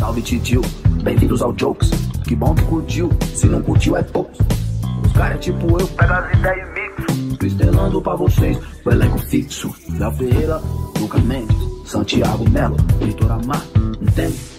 Salve 0.00 0.22
titio, 0.22 0.60
bem-vindos 1.02 1.42
ao 1.42 1.52
Jokes. 1.58 1.90
Que 2.26 2.36
bom 2.36 2.54
que 2.54 2.64
curtiu, 2.66 3.10
se 3.34 3.46
não 3.46 3.62
curtiu 3.62 3.96
é 3.96 4.02
poucos. 4.02 4.38
Os 5.04 5.12
caras 5.12 5.44
tipo 5.44 5.80
eu, 5.80 5.88
pega 5.88 6.18
as 6.18 6.38
ideias 6.38 6.68
e 6.68 6.72
mixo. 6.72 7.36
Tô 7.36 7.46
estrelando 7.46 8.02
pra 8.02 8.14
vocês, 8.14 8.58
o 8.84 8.90
elenco 8.90 9.18
fixo. 9.18 9.74
Léo 9.98 10.12
Ferreira, 10.12 10.60
Lucas 11.00 11.22
Mendes, 11.22 11.56
Santiago 11.86 12.48
Melo, 12.48 12.76
Vitor 13.00 13.32
Amar, 13.32 13.62
entende? 14.00 14.53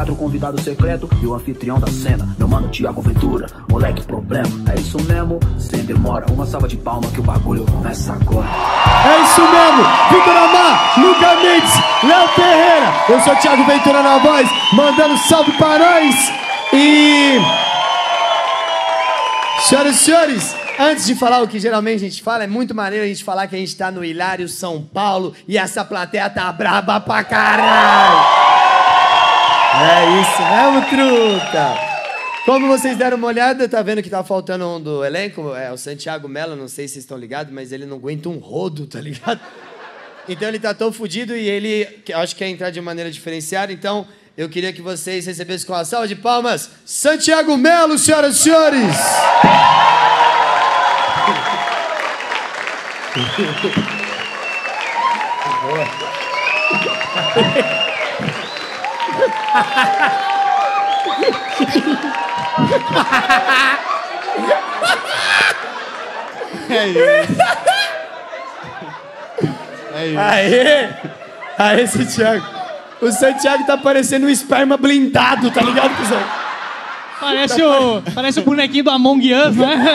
Quatro 0.00 0.16
convidados 0.16 0.64
secretos 0.64 1.10
e 1.22 1.26
o 1.26 1.34
anfitrião 1.34 1.78
da 1.78 1.86
cena. 1.88 2.26
Meu 2.38 2.48
mano 2.48 2.68
Tiago 2.68 3.02
Ventura, 3.02 3.46
moleque 3.68 4.02
problema. 4.02 4.48
É 4.74 4.80
isso 4.80 4.96
mesmo, 5.02 5.38
sem 5.58 5.80
demora. 5.80 6.24
Uma 6.32 6.46
salva 6.46 6.66
de 6.66 6.78
palma 6.78 7.06
que 7.10 7.20
o 7.20 7.22
bagulho 7.22 7.66
começa 7.66 8.14
agora. 8.14 8.48
É 8.48 9.22
isso 9.22 9.42
mesmo, 9.42 9.84
Vitor 10.08 10.36
Amar, 10.38 10.98
Luca 10.98 11.34
Mendes, 11.42 11.74
Léo 12.02 12.28
Ferreira. 12.28 12.94
Eu 13.10 13.20
sou 13.20 13.34
o 13.34 13.36
Thiago 13.36 13.62
Ventura 13.66 14.02
na 14.02 14.16
voz, 14.16 14.48
mandando 14.72 15.18
salve 15.18 15.52
para 15.58 15.78
nós. 15.78 16.32
E. 16.72 17.38
Senhoras 19.68 19.96
e 19.96 19.98
senhores, 19.98 20.56
antes 20.78 21.04
de 21.04 21.14
falar 21.14 21.42
o 21.42 21.46
que 21.46 21.60
geralmente 21.60 21.96
a 21.96 22.08
gente 22.08 22.22
fala, 22.22 22.44
é 22.44 22.46
muito 22.46 22.74
maneiro 22.74 23.04
a 23.04 23.08
gente 23.08 23.22
falar 23.22 23.46
que 23.48 23.54
a 23.54 23.58
gente 23.58 23.76
tá 23.76 23.90
no 23.90 24.02
Hilário 24.02 24.48
São 24.48 24.80
Paulo 24.80 25.34
e 25.46 25.58
essa 25.58 25.84
plateia 25.84 26.30
tá 26.30 26.50
braba 26.50 26.98
pra 27.02 27.22
caralho. 27.22 28.39
É 29.72 30.20
isso 30.20 30.42
mesmo, 30.42 30.82
truta. 30.88 31.78
Como 32.44 32.66
vocês 32.66 32.96
deram 32.96 33.16
uma 33.16 33.28
olhada, 33.28 33.68
tá 33.68 33.80
vendo 33.82 34.02
que 34.02 34.10
tá 34.10 34.24
faltando 34.24 34.66
um 34.66 34.80
do 34.80 35.04
elenco? 35.04 35.54
É 35.54 35.70
o 35.70 35.76
Santiago 35.76 36.26
Mello, 36.28 36.56
não 36.56 36.66
sei 36.66 36.88
se 36.88 36.94
vocês 36.94 37.04
estão 37.04 37.16
ligados, 37.16 37.52
mas 37.52 37.70
ele 37.70 37.86
não 37.86 37.96
aguenta 37.98 38.28
um 38.28 38.38
rodo, 38.38 38.86
tá 38.86 39.00
ligado? 39.00 39.38
Então 40.28 40.48
ele 40.48 40.58
tá 40.58 40.74
tão 40.74 40.92
fudido 40.92 41.36
e 41.36 41.48
ele 41.48 41.86
acho 42.14 42.34
que 42.34 42.40
quer 42.40 42.48
entrar 42.48 42.70
de 42.70 42.80
maneira 42.80 43.10
diferenciada, 43.10 43.72
então 43.72 44.06
eu 44.36 44.48
queria 44.48 44.72
que 44.72 44.82
vocês 44.82 45.26
recebessem 45.26 45.66
com 45.66 45.72
uma 45.72 45.84
salva 45.84 46.08
de 46.08 46.16
palmas 46.16 46.70
Santiago 46.84 47.56
Melo, 47.56 47.96
senhoras 47.98 48.36
e 48.36 48.38
senhores! 48.38 48.96
É 66.70 66.86
isso. 66.88 67.00
É 69.94 70.06
isso. 70.06 70.18
Aê! 70.18 70.88
Aê, 71.58 71.86
Santiago! 71.86 72.46
O 73.00 73.10
Santiago 73.10 73.66
tá 73.66 73.76
parecendo 73.76 74.26
um 74.26 74.30
esperma 74.30 74.76
blindado, 74.76 75.50
tá 75.50 75.62
ligado, 75.62 75.96
cuzão? 75.96 76.22
Parece 77.18 77.62
o, 77.62 78.02
parece 78.14 78.40
o 78.40 78.44
bonequinho 78.44 78.84
do 78.84 78.90
Among 78.90 79.34
Us, 79.34 79.56
né? 79.56 79.94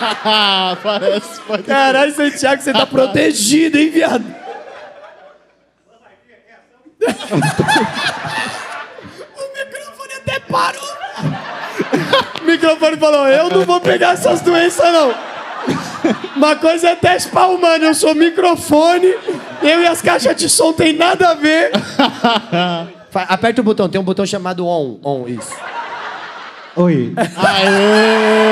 Parece, 0.82 1.40
pode 1.42 1.64
Caralho, 1.64 2.14
Santiago, 2.14 2.62
você 2.62 2.72
tá 2.72 2.86
protegido, 2.86 3.76
hein, 3.76 3.90
viado? 3.90 4.24
o 10.50 10.50
microfone 10.50 10.50
até 10.50 10.52
parou. 10.52 11.00
O 12.40 12.44
microfone 12.44 12.96
falou: 12.96 13.26
Eu 13.28 13.48
não 13.48 13.64
vou 13.64 13.80
pegar 13.80 14.12
essas 14.14 14.40
doenças, 14.40 14.92
não. 14.92 15.14
Uma 16.36 16.56
coisa 16.56 16.88
é 16.90 16.94
teste 16.96 17.28
pra 17.30 17.46
humano, 17.46 17.84
eu 17.84 17.94
sou 17.94 18.14
microfone, 18.14 19.14
eu 19.62 19.82
e 19.82 19.86
as 19.86 20.00
caixas 20.00 20.34
de 20.36 20.48
som 20.48 20.72
tem 20.72 20.94
nada 20.94 21.30
a 21.30 21.34
ver. 21.34 21.70
Fa- 23.10 23.26
Aperta 23.28 23.60
o 23.60 23.64
botão, 23.64 23.88
tem 23.88 24.00
um 24.00 24.04
botão 24.04 24.24
chamado 24.24 24.66
on. 24.66 24.98
On, 25.04 25.26
isso. 25.28 25.52
Oi. 26.76 27.12
Aê! 27.16 28.50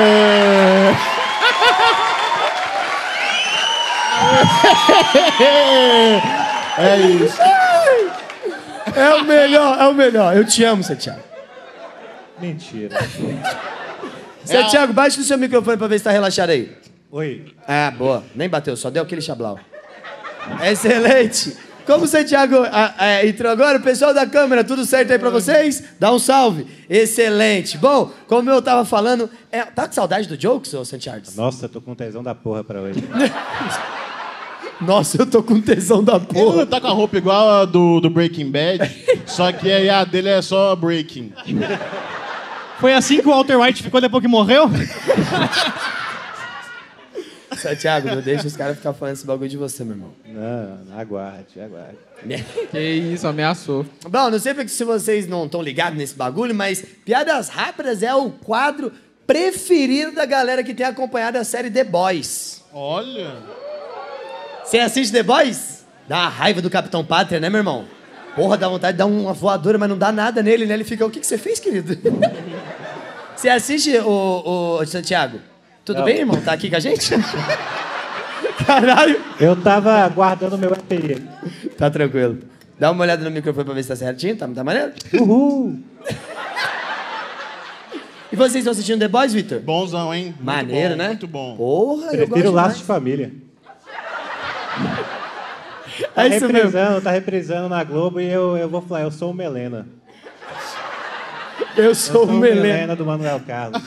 É 6.77 6.97
isso. 6.97 7.37
É 8.95 9.13
o 9.15 9.23
melhor, 9.23 9.77
é 9.79 9.87
o 9.87 9.93
melhor. 9.93 10.35
Eu 10.35 10.45
te 10.45 10.63
amo, 10.63 10.83
Santiago. 10.83 11.19
Mentira. 12.41 12.97
Santiago, 14.43 14.93
baixa 14.93 15.17
no 15.17 15.23
seu 15.23 15.37
microfone 15.37 15.77
pra 15.77 15.87
ver 15.87 15.97
se 15.99 16.03
tá 16.05 16.11
relaxado 16.11 16.49
aí. 16.51 16.71
Oi. 17.11 17.53
Ah, 17.67 17.91
boa. 17.91 18.23
Nem 18.35 18.49
bateu, 18.49 18.75
só 18.77 18.89
deu 18.89 19.03
aquele 19.03 19.21
chablau. 19.21 19.59
Excelente. 20.63 21.55
Como 21.85 22.05
o 22.05 22.07
Santiago 22.07 22.55
ah, 22.71 22.93
ah, 22.99 23.25
entrou 23.25 23.51
agora, 23.51 23.79
o 23.79 23.81
pessoal 23.81 24.13
da 24.13 24.23
câmera, 24.27 24.63
tudo 24.63 24.85
certo 24.85 25.11
aí 25.11 25.17
pra 25.17 25.31
vocês? 25.31 25.83
Dá 25.99 26.13
um 26.13 26.19
salve. 26.19 26.67
Excelente. 26.87 27.79
Bom, 27.79 28.11
como 28.27 28.47
eu 28.49 28.61
tava 28.61 28.85
falando, 28.85 29.27
é, 29.51 29.63
tá 29.63 29.87
com 29.87 29.93
saudade 29.93 30.27
do 30.27 30.39
Jokes, 30.39 30.71
ô 30.75 30.85
Santiago? 30.85 31.23
Nossa, 31.35 31.65
eu 31.65 31.69
tô 31.69 31.81
com 31.81 31.95
tesão 31.95 32.21
da 32.21 32.35
porra 32.35 32.63
pra 32.63 32.79
hoje. 32.79 33.03
Nossa, 34.79 35.21
eu 35.21 35.25
tô 35.25 35.41
com 35.41 35.59
tesão 35.59 36.03
da 36.03 36.15
Ele 36.15 36.25
porra. 36.25 36.65
tá 36.65 36.79
com 36.79 36.87
a 36.87 36.91
roupa 36.91 37.17
igual 37.17 37.49
a 37.49 37.65
do, 37.65 37.99
do 37.99 38.09
Breaking 38.09 38.51
Bad, 38.51 38.79
só 39.25 39.51
que 39.51 39.69
aí 39.71 39.89
a 39.89 40.05
dele 40.05 40.29
é 40.29 40.41
só 40.43 40.75
Breaking. 40.75 41.33
Foi 42.79 42.93
assim 42.93 43.21
que 43.21 43.27
o 43.27 43.31
Walter 43.31 43.57
White 43.57 43.83
ficou 43.83 43.99
depois 43.99 44.21
que 44.21 44.27
morreu? 44.27 44.69
Santiago, 47.57 48.07
não 48.07 48.21
deixa 48.21 48.47
os 48.47 48.55
caras 48.55 48.77
ficar 48.77 48.93
falando 48.93 49.15
esse 49.15 49.25
bagulho 49.25 49.49
de 49.49 49.57
você, 49.57 49.83
meu 49.83 49.95
irmão. 49.95 50.13
Não, 50.25 50.97
aguarde, 50.97 51.59
aguarde. 51.59 51.97
Que 52.71 52.79
isso, 52.79 53.27
ameaçou. 53.27 53.85
Bom, 54.07 54.29
não 54.29 54.39
sei 54.39 54.53
porque 54.53 54.69
se 54.69 54.83
vocês 54.83 55.27
não 55.27 55.45
estão 55.45 55.61
ligados 55.61 55.97
nesse 55.97 56.15
bagulho, 56.15 56.55
mas 56.55 56.81
Piadas 57.03 57.49
Rápidas 57.49 58.01
é 58.01 58.13
o 58.13 58.29
quadro 58.29 58.91
preferido 59.27 60.13
da 60.13 60.25
galera 60.25 60.63
que 60.63 60.73
tem 60.73 60.85
acompanhado 60.85 61.37
a 61.37 61.43
série 61.43 61.69
The 61.69 61.83
Boys. 61.83 62.63
Olha. 62.73 63.35
Você 64.63 64.79
assiste 64.79 65.11
The 65.11 65.23
Boys? 65.23 65.85
Dá 66.07 66.21
uma 66.21 66.29
raiva 66.29 66.61
do 66.61 66.69
Capitão 66.69 67.03
Pátria, 67.03 67.39
né, 67.39 67.49
meu 67.49 67.59
irmão? 67.59 67.85
Porra, 68.35 68.57
dá 68.57 68.67
vontade 68.69 68.93
de 68.93 68.97
dar 68.99 69.05
uma 69.05 69.33
voadora, 69.33 69.77
mas 69.77 69.89
não 69.89 69.97
dá 69.97 70.11
nada 70.11 70.41
nele, 70.41 70.65
né? 70.65 70.73
Ele 70.73 70.83
fica, 70.83 71.05
o 71.05 71.09
que, 71.09 71.19
que 71.19 71.27
você 71.27 71.37
fez, 71.37 71.59
querido? 71.59 71.97
Você 73.35 73.47
assiste, 73.47 73.97
o, 73.99 74.79
o 74.81 74.85
Santiago? 74.85 75.39
Tudo 75.85 75.99
Não. 75.99 76.05
bem, 76.05 76.17
irmão? 76.17 76.41
Tá 76.41 76.51
aqui 76.51 76.69
com 76.69 76.75
a 76.75 76.79
gente? 76.79 77.09
Caralho! 78.67 79.17
Eu 79.39 79.55
tava 79.55 80.05
guardando 80.09 80.57
meu 80.57 80.73
EPI. 80.73 81.25
Tá 81.77 81.89
tranquilo. 81.89 82.39
Dá 82.77 82.91
uma 82.91 83.01
olhada 83.01 83.23
no 83.23 83.31
microfone 83.31 83.63
pra 83.63 83.73
ver 83.73 83.83
se 83.83 83.87
tá 83.87 83.95
certinho, 83.95 84.35
tá, 84.35 84.45
tá 84.45 84.61
maneiro? 84.61 84.91
Uhul! 85.13 85.79
E 88.31 88.35
vocês 88.35 88.55
estão 88.55 88.71
assistindo 88.71 88.99
The 88.99 89.07
Boys, 89.07 89.33
Victor? 89.33 89.59
Bonzão, 89.61 90.13
hein? 90.13 90.25
Muito 90.25 90.43
Maneiro, 90.43 90.91
bom, 90.91 90.97
né? 90.97 91.07
Muito 91.07 91.27
bom. 91.27 91.55
Porra, 91.55 92.07
eu 92.07 92.27
Prefiro 92.27 92.51
gosto 92.51 92.51
laço 92.51 92.77
de 92.79 92.83
família. 92.83 93.31
Tá 96.13 96.23
É 96.23 96.27
isso 96.27 96.45
mesmo. 96.47 96.53
reprisando, 96.53 97.01
tá 97.01 97.11
reprisando 97.11 97.69
na 97.69 97.83
Globo 97.83 98.19
e 98.19 98.29
eu, 98.29 98.57
eu 98.57 98.69
vou 98.69 98.81
falar, 98.81 99.01
eu 99.01 99.11
sou 99.11 99.31
o 99.31 99.33
Melena. 99.33 99.87
Eu 101.75 101.85
Eu 101.85 101.95
sou 101.95 102.25
o 102.25 102.33
Melena. 102.33 102.61
Melena 102.61 102.95
do 102.95 103.05
Manuel 103.05 103.39
Carlos. 103.45 103.81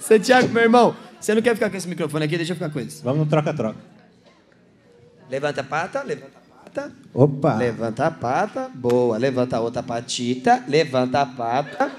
Santiago, 0.00 0.48
meu 0.48 0.62
irmão, 0.62 0.96
você 1.20 1.34
não 1.34 1.42
quer 1.42 1.54
ficar 1.54 1.70
com 1.70 1.76
esse 1.76 1.88
microfone 1.88 2.24
aqui? 2.24 2.36
Deixa 2.36 2.52
eu 2.52 2.56
ficar 2.56 2.70
com 2.70 2.80
esse. 2.80 3.02
Vamos 3.02 3.20
no 3.20 3.26
troca-troca. 3.26 3.78
Levanta 5.30 5.60
a 5.60 5.64
pata, 5.64 6.02
levanta 6.02 6.32
a 6.36 6.64
pata. 6.64 6.92
Opa! 7.14 7.54
Levanta 7.56 8.06
a 8.06 8.10
pata. 8.10 8.70
Boa. 8.74 9.16
Levanta 9.16 9.56
a 9.56 9.60
outra 9.60 9.82
patita. 9.82 10.62
Levanta 10.68 11.20
a 11.20 11.26
pata. 11.26 11.90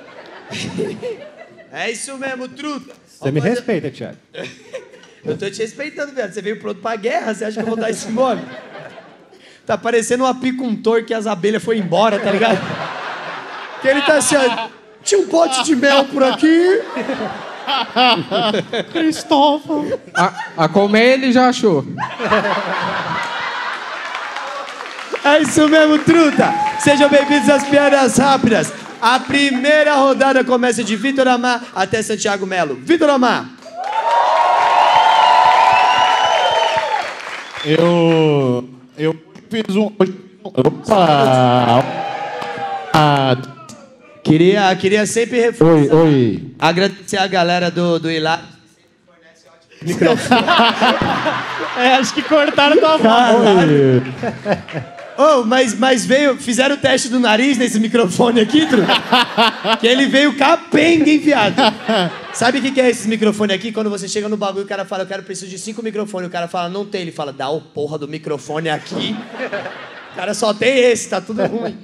é 1.71 1.89
isso 1.91 2.17
mesmo, 2.17 2.47
truta. 2.49 2.93
Você 3.07 3.31
me 3.31 3.39
respeita, 3.39 3.89
Thiago. 3.89 4.17
Eu 5.25 5.37
tô 5.37 5.49
te 5.49 5.61
respeitando, 5.61 6.13
velho. 6.13 6.33
Você 6.33 6.41
veio 6.41 6.59
pronto 6.59 6.81
pra 6.81 6.95
guerra, 6.95 7.33
você 7.33 7.45
acha 7.45 7.55
que 7.55 7.61
eu 7.63 7.67
vou 7.67 7.77
dar 7.77 7.89
esse 7.89 8.09
mole? 8.11 8.41
Tá 9.65 9.77
parecendo 9.77 10.25
um 10.25 10.27
apicultor 10.27 11.05
que 11.05 11.13
as 11.13 11.25
abelhas 11.25 11.63
foi 11.63 11.77
embora, 11.77 12.19
tá 12.19 12.29
ligado? 12.29 12.59
Que 13.81 13.87
ele 13.87 14.01
tá 14.01 14.15
assim, 14.17 14.35
ó. 14.35 14.67
Tinha 15.01 15.21
um 15.21 15.27
pote 15.27 15.63
de 15.63 15.75
mel 15.75 16.05
por 16.05 16.23
aqui. 16.23 16.81
Cristóvão. 18.91 19.99
A, 20.13 20.33
a 20.57 20.67
colmeia 20.67 21.13
ele 21.13 21.31
já 21.31 21.47
achou. 21.47 21.85
É 25.23 25.41
isso 25.41 25.69
mesmo, 25.69 25.99
truta! 25.99 26.53
Sejam 26.79 27.07
bem-vindos 27.09 27.49
às 27.49 27.63
piadas 27.63 28.17
rápidas. 28.17 28.73
A 29.01 29.19
primeira 29.21 29.95
rodada 29.95 30.43
começa 30.43 30.83
de 30.83 30.97
Vitor 30.97 31.27
Amar 31.29 31.63
até 31.73 32.01
Santiago 32.01 32.45
Melo. 32.45 32.75
Vitor 32.75 33.09
Amar! 33.09 33.62
Eu. 37.65 38.69
Eu 38.97 39.15
fiz 39.49 39.75
um. 39.75 39.91
Opa! 40.43 41.83
Ah, 42.93 43.37
Queria, 44.23 44.73
queria 44.75 45.05
sempre 45.05 45.39
reforçar. 45.41 45.73
oi, 45.73 45.89
oi. 45.91 46.51
Agradecer 46.57 47.17
a 47.17 47.27
galera 47.27 47.69
do, 47.69 47.99
do 47.99 48.09
Ilá. 48.09 48.41
Microfone. 49.81 50.41
É, 51.75 51.95
acho 51.95 52.13
que 52.13 52.21
cortaram 52.21 52.77
tua 52.77 52.97
voz. 52.97 54.03
Oh, 55.17 55.43
mas, 55.43 55.77
mas 55.77 56.05
veio. 56.05 56.37
Fizeram 56.37 56.75
o 56.75 56.77
teste 56.77 57.09
do 57.09 57.19
nariz 57.19 57.57
nesse 57.57 57.79
microfone 57.79 58.39
aqui, 58.41 58.65
Tru? 58.65 58.81
que 59.79 59.87
ele 59.87 60.07
veio 60.07 60.35
capenga, 60.35 61.09
hein, 61.09 61.19
viado? 61.19 61.55
Sabe 62.33 62.59
o 62.59 62.61
que, 62.61 62.71
que 62.71 62.81
é 62.81 62.89
esse 62.89 63.07
microfone 63.07 63.53
aqui? 63.53 63.71
Quando 63.71 63.89
você 63.89 64.07
chega 64.07 64.27
no 64.27 64.37
bagulho, 64.37 64.65
o 64.65 64.67
cara 64.67 64.85
fala, 64.85 65.03
eu 65.03 65.07
quero 65.07 65.23
preciso 65.23 65.49
de 65.49 65.59
cinco 65.59 65.83
microfones. 65.83 66.27
O 66.27 66.31
cara 66.31 66.47
fala, 66.47 66.69
não 66.69 66.85
tem. 66.85 67.01
Ele 67.01 67.11
fala, 67.11 67.31
dá 67.31 67.49
o 67.49 67.61
porra 67.61 67.97
do 67.97 68.07
microfone 68.07 68.69
aqui. 68.69 69.15
O 70.11 70.15
cara 70.15 70.33
só 70.33 70.53
tem 70.53 70.77
esse, 70.77 71.09
tá 71.09 71.21
tudo 71.21 71.43
ruim. 71.45 71.77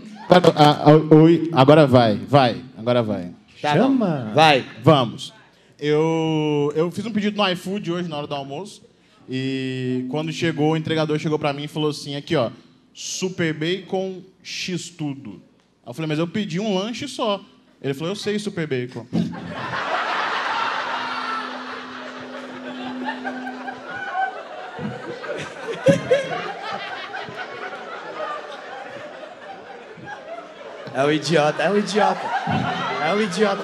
Agora, 1.52 1.88
vai, 1.88 2.16
vai, 2.16 2.62
agora 2.78 3.02
vai. 3.02 3.32
Tá 3.62 3.74
Chama. 3.74 4.26
bom. 4.28 4.34
Vai. 4.34 4.66
Vamos. 4.84 5.34
Eu, 5.80 6.72
eu 6.76 6.92
fiz 6.92 7.06
um 7.06 7.12
pedido 7.12 7.38
no 7.38 7.50
iFood 7.52 7.92
hoje, 7.92 8.10
na 8.10 8.18
hora 8.18 8.28
do 8.28 8.36
almoço. 8.36 8.84
E 9.30 10.06
quando 10.10 10.32
chegou, 10.32 10.72
o 10.72 10.78
entregador 10.78 11.18
chegou 11.18 11.40
pra 11.40 11.54
mim 11.54 11.64
e 11.64 11.68
falou 11.68 11.90
assim: 11.90 12.16
aqui, 12.16 12.36
ó, 12.36 12.52
super 12.94 13.54
bacon 13.54 14.22
X 14.44 14.90
tudo. 14.90 15.42
Aí 15.84 15.90
eu 15.90 15.94
falei, 15.94 16.08
mas 16.08 16.20
eu 16.20 16.28
pedi 16.28 16.60
um 16.60 16.78
lanche 16.78 17.08
só. 17.08 17.44
Ele 17.82 17.94
falou, 17.94 18.10
eu 18.10 18.16
sei 18.16 18.38
super 18.38 18.68
bacon. 18.68 19.06
É 30.94 31.04
o 31.06 31.12
idiota, 31.12 31.64
é 31.64 31.72
o 31.72 31.78
idiota. 31.78 32.28
É 33.06 33.14
o 33.14 33.22
idiota. 33.22 33.64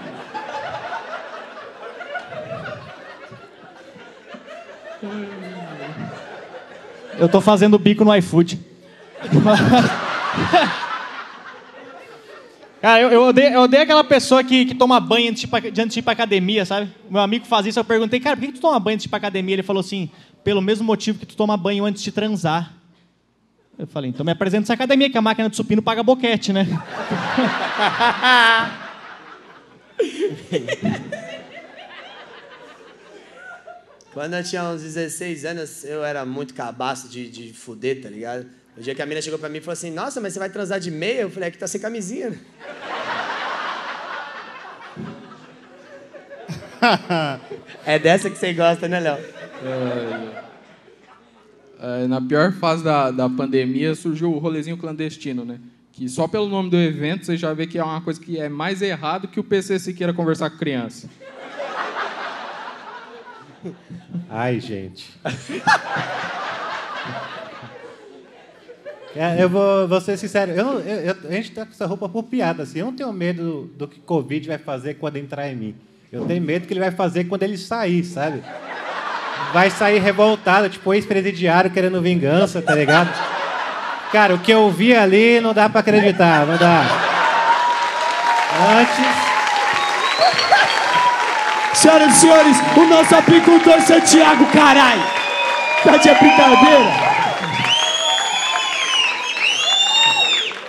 Eu 7.18 7.28
tô 7.28 7.40
fazendo 7.40 7.78
bico 7.78 8.04
no 8.04 8.14
iFood. 8.16 8.58
Cara, 12.80 13.00
eu, 13.00 13.08
eu, 13.08 13.22
odeio, 13.22 13.48
eu 13.54 13.60
odeio 13.62 13.82
aquela 13.82 14.04
pessoa 14.04 14.44
que, 14.44 14.66
que 14.66 14.74
toma 14.74 15.00
banho 15.00 15.30
antes 15.30 15.40
de, 15.40 15.46
ir 15.46 15.50
pra, 15.50 15.60
de- 15.60 15.80
antes 15.80 15.94
de 15.94 16.00
ir 16.00 16.02
pra 16.02 16.12
academia, 16.12 16.64
sabe? 16.64 16.88
Meu 17.10 17.20
amigo 17.22 17.46
faz 17.46 17.66
isso, 17.66 17.78
eu 17.80 17.84
perguntei, 17.84 18.20
cara, 18.20 18.36
por 18.36 18.42
que, 18.42 18.48
que 18.52 18.58
tu 18.58 18.60
toma 18.60 18.78
banho 18.78 18.94
antes 18.94 19.04
de 19.04 19.08
ir 19.08 19.10
pra 19.10 19.16
academia? 19.16 19.54
Ele 19.54 19.62
falou 19.62 19.80
assim, 19.80 20.10
pelo 20.44 20.60
mesmo 20.60 20.84
motivo 20.84 21.18
que 21.18 21.26
tu 21.26 21.34
toma 21.34 21.56
banho 21.56 21.84
antes 21.84 22.02
de 22.02 22.12
transar. 22.12 22.72
Eu 23.78 23.86
falei, 23.86 24.10
então 24.10 24.24
me 24.24 24.32
apresenta 24.32 24.64
essa 24.64 24.74
academia, 24.74 25.10
que 25.10 25.18
a 25.18 25.22
máquina 25.22 25.48
de 25.50 25.56
supino 25.56 25.82
paga 25.82 26.02
boquete, 26.02 26.52
né? 26.52 26.66
Quando 34.16 34.32
eu 34.32 34.42
tinha 34.42 34.64
uns 34.64 34.80
16 34.80 35.44
anos, 35.44 35.84
eu 35.84 36.02
era 36.02 36.24
muito 36.24 36.54
cabaço 36.54 37.06
de, 37.06 37.28
de 37.28 37.52
fuder, 37.52 38.00
tá 38.00 38.08
ligado? 38.08 38.46
O 38.74 38.80
dia 38.80 38.94
que 38.94 39.02
a 39.02 39.04
mina 39.04 39.20
chegou 39.20 39.38
pra 39.38 39.50
mim 39.50 39.58
e 39.58 39.60
falou 39.60 39.74
assim, 39.74 39.90
nossa, 39.90 40.22
mas 40.22 40.32
você 40.32 40.38
vai 40.38 40.48
transar 40.48 40.80
de 40.80 40.90
meia? 40.90 41.20
Eu 41.20 41.30
falei, 41.30 41.50
é 41.50 41.52
que 41.52 41.58
tá 41.58 41.66
sem 41.66 41.78
camisinha, 41.78 42.30
né? 42.30 42.38
é 47.84 47.98
dessa 47.98 48.30
que 48.30 48.38
você 48.38 48.54
gosta, 48.54 48.88
né, 48.88 49.00
Léo? 49.00 49.18
É, 51.78 52.06
na 52.06 52.18
pior 52.18 52.52
fase 52.54 52.82
da, 52.82 53.10
da 53.10 53.28
pandemia 53.28 53.94
surgiu 53.94 54.32
o 54.32 54.38
rolezinho 54.38 54.78
clandestino, 54.78 55.44
né? 55.44 55.60
Que 55.92 56.08
só 56.08 56.26
pelo 56.26 56.48
nome 56.48 56.70
do 56.70 56.78
evento 56.78 57.26
você 57.26 57.36
já 57.36 57.52
vê 57.52 57.66
que 57.66 57.78
é 57.78 57.84
uma 57.84 58.00
coisa 58.00 58.18
que 58.18 58.40
é 58.40 58.48
mais 58.48 58.80
errado 58.80 59.28
que 59.28 59.38
o 59.38 59.44
PC 59.44 59.78
se 59.78 59.92
queira 59.92 60.14
conversar 60.14 60.48
com 60.48 60.56
criança. 60.56 61.06
Ai, 64.30 64.60
gente. 64.60 65.10
É, 69.18 69.42
eu 69.42 69.48
vou, 69.48 69.88
vou 69.88 69.98
ser 69.98 70.18
sincero, 70.18 70.52
eu, 70.52 70.78
eu- 70.80 71.16
a 71.26 71.32
gente 71.32 71.50
tá 71.52 71.64
com 71.64 71.72
essa 71.72 71.86
roupa 71.86 72.06
por 72.06 72.24
piada, 72.24 72.64
assim. 72.64 72.80
Eu 72.80 72.86
não 72.86 72.92
tenho 72.92 73.10
medo 73.14 73.70
do 73.74 73.88
que 73.88 73.98
Covid 74.00 74.46
vai 74.46 74.58
fazer 74.58 74.94
quando 74.94 75.16
entrar 75.16 75.48
em 75.48 75.56
mim. 75.56 75.74
Eu 76.12 76.26
tenho 76.26 76.42
medo 76.42 76.62
do 76.64 76.68
que 76.68 76.74
ele 76.74 76.80
vai 76.80 76.90
fazer 76.90 77.24
quando 77.24 77.42
ele 77.42 77.56
sair, 77.56 78.04
sabe? 78.04 78.42
Vai 79.54 79.70
sair 79.70 80.00
revoltado, 80.00 80.68
tipo 80.68 80.92
ex-presidiário 80.92 81.70
querendo 81.70 82.02
vingança, 82.02 82.60
tá 82.60 82.74
ligado? 82.74 83.08
Cara, 84.12 84.34
o 84.34 84.38
que 84.38 84.50
eu 84.52 84.70
vi 84.70 84.94
ali 84.94 85.40
não 85.40 85.54
dá 85.54 85.66
pra 85.70 85.80
acreditar, 85.80 86.44
não 86.46 86.58
dá. 86.58 86.82
Antes. 88.78 89.25
Senhoras 91.76 92.16
e 92.16 92.20
senhores, 92.20 92.56
o 92.74 92.86
nosso 92.86 93.14
apicultor 93.14 93.78
Santiago, 93.82 94.46
caralho! 94.46 95.02
Tá 95.84 95.98
de 95.98 96.08
brincadeira? 96.08 97.06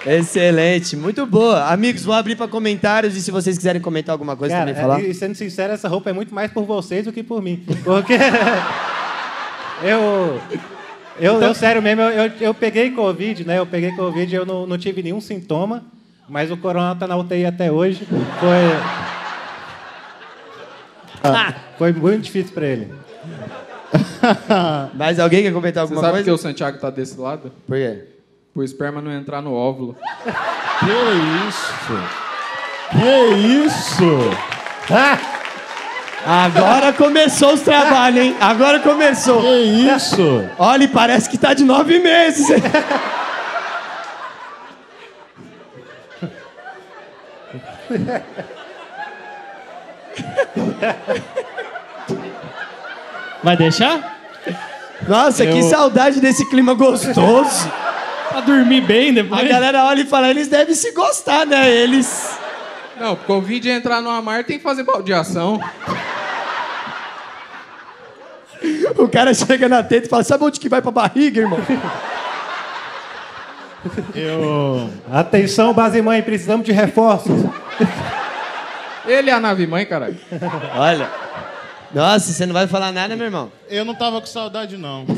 Excelente, 0.05 0.97
muito 0.97 1.25
boa. 1.25 1.63
Amigos, 1.71 2.03
vou 2.03 2.13
abrir 2.13 2.35
para 2.35 2.49
comentários 2.49 3.15
e 3.15 3.21
se 3.21 3.31
vocês 3.31 3.57
quiserem 3.57 3.81
comentar 3.81 4.11
alguma 4.11 4.35
coisa 4.35 4.53
Cara, 4.53 4.65
também 4.67 4.81
falar. 4.81 5.01
e 5.01 5.13
sendo 5.13 5.33
sincero, 5.35 5.71
essa 5.71 5.87
roupa 5.87 6.09
é 6.09 6.13
muito 6.13 6.35
mais 6.35 6.51
por 6.51 6.65
vocês 6.65 7.05
do 7.05 7.13
que 7.13 7.23
por 7.23 7.41
mim. 7.41 7.63
Porque 7.85 8.13
eu, 9.83 10.41
eu, 11.17 11.41
eu 11.41 11.55
sério 11.55 11.81
mesmo, 11.81 12.01
eu, 12.01 12.25
eu, 12.25 12.31
eu 12.41 12.53
peguei 12.53 12.91
Covid, 12.91 13.47
né? 13.47 13.57
Eu 13.59 13.65
peguei 13.65 13.93
Covid, 13.93 14.35
eu 14.35 14.45
não, 14.45 14.67
não 14.67 14.77
tive 14.77 15.01
nenhum 15.01 15.21
sintoma, 15.21 15.85
mas 16.27 16.51
o 16.51 16.57
corona 16.57 16.93
tá 16.95 17.07
na 17.07 17.15
UTI 17.15 17.45
até 17.45 17.71
hoje. 17.71 18.05
Foi, 18.39 19.06
Ah, 21.23 21.53
foi 21.77 21.93
muito 21.93 22.23
difícil 22.23 22.53
para 22.53 22.65
ele. 22.65 22.93
mais 24.93 25.19
alguém 25.19 25.43
quer 25.43 25.53
comentar 25.53 25.85
Você 25.85 25.93
alguma 25.93 26.11
sabe 26.11 26.23
que 26.23 26.31
o 26.31 26.37
Santiago 26.37 26.79
tá 26.79 26.89
desse 26.89 27.19
lado? 27.19 27.51
Por 27.65 27.77
quê? 27.77 28.05
Pro 28.53 28.63
esperma 28.63 29.01
não 29.01 29.11
entrar 29.11 29.41
no 29.41 29.53
óvulo. 29.53 29.95
Que 30.79 31.47
isso? 31.47 31.73
Que 32.91 33.33
isso? 33.65 34.19
Ah! 34.91 35.17
Agora 36.25 36.91
começou 36.91 37.53
os 37.53 37.61
trabalhos, 37.61 38.25
hein? 38.25 38.35
Agora 38.41 38.79
começou. 38.79 39.41
Que 39.41 39.47
isso? 39.47 40.43
Olha, 40.57 40.87
parece 40.87 41.29
que 41.29 41.37
tá 41.37 41.53
de 41.53 41.63
nove 41.63 41.99
meses. 41.99 42.47
Vai 53.43 53.55
deixar? 53.55 54.17
Nossa, 55.07 55.45
que 55.45 55.63
saudade 55.63 56.19
desse 56.19 56.47
clima 56.49 56.73
gostoso. 56.73 57.71
Pra 58.29 58.41
dormir 58.41 58.81
bem 58.81 59.13
depois. 59.13 59.41
A 59.41 59.47
galera 59.47 59.85
olha 59.85 60.01
e 60.01 60.05
fala, 60.05 60.29
eles 60.29 60.47
devem 60.47 60.75
se 60.75 60.91
gostar, 60.91 61.45
né? 61.45 61.69
Eles. 61.69 62.37
Não, 62.99 63.15
Covid 63.15 63.69
entrar 63.69 64.01
no 64.01 64.09
amar 64.09 64.43
tem 64.43 64.57
que 64.57 64.63
fazer 64.63 64.83
baldeação. 64.83 65.61
O 68.97 69.07
cara 69.07 69.33
chega 69.33 69.69
na 69.69 69.83
teta 69.83 70.07
e 70.07 70.09
fala, 70.09 70.23
sabe 70.23 70.43
onde 70.43 70.59
que 70.59 70.67
vai 70.67 70.81
pra 70.81 70.91
barriga, 70.91 71.41
irmão? 71.41 71.59
Eu. 74.15 74.89
Atenção, 75.11 75.73
base 75.73 76.01
mãe, 76.01 76.21
precisamos 76.21 76.65
de 76.65 76.71
reforços. 76.71 77.43
Ele 79.07 79.29
é 79.29 79.33
a 79.33 79.39
nave 79.39 79.65
mãe, 79.65 79.85
caralho. 79.85 80.17
Olha. 80.75 81.09
Nossa, 81.93 82.33
você 82.33 82.45
não 82.45 82.53
vai 82.53 82.67
falar 82.67 82.91
nada, 82.91 83.15
meu 83.15 83.25
irmão? 83.25 83.51
Eu 83.69 83.85
não 83.85 83.95
tava 83.95 84.19
com 84.19 84.27
saudade, 84.27 84.77
não. 84.77 85.05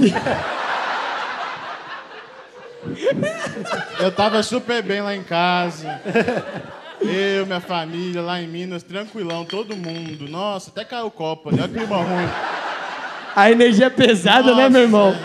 Eu 4.00 4.12
tava 4.12 4.42
super 4.42 4.82
bem 4.82 5.02
lá 5.02 5.16
em 5.16 5.24
casa. 5.24 6.00
Eu, 7.02 7.46
minha 7.46 7.60
família, 7.60 8.22
lá 8.22 8.42
em 8.42 8.48
Minas, 8.48 8.84
tranquilão, 8.84 9.44
todo 9.44 9.76
mundo. 9.76 10.30
Nossa, 10.30 10.70
até 10.70 10.86
caiu 10.86 11.08
o 11.08 11.12
copo, 11.12 11.50
olha 11.50 11.66
o 11.66 11.70
clima 11.70 11.98
ruim. 11.98 12.30
A 13.36 13.52
energia 13.52 13.88
é 13.88 13.90
pesada, 13.90 14.56
né, 14.56 14.70
meu 14.70 14.82
irmão? 14.82 15.16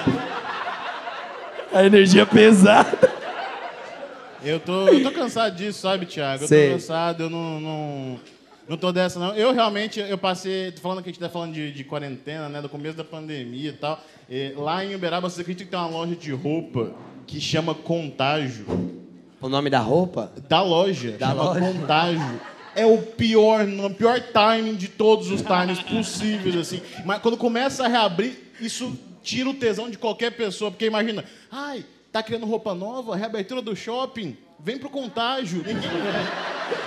A 1.73 1.85
energia 1.85 2.23
é 2.23 2.27
pesada. 2.27 3.13
Eu 4.43 4.61
tô, 4.61 4.89
eu 4.89 5.03
tô 5.03 5.11
cansado 5.11 5.57
disso, 5.57 5.81
sabe, 5.81 6.07
Thiago? 6.07 6.45
Eu 6.45 6.49
Sei. 6.49 6.69
tô 6.69 6.75
cansado, 6.75 7.23
eu 7.25 7.31
não, 7.31 7.61
não, 7.61 8.21
não 8.69 8.77
tô 8.77 8.93
dessa, 8.93 9.19
não. 9.19 9.35
Eu 9.35 9.53
realmente, 9.53 10.01
eu 10.01 10.17
passei, 10.17 10.73
tô 10.73 10.81
falando 10.81 11.03
que 11.03 11.09
a 11.09 11.13
gente 11.13 11.21
tá 11.21 11.29
falando 11.29 11.53
de, 11.53 11.73
de 11.73 11.85
quarentena, 11.85 12.49
né, 12.49 12.63
do 12.63 12.69
começo 12.69 12.97
da 12.97 13.05
pandemia 13.05 13.71
e 13.71 13.73
tal. 13.73 14.01
E 14.29 14.53
lá 14.57 14.85
em 14.85 14.95
Uberaba, 14.95 15.29
você 15.29 15.43
acredita 15.43 15.65
que 15.65 15.71
tem 15.71 15.79
uma 15.79 15.89
loja 15.89 16.17
de 16.17 16.33
roupa 16.33 16.93
que 17.27 17.41
chama 17.41 17.75
Contágio? 17.75 18.67
O 19.41 19.49
nome 19.49 19.69
da 19.69 19.81
roupa? 19.81 20.33
Da 20.49 20.63
loja, 20.63 21.13
Da 21.13 21.29
chama 21.29 21.43
loja. 21.43 21.61
Contágio. 21.61 22.41
É 22.75 22.87
o 22.87 22.99
pior, 22.99 23.67
no 23.67 23.91
pior 23.91 24.21
timing 24.21 24.75
de 24.75 24.89
todos 24.89 25.31
os 25.31 25.43
timings 25.43 25.81
possíveis, 25.83 26.57
assim. 26.57 26.81
Mas 27.05 27.21
quando 27.21 27.37
começa 27.37 27.85
a 27.85 27.89
reabrir, 27.89 28.51
isso 28.61 28.99
tira 29.23 29.49
o 29.49 29.55
tesão 29.55 29.89
de 29.91 29.99
qualquer 29.99 30.31
pessoa. 30.33 30.71
Porque 30.71 30.87
imagina, 30.87 31.25
ai, 31.53 31.85
tá 32.11 32.23
criando 32.23 32.47
roupa 32.47 32.75
nova, 32.75 33.15
reabertura 33.15 33.61
do 33.61 33.77
shopping, 33.77 34.37
vem 34.59 34.79
pro 34.79 34.89
contágio. 34.89 35.63
Ninguém, 35.67 35.91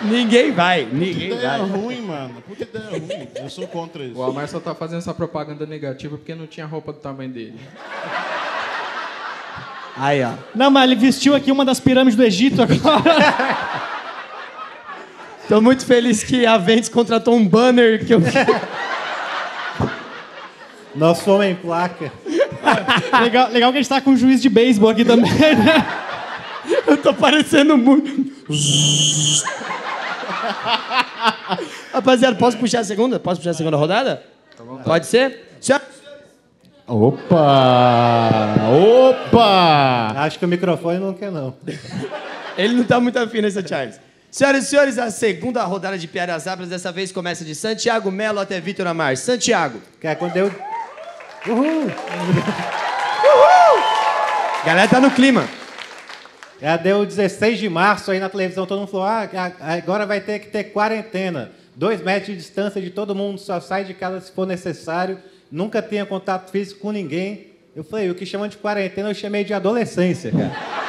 Ninguém 0.02 0.52
vai, 0.52 0.86
ninguém 0.92 1.34
Ideia 1.34 1.58
vai. 1.60 1.70
ruim, 1.70 2.02
mano. 2.02 2.42
Puta 2.48 2.64
ideia 2.64 2.90
ruim. 2.90 3.28
Eu 3.36 3.50
sou 3.50 3.68
contra 3.68 4.04
isso. 4.04 4.18
O 4.18 4.24
Amar 4.24 4.48
só 4.48 4.60
tá 4.60 4.74
fazendo 4.74 5.00
essa 5.00 5.14
propaganda 5.14 5.66
negativa 5.66 6.18
porque 6.18 6.34
não 6.34 6.48
tinha 6.48 6.66
roupa 6.66 6.92
do 6.94 7.00
tamanho 7.00 7.30
dele. 7.30 7.60
Aí, 9.96 10.24
ó. 10.24 10.32
Não, 10.56 10.72
mas 10.72 10.84
ele 10.84 10.96
vestiu 10.96 11.36
aqui 11.36 11.52
uma 11.52 11.66
das 11.66 11.80
pirâmides 11.80 12.16
do 12.16 12.24
Egito 12.24 12.62
agora. 12.62 13.04
Tô 15.48 15.62
muito 15.62 15.86
feliz 15.86 16.24
que 16.24 16.46
a 16.46 16.58
Ventes 16.58 16.90
contratou 16.90 17.36
um 17.36 17.48
banner 17.48 18.06
que 18.06 18.14
eu. 18.14 18.20
Nós 20.96 21.22
fomos 21.22 21.46
em 21.46 21.56
placa. 21.56 22.12
legal, 23.22 23.50
legal 23.50 23.72
que 23.72 23.78
a 23.78 23.82
gente 23.82 23.90
tá 23.90 24.02
com 24.02 24.12
um 24.12 24.18
juiz 24.18 24.42
de 24.42 24.50
beisebol 24.50 24.90
aqui 24.90 25.06
também, 25.06 25.32
né? 25.32 25.86
Eu 26.88 26.98
tô 26.98 27.14
parecendo 27.14 27.78
muito. 27.78 28.32
Rapaziada, 31.94 32.36
posso 32.38 32.58
puxar 32.58 32.80
a 32.80 32.84
segunda? 32.84 33.20
Posso 33.20 33.40
puxar 33.42 33.52
a 33.52 33.54
segunda 33.54 33.78
rodada? 33.78 34.24
Pode 34.84 35.06
ser? 35.08 35.48
Senhora- 35.60 35.86
Opa! 36.88 38.56
Opa! 38.72 40.14
Acho 40.24 40.40
que 40.40 40.46
o 40.46 40.48
microfone 40.48 41.00
não 41.00 41.14
quer, 41.14 41.30
não. 41.32 41.54
Ele 42.58 42.74
não 42.76 42.84
tá 42.86 43.00
muito 43.00 43.20
afim 43.20 43.42
nessa, 43.42 43.66
Charles. 43.66 44.00
Senhoras 44.32 44.66
e 44.66 44.68
senhores, 44.70 44.98
a 44.98 45.12
segunda 45.12 45.64
rodada 45.64 45.98
de 45.98 46.08
piadas 46.08 46.48
abras 46.48 46.70
dessa 46.70 46.92
vez 46.92 47.12
começa 47.12 47.44
de 47.44 47.54
Santiago 47.56 48.10
Melo 48.12 48.40
até 48.40 48.60
Vitor 48.60 48.88
Amar. 48.88 49.18
Santiago. 49.18 49.82
Que 50.00 50.08
é 50.08 50.16
quando 50.16 50.38
eu. 50.38 50.48
Uhul! 51.48 51.92
Galera 54.66 54.88
tá 54.88 55.00
no 55.02 55.12
clima. 55.12 55.46
Já 56.62 56.76
deu 56.76 57.06
16 57.06 57.60
de 57.60 57.70
março 57.70 58.10
aí 58.10 58.20
na 58.20 58.30
televisão, 58.30 58.66
todo 58.66 58.80
mundo 58.80 58.90
falou: 58.90 59.06
ah, 59.06 59.30
a- 59.34 59.74
agora 59.76 60.06
vai 60.06 60.20
ter 60.22 60.40
que 60.40 60.48
ter 60.48 60.66
quarentena. 60.66 61.52
Dois 61.76 62.02
metros 62.02 62.28
de 62.28 62.36
distância 62.38 62.82
de 62.82 62.90
todo 62.90 63.14
mundo, 63.14 63.38
só 63.38 63.60
sai 63.60 63.84
de 63.84 63.94
casa 63.94 64.20
se 64.22 64.32
for 64.32 64.48
necessário. 64.48 65.20
Nunca 65.52 65.82
tenha 65.82 66.06
contato 66.06 66.50
físico 66.50 66.80
com 66.82 66.92
ninguém. 66.92 67.48
Eu 67.76 67.84
falei: 67.84 68.10
o 68.10 68.16
que 68.16 68.26
chamam 68.26 68.48
de 68.48 68.58
quarentena 68.58 69.10
eu 69.10 69.14
chamei 69.16 69.44
de 69.44 69.54
adolescência, 69.54 70.32
cara. 70.32 70.52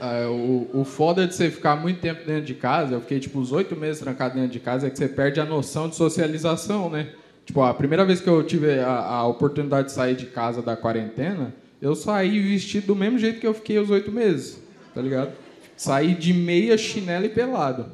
Ah, 0.00 0.28
o, 0.30 0.80
o 0.80 0.84
foda 0.84 1.26
de 1.26 1.34
você 1.34 1.50
ficar 1.50 1.76
muito 1.76 2.00
tempo 2.00 2.24
dentro 2.24 2.44
de 2.44 2.54
casa, 2.54 2.94
eu 2.94 3.00
fiquei 3.02 3.20
tipo 3.20 3.38
uns 3.38 3.52
oito 3.52 3.76
meses 3.76 4.00
trancado 4.00 4.34
dentro 4.34 4.50
de 4.50 4.60
casa, 4.60 4.86
é 4.86 4.90
que 4.90 4.96
você 4.96 5.08
perde 5.08 5.40
a 5.40 5.44
noção 5.44 5.88
de 5.88 5.96
socialização, 5.96 6.88
né? 6.88 7.08
Tipo, 7.44 7.62
a 7.62 7.74
primeira 7.74 8.04
vez 8.04 8.20
que 8.20 8.28
eu 8.28 8.42
tive 8.42 8.80
a, 8.80 8.90
a 8.90 9.24
oportunidade 9.26 9.86
de 9.88 9.92
sair 9.92 10.16
de 10.16 10.26
casa 10.26 10.62
da 10.62 10.76
quarentena, 10.76 11.54
eu 11.80 11.94
saí 11.94 12.40
vestido 12.40 12.88
do 12.88 12.96
mesmo 12.96 13.18
jeito 13.18 13.40
que 13.40 13.46
eu 13.46 13.54
fiquei 13.54 13.78
os 13.78 13.90
oito 13.90 14.10
meses, 14.10 14.58
tá 14.94 15.02
ligado? 15.02 15.32
Saí 15.76 16.14
de 16.14 16.32
meia, 16.32 16.78
chinelo 16.78 17.26
e 17.26 17.28
pelado. 17.28 17.92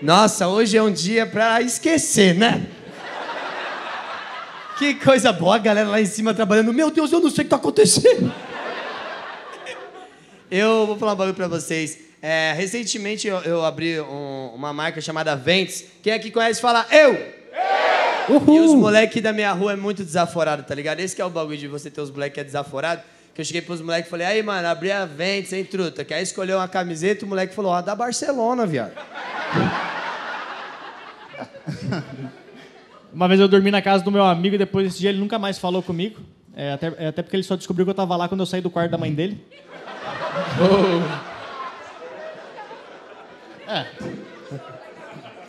Nossa, 0.00 0.48
hoje 0.48 0.76
é 0.76 0.82
um 0.82 0.90
dia 0.90 1.26
pra 1.26 1.60
esquecer, 1.60 2.34
né? 2.34 2.66
Que 4.78 4.94
coisa 4.94 5.32
boa, 5.32 5.56
a 5.56 5.58
galera 5.58 5.88
lá 5.88 6.00
em 6.00 6.06
cima 6.06 6.32
trabalhando. 6.34 6.72
Meu 6.72 6.90
Deus, 6.90 7.12
eu 7.12 7.20
não 7.20 7.30
sei 7.30 7.42
o 7.42 7.44
que 7.44 7.50
tá 7.50 7.56
acontecendo. 7.56 8.32
Eu 10.54 10.86
vou 10.86 10.98
falar 10.98 11.14
um 11.14 11.16
bagulho 11.16 11.34
pra 11.34 11.48
vocês. 11.48 11.98
É, 12.20 12.52
recentemente 12.54 13.26
eu, 13.26 13.38
eu 13.38 13.64
abri 13.64 13.98
um- 14.02 14.52
uma 14.54 14.70
marca 14.70 15.00
chamada 15.00 15.34
Ventes. 15.34 15.86
Quem 16.02 16.12
aqui 16.12 16.30
conhece 16.30 16.60
fala 16.60 16.86
eu! 16.92 17.14
E 18.54 18.60
os 18.60 18.74
moleques 18.74 19.22
da 19.22 19.32
minha 19.32 19.50
rua 19.52 19.72
é 19.72 19.76
muito 19.76 20.04
desaforado, 20.04 20.62
tá 20.62 20.74
ligado? 20.74 21.00
Esse 21.00 21.16
que 21.16 21.22
é 21.22 21.24
o 21.24 21.30
bagulho 21.30 21.56
de 21.56 21.66
você 21.68 21.90
ter 21.90 22.02
os 22.02 22.10
moleques 22.10 22.34
que 22.34 22.40
é 22.40 22.44
desaforado. 22.44 23.00
Que 23.34 23.40
eu 23.40 23.44
cheguei 23.46 23.62
pros 23.62 23.80
moleques 23.80 24.08
e 24.08 24.10
falei, 24.10 24.26
aí, 24.26 24.42
mano, 24.42 24.68
abri 24.68 24.92
a 24.92 25.06
Ventes, 25.06 25.54
hein, 25.54 25.64
truta? 25.64 26.04
Que 26.04 26.12
aí 26.12 26.22
escolheu 26.22 26.58
uma 26.58 26.68
camiseta 26.68 27.24
e 27.24 27.26
o 27.26 27.28
moleque 27.28 27.54
falou, 27.54 27.72
ó, 27.72 27.80
da 27.80 27.94
Barcelona, 27.96 28.66
viado. 28.66 28.92
Uma 33.12 33.26
vez 33.28 33.40
eu 33.40 33.48
dormi 33.48 33.70
na 33.70 33.80
casa 33.82 34.02
do 34.04 34.10
meu 34.10 34.24
amigo 34.24 34.54
e 34.54 34.58
depois 34.58 34.86
desse 34.86 34.98
dia 35.00 35.10
ele 35.10 35.18
nunca 35.18 35.38
mais 35.38 35.58
falou 35.58 35.82
comigo. 35.82 36.20
É, 36.54 36.72
até, 36.72 36.92
é, 36.98 37.06
até 37.08 37.22
porque 37.22 37.36
ele 37.36 37.42
só 37.42 37.56
descobriu 37.56 37.84
que 37.86 37.90
eu 37.90 37.94
tava 37.94 38.14
lá 38.16 38.28
quando 38.28 38.40
eu 38.40 38.46
saí 38.46 38.60
do 38.60 38.70
quarto 38.70 38.90
da 38.90 38.98
mãe 38.98 39.12
dele. 39.12 39.42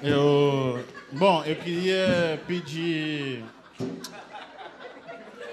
Eu. 0.02 0.84
Bom, 1.12 1.44
eu 1.46 1.56
queria 1.56 2.40
pedir. 2.48 3.44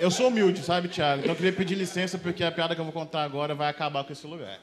Eu 0.01 0.11
sou 0.11 0.29
humilde, 0.29 0.63
sabe, 0.63 0.89
Thiago? 0.89 1.21
Então 1.21 1.33
eu 1.33 1.37
queria 1.37 1.53
pedir 1.53 1.75
licença 1.75 2.17
porque 2.17 2.43
a 2.43 2.51
piada 2.51 2.75
que 2.75 2.81
eu 2.81 2.85
vou 2.85 2.93
contar 2.93 3.23
agora 3.23 3.55
vai 3.55 3.69
acabar 3.69 4.03
com 4.03 4.13
esse 4.13 4.27
lugar. 4.27 4.59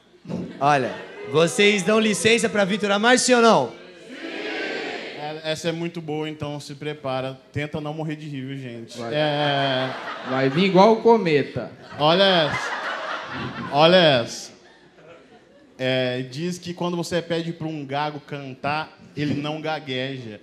Olha, 0.60 0.92
vocês 1.30 1.82
dão 1.82 2.00
licença 2.00 2.48
pra 2.48 2.64
Vitor 2.64 2.90
Amar, 2.90 3.18
sim 3.18 3.34
ou 3.34 3.40
não? 3.40 3.72
É, 4.20 5.52
Essa 5.52 5.68
é 5.68 5.72
muito 5.72 6.00
boa, 6.00 6.28
então 6.28 6.58
se 6.58 6.74
prepara. 6.74 7.38
Tenta 7.52 7.80
não 7.80 7.94
morrer 7.94 8.16
de 8.16 8.28
rir, 8.28 8.46
viu, 8.46 8.56
gente? 8.58 9.00
É. 9.12 9.88
Vai 10.28 10.48
vir 10.50 10.64
igual 10.64 10.94
o 10.94 11.02
cometa. 11.02 11.70
Olha 11.98 12.24
essa. 12.24 12.70
Olha 13.72 13.96
essa. 13.96 14.47
É, 15.78 16.22
diz 16.22 16.58
que 16.58 16.74
quando 16.74 16.96
você 16.96 17.22
pede 17.22 17.52
para 17.52 17.68
um 17.68 17.86
gago 17.86 18.18
cantar, 18.18 18.98
ele 19.16 19.34
não 19.34 19.60
gagueja. 19.60 20.40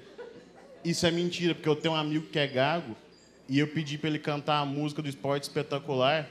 Isso 0.83 1.05
é 1.05 1.11
mentira, 1.11 1.53
porque 1.53 1.67
eu 1.67 1.75
tenho 1.75 1.93
um 1.93 1.97
amigo 1.97 2.27
que 2.31 2.39
é 2.39 2.47
gago 2.47 2.95
e 3.49 3.59
eu 3.59 3.67
pedi 3.67 3.97
para 3.97 4.09
ele 4.09 4.19
cantar 4.19 4.59
a 4.59 4.65
música 4.65 5.01
do 5.01 5.09
esporte 5.09 5.43
espetacular. 5.43 6.25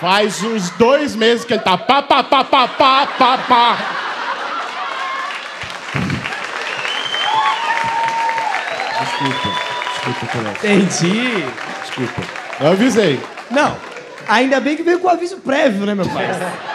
Faz 0.00 0.42
uns 0.42 0.70
dois 0.70 1.14
meses 1.14 1.44
que 1.44 1.52
ele 1.52 1.62
tá 1.62 1.78
pá, 1.78 2.02
pá, 2.02 2.24
pá, 2.24 2.42
pá, 2.42 2.66
pá, 2.66 3.06
pá, 3.06 3.38
pá. 3.38 3.78
Entendi. 10.58 11.44
Eu 12.60 12.72
avisei. 12.72 13.20
Não, 13.48 13.76
ainda 14.26 14.58
bem 14.58 14.76
que 14.76 14.82
veio 14.82 14.98
com 14.98 15.08
aviso 15.08 15.36
prévio, 15.36 15.86
né, 15.86 15.94
meu 15.94 16.08
pai? 16.08 16.26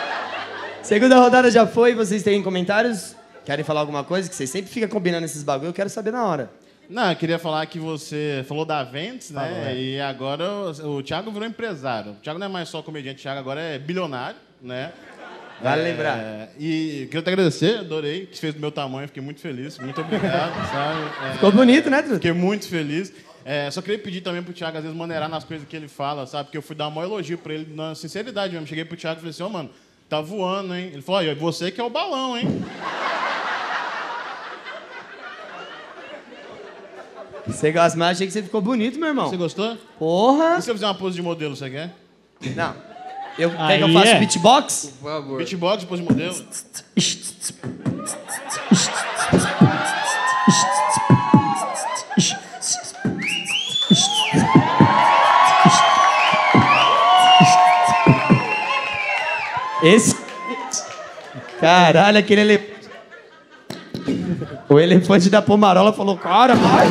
Segunda 0.88 1.20
rodada 1.20 1.52
já 1.52 1.68
foi, 1.68 1.94
vocês 1.94 2.24
têm 2.24 2.42
comentários? 2.42 3.14
Querem 3.44 3.66
falar 3.66 3.82
alguma 3.82 4.06
coisa? 4.06 4.30
Que 4.30 4.34
vocês 4.34 4.50
sempre 4.50 4.72
ficam 4.72 4.88
combinando 4.88 5.26
esses 5.26 5.44
bagulho, 5.44 5.68
eu 5.68 5.74
quero 5.74 5.90
saber 5.90 6.12
na 6.12 6.26
hora. 6.26 6.50
Não, 6.90 7.10
eu 7.10 7.16
queria 7.18 7.38
falar 7.38 7.66
que 7.66 7.78
você 7.78 8.46
falou 8.48 8.64
da 8.64 8.86
Ventes, 8.86 9.32
né? 9.32 9.76
E 9.78 10.00
agora 10.00 10.46
o, 10.50 10.96
o 10.96 11.04
Thiago 11.04 11.30
virou 11.30 11.46
empresário. 11.46 12.12
O 12.14 12.16
Thiago 12.16 12.40
não 12.40 12.46
é 12.48 12.50
mais 12.50 12.70
só 12.70 12.82
comediante, 12.82 13.20
o 13.20 13.22
Thiago 13.22 13.38
agora 13.38 13.60
é 13.60 13.78
bilionário, 13.78 14.38
né? 14.62 14.94
Vale 15.62 15.82
É, 15.82 15.84
lembrar. 15.84 16.50
E 16.58 17.08
queria 17.12 17.22
te 17.22 17.30
agradecer, 17.32 17.80
adorei, 17.80 18.26
que 18.28 18.40
fez 18.40 18.54
do 18.54 18.62
meu 18.62 18.72
tamanho, 18.72 19.10
fiquei 19.10 19.22
muito 19.22 19.42
feliz. 19.42 19.78
Muito 19.80 20.00
obrigado, 20.00 20.54
sabe? 20.72 21.28
É, 21.30 21.34
Ficou 21.34 21.52
bonito, 21.52 21.90
né, 21.90 21.98
Truta? 22.02 22.16
Fiquei 22.16 22.32
muito 22.32 22.66
feliz. 22.70 23.12
É, 23.44 23.70
só 23.72 23.82
queria 23.82 24.00
pedir 24.00 24.22
também 24.22 24.42
pro 24.42 24.54
Thiago, 24.54 24.78
às 24.78 24.84
vezes, 24.84 24.98
maneirar 24.98 25.28
nas 25.28 25.44
coisas 25.44 25.68
que 25.68 25.76
ele 25.76 25.90
fala, 25.90 26.26
sabe? 26.26 26.46
Porque 26.46 26.58
eu 26.58 26.62
fui 26.62 26.78
dar 26.78 26.88
um 26.88 26.92
maior 26.92 27.08
elogio 27.08 27.38
pra 27.38 27.54
ele, 27.54 27.74
na 27.76 27.94
sinceridade 27.94 28.54
mesmo. 28.54 28.66
Cheguei 28.68 28.86
pro 28.86 28.96
Thiago 28.96 29.18
e 29.18 29.20
falei 29.20 29.32
assim, 29.32 29.44
ô, 29.44 29.50
mano, 29.50 29.70
tá 30.10 30.22
voando, 30.22 30.76
hein? 30.76 30.92
Ele 30.94 31.02
falou, 31.02 31.22
olha, 31.22 31.36
você 31.36 31.72
que 31.72 31.82
é 31.82 31.84
o 31.84 31.90
balão, 31.90 32.38
hein? 32.38 32.48
Você 37.48 37.72
gosta, 37.72 37.98
mas 37.98 38.18
achei 38.18 38.28
que 38.28 38.34
você 38.34 38.44
ficou 38.44 38.62
bonito, 38.62 39.00
meu 39.00 39.08
irmão. 39.08 39.30
Você 39.30 39.38
gostou? 39.38 39.78
Porra! 39.98 40.58
E 40.58 40.62
se 40.62 40.70
eu 40.70 40.76
fizer 40.76 40.86
uma 40.86 40.96
pose 40.96 41.16
de 41.16 41.22
modelo, 41.22 41.56
você 41.56 41.70
quer? 41.70 41.96
Não. 42.56 42.76
Eu, 43.38 43.52
quer 43.52 43.62
Aí 43.62 43.78
que 43.78 43.84
eu 43.84 43.94
faça 43.94 44.10
é. 44.10 44.20
beatbox? 44.20 44.94
Por 45.00 45.10
favor. 45.10 45.38
Beatbox, 45.38 45.84
pose 45.86 46.02
de 46.02 46.10
modelo? 46.10 46.36
Esse. 59.88 60.16
Caralho, 61.60 62.18
aquele 62.18 62.42
elefante. 62.42 62.78
O 64.70 64.80
elefante 64.80 65.30
da 65.30 65.42
Pomarola 65.42 65.94
falou: 65.94 66.18
Cara, 66.18 66.56
vai. 66.56 66.88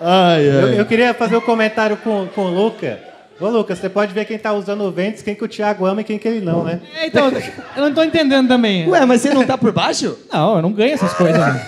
Ai, 0.00 0.42
Eu, 0.46 0.68
eu 0.74 0.86
queria 0.86 1.14
fazer 1.14 1.36
um 1.36 1.40
comentário 1.40 1.96
com, 1.96 2.26
com 2.34 2.42
o 2.46 2.50
Luca. 2.50 3.00
Ô, 3.40 3.48
Lucas, 3.48 3.78
você 3.78 3.88
pode 3.88 4.12
ver 4.12 4.26
quem 4.26 4.38
tá 4.38 4.52
usando 4.52 4.82
o 4.84 4.90
Ventes, 4.92 5.22
quem 5.22 5.34
que 5.34 5.42
o 5.42 5.48
Thiago 5.48 5.86
ama 5.86 6.02
e 6.02 6.04
quem 6.04 6.18
que 6.18 6.28
ele 6.28 6.40
não, 6.40 6.62
né? 6.62 6.80
É, 6.94 7.06
então, 7.06 7.32
eu 7.76 7.82
não 7.82 7.92
tô 7.92 8.04
entendendo 8.04 8.46
também. 8.46 8.88
Ué, 8.88 9.04
mas 9.06 9.22
você 9.22 9.34
não 9.34 9.44
tá 9.44 9.58
por 9.58 9.72
baixo? 9.72 10.16
Não, 10.32 10.56
eu 10.56 10.62
não 10.62 10.72
ganho 10.72 10.94
essas 10.94 11.12
coisas. 11.14 11.36
né? 11.40 11.66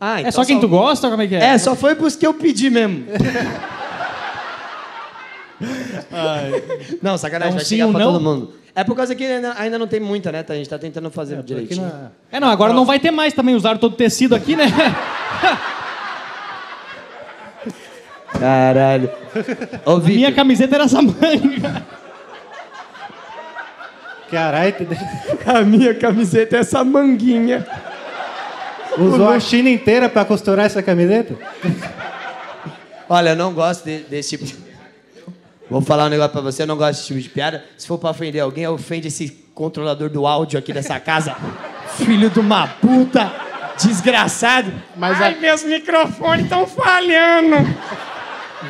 Ah, 0.00 0.20
É 0.20 0.30
só 0.32 0.44
quem 0.44 0.58
tu 0.58 0.66
gosta 0.68 1.06
ou 1.06 1.12
como 1.12 1.22
é 1.22 1.26
que 1.28 1.36
é? 1.36 1.44
É, 1.44 1.58
só 1.58 1.76
foi 1.76 1.94
pros 1.94 2.16
que 2.16 2.26
eu 2.26 2.34
pedi 2.34 2.70
mesmo. 2.70 3.04
Não, 7.02 7.16
sacanagem, 7.18 7.50
É 7.50 7.54
um 7.54 7.56
vai 7.56 7.64
sim 7.64 7.76
chegar 7.76 7.86
ou 7.86 7.92
pra 7.92 8.04
não? 8.04 8.12
todo 8.12 8.22
mundo. 8.22 8.52
É 8.74 8.82
por 8.84 8.96
causa 8.96 9.14
que 9.14 9.22
ainda, 9.24 9.54
ainda 9.58 9.78
não 9.78 9.86
tem 9.86 10.00
muita, 10.00 10.32
né? 10.32 10.42
tá? 10.42 10.54
A 10.54 10.56
gente 10.56 10.68
tá 10.68 10.78
tentando 10.78 11.10
fazer 11.10 11.34
Aqui 11.34 11.44
direitinho. 11.44 11.92
É, 12.30 12.40
não, 12.40 12.48
agora 12.48 12.72
não 12.72 12.86
vai 12.86 12.98
ter 12.98 13.10
mais 13.10 13.34
também. 13.34 13.54
Usaram 13.54 13.78
todo 13.78 13.92
o 13.92 13.96
tecido 13.96 14.34
aqui, 14.34 14.56
né? 14.56 14.64
Caralho. 18.38 19.10
Ô, 19.84 19.96
Vitor, 19.98 20.16
Minha 20.16 20.32
camiseta 20.32 20.74
era 20.74 20.84
essa 20.84 21.00
manga. 21.02 21.82
Caralho, 24.30 24.74
a 25.46 25.60
minha 25.62 25.94
camiseta 25.94 26.56
é 26.56 26.60
essa 26.60 26.82
manguinha. 26.82 27.66
usou 28.98 29.28
a 29.28 29.38
China 29.38 29.68
inteira 29.68 30.08
pra 30.08 30.24
costurar 30.24 30.64
essa 30.66 30.82
camiseta? 30.82 31.34
Olha, 33.08 33.30
eu 33.30 33.36
não 33.36 33.52
gosto 33.52 33.84
de- 33.84 34.04
desse 34.04 34.30
tipo 34.30 34.44
de... 34.46 34.56
Vou 35.72 35.80
falar 35.80 36.04
um 36.04 36.08
negócio 36.10 36.32
pra 36.32 36.42
você, 36.42 36.64
eu 36.64 36.66
não 36.66 36.76
gosto 36.76 36.90
desse 36.98 37.06
tipo 37.06 37.18
de 37.18 37.30
piada. 37.30 37.64
Se 37.78 37.86
for 37.88 37.96
pra 37.96 38.10
ofender 38.10 38.42
alguém, 38.42 38.66
ofende 38.68 39.08
esse 39.08 39.30
controlador 39.54 40.10
do 40.10 40.26
áudio 40.26 40.58
aqui 40.58 40.70
dessa 40.70 41.00
casa. 41.00 41.34
Filho 41.96 42.28
de 42.28 42.38
uma 42.38 42.66
puta, 42.68 43.32
desgraçado. 43.82 44.70
Mas 44.94 45.18
Ai, 45.18 45.32
a- 45.32 45.40
meus 45.40 45.64
microfones 45.64 46.44
estão 46.44 46.66
falhando. 46.66 47.56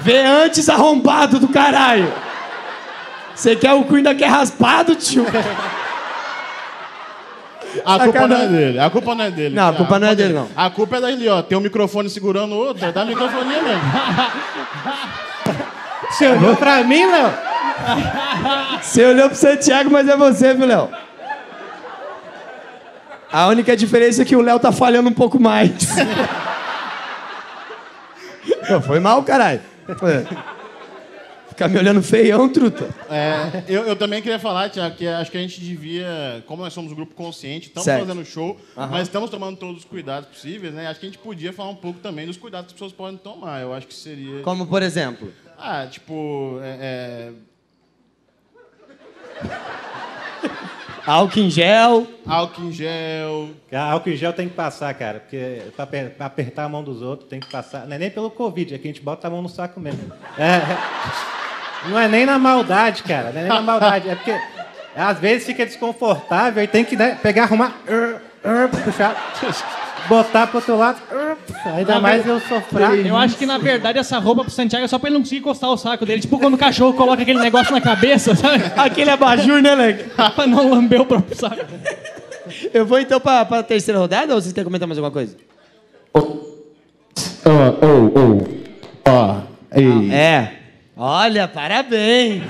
Vê 0.01 0.21
antes 0.23 0.69
arrombado 0.69 1.41
do 1.41 1.49
caralho. 1.49 2.13
Você 3.35 3.57
quer 3.57 3.73
o 3.73 3.83
cu 3.83 3.97
ainda 3.97 4.15
quer 4.15 4.29
raspado, 4.29 4.95
tio? 4.95 5.27
A 7.85 7.99
culpa 7.99 8.29
não 8.29 8.37
é 8.37 8.47
dele. 8.47 8.79
A 8.79 8.91
culpa 8.91 9.15
não 9.17 9.25
é 9.25 9.31
dele. 9.33 9.55
Não, 9.57 9.69
a 9.69 9.73
culpa 9.73 9.99
não 9.99 10.07
é 10.07 10.15
dele, 10.15 10.33
não. 10.35 10.49
A 10.55 10.71
culpa 10.71 10.97
é 10.99 11.01
dele, 11.01 11.29
ó. 11.29 11.43
Tem 11.43 11.59
um 11.59 11.61
microfone 11.61 12.09
segurando 12.09 12.55
o 12.55 12.59
outro. 12.59 12.93
Dá 12.93 13.05
microfonia 13.05 13.61
mesmo. 13.61 13.83
Você 16.13 16.29
olhou 16.29 16.57
pra 16.57 16.85
mim, 16.85 17.05
Léo? 17.07 17.33
Você 18.83 19.05
olhou 19.05 19.29
pro 19.29 19.37
Santiago, 19.39 19.91
mas 19.91 20.09
é 20.09 20.17
você, 20.17 20.55
viu, 20.55 20.67
Léo? 20.67 20.89
A 23.33 23.47
única 23.47 23.75
diferença 23.77 24.23
é 24.23 24.25
que 24.25 24.37
o 24.37 24.43
Léo 24.43 24.61
tá 24.61 24.71
falhando 24.71 25.09
um 25.09 25.13
pouco 25.15 25.41
mais. 25.41 25.73
Não, 28.69 28.83
foi 28.83 29.01
mal, 29.01 29.23
caralho. 29.23 29.61
Ficar 31.49 31.69
me 31.69 31.79
olhando 31.79 32.03
feião, 32.03 32.49
truta. 32.49 32.89
É, 33.11 33.63
eu, 33.69 33.83
eu 33.85 33.95
também 33.97 34.23
queria 34.23 34.39
falar, 34.39 34.71
Tiago, 34.71 34.97
que 34.97 35.07
acho 35.07 35.31
que 35.31 35.37
a 35.37 35.41
gente 35.41 35.61
devia, 35.61 36.43
como 36.47 36.63
nós 36.63 36.73
somos 36.73 36.93
um 36.93 36.95
grupo 36.95 37.15
consciente, 37.15 37.69
estamos 37.69 37.85
Certo. 37.85 38.07
fazendo 38.07 38.25
show, 38.25 38.59
mas 38.91 39.03
estamos 39.03 39.29
tomando 39.31 39.57
todos 39.59 39.79
os 39.79 39.85
cuidados 39.85 40.29
possíveis, 40.31 40.73
né? 40.73 40.87
Acho 40.89 40.99
que 41.01 41.07
a 41.07 41.09
gente 41.09 41.19
podia 41.19 41.53
falar 41.53 41.71
um 41.71 41.75
pouco 41.77 42.01
também 42.01 42.27
dos 42.27 42.37
cuidados 42.39 42.67
que 42.69 42.71
as 42.71 42.75
pessoas 42.75 42.93
podem 42.93 43.19
tomar. 43.19 43.61
Eu 43.61 43.73
acho 43.75 43.87
que 43.87 43.95
seria. 43.95 44.43
Como, 44.43 44.67
por 44.67 44.83
exemplo? 44.83 45.31
Ah, 45.63 45.87
tipo. 45.89 46.59
É, 46.63 47.31
Álcool 51.07 51.41
em 51.41 51.51
gel. 51.51 52.07
é, 52.27 52.31
álcool 52.31 52.63
em 52.63 52.73
gel. 52.73 53.51
A 53.73 53.93
álcool 53.93 54.11
em 54.11 54.17
gel 54.17 54.33
tem 54.33 54.49
que 54.49 54.55
passar, 54.55 54.95
cara, 54.95 55.19
porque 55.19 55.63
pra 55.77 56.27
apertar 56.27 56.65
a 56.65 56.69
mão 56.69 56.83
dos 56.83 57.03
outros 57.03 57.29
tem 57.29 57.41
que 57.41 57.51
passar. 57.51 57.87
Não 57.87 57.97
é 57.97 57.99
nem 57.99 58.11
pelo 58.11 58.31
Covid, 58.31 58.75
é 58.75 58.79
que 58.79 58.87
a 58.87 58.91
gente 58.93 59.03
bota 59.03 59.27
a 59.27 59.31
mão 59.31 59.43
no 59.43 59.49
saco 59.49 59.81
mesmo. 59.81 60.13
É, 60.39 60.61
não 61.89 61.99
é 61.99 62.07
nem 62.07 62.25
na 62.25 62.39
maldade, 62.39 63.03
cara, 63.03 63.33
não 63.33 63.41
é 63.41 63.45
nem 63.45 63.49
na 63.49 63.61
maldade, 63.61 64.09
é 64.09 64.15
porque 64.15 64.39
às 64.95 65.19
vezes 65.19 65.45
fica 65.45 65.67
desconfortável 65.67 66.63
e 66.63 66.69
tem 66.69 66.85
que 66.85 66.95
né, 66.95 67.19
pegar, 67.21 67.45
arrumar, 67.45 67.73
uh, 67.89 68.17
uh, 68.49 68.85
puxar, 68.85 69.17
botar 70.09 70.47
pro 70.47 70.59
outro 70.59 70.77
lado. 70.77 71.01
ainda 71.65 71.95
Na 71.95 72.01
mais 72.01 72.27
eu 72.27 72.41
sou 72.41 72.61
fraco. 72.61 72.95
Eu 72.95 73.17
acho 73.17 73.37
que, 73.37 73.47
na 73.47 73.59
verdade, 73.59 73.99
essa 73.99 74.19
roupa 74.19 74.43
pro 74.43 74.53
Santiago 74.53 74.85
é 74.85 74.89
só 74.89 74.99
pra 74.99 75.09
ele 75.09 75.15
não 75.15 75.23
conseguir 75.23 75.41
encostar 75.41 75.71
o 75.71 75.77
saco 75.77 76.05
dele. 76.05 76.21
Tipo 76.21 76.39
quando 76.39 76.55
o 76.55 76.59
cachorro 76.59 76.93
coloca 76.95 77.23
aquele 77.23 77.41
negócio 77.41 77.73
na 77.73 77.81
cabeça, 77.81 78.35
sabe? 78.37 78.63
Aquele 78.77 79.11
abajur, 79.11 79.63
né, 79.63 79.75
Leque? 79.75 80.11
pra 80.35 80.47
não 80.47 80.71
lamber 80.71 81.01
o 81.01 81.07
próprio 81.07 81.37
saco. 81.37 81.65
Eu 82.73 82.85
vou 82.85 82.99
então 82.99 83.21
pra, 83.21 83.45
pra 83.45 83.63
terceira 83.63 83.99
rodada 84.01 84.35
ou 84.35 84.41
vocês 84.41 84.53
querem 84.53 84.65
comentar 84.65 84.87
mais 84.89 84.99
alguma 84.99 85.13
coisa? 85.13 85.37
Ah, 86.15 86.21
oh, 87.83 88.19
oh. 88.19 89.11
Ó, 89.11 89.41
ei, 89.75 90.13
É. 90.13 90.53
Olha, 90.97 91.49
parabéns. 91.49 92.43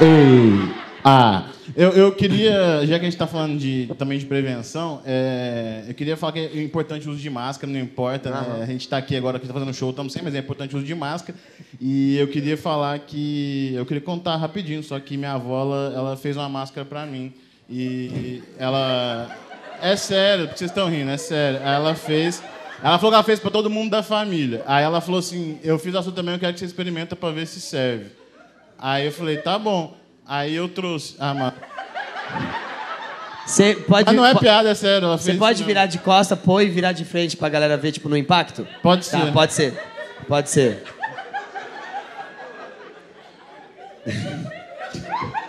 ei. 0.00 0.70
Ah. 1.04 1.44
Eu, 1.76 1.90
eu 1.90 2.12
queria, 2.12 2.86
já 2.86 2.98
que 2.98 3.04
a 3.04 3.10
gente 3.10 3.14
está 3.14 3.26
falando 3.26 3.58
de, 3.58 3.90
também 3.98 4.16
de 4.16 4.26
prevenção, 4.26 5.02
é, 5.04 5.84
eu 5.88 5.94
queria 5.94 6.16
falar 6.16 6.32
que 6.32 6.38
é 6.38 6.62
importante 6.62 7.08
o 7.08 7.10
uso 7.10 7.20
de 7.20 7.28
máscara, 7.28 7.72
não 7.72 7.80
importa, 7.80 8.30
né? 8.30 8.62
A 8.62 8.66
gente 8.66 8.82
está 8.82 8.96
aqui 8.96 9.16
agora, 9.16 9.40
que 9.40 9.44
está 9.44 9.52
fazendo 9.52 9.74
show, 9.74 9.90
estamos 9.90 10.12
sem, 10.12 10.22
mas 10.22 10.36
é 10.36 10.38
importante 10.38 10.72
o 10.74 10.78
uso 10.78 10.86
de 10.86 10.94
máscara. 10.94 11.36
E 11.80 12.16
eu 12.16 12.28
queria 12.28 12.56
falar 12.56 12.96
que, 13.00 13.72
eu 13.74 13.84
queria 13.84 14.00
contar 14.00 14.36
rapidinho, 14.36 14.84
só 14.84 15.00
que 15.00 15.16
minha 15.16 15.32
avó, 15.32 15.62
ela, 15.62 15.92
ela 15.96 16.16
fez 16.16 16.36
uma 16.36 16.48
máscara 16.48 16.86
para 16.86 17.04
mim. 17.06 17.32
E 17.68 18.40
ela, 18.56 19.36
é 19.82 19.96
sério, 19.96 20.46
porque 20.46 20.58
vocês 20.58 20.70
estão 20.70 20.88
rindo, 20.88 21.10
é 21.10 21.16
sério. 21.16 21.58
Aí 21.58 21.74
ela 21.74 21.96
fez, 21.96 22.40
ela 22.84 22.98
falou 22.98 23.10
que 23.10 23.16
ela 23.16 23.24
fez 23.24 23.40
para 23.40 23.50
todo 23.50 23.68
mundo 23.68 23.90
da 23.90 24.02
família. 24.02 24.62
Aí 24.64 24.84
ela 24.84 25.00
falou 25.00 25.18
assim, 25.18 25.58
eu 25.64 25.76
fiz 25.76 25.92
a 25.96 26.02
sua 26.02 26.12
também, 26.12 26.34
eu 26.34 26.38
quero 26.38 26.52
que 26.52 26.60
você 26.60 26.66
experimenta 26.66 27.16
para 27.16 27.34
ver 27.34 27.48
se 27.48 27.60
serve. 27.60 28.12
Aí 28.78 29.06
eu 29.06 29.12
falei, 29.12 29.38
tá 29.38 29.58
bom. 29.58 30.03
Aí 30.26 30.54
eu 30.54 30.68
trouxe. 30.68 31.14
Ah, 31.18 31.34
mas. 31.34 31.52
Você 33.46 33.74
pode. 33.74 34.08
Ah, 34.08 34.12
não 34.12 34.24
é 34.24 34.32
po- 34.32 34.40
piada, 34.40 34.70
é 34.70 34.74
sério. 34.74 35.06
Ela 35.06 35.18
Você 35.18 35.26
fez 35.26 35.38
pode 35.38 35.58
isso 35.58 35.66
virar 35.66 35.86
de 35.86 35.98
costa, 35.98 36.34
pôr 36.36 36.62
e 36.62 36.70
virar 36.70 36.92
de 36.92 37.04
frente 37.04 37.36
pra 37.36 37.48
galera 37.48 37.76
ver, 37.76 37.92
tipo, 37.92 38.08
no 38.08 38.16
impacto? 38.16 38.66
Pode 38.82 39.08
Tá, 39.10 39.20
ser. 39.20 39.32
pode 39.32 39.52
ser. 39.52 39.74
Pode 40.26 40.48
ser. 40.50 40.82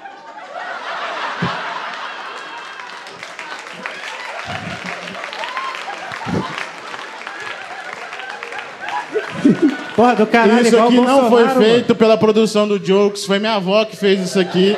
Porra 9.95 10.15
do 10.15 10.27
caralho, 10.27 10.67
Isso 10.67 10.77
aqui 10.77 10.99
não 10.99 11.29
foi 11.29 11.47
feito 11.49 11.95
pela 11.95 12.17
produção 12.17 12.67
do 12.67 12.77
Jokes, 12.77 13.25
foi 13.25 13.39
minha 13.39 13.53
avó 13.53 13.85
que 13.85 13.95
fez 13.95 14.19
isso 14.19 14.37
aqui. 14.39 14.75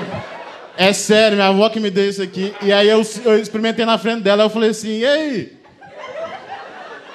É 0.78 0.94
sério, 0.94 1.36
minha 1.36 1.50
avó 1.50 1.68
que 1.70 1.80
me 1.80 1.90
deu 1.90 2.08
isso 2.08 2.22
aqui. 2.22 2.54
E 2.62 2.72
aí 2.72 2.88
eu, 2.88 3.02
eu 3.26 3.40
experimentei 3.40 3.84
na 3.84 3.98
frente 3.98 4.22
dela, 4.22 4.44
eu 4.44 4.50
falei 4.50 4.70
assim, 4.70 5.00
e 5.00 5.06
aí? 5.06 5.58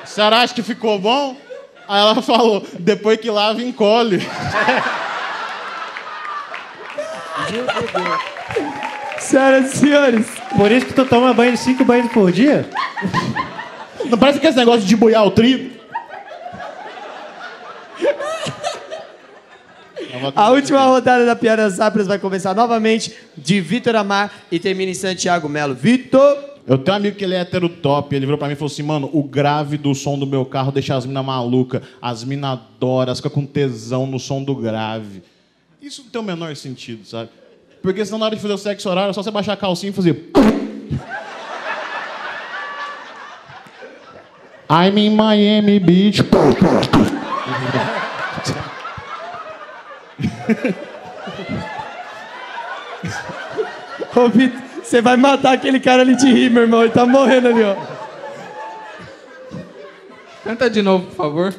A 0.03 0.07
senhora 0.07 0.39
acha 0.39 0.53
que 0.53 0.63
ficou 0.63 0.99
bom? 0.99 1.37
Aí 1.89 2.01
ela 2.01 2.21
falou, 2.23 2.67
depois 2.81 3.21
que 3.21 3.31
lava, 3.31 3.63
encolhe. 3.63 4.21
Senhoras 9.21 9.75
e 9.75 9.77
senhores. 9.77 10.27
Por 10.57 10.73
isso 10.73 10.87
que 10.87 10.93
tu 10.93 11.05
toma 11.05 11.33
banho 11.33 11.53
de 11.53 11.59
cinco 11.59 11.85
banhos 11.85 12.11
por 12.11 12.33
dia? 12.33 12.69
Não 14.07 14.19
parece 14.19 14.41
que 14.41 14.47
esse 14.47 14.59
negócio 14.59 14.83
de 14.83 14.97
boiar 14.97 15.25
o 15.25 15.31
trigo? 15.31 15.82
A 20.37 20.51
última 20.51 20.85
rodada 20.85 21.25
da 21.25 21.35
Piada 21.35 21.71
Sapras 21.71 22.07
vai 22.07 22.19
começar 22.19 22.55
novamente 22.55 23.15
de 23.37 23.61
Vitor 23.63 23.97
Amar 23.97 24.31
e 24.51 24.59
termina 24.59 24.91
em 24.91 24.95
Santiago 24.95 25.49
Melo. 25.49 25.75
Vitor! 25.75 26.37
Eu 26.67 26.77
tenho 26.79 26.95
um 26.95 27.01
amigo 27.01 27.17
que 27.17 27.25
ele 27.25 27.35
é 27.35 27.39
hétero 27.39 27.69
top, 27.69 28.15
ele 28.15 28.27
virou 28.27 28.39
pra 28.39 28.47
mim 28.47 28.53
e 28.53 28.57
falou 28.57 28.71
assim, 28.71 28.83
mano, 28.83 29.11
o 29.13 29.23
grave 29.23 29.77
do 29.77 29.95
som 29.95 30.19
do 30.19 30.27
meu 30.27 30.45
carro 30.45 30.71
deixa 30.71 30.95
as 30.95 31.05
minas 31.05 31.25
malucas, 31.25 31.83
as 32.01 32.23
minas 32.23 32.53
adoram, 32.53 33.17
ficam 33.17 33.31
com 33.31 33.45
tesão 33.47 34.07
no 34.07 34.21
som 34.21 34.45
do 34.45 34.55
grave. 34.55 35.23
Isso 35.81 36.03
não 36.05 36.11
tem 36.11 36.21
o 36.21 36.25
menor 36.25 36.55
sentido, 36.55 37.05
sabe? 37.05 37.31
Porque 37.83 38.05
senão 38.05 38.19
na 38.19 38.27
hora 38.27 38.37
de 38.37 38.43
fazer 38.43 38.55
o 38.55 38.59
sexo 38.59 38.89
oral 38.89 39.11
é 39.11 39.13
só 39.13 39.23
você 39.23 39.31
baixar 39.31 39.55
a 39.55 39.57
calcinha 39.57 39.91
e 39.91 39.95
fazer... 39.95 40.31
I'm 44.71 44.97
in 44.97 45.17
Miami 45.17 45.81
Beach. 45.81 46.23
Ô, 54.15 54.29
Vitor, 54.29 54.61
você 54.83 55.01
vai 55.01 55.17
matar 55.17 55.55
aquele 55.55 55.81
cara 55.81 56.03
ali 56.03 56.15
de 56.17 56.31
rir, 56.31 56.51
meu 56.51 56.65
irmão. 56.65 56.83
Ele 56.83 56.93
tá 56.93 57.07
morrendo 57.07 57.49
ali, 57.49 57.63
ó. 57.63 57.77
Canta 60.45 60.69
de 60.69 60.83
novo, 60.83 61.07
por 61.07 61.15
favor. 61.15 61.55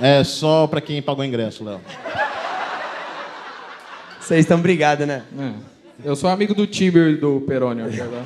É 0.00 0.22
só 0.22 0.66
pra 0.66 0.80
quem 0.80 1.02
pagou 1.02 1.22
o 1.22 1.26
ingresso, 1.26 1.64
Léo. 1.64 1.80
Vocês 4.20 4.40
estão 4.40 4.60
brigados, 4.60 5.06
né? 5.06 5.22
É. 5.38 5.50
Eu 6.04 6.14
sou 6.14 6.30
amigo 6.30 6.54
do 6.54 6.66
Tiber 6.66 7.08
e 7.08 7.16
do 7.16 7.40
Perônio 7.40 7.86
aqui 7.86 8.00
agora. 8.00 8.24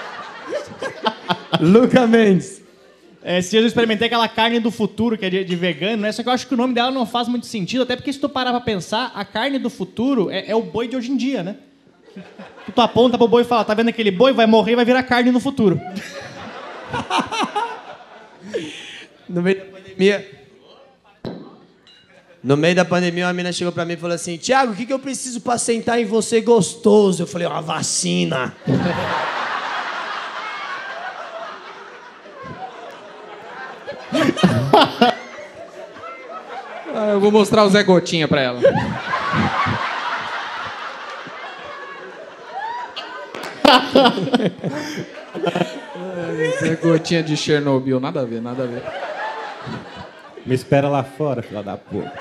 Luca 1.60 2.06
Mendes. 2.06 2.63
É, 3.26 3.40
dias 3.40 3.54
eu 3.54 3.66
experimentei 3.66 4.06
aquela 4.06 4.28
carne 4.28 4.60
do 4.60 4.70
futuro, 4.70 5.16
que 5.16 5.24
é 5.24 5.30
de, 5.30 5.44
de 5.44 5.56
vegano, 5.56 6.02
né? 6.02 6.12
Só 6.12 6.22
que 6.22 6.28
eu 6.28 6.32
acho 6.34 6.46
que 6.46 6.52
o 6.52 6.56
nome 6.58 6.74
dela 6.74 6.90
não 6.90 7.06
faz 7.06 7.26
muito 7.26 7.46
sentido, 7.46 7.82
até 7.82 7.96
porque 7.96 8.12
se 8.12 8.18
tu 8.18 8.28
parar 8.28 8.50
pra 8.50 8.60
pensar, 8.60 9.12
a 9.14 9.24
carne 9.24 9.58
do 9.58 9.70
futuro 9.70 10.30
é, 10.30 10.50
é 10.50 10.54
o 10.54 10.60
boi 10.60 10.86
de 10.86 10.94
hoje 10.94 11.10
em 11.10 11.16
dia, 11.16 11.42
né? 11.42 11.56
Tu, 12.66 12.72
tu 12.72 12.80
aponta 12.82 13.16
pro 13.16 13.26
boi 13.26 13.40
e 13.40 13.46
fala, 13.46 13.64
tá 13.64 13.72
vendo 13.72 13.88
aquele 13.88 14.10
boi? 14.10 14.34
Vai 14.34 14.46
morrer 14.46 14.72
e 14.72 14.76
vai 14.76 14.84
virar 14.84 15.02
carne 15.04 15.30
no 15.30 15.40
futuro. 15.40 15.80
No 19.26 19.40
meio 19.40 19.58
da 19.58 19.64
pandemia. 19.64 20.30
No 22.42 22.56
meio 22.58 22.74
da 22.74 22.84
pandemia, 22.84 23.26
uma 23.26 23.32
menina 23.32 23.52
chegou 23.52 23.72
pra 23.72 23.86
mim 23.86 23.94
e 23.94 23.96
falou 23.96 24.14
assim: 24.14 24.36
Tiago, 24.36 24.72
o 24.72 24.76
que, 24.76 24.84
que 24.84 24.92
eu 24.92 24.98
preciso 24.98 25.40
pra 25.40 25.56
sentar 25.56 25.98
em 25.98 26.04
você 26.04 26.42
gostoso? 26.42 27.22
Eu 27.22 27.26
falei: 27.26 27.48
uma 27.48 27.62
vacina. 27.62 28.54
Ah, 36.96 37.08
eu 37.08 37.18
vou 37.18 37.32
mostrar 37.32 37.64
o 37.64 37.68
Zé 37.68 37.82
Gotinha 37.82 38.28
pra 38.28 38.40
ela. 38.40 38.60
Ai, 45.96 46.50
Zé 46.60 46.76
Gotinha 46.76 47.20
de 47.20 47.36
Chernobyl, 47.36 47.98
nada 47.98 48.20
a 48.20 48.24
ver, 48.24 48.40
nada 48.40 48.62
a 48.62 48.66
ver. 48.66 48.82
Me 50.46 50.54
espera 50.54 50.88
lá 50.88 51.02
fora, 51.02 51.42
filha 51.42 51.64
da 51.64 51.76
puta. 51.76 52.12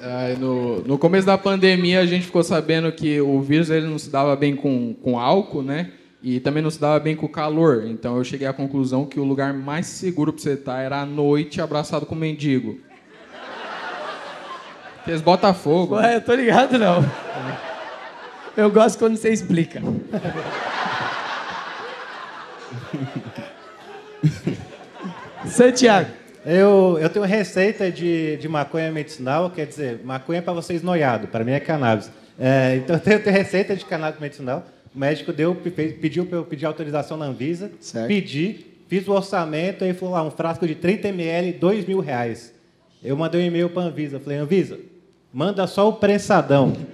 Ai, 0.00 0.36
no, 0.36 0.80
no 0.82 0.96
começo 0.96 1.26
da 1.26 1.36
pandemia, 1.36 1.98
a 1.98 2.06
gente 2.06 2.26
ficou 2.26 2.44
sabendo 2.44 2.92
que 2.92 3.20
o 3.20 3.40
vírus 3.40 3.70
ele 3.70 3.88
não 3.88 3.98
se 3.98 4.08
dava 4.08 4.36
bem 4.36 4.54
com, 4.54 4.94
com 5.02 5.18
álcool, 5.18 5.62
né? 5.62 5.90
E 6.22 6.40
também 6.40 6.62
não 6.62 6.70
se 6.70 6.80
dava 6.80 6.98
bem 6.98 7.14
com 7.14 7.26
o 7.26 7.28
calor. 7.28 7.84
Então 7.86 8.16
eu 8.16 8.24
cheguei 8.24 8.46
à 8.46 8.52
conclusão 8.52 9.06
que 9.06 9.20
o 9.20 9.24
lugar 9.24 9.52
mais 9.54 9.86
seguro 9.86 10.32
pra 10.32 10.42
você 10.42 10.54
estar 10.54 10.80
era 10.80 11.00
à 11.00 11.06
noite 11.06 11.60
abraçado 11.60 12.04
com 12.06 12.14
o 12.14 12.18
mendigo. 12.18 12.80
Aqueles 15.00 15.20
Botafogo. 15.20 15.94
Ué, 15.94 16.16
eu 16.16 16.20
tô 16.20 16.34
ligado, 16.34 16.78
não. 16.78 17.04
Eu 18.56 18.70
gosto 18.70 18.98
quando 18.98 19.16
você 19.16 19.30
explica. 19.32 19.80
Santiago. 25.46 26.10
Eu, 26.44 26.98
eu 27.00 27.08
tenho 27.10 27.24
receita 27.24 27.90
de, 27.90 28.36
de 28.38 28.48
maconha 28.48 28.90
medicinal, 28.90 29.50
quer 29.50 29.66
dizer, 29.66 30.00
maconha 30.04 30.38
é 30.38 30.42
para 30.42 30.52
vocês 30.52 30.82
noiado, 30.82 31.28
para 31.28 31.44
mim 31.44 31.52
é 31.52 31.60
cannabis. 31.60 32.10
É, 32.38 32.76
então 32.76 32.96
eu 32.96 33.00
tenho, 33.00 33.16
eu 33.16 33.22
tenho 33.22 33.36
receita 33.36 33.76
de 33.76 33.84
cannabis 33.84 34.20
medicinal. 34.20 34.64
O 34.94 34.98
médico 34.98 35.32
deu, 35.32 35.54
pe- 35.54 35.70
pediu 35.70 36.26
para 36.26 36.38
eu 36.38 36.44
pedir 36.44 36.66
autorização 36.66 37.16
na 37.16 37.26
Anvisa. 37.26 37.70
Certo. 37.80 38.08
Pedi, 38.08 38.66
fiz 38.88 39.06
o 39.06 39.12
orçamento, 39.12 39.84
aí 39.84 39.92
falou 39.94 40.14
lá, 40.14 40.22
um 40.22 40.30
frasco 40.30 40.66
de 40.66 40.74
30 40.74 41.08
ml, 41.08 41.52
2 41.52 41.84
mil 41.86 42.00
reais. 42.00 42.52
Eu 43.02 43.16
mandei 43.16 43.42
um 43.42 43.46
e-mail 43.46 43.68
para 43.70 43.82
a 43.82 43.86
Anvisa, 43.86 44.18
falei, 44.18 44.38
Anvisa, 44.38 44.78
manda 45.32 45.66
só 45.66 45.88
o 45.88 45.92
prensadão. 45.94 46.72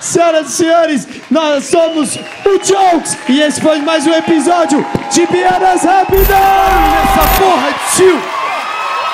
Senhoras 0.00 0.48
e 0.50 0.52
senhores, 0.52 1.08
nós 1.30 1.64
somos 1.64 2.16
o 2.16 2.58
Jokes 2.62 3.16
e 3.28 3.40
esse 3.40 3.60
foi 3.60 3.78
mais 3.78 4.06
um 4.06 4.12
episódio 4.12 4.84
de 5.10 5.26
Piadas 5.26 5.82
Rápidas! 5.82 6.28
Essa 6.28 7.40
porra, 7.40 7.74
tio! 7.96 8.20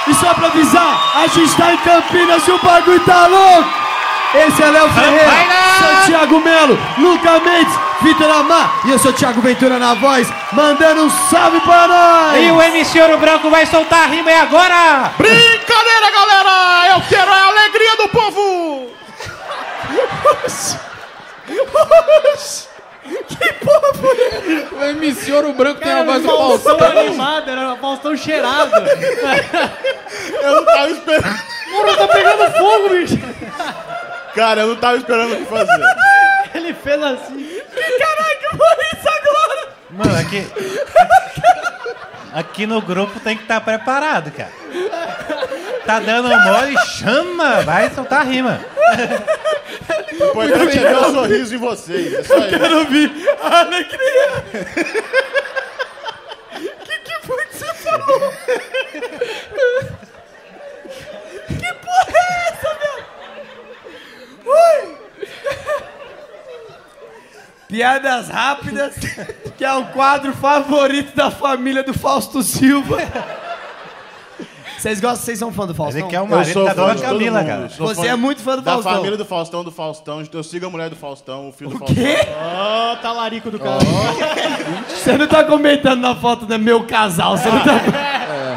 E 0.09 0.15
só 0.15 0.35
pra 0.35 0.47
avisar, 0.49 1.17
a 1.19 1.27
gente 1.29 1.55
tá 1.57 1.75
em 1.75 1.77
Campinas 1.79 2.49
e 2.49 2.51
o 2.51 2.59
bagulho 2.63 3.05
tá 3.05 3.27
louco! 3.29 3.69
Esse 4.35 4.63
é 4.63 4.71
Léo 4.71 4.89
Ferreira, 4.91 5.31
Santiago 6.01 6.41
Melo, 6.41 6.79
Luca 6.99 7.41
Mendes, 7.41 7.75
Vitor 8.01 8.31
Amar 8.31 8.81
e 8.87 8.91
eu 8.91 8.99
sou 8.99 9.13
Thiago 9.13 9.41
Ventura 9.43 9.79
na 9.79 9.93
voz, 9.95 10.27
mandando 10.53 11.05
um 11.05 11.11
salve 11.11 11.61
pra 11.61 11.87
nós! 11.87 12.43
E 12.43 12.51
o 12.51 12.63
MC 12.63 13.01
Ouro 13.03 13.19
Branco 13.19 13.51
vai 13.51 13.67
soltar 13.67 14.05
a 14.05 14.07
rima 14.07 14.31
aí 14.31 14.37
agora! 14.37 15.13
Brincadeira, 15.19 16.11
galera! 16.13 16.95
Eu 16.95 17.03
quero 17.09 17.31
a 17.31 17.47
alegria 17.49 17.97
do 17.97 18.09
povo! 18.09 18.91
O 24.73 24.85
MC 24.85 25.33
Ouro 25.33 25.53
Branco 25.53 25.81
tem 25.81 25.93
a 25.93 26.05
voz 26.05 26.23
do 26.23 26.29
Faustão. 26.29 26.79
animado, 26.99 27.51
era 27.51 27.77
Faustão 27.77 28.17
cheirado. 28.17 28.73
Eu 30.43 30.57
não 30.57 30.65
tava 30.65 30.91
esperando. 30.91 31.41
Porra, 31.71 31.97
tá 31.97 32.09
pegando 32.09 32.53
fogo, 32.59 32.89
bicho. 32.91 33.19
Cara, 34.35 34.63
eu 34.63 34.69
não 34.69 34.77
tava 34.77 34.97
esperando 34.97 35.33
o 35.33 35.37
que 35.37 35.45
fazer. 35.45 35.81
Ele 36.55 36.75
fez 36.75 37.03
assim. 37.03 37.61
Mano, 39.91 40.19
aqui. 40.19 40.47
Aqui 42.33 42.67
no 42.67 42.81
grupo 42.81 43.19
tem 43.21 43.37
que 43.37 43.43
estar 43.43 43.61
preparado, 43.61 44.31
cara. 44.31 44.53
Tá 45.85 45.99
dando 45.99 46.29
mole, 46.29 46.79
chama! 46.87 47.63
Vai 47.63 47.91
soltar 47.91 48.21
a 48.21 48.25
rima. 48.25 48.61
O 50.35 50.45
importante 50.45 50.79
é 50.79 50.83
ver 50.83 50.97
o 50.97 51.13
sorriso 51.13 51.55
em 51.55 51.59
vocês. 51.59 52.15
É 52.15 52.23
só 52.23 52.39
isso. 52.39 52.49
Quero 52.51 52.79
ouvir 52.79 53.11
a 53.43 53.61
alegria! 53.61 54.45
que 56.85 56.99
que 56.99 57.27
foi 57.27 57.45
que 57.47 57.57
você 57.57 57.75
falou? 57.75 58.33
que 61.49 61.73
porra 61.75 62.15
é 62.15 62.49
essa, 62.49 62.71
meu? 62.81 62.97
Ui! 64.40 64.40
Piadas 67.69 68.29
rápidas, 68.29 68.95
que 69.57 69.65
é 69.65 69.73
o 69.75 69.87
quadro 69.87 70.33
favorito 70.33 71.15
da 71.15 71.31
família 71.31 71.85
do 71.85 71.95
Fausto 71.95 72.43
Silva. 72.43 72.97
Vocês 74.77 74.99
gostam, 74.99 75.25
vocês 75.27 75.39
são 75.39 75.53
fã 75.53 75.67
do 75.67 75.75
Faustão? 75.75 76.01
Ele 76.01 76.09
quer 76.09 76.21
o 76.23 76.27
Eu 76.27 76.45
sou 76.47 76.65
da 76.65 76.71
fã 76.75 76.77
dona 76.83 76.95
de 76.95 77.03
todo 77.03 77.11
Camila, 77.13 77.39
mundo. 77.41 77.47
cara. 77.49 77.69
Sou 77.69 77.87
Você 77.87 78.01
fã 78.01 78.09
é 78.09 78.17
muito 78.17 78.43
fã 78.43 78.57
do 78.57 78.63
Da 78.63 78.73
Faustão. 78.73 78.95
família 78.95 79.17
do 79.19 79.25
Faustão, 79.27 79.63
do 79.63 79.71
Faustão. 79.71 80.23
Eu 80.33 80.43
sigo 80.43 80.67
a 80.67 80.71
mulher 80.71 80.89
do 80.89 80.97
Faustão, 80.97 81.51
o 81.51 81.53
filho 81.53 81.71
do 81.71 81.77
O 81.77 81.79
Faustão. 81.81 82.03
quê? 82.03 82.17
Ó, 82.43 82.97
talarico 82.97 83.51
do 83.51 83.59
cara. 83.61 83.79
Você 84.89 85.19
não 85.19 85.27
tá 85.29 85.45
comentando 85.45 86.01
na 86.01 86.17
foto, 86.17 86.47
né? 86.49 86.57
Meu 86.59 86.85
casal, 86.87 87.37
você 87.37 87.51
não 87.51 87.61
tá... 87.63 87.73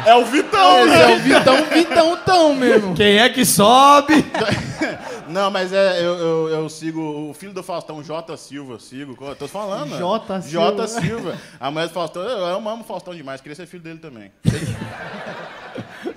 É 0.06 0.14
o 0.16 0.24
Vitão, 0.24 0.78
Esse 0.86 0.94
é 0.94 1.06
né? 1.06 1.14
o 1.14 1.18
Vitão, 1.20 1.64
Vitão, 1.66 2.16
tão 2.24 2.54
mesmo. 2.54 2.94
Quem 2.94 3.18
é 3.18 3.28
que 3.28 3.44
sobe? 3.44 4.24
Não, 5.28 5.50
mas 5.50 5.72
é, 5.72 5.98
eu, 6.00 6.14
eu, 6.16 6.48
eu 6.48 6.68
sigo 6.68 7.00
o 7.30 7.34
filho 7.34 7.52
do 7.52 7.62
Faustão, 7.62 8.02
J. 8.02 8.36
Silva, 8.36 8.78
sigo. 8.78 9.16
Tô 9.36 9.48
falando. 9.48 9.90
né? 9.90 9.98
J. 9.98 10.40
J. 10.42 10.88
Silva. 10.88 11.38
A 11.58 11.70
mulher 11.70 11.88
do 11.88 11.94
Faustão, 11.94 12.22
eu, 12.22 12.38
eu 12.38 12.46
amo 12.56 12.80
o 12.80 12.84
Faustão 12.84 13.14
demais, 13.14 13.40
queria 13.40 13.56
ser 13.56 13.66
filho 13.66 13.82
dele 13.82 13.98
também. 13.98 14.30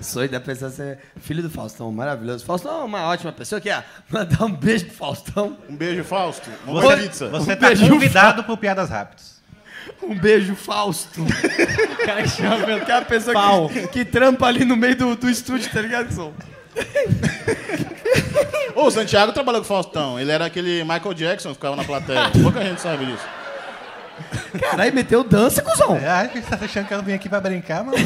Sonho 0.02 0.30
da 0.30 0.40
pessoa 0.40 0.70
ser 0.70 1.00
filho 1.22 1.42
do 1.42 1.50
Faustão, 1.50 1.92
maravilhoso. 1.92 2.46
Faustão 2.46 2.82
é 2.82 2.84
uma 2.84 3.08
ótima 3.08 3.32
pessoa, 3.32 3.60
que 3.60 3.70
é 3.70 3.84
mandar 4.10 4.44
um 4.46 4.52
beijo 4.52 4.86
pro 4.86 4.96
Faustão. 4.96 5.58
Um 5.70 5.76
beijo, 5.76 6.04
Fausto. 6.04 6.50
Vamos 6.66 6.84
Você, 6.84 6.98
pizza. 6.98 7.30
você 7.30 7.54
Um 7.54 7.56
tá 7.56 7.68
beijo, 7.68 7.90
convidado 7.90 8.44
por 8.44 8.58
Piadas 8.58 8.90
Rápidas. 8.90 9.38
Um 10.04 10.16
beijo, 10.18 10.56
Fausto. 10.56 11.22
O 11.28 12.06
cara 12.08 12.24
que 12.24 12.30
chama 12.30 12.80
Que 12.86 12.92
é 12.92 12.96
a 12.96 13.02
pessoa 13.02 13.70
que, 13.70 13.88
que 13.88 14.06
trampa 14.06 14.46
ali 14.46 14.64
no 14.64 14.78
meio 14.78 14.96
do, 14.96 15.16
do 15.16 15.30
estúdio, 15.30 15.70
tá 15.72 15.82
ligado, 15.82 16.10
Som? 16.14 16.32
Ô, 18.76 18.86
o 18.86 18.92
Santiago 18.92 19.32
trabalhou 19.32 19.62
com 19.62 19.66
o 19.66 19.68
Faustão. 19.68 20.20
Ele 20.20 20.32
era 20.32 20.46
aquele 20.46 20.84
Michael 20.84 21.14
Jackson 21.14 21.50
que 21.50 21.56
ficava 21.56 21.76
na 21.76 21.84
plateia. 21.84 22.30
Pouca 22.42 22.64
gente 22.64 22.82
sabe 22.82 23.06
disso. 23.06 23.26
Caralho, 24.60 24.94
meteu 24.94 25.24
dança, 25.24 25.62
cuzão. 25.62 25.96
É, 25.96 26.08
acho 26.10 26.34
que 26.34 26.42
você 26.42 26.58
tá 26.58 26.66
achando 26.66 26.88
que 26.88 26.94
eu 26.94 27.04
vim 27.04 27.14
aqui 27.14 27.30
pra 27.30 27.40
brincar, 27.40 27.84
mano? 27.84 27.98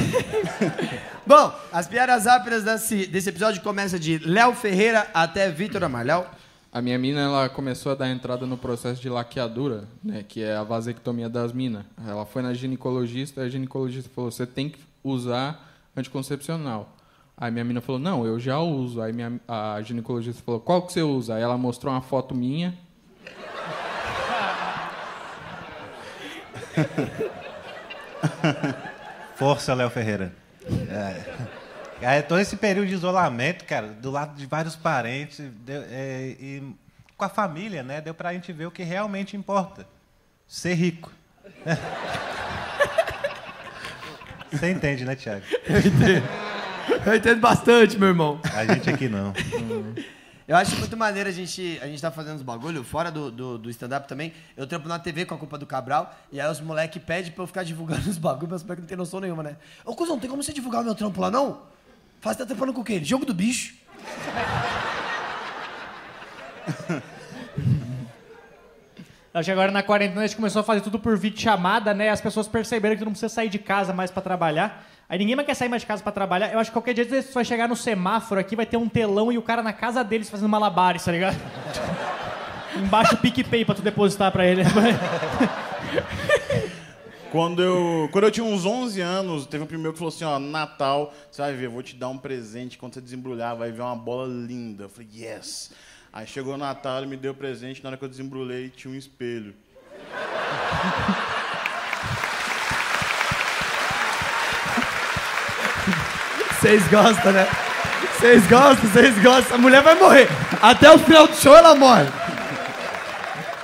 Bom, 1.26 1.54
as 1.72 1.88
piadas 1.88 2.26
rápidas 2.26 2.64
desse, 2.64 3.06
desse 3.06 3.30
episódio 3.30 3.62
começam 3.62 4.00
de 4.00 4.18
Léo 4.20 4.54
Ferreira 4.54 5.08
até 5.14 5.50
Vitor 5.50 5.84
Amar. 5.84 6.06
Léo? 6.06 6.26
A 6.74 6.82
minha 6.82 6.98
mina, 6.98 7.20
ela 7.22 7.50
começou 7.50 7.92
a 7.92 7.96
dar 7.96 8.10
entrada 8.10 8.46
no 8.46 8.58
processo 8.58 9.02
de 9.02 9.10
laqueadura, 9.10 9.84
né, 10.02 10.24
que 10.26 10.42
é 10.42 10.56
a 10.56 10.64
vasectomia 10.64 11.28
das 11.28 11.52
minas. 11.52 11.84
Ela 12.08 12.26
foi 12.26 12.42
na 12.42 12.54
ginecologista, 12.54 13.42
a 13.42 13.50
ginecologista 13.50 14.10
falou, 14.16 14.32
você 14.32 14.46
tem 14.46 14.70
que 14.70 14.80
usar 15.04 15.70
anticoncepcional. 15.98 16.90
Aí 17.42 17.50
minha 17.50 17.66
mina 17.66 17.82
falou, 17.82 18.00
não, 18.00 18.24
eu 18.24 18.40
já 18.40 18.60
uso. 18.60 19.02
Aí 19.02 19.12
minha, 19.12 19.42
a 19.48 19.82
ginecologista 19.82 20.44
falou, 20.44 20.62
qual 20.62 20.86
que 20.86 20.94
você 20.94 21.02
usa? 21.02 21.34
Aí 21.34 21.42
ela 21.42 21.58
mostrou 21.58 21.92
uma 21.92 22.02
foto 22.02 22.36
minha. 22.36 22.78
Força, 29.36 29.74
Léo 29.74 29.90
Ferreira. 29.90 30.32
É. 30.90 31.24
Aí, 32.06 32.22
todo 32.24 32.40
esse 32.40 32.56
período 32.56 32.88
de 32.88 32.94
isolamento, 32.94 33.66
cara, 33.66 33.88
do 33.88 34.10
lado 34.12 34.36
de 34.36 34.46
vários 34.46 34.76
parentes 34.76 35.40
deu- 35.66 35.84
é, 35.90 36.36
e 36.40 36.76
com 37.18 37.26
a 37.26 37.30
família, 37.30 37.82
né, 37.84 38.00
deu 38.02 38.14
pra 38.14 38.34
gente 38.34 38.52
ver 38.54 38.66
o 38.68 38.72
que 38.72 38.84
realmente 38.84 39.36
importa. 39.38 39.88
Ser 40.48 40.74
rico. 40.76 41.12
Você 44.52 44.70
entende, 44.72 45.04
né, 45.06 45.16
Thiago? 45.16 45.44
Eu 45.68 45.80
entendo 45.80 46.24
bastante, 47.40 47.98
meu 47.98 48.10
irmão. 48.10 48.40
A 48.54 48.66
gente 48.66 48.90
aqui 48.90 49.08
não. 49.08 49.34
Eu 50.48 50.58
acho 50.58 50.76
muito 50.78 50.98
maneiro 50.98 51.30
a 51.30 51.32
gente, 51.32 51.80
a 51.82 51.88
gente 51.88 52.02
tá 52.02 52.12
fazendo 52.12 52.36
os 52.36 52.42
bagulho, 52.42 52.84
fora 52.84 53.10
do, 53.10 53.32
do, 53.32 53.58
do 53.58 53.70
stand-up 53.70 54.06
também. 54.06 54.34
Eu 54.58 54.68
trampo 54.68 54.90
na 54.90 55.00
TV 55.00 55.24
com 55.24 55.34
a 55.34 55.38
culpa 55.38 55.58
do 55.58 55.66
Cabral, 55.66 56.14
e 56.30 56.42
aí 56.42 56.52
os 56.52 56.60
moleque 56.60 57.00
pedem 57.00 57.32
pra 57.32 57.44
eu 57.44 57.48
ficar 57.48 57.64
divulgando 57.64 58.02
os 58.10 58.18
bagulho, 58.18 58.50
mas 58.52 58.62
os 58.62 58.64
moleque 58.64 58.82
não 58.82 58.88
tem 58.88 58.98
noção 58.98 59.22
nenhuma, 59.22 59.44
né? 59.44 59.56
Ô, 59.86 59.96
cuzão, 59.96 60.20
tem 60.20 60.30
como 60.30 60.44
você 60.44 60.52
divulgar 60.52 60.82
o 60.82 60.84
meu 60.84 60.94
trampo 60.94 61.22
lá, 61.22 61.32
não? 61.32 61.62
Faz, 62.20 62.36
tá 62.36 62.46
trampando 62.46 62.74
com 62.74 62.82
o 62.82 62.84
quê? 62.84 63.02
Jogo 63.02 63.26
do 63.26 63.34
bicho. 63.34 63.76
Acho 69.34 69.46
que 69.46 69.52
agora 69.52 69.72
na 69.72 69.82
quarentena 69.82 70.20
a 70.22 70.28
gente 70.28 70.36
começou 70.36 70.60
a 70.60 70.64
fazer 70.64 70.82
tudo 70.82 71.00
por 71.00 71.18
vídeo 71.18 71.40
chamada, 71.40 71.94
né? 71.94 72.10
As 72.10 72.20
pessoas 72.20 72.50
perceberam 72.50 72.96
que 72.96 73.02
tu 73.02 73.06
não 73.06 73.14
precisa 73.14 73.34
sair 73.34 73.48
de 73.48 73.58
casa 73.58 73.94
mais 73.94 74.12
pra 74.12 74.22
trabalhar. 74.22 74.86
Aí 75.12 75.20
ninguém 75.20 75.36
mais 75.36 75.46
quer 75.46 75.56
sair 75.56 75.68
mais 75.68 75.82
de 75.82 75.86
casa 75.86 76.02
pra 76.02 76.10
trabalhar. 76.10 76.54
Eu 76.54 76.60
acho 76.60 76.70
que 76.70 76.74
qualquer 76.74 76.94
dia 76.94 77.04
você 77.04 77.34
vai 77.34 77.44
chegar 77.44 77.68
no 77.68 77.76
semáforo 77.76 78.40
aqui, 78.40 78.56
vai 78.56 78.66
ter 78.66 78.78
um 78.78 78.88
telão 78.88 79.30
e 79.30 79.38
o 79.38 79.42
cara 79.42 79.62
na 79.62 79.74
casa 79.74 80.06
deles 80.06 80.30
fazendo 80.30 80.48
malabares, 80.48 81.04
tá 81.04 81.12
ligado? 81.12 81.36
Embaixo 82.82 83.18
PicPay 83.18 83.66
pra 83.66 83.76
tu 83.76 83.82
depositar 83.82 84.32
pra 84.32 84.48
ele. 84.48 84.62
Quando 87.30 87.62
eu, 87.64 88.10
quando 88.12 88.26
eu 88.26 88.32
tinha 88.32 88.46
uns 88.46 88.66
11 88.66 89.00
anos, 89.00 89.46
teve 89.46 89.64
um 89.64 89.68
primeiro 89.68 89.94
que 89.94 90.00
falou 90.00 90.14
assim, 90.14 90.26
ó, 90.26 90.38
Natal, 90.38 91.14
você 91.32 91.42
vai 91.42 91.54
ver, 91.54 91.68
eu 91.68 91.72
vou 91.72 91.82
te 91.82 91.96
dar 91.96 92.10
um 92.10 92.18
presente, 92.18 92.78
quando 92.78 92.94
você 92.94 93.00
desembrulhar, 93.00 93.56
vai 93.56 93.72
ver 93.72 93.82
uma 93.82 93.96
bola 93.96 94.28
linda. 94.28 94.84
Eu 94.84 94.90
falei, 94.90 95.08
yes. 95.16 95.72
Aí 96.12 96.28
chegou 96.28 96.56
o 96.56 96.58
Natal, 96.58 96.98
ele 96.98 97.08
me 97.08 97.16
deu 97.16 97.32
o 97.32 97.36
presente, 97.36 97.82
na 97.82 97.90
hora 97.92 97.98
que 97.98 98.04
eu 98.04 98.10
desembrulhei, 98.10 98.70
tinha 98.70 98.94
um 98.94 98.98
espelho. 98.98 99.56
Vocês 106.62 106.88
gostam, 106.90 107.32
né? 107.32 107.48
Vocês 108.20 108.46
gostam, 108.48 108.88
vocês 108.90 109.24
gostam. 109.24 109.56
A 109.56 109.60
mulher 109.60 109.82
vai 109.82 109.96
morrer. 109.96 110.28
Até 110.62 110.92
o 110.92 111.00
final 111.00 111.28
do 111.28 111.34
show 111.36 111.56
ela 111.58 111.74
morre. 111.74 112.06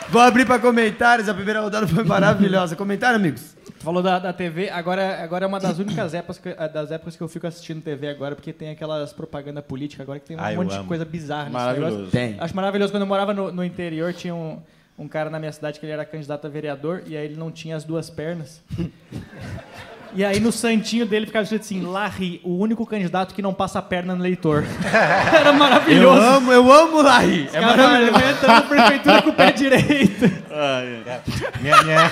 Vou 0.10 0.20
abrir 0.20 0.46
pra 0.48 0.58
comentários. 0.58 1.30
A 1.30 1.34
primeira 1.34 1.62
rodada 1.62 1.88
foi 1.88 2.04
maravilhosa. 2.04 2.76
Comentário, 2.76 3.18
amigos? 3.18 3.56
Tu 3.66 3.84
falou 3.84 4.02
da, 4.02 4.18
da 4.18 4.34
TV, 4.34 4.70
agora, 4.72 5.22
agora 5.24 5.46
é 5.46 5.48
uma 5.48 5.60
das 5.60 5.78
únicas 5.78 6.14
épocas 6.16 6.40
que, 6.40 6.50
eh, 6.50 6.70
das 6.70 6.90
épocas 6.90 7.16
que 7.16 7.22
eu 7.22 7.28
fico 7.28 7.46
assistindo 7.46 7.82
TV 7.84 8.08
agora, 8.10 8.34
porque 8.34 8.52
tem 8.52 8.72
aquelas 8.72 9.14
propaganda 9.14 9.62
política 9.62 10.02
agora 10.02 10.20
que 10.20 10.26
tem 10.26 10.36
um 10.36 10.40
Ah, 10.42 10.52
eu 10.54 10.64
monte 10.64 10.76
de 10.76 10.84
coisa 10.86 11.06
bizarra 11.06 11.44
nesse 11.44 11.54
Maravilhoso. 11.54 11.96
negócio. 11.98 12.12
Tem. 12.12 12.36
Acho 12.40 12.56
maravilhoso. 12.56 12.92
Quando 12.92 13.04
eu 13.04 13.08
morava 13.08 13.34
no, 13.34 13.52
no 13.52 13.64
interior, 13.64 14.12
tinha 14.14 14.34
um, 14.34 14.60
um 14.98 15.08
cara 15.08 15.30
na 15.30 15.38
minha 15.38 15.52
cidade 15.52 15.80
que 15.80 15.86
ele 15.86 15.94
era 15.94 16.04
candidato 16.04 16.48
a 16.48 16.50
vereador 16.50 17.04
e 17.06 17.16
aí 17.16 17.26
ele 17.26 17.36
não 17.36 17.52
tinha 17.52 17.76
as 17.76 17.84
duas 17.84 18.10
pernas. 18.10 18.64
E 20.18 20.26
aí 20.26 20.40
no 20.40 20.52
santinho 20.52 21.06
dele 21.06 21.28
ficava 21.28 21.44
escrito 21.44 21.62
assim, 21.62 21.82
Larry, 21.84 22.42
o 22.44 22.58
único 22.58 22.84
candidato 22.88 23.36
que 23.36 23.42
não 23.44 23.54
passa 23.54 23.78
a 23.78 23.84
perna 23.84 24.16
no 24.16 24.22
eleitor. 24.26 24.64
Era 24.92 25.50
Eu 25.50 25.54
maravilhoso. 25.54 26.20
amo, 26.20 26.52
eu 26.52 26.72
amo 26.72 27.04
Larry. 27.04 27.48
É 27.54 27.60
Cara, 27.60 27.78
maravilhoso. 27.78 28.26
entrou 28.26 28.52
na 28.52 28.62
prefeitura 28.64 29.22
com 29.22 29.30
o 29.30 29.34
pé 29.34 29.52
direito. 29.52 30.26
Ai, 30.52 31.04
ai. 31.08 31.22
Minha, 31.62 31.84
minha, 31.84 32.12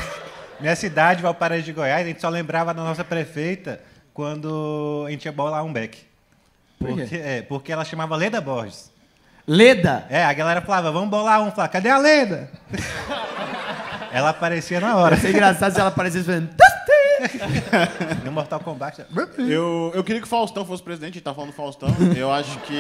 minha 0.60 0.76
cidade, 0.76 1.24
Valparaíso 1.24 1.66
de 1.66 1.74
Goiás, 1.74 2.04
a 2.06 2.08
gente 2.08 2.22
só 2.22 2.30
lembrava 2.30 2.76
da 2.76 2.84
nossa 2.84 3.04
prefeita 3.04 3.82
quando 4.14 5.04
a 5.08 5.10
gente 5.10 5.26
ia 5.26 5.32
bolar 5.32 5.66
um 5.66 5.74
beck. 5.74 5.98
Porque, 6.78 7.16
é, 7.16 7.42
porque 7.42 7.72
ela 7.72 7.84
chamava 7.84 8.16
Leda 8.16 8.40
Borges. 8.40 8.92
Leda. 9.48 10.06
É, 10.12 10.24
a 10.24 10.32
galera 10.34 10.62
falava, 10.62 10.92
vamos 10.92 11.10
bolar 11.10 11.42
um. 11.42 11.50
Falava, 11.50 11.70
cadê 11.70 11.90
a 11.90 11.98
Leda? 11.98 12.52
ela 14.14 14.30
aparecia 14.30 14.80
na 14.80 14.96
hora. 14.96 15.16
Ia 15.16 15.22
ser 15.22 15.30
engraçado 15.32 15.74
se 15.74 15.80
ela 15.80 15.90
aparecesse 15.90 16.24
falando... 16.26 16.50
No 18.24 18.32
Mortal 18.32 18.60
Kombat. 18.60 19.06
Eu, 19.38 19.92
eu 19.94 20.04
queria 20.04 20.22
que 20.22 20.28
o 20.28 20.30
Faustão 20.30 20.66
fosse 20.66 20.82
presidente, 20.84 21.12
a 21.12 21.14
gente 21.16 21.24
tá 21.24 21.34
falando 21.34 21.52
do 21.52 21.56
Faustão. 21.56 21.90
Eu 22.16 22.32
acho 22.32 22.58
que 22.60 22.74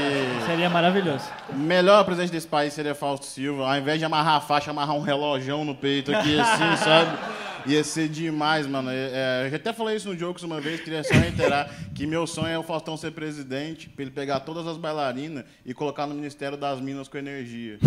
Seria 0.45 0.69
maravilhoso. 0.69 1.25
o 1.49 1.55
melhor 1.55 2.03
presidente 2.05 2.31
desse 2.31 2.47
país 2.47 2.73
seria 2.73 2.95
Fausto 2.95 3.25
Silva. 3.25 3.67
Ao 3.67 3.77
invés 3.77 3.99
de 3.99 4.05
amarrar 4.05 4.35
a 4.35 4.41
faixa, 4.41 4.71
amarrar 4.71 4.95
um 4.95 5.01
relojão 5.01 5.63
no 5.65 5.75
peito 5.75 6.15
aqui, 6.15 6.39
assim, 6.39 6.75
sabe? 6.83 7.17
Ia 7.67 7.83
ser 7.83 8.07
demais, 8.09 8.67
mano. 8.67 8.91
É, 8.91 8.93
é, 8.93 9.43
eu 9.47 9.49
já 9.49 9.55
até 9.55 9.73
falei 9.73 9.95
isso 9.95 10.07
no 10.09 10.15
Jokes 10.15 10.43
uma 10.43 10.61
vez, 10.61 10.81
queria 10.81 11.03
só 11.03 11.15
reiterar 11.15 11.67
que 11.95 12.05
meu 12.05 12.27
sonho 12.27 12.49
é 12.49 12.59
o 12.59 12.63
Faustão 12.63 12.95
ser 12.95 13.11
presidente, 13.11 13.89
pra 13.89 14.03
ele 14.03 14.11
pegar 14.11 14.41
todas 14.41 14.67
as 14.67 14.77
bailarinas 14.77 15.43
e 15.65 15.73
colocar 15.73 16.05
no 16.05 16.13
Ministério 16.13 16.57
das 16.57 16.79
Minas 16.79 17.07
com 17.07 17.17
energia. 17.17 17.79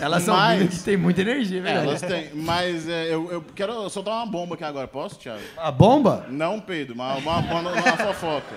Elas 0.00 0.22
são 0.24 0.34
Mas- 0.36 0.78
que 0.78 0.82
tem 0.84 0.96
muita 0.96 1.20
energia, 1.20 1.58
É, 1.58 1.62
velho. 1.62 1.78
elas 1.80 2.00
têm. 2.02 2.30
Mas 2.34 2.88
é, 2.88 3.06
eu, 3.14 3.30
eu 3.30 3.42
quero 3.54 3.88
soltar 3.88 4.14
uma 4.14 4.26
bomba 4.26 4.54
aqui 4.54 4.64
agora, 4.64 4.88
posso, 4.88 5.18
Thiago? 5.18 5.40
A 5.56 5.70
bomba? 5.70 6.26
Não, 6.28 6.60
Pedro, 6.60 6.94
uma, 6.94 7.14
uma, 7.14 7.38
uma, 7.38 7.60
uma 7.72 7.96
fofoca. 7.96 8.54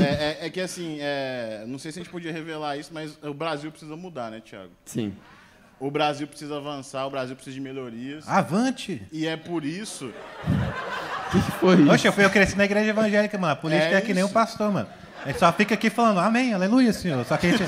É, 0.00 0.04
é- 0.42 0.46
é 0.46 0.50
que 0.50 0.60
assim, 0.60 0.98
é, 1.00 1.64
não 1.66 1.78
sei 1.78 1.90
se 1.90 1.98
a 1.98 2.02
gente 2.02 2.10
podia 2.12 2.32
revelar 2.32 2.76
isso, 2.76 2.90
mas 2.94 3.18
o 3.22 3.34
Brasil 3.34 3.70
precisa 3.72 3.96
mudar, 3.96 4.30
né, 4.30 4.40
Thiago? 4.40 4.70
Sim. 4.84 5.12
O 5.80 5.90
Brasil 5.90 6.26
precisa 6.28 6.56
avançar, 6.56 7.04
o 7.06 7.10
Brasil 7.10 7.34
precisa 7.34 7.54
de 7.54 7.60
melhorias. 7.60 8.28
Avante! 8.28 9.02
E 9.10 9.26
é 9.26 9.36
por 9.36 9.64
isso. 9.64 10.12
Oxe, 11.92 12.06
eu 12.06 12.12
fui 12.12 12.24
eu 12.24 12.30
cresci 12.30 12.56
na 12.56 12.64
igreja 12.64 12.90
evangélica, 12.90 13.36
mano. 13.36 13.52
A 13.54 13.56
política 13.56 13.94
é, 13.94 13.94
É 13.96 14.00
que 14.00 14.14
nem 14.14 14.24
isso. 14.24 14.32
pastor, 14.32 14.70
mano. 14.72 14.88
A 15.24 15.28
gente 15.28 15.38
só 15.38 15.50
fica 15.52 15.74
aqui 15.74 15.88
falando, 15.88 16.20
amém, 16.20 16.52
aleluia, 16.52 16.92
senhor. 16.92 17.24
Só 17.24 17.36
que, 17.38 17.50
gente, 17.50 17.64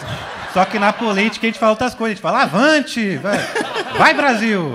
só 0.52 0.64
que 0.66 0.78
na 0.78 0.92
política 0.92 1.46
a 1.46 1.48
gente 1.48 1.58
fala 1.58 1.72
outras 1.72 1.94
coisas. 1.94 2.12
A 2.12 2.14
gente 2.16 2.22
fala, 2.22 2.42
avante! 2.42 3.16
Vai, 3.16 3.38
vai 3.96 4.14
Brasil! 4.14 4.74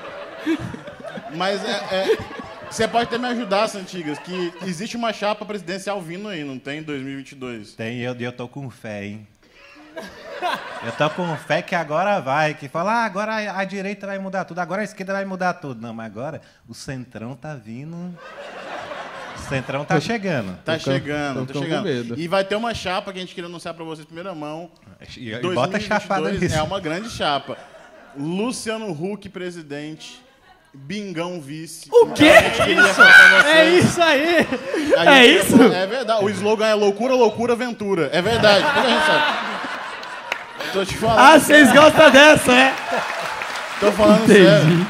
Mas 1.34 1.64
é, 1.64 1.70
é- 1.92 2.18
você 2.68 2.88
pode 2.88 3.04
até 3.04 3.18
me 3.18 3.26
ajudar, 3.28 3.68
Santigas, 3.68 4.18
que 4.18 4.52
existe 4.62 4.96
uma 4.96 5.12
chapa 5.12 5.44
presidencial 5.44 6.00
vindo 6.02 6.28
aí, 6.28 6.42
não 6.42 6.58
tem? 6.58 6.80
Em 6.80 6.82
2022. 6.82 7.74
Tem, 7.74 8.00
eu, 8.00 8.14
eu 8.16 8.32
tô 8.32 8.48
com 8.48 8.68
fé, 8.68 9.04
hein? 9.04 9.26
Eu 10.84 10.92
tô 10.92 11.08
com 11.10 11.34
fé 11.36 11.62
que 11.62 11.74
agora 11.74 12.20
vai, 12.20 12.52
que 12.54 12.68
fala, 12.68 12.92
ah, 12.92 13.04
agora 13.04 13.32
a, 13.34 13.60
a 13.60 13.64
direita 13.64 14.06
vai 14.06 14.18
mudar 14.18 14.44
tudo, 14.44 14.58
agora 14.58 14.82
a 14.82 14.84
esquerda 14.84 15.12
vai 15.12 15.24
mudar 15.24 15.54
tudo. 15.54 15.80
Não, 15.80 15.94
mas 15.94 16.06
agora 16.06 16.40
o 16.68 16.74
centrão 16.74 17.34
tá 17.34 17.54
vindo. 17.54 18.12
O 19.38 19.48
centrão 19.48 19.84
tá 19.84 20.00
chegando. 20.00 20.56
Tá 20.64 20.74
Tô 20.74 20.90
chegando, 20.90 21.40
tô 21.40 21.46
tá 21.46 21.52
com 21.54 21.64
chegando. 21.64 21.84
medo. 21.84 22.14
E 22.18 22.26
vai 22.28 22.44
ter 22.44 22.56
uma 22.56 22.74
chapa 22.74 23.12
que 23.12 23.18
a 23.18 23.20
gente 23.20 23.34
queria 23.34 23.48
anunciar 23.48 23.74
pra 23.74 23.84
vocês 23.84 24.00
em 24.04 24.06
primeira 24.06 24.34
mão. 24.34 24.70
E, 25.16 25.32
e 25.32 25.54
bota 25.54 25.78
chapada 25.78 26.22
2022 26.22 26.40
nisso. 26.40 26.56
É 26.58 26.62
uma 26.62 26.80
grande 26.80 27.10
chapa. 27.10 27.56
Luciano 28.18 28.90
Huck, 28.90 29.28
presidente. 29.28 30.20
Bingão 30.74 31.40
vice. 31.40 31.88
O 31.90 32.08
quê? 32.08 32.32
Isso! 32.68 33.02
É 33.46 33.68
isso 33.70 34.02
aí! 34.02 34.46
É 35.06 35.26
isso? 35.26 35.62
É 35.62 35.86
verdade. 35.86 36.22
O 36.24 36.28
slogan 36.28 36.66
é 36.66 36.74
loucura, 36.74 37.14
loucura, 37.14 37.54
aventura. 37.54 38.10
É 38.12 38.20
verdade. 38.20 38.62
Toda 38.74 38.86
a 38.86 38.90
gente 38.90 39.06
sabe. 39.06 39.46
Tô 40.72 40.84
te 40.84 40.96
falando. 40.98 41.18
Ah, 41.18 41.38
vocês 41.38 41.72
gostam 41.72 42.10
dessa, 42.10 42.52
é? 42.52 42.74
Tô 43.80 43.92
falando 43.92 44.24
Entendi. 44.24 44.44
sério. 44.44 44.86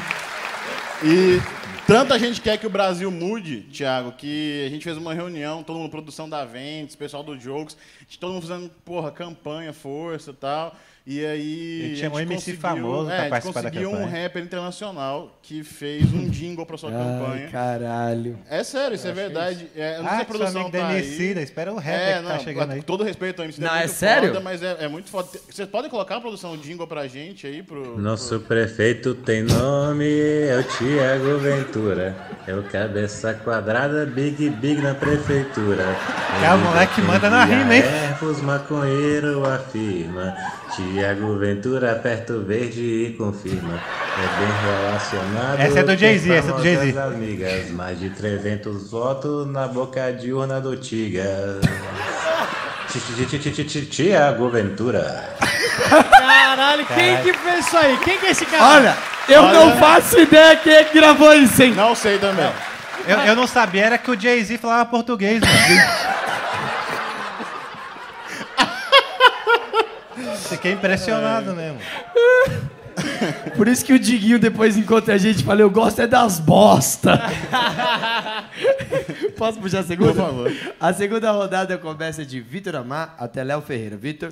E 1.03 1.41
tanta 1.87 2.19
gente 2.19 2.41
quer 2.41 2.57
que 2.57 2.67
o 2.67 2.69
Brasil 2.69 3.09
mude, 3.09 3.61
Thiago, 3.71 4.11
que 4.11 4.65
a 4.67 4.69
gente 4.69 4.83
fez 4.83 4.97
uma 4.97 5.13
reunião, 5.13 5.63
todo 5.63 5.79
mundo, 5.79 5.89
produção 5.89 6.27
da 6.29 6.43
Ventes, 6.43 6.97
pessoal 6.97 7.23
do 7.23 7.39
Jokes, 7.39 7.77
a 7.95 7.99
gente, 8.01 8.19
todo 8.19 8.33
mundo 8.33 8.45
fazendo, 8.45 8.69
porra, 8.83 9.09
campanha, 9.09 9.71
força 9.71 10.31
e 10.31 10.33
tal. 10.33 10.75
E 11.09 11.25
aí. 11.25 11.81
A 11.85 11.87
gente 11.87 11.99
chamou 12.01 12.19
MC 12.19 12.35
conseguiu- 12.35 12.59
famoso 12.59 13.05
pra 13.05 13.13
é, 13.15 13.17
a 13.17 13.21
gente 13.21 13.29
participar 13.29 13.61
da 13.61 13.69
conseguiu 13.69 13.89
um 13.91 13.93
campanha. 14.01 14.23
rapper 14.23 14.43
internacional 14.43 15.39
que 15.41 15.63
fez 15.63 16.03
um 16.13 16.27
jingle 16.27 16.65
pra 16.65 16.77
sua 16.77 16.89
Ai, 16.89 16.97
campanha. 16.97 17.47
caralho. 17.49 18.37
É 18.49 18.61
sério, 18.61 18.95
isso 18.95 19.07
é 19.07 19.13
verdade. 19.13 19.67
É, 19.73 19.99
eu 19.99 20.03
não 20.03 20.09
sei 20.09 20.09
se 20.09 20.09
Ah, 20.09 20.13
a 20.15 20.17
seu 20.17 20.25
produção 20.25 20.69
tá 20.69 20.87
Demicida, 20.89 21.39
aí. 21.39 21.43
espera 21.45 21.71
o 21.71 21.77
rapper 21.77 21.93
É, 21.93 22.17
que 22.17 22.23
tá 22.23 22.33
não, 22.33 22.39
chegando 22.41 22.67
com 22.67 22.73
aí. 22.73 22.81
todo 22.81 23.03
respeito 23.05 23.39
ao 23.39 23.45
MC 23.45 23.61
Não, 23.61 23.73
é 23.73 23.83
é 23.85 23.87
sério? 23.87 24.27
foda, 24.27 24.41
mas 24.41 24.61
é, 24.61 24.75
é 24.81 24.87
muito 24.89 25.09
foda. 25.09 25.29
Vocês 25.49 25.69
podem 25.69 25.89
colocar 25.89 26.17
a 26.17 26.19
produção 26.19 26.57
jingle 26.57 26.85
pra 26.85 27.07
gente 27.07 27.47
aí? 27.47 27.63
Pro, 27.63 27.97
Nosso 27.97 28.41
prefeito 28.41 29.15
tem 29.15 29.43
nome, 29.43 30.05
é 30.05 30.57
o 30.59 30.63
Tiago 30.77 31.37
Ventura. 31.37 32.17
É 32.45 32.53
o 32.53 32.63
cabeça 32.63 33.33
quadrada, 33.33 34.05
big 34.05 34.49
big 34.49 34.81
na 34.81 34.93
prefeitura. 34.93 35.83
É 36.45 36.53
o 36.53 36.57
moleque 36.57 36.99
manda 37.01 37.29
na 37.29 37.45
rima, 37.45 37.75
hein? 37.75 37.81
Ervos 37.81 38.41
maconheiro 38.41 39.45
afirma. 39.45 40.35
Tiago 40.75 40.96
Ventura 41.01 41.91
aperta 41.91 42.33
o 42.33 42.43
verde 42.43 42.81
e 42.81 43.15
confirma. 43.17 43.73
É 43.75 44.39
bem 44.39 44.49
relacionado. 44.83 45.59
Essa 45.59 45.79
é 45.79 45.83
do 45.83 45.91
com 45.91 45.97
Jay-Z, 45.97 46.33
essa 46.33 46.49
é 46.49 46.53
do 46.53 46.63
Jay-Z. 46.63 46.99
amigas. 46.99 47.69
Mais 47.71 47.99
de 47.99 48.09
300 48.09 48.89
votos 48.89 49.47
na 49.51 49.67
boca 49.67 50.11
de 50.11 50.33
urna 50.33 50.59
do 50.59 50.75
Tiga. 50.75 51.59
Ti- 52.91 52.99
ti- 52.99 53.25
ti- 53.25 53.39
ti- 53.39 53.51
ti- 53.51 53.63
ti- 53.65 53.85
Tiago 53.85 54.49
Ventura. 54.49 55.35
Caralho, 56.09 56.85
quem 56.85 57.17
que 57.17 57.33
fez 57.33 57.67
isso 57.67 57.77
aí? 57.77 57.97
Quem 57.97 58.17
que 58.17 58.25
é 58.25 58.31
esse 58.31 58.45
cara? 58.45 58.63
Olha, 58.63 58.97
eu 59.29 59.43
não 59.43 59.77
faço 59.77 60.19
ideia 60.19 60.55
quem 60.55 60.73
é 60.73 60.83
que 60.83 60.97
gravou 60.99 61.33
isso, 61.35 61.61
hein? 61.61 61.73
Não 61.75 61.93
sei 61.93 62.17
também. 62.17 62.49
Eu, 63.07 63.19
eu 63.19 63.35
não 63.35 63.45
sabia, 63.45 63.85
era 63.85 63.97
que 63.97 64.09
o 64.09 64.19
Jay-Z 64.19 64.57
falava 64.57 64.85
português, 64.85 65.39
mano. 65.39 65.53
Fiquei 70.49 70.71
impressionado 70.73 71.53
mesmo. 71.55 71.79
Por 73.55 73.67
isso 73.67 73.85
que 73.85 73.93
o 73.93 73.99
Diguinho 73.99 74.39
depois 74.39 74.75
encontra 74.75 75.13
a 75.13 75.17
gente 75.17 75.41
e 75.41 75.43
fala, 75.43 75.61
eu 75.61 75.69
gosto 75.69 76.01
é 76.01 76.07
das 76.07 76.39
bosta. 76.39 77.19
Posso 79.37 79.59
puxar 79.59 79.79
a 79.79 79.83
segunda? 79.83 80.13
Por 80.13 80.21
favor. 80.21 80.51
A 80.79 80.93
segunda 80.93 81.31
rodada 81.31 81.77
começa 81.77 82.25
de 82.25 82.39
Vitor 82.41 82.75
Amar 82.75 83.15
até 83.19 83.43
Léo 83.43 83.61
Ferreira. 83.61 83.95
Vitor, 83.97 84.31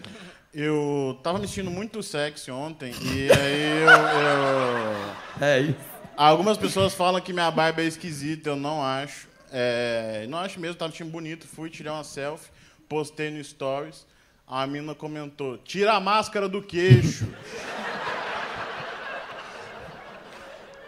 Eu 0.54 1.20
tava 1.22 1.38
me 1.38 1.48
sentindo 1.48 1.70
muito 1.70 2.02
sexy 2.02 2.50
ontem 2.50 2.92
e 3.02 3.30
aí 3.32 3.82
eu, 3.82 3.90
eu- 3.90 5.46
é 5.46 5.60
isso. 5.62 5.96
Algumas 6.18 6.58
pessoas 6.58 6.94
falam 6.94 7.20
que 7.22 7.34
minha 7.34 7.52
barba 7.52 7.82
é 7.82 7.86
esquisita, 7.86 8.50
eu 8.50 8.56
não 8.56 8.82
acho. 8.84 9.28
É, 9.52 10.26
não 10.30 10.38
acho 10.40 10.60
mesmo, 10.60 10.76
tava 10.76 10.90
me 10.92 10.98
sentindo 10.98 11.12
bonito. 11.12 11.46
Fui, 11.46 11.70
tirei 11.70 11.92
uma 11.92 12.04
selfie, 12.04 12.50
postei 12.88 13.30
no 13.30 13.44
Stories. 13.44 14.06
A 14.48 14.68
mina 14.68 14.94
comentou: 14.94 15.58
tira 15.58 15.94
a 15.94 16.00
máscara 16.00 16.48
do 16.48 16.62
queixo. 16.62 17.28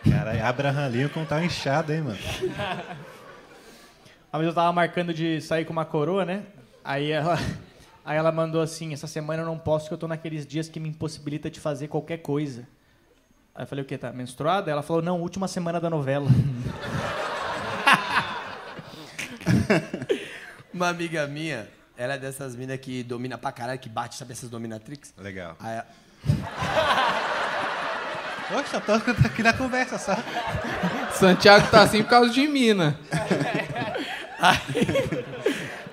Cara, 0.07 0.47
Abraham 0.47 0.87
Lincoln 0.89 1.25
tá 1.25 1.43
inchado, 1.43 1.91
hein, 1.91 2.01
mano? 2.01 2.17
Uma 4.31 4.39
vez 4.39 4.49
eu 4.49 4.53
tava 4.53 4.71
marcando 4.71 5.13
de 5.13 5.41
sair 5.41 5.65
com 5.65 5.73
uma 5.73 5.85
coroa, 5.85 6.23
né? 6.23 6.43
Aí 6.83 7.11
ela, 7.11 7.37
aí 8.05 8.17
ela 8.17 8.31
mandou 8.31 8.61
assim, 8.61 8.93
essa 8.93 9.07
semana 9.07 9.41
eu 9.41 9.45
não 9.45 9.57
posso 9.57 9.85
porque 9.85 9.95
eu 9.95 9.99
tô 9.99 10.07
naqueles 10.07 10.45
dias 10.45 10.69
que 10.69 10.79
me 10.79 10.89
impossibilita 10.89 11.49
de 11.49 11.59
fazer 11.59 11.87
qualquer 11.87 12.17
coisa. 12.17 12.67
Aí 13.55 13.63
eu 13.63 13.67
falei, 13.67 13.83
o 13.83 13.87
quê? 13.87 13.97
Tá 13.97 14.13
menstruada? 14.13 14.69
Ela 14.69 14.83
falou, 14.83 15.01
não, 15.01 15.19
última 15.19 15.47
semana 15.47 15.79
da 15.79 15.89
novela. 15.89 16.27
Uma 20.71 20.89
amiga 20.89 21.25
minha, 21.25 21.67
ela 21.97 22.13
é 22.13 22.17
dessas 22.17 22.55
minas 22.55 22.77
que 22.79 23.03
domina 23.03 23.37
pra 23.37 23.51
caralho, 23.51 23.79
que 23.79 23.89
bate, 23.89 24.15
sabe 24.15 24.31
essas 24.33 24.49
dominatrix? 24.49 25.13
Legal. 25.17 25.55
Aí, 25.59 25.81
Poxa, 28.49 28.79
tô 28.85 28.93
aqui 28.93 29.43
na 29.43 29.51
conversa 29.53 29.97
só. 29.97 30.15
Santiago 31.13 31.69
tá 31.69 31.81
assim 31.81 32.03
por 32.03 32.09
causa 32.09 32.29
de 32.31 32.47
mina. 32.47 32.97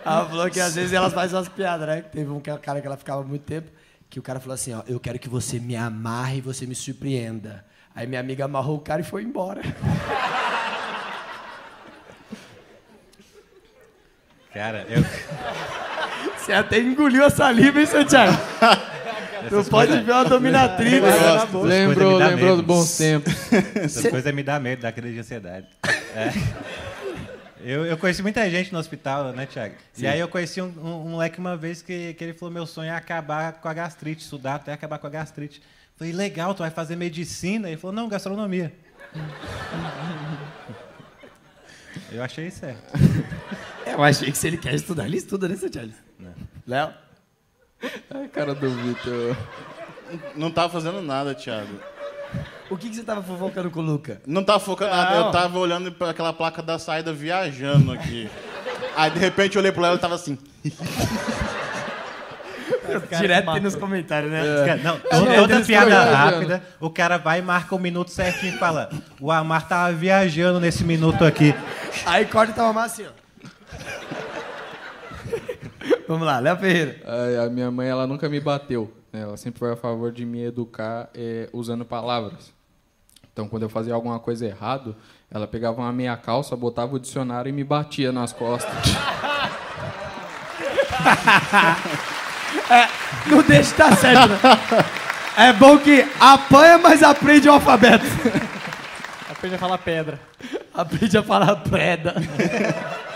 ela 0.04 0.26
falou 0.28 0.50
que 0.50 0.60
às 0.60 0.74
vezes 0.74 0.92
elas 0.92 1.12
fazem 1.12 1.36
umas 1.36 1.48
piadas, 1.48 1.86
né? 1.86 2.02
Teve 2.02 2.30
um 2.30 2.40
cara 2.40 2.80
que 2.80 2.86
ela 2.86 2.96
ficava 2.96 3.22
muito 3.24 3.42
tempo, 3.42 3.70
que 4.08 4.20
o 4.20 4.22
cara 4.22 4.38
falou 4.38 4.54
assim, 4.54 4.72
ó, 4.72 4.82
eu 4.86 5.00
quero 5.00 5.18
que 5.18 5.28
você 5.28 5.58
me 5.58 5.74
amarre 5.74 6.38
e 6.38 6.40
você 6.40 6.66
me 6.66 6.74
surpreenda. 6.74 7.64
Aí 7.94 8.06
minha 8.06 8.20
amiga 8.20 8.44
amarrou 8.44 8.76
o 8.76 8.80
cara 8.80 9.00
e 9.00 9.04
foi 9.04 9.22
embora. 9.22 9.62
Cara, 14.52 14.86
eu. 14.88 15.02
Você 16.44 16.52
até 16.52 16.78
engoliu 16.78 17.24
a 17.24 17.30
saliva, 17.30 17.80
hein, 17.80 17.86
Santiago? 17.86 18.36
Tu 19.48 19.64
pode 19.70 19.88
coisas- 19.88 20.04
ver 20.04 20.12
uma. 20.12 20.24
Eu 20.96 21.10
né, 21.40 21.46
boca. 21.46 21.66
Lembrou, 21.68 22.18
lembrou 22.18 22.56
dos 22.56 22.64
bons 22.66 22.96
tempos. 22.98 23.32
Essas 23.76 24.06
coisas 24.10 24.34
me 24.34 24.42
dá 24.42 24.60
medo, 24.60 24.82
dá 24.82 24.92
crise 24.92 25.14
de 25.14 25.20
ansiedade. 25.20 25.66
É. 26.14 26.32
Eu, 27.66 27.86
eu 27.86 27.96
conheci 27.96 28.20
muita 28.20 28.48
gente 28.50 28.70
no 28.74 28.78
hospital, 28.78 29.32
né, 29.32 29.46
Thiago? 29.46 29.74
E 29.96 30.06
aí 30.06 30.20
eu 30.20 30.28
conheci 30.28 30.60
um, 30.60 30.66
um- 30.66 31.06
um 31.06 31.08
moleque 31.12 31.38
uma 31.38 31.56
vez 31.56 31.80
que, 31.80 32.12
que 32.12 32.22
ele 32.22 32.34
falou: 32.34 32.52
meu 32.52 32.66
sonho 32.66 32.88
é 32.90 32.94
acabar 32.94 33.54
com 33.54 33.66
a 33.68 33.72
gastrite, 33.72 34.22
estudar 34.22 34.56
até 34.56 34.72
acabar 34.72 34.98
com 34.98 35.06
a 35.06 35.10
gastrite. 35.10 35.62
Falei, 35.96 36.12
legal, 36.12 36.52
tu 36.54 36.58
vai 36.58 36.70
fazer 36.70 36.96
medicina? 36.96 37.68
Ele 37.68 37.76
falou, 37.78 37.94
não, 37.94 38.08
gastronomia. 38.08 38.72
Eu 42.12 42.22
achei 42.22 42.50
certo. 42.50 42.82
Eu 43.86 44.02
achei 44.02 44.30
que 44.32 44.36
se 44.38 44.46
ele 44.48 44.56
quer 44.56 44.74
estudar, 44.74 45.04
ele 45.06 45.18
estuda, 45.18 45.46
né, 45.48 45.54
Santiago? 45.56 45.92
Léo? 46.66 46.90
Ai, 48.14 48.28
cara 48.28 48.54
do 48.54 48.70
Vitor. 48.70 49.36
Não 50.34 50.50
tava 50.50 50.68
fazendo 50.70 51.02
nada, 51.02 51.34
Thiago. 51.34 51.78
O 52.70 52.76
que, 52.76 52.88
que 52.88 52.96
você 52.96 53.02
tava 53.02 53.22
fofocando 53.22 53.70
com 53.70 53.80
o 53.80 53.82
Luca? 53.82 54.20
Não 54.26 54.42
tava 54.42 54.58
focando 54.60 54.90
nada. 54.94 55.16
Eu 55.16 55.30
tava 55.30 55.58
olhando 55.58 55.92
pra 55.92 56.10
aquela 56.10 56.32
placa 56.32 56.62
da 56.62 56.78
saída 56.78 57.12
viajando 57.12 57.92
aqui. 57.92 58.28
Aí 58.96 59.10
de 59.10 59.18
repente 59.18 59.56
eu 59.56 59.60
olhei 59.60 59.70
pro 59.72 59.82
Léo 59.82 59.94
e 59.96 59.98
tava 59.98 60.14
assim. 60.14 60.38
Direto 63.18 63.52
tem 63.52 63.60
nos 63.62 63.74
comentários, 63.76 64.30
né? 64.30 64.42
Cara, 64.66 64.80
Não, 64.82 64.98
to- 64.98 65.08
Não, 65.26 65.34
toda 65.34 65.54
eles 65.54 65.66
piada 65.66 66.04
rápida, 66.14 66.62
o 66.80 66.88
cara 66.90 67.18
vai 67.18 67.38
e 67.40 67.42
marca 67.42 67.74
um 67.74 67.78
minuto 67.78 68.10
certinho 68.10 68.54
e 68.54 68.58
fala: 68.58 68.88
o 69.20 69.30
Amar 69.32 69.66
tava 69.68 69.92
viajando 69.92 70.60
nesse 70.60 70.84
minuto 70.84 71.24
aqui. 71.24 71.54
Aí 72.06 72.24
corta 72.26 72.52
e 72.52 72.54
tava 72.54 72.72
mais 72.72 72.92
assim, 72.92 73.06
ó. 73.06 73.24
Vamos 76.06 76.26
lá, 76.26 76.38
Léo 76.38 76.56
Ferreira. 76.58 76.96
A 77.44 77.48
minha 77.48 77.70
mãe, 77.70 77.88
ela 77.88 78.06
nunca 78.06 78.28
me 78.28 78.38
bateu. 78.40 78.92
né? 79.12 79.22
Ela 79.22 79.36
sempre 79.36 79.58
foi 79.58 79.72
a 79.72 79.76
favor 79.76 80.12
de 80.12 80.24
me 80.24 80.42
educar 80.44 81.08
eh, 81.14 81.48
usando 81.52 81.84
palavras. 81.84 82.52
Então, 83.32 83.48
quando 83.48 83.64
eu 83.64 83.68
fazia 83.68 83.94
alguma 83.94 84.18
coisa 84.18 84.46
errado, 84.46 84.94
ela 85.30 85.46
pegava 85.46 85.80
uma 85.80 85.92
meia 85.92 86.16
calça, 86.16 86.54
botava 86.54 86.94
o 86.94 87.00
dicionário 87.00 87.48
e 87.48 87.52
me 87.52 87.64
batia 87.64 88.12
nas 88.12 88.32
costas. 88.32 88.72
Não 93.26 93.42
deixa 93.42 93.62
de 93.62 93.68
estar 93.70 93.96
certo, 93.96 94.28
né? 94.28 94.38
É 95.36 95.52
bom 95.52 95.78
que 95.78 96.06
apanha, 96.20 96.78
mas 96.78 97.02
aprende 97.02 97.48
o 97.48 97.52
alfabeto. 97.52 98.04
Aprende 99.30 99.56
a 99.56 99.58
falar 99.58 99.78
pedra. 99.78 100.20
Aprende 100.72 101.18
a 101.18 101.22
falar 101.22 101.56
preda. 101.56 102.14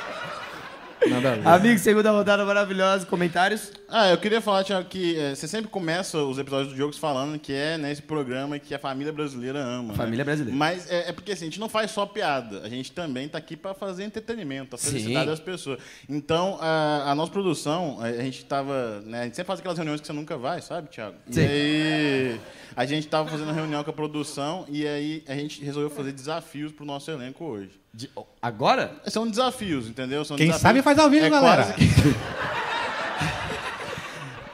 Nada 1.06 1.32
a 1.32 1.34
ver. 1.37 1.48
Amigo, 1.48 1.78
segunda 1.78 2.11
rodada 2.11 2.44
maravilhosa. 2.44 3.06
Comentários? 3.06 3.70
Ah, 3.88 4.08
eu 4.11 4.18
queria 4.18 4.40
falar, 4.40 4.64
Thiago, 4.64 4.88
que 4.88 5.16
eh, 5.18 5.34
você 5.34 5.46
sempre 5.48 5.70
começa 5.70 6.18
os 6.18 6.38
episódios 6.38 6.72
do 6.72 6.76
Jogos 6.76 6.98
falando 6.98 7.38
que 7.38 7.52
é 7.52 7.78
nesse 7.78 8.02
programa 8.02 8.58
que 8.58 8.74
a 8.74 8.78
família 8.78 9.12
brasileira 9.12 9.58
ama. 9.61 9.88
né? 9.92 9.94
Família 9.94 10.24
brasileira. 10.24 10.56
Mas 10.56 10.90
é, 10.90 11.08
é 11.08 11.12
porque 11.12 11.32
assim, 11.32 11.44
a 11.44 11.48
gente 11.48 11.61
não 11.61 11.68
faz 11.68 11.90
só 11.90 12.04
piada, 12.04 12.62
a 12.62 12.68
gente 12.68 12.92
também 12.92 13.28
tá 13.28 13.38
aqui 13.38 13.56
para 13.56 13.74
fazer 13.74 14.04
entretenimento, 14.04 14.74
a 14.74 14.78
felicidade 14.78 15.24
Sim. 15.24 15.30
das 15.30 15.40
pessoas. 15.40 15.78
Então, 16.08 16.58
a, 16.61 17.12
a 17.12 17.14
nossa 17.14 17.32
produção, 17.32 17.98
a, 18.00 18.06
a 18.06 18.22
gente 18.22 18.44
tava. 18.44 19.00
Né, 19.06 19.20
a 19.20 19.24
gente 19.24 19.37
sempre 19.37 19.46
faz 19.46 19.61
aquelas 19.61 19.78
reuniões 19.78 20.00
que 20.00 20.06
você 20.06 20.12
nunca 20.12 20.37
vai, 20.37 20.61
sabe, 20.61 20.88
Thiago? 20.88 21.16
Sim. 21.30 21.40
E 21.40 21.44
aí. 21.44 22.40
A 22.79 22.87
gente 22.87 23.09
tava 23.09 23.29
fazendo 23.29 23.51
reunião 23.53 23.83
com 23.83 23.91
a 23.91 23.93
produção 23.93 24.64
e 24.69 24.87
aí 24.87 25.25
a 25.27 25.35
gente 25.35 25.61
resolveu 25.64 25.91
fazer 25.91 26.12
desafios 26.12 26.71
pro 26.71 26.87
nosso 26.87 27.11
elenco 27.11 27.45
hoje. 27.45 27.71
De- 27.93 28.09
Agora? 28.41 28.93
São 29.09 29.29
desafios, 29.29 29.88
entendeu? 29.88 30.25
São 30.25 30.37
Quem 30.37 30.47
desafios- 30.47 30.62
sabe 30.62 30.81
faz 30.81 30.97
ao 30.97 31.11
vivo, 31.11 31.27
é 31.27 31.29
galera. 31.29 31.64
Quase 31.64 31.75
que... 31.75 31.88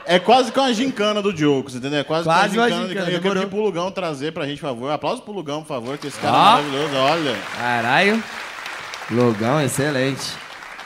é 0.06 0.18
quase 0.18 0.50
que 0.52 0.58
uma 0.58 0.72
gincana 0.72 1.20
do 1.20 1.36
Jokes, 1.36 1.74
entendeu? 1.74 1.98
É 1.98 2.04
quase, 2.04 2.24
Quase 2.24 2.54
que 2.54 2.58
uma 2.58 2.62
uma 2.66 2.70
gincana. 2.70 2.88
gincana, 2.88 3.10
eu 3.10 3.20
quero 3.20 3.40
que 3.40 3.46
pro 3.46 3.60
Lugão 3.60 3.90
trazer 3.90 4.32
pra 4.32 4.46
gente, 4.46 4.58
por 4.60 4.68
favor. 4.68 4.90
Aplausos 4.90 5.22
pro 5.22 5.34
Lugão, 5.34 5.60
por 5.60 5.68
favor, 5.68 5.98
que 5.98 6.06
esse 6.06 6.18
cara 6.18 6.34
Ó. 6.34 6.38
é 6.38 6.62
maravilhoso. 6.62 6.94
Olha. 6.96 7.36
Caralho. 7.58 8.24
Logão, 9.10 9.60
excelente. 9.60 10.32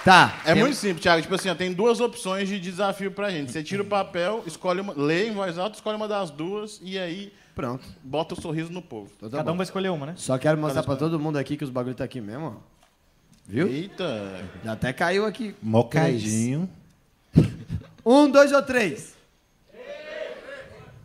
Tá. 0.08 0.40
É 0.44 0.52
tem- 0.54 0.62
muito 0.62 0.76
simples, 0.76 1.02
Thiago. 1.02 1.20
Tipo 1.22 1.34
assim, 1.34 1.48
ó, 1.50 1.54
tem 1.54 1.72
duas 1.72 2.00
opções 2.00 2.48
de 2.48 2.58
desafio 2.58 3.10
pra 3.10 3.30
gente. 3.30 3.52
Você 3.52 3.62
tira 3.62 3.82
o 3.82 3.86
papel, 3.86 4.42
escolhe 4.46 4.80
uma, 4.80 4.92
lê 4.96 5.28
em 5.28 5.32
voz 5.32 5.58
alta, 5.58 5.76
escolhe 5.76 5.96
uma 5.96 6.08
das 6.08 6.30
duas 6.30 6.80
e 6.82 6.98
aí 6.98 7.32
Pronto. 7.54 7.84
bota 8.02 8.34
o 8.34 8.40
sorriso 8.40 8.72
no 8.72 8.80
povo. 8.80 9.10
Então 9.16 9.28
tá 9.28 9.36
Cada 9.38 9.50
um 9.50 9.54
bom. 9.54 9.58
vai 9.58 9.64
escolher 9.64 9.90
uma, 9.90 10.06
né? 10.06 10.14
Só 10.16 10.38
quero 10.38 10.56
mostrar 10.58 10.82
pra 10.82 10.96
todo 10.96 11.18
mundo 11.20 11.36
aqui 11.36 11.56
que 11.56 11.64
os 11.64 11.70
bagulho 11.70 11.94
tá 11.94 12.04
aqui 12.04 12.20
mesmo, 12.20 12.46
ó. 12.46 12.78
Viu? 13.46 13.66
Eita. 13.68 14.44
Já 14.64 14.72
até 14.72 14.92
caiu 14.92 15.24
aqui. 15.26 15.54
Mocadinho. 15.62 16.68
Um, 18.04 18.30
dois 18.30 18.52
ou 18.52 18.62
três? 18.62 19.14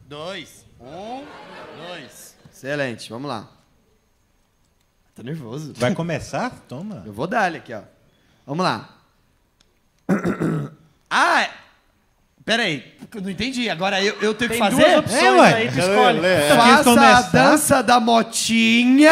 Dois. 0.07 0.65
Um, 0.79 1.23
dois. 1.87 2.35
Excelente, 2.51 3.09
vamos 3.09 3.29
lá. 3.29 3.49
Tô 5.15 5.23
nervoso. 5.23 5.73
Vai 5.77 5.93
começar? 5.93 6.51
Toma. 6.67 7.03
Eu 7.05 7.13
vou 7.13 7.27
dar 7.27 7.47
ele 7.47 7.57
aqui, 7.57 7.73
ó. 7.73 7.81
Vamos 8.45 8.63
lá. 8.63 8.89
Ah, 11.15 11.41
é- 11.43 11.51
pera 12.43 12.63
aí. 12.63 12.91
Eu 13.13 13.21
Não 13.21 13.29
entendi. 13.29 13.69
Agora 13.69 14.01
eu, 14.03 14.15
eu 14.19 14.33
tenho 14.33 14.49
que 14.49 14.57
Tem 14.57 14.69
fazer? 14.69 14.83
duas 14.83 14.97
opções 14.97 15.21
É, 15.23 15.31
ué. 15.31 15.53
aí, 15.53 15.71
tu 15.71 15.77
escolhe. 15.79 16.25
é. 16.25 16.47
quis 16.47 16.55
Faça 16.55 16.79
a 16.79 16.83
começar? 16.83 17.21
dança 17.31 17.83
da 17.83 17.99
motinha. 17.99 19.11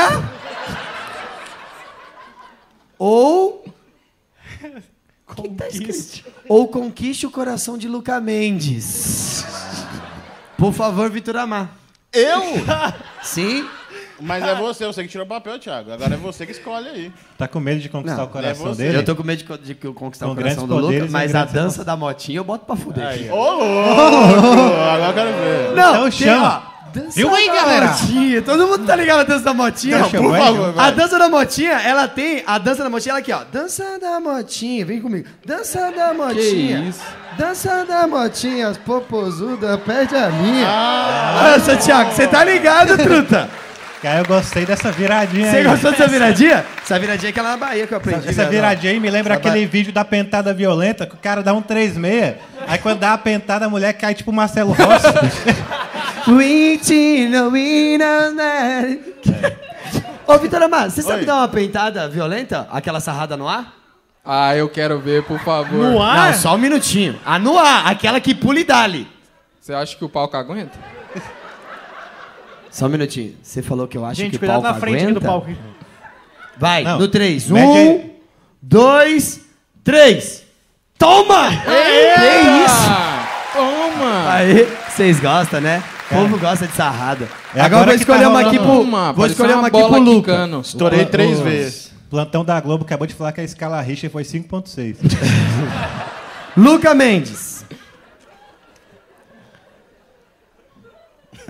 Ou. 2.98 3.64
Que 5.36 5.48
tá 5.50 5.66
escrito? 5.70 6.26
Ou 6.50 6.68
conquiste 6.68 7.26
o 7.26 7.32
coração 7.32 7.78
de 7.78 7.88
Luca 7.88 8.20
Mendes. 8.20 9.46
Por 10.58 10.74
favor, 10.74 11.10
Vitor 11.10 11.38
Amar. 11.38 11.70
Eu? 12.12 12.42
Sim? 13.24 13.66
Mas 14.22 14.44
é 14.44 14.56
você, 14.56 14.86
você 14.86 15.04
que 15.04 15.10
tirou 15.10 15.26
o 15.26 15.30
papel, 15.30 15.58
Thiago. 15.60 15.92
Agora 15.92 16.14
é 16.14 16.18
você 16.18 16.46
que 16.46 16.52
escolhe 16.52 16.88
aí. 16.88 17.12
Tá 17.38 17.48
com 17.48 17.60
medo 17.60 17.80
de 17.82 17.90
conquistar 17.90 18.18
Não, 18.18 18.26
o 18.26 18.30
coração 18.30 18.72
é 18.72 18.76
dele? 18.76 18.98
Eu 18.98 19.04
tô 19.06 19.16
com 19.16 19.24
medo 19.24 19.44
de, 19.44 19.58
de 19.66 19.76
que 19.76 19.88
conquistar 19.94 20.26
Com 20.28 20.34
o 20.34 20.36
coração 20.36 20.68
do 20.68 20.76
Luca, 20.76 20.86
poderes 20.88 21.10
e 21.10 21.12
mas 21.12 21.34
a 21.36 21.44
dança 21.46 21.84
da 21.84 21.96
motinha 21.98 22.38
eu 22.40 22.44
boto 22.44 22.66
pra 22.66 22.76
fuder. 22.76 23.34
Ô, 23.34 23.52
louco! 23.52 24.74
Agora 24.94 25.10
eu 25.10 25.14
quero 25.14 25.30
ver. 25.32 25.76
Não, 25.76 25.96
Então 26.08 26.12
chama. 26.12 26.64
ó, 26.68 26.92
dança 26.94 27.12
Viu 27.16 27.34
aí, 27.34 27.48
da 27.48 27.54
galera? 27.56 27.88
motinha. 27.88 28.42
Todo 28.42 28.68
mundo 28.68 28.86
tá 28.86 28.96
ligado 28.96 29.18
na 29.20 29.24
dança 29.24 29.44
da 29.46 29.54
motinha? 29.54 29.98
Não, 30.00 30.10
Por 30.10 30.38
favor. 30.38 30.74
A 30.78 30.92
dança 30.92 31.20
da 31.20 31.30
motinha, 31.30 31.72
ela 31.82 32.08
tem. 32.08 32.44
A 32.46 32.58
dança 32.58 32.84
da 32.84 32.90
motinha, 32.90 33.12
ela 33.14 33.20
aqui, 33.20 33.32
ó. 33.32 33.42
Dança 33.52 33.98
da 34.00 34.20
motinha, 34.20 34.86
vem 34.86 35.02
comigo. 35.02 35.28
Dança 35.46 35.92
da 35.92 36.14
motinha. 36.14 36.80
isso? 36.90 37.02
Dança 37.38 37.86
da 37.86 38.06
motinha, 38.08 38.68
as 38.68 38.78
popozudas, 38.78 39.80
perde 39.82 40.16
a 40.16 40.30
minha. 40.30 40.68
Ah, 40.68 41.58
Santiago, 41.64 42.12
você 42.12 42.28
tá 42.28 42.44
ligado, 42.44 42.98
truta? 42.98 43.50
Cara, 44.02 44.20
eu 44.20 44.26
gostei 44.26 44.66
dessa 44.66 44.92
viradinha 44.92 45.52
Você 45.52 45.58
aí. 45.58 45.64
gostou 45.64 45.92
dessa 45.92 46.08
viradinha? 46.08 46.66
Essa 46.82 46.98
viradinha 46.98 47.30
é 47.30 47.32
aquela 47.32 47.50
na 47.52 47.58
Bahia 47.58 47.86
que 47.86 47.94
eu 47.94 47.98
aprendi. 48.00 48.28
Essa 48.28 48.46
né, 48.46 48.50
viradinha 48.50 48.94
aí 48.94 49.00
me 49.00 49.12
lembra 49.12 49.36
Essa 49.36 49.48
aquele 49.48 49.64
vídeo 49.68 49.94
da 49.94 50.04
pentada 50.04 50.52
violenta 50.56 51.06
que 51.06 51.14
o 51.14 51.18
cara 51.20 51.44
dá 51.44 51.54
um 51.54 51.62
3,6. 51.62 52.36
Aí 52.68 52.80
quando 52.80 52.98
dá 52.98 53.14
a 53.14 53.18
pentada, 53.18 53.68
a 53.68 53.70
mulher 53.70 53.94
cai 53.94 54.16
tipo 54.16 54.32
Marcelo 54.32 54.72
Rossi. 54.72 55.06
We 56.28 56.80
no 57.30 57.50
we 57.50 57.98
know 57.98 58.36
that. 58.36 59.00
Ô, 60.28 60.38
Vitor 60.38 60.64
Amar, 60.64 60.90
você 60.90 61.02
sabe 61.02 61.22
Oi. 61.22 61.26
dar 61.26 61.36
uma 61.36 61.48
pentada 61.48 62.08
violenta? 62.08 62.68
Aquela 62.72 63.00
sarrada 63.00 63.36
no 63.36 63.48
ar? 63.48 63.74
Ah, 64.24 64.56
eu 64.56 64.70
quero 64.70 65.00
ver, 65.00 65.24
por 65.24 65.40
favor. 65.40 65.78
No 65.78 66.02
ar? 66.02 66.32
Não, 66.32 66.40
só 66.40 66.56
um 66.56 66.60
minutinho. 66.60 67.20
A 67.26 67.40
no 67.40 67.58
ar, 67.58 67.88
aquela 67.88 68.20
que 68.20 68.34
pula 68.34 68.60
e 68.60 68.64
dali. 68.64 69.08
Você 69.60 69.74
acha 69.74 69.96
que 69.96 70.06
o 70.06 70.10
palco 70.10 70.38
aguenta? 70.38 70.78
Só 72.72 72.86
um 72.86 72.90
minutinho. 72.90 73.36
Você 73.44 73.62
falou 73.62 73.88
que 73.88 73.98
eu 73.98 74.06
acho 74.06 74.22
Gente, 74.22 74.32
que 74.32 74.36
o 74.38 74.40
cuidado 74.40 74.62
palco 74.62 74.76
na 74.76 74.80
frente 74.80 75.04
aguenta. 75.04 75.20
do 75.20 75.26
palco. 75.26 75.52
Vai, 76.58 76.84
Não. 76.84 77.00
no 77.00 77.08
3. 77.08 77.50
Mede 77.50 77.66
Um, 77.68 77.74
aí. 77.76 78.14
dois, 78.62 79.42
três. 79.84 80.44
Toma! 80.98 81.50
Que 81.50 82.64
isso? 82.66 83.54
Toma! 83.54 84.32
Aí, 84.34 84.68
vocês 84.90 85.20
gostam, 85.20 85.60
né? 85.60 85.84
O 86.12 86.14
povo 86.14 86.38
gosta 86.38 86.68
de 86.68 86.74
sarrada. 86.74 87.28
É 87.56 87.62
agora 87.62 87.62
eu 87.62 87.66
agora 87.66 87.86
vou 87.86 87.94
que 87.96 88.00
escolher 88.02 88.24
tá 88.24 88.30
uma 88.30 88.42
aqui 88.42 88.58
pro. 88.60 88.68
Toma, 88.68 89.14
Vou 89.14 89.26
escolher 89.26 89.54
uma 89.54 89.60
uma 89.60 89.68
aqui 89.70 89.78
pro 89.84 90.00
Luca. 90.00 90.32
quicando. 90.32 90.62
Estourei 90.62 91.06
três 91.06 91.40
vezes. 91.40 91.92
Plantão 92.10 92.44
da 92.46 92.60
Globo 92.60 92.84
acabou 92.84 93.08
de 93.08 93.14
falar 93.14 93.32
que 93.32 93.42
a 93.42 93.44
escala 93.44 93.80
Richter 93.82 94.10
foi 94.12 94.24
5.6. 94.24 94.98
Luca 96.56 96.94
Mendes. 96.94 97.51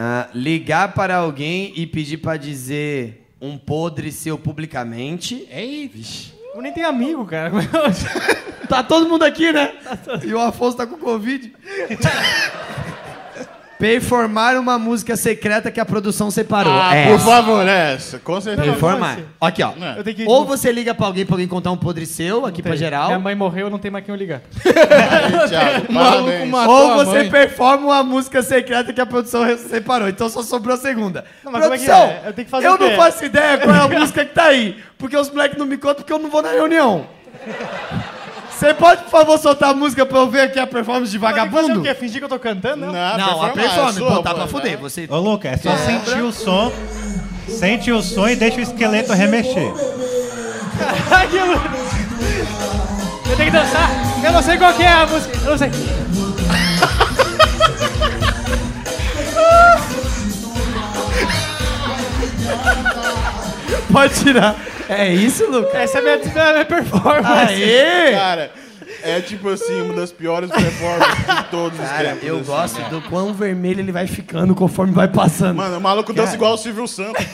Ah, 0.03 0.29
ligar 0.33 0.95
para 0.95 1.17
alguém 1.17 1.73
e 1.75 1.85
pedir 1.85 2.17
para 2.17 2.35
dizer 2.35 3.31
um 3.39 3.55
podre 3.55 4.11
seu 4.11 4.35
publicamente. 4.35 5.47
Ei, 5.51 5.91
Eu 6.55 6.61
nem 6.63 6.73
tenho 6.73 6.87
amigo, 6.87 7.23
cara. 7.23 7.51
Tá 8.67 8.81
todo 8.81 9.07
mundo 9.07 9.23
aqui, 9.23 9.51
né? 9.51 9.73
E 10.25 10.33
o 10.33 10.39
Afonso 10.39 10.77
tá 10.77 10.87
com 10.87 10.97
Covid. 10.97 11.53
Performar 13.81 14.57
uma 14.59 14.77
música 14.77 15.15
secreta 15.15 15.71
que 15.71 15.79
a 15.79 15.85
produção 15.85 16.29
separou. 16.29 16.71
Ah, 16.71 16.95
É 16.95 17.07
por 17.11 17.19
favor, 17.19 17.67
essa. 17.67 18.19
Com 18.19 18.39
certeza. 18.39 18.69
Performar. 18.71 19.17
Aqui, 19.41 19.63
ó. 19.63 19.71
Tenho 20.03 20.15
que... 20.15 20.25
Ou 20.27 20.45
você 20.45 20.71
liga 20.71 20.93
pra 20.93 21.07
alguém 21.07 21.25
pra 21.25 21.33
alguém 21.33 21.47
contar 21.47 21.71
um 21.71 21.77
podre 21.77 22.05
seu, 22.05 22.45
aqui 22.45 22.61
pra 22.61 22.75
geral. 22.75 23.07
Minha 23.07 23.17
mãe 23.19 23.33
morreu, 23.33 23.71
não 23.71 23.79
tem 23.79 23.89
mais 23.89 24.05
quem 24.05 24.13
eu 24.13 24.19
ligar. 24.19 24.41
Aí, 24.63 25.31
Thiago, 25.49 25.91
parabéns. 25.91 26.53
Ou 26.67 26.93
você 26.93 27.17
mãe. 27.21 27.29
performa 27.31 27.85
uma 27.87 28.03
música 28.03 28.43
secreta 28.43 28.93
que 28.93 29.01
a 29.01 29.05
produção 29.05 29.41
separou. 29.57 30.07
Então 30.07 30.29
só 30.29 30.43
sobrou 30.43 30.75
a 30.75 30.77
segunda. 30.77 31.25
Não, 31.43 31.51
mas 31.51 31.63
como 31.63 31.73
é 31.73 31.77
que 31.79 31.85
produção, 31.85 32.07
é? 32.07 32.21
Eu 32.27 32.33
tenho 32.33 32.45
que 32.45 32.51
fazer 32.51 32.67
eu 32.67 32.77
não 32.77 32.91
faço 32.91 33.25
ideia 33.25 33.57
qual 33.57 33.75
é 33.75 33.79
a 33.79 33.87
música 33.99 34.23
que 34.23 34.33
tá 34.35 34.43
aí. 34.43 34.77
Porque 34.99 35.17
os 35.17 35.29
moleques 35.31 35.57
não 35.57 35.65
me 35.65 35.77
contam 35.77 35.95
porque 35.95 36.13
eu 36.13 36.19
não 36.19 36.29
vou 36.29 36.43
na 36.43 36.51
reunião. 36.51 37.07
Você 38.61 38.75
pode, 38.75 39.01
por 39.05 39.09
favor, 39.09 39.39
soltar 39.39 39.71
a 39.71 39.73
música 39.73 40.05
pra 40.05 40.19
eu 40.19 40.29
ver 40.29 40.41
aqui 40.41 40.59
a 40.59 40.67
performance 40.67 41.11
de 41.11 41.17
Fazer 41.17 41.33
o 41.33 41.49
vagabundo? 41.49 41.81
quê? 41.81 41.95
Fingir 41.95 42.19
que 42.19 42.25
eu 42.25 42.29
tô 42.29 42.37
cantando? 42.37 42.85
Não. 42.85 42.93
Não, 42.93 43.17
Não, 43.17 43.41
a 43.43 43.47
é 43.47 43.49
performance, 43.53 43.97
sua, 43.97 44.09
botar 44.11 44.29
pô, 44.29 44.35
pra 44.35 44.45
né? 44.45 44.51
fuder. 44.51 44.77
Você... 44.77 45.07
Ô, 45.09 45.17
Luca, 45.17 45.47
é 45.49 45.57
só 45.57 45.75
sentir 45.77 46.21
o 46.21 46.31
som. 46.31 46.71
Sente 47.47 47.91
o 47.91 48.03
som 48.03 48.27
e 48.27 48.35
deixa 48.35 48.59
o 48.59 48.61
esqueleto 48.61 49.13
remexer. 49.13 49.73
Eu 53.31 53.35
tenho 53.35 53.51
que 53.51 53.57
dançar. 53.57 53.89
Eu 54.23 54.31
não 54.31 54.43
sei 54.43 54.57
qual 54.59 54.73
que 54.75 54.83
é 54.83 54.89
a 54.89 55.07
música. 55.07 55.37
Eu 55.43 55.49
não 55.49 55.57
sei. 55.57 55.71
Pode 63.91 64.13
tirar. 64.23 64.55
É 64.89 65.13
isso, 65.13 65.49
Lucas? 65.49 65.73
Essa 65.75 65.99
é 65.99 66.01
a 66.01 66.03
minha, 66.03 66.49
a 66.49 66.53
minha 66.53 66.65
performance. 66.65 67.53
Aê! 67.53 68.11
Cara, 68.11 68.51
é 69.03 69.21
tipo 69.21 69.49
assim, 69.49 69.81
uma 69.81 69.93
das 69.93 70.11
piores 70.11 70.49
performances 70.51 71.35
de 71.35 71.43
todos 71.49 71.79
os 71.79 71.85
Cara, 71.85 72.09
tempos. 72.09 72.23
eu 72.27 72.35
assim, 72.37 72.45
gosto 72.45 72.79
né? 72.81 72.89
do 72.89 73.01
quão 73.03 73.33
vermelho 73.33 73.79
ele 73.79 73.91
vai 73.91 74.07
ficando 74.07 74.53
conforme 74.53 74.93
vai 74.93 75.07
passando. 75.07 75.55
Mano, 75.57 75.77
o 75.77 75.81
maluco 75.81 76.13
dança 76.13 76.35
igual 76.35 76.53
o 76.53 76.57
Silvio 76.57 76.87
Santos. 76.87 77.25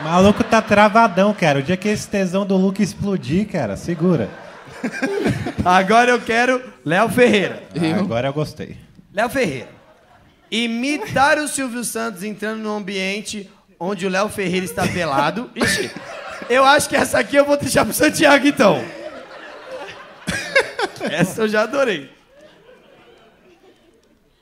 O 0.00 0.04
maluco 0.04 0.42
tá 0.44 0.62
travadão, 0.62 1.34
cara. 1.34 1.58
O 1.58 1.62
dia 1.62 1.76
que 1.76 1.88
esse 1.88 2.08
tesão 2.08 2.46
do 2.46 2.56
Luca 2.56 2.82
explodir, 2.82 3.46
cara, 3.48 3.76
segura. 3.76 4.28
Agora 5.64 6.10
eu 6.10 6.20
quero 6.20 6.62
Léo 6.84 7.08
Ferreira. 7.08 7.62
Agora 7.98 8.28
eu 8.28 8.32
gostei. 8.32 8.76
Léo 9.12 9.28
Ferreira. 9.28 9.68
Imitar 10.50 11.38
o 11.38 11.46
Silvio 11.46 11.84
Santos 11.84 12.22
entrando 12.22 12.60
num 12.60 12.76
ambiente 12.76 13.48
onde 13.80 14.06
o 14.06 14.10
Léo 14.10 14.28
Ferreira 14.28 14.66
está 14.66 14.86
pelado. 14.86 15.50
Ixi, 15.56 15.90
eu 16.50 16.64
acho 16.66 16.86
que 16.88 16.94
essa 16.94 17.18
aqui 17.18 17.34
eu 17.34 17.46
vou 17.46 17.56
deixar 17.56 17.86
pro 17.86 17.94
Santiago, 17.94 18.46
então. 18.46 18.84
Essa 21.10 21.42
eu 21.42 21.48
já 21.48 21.62
adorei. 21.62 22.12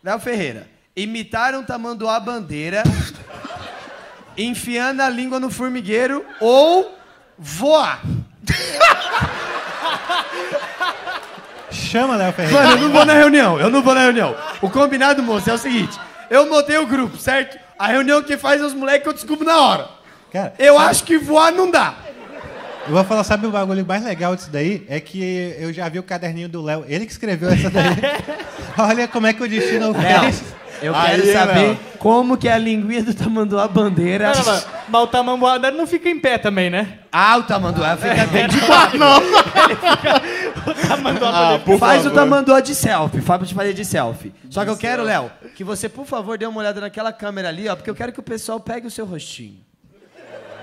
Léo 0.02 0.18
Ferreira. 0.18 0.68
Imitar 0.96 1.54
um 1.54 1.62
tamanduá 1.62 2.18
bandeira, 2.18 2.82
enfiando 4.36 5.00
a 5.00 5.08
língua 5.08 5.38
no 5.38 5.48
formigueiro 5.48 6.26
ou 6.40 6.98
voar. 7.38 8.02
Chama, 11.70 12.16
Léo 12.16 12.32
Ferreira. 12.32 12.60
Mano, 12.60 12.72
eu 12.72 12.78
não 12.80 12.92
vou 12.92 13.04
na 13.04 13.12
reunião, 13.12 13.60
eu 13.60 13.70
não 13.70 13.80
vou 13.80 13.94
na 13.94 14.00
reunião. 14.00 14.34
O 14.60 14.68
combinado, 14.68 15.22
moço, 15.22 15.48
é 15.48 15.54
o 15.54 15.58
seguinte: 15.58 15.96
eu 16.28 16.50
montei 16.50 16.76
o 16.78 16.86
grupo, 16.86 17.16
certo? 17.16 17.67
A 17.78 17.86
reunião 17.86 18.22
que 18.22 18.36
faz 18.36 18.60
é 18.60 18.64
os 18.64 18.74
moleques 18.74 19.02
que 19.02 19.08
eu 19.08 19.12
descubro 19.12 19.44
na 19.46 19.56
hora. 19.60 19.88
Cara, 20.32 20.52
Eu 20.58 20.78
acho 20.78 21.04
que 21.04 21.16
voar 21.18 21.52
não 21.52 21.70
dá. 21.70 21.94
eu 22.86 22.92
vou 22.94 23.04
falar, 23.04 23.24
sabe 23.24 23.46
o 23.46 23.50
bagulho 23.50 23.84
mais 23.86 24.02
legal 24.04 24.34
disso 24.36 24.50
daí? 24.50 24.84
É 24.88 24.98
que 25.00 25.54
eu 25.58 25.72
já 25.72 25.88
vi 25.88 25.98
o 25.98 26.02
caderninho 26.02 26.48
do 26.48 26.60
Léo. 26.62 26.84
Ele 26.88 27.06
que 27.06 27.12
escreveu 27.12 27.50
essa 27.50 27.70
daí. 27.70 27.96
Olha 28.76 29.08
como 29.08 29.26
é 29.26 29.32
que 29.32 29.42
o 29.42 29.48
destino 29.48 29.92
fez. 29.94 30.42
eu 30.82 30.94
Aí, 30.94 31.10
quero 31.20 31.32
saber 31.32 31.54
Léo. 31.68 31.78
como 31.98 32.36
que 32.36 32.48
a 32.48 32.58
linguinha 32.58 33.02
do 33.02 33.14
tamanduá 33.14 33.66
bandeira. 33.68 34.32
Não, 34.34 34.44
não, 34.44 34.62
mas, 34.88 35.02
o 35.02 35.06
tamanduá 35.06 35.58
não 35.72 35.86
fica 35.86 36.08
em 36.08 36.18
pé 36.18 36.36
também, 36.38 36.68
né? 36.70 36.98
Ah, 37.10 37.38
o 37.38 37.42
tamanduá 37.44 37.96
fica 37.96 38.26
bem 38.26 38.46
de 38.48 38.60
quatro. 38.66 38.98
Não, 38.98 39.22
Ah, 41.32 41.58
por 41.64 41.78
faz 41.78 42.00
o 42.02 42.10
favor. 42.10 42.14
tamanduá 42.16 42.60
de 42.60 42.74
selfie, 42.74 43.20
faz 43.20 43.48
de 43.48 43.54
fazer 43.54 43.72
de 43.72 43.84
selfie. 43.84 44.32
Só 44.50 44.64
que 44.64 44.70
eu 44.70 44.76
quero, 44.76 45.02
Léo, 45.02 45.30
que 45.58 45.64
você, 45.64 45.88
por 45.88 46.06
favor, 46.06 46.38
dê 46.38 46.46
uma 46.46 46.60
olhada 46.60 46.80
naquela 46.80 47.12
câmera 47.12 47.48
ali, 47.48 47.68
ó, 47.68 47.74
porque 47.74 47.90
eu 47.90 47.94
quero 47.96 48.12
que 48.12 48.20
o 48.20 48.22
pessoal 48.22 48.60
pegue 48.60 48.86
o 48.86 48.90
seu 48.92 49.04
rostinho. 49.04 49.58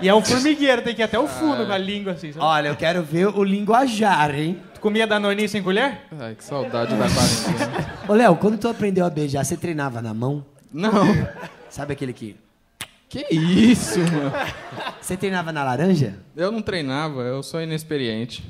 E 0.00 0.08
é 0.08 0.14
um 0.14 0.24
formigueiro, 0.24 0.80
tem 0.80 0.94
que 0.94 1.02
ir 1.02 1.04
até 1.04 1.18
o 1.18 1.28
fundo 1.28 1.66
com 1.66 1.72
a 1.72 1.76
língua 1.76 2.12
assim. 2.12 2.32
Sabe? 2.32 2.42
Olha, 2.42 2.68
eu 2.68 2.76
quero 2.76 3.02
ver 3.02 3.26
o 3.26 3.44
linguajar, 3.44 4.34
hein? 4.34 4.58
Tu 4.72 4.80
comia 4.80 5.06
danoninho 5.06 5.50
sem 5.50 5.62
colher? 5.62 6.00
Ai, 6.18 6.34
que 6.34 6.42
saudade 6.42 6.96
da 6.96 7.06
quarentena. 7.10 7.94
Ô, 8.08 8.14
Léo, 8.14 8.36
quando 8.36 8.56
tu 8.56 8.68
aprendeu 8.68 9.04
a 9.04 9.10
beijar, 9.10 9.44
você 9.44 9.54
treinava 9.54 10.00
na 10.00 10.14
mão? 10.14 10.42
Não. 10.72 11.04
Sabe 11.68 11.92
aquele 11.92 12.14
que. 12.14 12.34
Que 13.06 13.26
isso, 13.34 13.98
mano. 13.98 14.32
Você 14.98 15.14
treinava 15.14 15.52
na 15.52 15.62
laranja? 15.62 16.14
Eu 16.34 16.50
não 16.50 16.62
treinava, 16.62 17.20
eu 17.20 17.42
sou 17.42 17.60
inexperiente. 17.60 18.42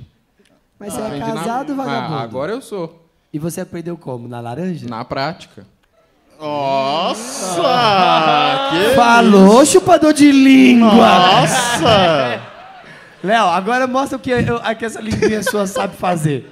Mas 0.78 0.92
você 0.92 1.00
é 1.00 1.06
Aprendi 1.06 1.26
na- 1.26 1.34
casado, 1.34 1.74
vagabundo. 1.74 2.14
Ah, 2.14 2.22
agora 2.22 2.52
eu 2.52 2.62
sou. 2.62 3.04
E 3.32 3.38
você 3.40 3.62
aprendeu 3.62 3.96
como? 3.96 4.28
Na 4.28 4.38
laranja? 4.40 4.88
Na 4.88 5.04
prática. 5.04 5.66
Nossa! 6.38 7.62
que... 8.70 8.94
Falou, 8.94 9.64
chupador 9.64 10.12
de 10.12 10.30
língua! 10.30 10.90
Nossa! 10.92 12.40
Léo, 13.22 13.46
agora 13.48 13.86
mostra 13.86 14.16
o 14.16 14.20
que, 14.20 14.30
eu, 14.30 14.60
a 14.62 14.74
que 14.74 14.84
essa 14.84 15.00
linguinha 15.00 15.42
sua 15.42 15.66
sabe 15.66 15.96
fazer. 15.96 16.50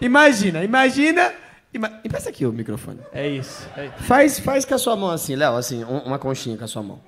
Imagina, 0.00 0.64
imagina. 0.64 1.32
Ima, 1.74 1.90
empresta 2.04 2.28
aqui 2.30 2.44
o 2.46 2.52
microfone. 2.52 2.98
É 3.12 3.26
isso. 3.28 3.66
É 3.76 3.86
isso. 3.86 3.94
Faz, 4.00 4.38
faz 4.38 4.64
com 4.64 4.74
a 4.74 4.78
sua 4.78 4.94
mão 4.96 5.10
assim, 5.10 5.34
Léo, 5.36 5.56
assim, 5.56 5.84
um- 5.84 5.98
uma 6.00 6.18
conchinha 6.18 6.56
com 6.56 6.64
a 6.64 6.68
sua 6.68 6.82
mão. 6.82 7.00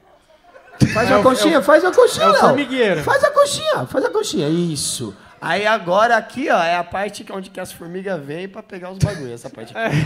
Faz 0.92 1.10
uma 1.10 1.22
conchinha, 1.22 1.62
faz 1.62 1.84
uma 1.84 1.92
conchinha, 1.92 2.24
é 2.24 2.28
o 2.28 2.32
Léo. 2.32 2.40
formigueiro. 2.40 3.02
Faz 3.02 3.22
a 3.24 3.30
conchinha, 3.30 3.86
faz 3.86 4.04
a 4.04 4.10
conchinha, 4.10 4.48
isso. 4.48 5.14
Aí 5.40 5.66
agora 5.66 6.16
aqui, 6.16 6.48
ó, 6.50 6.58
é 6.62 6.76
a 6.76 6.82
parte 6.84 7.22
que- 7.24 7.32
onde 7.32 7.50
que 7.50 7.60
as 7.60 7.70
formigas 7.72 8.20
vêm 8.24 8.48
pra 8.48 8.62
pegar 8.62 8.90
os 8.90 8.98
bagulhos. 8.98 9.32
Essa 9.32 9.50
parte 9.50 9.72
aqui. 9.76 9.96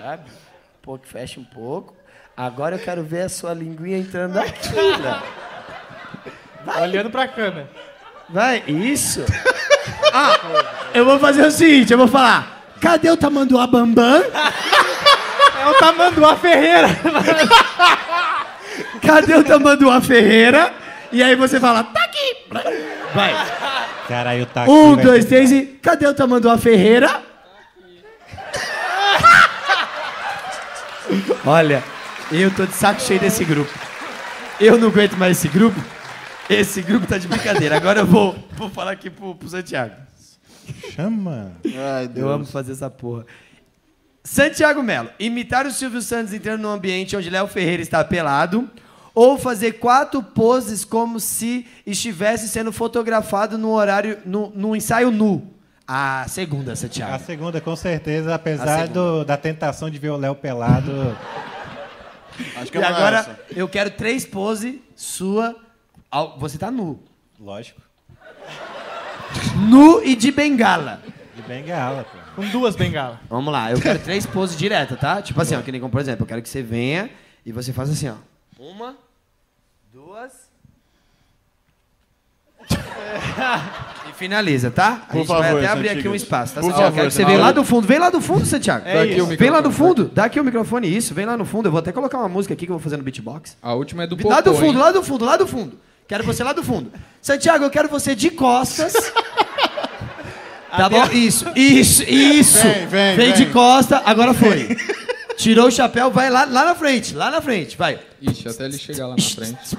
Sabe? 0.00 0.22
Pouco, 0.90 1.06
fecha 1.06 1.38
um 1.38 1.44
pouco. 1.44 1.94
Agora 2.36 2.74
eu 2.74 2.80
quero 2.80 3.04
ver 3.04 3.22
a 3.22 3.28
sua 3.28 3.54
linguinha 3.54 3.96
entrando 3.96 4.36
aqui, 4.36 4.74
Léo. 4.74 5.22
Olhando 6.82 7.10
pra 7.10 7.28
câmera. 7.28 7.70
Vai, 8.28 8.64
isso. 8.66 9.24
Ah, 10.12 10.34
eu 10.92 11.04
vou 11.04 11.20
fazer 11.20 11.46
o 11.46 11.50
seguinte, 11.52 11.92
eu 11.92 11.98
vou 11.98 12.08
falar. 12.08 12.64
Cadê 12.80 13.08
o 13.08 13.16
tamanduá 13.16 13.66
Bambam? 13.66 14.22
É 15.60 15.68
o 15.68 15.74
tamanduá 15.74 16.36
Ferreira. 16.36 16.88
Cadê 19.00 19.34
o 19.34 19.44
tamanduá 19.44 20.00
Ferreira? 20.00 20.72
E 21.12 21.22
aí 21.22 21.36
você 21.36 21.60
fala, 21.60 21.84
tá 21.84 22.02
aqui. 22.02 22.36
Vai. 23.14 23.34
Caralho, 24.08 24.46
tá 24.46 24.62
aqui. 24.64 24.70
Um, 24.72 24.96
dois, 24.96 25.24
três 25.24 25.52
e... 25.52 25.62
Cadê 25.80 26.06
o 26.08 26.14
tamanduá 26.14 26.58
Ferreira? 26.58 27.29
Olha, 31.44 31.82
eu 32.32 32.54
tô 32.54 32.66
de 32.66 32.74
saco 32.74 33.00
cheio 33.00 33.20
desse 33.20 33.44
grupo. 33.44 33.70
Eu 34.60 34.78
não 34.78 34.88
aguento 34.88 35.16
mais 35.16 35.38
esse 35.38 35.48
grupo. 35.48 35.80
Esse 36.48 36.82
grupo 36.82 37.06
tá 37.06 37.16
de 37.18 37.28
brincadeira. 37.28 37.76
Agora 37.76 38.00
eu 38.00 38.06
vou, 38.06 38.36
vou 38.52 38.68
falar 38.68 38.92
aqui 38.92 39.08
pro, 39.08 39.34
pro 39.34 39.48
Santiago. 39.48 39.94
Chama. 40.94 41.52
Ai, 41.64 42.04
Eu 42.04 42.08
Deus. 42.08 42.30
amo 42.30 42.44
fazer 42.44 42.72
essa 42.72 42.90
porra. 42.90 43.24
Santiago 44.22 44.82
Melo, 44.82 45.08
imitar 45.18 45.66
o 45.66 45.70
Silvio 45.70 46.02
Santos 46.02 46.32
entrando 46.34 46.60
num 46.60 46.68
ambiente 46.68 47.16
onde 47.16 47.30
Léo 47.30 47.46
Ferreira 47.46 47.82
está 47.82 48.04
pelado 48.04 48.68
Ou 49.14 49.38
fazer 49.38 49.72
quatro 49.78 50.22
poses 50.22 50.84
como 50.84 51.18
se 51.18 51.66
estivesse 51.86 52.48
sendo 52.48 52.70
fotografado 52.70 53.56
no 53.56 53.70
horário, 53.70 54.18
no, 54.26 54.52
no 54.54 54.76
ensaio 54.76 55.10
nu. 55.10 55.50
A 55.92 56.24
segunda, 56.28 56.74
A 56.74 56.76
Santiago. 56.76 57.24
segunda, 57.24 57.60
com 57.60 57.74
certeza, 57.74 58.32
apesar 58.32 58.82
A 58.84 58.86
do- 58.86 59.24
da 59.24 59.36
tentação 59.36 59.90
de 59.90 59.98
ver 59.98 60.10
o 60.10 60.16
Léo 60.16 60.36
pelado. 60.36 61.16
Acho 62.56 62.70
que 62.70 62.78
E 62.78 62.80
é 62.80 62.84
agora 62.84 63.18
essa. 63.18 63.40
eu 63.56 63.68
quero 63.68 63.90
três 63.90 64.24
poses 64.24 64.76
sua. 64.94 65.56
ao- 66.08 66.38
Você 66.38 66.56
tá 66.58 66.70
nu. 66.70 67.02
Lógico. 67.40 67.80
Nu 69.68 70.00
e 70.04 70.14
de 70.14 70.30
bengala. 70.30 71.02
De 71.34 71.42
bengala, 71.42 72.04
pô. 72.04 72.18
Com 72.40 72.48
duas 72.50 72.76
bengalas. 72.76 73.18
Vamos 73.28 73.52
lá, 73.52 73.72
eu 73.72 73.80
quero 73.80 73.98
três 73.98 74.24
poses 74.24 74.56
diretas, 74.56 74.96
tá? 74.98 75.20
Tipo 75.20 75.40
assim, 75.42 75.56
ó, 75.56 75.60
que 75.62 75.72
nem 75.72 75.80
como, 75.80 75.90
por 75.90 76.00
exemplo, 76.00 76.22
eu 76.22 76.26
quero 76.28 76.40
que 76.40 76.48
você 76.48 76.62
venha 76.62 77.10
e 77.44 77.50
você 77.50 77.72
faça 77.72 77.90
assim, 77.90 78.08
ó. 78.08 78.14
Uma, 78.56 78.94
duas. 79.92 80.48
finaliza, 84.20 84.70
tá? 84.70 85.02
A 85.08 85.12
Por 85.12 85.18
gente 85.18 85.26
vai 85.28 85.42
favor, 85.42 85.58
até 85.58 85.66
abrir 85.66 85.88
Santiago. 85.88 85.98
aqui 86.00 86.08
um 86.08 86.14
espaço, 86.14 86.54
tá? 86.54 86.60
Por 86.60 86.66
Santiago? 86.66 86.82
Eu 86.82 86.90
favor, 86.90 86.96
quero 86.96 87.08
que 87.08 87.14
você 87.14 87.24
venha 87.24 87.38
lá 87.38 87.52
do 87.52 87.64
fundo. 87.64 87.86
Vem 87.88 87.98
lá 87.98 88.10
do 88.10 88.20
fundo, 88.20 88.46
Santiago. 88.46 88.86
É 88.86 89.06
isso. 89.06 89.26
Vem 89.26 89.50
lá 89.50 89.60
do 89.60 89.72
fundo. 89.72 90.10
Dá 90.14 90.24
aqui 90.26 90.38
o 90.38 90.44
microfone, 90.44 90.94
isso. 90.94 91.14
Vem 91.14 91.24
lá 91.26 91.36
no 91.36 91.44
fundo. 91.44 91.66
Eu 91.66 91.72
vou 91.72 91.78
até 91.80 91.90
colocar 91.90 92.18
uma 92.18 92.28
música 92.28 92.54
aqui 92.54 92.66
que 92.66 92.70
eu 92.70 92.76
vou 92.76 92.82
fazer 92.82 92.96
no 92.98 93.02
beatbox. 93.02 93.56
A 93.62 93.72
última 93.74 94.04
é 94.04 94.06
do 94.06 94.16
Lá 94.28 94.40
do 94.40 94.54
fundo, 94.54 94.66
hein? 94.66 94.76
lá 94.76 94.92
do 94.92 95.02
fundo, 95.02 95.24
lá 95.24 95.36
do 95.36 95.46
fundo. 95.46 95.78
Quero 96.06 96.22
você 96.22 96.44
lá 96.44 96.52
do 96.52 96.62
fundo. 96.62 96.92
Santiago, 97.22 97.64
eu 97.64 97.70
quero 97.70 97.88
você 97.88 98.14
de 98.14 98.30
costas. 98.30 98.92
Tá 100.70 100.88
bom? 100.88 101.04
Isso, 101.12 101.46
isso, 101.56 102.04
isso. 102.04 102.62
Vem, 102.62 102.86
vem, 102.86 103.16
vem. 103.16 103.32
de 103.34 103.46
costa, 103.46 104.00
agora 104.06 104.32
foi. 104.32 104.76
Tirou 105.36 105.66
o 105.66 105.70
chapéu, 105.70 106.12
vai 106.12 106.30
lá, 106.30 106.44
lá 106.44 106.64
na 106.64 106.76
frente, 106.76 107.12
lá 107.12 107.28
na 107.28 107.40
frente, 107.40 107.76
vai. 107.76 107.98
Ixi, 108.22 108.48
até 108.48 108.66
ele 108.66 108.78
chegar 108.78 109.08
lá 109.08 109.16
na 109.16 109.22
frente. 109.22 109.76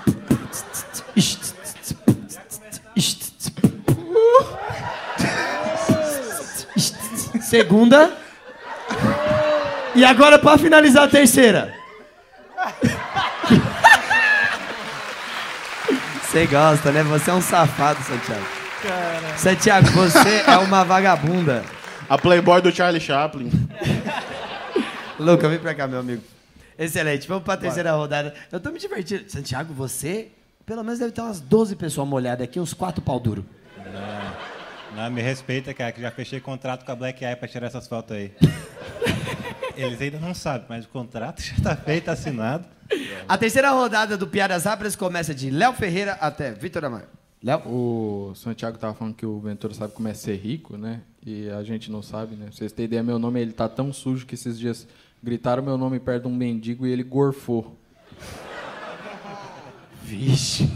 Segunda. 7.41 8.11
E 9.93 10.05
agora 10.05 10.39
pra 10.39 10.57
finalizar 10.57 11.03
a 11.03 11.07
terceira. 11.07 11.73
Você 16.31 16.45
gosta, 16.45 16.93
né? 16.93 17.03
Você 17.03 17.29
é 17.29 17.33
um 17.33 17.41
safado, 17.41 18.01
Santiago. 18.03 18.45
Santiago, 19.37 19.91
você 19.91 20.43
é 20.47 20.57
uma 20.59 20.85
vagabunda. 20.85 21.61
A 22.07 22.17
Playboy 22.17 22.61
do 22.61 22.71
Charlie 22.71 23.01
Chaplin. 23.01 23.51
Luca, 25.19 25.49
vem 25.49 25.59
pra 25.59 25.75
cá, 25.75 25.87
meu 25.87 25.99
amigo. 25.99 26.23
Excelente, 26.79 27.27
vamos 27.27 27.43
pra 27.43 27.57
terceira 27.57 27.91
rodada. 27.91 28.33
Eu 28.49 28.61
tô 28.61 28.71
me 28.71 28.79
divertindo. 28.79 29.29
Santiago, 29.29 29.73
você, 29.73 30.29
pelo 30.65 30.83
menos 30.83 30.99
deve 30.99 31.11
ter 31.11 31.21
umas 31.21 31.41
12 31.41 31.75
pessoas 31.75 32.07
molhadas 32.07 32.45
aqui, 32.45 32.61
uns 32.61 32.73
4 32.73 33.01
pau 33.01 33.19
duro. 33.19 33.45
Não, 34.95 35.09
me 35.09 35.21
respeita, 35.21 35.73
cara, 35.73 35.91
que 35.91 36.01
já 36.01 36.11
fechei 36.11 36.39
contrato 36.39 36.85
com 36.85 36.91
a 36.91 36.95
Black 36.95 37.23
Eye 37.23 37.35
pra 37.35 37.47
tirar 37.47 37.67
essas 37.67 37.87
fotos 37.87 38.15
aí. 38.15 38.31
Eles 39.75 40.01
ainda 40.01 40.19
não 40.19 40.33
sabem, 40.33 40.65
mas 40.67 40.85
o 40.85 40.89
contrato 40.89 41.41
já 41.41 41.55
tá 41.63 41.75
feito, 41.75 42.09
assinado. 42.09 42.65
A 43.27 43.37
terceira 43.37 43.71
rodada 43.71 44.17
do 44.17 44.27
Piadas 44.27 44.65
Rápidas 44.65 44.95
começa 44.95 45.33
de 45.33 45.49
Léo 45.49 45.73
Ferreira 45.73 46.13
até 46.13 46.51
Vitor 46.51 46.83
Amaro. 46.83 47.07
Léo? 47.41 47.59
O 47.65 48.33
Santiago 48.35 48.77
tava 48.77 48.93
falando 48.93 49.15
que 49.15 49.25
o 49.25 49.39
Ventura 49.39 49.73
sabe 49.73 49.93
como 49.93 50.07
é 50.07 50.13
ser 50.13 50.35
rico, 50.35 50.77
né? 50.77 51.01
E 51.25 51.49
a 51.49 51.63
gente 51.63 51.89
não 51.89 52.01
sabe, 52.01 52.35
né? 52.35 52.47
Pra 52.47 52.55
vocês 52.55 52.71
terem 52.71 52.85
ideia, 52.85 53.01
meu 53.01 53.17
nome 53.17 53.39
ele 53.39 53.53
tá 53.53 53.69
tão 53.69 53.93
sujo 53.93 54.25
que 54.25 54.35
esses 54.35 54.59
dias 54.59 54.87
gritaram 55.23 55.63
meu 55.63 55.77
nome 55.77 55.99
perto 55.99 56.23
de 56.23 56.27
um 56.27 56.35
mendigo 56.35 56.85
e 56.85 56.91
ele 56.91 57.03
gorfou. 57.03 57.77
Vixe. 60.03 60.69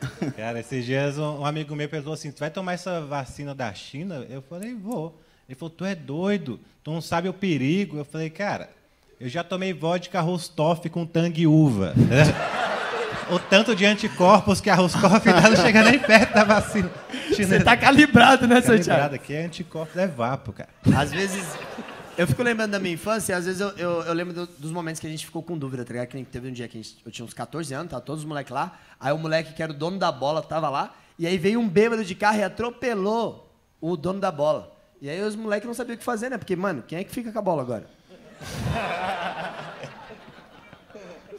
Cara, 0.36 0.60
esses 0.60 0.84
dias 0.84 1.18
um, 1.18 1.40
um 1.40 1.46
amigo 1.46 1.74
meu 1.74 1.88
perguntou 1.88 2.12
assim: 2.12 2.30
Tu 2.30 2.40
vai 2.40 2.50
tomar 2.50 2.74
essa 2.74 3.00
vacina 3.00 3.54
da 3.54 3.72
China? 3.74 4.26
Eu 4.28 4.42
falei: 4.42 4.74
Vou. 4.74 5.18
Ele 5.48 5.56
falou: 5.56 5.70
Tu 5.70 5.84
é 5.84 5.94
doido, 5.94 6.60
tu 6.82 6.90
não 6.92 7.00
sabe 7.00 7.28
o 7.28 7.32
perigo. 7.32 7.96
Eu 7.96 8.04
falei: 8.04 8.30
Cara, 8.30 8.70
eu 9.20 9.28
já 9.28 9.42
tomei 9.42 9.72
vodka 9.72 10.20
Rostov 10.20 10.86
com 10.88 11.04
tangue 11.04 11.46
uva. 11.46 11.94
o 13.30 13.38
tanto 13.38 13.74
de 13.74 13.84
anticorpos 13.84 14.60
que 14.60 14.70
a 14.70 14.74
Rostov 14.74 15.22
dá 15.24 15.50
não 15.50 15.56
chega 15.56 15.82
nem 15.82 15.98
perto 15.98 16.32
da 16.32 16.44
vacina 16.44 16.90
Você 17.30 17.60
tá 17.60 17.76
calibrado, 17.76 18.46
né, 18.46 18.60
Calibrado 18.60 18.84
Santiago? 18.84 19.14
aqui 19.14 19.34
é 19.34 19.44
anticorpos, 19.44 19.96
é 19.96 20.06
vapo, 20.06 20.52
cara. 20.52 20.70
Às 20.96 21.12
vezes. 21.12 21.44
Eu 22.18 22.26
fico 22.26 22.42
lembrando 22.42 22.72
da 22.72 22.80
minha 22.80 22.94
infância 22.94 23.32
e 23.32 23.36
às 23.36 23.44
vezes 23.46 23.60
eu, 23.60 23.68
eu, 23.78 24.02
eu 24.02 24.12
lembro 24.12 24.34
do- 24.34 24.46
dos 24.58 24.72
momentos 24.72 24.98
que 25.00 25.06
a 25.06 25.10
gente 25.10 25.24
ficou 25.24 25.40
com 25.40 25.56
dúvida, 25.56 25.84
tá 25.84 25.92
ligado? 25.92 26.08
Que 26.08 26.16
nem 26.16 26.24
teve 26.24 26.48
um 26.48 26.52
dia 26.52 26.66
que 26.66 26.76
a 26.76 26.82
gente- 26.82 26.96
eu 27.06 27.12
tinha 27.12 27.24
uns 27.24 27.32
14 27.32 27.72
anos, 27.72 27.92
tá 27.92 28.00
todos 28.00 28.22
os 28.22 28.28
moleques 28.28 28.52
lá. 28.52 28.76
Aí 28.98 29.12
o 29.12 29.18
moleque 29.18 29.52
que 29.54 29.62
era 29.62 29.70
o 29.70 29.74
dono 29.74 29.98
da 30.00 30.10
bola 30.10 30.42
tava 30.42 30.68
lá. 30.68 30.96
E 31.16 31.28
aí 31.28 31.38
veio 31.38 31.60
um 31.60 31.68
bêbado 31.68 32.04
de 32.04 32.16
carro 32.16 32.38
e 32.38 32.42
atropelou 32.42 33.48
o 33.80 33.96
dono 33.96 34.18
da 34.18 34.32
bola. 34.32 34.76
E 35.00 35.08
aí 35.08 35.22
os 35.22 35.36
moleques 35.36 35.64
não 35.66 35.74
sabiam 35.74 35.94
o 35.94 35.98
que 35.98 36.04
fazer, 36.04 36.28
né? 36.28 36.36
Porque, 36.38 36.56
mano, 36.56 36.82
quem 36.82 36.98
é 36.98 37.04
que 37.04 37.12
fica 37.12 37.30
com 37.30 37.38
a 37.38 37.42
bola 37.42 37.62
agora? 37.62 37.86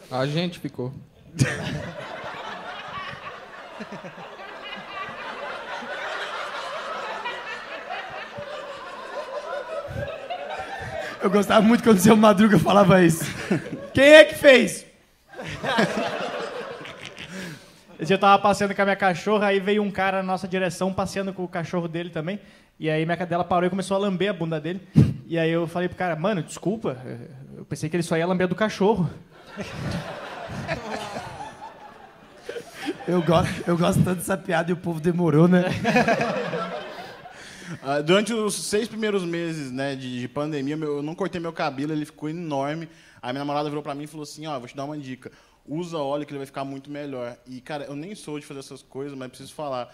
A 0.10 0.26
gente 0.26 0.60
ficou. 0.60 0.94
Eu 11.22 11.30
gostava 11.30 11.62
muito 11.62 11.84
quando 11.84 11.98
o 11.98 12.02
seu 12.02 12.16
Madruga 12.16 12.58
falava 12.58 13.04
isso. 13.04 13.26
Quem 13.94 14.06
é 14.06 14.24
que 14.24 14.36
fez? 14.36 14.86
Esse 18.00 18.06
dia 18.08 18.16
eu 18.16 18.20
tava 18.20 18.42
passeando 18.42 18.74
com 18.74 18.82
a 18.82 18.86
minha 18.86 18.96
cachorra, 18.96 19.48
aí 19.48 19.60
veio 19.60 19.84
um 19.84 19.92
cara 19.92 20.18
na 20.18 20.24
nossa 20.24 20.48
direção 20.48 20.94
passeando 20.94 21.34
com 21.34 21.44
o 21.44 21.48
cachorro 21.48 21.88
dele 21.88 22.10
também. 22.10 22.40
E 22.80 22.90
aí 22.90 23.06
minha 23.06 23.18
cadela 23.18 23.44
parou 23.44 23.68
e 23.68 23.70
começou 23.70 23.98
a 23.98 24.00
lamber 24.00 24.30
a 24.30 24.34
bunda 24.34 24.62
dele. 24.62 24.82
E 25.28 25.38
aí 25.38 25.52
eu 25.52 25.68
falei 25.68 25.90
pro 25.90 25.98
cara, 25.98 26.16
mano, 26.16 26.42
desculpa, 26.42 26.98
eu 27.58 27.66
pensei 27.66 27.90
que 27.90 27.96
ele 27.98 28.04
só 28.04 28.18
ia 28.18 28.26
lamber 28.26 28.48
do 28.48 28.56
cachorro. 28.56 29.10
Eu 33.06 33.22
gosto, 33.22 33.64
eu 33.68 33.78
gosto 33.78 34.02
tanto 34.04 34.20
dessa 34.20 34.38
piada 34.38 34.70
e 34.70 34.74
o 34.74 34.78
povo 34.78 35.00
demorou, 35.00 35.48
né? 35.48 35.66
Ah, 37.84 38.02
durante 38.02 38.34
os 38.34 38.54
seis 38.56 38.88
primeiros 38.88 39.24
meses 39.24 39.72
né, 39.72 39.96
de, 39.96 40.20
de 40.22 40.28
pandemia, 40.28 40.76
meu- 40.78 40.98
eu 40.98 41.04
não 41.04 41.16
cortei 41.16 41.40
meu 41.40 41.54
cabelo, 41.54 41.92
ele 41.94 42.06
ficou 42.06 42.30
enorme. 42.30 42.88
Aí 43.22 43.32
minha 43.34 43.40
namorada 43.44 43.70
virou 43.70 43.84
pra 43.84 43.94
mim 43.96 44.04
e 44.04 44.08
falou 44.08 44.24
assim, 44.24 44.48
ó, 44.48 44.58
vou 44.58 44.68
te 44.68 44.76
dar 44.76 44.86
uma 44.86 44.98
dica. 44.98 45.32
Usa 45.68 45.98
óleo 45.98 46.26
que 46.26 46.32
ele 46.32 46.40
vai 46.40 46.46
ficar 46.48 46.64
muito 46.66 46.90
melhor. 46.90 47.38
E, 47.46 47.62
cara, 47.62 47.84
eu 47.86 47.96
nem 47.96 48.16
sou 48.16 48.40
de 48.40 48.46
fazer 48.46 48.62
essas 48.62 48.82
coisas, 48.82 49.18
mas 49.18 49.28
preciso 49.30 49.54
falar. 49.54 49.94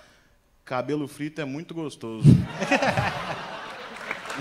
Cabelo 0.63 1.07
frito 1.07 1.41
é 1.41 1.45
muito 1.45 1.73
gostoso. 1.73 2.25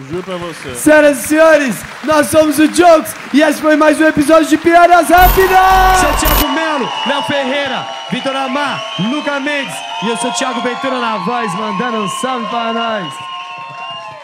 Juro 0.02 0.24
pra 0.24 0.36
você. 0.36 0.74
Senhoras 0.74 1.24
e 1.24 1.28
senhores, 1.28 1.76
nós 2.02 2.26
somos 2.26 2.58
o 2.58 2.66
Jokes 2.66 3.14
e 3.32 3.40
esse 3.40 3.60
foi 3.60 3.76
mais 3.76 4.00
um 4.00 4.04
episódio 4.04 4.48
de 4.48 4.58
Piadas 4.58 5.08
Rápidas! 5.08 6.00
Santiago 6.00 6.48
Melo, 6.52 6.88
Léo 7.06 7.22
Ferreira, 7.22 7.86
Vitor 8.10 8.34
Amar, 8.34 8.82
Luca 8.98 9.38
Mendes 9.38 9.74
e 10.02 10.08
eu 10.08 10.16
sou 10.16 10.30
o 10.30 10.34
Thiago 10.34 10.60
Ventura 10.62 10.98
na 10.98 11.18
voz, 11.18 11.54
mandando 11.54 11.98
um 11.98 12.08
salve 12.08 12.46
para 12.48 12.72
nós. 12.72 13.14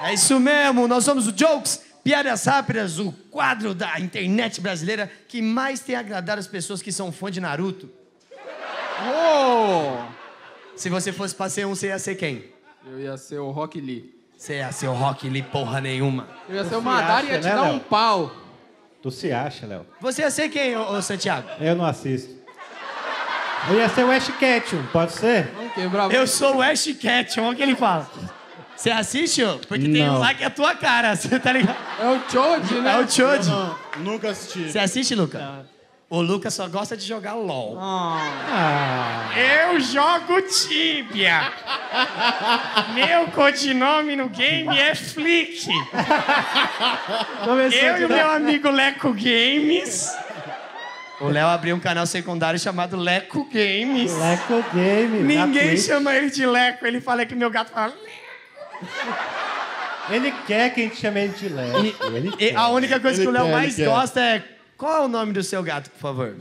É 0.02 0.12
isso 0.12 0.40
mesmo, 0.40 0.88
nós 0.88 1.04
somos 1.04 1.28
o 1.28 1.32
Jokes, 1.32 1.80
Piadas 2.02 2.44
Rápidas, 2.46 2.98
o 2.98 3.12
quadro 3.30 3.72
da 3.72 4.00
internet 4.00 4.60
brasileira 4.60 5.08
que 5.28 5.40
mais 5.40 5.78
tem 5.78 5.94
agradado 5.94 6.40
as 6.40 6.48
pessoas 6.48 6.82
que 6.82 6.90
são 6.90 7.12
fã 7.12 7.30
de 7.30 7.40
Naruto. 7.40 7.88
Se 10.74 10.88
você 10.88 11.12
fosse 11.12 11.32
pra 11.32 11.48
ser 11.48 11.64
um, 11.64 11.76
você 11.76 11.88
ia 11.88 11.98
ser 11.98 12.16
quem? 12.16 12.44
Eu 12.84 12.98
ia 12.98 13.16
ser 13.16 13.38
o 13.38 13.50
Rock 13.52 13.80
Lee. 13.80 14.19
Você 14.40 14.54
ia 14.54 14.72
ser 14.72 14.88
o 14.88 14.94
Rock 14.94 15.28
Lee 15.28 15.42
porra 15.42 15.82
nenhuma. 15.82 16.26
Eu 16.48 16.56
ia 16.56 16.64
ser 16.64 16.76
o 16.76 16.80
Madara 16.80 17.26
e 17.26 17.28
ia 17.28 17.38
te 17.38 17.44
né, 17.44 17.54
dar 17.54 17.60
Léo? 17.60 17.74
um 17.74 17.78
pau. 17.78 18.32
Tu 19.02 19.10
se 19.10 19.30
acha, 19.30 19.66
Léo? 19.66 19.86
Você 20.00 20.22
ia 20.22 20.30
ser 20.30 20.48
quem, 20.48 20.74
ô, 20.78 20.92
ô 20.92 21.02
Santiago? 21.02 21.46
Eu 21.60 21.76
não 21.76 21.84
assisto. 21.84 22.34
Eu 23.68 23.76
ia 23.76 23.86
ser 23.90 24.02
o 24.02 24.10
Ash 24.10 24.32
Ketchum, 24.38 24.82
pode 24.94 25.12
ser? 25.12 25.52
Vamos 25.54 25.74
quebrar. 25.74 26.10
Eu 26.10 26.26
sou 26.26 26.56
o 26.56 26.62
Ash 26.62 26.86
Ketchum, 26.98 27.42
olha 27.42 27.52
o 27.52 27.54
que 27.56 27.62
ele 27.62 27.76
fala. 27.76 28.10
Você 28.74 28.90
assiste, 28.90 29.44
ô? 29.44 29.58
Porque 29.58 29.86
tem 29.86 30.08
um 30.08 30.14
Não. 30.14 30.18
lá 30.20 30.32
que 30.32 30.42
é 30.42 30.46
a 30.46 30.50
tua 30.50 30.74
cara, 30.74 31.14
você 31.16 31.38
tá 31.38 31.52
ligado? 31.52 31.76
É 32.00 32.08
o 32.08 32.20
Choji, 32.30 32.80
né? 32.80 32.92
É 32.92 32.96
o 32.96 33.10
Choji. 33.10 33.50
Não, 33.50 33.78
nunca 33.98 34.30
assisti. 34.30 34.70
Você 34.72 34.78
assiste, 34.78 35.14
Luca? 35.14 35.66
O 36.12 36.20
Lucas 36.20 36.52
só 36.54 36.66
gosta 36.66 36.96
de 36.96 37.06
jogar 37.06 37.34
LOL. 37.34 37.78
Ah, 37.80 39.30
Eu 39.36 39.78
jogo 39.80 40.42
Tibia. 40.42 41.52
Meu 42.92 43.28
codinome 43.28 44.16
no 44.16 44.28
game 44.28 44.76
é 44.76 44.92
Flick. 44.92 45.68
Eu 47.46 48.00
e 48.00 48.04
o 48.04 48.08
meu 48.08 48.28
amigo 48.28 48.68
Leco 48.70 49.12
Games. 49.12 50.12
O 51.20 51.28
Léo 51.28 51.46
abriu 51.46 51.76
um 51.76 51.80
canal 51.80 52.04
secundário 52.06 52.58
chamado 52.58 52.96
Leco 52.96 53.44
Games. 53.44 54.12
Leco 54.12 54.64
Game. 54.74 55.20
na 55.36 55.46
Ninguém 55.46 55.76
chama 55.76 56.12
ele 56.16 56.30
de 56.30 56.44
Leco, 56.44 56.84
ele 56.84 57.00
fala 57.00 57.24
que 57.24 57.36
meu 57.36 57.50
gato 57.50 57.70
fala. 57.70 57.94
Ele 60.08 60.34
quer 60.44 60.74
que 60.74 60.80
a 60.80 60.84
gente 60.84 60.96
chame 60.96 61.20
ele 61.20 61.34
de 61.34 61.48
Leco. 61.48 62.06
Ele 62.16 62.34
E 62.36 62.52
a 62.56 62.66
única 62.66 62.98
coisa 62.98 63.16
Ele 63.22 63.22
que 63.22 63.28
o 63.28 63.32
Léo 63.32 63.52
mais 63.52 63.78
ele 63.78 63.88
gosta 63.88 64.20
é 64.20 64.42
Qual 64.80 65.02
é 65.02 65.04
o 65.04 65.08
nome 65.08 65.34
do 65.34 65.42
seu 65.42 65.62
gato, 65.62 65.90
por 65.90 65.98
favor? 65.98 66.36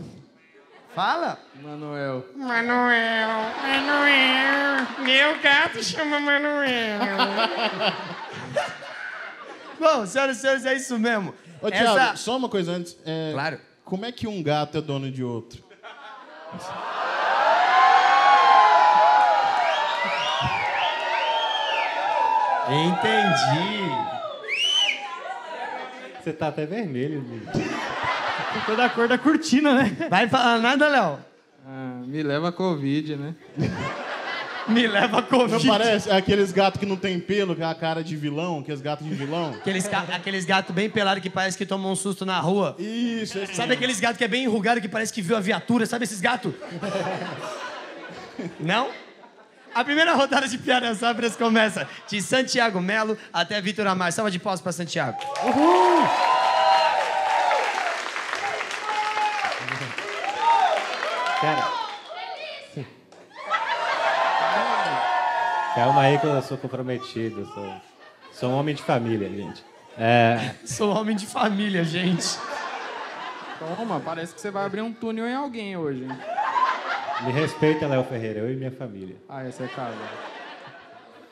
Fala. 0.96 1.38
Manuel. 1.62 2.26
Manuel, 2.38 3.30
Manuel, 3.62 4.88
meu 5.00 5.42
gato 5.42 5.84
chama 5.84 6.22
Manuel. 6.22 7.00
Bom, 9.78 10.06
senhoras 10.06 10.38
e 10.38 10.40
senhores, 10.40 10.66
é 10.66 10.74
isso 10.74 10.98
mesmo. 10.98 11.36
Ô, 11.62 11.70
Thiago, 11.70 12.00
Essa... 12.00 12.16
só 12.16 12.38
uma 12.38 12.48
coisa 12.48 12.72
antes. 12.72 12.96
É, 13.06 13.32
Claro. 13.34 13.60
Como 13.84 14.06
é 14.06 14.12
que 14.14 14.26
um 14.26 14.42
gato 14.42 14.78
é 14.78 14.82
dono 14.82 15.12
de 15.12 15.22
outro? 15.22 15.62
Entendi. 22.70 23.84
Você 26.24 26.32
tá 26.32 26.48
até 26.48 26.66
vermelho, 26.66 27.22
gente. 27.28 27.99
Ficou 28.54 28.76
da 28.76 28.90
cor 28.90 29.08
da 29.08 29.18
cortina, 29.18 29.74
né? 29.74 29.96
Vai 30.10 30.28
falar 30.28 30.58
nada, 30.60 30.88
Léo? 30.88 31.20
Ah, 31.68 32.02
me 32.06 32.24
leva 32.24 32.50
a 32.50 32.52
Covid, 32.52 33.16
né? 33.16 33.36
Me 34.68 34.86
leva 34.86 35.18
a 35.18 35.22
Covid. 35.24 35.66
Não 35.66 35.74
parece? 35.78 36.12
É 36.12 36.16
aqueles 36.16 36.52
gatos 36.52 36.80
que 36.80 36.86
não 36.86 36.96
tem 36.96 37.20
pelo, 37.20 37.56
que 37.56 37.62
é 37.64 37.66
a 37.66 37.74
cara 37.74 38.04
de 38.04 38.16
vilão, 38.16 38.60
aqueles 38.60 38.82
gatos 38.82 39.04
de 39.08 39.12
vilão. 39.16 39.50
Aqueles, 39.56 39.88
ga- 39.88 40.06
aqueles 40.14 40.46
gatos 40.46 40.76
bem 40.76 40.88
pelados 40.88 41.24
que 41.24 41.30
parece 41.30 41.58
que 41.58 41.66
tomam 41.66 41.92
um 41.92 41.96
susto 41.96 42.24
na 42.24 42.40
rua. 42.40 42.76
Isso, 42.78 43.40
esse 43.40 43.56
Sabe 43.56 43.74
aqueles 43.74 44.00
gatos 44.00 44.20
que 44.20 44.24
é 44.24 44.28
bem 44.28 44.44
enrugado, 44.44 44.80
que 44.80 44.88
parece 44.88 45.12
que 45.12 45.24
viu 45.24 45.36
a 45.36 45.40
viatura? 45.40 45.88
Sabe 45.88 46.04
esses 46.04 46.22
gatos? 46.22 46.54
Não? 48.60 48.90
A 49.74 49.84
primeira 49.84 50.14
rodada 50.14 50.48
de 50.48 50.58
piadas 50.60 51.02
rápidas 51.02 51.36
começa 51.36 51.88
de 52.08 52.22
Santiago 52.22 52.80
Melo 52.80 53.18
até 53.34 53.60
Vitor 53.60 53.88
Amar. 53.88 54.12
Salva 54.14 54.30
de 54.30 54.38
palmas 54.38 54.62
pra 54.62 54.72
Santiago. 54.72 55.18
Cara. 61.42 61.90
Calma 65.76 66.02
aí 66.02 66.18
que 66.20 66.26
eu 66.26 66.42
sou 66.42 66.58
comprometido. 66.58 67.46
Sou, 67.54 67.74
sou 68.32 68.50
um 68.50 68.56
homem 68.56 68.76
de 68.76 68.84
família, 68.84 69.30
gente. 69.30 69.64
É, 69.98 70.56
Sou 70.66 70.96
homem 70.96 71.16
de 71.16 71.26
família, 71.26 71.84
gente. 71.84 72.38
Toma, 73.60 74.00
parece 74.00 74.34
que 74.34 74.40
você 74.40 74.50
vai 74.50 74.66
abrir 74.66 74.82
um 74.82 74.94
túnel 74.94 75.28
em 75.28 75.36
alguém 75.36 75.76
hoje, 75.76 76.04
hein? 76.04 76.18
me 77.26 77.32
respeita, 77.34 77.86
Léo 77.86 78.04
Ferreira, 78.06 78.40
eu 78.40 78.52
e 78.52 78.56
minha 78.56 78.72
família. 78.72 79.18
Ah, 79.28 79.44
essa 79.44 79.66
é 79.66 79.68
casa. 79.68 79.98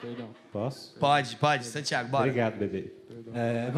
Perdão. 0.01 0.29
Posso? 0.51 0.97
Pode, 0.99 1.35
pode. 1.37 1.65
Santiago, 1.65 2.09
bora. 2.09 2.25
Obrigado, 2.25 2.57
bebê. 2.57 2.91
É, 3.33 3.71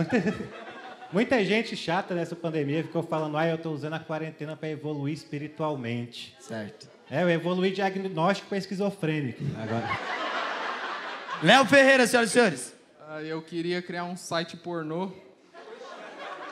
muita, 1.12 1.43
gente 1.43 1.76
chata 1.76 2.14
nessa 2.14 2.36
pandemia 2.36 2.84
ficou 2.84 3.03
falando, 3.03 3.38
ah, 3.38 3.47
eu 3.47 3.57
tô 3.57 3.72
usando 3.72 3.93
a 3.93 3.99
quarentena 3.99 4.55
para 4.55 4.70
evoluir 4.70 5.14
espiritualmente. 5.14 6.36
Certo. 6.39 6.88
É, 7.10 7.24
eu 7.24 7.30
evoluí 7.30 7.72
diagnóstico 7.72 8.49
para 8.49 8.57
esquizofrênico. 8.57 9.43
Agora, 9.62 9.88
Léo 11.41 11.66
Ferreira, 11.66 12.05
senhoras 12.05 12.30
e 12.30 12.34
senhores. 12.34 12.76
Ah, 13.07 13.22
eu 13.22 13.41
queria 13.41 13.82
criar 13.82 14.03
um 14.03 14.16
site 14.16 14.55
pornô. 14.55 15.12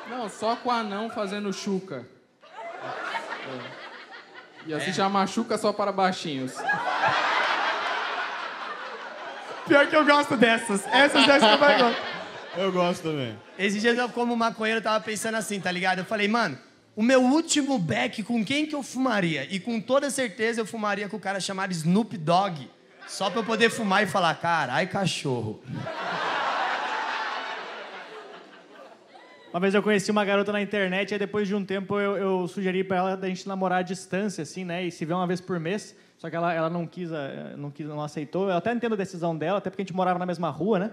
Não, 0.10 0.30
só 0.30 0.56
com 0.56 0.72
anão 0.72 1.10
fazendo 1.10 1.52
chuca. 1.54 2.08
É. 3.04 3.78
Ia 4.68 4.80
se 4.82 4.94
chamar 4.94 5.28
Chuca 5.28 5.58
só 5.58 5.72
para 5.72 5.94
baixinhos. 5.94 6.54
Pior 9.66 9.88
que 9.88 9.96
eu 9.96 10.06
gosto 10.06 10.36
dessas. 10.36 10.86
Essas 10.88 11.26
dessas 11.26 11.48
que 11.48 11.56
eu 11.56 11.58
mais 11.58 11.82
gosto. 11.82 12.07
Eu 12.58 12.72
gosto 12.72 13.04
também. 13.04 13.38
Esses 13.58 13.80
dias 13.82 13.98
eu, 13.98 14.10
como 14.10 14.36
maconheiro, 14.36 14.82
tava 14.82 15.04
pensando 15.04 15.36
assim, 15.36 15.60
tá 15.60 15.72
ligado? 15.72 16.00
Eu 16.00 16.06
falei, 16.06 16.28
mano, 16.28 16.58
o 16.96 17.04
meu 17.04 17.22
último 17.22 17.78
beck, 17.78 18.24
com 18.24 18.44
quem 18.44 18.66
que 18.66 18.74
eu 18.74 18.82
fumaria? 18.82 19.48
E 19.52 19.60
com 19.60 19.80
toda 19.80 20.10
certeza 20.10 20.62
eu 20.62 20.66
fumaria 20.66 21.08
com 21.08 21.18
o 21.18 21.20
cara 21.20 21.40
chamado 21.40 21.72
Snoop 21.72 22.18
Dogg. 22.18 22.68
Só 23.08 23.30
pra 23.30 23.42
eu 23.42 23.46
poder 23.46 23.70
fumar 23.70 24.02
e 24.02 24.08
falar, 24.08 24.34
carai, 24.36 24.88
cachorro. 24.88 25.62
Uma 29.54 29.60
vez 29.60 29.76
eu 29.76 29.84
conheci 29.84 30.10
uma 30.10 30.26
garota 30.26 30.52
na 30.52 30.62
internet, 30.62 31.14
aí 31.14 31.20
depois 31.20 31.48
de 31.48 31.56
um 31.56 31.64
tempo 31.64 32.00
eu, 32.00 32.18
eu 32.18 32.48
sugeri 32.48 32.84
pra 32.84 32.98
ela 32.98 33.16
da 33.16 33.28
gente 33.28 33.48
namorar 33.48 33.80
à 33.80 33.82
distância, 33.84 34.42
assim, 34.42 34.66
né? 34.66 34.84
E 34.84 34.92
se 34.92 35.06
ver 35.06 35.14
uma 35.14 35.28
vez 35.28 35.40
por 35.40 35.60
mês. 35.60 35.96
Só 36.18 36.30
que 36.30 36.36
ela, 36.36 36.52
ela 36.52 36.70
não, 36.70 36.88
quis, 36.88 37.12
eh, 37.12 37.54
não 37.56 37.70
quis, 37.70 37.86
não 37.86 38.02
aceitou. 38.02 38.50
Eu 38.50 38.58
até 38.58 38.74
entendo 38.74 38.94
a 38.94 38.98
decisão 38.98 39.38
dela, 39.38 39.60
até 39.60 39.70
porque 39.70 39.84
a 39.84 39.86
gente 39.86 39.96
morava 39.96 40.18
na 40.18 40.26
mesma 40.26 40.50
rua, 40.50 40.80
né? 40.80 40.92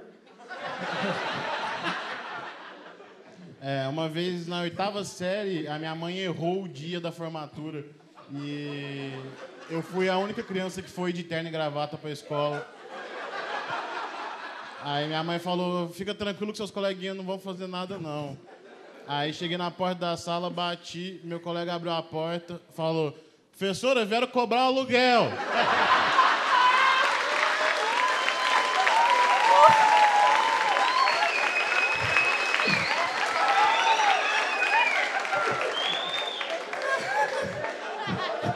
É, 3.67 3.89
uma 3.89 4.11
vez 4.11 4.47
na 4.47 4.61
oitava 4.61 5.03
série, 5.05 5.67
a 5.67 5.79
minha 5.79 5.95
mãe 5.95 6.19
errou 6.19 6.65
o 6.65 6.69
dia 6.69 7.01
da 7.01 7.11
formatura. 7.11 7.83
E 8.31 9.11
eu 9.71 9.81
fui 9.83 10.07
a 10.07 10.19
única 10.19 10.43
criança 10.43 10.83
que 10.83 10.91
foi 10.91 11.15
de 11.15 11.23
terno 11.23 11.49
e 11.49 11.51
gravata 11.51 11.97
pra 11.97 12.11
escola. 12.11 12.69
Aí 14.83 15.07
minha 15.07 15.25
mãe 15.25 15.39
falou, 15.39 15.89
fica 15.89 16.15
tranquilo 16.15 16.53
que 16.53 16.59
seus 16.59 16.71
coleguinhas 16.71 17.17
não 17.17 17.25
vão 17.25 17.39
fazer 17.39 17.67
nada, 17.67 17.97
não. 17.97 18.37
Aí 19.09 19.33
cheguei 19.33 19.57
na 19.57 19.71
porta 19.71 19.99
da 19.99 20.17
sala, 20.19 20.51
bati, 20.51 21.23
meu 21.25 21.41
colega 21.41 21.73
abriu 21.73 21.93
a 21.93 22.03
porta, 22.03 22.61
falou, 22.77 23.19
professora, 23.51 24.05
vieram 24.05 24.27
cobrar 24.27 24.65
aluguel. 24.65 25.31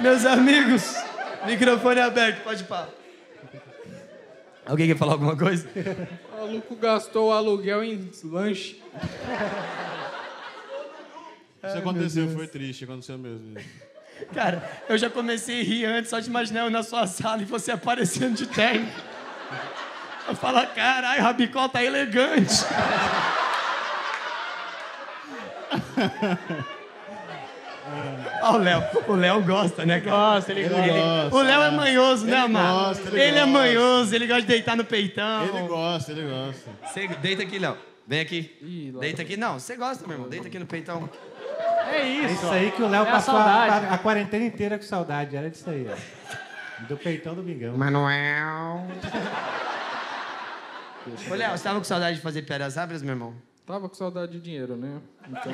Meus 0.00 0.24
amigos, 0.24 0.94
microfone 1.44 2.00
aberto, 2.00 2.44
pode 2.44 2.62
pá. 2.64 2.88
Alguém 4.64 4.86
quer 4.86 4.96
falar 4.96 5.12
alguma 5.12 5.36
coisa? 5.36 5.68
O 6.32 6.36
maluco 6.40 6.76
gastou 6.76 7.30
o 7.30 7.32
aluguel 7.32 7.82
em 7.82 8.10
lanche. 8.24 8.80
Isso 11.64 11.78
aconteceu, 11.78 12.28
foi 12.30 12.46
triste, 12.46 12.84
aconteceu 12.84 13.18
mesmo. 13.18 13.56
Cara, 14.32 14.62
eu 14.88 14.96
já 14.96 15.10
comecei 15.10 15.60
a 15.60 15.64
rir 15.64 15.84
antes, 15.86 16.10
só 16.10 16.20
de 16.20 16.28
imaginar 16.28 16.60
eu 16.60 16.70
na 16.70 16.82
sua 16.82 17.06
sala 17.06 17.42
e 17.42 17.44
você 17.44 17.72
aparecendo 17.72 18.36
de 18.36 18.46
terno. 18.46 18.88
Eu 20.28 20.36
falo, 20.36 20.64
caralho, 20.74 21.22
Rabicó 21.22 21.68
tá 21.68 21.82
elegante. 21.82 22.54
Ó, 28.42 28.52
o 28.54 28.58
Léo. 28.58 28.82
O 29.08 29.12
Léo 29.14 29.42
gosta, 29.42 29.84
né, 29.86 30.00
cara? 30.00 30.16
Nossa, 30.16 30.52
ele, 30.52 30.60
Ele 30.60 30.68
gosta. 30.68 30.92
gosta. 30.92 31.36
O 31.36 31.42
Léo 31.42 31.62
é 31.62 31.70
manhoso, 31.70 32.26
né, 32.26 32.32
Ele 32.32 32.40
amado? 32.40 32.78
gosta, 32.78 33.08
ele 33.08 33.20
é 33.22 33.30
gosta. 33.32 33.46
manhoso, 33.46 34.14
ele 34.14 34.26
gosta 34.26 34.42
de 34.42 34.46
deitar 34.48 34.76
no 34.76 34.84
peitão. 34.84 35.44
Ele 35.44 35.68
gosta, 35.68 36.12
ele 36.12 36.28
gosta. 36.28 36.70
Você 36.86 37.08
deita 37.08 37.42
aqui, 37.42 37.58
Léo. 37.58 37.76
Vem 38.06 38.20
aqui. 38.20 38.56
Ih, 38.62 38.94
Deita 38.98 39.22
aqui. 39.22 39.36
Não, 39.36 39.58
você 39.58 39.76
gosta, 39.76 40.06
meu 40.06 40.16
irmão. 40.16 40.28
Deita 40.30 40.48
aqui 40.48 40.58
no 40.58 40.66
peitão. 40.66 41.08
É 41.90 41.96
é 42.00 42.06
isso. 42.06 42.34
isso 42.34 42.50
aí 42.50 42.70
que 42.70 42.82
o 42.82 42.88
Léo 42.88 43.02
É 43.06 43.10
passou 43.10 43.36
a- 43.36 43.66
a 43.94 43.98
quarentena 43.98 44.44
inteira 44.44 44.78
com 44.78 44.84
saudade. 44.84 45.36
Era 45.36 45.50
disso 45.50 45.68
aí, 45.68 45.86
ó. 45.90 46.82
Do 46.86 46.96
peitão 46.96 47.34
do 47.34 47.42
Mingão. 47.42 47.76
Manuel. 47.76 48.86
Ô, 51.30 51.34
Léo, 51.34 51.50
você 51.56 51.64
tava 51.64 51.78
com 51.78 51.84
saudade 51.84 52.16
de 52.16 52.22
fazer 52.22 52.42
piadas 52.42 52.76
rápidas, 52.76 53.02
meu 53.02 53.12
irmão? 53.12 53.34
Tava 53.66 53.88
com 53.88 53.94
saudade 53.94 54.32
de 54.32 54.40
dinheiro, 54.40 54.76
né? 54.76 54.98
Então, 55.28 55.52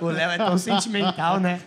O 0.00 0.06
Léo 0.06 0.30
é 0.30 0.36
tão 0.38 0.56
sentimental, 0.58 1.38
né? 1.40 1.60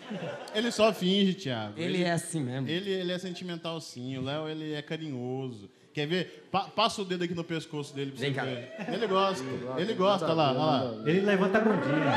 Ele 0.54 0.72
só 0.72 0.92
finge, 0.94 1.34
Thiago. 1.34 1.74
Ele 1.78 2.04
é 2.04 2.12
assim 2.12 2.40
mesmo. 2.42 2.68
Ele, 2.68 2.90
ele 2.90 3.12
é 3.12 3.18
sentimental 3.20 3.80
sim, 3.80 4.18
o 4.18 4.22
Léo 4.22 4.48
ele 4.50 4.74
é 4.74 4.82
carinhoso. 4.82 5.70
Quer 5.94 6.08
ver? 6.08 6.48
Pa- 6.52 6.66
passa 6.70 7.02
o 7.02 7.06
dedo 7.06 7.24
aqui 7.24 7.34
no 7.34 7.44
pescoço 7.44 7.94
dele 7.96 8.12
pra 8.12 8.20
Vem 8.22 8.30
você 8.32 8.36
cá. 8.40 8.46
ver. 8.46 8.72
Ele 8.94 9.08
gosta, 9.08 9.44
ele 9.78 9.94
gosta, 9.94 10.26
olha 10.26 10.34
lá, 10.34 10.50
olha 10.52 10.60
lá. 10.60 11.10
Ele 11.10 11.22
levanta 11.22 11.58
a 11.58 11.62
bundinha. 11.62 12.14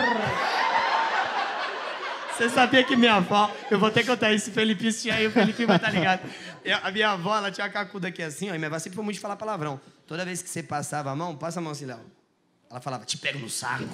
Você 2.37 2.49
sabia 2.49 2.83
que 2.83 2.97
minha 2.97 3.15
avó, 3.17 3.51
eu 3.71 3.79
vou 3.79 3.91
ter 3.91 4.01
que 4.01 4.07
contar 4.09 4.33
isso, 4.33 4.51
o 4.51 4.53
Felipe 4.53 4.91
tinha 4.93 5.15
aí, 5.15 5.27
o 5.27 5.31
Felipe 5.31 5.65
vai 5.67 5.77
estar 5.77 5.91
ligado. 5.91 6.21
Eu- 6.65 6.79
a 6.83 6.91
minha 6.91 7.11
avó, 7.11 7.37
ela 7.37 7.51
tinha 7.51 7.67
uma 7.67 7.73
cacuda 7.73 8.09
aqui 8.09 8.23
assim, 8.23 8.51
ó, 8.51 8.55
e 8.55 8.59
minha 8.59 8.69
avó 8.69 8.79
sempre 8.79 8.97
foi 8.97 9.05
muito 9.05 9.17
de 9.17 9.21
falar 9.21 9.37
palavrão. 9.37 9.81
Toda 10.07 10.25
vez 10.25 10.43
que 10.43 10.49
você 10.49 10.63
passava 10.63 11.11
a 11.11 11.17
mão, 11.17 11.37
passa 11.37 11.61
a 11.61 11.63
mão 11.63 11.73
assim, 11.73 11.85
Léo. 11.85 12.01
Ela 12.71 12.81
falava, 12.81 13.05
te 13.05 13.19
pego 13.19 13.39
no 13.39 13.51
saco. 13.51 13.85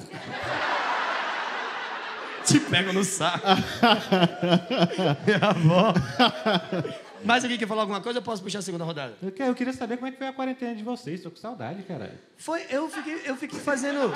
Te 2.49 2.61
pego 2.61 2.93
no 2.93 3.05
saco. 3.05 3.47
minha 5.27 5.39
avó. 5.43 5.95
Mais 7.25 7.43
alguém 7.43 7.59
quer 7.59 7.67
falar 7.67 7.83
alguma 7.83 8.01
coisa? 8.01 8.19
Eu 8.19 8.23
posso 8.23 8.43
puxar 8.43 8.61
a 8.61 8.63
segunda 8.63 8.85
rodada? 8.85 9.15
Eu, 9.23 9.33
que- 9.33 9.43
eu 9.43 9.55
queria 9.55 9.73
saber 9.73 9.97
como 9.97 10.07
é 10.09 10.13
que 10.13 10.19
foi 10.19 10.29
a 10.29 10.33
quarentena 10.33 10.75
de 10.75 10.83
vocês. 10.85 11.21
Tô 11.23 11.31
com 11.31 11.37
saudade, 11.37 11.83
caralho. 11.83 12.13
Foi, 12.37 12.63
eu 12.71 12.89
fiquei, 12.89 13.21
eu 13.25 13.37
fiquei 13.37 13.59
fazendo. 13.59 14.13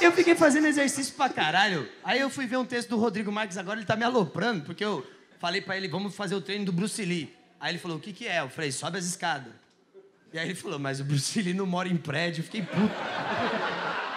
Eu 0.00 0.10
fiquei 0.12 0.34
fazendo 0.34 0.66
exercício 0.66 1.14
pra 1.14 1.28
caralho. 1.28 1.88
Aí 2.02 2.18
eu 2.20 2.28
fui 2.28 2.46
ver 2.46 2.56
um 2.56 2.64
texto 2.64 2.88
do 2.90 2.98
Rodrigo 2.98 3.30
Marques 3.30 3.56
agora, 3.56 3.78
ele 3.78 3.86
tá 3.86 3.94
me 3.94 4.02
aloprando, 4.04 4.64
porque 4.64 4.84
eu 4.84 5.06
falei 5.38 5.60
pra 5.60 5.76
ele, 5.76 5.86
vamos 5.88 6.14
fazer 6.16 6.34
o 6.34 6.40
treino 6.40 6.64
do 6.64 6.72
Bruce 6.72 7.02
Lee. 7.04 7.32
Aí 7.60 7.70
ele 7.72 7.78
falou, 7.78 7.96
o 7.96 8.00
que 8.00 8.12
que 8.12 8.26
é? 8.26 8.40
Eu 8.40 8.48
falei, 8.48 8.72
sobe 8.72 8.98
as 8.98 9.04
escadas. 9.04 9.52
E 10.32 10.38
aí 10.38 10.46
ele 10.48 10.54
falou, 10.56 10.80
mas 10.80 10.98
o 11.00 11.04
Bruce 11.04 11.40
Lee 11.40 11.54
não 11.54 11.64
mora 11.64 11.88
em 11.88 11.96
prédio. 11.96 12.40
Eu 12.40 12.44
fiquei 12.44 12.62
puto. 12.62 12.92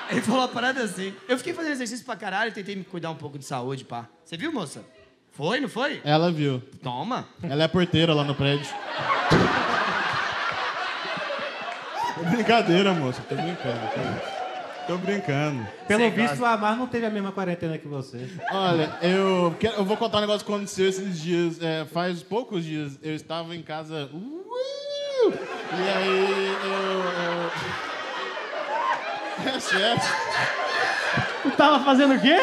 Ele 0.10 0.22
falou 0.22 0.42
uma 0.42 0.48
parada 0.48 0.82
assim. 0.84 1.14
Eu 1.28 1.38
fiquei 1.38 1.54
fazendo 1.54 1.74
exercício 1.74 2.06
pra 2.06 2.16
caralho, 2.16 2.52
tentei 2.52 2.76
me 2.76 2.84
cuidar 2.84 3.10
um 3.12 3.16
pouco 3.16 3.38
de 3.38 3.46
saúde, 3.46 3.84
pá. 3.84 4.08
Você 4.24 4.38
viu, 4.38 4.52
moça? 4.52 4.84
Foi, 5.32 5.60
não 5.60 5.70
foi? 5.70 6.02
Ela 6.04 6.32
viu. 6.32 6.62
Toma. 6.82 7.28
Ela 7.44 7.62
é 7.64 7.66
a 7.66 7.70
porteira 7.70 8.14
lá 8.14 8.24
no 8.24 8.34
prédio. 8.34 8.68
Tô 12.16 12.24
brincadeira, 12.24 12.94
moça. 12.94 13.22
Tô 13.30 13.36
brincando. 13.36 13.80
Tô, 14.88 14.94
tô 14.94 14.98
brincando. 14.98 15.68
Pelo 15.88 16.10
visto, 16.10 16.40
o 16.42 16.46
Amar 16.46 16.76
não 16.76 16.88
teve 16.88 17.06
a 17.06 17.10
mesma 17.10 17.32
quarentena 17.32 17.78
que 17.78 17.88
você. 17.88 18.28
Olha, 18.52 18.98
eu, 19.02 19.56
quero- 19.60 19.76
eu 19.78 19.86
vou 19.86 19.96
contar 19.98 20.18
um 20.18 20.22
negócio 20.22 20.46
que 20.46 20.52
aconteceu 20.52 20.88
esses 20.90 21.20
dias. 21.20 21.62
É, 21.62 21.86
faz 21.86 22.24
poucos 22.24 22.64
dias 22.64 22.98
eu 23.04 23.14
estava 23.14 23.56
em 23.56 23.62
casa. 23.62 24.10
Uh! 24.12 24.48
e 25.30 25.90
aí 25.90 26.56
eu. 26.64 26.72
eu... 27.84 27.87
Sério. 29.60 30.02
Tu 31.44 31.52
tava 31.52 31.84
fazendo 31.86 32.16
o 32.16 32.20
quê? 32.20 32.36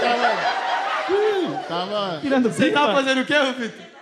Tava. 0.00 1.66
Tava. 1.68 2.20
Tirando 2.20 2.50
Você 2.50 2.66
pipa? 2.66 2.80
tava 2.80 2.92
fazendo 2.92 3.20
o 3.22 3.24
quê, 3.24 3.38
Rufito? 3.38 3.92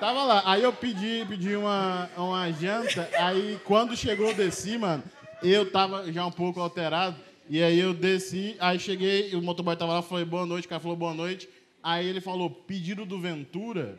Tava 0.00 0.24
lá. 0.24 0.42
Aí 0.46 0.62
eu 0.62 0.72
pedi, 0.72 1.24
pedi 1.28 1.54
uma, 1.54 2.08
uma 2.16 2.50
janta. 2.52 3.08
Aí 3.18 3.60
quando 3.64 3.96
chegou 3.96 4.28
eu 4.28 4.34
desci, 4.34 4.78
mano, 4.78 5.02
eu 5.42 5.70
tava 5.70 6.10
já 6.10 6.26
um 6.26 6.30
pouco 6.32 6.60
alterado. 6.60 7.16
E 7.48 7.62
aí 7.62 7.78
eu 7.78 7.92
desci, 7.92 8.56
aí 8.58 8.78
cheguei, 8.78 9.34
o 9.34 9.42
motoboy 9.42 9.76
tava 9.76 9.92
lá, 9.94 10.02
falei 10.02 10.24
boa 10.24 10.46
noite, 10.46 10.66
o 10.66 10.68
cara 10.68 10.80
falou 10.80 10.96
boa 10.96 11.12
noite. 11.12 11.48
Aí 11.82 12.06
ele 12.08 12.20
falou, 12.20 12.48
pedido 12.48 13.04
do 13.04 13.20
Ventura. 13.20 13.98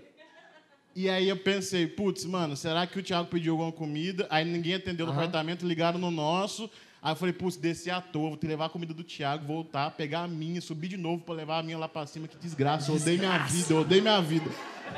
E 0.95 1.09
aí 1.09 1.27
eu 1.27 1.37
pensei, 1.37 1.87
putz, 1.87 2.23
mano, 2.23 2.55
será 2.55 2.85
que 2.85 2.99
o 2.99 3.03
Thiago 3.03 3.27
pediu 3.27 3.53
alguma 3.53 3.71
comida? 3.71 4.27
Aí 4.29 4.45
ninguém 4.45 4.75
atendeu 4.75 5.07
no 5.07 5.11
apartamento, 5.11 5.65
ligaram 5.65 5.97
no 5.97 6.11
nosso. 6.11 6.69
Aí 7.01 7.11
eu 7.11 7.15
falei, 7.15 7.33
putz, 7.33 7.57
desci 7.57 7.89
à 7.89 7.99
toa, 7.99 8.29
vou 8.29 8.37
ter 8.37 8.41
que 8.41 8.47
levar 8.47 8.65
a 8.65 8.69
comida 8.69 8.93
do 8.93 9.03
Thiago, 9.03 9.45
voltar, 9.45 9.89
pegar 9.91 10.21
a 10.21 10.27
minha, 10.27 10.61
subir 10.61 10.87
de 10.87 10.97
novo 10.97 11.23
pra 11.23 11.33
levar 11.33 11.59
a 11.59 11.63
minha 11.63 11.77
lá 11.77 11.89
pra 11.89 12.05
cima. 12.05 12.27
Que 12.27 12.37
desgraça, 12.37 12.91
eu 12.91 12.95
odeio 12.95 13.17
minha 13.17 13.39
vida, 13.39 13.73
eu 13.73 13.81
odeio 13.81 14.01
minha 14.03 14.21
vida. 14.21 14.49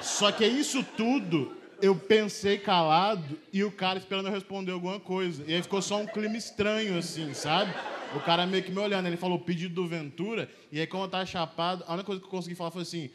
Só 0.01 0.31
que 0.31 0.43
é 0.43 0.47
isso 0.47 0.83
tudo, 0.97 1.55
eu 1.81 1.95
pensei 1.95 2.57
calado 2.57 3.39
e 3.51 3.63
o 3.63 3.71
cara 3.71 3.97
esperando 3.97 4.27
eu 4.27 4.33
responder 4.33 4.71
alguma 4.73 4.99
coisa. 4.99 5.43
E 5.47 5.53
aí 5.55 5.61
ficou 5.61 5.81
só 5.81 5.99
um 5.99 6.05
clima 6.05 6.35
estranho, 6.35 6.97
assim, 6.97 7.33
sabe? 7.33 7.73
O 8.13 8.19
cara 8.19 8.45
meio 8.45 8.63
que 8.63 8.71
me 8.71 8.79
olhando, 8.79 9.07
ele 9.07 9.17
falou 9.17 9.39
pedido 9.39 9.73
do 9.73 9.87
Ventura, 9.87 10.49
e 10.71 10.79
aí 10.79 10.85
como 10.85 11.05
eu 11.05 11.07
tava 11.07 11.25
chapado, 11.25 11.83
a 11.87 11.93
única 11.93 12.05
coisa 12.05 12.21
que 12.21 12.27
eu 12.27 12.31
consegui 12.31 12.55
falar 12.55 12.69
foi 12.69 12.81
assim, 12.81 13.09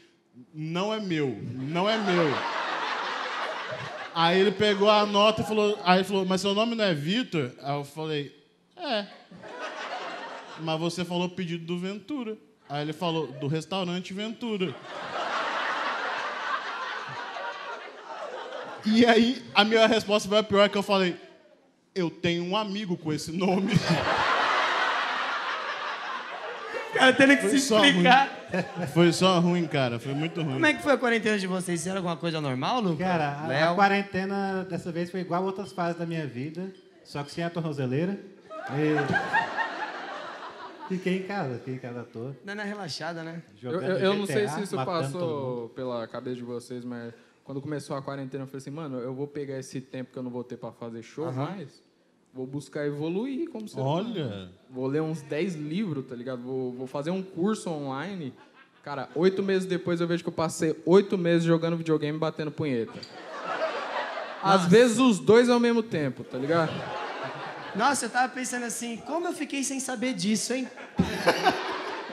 não 0.53 0.93
é 0.93 0.99
meu, 0.99 1.39
não 1.53 1.89
é 1.89 1.97
meu. 1.97 2.70
Aí 4.13 4.39
ele 4.39 4.51
pegou 4.51 4.89
a 4.89 5.05
nota 5.05 5.41
e 5.41 5.45
falou, 5.45 5.79
aí 5.83 5.99
ele 5.99 6.03
falou, 6.03 6.25
mas 6.25 6.41
seu 6.41 6.53
nome 6.53 6.75
não 6.75 6.83
é 6.83 6.93
Vitor? 6.93 7.51
Aí 7.61 7.75
eu 7.75 7.85
falei, 7.85 8.35
é. 8.75 9.05
Mas 10.59 10.79
você 10.79 11.05
falou 11.05 11.29
pedido 11.29 11.65
do 11.65 11.79
Ventura. 11.79 12.37
Aí 12.67 12.81
ele 12.83 12.93
falou, 12.93 13.27
do 13.27 13.47
restaurante 13.47 14.13
Ventura. 14.13 14.75
E 18.85 19.05
aí, 19.05 19.45
a 19.53 19.63
minha 19.63 19.85
resposta 19.85 20.27
foi 20.27 20.39
a 20.39 20.43
pior 20.43 20.67
que 20.67 20.77
eu 20.77 20.83
falei, 20.83 21.15
eu 21.93 22.09
tenho 22.09 22.43
um 22.43 22.57
amigo 22.57 22.97
com 22.97 23.13
esse 23.13 23.31
nome. 23.31 23.73
Cara 26.93 27.13
tendo 27.13 27.35
que 27.35 27.41
Foi 27.43 27.49
se 27.51 27.57
explicar. 27.57 28.40
Foi 28.93 29.11
só 29.11 29.39
ruim, 29.39 29.67
cara. 29.67 29.99
Foi 29.99 30.13
muito 30.13 30.41
ruim. 30.41 30.53
Como 30.53 30.65
é 30.65 30.73
que 30.73 30.81
foi 30.81 30.93
a 30.93 30.97
quarentena 30.97 31.37
de 31.37 31.47
vocês? 31.47 31.79
Fizeram 31.79 31.97
alguma 31.97 32.17
coisa 32.17 32.41
normal, 32.41 32.81
Lucas? 32.81 32.99
Cara, 32.99 33.29
a, 33.29 33.71
a 33.71 33.75
quarentena 33.75 34.63
dessa 34.69 34.91
vez 34.91 35.09
foi 35.09 35.21
igual 35.21 35.43
a 35.43 35.45
outras 35.45 35.71
fases 35.71 35.97
da 35.97 36.05
minha 36.05 36.25
vida, 36.25 36.71
só 37.03 37.23
que 37.23 37.31
sem 37.31 37.43
a 37.43 37.49
tornozeleira. 37.49 38.19
E... 38.71 39.51
Fiquei 40.87 41.19
em 41.19 41.23
casa, 41.23 41.57
fiquei 41.59 41.75
em 41.75 41.77
casa 41.77 42.01
à 42.01 42.03
toa. 42.03 42.35
Dando 42.43 42.59
uma 42.59 42.65
relaxada, 42.65 43.23
né? 43.23 43.41
Eu, 43.61 43.71
eu, 43.71 43.97
eu 43.97 44.13
não 44.13 44.25
sei 44.25 44.47
se 44.49 44.61
isso 44.61 44.75
passou 44.75 45.69
pela 45.69 46.05
cabeça 46.05 46.35
de 46.35 46.43
vocês, 46.43 46.83
mas 46.83 47.13
quando 47.45 47.61
começou 47.61 47.95
a 47.95 48.01
quarentena, 48.01 48.43
eu 48.43 48.47
falei 48.47 48.57
assim, 48.57 48.71
mano, 48.71 48.99
eu 48.99 49.13
vou 49.13 49.25
pegar 49.25 49.57
esse 49.57 49.79
tempo 49.79 50.11
que 50.11 50.19
eu 50.19 50.23
não 50.23 50.29
vou 50.29 50.43
ter 50.43 50.57
pra 50.57 50.71
fazer 50.71 51.01
show 51.01 51.31
mais, 51.31 51.81
vou 52.33 52.45
buscar 52.47 52.85
evoluir 52.85 53.49
como 53.49 53.67
ser 53.67 53.79
humano. 53.79 54.09
Olha. 54.09 54.49
Vou 54.69 54.87
ler 54.87 55.01
uns 55.01 55.21
10 55.21 55.55
livros, 55.55 56.05
tá 56.05 56.15
ligado? 56.15 56.41
Vou, 56.41 56.71
vou 56.71 56.87
fazer 56.87 57.11
um 57.11 57.21
curso 57.21 57.69
online. 57.69 58.33
Cara, 58.83 59.09
oito 59.15 59.43
meses 59.43 59.67
depois 59.67 60.01
eu 60.01 60.07
vejo 60.07 60.23
que 60.23 60.29
eu 60.29 60.33
passei 60.33 60.75
oito 60.85 61.17
meses 61.17 61.43
jogando 61.43 61.77
videogame 61.77 62.17
e 62.17 62.19
batendo 62.19 62.51
punheta. 62.51 62.99
Às 64.41 64.65
vezes 64.65 64.97
os 64.97 65.19
dois 65.19 65.49
ao 65.49 65.59
mesmo 65.59 65.83
tempo, 65.83 66.23
tá 66.23 66.37
ligado? 66.37 66.71
Nossa, 67.75 68.05
eu 68.05 68.09
tava 68.09 68.27
pensando 68.33 68.65
assim, 68.65 68.97
como 69.05 69.27
eu 69.27 69.33
fiquei 69.33 69.63
sem 69.63 69.79
saber 69.79 70.13
disso, 70.13 70.53
hein? 70.53 70.67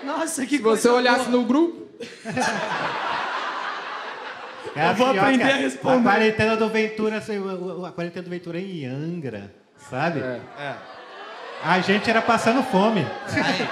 Nossa, 0.05 0.45
que 0.47 0.59
Se 0.59 0.63
você 0.63 0.89
coisa 0.89 0.93
olhasse 0.93 1.31
boa. 1.31 1.43
no 1.43 1.45
grupo, 1.49 1.89
Eu 4.77 4.95
vou 4.95 5.11
pior, 5.11 5.19
aprender 5.19 5.43
cara, 5.45 5.55
a 5.55 5.59
responder. 5.59 5.99
A 5.99 6.03
quarentena 6.03 6.57
do 6.57 6.69
Ventura, 6.69 7.17
assim, 7.17 7.35
a 7.87 7.93
quarentena 7.93 8.23
do 8.23 8.31
Ventura 8.31 8.59
é 8.59 8.63
em 8.63 8.87
Angra, 8.87 9.53
sabe? 9.79 10.21
É. 10.21 10.75
A 11.63 11.81
gente 11.81 12.09
era 12.09 12.23
passando 12.23 12.63
fome. 12.63 13.01
Aí. 13.33 13.69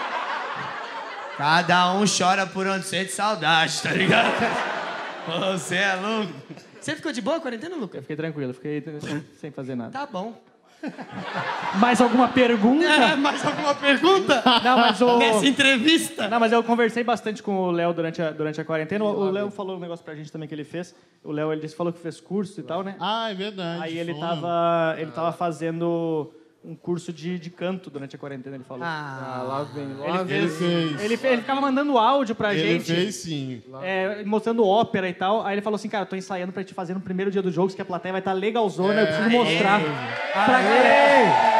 Cada 1.36 1.92
um 1.92 2.04
chora 2.06 2.46
por 2.46 2.66
onde 2.66 2.84
sente 2.86 3.12
saudade, 3.12 3.82
tá 3.82 3.90
ligado? 3.90 4.32
Você 5.52 5.76
é 5.76 5.94
louco. 5.94 6.32
Você 6.80 6.94
ficou 6.96 7.12
de 7.12 7.20
boa 7.20 7.36
a 7.36 7.40
quarentena, 7.40 7.76
Lucas? 7.76 7.96
Eu 7.96 8.02
fiquei 8.02 8.16
tranquilo, 8.16 8.54
fiquei 8.54 8.82
sem- 9.00 9.24
sem 9.40 9.50
fazer 9.50 9.74
nada. 9.74 9.90
Tá 9.90 10.06
bom. 10.06 10.40
Mais 11.76 12.00
alguma 12.00 12.28
pergunta? 12.28 12.86
É, 12.86 13.16
mais 13.16 13.44
alguma 13.44 13.74
pergunta? 13.74 14.42
Não, 14.62 14.76
mas 14.78 15.00
o... 15.00 15.18
Nessa 15.18 15.46
entrevista? 15.46 16.28
Não, 16.28 16.40
mas 16.40 16.52
eu 16.52 16.62
conversei 16.62 17.02
bastante 17.02 17.42
com 17.42 17.58
o 17.58 17.70
Léo 17.70 17.92
durante 17.92 18.22
a, 18.22 18.30
durante 18.30 18.60
a 18.60 18.64
quarentena. 18.64 19.04
O 19.04 19.26
o 19.26 19.30
Léo 19.30 19.50
falou 19.50 19.76
um 19.76 19.80
negócio 19.80 20.04
pra 20.04 20.14
gente 20.14 20.30
também 20.30 20.48
que 20.48 20.54
ele 20.54 20.64
fez. 20.64 20.94
O 21.24 21.32
Léo, 21.32 21.52
ele 21.52 21.60
disse, 21.60 21.74
falou 21.74 21.92
que 21.92 21.98
fez 21.98 22.20
curso 22.20 22.60
e 22.60 22.62
tal, 22.62 22.82
né? 22.82 22.96
Ah, 23.00 23.30
é 23.30 23.34
verdade. 23.34 23.82
Aí 23.82 23.98
ele 23.98 24.14
tava, 24.14 24.94
ele 24.98 25.10
tava 25.10 25.32
fazendo 25.32 26.32
um 26.66 26.74
curso 26.74 27.12
de, 27.12 27.38
de 27.38 27.48
canto 27.48 27.88
durante 27.90 28.16
a 28.16 28.18
quarentena, 28.18 28.56
ele 28.56 28.64
falou. 28.64 28.82
ah, 28.84 29.36
Ah, 29.38 29.42
lá 29.42 29.62
vem, 29.62 29.86
lá 29.96 30.22
vem. 30.24 30.36
Ele 30.38 30.48
fez. 30.48 31.00
Ele, 31.00 31.14
ele 31.14 31.36
ficava 31.40 31.60
mandando 31.60 31.96
áudio 31.96 32.34
pra 32.34 32.52
Ele 32.54 32.80
gente. 32.80 32.92
fez 32.92 33.14
sim. 33.14 33.62
é, 33.82 34.24
mostrando 34.24 34.66
ópera 34.66 35.08
e 35.08 35.14
tal. 35.14 35.46
Aí 35.46 35.54
ele 35.54 35.62
falou 35.62 35.76
assim, 35.76 35.88
cara, 35.88 36.02
eu 36.04 36.08
tô 36.08 36.16
ensaiando 36.16 36.52
pra 36.52 36.64
te 36.64 36.74
fazer 36.74 36.92
no 36.94 37.00
primeiro 37.00 37.30
dia 37.30 37.40
dos 37.40 37.54
jogos, 37.54 37.74
que 37.74 37.80
a 37.82 37.84
plateia 37.84 38.12
vai 38.12 38.20
estar 38.20 38.32
legalzona, 38.32 39.00
eu 39.02 39.06
preciso 39.06 39.30
mostrar 39.30 39.80
pra 40.32 40.60
galera. 40.60 41.56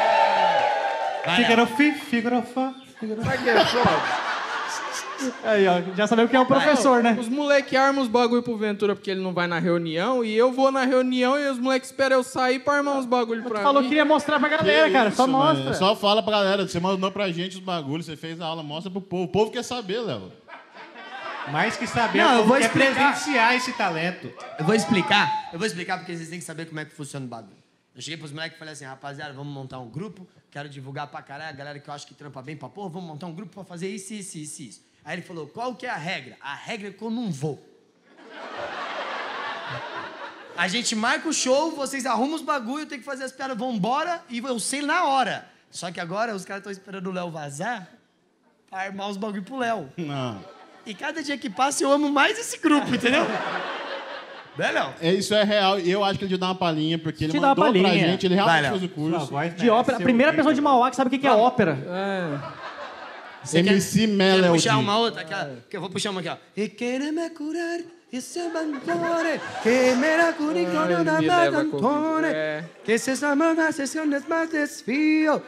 Figaro 1.36 1.66
fi, 1.66 1.92
figaro 1.92 2.42
fa, 2.42 2.74
figaro 3.00 3.22
Sabe 3.22 3.36
o 3.36 3.42
que 3.42 3.48
é 3.50 3.64
foda? 3.64 3.90
Aí, 5.44 5.66
ó, 5.66 5.80
já 5.96 6.06
sabemos 6.06 6.30
quem 6.30 6.38
é 6.38 6.42
o 6.42 6.46
professor, 6.46 7.02
né? 7.02 7.16
Os 7.18 7.28
moleque 7.28 7.76
armam 7.76 8.02
os 8.02 8.08
bagulho 8.08 8.42
pro 8.42 8.56
Ventura 8.56 8.94
porque 8.94 9.10
ele 9.10 9.20
não 9.22 9.32
vai 9.32 9.46
na 9.46 9.58
reunião 9.58 10.24
e 10.24 10.34
eu 10.36 10.52
vou 10.52 10.70
na 10.70 10.84
reunião 10.84 11.38
e 11.38 11.48
os 11.48 11.58
moleques 11.58 11.88
esperam 11.90 12.16
eu 12.18 12.22
sair 12.22 12.58
pra 12.60 12.74
armar 12.74 12.96
uns 12.98 13.06
bagulho 13.06 13.42
pra 13.42 13.60
Falou 13.62 13.82
mim. 13.82 13.88
que 13.88 13.94
ia 13.94 14.04
mostrar 14.04 14.38
pra 14.38 14.48
galera, 14.48 14.86
Que 14.86 14.92
cara. 14.92 15.10
Só 15.10 15.24
isso, 15.24 15.32
mano. 15.32 15.54
mostra. 15.54 15.74
Só 15.74 15.96
fala 15.96 16.22
pra 16.22 16.32
galera. 16.32 16.68
Você 16.68 16.78
mandou 16.80 17.10
pra 17.10 17.30
gente 17.32 17.54
os 17.56 17.62
bagulhos, 17.62 18.06
você 18.06 18.16
fez 18.16 18.40
a 18.40 18.46
aula, 18.46 18.62
mostra 18.62 18.90
pro 18.90 19.00
povo. 19.00 19.24
O 19.24 19.28
povo 19.28 19.50
quer 19.50 19.62
saber, 19.62 20.00
Léo. 20.00 20.30
Mais 21.50 21.76
que 21.76 21.86
saber 21.86 22.18
Não, 22.18 22.32
eu 22.32 22.36
como 22.38 22.48
vou 22.48 22.56
que 22.56 22.64
é 22.64 22.66
explicar. 22.66 22.94
presenciar 23.12 23.54
esse 23.54 23.72
talento. 23.74 24.32
Eu 24.58 24.64
vou 24.64 24.74
explicar. 24.74 25.48
Eu 25.52 25.58
vou 25.58 25.66
explicar 25.66 25.98
porque 25.98 26.16
vocês 26.16 26.28
têm 26.28 26.40
que 26.40 26.44
saber 26.44 26.66
como 26.66 26.80
é 26.80 26.84
que 26.84 26.92
funciona 26.92 27.24
o 27.24 27.28
bagulho. 27.28 27.56
Eu 27.94 28.02
cheguei 28.02 28.16
pros 28.18 28.32
moleques 28.32 28.56
e 28.56 28.58
falei 28.58 28.74
assim, 28.74 28.84
rapaziada, 28.84 29.32
vamos 29.32 29.52
montar 29.54 29.78
um 29.78 29.88
grupo, 29.88 30.26
quero 30.50 30.68
divulgar 30.68 31.06
pra 31.06 31.22
caralho, 31.22 31.48
a 31.48 31.52
galera 31.52 31.78
que 31.78 31.88
eu 31.88 31.94
acho 31.94 32.06
que 32.06 32.12
trampa 32.14 32.42
bem 32.42 32.54
pra 32.56 32.68
porra, 32.68 32.90
vamos 32.90 33.08
montar 33.08 33.26
um 33.26 33.32
grupo 33.32 33.54
pra 33.54 33.64
fazer 33.64 33.88
isso, 33.88 34.12
isso, 34.12 34.36
isso, 34.36 34.62
isso. 34.62 34.85
Aí 35.06 35.14
ele 35.14 35.22
falou, 35.22 35.46
qual 35.46 35.72
que 35.76 35.86
é 35.86 35.90
a 35.90 35.96
regra? 35.96 36.36
A 36.40 36.52
regra 36.54 36.88
é 36.88 36.90
que 36.90 37.00
eu 37.00 37.10
não 37.10 37.30
vou. 37.30 37.64
A 40.56 40.66
gente 40.68 40.96
marca 40.96 41.28
o 41.28 41.32
show, 41.32 41.70
vocês 41.70 42.04
arrumam 42.06 42.34
os 42.34 42.42
bagulho, 42.42 42.82
eu 42.82 42.86
tenho 42.86 43.00
que 43.00 43.06
fazer 43.06 43.22
as 43.24 43.30
piadas, 43.30 43.56
vambora, 43.56 44.20
e 44.28 44.38
eu 44.38 44.58
sei 44.58 44.82
na 44.82 45.04
hora. 45.04 45.46
Só 45.70 45.92
que 45.92 46.00
agora 46.00 46.34
os 46.34 46.44
caras 46.44 46.60
estão 46.60 46.72
esperando 46.72 47.08
o 47.08 47.12
Léo 47.12 47.30
vazar 47.30 47.86
pra 48.68 48.80
armar 48.80 49.08
os 49.08 49.16
bagulho 49.16 49.42
pro 49.44 49.58
Léo. 49.58 49.88
Não. 49.96 50.42
E 50.84 50.92
cada 50.94 51.22
dia 51.22 51.38
que 51.38 51.48
passa 51.50 51.84
eu 51.84 51.92
amo 51.92 52.10
mais 52.10 52.36
esse 52.38 52.58
grupo, 52.58 52.92
entendeu? 52.94 53.24
Né, 54.56 54.72
Léo? 54.72 54.94
É, 55.02 55.12
isso 55.12 55.34
é 55.34 55.44
real. 55.44 55.78
E 55.78 55.90
eu 55.90 56.02
acho 56.02 56.18
que 56.18 56.24
ele 56.24 56.30
devia 56.30 56.38
dar 56.40 56.46
uma 56.46 56.54
palhinha, 56.54 56.98
porque 56.98 57.24
ele 57.24 57.32
Te 57.32 57.38
dá 57.38 57.48
uma 57.48 57.54
mandou 57.54 57.72
pra 57.74 57.82
palhinha. 57.90 58.08
gente, 58.08 58.24
ele 58.26 58.34
Vai, 58.36 58.44
realmente 58.62 58.62
Léo. 58.62 58.78
fez 58.80 58.90
o 58.90 58.94
curso. 58.94 59.56
De 59.56 59.68
ópera. 59.70 59.98
A 59.98 60.00
primeira 60.00 60.32
pessoa 60.32 60.54
de 60.54 60.60
Mauá 60.62 60.88
que 60.90 60.96
sabe 60.96 61.08
o 61.08 61.10
que 61.10 61.18
que 61.18 61.26
é 61.26 61.32
ópera. 61.32 61.78
É. 61.86 62.55
Você 63.46 63.58
MC 63.60 64.00
Quer 64.00 64.06
Melody. 64.08 64.52
puxar 64.52 64.78
uma 64.78 64.98
outra? 64.98 65.22
Aquela, 65.22 65.64
que 65.70 65.76
eu 65.76 65.80
vou 65.80 65.90
puxar 65.90 66.10
uma 66.10 66.20
aqui, 66.20 66.28
ó. 66.28 66.36
E 66.56 66.68
querer 66.68 67.12
me 67.12 67.30
curar 67.30 67.80
Esse 68.12 68.48
bandore, 68.50 69.40
que 69.64 69.94
me 69.96 70.16
la 70.16 70.32
curicono 70.32 70.98
Ai, 70.98 71.04
da 71.04 71.20
me 71.20 72.28
é. 72.28 72.64
que 72.84 72.98
se 72.98 73.16
samana 73.16 73.72
sessões 73.72 74.26
mais 74.28 74.48
desfio, 74.48 75.42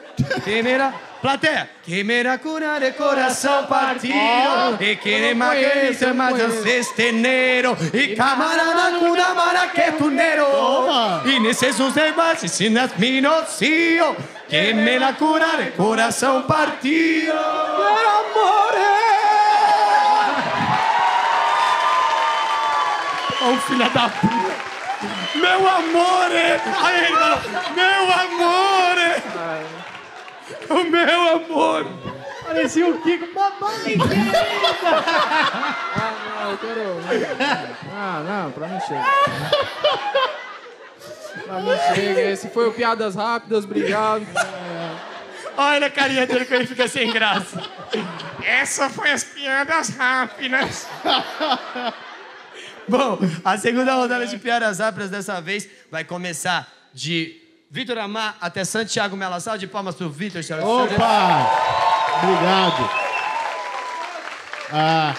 que 0.45 0.61
me 0.61 0.77
la... 0.77 0.93
Plateia! 1.23 1.71
Que 1.85 2.03
me 2.03 2.21
la 2.21 2.39
cura 2.39 2.81
de 2.81 2.93
coração 2.93 3.65
partido, 3.67 4.77
e 4.81 4.97
que 4.97 5.21
ne 5.21 5.35
maquerice 5.35 6.13
mais 6.13 6.37
cestenero, 6.63 7.77
e 7.95 8.17
camarada 8.17 8.99
cura 8.99 9.35
maraquetunero, 9.35 10.47
e 11.27 11.39
nesses 11.39 11.79
uns 11.79 11.95
debates, 11.95 12.51
se 12.51 12.69
nas 12.69 12.97
minocio, 12.99 14.17
que 14.49 14.73
me 14.75 14.99
la 14.99 15.13
cura 15.15 15.57
de 15.59 15.73
coração 15.73 16.43
partido. 16.43 17.35
Meu 17.35 18.09
amor! 18.21 18.75
Ô 23.43 23.57
filha 23.67 23.89
da 23.91 24.09
puta! 24.09 24.69
Meu 25.35 25.69
amor! 25.69 26.31
irmão! 26.33 27.39
Meu 27.75 28.05
amor! 28.25 28.97
O 30.71 30.85
meu 30.91 31.29
amor! 31.37 31.87
Parecia 32.47 32.89
o 32.89 33.01
Kiko. 33.03 33.29
Mamãe! 33.35 33.99
Ah, 35.95 36.13
não, 36.41 36.51
eu 36.51 36.59
quero. 36.59 36.97
Ah, 37.95 38.23
não, 38.25 38.51
pra 38.53 38.67
mim 38.69 38.81
chega. 38.81 39.05
Pra 41.45 41.61
mim 41.61 41.71
chega. 41.95 42.21
Esse 42.21 42.49
foi 42.49 42.69
o 42.69 42.73
Piadas 42.73 43.15
Rápidas, 43.15 43.65
obrigado. 43.65 44.27
Olha 45.57 45.89
a 45.89 45.91
carinha 45.91 46.27
dele 46.27 46.45
que 46.45 46.55
ele 46.55 46.67
fica 46.67 46.87
sem 46.87 47.13
graça. 47.13 47.61
Essa 48.45 48.89
foi 48.89 49.11
as 49.11 49.25
piadas 49.25 49.89
rápidas. 49.89 50.87
Bom, 52.89 53.19
a 53.45 53.59
segunda 53.59 53.95
rodada 53.95 54.27
de 54.27 54.39
piadas 54.39 54.79
rápidas 54.79 55.11
dessa 55.11 55.41
vez 55.41 55.69
vai 55.91 56.05
começar 56.05 56.67
de 56.95 57.43
Vitor 57.71 57.99
Amar 57.99 58.37
até 58.41 58.65
Santiago 58.65 59.17
Melassal. 59.17 59.59
De 59.59 59.67
palmas 59.67 59.97
pro 59.97 60.09
Vitor, 60.09 60.43
senhoras 60.43 60.65
e 60.65 60.69
senhores. 60.69 60.95
Opa! 60.95 61.51
Obrigado. 62.23 62.91
Ah, 64.73 65.15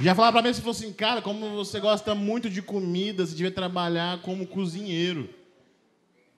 já 0.00 0.14
falaram 0.14 0.34
pra 0.34 0.42
mim 0.42 0.52
se 0.52 0.60
fosse 0.60 0.84
assim, 0.84 0.92
cara, 0.92 1.22
como 1.22 1.50
você 1.54 1.80
gosta 1.80 2.14
muito 2.14 2.50
de 2.50 2.60
comida, 2.60 3.24
você 3.24 3.34
devia 3.34 3.50
trabalhar 3.50 4.20
como 4.22 4.46
cozinheiro. 4.46 5.28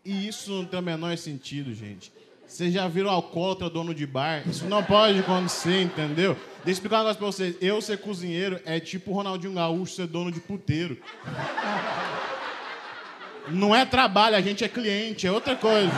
E 0.04 0.28
isso 0.28 0.50
não 0.52 0.64
tem 0.64 0.78
o 0.78 0.82
menor 0.82 1.16
sentido, 1.18 1.74
gente. 1.74 2.12
Vocês 2.46 2.72
já 2.72 2.88
viram 2.88 3.10
alcoólatra 3.10 3.68
dono 3.68 3.94
de 3.94 4.06
bar? 4.06 4.42
Isso 4.48 4.64
não 4.66 4.82
pode 4.82 5.18
acontecer, 5.18 5.82
entendeu? 5.82 6.34
Deixa 6.34 6.62
eu 6.66 6.72
explicar 6.72 6.96
um 6.96 7.00
negócio 7.00 7.18
pra 7.18 7.26
vocês. 7.26 7.56
Eu 7.60 7.82
ser 7.82 7.98
cozinheiro 7.98 8.58
é 8.64 8.80
tipo 8.80 9.10
o 9.10 9.14
Ronaldinho 9.14 9.52
Gaúcho 9.52 9.94
ser 9.94 10.06
dono 10.06 10.32
de 10.32 10.40
puteiro. 10.40 10.96
Não 13.50 13.74
é 13.74 13.84
trabalho, 13.84 14.36
a 14.36 14.40
gente 14.40 14.64
é 14.64 14.68
cliente, 14.68 15.26
é 15.26 15.32
outra 15.32 15.56
coisa. 15.56 15.92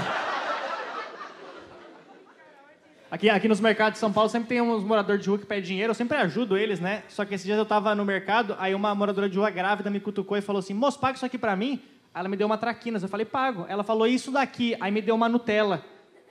Aqui, 3.10 3.28
aqui 3.28 3.48
nos 3.48 3.58
mercados 3.58 3.94
de 3.94 3.98
São 3.98 4.12
Paulo 4.12 4.30
sempre 4.30 4.50
tem 4.50 4.60
uns 4.60 4.84
moradores 4.84 5.20
de 5.20 5.28
rua 5.28 5.38
que 5.38 5.44
pedem 5.44 5.64
dinheiro, 5.64 5.90
eu 5.90 5.94
sempre 5.94 6.16
ajudo 6.16 6.56
eles, 6.56 6.78
né? 6.78 7.02
Só 7.08 7.24
que 7.24 7.34
esses 7.34 7.44
dias 7.44 7.58
eu 7.58 7.66
tava 7.66 7.92
no 7.92 8.04
mercado, 8.04 8.54
aí 8.56 8.72
uma 8.72 8.94
moradora 8.94 9.28
de 9.28 9.36
rua 9.36 9.50
grávida 9.50 9.90
me 9.90 9.98
cutucou 9.98 10.36
e 10.36 10.40
falou 10.40 10.60
assim: 10.60 10.72
moço, 10.72 11.00
paga 11.00 11.16
isso 11.16 11.26
aqui 11.26 11.36
pra 11.36 11.56
mim. 11.56 11.82
Ela 12.14 12.28
me 12.28 12.36
deu 12.36 12.46
uma 12.46 12.56
traquinas, 12.56 13.02
eu 13.02 13.08
falei, 13.08 13.26
pago. 13.26 13.66
Ela 13.68 13.82
falou, 13.84 14.06
isso 14.06 14.30
daqui, 14.30 14.76
aí 14.80 14.92
me 14.92 15.00
deu 15.00 15.14
uma 15.14 15.28
Nutella. 15.28 15.84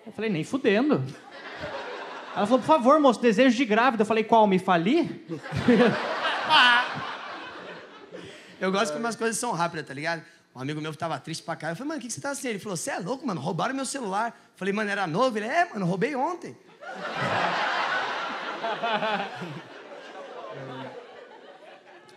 Eu 0.06 0.12
falei, 0.12 0.30
nem 0.30 0.44
fudendo. 0.44 1.04
Ela 2.36 2.46
falou, 2.46 2.60
por 2.60 2.68
favor, 2.68 3.00
moço, 3.00 3.22
desejo 3.22 3.56
de 3.56 3.66
grávida. 3.66 4.04
Eu 4.04 4.06
falei, 4.06 4.24
qual? 4.24 4.46
Me 4.48 4.60
fali? 4.60 5.26
Eu 8.60 8.74
gosto 8.74 8.92
que 8.92 9.00
umas 9.00 9.16
coisas 9.16 9.38
são 9.38 9.54
rápidas, 9.54 9.88
tá 9.88 9.94
ligado? 9.94 10.22
Um 10.54 10.60
amigo 10.60 10.82
meu 10.82 10.94
tava 10.94 11.18
triste 11.18 11.44
pra 11.44 11.56
caralho. 11.56 11.74
Eu 11.74 11.78
falei, 11.78 11.90
mano, 11.90 12.00
o 12.00 12.02
que, 12.02 12.08
que 12.08 12.14
você 12.14 12.20
tá 12.20 12.32
assim? 12.32 12.50
Ele 12.50 12.60
falou, 12.60 12.76
você 12.76 12.92
é 12.92 13.00
louco, 13.00 13.26
mano, 13.26 13.40
roubaram 13.40 13.74
meu 13.74 13.86
celular. 13.86 14.30
Eu 14.30 14.58
falei, 14.58 14.74
mano, 14.74 14.90
era 14.90 15.08
novo? 15.08 15.38
Ele, 15.38 15.48
é, 15.48 15.70
mano, 15.74 15.86
roubei 15.86 16.14
ontem. 16.14 16.58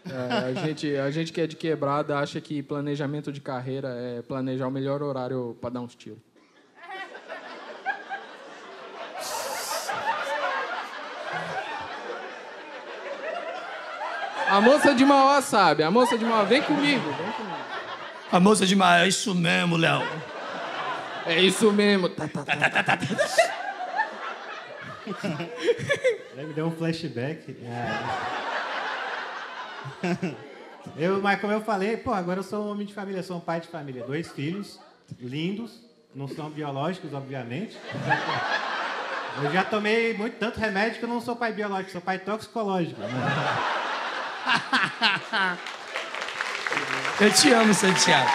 É, 0.04 0.50
a, 0.50 0.66
gente, 0.66 0.96
a 0.96 1.10
gente 1.10 1.32
que 1.32 1.40
é 1.40 1.46
de 1.46 1.54
quebrada 1.54 2.18
acha 2.18 2.40
que 2.40 2.62
planejamento 2.62 3.32
de 3.32 3.40
carreira 3.40 3.88
é 3.88 4.20
planejar 4.22 4.66
o 4.66 4.70
melhor 4.70 5.02
horário 5.02 5.56
pra 5.60 5.70
dar 5.70 5.80
uns 5.80 5.94
tiros. 5.94 6.18
A 14.48 14.60
moça 14.60 14.94
de 14.94 15.04
Mauá 15.04 15.40
sabe, 15.40 15.82
a 15.82 15.90
moça 15.90 16.18
de 16.18 16.24
Mauá, 16.24 16.44
vem 16.44 16.60
comigo, 16.60 17.08
vem 17.12 17.32
comigo. 17.32 17.62
A 18.32 18.40
moça 18.40 18.64
de 18.64 18.74
Maia, 18.74 19.04
é 19.04 19.08
isso 19.08 19.34
mesmo, 19.34 19.76
Léo. 19.76 20.02
É 21.26 21.38
isso 21.38 21.70
mesmo. 21.70 22.08
Tá, 22.08 22.26
tá, 22.26 22.82
tá. 22.82 22.98
Me 26.36 26.53
deu 26.55 26.66
um 26.66 26.70
flashback. 26.72 27.57
É. 30.03 30.34
Eu, 30.96 31.20
mas 31.20 31.40
como 31.40 31.53
eu 31.53 31.61
falei, 31.61 31.96
pô, 31.96 32.12
agora 32.12 32.40
eu 32.40 32.44
sou 32.44 32.64
um 32.64 32.70
homem 32.70 32.86
de 32.86 32.94
família, 32.94 33.22
sou 33.22 33.36
um 33.36 33.40
pai 33.40 33.61
de 33.61 33.68
família. 33.68 34.05
Dois 34.05 34.30
filhos, 34.32 34.80
lindos, 35.20 35.80
não 36.14 36.28
são 36.28 36.50
biológicos, 36.50 37.12
obviamente. 37.14 37.78
Eu 39.42 39.50
já 39.53 39.64
tomei 39.64 40.14
muito 40.14 40.36
tanto 40.38 40.61
remédio 40.61 40.98
que 40.98 41.05
eu 41.05 41.09
não 41.09 41.20
sou 41.20 41.34
pai 41.36 41.53
biológico, 41.53 41.92
sou 41.92 42.00
pai 42.00 42.18
toxicológico. 42.18 43.00
né? 43.00 43.09
Eu 47.20 47.32
te 47.32 47.53
amo, 47.53 47.72
Santiago. 47.72 48.30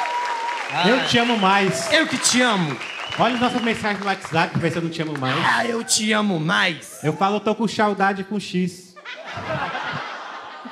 Eu 0.87 1.05
te 1.07 1.17
amo 1.17 1.37
mais. 1.37 1.91
Eu 1.91 2.07
que 2.07 2.17
te 2.17 2.41
amo. 2.41 2.77
Olha 3.19 3.33
as 3.35 3.41
nossas 3.41 3.61
mensagens 3.61 3.99
no 3.99 4.05
WhatsApp 4.05 4.51
pra 4.51 4.59
ver 4.61 4.71
se 4.71 4.77
eu 4.77 4.81
não 4.83 4.89
te 4.89 5.01
amo 5.01 5.17
mais. 5.17 5.35
Ah, 5.45 5.65
eu 5.65 5.83
te 5.83 6.11
amo 6.13 6.39
mais. 6.39 6.99
Eu 7.03 7.13
falo, 7.13 7.39
tô 7.39 7.55
com 7.55 7.67
saudade 7.67 8.23
com 8.23 8.39
X. 8.39 8.95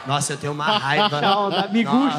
Nossa, 0.06 0.34
eu 0.34 0.38
tenho 0.38 0.54
uma 0.54 0.66
raiva. 0.78 1.20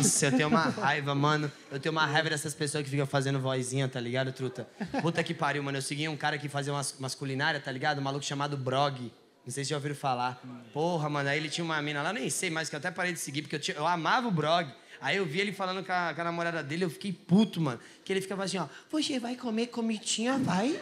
Nossa, 0.02 0.26
eu 0.26 0.32
tenho 0.32 0.48
uma 0.48 0.62
raiva, 0.64 1.14
mano. 1.14 1.50
Eu 1.70 1.78
tenho 1.78 1.92
uma 1.92 2.04
raiva 2.04 2.30
dessas 2.30 2.52
pessoas 2.54 2.82
que 2.82 2.90
ficam 2.90 3.06
fazendo 3.06 3.38
vozinha, 3.38 3.86
tá 3.88 4.00
ligado, 4.00 4.32
truta? 4.32 4.66
Puta 5.00 5.22
que 5.22 5.32
pariu, 5.32 5.62
mano. 5.62 5.78
Eu 5.78 5.82
segui 5.82 6.08
um 6.08 6.16
cara 6.16 6.36
que 6.38 6.48
fazia 6.48 6.72
umas, 6.72 6.92
umas 6.98 7.14
culinárias, 7.14 7.62
tá 7.62 7.70
ligado? 7.70 7.98
Um 8.00 8.02
maluco 8.02 8.24
chamado 8.24 8.56
Brog. 8.56 9.12
Não 9.46 9.52
sei 9.52 9.62
se 9.62 9.70
já 9.70 9.76
ouviram 9.76 9.94
falar. 9.94 10.40
Porra, 10.74 11.08
mano, 11.08 11.28
aí 11.28 11.38
ele 11.38 11.48
tinha 11.48 11.64
uma 11.64 11.80
mina 11.80 12.02
lá, 12.02 12.12
nem 12.12 12.28
sei 12.28 12.50
mais, 12.50 12.68
que 12.68 12.74
eu 12.74 12.78
até 12.78 12.90
parei 12.90 13.12
de 13.12 13.20
seguir, 13.20 13.42
porque 13.42 13.54
eu, 13.54 13.60
tinha- 13.60 13.76
eu 13.76 13.86
amava 13.86 14.26
o 14.26 14.30
Brog. 14.32 14.68
Aí 15.00 15.16
eu 15.16 15.24
vi 15.26 15.40
ele 15.40 15.52
falando 15.52 15.84
com 15.84 15.92
a, 15.92 16.12
com 16.14 16.20
a 16.20 16.24
namorada 16.24 16.62
dele, 16.62 16.84
eu 16.84 16.90
fiquei 16.90 17.12
puto, 17.12 17.60
mano. 17.60 17.78
Que 18.04 18.12
ele 18.12 18.20
ficava 18.20 18.44
assim, 18.44 18.58
ó, 18.58 18.66
você 18.90 19.18
vai 19.18 19.36
comer 19.36 19.66
comidinha, 19.68 20.38
vai? 20.38 20.80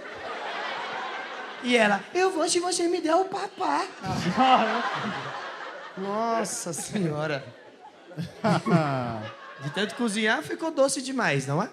E 1.63 1.77
ela, 1.77 2.03
eu 2.15 2.31
vou 2.31 2.49
se 2.49 2.61
você 2.61 2.87
me 2.89 3.01
der 3.01 3.15
o 3.15 3.25
papá. 3.25 3.87
Nossa 5.97 6.73
senhora. 6.73 7.45
De 9.63 9.71
tanto 9.71 9.95
cozinhar, 9.95 10.43
ficou 10.43 10.71
doce 10.71 11.01
demais, 11.01 11.47
não 11.47 11.63
é? 11.63 11.71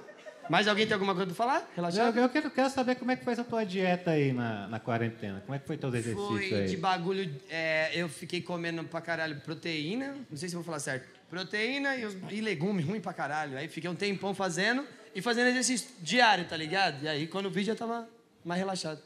Mais 0.50 0.68
alguém 0.68 0.86
tem 0.86 0.94
alguma 0.94 1.14
coisa 1.14 1.28
pra 1.28 1.36
falar? 1.36 1.60
Eu, 1.60 1.76
Relaxado? 1.76 2.18
eu 2.18 2.30
quero, 2.30 2.50
quero 2.52 2.70
saber 2.70 2.96
como 2.96 3.12
é 3.12 3.16
que 3.16 3.24
foi 3.24 3.34
essa 3.34 3.44
tua 3.44 3.64
dieta 3.66 4.12
aí 4.12 4.34
na, 4.34 4.68
na 4.68 4.80
quarentena. 4.80 5.42
Como 5.46 5.56
é 5.56 5.60
que 5.60 5.66
foi 5.68 5.78
teus 5.78 5.94
exercícios 5.94 6.28
Foi 6.50 6.54
aí? 6.62 6.68
de 6.68 6.78
bagulho. 6.78 7.34
é, 7.50 7.92
eu 7.94 8.10
fiquei 8.10 8.42
comendo 8.42 8.84
pra 8.84 9.00
caralho 9.02 9.40
proteína. 9.42 10.16
Não 10.30 10.38
sei 10.38 10.50
se 10.50 10.56
eu 10.56 10.60
vou 10.60 10.66
falar 10.66 10.80
certo. 10.80 11.08
Proteína 11.32 11.96
e, 11.96 12.06
os- 12.06 12.16
e 12.30 12.42
legume 12.42 12.84
ruim 12.84 13.00
pra 13.02 13.14
caralho. 13.14 13.58
Aí 13.58 13.68
fiquei 13.68 13.90
um 13.90 13.96
tempão 13.96 14.36
fazendo 14.36 14.86
e 15.16 15.22
fazendo 15.22 15.48
exercício 15.48 15.88
diário, 16.02 16.46
tá 16.46 16.56
ligado? 16.58 17.02
E 17.04 17.08
aí 17.08 17.26
quando 17.26 17.50
vi 17.50 17.64
já 17.64 17.74
tava 17.74 18.08
mais 18.46 18.60
relaxado. 18.60 19.00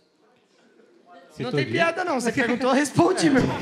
não 1.14 1.36
tem 1.36 1.46
Citodina? 1.46 1.72
piada, 1.72 2.04
não. 2.04 2.20
Você 2.20 2.32
perguntou, 2.32 2.72
eu 2.72 2.76
respondi, 2.76 3.30
meu 3.30 3.42
irmão. 3.44 3.58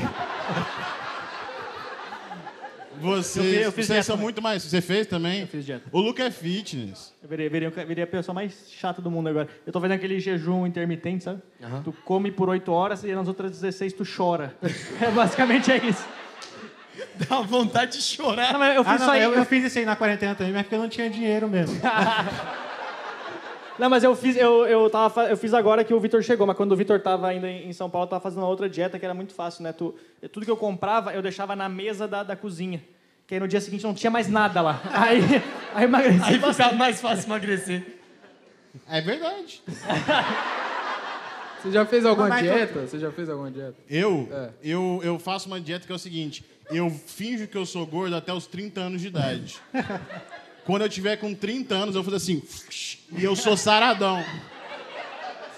Vocês, 3.00 3.36
Eu 3.36 3.42
fiz- 3.52 3.64
eu 3.66 3.72
fiz 3.72 3.74
vocês 3.74 3.86
dieta 3.88 4.02
são 4.04 4.14
também. 4.14 4.22
muito 4.24 4.40
mais. 4.40 4.62
Você 4.62 4.80
fez 4.80 5.06
também? 5.06 5.40
Eu 5.40 5.46
fiz 5.48 5.64
dieta. 5.66 5.84
O 5.90 6.00
Luca 6.00 6.22
é 6.24 6.30
fitness. 6.30 7.12
Eu 7.22 7.28
virei, 7.28 7.48
virei, 7.48 7.68
virei 7.68 8.04
a 8.04 8.06
pessoa 8.06 8.32
mais 8.34 8.70
chata 8.70 9.02
do 9.02 9.10
mundo 9.10 9.28
agora. 9.28 9.48
Eu 9.66 9.72
tô 9.72 9.80
fazendo 9.80 9.96
aquele 9.96 10.20
jejum 10.20 10.64
intermitente, 10.66 11.24
sabe? 11.24 11.42
Tu 11.82 11.92
come 12.04 12.30
por 12.30 12.48
8 12.48 12.70
horas 12.70 13.02
e 13.02 13.12
nas 13.12 13.26
outras 13.26 13.50
16 13.50 13.92
tu 13.92 14.04
chora. 14.06 14.54
É, 15.02 15.10
basicamente 15.10 15.70
é 15.72 15.84
isso. 15.84 16.06
Dá 17.28 17.36
uma 17.38 17.46
vontade 17.46 17.96
de 17.98 18.02
chorar. 18.02 18.52
Não, 18.52 18.58
mas 18.60 18.76
eu 18.76 18.84
fiz 18.84 18.92
Ah, 18.92 18.96
isso 18.96 19.06
não, 19.06 19.12
aí. 19.12 19.22
eu, 19.22 19.34
eu 19.34 19.44
fiz 19.44 19.64
isso 19.64 19.78
aí 19.78 19.84
na 19.84 19.96
quarentena 19.96 20.34
também, 20.34 20.52
mas 20.52 20.62
porque 20.62 20.74
eu 20.74 20.78
não 20.80 20.88
tinha 20.88 21.08
dinheiro 21.10 21.48
mesmo. 21.48 21.78
Não, 23.76 23.90
mas 23.90 24.04
eu 24.04 24.14
fiz, 24.14 24.36
eu, 24.36 24.64
eu, 24.66 24.88
tava, 24.88 25.24
eu 25.24 25.36
fiz 25.36 25.52
agora 25.52 25.82
que 25.82 25.92
o 25.92 25.98
Vitor 25.98 26.22
chegou, 26.22 26.46
mas 26.46 26.56
quando 26.56 26.70
o 26.70 26.76
Vitor 26.76 27.00
tava 27.00 27.26
ainda 27.26 27.50
em 27.50 27.72
São 27.72 27.90
Paulo, 27.90 28.06
eu 28.06 28.10
tava 28.10 28.22
fazendo 28.22 28.38
uma 28.38 28.48
outra 28.48 28.68
dieta 28.68 29.00
que 29.00 29.04
era 29.04 29.12
muito 29.14 29.34
fácil, 29.34 29.64
né? 29.64 29.72
Tu, 29.72 29.92
tudo 30.30 30.44
que 30.46 30.50
eu 30.52 30.56
comprava, 30.56 31.12
eu 31.12 31.20
deixava 31.20 31.56
na 31.56 31.68
mesa 31.68 32.06
da, 32.06 32.22
da 32.22 32.36
cozinha. 32.36 32.80
Que 33.26 33.34
aí 33.34 33.40
no 33.40 33.48
dia 33.48 33.60
seguinte 33.60 33.82
não 33.82 33.92
tinha 33.92 34.12
mais 34.12 34.28
nada 34.28 34.60
lá. 34.60 34.80
Aí, 34.94 35.20
aí 35.74 35.84
emagreci 35.86 36.22
Aí 36.22 36.38
bastante. 36.38 36.66
fica 36.68 36.78
mais 36.78 37.00
fácil 37.00 37.26
emagrecer. 37.26 37.98
É 38.88 39.00
verdade. 39.00 39.60
Você 41.62 41.70
já 41.72 41.84
fez 41.86 42.04
alguma 42.06 42.30
dieta? 42.40 42.86
Você 42.86 42.98
já 42.98 43.10
fez 43.10 43.28
alguma 43.28 43.50
dieta? 43.50 43.74
Eu, 43.88 44.28
É. 44.30 44.50
eu, 44.62 45.00
eu 45.02 45.18
faço 45.18 45.48
uma 45.48 45.60
dieta 45.60 45.86
que 45.86 45.90
é 45.92 45.96
o 45.96 45.98
seguinte: 45.98 46.44
eu 46.70 46.90
finjo 46.90 47.46
que 47.46 47.56
eu 47.56 47.66
sou 47.66 47.86
gordo 47.86 48.16
até 48.16 48.32
os 48.32 48.46
30 48.46 48.80
anos 48.80 49.00
de 49.00 49.08
idade. 49.08 49.60
Quando 50.64 50.82
eu 50.82 50.88
tiver 50.88 51.16
com 51.16 51.34
30 51.34 51.74
anos, 51.74 51.94
eu 51.94 52.02
vou 52.02 52.12
fazer 52.12 52.32
assim, 52.32 52.42
e 53.12 53.22
eu 53.22 53.36
sou 53.36 53.56
saradão. 53.56 54.24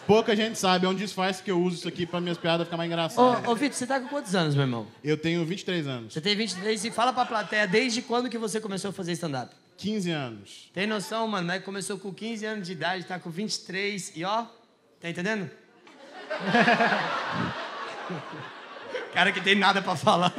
Pouca 0.06 0.36
gente 0.36 0.56
sabe, 0.56 0.86
é 0.86 0.88
um 0.88 0.94
disfarce 0.94 1.42
que 1.42 1.50
eu 1.50 1.60
uso 1.60 1.78
isso 1.78 1.88
aqui 1.88 2.06
pra 2.06 2.20
minhas 2.20 2.38
piadas 2.38 2.66
ficar 2.66 2.76
mais 2.76 2.88
engraçadas. 2.88 3.46
Ô, 3.46 3.50
ô 3.50 3.56
Vitor, 3.56 3.76
você 3.76 3.86
tá 3.86 3.98
com 3.98 4.06
quantos 4.06 4.36
anos, 4.36 4.54
meu 4.54 4.62
irmão? 4.62 4.86
Eu 5.02 5.16
tenho 5.16 5.44
23 5.44 5.86
anos. 5.86 6.12
Você 6.12 6.20
tem 6.20 6.36
23 6.36 6.84
e 6.84 6.90
fala 6.92 7.12
pra 7.12 7.26
plateia 7.26 7.66
desde 7.66 8.02
quando 8.02 8.30
que 8.30 8.38
você 8.38 8.60
começou 8.60 8.90
a 8.90 8.92
fazer 8.92 9.12
stand-up? 9.12 9.52
15 9.76 10.10
anos. 10.10 10.70
Tem 10.72 10.86
noção, 10.86 11.26
mano? 11.26 11.46
Mas 11.46 11.64
começou 11.64 11.98
com 11.98 12.14
15 12.14 12.46
anos 12.46 12.66
de 12.66 12.72
idade, 12.72 13.04
tá 13.04 13.18
com 13.18 13.30
23 13.30 14.12
e 14.14 14.24
ó, 14.24 14.46
tá 15.00 15.10
entendendo? 15.10 15.50
Cara 19.16 19.32
que 19.32 19.40
tem 19.40 19.54
nada 19.54 19.80
pra 19.80 19.96
falar. 19.96 20.30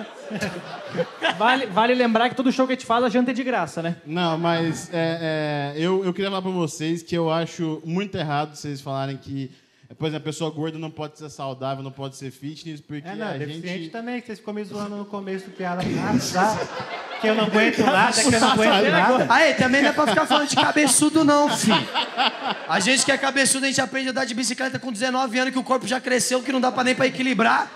Vale, 1.36 1.66
vale 1.66 1.96
lembrar 1.96 2.30
que 2.30 2.36
todo 2.36 2.52
show 2.52 2.68
que 2.68 2.74
a 2.74 2.76
gente 2.76 2.86
faz, 2.86 3.04
a 3.04 3.10
janta 3.10 3.32
é 3.32 3.34
de 3.34 3.44
graça, 3.44 3.82
né? 3.82 3.96
Não, 4.06 4.38
mas 4.38 4.88
é, 4.94 5.74
é, 5.74 5.82
eu, 5.82 6.06
eu 6.06 6.14
queria 6.14 6.30
falar 6.30 6.44
pra 6.44 6.52
vocês 6.52 7.02
que 7.02 7.16
eu 7.16 7.32
acho 7.32 7.82
muito 7.84 8.16
errado 8.16 8.56
vocês 8.56 8.80
falarem 8.80 9.18
que, 9.18 9.50
por 9.98 10.06
exemplo, 10.06 10.18
a 10.18 10.32
pessoa 10.32 10.52
gorda 10.52 10.78
não 10.78 10.92
pode 10.92 11.18
ser 11.18 11.28
saudável, 11.32 11.84
não 11.84 11.92
pode 11.92 12.18
ser 12.18 12.30
fitness, 12.30 12.80
porque 12.80 13.08
É, 13.08 13.16
não, 13.16 13.28
a 13.30 13.32
deficiente 13.32 13.80
gente... 13.86 13.90
também, 13.90 14.22
que 14.22 14.28
vocês 14.28 14.38
ficam 14.38 14.54
me 14.54 14.64
zoando 14.64 14.96
no 14.96 15.06
começo 15.06 15.46
do 15.46 15.52
piada. 15.54 15.82
Ah, 15.82 16.16
tá. 16.32 17.18
Que 17.20 17.30
eu 17.30 17.34
não 17.36 17.46
aguento 17.46 17.80
nada, 17.80 18.22
que 18.22 18.36
eu 18.36 18.40
não 18.40 18.52
aguento 18.52 18.92
nada. 18.92 19.28
Aí, 19.28 19.54
também 19.56 19.82
não 19.82 19.90
é 19.90 19.94
pra 19.94 20.06
ficar 20.06 20.28
falando 20.28 20.50
de 20.50 20.56
cabeçudo, 20.56 21.26
não, 21.26 21.50
filho. 21.50 21.76
A 22.70 22.80
gente 22.80 23.04
que 23.04 23.12
é 23.12 23.18
cabeçudo, 23.18 23.66
a 23.66 23.70
gente 23.70 23.82
aprende 23.82 24.10
a 24.10 24.12
andar 24.12 24.26
de 24.26 24.36
bicicleta 24.36 24.78
com 24.78 24.92
19 24.92 25.40
anos, 25.40 25.52
que 25.52 25.58
o 25.58 25.64
corpo 25.64 25.88
já 25.88 26.00
cresceu, 26.00 26.44
que 26.44 26.52
não 26.52 26.62
dá 26.62 26.72
pra 26.72 26.84
nem 26.84 26.94
pra 26.94 27.08
equilibrar. 27.08 27.72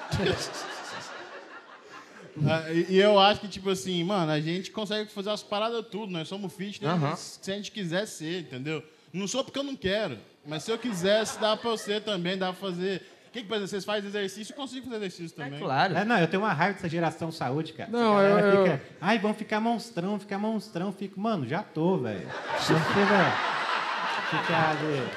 Ah, 2.48 2.72
e, 2.72 2.98
eu 2.98 3.20
acho 3.20 3.42
que, 3.42 3.48
tipo 3.48 3.70
assim, 3.70 4.04
mano, 4.04 4.32
a 4.32 4.40
gente 4.40 4.72
consegue 4.72 5.12
fazer 5.12 5.30
as 5.32 5.44
paradas 5.44 5.86
tudo, 5.92 6.12
nós 6.12 6.28
somos 6.28 6.54
fitness 6.54 6.90
Aham. 6.92 7.16
se 7.16 7.52
a 7.52 7.56
gente 7.56 7.72
quiser 7.72 8.06
ser, 8.08 8.42
entendeu? 8.42 8.84
Não 9.14 9.28
sou 9.28 9.44
porque 9.44 9.60
eu 9.60 9.64
não 9.64 9.76
quero, 9.76 10.18
mas 10.46 10.64
se 10.64 10.72
eu 10.72 10.78
quisesse, 10.78 11.40
dá 11.40 11.58
pra 11.58 11.70
eu 11.72 11.78
ser 11.78 12.02
também, 12.02 12.38
dá 12.38 12.48
pra 12.54 12.56
fazer... 12.70 13.02
O 13.28 13.32
que, 13.32 13.42
que 13.44 13.48
por 13.48 13.54
exemplo, 13.56 13.70
vocês 13.70 13.86
fazem 13.86 14.10
exercício, 14.10 14.52
eu 14.52 14.58
consigo 14.58 14.84
fazer 14.86 14.98
exercício 14.98 15.38
também. 15.38 15.58
Claro. 15.60 15.96
É, 15.96 16.04
não, 16.04 16.18
eu 16.20 16.28
tenho 16.28 16.44
uma 16.44 16.52
raiva 16.52 16.74
dessa 16.74 16.90
geração 16.90 17.32
saúde, 17.32 17.72
cara. 17.72 17.90
Não, 17.90 18.16
galera 18.16 18.40
eu- 18.42 18.54
eu- 18.56 18.64
fica, 18.66 18.82
ai, 19.00 19.20
vão 19.20 19.34
ficar 19.34 19.62
monstrão, 19.62 20.20
ficar 20.20 20.38
monstrão. 20.38 20.92
Fico, 20.92 21.18
mano, 21.18 21.48
já 21.48 21.64
tô, 21.64 21.98
velho. 21.98 22.26
Não 22.28 22.54
precisa 22.56 22.80
ficar 22.80 24.70
ali. 24.72 25.08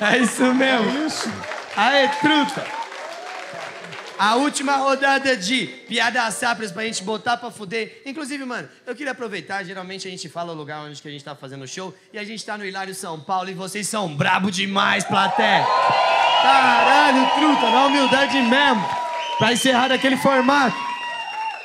É 0.00 0.18
isso 0.18 0.54
mesmo. 0.54 1.06
isso. 1.06 1.28
Aê, 1.76 2.08
truta. 2.20 2.64
A 4.18 4.36
última 4.36 4.76
rodada 4.76 5.36
de 5.36 5.66
piadas 5.88 6.34
sapras 6.34 6.70
pra 6.70 6.84
gente 6.84 7.02
botar 7.02 7.36
pra 7.36 7.50
fuder. 7.50 8.02
Inclusive, 8.06 8.44
mano, 8.44 8.68
eu 8.86 8.94
queria 8.94 9.12
aproveitar, 9.12 9.64
geralmente 9.64 10.06
a 10.06 10.10
gente 10.10 10.28
fala 10.28 10.52
o 10.52 10.56
lugar 10.56 10.84
onde 10.84 11.02
que 11.02 11.08
a 11.08 11.10
gente 11.10 11.24
tá 11.24 11.34
fazendo 11.34 11.62
o 11.62 11.68
show, 11.68 11.94
e 12.12 12.18
a 12.18 12.24
gente 12.24 12.44
tá 12.44 12.56
no 12.56 12.64
Hilário 12.64 12.94
São 12.94 13.18
Paulo, 13.18 13.50
e 13.50 13.54
vocês 13.54 13.88
são 13.88 14.14
brabo 14.14 14.50
demais, 14.50 15.04
platé. 15.04 15.64
Caralho, 16.42 17.28
truta, 17.34 17.70
na 17.70 17.86
humildade 17.86 18.40
mesmo. 18.40 18.88
Pra 19.38 19.52
encerrar 19.52 19.88
daquele 19.88 20.16
formato. 20.16 20.76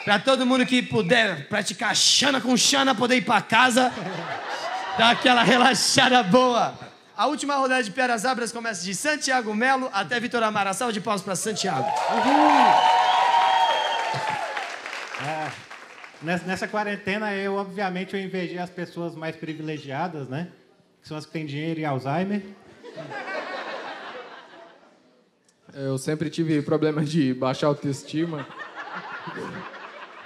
Pra 0.04 0.18
todo 0.18 0.46
mundo 0.46 0.66
que 0.66 0.82
puder 0.82 1.48
praticar 1.48 1.96
chana 1.96 2.42
com 2.42 2.58
chana, 2.58 2.96
poder 2.96 3.18
ir 3.18 3.22
pra 3.22 3.42
casa, 3.42 3.94
dar 4.98 5.12
aquela 5.12 5.44
relaxada 5.44 6.24
boa. 6.24 6.89
A 7.20 7.28
última 7.28 7.56
rodada 7.58 7.84
de 7.84 7.92
piadas 7.92 8.24
abras 8.24 8.50
começa 8.50 8.82
de 8.82 8.96
Santiago 8.96 9.54
Melo 9.54 9.90
até 9.92 10.18
Vitor 10.22 10.42
Amara. 10.42 10.72
Salve 10.72 10.94
de 10.94 11.02
palmas 11.02 11.22
pra 11.22 11.36
Santiago. 11.36 11.86
Nessa, 16.22 16.46
nessa 16.46 16.66
quarentena, 16.66 17.36
eu, 17.36 17.56
obviamente, 17.56 18.16
eu 18.16 18.22
invejei 18.22 18.58
as 18.58 18.70
pessoas 18.70 19.16
mais 19.16 19.36
privilegiadas, 19.36 20.30
né? 20.30 20.48
Que 21.02 21.10
são 21.10 21.18
as 21.18 21.26
que 21.26 21.34
têm 21.34 21.46
dinheiro 21.46 21.82
e 21.82 21.86
Alzheimer. 21.86 22.42
Eu 25.74 25.98
sempre 25.98 26.30
tive 26.30 26.62
problema 26.62 27.04
de 27.04 27.34
baixa 27.34 27.68
autoestima. 27.68 28.48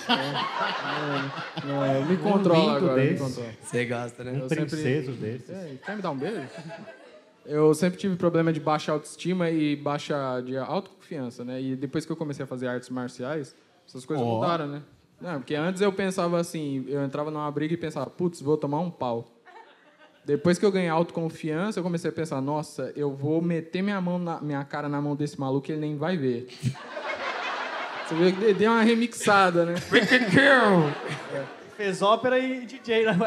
É, 0.09 1.67
não, 1.67 1.85
eu 1.85 2.05
me 2.05 2.17
controlo 2.17 2.73
lindo 2.73 2.85
agora, 2.85 3.03
me. 3.03 3.17
Você 3.17 3.85
gosta, 3.85 4.23
né? 4.23 4.39
Eu 4.41 4.49
sempre- 4.49 4.65
desses. 4.65 5.49
É, 5.49 5.75
quer 5.85 5.95
me 5.95 6.01
dar 6.01 6.11
um 6.11 6.17
beijo? 6.17 6.47
Eu 7.43 7.73
sempre 7.73 7.97
tive 7.97 8.15
problema 8.15 8.53
de 8.53 8.59
baixa 8.59 8.91
autoestima 8.91 9.49
e 9.49 9.75
baixa 9.75 10.41
de 10.41 10.55
autoconfiança, 10.55 11.43
né? 11.43 11.59
E 11.59 11.75
depois 11.75 12.05
que 12.05 12.11
eu 12.11 12.15
comecei 12.15 12.43
a 12.43 12.47
fazer 12.47 12.67
artes 12.67 12.89
marciais, 12.89 13.55
essas 13.87 14.05
coisas 14.05 14.23
Ó. 14.23 14.35
mudaram, 14.35 14.67
né? 14.67 14.83
Não, 15.19 15.39
porque 15.39 15.55
antes 15.55 15.81
eu 15.81 15.91
pensava 15.91 16.39
assim, 16.39 16.85
eu 16.87 17.03
entrava 17.03 17.31
numa 17.31 17.49
briga 17.51 17.73
e 17.73 17.77
pensava, 17.77 18.09
putz, 18.11 18.41
vou 18.41 18.57
tomar 18.57 18.79
um 18.79 18.91
pau. 18.91 19.27
Depois 20.23 20.59
que 20.59 20.65
eu 20.65 20.71
ganhei 20.71 20.89
autoconfiança, 20.89 21.79
eu 21.79 21.83
comecei 21.83 22.11
a 22.11 22.13
pensar, 22.13 22.39
nossa, 22.41 22.93
eu 22.95 23.11
vou 23.11 23.41
meter 23.41 23.81
minha 23.81 23.99
mão 23.99 24.19
na 24.19 24.39
minha 24.39 24.63
cara 24.63 24.87
na 24.87 25.01
mão 25.01 25.15
desse 25.15 25.39
maluco 25.39 25.69
e 25.69 25.73
ele 25.73 25.81
nem 25.81 25.97
vai 25.97 26.15
ver. 26.17 26.47
Você 28.11 28.15
vê 28.15 28.31
que 28.33 28.53
deu 28.53 28.71
uma 28.71 28.81
remixada, 28.81 29.65
né? 29.65 29.75
Fez 31.77 32.01
ópera 32.01 32.37
e 32.37 32.65
DJ 32.65 33.05
na 33.05 33.13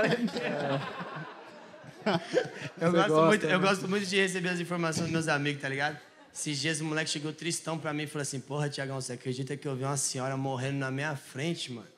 Eu, 2.79 2.93
gosto 2.93 3.09
gosta, 3.09 3.27
muito, 3.27 3.47
eu 3.47 3.59
né? 3.59 3.67
gosto 3.67 3.89
muito 3.89 4.05
de 4.05 4.17
receber 4.17 4.51
as 4.51 4.61
informações 4.61 5.05
dos 5.05 5.11
meus 5.11 5.27
amigos, 5.27 5.63
tá 5.63 5.71
ligado? 5.71 5.99
Esses 6.35 6.61
dias 6.61 6.83
o 6.83 6.85
moleque 6.85 7.09
chegou 7.09 7.33
tristão 7.33 7.79
pra 7.79 7.95
mim 7.95 8.03
e 8.03 8.07
falou 8.07 8.21
assim: 8.21 8.41
Porra, 8.41 8.69
Tiagão, 8.69 9.01
você 9.01 9.15
acredita 9.15 9.57
que 9.57 9.67
eu 9.67 9.75
vi 9.75 9.85
uma 9.85 9.97
senhora 9.97 10.37
morrendo 10.37 10.77
na 10.77 10.91
minha 10.91 11.17
frente, 11.17 11.73
mano? 11.73 11.89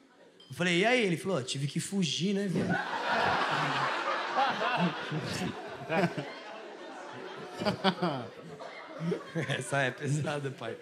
Eu 0.49 0.55
falei: 0.55 0.79
E 0.79 0.87
aí? 0.87 1.05
Ele 1.05 1.17
falou: 1.17 1.43
Tive 1.43 1.67
que 1.67 1.81
fugir, 1.81 2.35
né, 2.35 2.47
velho? 2.47 2.69
Essa 9.59 9.83
é 9.83 9.91
pesada, 9.91 10.53
pai. 10.53 10.77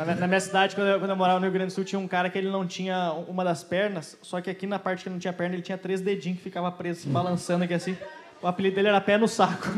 Na, 0.00 0.06
minha- 0.06 0.16
na 0.16 0.26
minha 0.26 0.40
cidade, 0.40 0.74
quando 0.74 0.88
eu, 0.88 0.98
quando 0.98 1.10
eu 1.10 1.16
morava 1.16 1.38
no 1.38 1.44
Rio 1.44 1.52
Grande 1.52 1.72
do 1.72 1.74
Sul, 1.74 1.84
tinha 1.84 1.98
um 1.98 2.08
cara 2.08 2.30
que 2.30 2.38
ele 2.38 2.48
não 2.48 2.66
tinha 2.66 3.12
uma 3.28 3.44
das 3.44 3.62
pernas, 3.62 4.16
só 4.22 4.40
que 4.40 4.48
aqui 4.48 4.66
na 4.66 4.78
parte 4.78 5.04
que 5.04 5.10
não 5.10 5.18
tinha 5.18 5.30
perna, 5.30 5.54
ele 5.56 5.62
tinha 5.62 5.76
três 5.76 6.00
dedinhos 6.00 6.38
que 6.38 6.44
ficava 6.44 6.72
preso, 6.72 7.02
se 7.02 7.06
balançando 7.08 7.64
aqui 7.64 7.74
assim. 7.74 7.98
O 8.40 8.46
apelido 8.46 8.76
dele 8.76 8.88
era 8.88 8.98
pé 9.02 9.18
no 9.18 9.28
saco. 9.28 9.68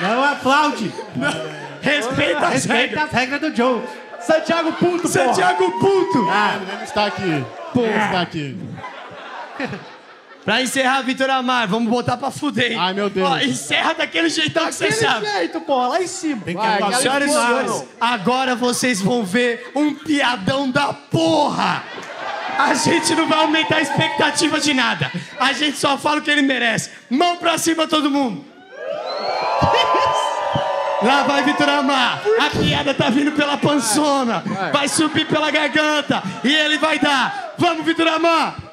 Não 0.00 0.24
aplaude! 0.24 0.92
Respeita 1.80 2.46
as 2.46 2.52
Respeita 2.54 2.74
regras! 2.80 3.04
as 3.04 3.12
regras 3.12 3.40
do 3.40 3.56
Joe. 3.56 3.82
Santiago 4.20 4.72
Puto, 4.72 5.02
porra! 5.02 5.08
Santiago 5.08 5.70
Puto! 5.78 6.28
Ah, 6.30 6.58
ele 6.72 6.84
está 6.84 7.06
aqui. 7.06 7.22
Ele 7.74 7.98
está 8.04 8.20
aqui. 8.20 8.58
Pra 10.48 10.62
encerrar, 10.62 11.02
Vitor 11.02 11.28
Amar, 11.28 11.68
vamos 11.68 11.90
botar 11.90 12.16
pra 12.16 12.30
fuder, 12.30 12.72
hein? 12.72 12.78
Ai, 12.80 12.94
meu 12.94 13.10
Deus. 13.10 13.28
Ó, 13.28 13.36
encerra 13.36 13.92
daquele 13.92 14.30
jeitão 14.30 14.64
que 14.64 14.72
você 14.76 14.90
sabe. 14.92 15.26
jeito, 15.26 15.60
porra, 15.60 15.88
lá 15.88 16.02
em 16.02 16.06
cima. 16.06 16.40
Tem 16.42 16.56
que 16.56 16.62
Vai, 16.62 16.94
Senhoras 16.94 17.30
e 17.30 17.34
senhores, 17.34 17.84
agora 18.00 18.56
vocês 18.56 18.98
vão 18.98 19.22
ver 19.26 19.70
um 19.76 19.92
piadão 19.92 20.70
da 20.70 20.94
porra! 20.94 21.84
A 22.58 22.72
gente 22.72 23.14
não 23.14 23.28
vai 23.28 23.40
aumentar 23.40 23.76
a 23.76 23.82
expectativa 23.82 24.58
de 24.58 24.72
nada. 24.72 25.12
A 25.38 25.52
gente 25.52 25.76
só 25.76 25.98
fala 25.98 26.20
o 26.20 26.22
que 26.22 26.30
ele 26.30 26.40
merece. 26.40 26.92
Mão 27.10 27.36
pra 27.36 27.58
cima, 27.58 27.86
todo 27.86 28.10
mundo! 28.10 28.42
Lá 31.02 31.24
vai 31.24 31.44
Vitor 31.44 31.68
Amar. 31.68 32.22
A 32.40 32.58
piada 32.58 32.94
tá 32.94 33.10
vindo 33.10 33.32
pela 33.32 33.58
pançona. 33.58 34.42
Vai 34.72 34.88
subir 34.88 35.26
pela 35.26 35.50
garganta. 35.50 36.22
E 36.42 36.50
ele 36.54 36.78
vai 36.78 36.98
dar. 36.98 37.52
Vamos, 37.58 37.84
Vitor 37.84 38.08
Amar! 38.08 38.67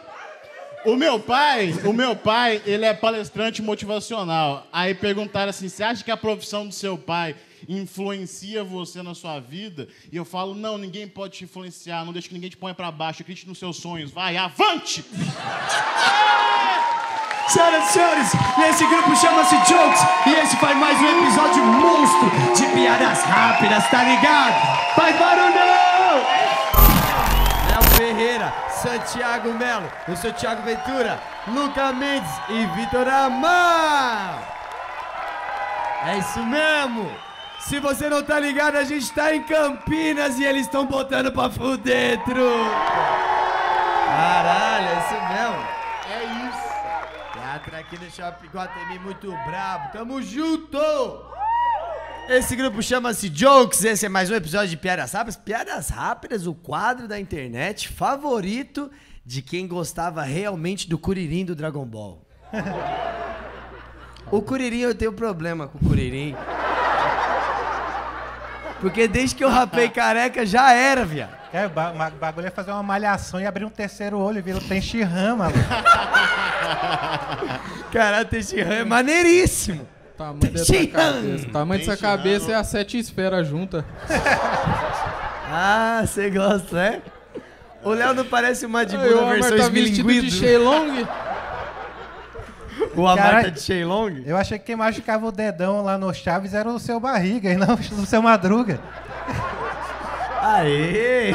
O 0.85 0.95
meu 0.95 1.19
pai, 1.19 1.73
o 1.83 1.91
meu 1.91 2.15
pai, 2.15 2.61
ele 2.63 2.85
é 2.85 2.93
palestrante 2.93 3.59
motivacional. 3.59 4.67
Aí 4.71 4.93
perguntaram 4.93 5.49
assim: 5.49 5.67
você 5.67 5.83
acha 5.83 6.03
que 6.03 6.11
a 6.11 6.17
profissão 6.17 6.67
do 6.67 6.73
seu 6.73 6.95
pai 6.95 7.35
influencia 7.67 8.63
você 8.63 9.01
na 9.01 9.15
sua 9.15 9.39
vida? 9.39 9.87
E 10.11 10.15
eu 10.15 10.23
falo: 10.23 10.53
não, 10.53 10.77
ninguém 10.77 11.07
pode 11.07 11.37
te 11.37 11.43
influenciar, 11.43 12.05
não 12.05 12.13
deixa 12.13 12.27
que 12.27 12.35
ninguém 12.35 12.51
te 12.51 12.57
ponha 12.57 12.75
pra 12.75 12.91
baixo, 12.91 13.23
acredite 13.23 13.47
nos 13.47 13.57
seus 13.57 13.77
sonhos, 13.77 14.11
vai, 14.11 14.37
avante! 14.37 15.03
Senhoras 17.47 17.89
e 17.89 17.93
senhores, 17.93 18.31
esse 18.69 18.85
grupo 18.87 19.15
chama-se 19.15 19.55
Jokes 19.67 20.01
e 20.27 20.33
esse 20.33 20.55
foi 20.57 20.73
mais 20.73 20.99
um 20.99 21.23
episódio 21.23 21.63
monstro 21.63 22.29
de 22.55 22.73
piadas 22.73 23.23
rápidas, 23.23 23.89
tá 23.89 24.03
ligado? 24.03 24.95
Faz 24.95 25.17
barulhão! 25.17 26.25
Léo 27.69 27.83
Ferreira, 27.95 28.53
Santiago 28.81 29.53
Melo, 29.53 29.91
eu 30.07 30.15
sou 30.15 30.31
Thiago 30.33 30.61
Ventura, 30.63 31.19
Luca 31.47 31.91
Mendes 31.93 32.29
e 32.49 32.65
Vitor 32.75 33.07
Amar! 33.07 34.43
É 36.05 36.17
isso 36.17 36.43
mesmo! 36.43 37.09
Se 37.59 37.79
você 37.79 38.09
não 38.09 38.21
tá 38.21 38.39
ligado, 38.39 38.75
a 38.75 38.83
gente 38.83 39.11
tá 39.11 39.33
em 39.33 39.41
Campinas 39.41 40.37
e 40.37 40.43
eles 40.43 40.67
estão 40.67 40.85
botando 40.85 41.31
pra 41.31 41.49
truta! 41.49 41.89
Caralho, 44.07 44.87
é 44.87 44.97
isso 44.99 45.17
mesmo! 45.33 45.67
É 46.11 46.23
isso! 46.47 46.65
Teatro 47.33 47.77
aqui 47.77 47.97
no 47.97 48.11
Shopping 48.11 48.47
Guatemi, 48.47 48.99
muito 48.99 49.31
brabo. 49.47 49.91
Tamo 49.93 50.21
junto! 50.21 50.77
Esse 52.27 52.55
grupo 52.55 52.81
chama-se 52.81 53.29
Jokes. 53.29 53.83
Esse 53.83 54.05
é 54.05 54.09
mais 54.09 54.29
um 54.29 54.35
episódio 54.35 54.69
de 54.69 54.77
Piadas 54.77 55.13
Rápidas. 55.13 55.35
Piadas 55.37 55.89
Rápidas, 55.89 56.47
o 56.47 56.53
quadro 56.53 57.07
da 57.07 57.19
internet 57.19 57.87
favorito 57.89 58.91
de 59.25 59.41
quem 59.41 59.67
gostava 59.67 60.23
realmente 60.23 60.89
do 60.89 60.97
Curirim 60.97 61.45
do 61.45 61.55
Dragon 61.55 61.85
Ball. 61.85 62.25
o 64.31 64.41
Curirim, 64.41 64.79
eu 64.79 64.95
tenho 64.95 65.13
problema 65.13 65.67
com 65.67 65.77
o 65.77 65.81
Curirim. 65.87 66.35
Porque 68.81 69.07
desde 69.07 69.35
que 69.35 69.43
eu 69.43 69.49
rapei 69.49 69.89
careca, 69.89 70.45
já 70.45 70.73
era, 70.73 71.05
viado. 71.05 71.35
É, 71.53 71.65
o 71.65 71.69
ba- 71.69 71.93
ma- 71.93 72.09
bagulho 72.09 72.47
é 72.47 72.51
fazer 72.51 72.71
uma 72.71 72.83
malhação 72.83 73.39
e 73.39 73.45
abrir 73.45 73.63
um 73.65 73.69
terceiro 73.69 74.19
olho 74.19 74.39
e 74.39 74.41
vira 74.41 74.57
o 74.57 74.61
Tenshinhan, 74.61 75.37
maluco. 75.37 75.59
Caralho, 77.91 78.25
Tenshinhan 78.27 78.73
é 78.73 78.83
maneiríssimo. 78.83 79.87
Tamanho 80.17 80.51
dessa 80.51 80.87
cabeça. 80.87 81.47
Tamanho 81.51 81.79
dessa 81.85 81.97
cabeça 81.97 82.51
é 82.51 82.55
a 82.55 82.63
sete 82.63 82.97
esferas 82.97 83.47
juntas. 83.47 83.83
Ah, 85.47 86.03
você 86.05 86.29
gosta, 86.31 86.75
né? 86.75 87.01
O 87.83 87.91
Léo 87.91 88.15
não 88.15 88.25
parece 88.25 88.65
uma 88.65 88.83
de 88.83 88.97
Buda 88.97 89.21
Omar 89.21 89.35
versão 89.35 89.57
tá 89.57 89.69
vestido 89.69 90.11
de? 90.11 90.31
Shenlong. 90.31 91.07
O 92.95 93.07
Amar 93.07 93.25
Caralho. 93.25 93.43
tá 93.45 93.49
de 93.51 93.61
Shenlong? 93.61 94.23
Eu 94.25 94.35
achei 94.35 94.57
que 94.57 94.65
quem 94.65 94.75
machucava 94.75 95.27
o 95.27 95.31
dedão 95.31 95.83
lá 95.83 95.97
no 95.97 96.11
Chaves 96.13 96.55
era 96.55 96.67
o 96.67 96.79
seu 96.79 96.99
barriga 96.99 97.51
e 97.51 97.55
não 97.55 97.75
o 97.75 98.05
seu 98.07 98.23
madruga. 98.23 98.79
Aê! 100.47 101.31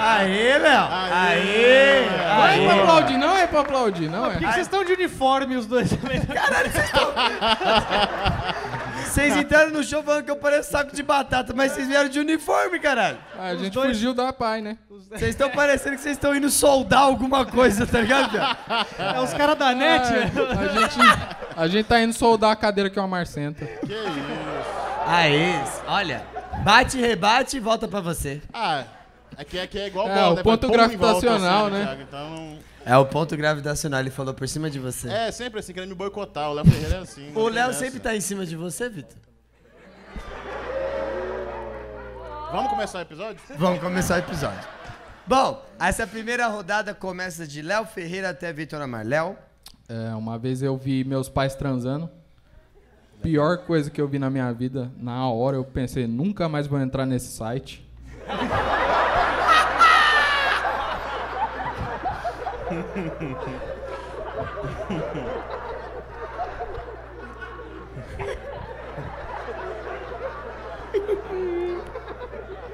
Aê, 0.00 0.58
Léo! 0.58 0.88
Aê! 1.12 2.06
Não 2.28 2.46
é 2.46 2.64
pra 2.66 2.82
aplaudir, 2.82 3.16
não 3.18 3.36
é 3.36 3.46
pra 3.46 3.60
aplaudir, 3.60 4.08
não 4.10 4.22
Por 4.30 4.38
que, 4.38 4.44
é. 4.44 4.48
que 4.48 4.54
vocês 4.54 4.66
estão 4.66 4.84
de 4.84 4.92
uniforme 4.92 5.56
os 5.56 5.66
dois 5.66 5.90
também? 5.90 6.20
Vocês 9.04 9.36
entraram 9.36 9.70
no 9.70 9.82
show 9.84 10.02
falando 10.02 10.24
que 10.24 10.30
eu 10.30 10.36
pareço 10.36 10.70
saco 10.70 10.94
de 10.94 11.02
batata, 11.02 11.52
mas 11.54 11.72
vocês 11.72 11.86
vieram 11.88 12.08
de 12.08 12.18
uniforme, 12.20 12.78
caralho. 12.78 13.18
A 13.38 13.54
gente 13.54 13.74
fugiu 13.78 14.14
da 14.14 14.32
pai, 14.32 14.60
né? 14.62 14.78
Vocês 15.10 15.30
estão 15.30 15.50
parecendo 15.50 15.96
que 15.96 16.02
vocês 16.02 16.16
estão 16.16 16.34
indo 16.34 16.48
soldar 16.48 17.02
alguma 17.02 17.44
coisa, 17.44 17.86
tá 17.86 18.00
ligado? 18.00 18.38
É 18.98 19.20
os 19.20 19.34
caras 19.34 19.58
da 19.58 19.74
net, 19.74 20.06
É, 20.06 20.26
velho. 20.26 20.50
a, 20.50 20.68
gente, 20.68 20.98
a 21.56 21.66
gente 21.68 21.86
tá 21.86 22.00
indo 22.00 22.12
soldar 22.14 22.50
a 22.52 22.56
cadeira 22.56 22.88
que 22.88 22.98
o 22.98 23.02
Amar 23.02 23.26
senta. 23.26 23.66
Que 23.66 23.92
isso? 23.92 24.72
Aê! 25.06 25.54
Olha, 25.86 26.22
bate, 26.62 26.98
rebate 26.98 27.56
e 27.56 27.60
volta 27.60 27.88
pra 27.88 28.00
você. 28.00 28.40
Ah, 28.52 28.84
aqui, 29.36 29.58
aqui 29.58 29.78
é 29.78 29.86
igual 29.88 30.08
É, 30.08 30.14
bola, 30.14 30.32
o 30.32 30.36
né? 30.36 30.42
ponto 30.42 30.66
em 30.66 30.70
gravitacional, 30.70 31.66
assim, 31.66 31.74
né? 31.74 31.84
Thiago, 31.84 32.02
Então, 32.02 32.58
É 32.84 32.96
o 32.96 33.06
ponto 33.06 33.36
gravitacional, 33.36 34.00
ele 34.00 34.10
falou 34.10 34.34
por 34.34 34.48
cima 34.48 34.68
de 34.70 34.78
você. 34.78 35.08
é 35.08 35.30
sempre 35.30 35.60
assim, 35.60 35.72
querendo 35.72 35.90
me 35.90 35.94
boicotar. 35.96 36.50
O 36.50 36.54
Léo 36.54 36.64
Ferreira 36.64 36.96
é 36.96 36.98
assim. 36.98 37.30
não 37.32 37.42
O 37.42 37.44
tem 37.46 37.54
Léo 37.54 37.66
dessa. 37.68 37.78
sempre 37.80 38.00
tá 38.00 38.14
em 38.16 38.20
cima 38.20 38.44
de 38.46 38.56
você, 38.56 38.88
Vitor? 38.88 39.16
Vamos 42.50 42.70
começar 42.70 42.98
o 42.98 43.02
episódio? 43.02 43.40
Vamos 43.56 43.80
começar 43.80 44.16
o 44.16 44.18
episódio. 44.18 44.68
Bom, 45.26 45.64
essa 45.80 46.06
primeira 46.06 46.46
rodada 46.48 46.92
começa 46.94 47.46
de 47.46 47.62
Léo 47.62 47.86
Ferreira 47.86 48.30
até 48.30 48.52
Vitor 48.52 48.80
Amar. 48.82 49.06
Léo, 49.06 49.36
É, 49.88 50.14
uma 50.14 50.38
vez 50.38 50.62
eu 50.62 50.76
vi 50.76 51.02
meus 51.04 51.28
pais 51.28 51.54
transando. 51.54 52.10
Pior 53.22 53.58
coisa 53.58 53.88
que 53.88 54.00
eu 54.00 54.08
vi 54.08 54.18
na 54.18 54.28
minha 54.28 54.52
vida, 54.52 54.90
na 54.98 55.28
hora 55.28 55.56
eu 55.56 55.64
pensei, 55.64 56.08
nunca 56.08 56.48
mais 56.48 56.66
vou 56.66 56.80
entrar 56.80 57.06
nesse 57.06 57.28
site. 57.28 57.88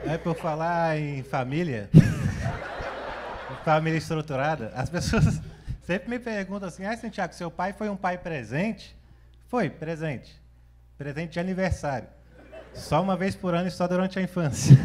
É 0.06 0.16
por 0.16 0.34
falar 0.34 0.98
em 0.98 1.22
família, 1.22 1.90
família 3.62 3.98
estruturada, 3.98 4.72
as 4.74 4.88
pessoas 4.88 5.42
sempre 5.84 6.08
me 6.08 6.18
perguntam 6.18 6.68
assim, 6.68 6.86
ah, 6.86 6.96
Santiago, 6.96 7.34
seu 7.34 7.50
pai 7.50 7.74
foi 7.74 7.90
um 7.90 7.96
pai 7.96 8.16
presente? 8.16 8.97
Foi, 9.48 9.68
presente. 9.68 10.40
Presente 10.96 11.32
de 11.32 11.40
aniversário. 11.40 12.08
Só 12.74 13.02
uma 13.02 13.16
vez 13.16 13.34
por 13.34 13.54
ano 13.54 13.68
e 13.68 13.70
só 13.70 13.88
durante 13.88 14.18
a 14.18 14.22
infância. 14.22 14.76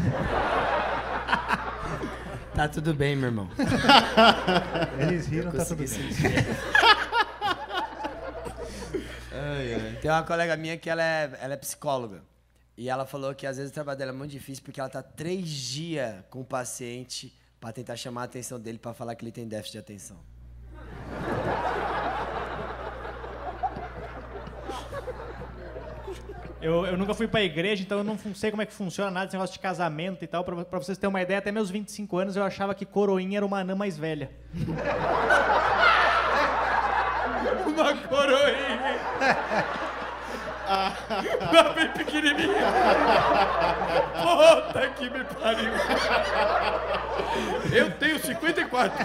tá 2.54 2.66
tudo 2.68 2.92
bem, 2.92 3.14
meu 3.14 3.28
irmão. 3.28 3.48
Eles 4.98 5.26
riram, 5.26 5.52
tá 5.52 5.64
tudo 5.64 5.78
bem. 5.78 5.86
sentir. 5.86 6.32
Tem 10.04 10.10
uma 10.10 10.22
colega 10.22 10.54
minha 10.54 10.76
que 10.76 10.90
ela 10.90 11.02
é, 11.02 11.38
ela 11.40 11.54
é 11.54 11.56
psicóloga. 11.56 12.22
E 12.76 12.90
ela 12.90 13.06
falou 13.06 13.34
que 13.34 13.46
às 13.46 13.56
vezes 13.56 13.70
o 13.70 13.74
trabalho 13.74 13.98
dela 13.98 14.10
é 14.10 14.14
muito 14.14 14.32
difícil 14.32 14.62
porque 14.62 14.78
ela 14.78 14.90
tá 14.90 15.02
três 15.02 15.48
dias 15.48 16.22
com 16.28 16.40
o 16.40 16.44
paciente 16.44 17.34
pra 17.58 17.72
tentar 17.72 17.96
chamar 17.96 18.20
a 18.20 18.24
atenção 18.24 18.60
dele 18.60 18.78
pra 18.78 18.92
falar 18.92 19.14
que 19.14 19.24
ele 19.24 19.32
tem 19.32 19.48
déficit 19.48 19.72
de 19.72 19.78
atenção. 19.78 20.18
Eu, 26.64 26.86
eu 26.86 26.96
nunca 26.96 27.12
fui 27.12 27.28
pra 27.28 27.42
igreja, 27.42 27.82
então 27.82 27.98
eu 27.98 28.04
não 28.04 28.16
sei 28.34 28.50
como 28.50 28.62
é 28.62 28.66
que 28.66 28.72
funciona 28.72 29.10
nada 29.10 29.26
esse 29.26 29.36
negócio 29.36 29.52
de 29.52 29.58
casamento 29.58 30.24
e 30.24 30.26
tal. 30.26 30.42
Pra, 30.42 30.64
pra 30.64 30.78
vocês 30.78 30.96
terem 30.96 31.10
uma 31.10 31.20
ideia, 31.20 31.38
até 31.38 31.52
meus 31.52 31.68
25 31.68 32.16
anos 32.16 32.36
eu 32.36 32.42
achava 32.42 32.74
que 32.74 32.86
coroinha 32.86 33.36
era 33.36 33.44
uma 33.44 33.58
anã 33.58 33.74
mais 33.74 33.98
velha. 33.98 34.30
Uma 37.66 37.94
coroinha! 37.94 38.98
Uma 41.50 41.62
bem 41.74 41.88
pequenininha! 41.88 42.54
Puta 44.22 44.88
que 44.90 45.10
me 45.10 45.24
pariu! 45.24 45.72
Eu 47.72 47.90
tenho 47.98 48.18
54! 48.18 49.04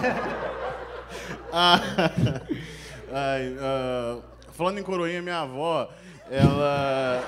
Ai, 3.12 3.56
ah, 3.60 4.18
falando 4.52 4.78
em 4.78 4.82
coroinha, 4.82 5.20
minha 5.20 5.40
avó, 5.40 5.90
ela. 6.30 7.22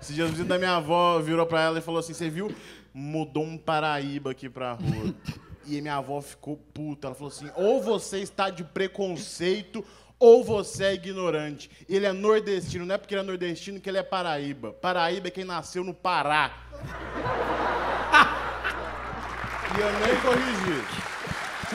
Esse 0.00 0.14
dia, 0.14 0.24
o 0.24 0.28
vizinho 0.28 0.46
da 0.46 0.56
minha 0.56 0.76
avó 0.76 1.18
virou 1.18 1.44
pra 1.44 1.62
ela 1.62 1.78
e 1.78 1.82
falou 1.82 1.98
assim: 1.98 2.14
Você 2.14 2.30
viu? 2.30 2.54
Mudou 2.94 3.42
um 3.42 3.58
Paraíba 3.58 4.30
aqui 4.30 4.48
pra 4.48 4.72
rua. 4.72 5.12
E 5.66 5.82
minha 5.82 5.96
avó 5.96 6.22
ficou 6.22 6.56
puta. 6.72 7.08
Ela 7.08 7.14
falou 7.14 7.32
assim: 7.32 7.50
Ou 7.56 7.82
você 7.82 8.20
está 8.20 8.50
de 8.50 8.62
preconceito, 8.62 9.84
ou 10.18 10.42
você 10.44 10.84
é 10.84 10.94
ignorante. 10.94 11.68
Ele 11.88 12.06
é 12.06 12.12
nordestino, 12.12 12.86
não 12.86 12.94
é 12.94 12.98
porque 12.98 13.14
ele 13.14 13.22
é 13.22 13.24
nordestino 13.24 13.80
que 13.80 13.90
ele 13.90 13.98
é 13.98 14.04
Paraíba. 14.04 14.72
Paraíba 14.72 15.26
é 15.26 15.30
quem 15.30 15.44
nasceu 15.44 15.82
no 15.82 15.92
Pará. 15.92 16.52
e 19.76 19.80
eu 19.80 19.92
nem 20.06 20.20
corrigi. 20.20 20.84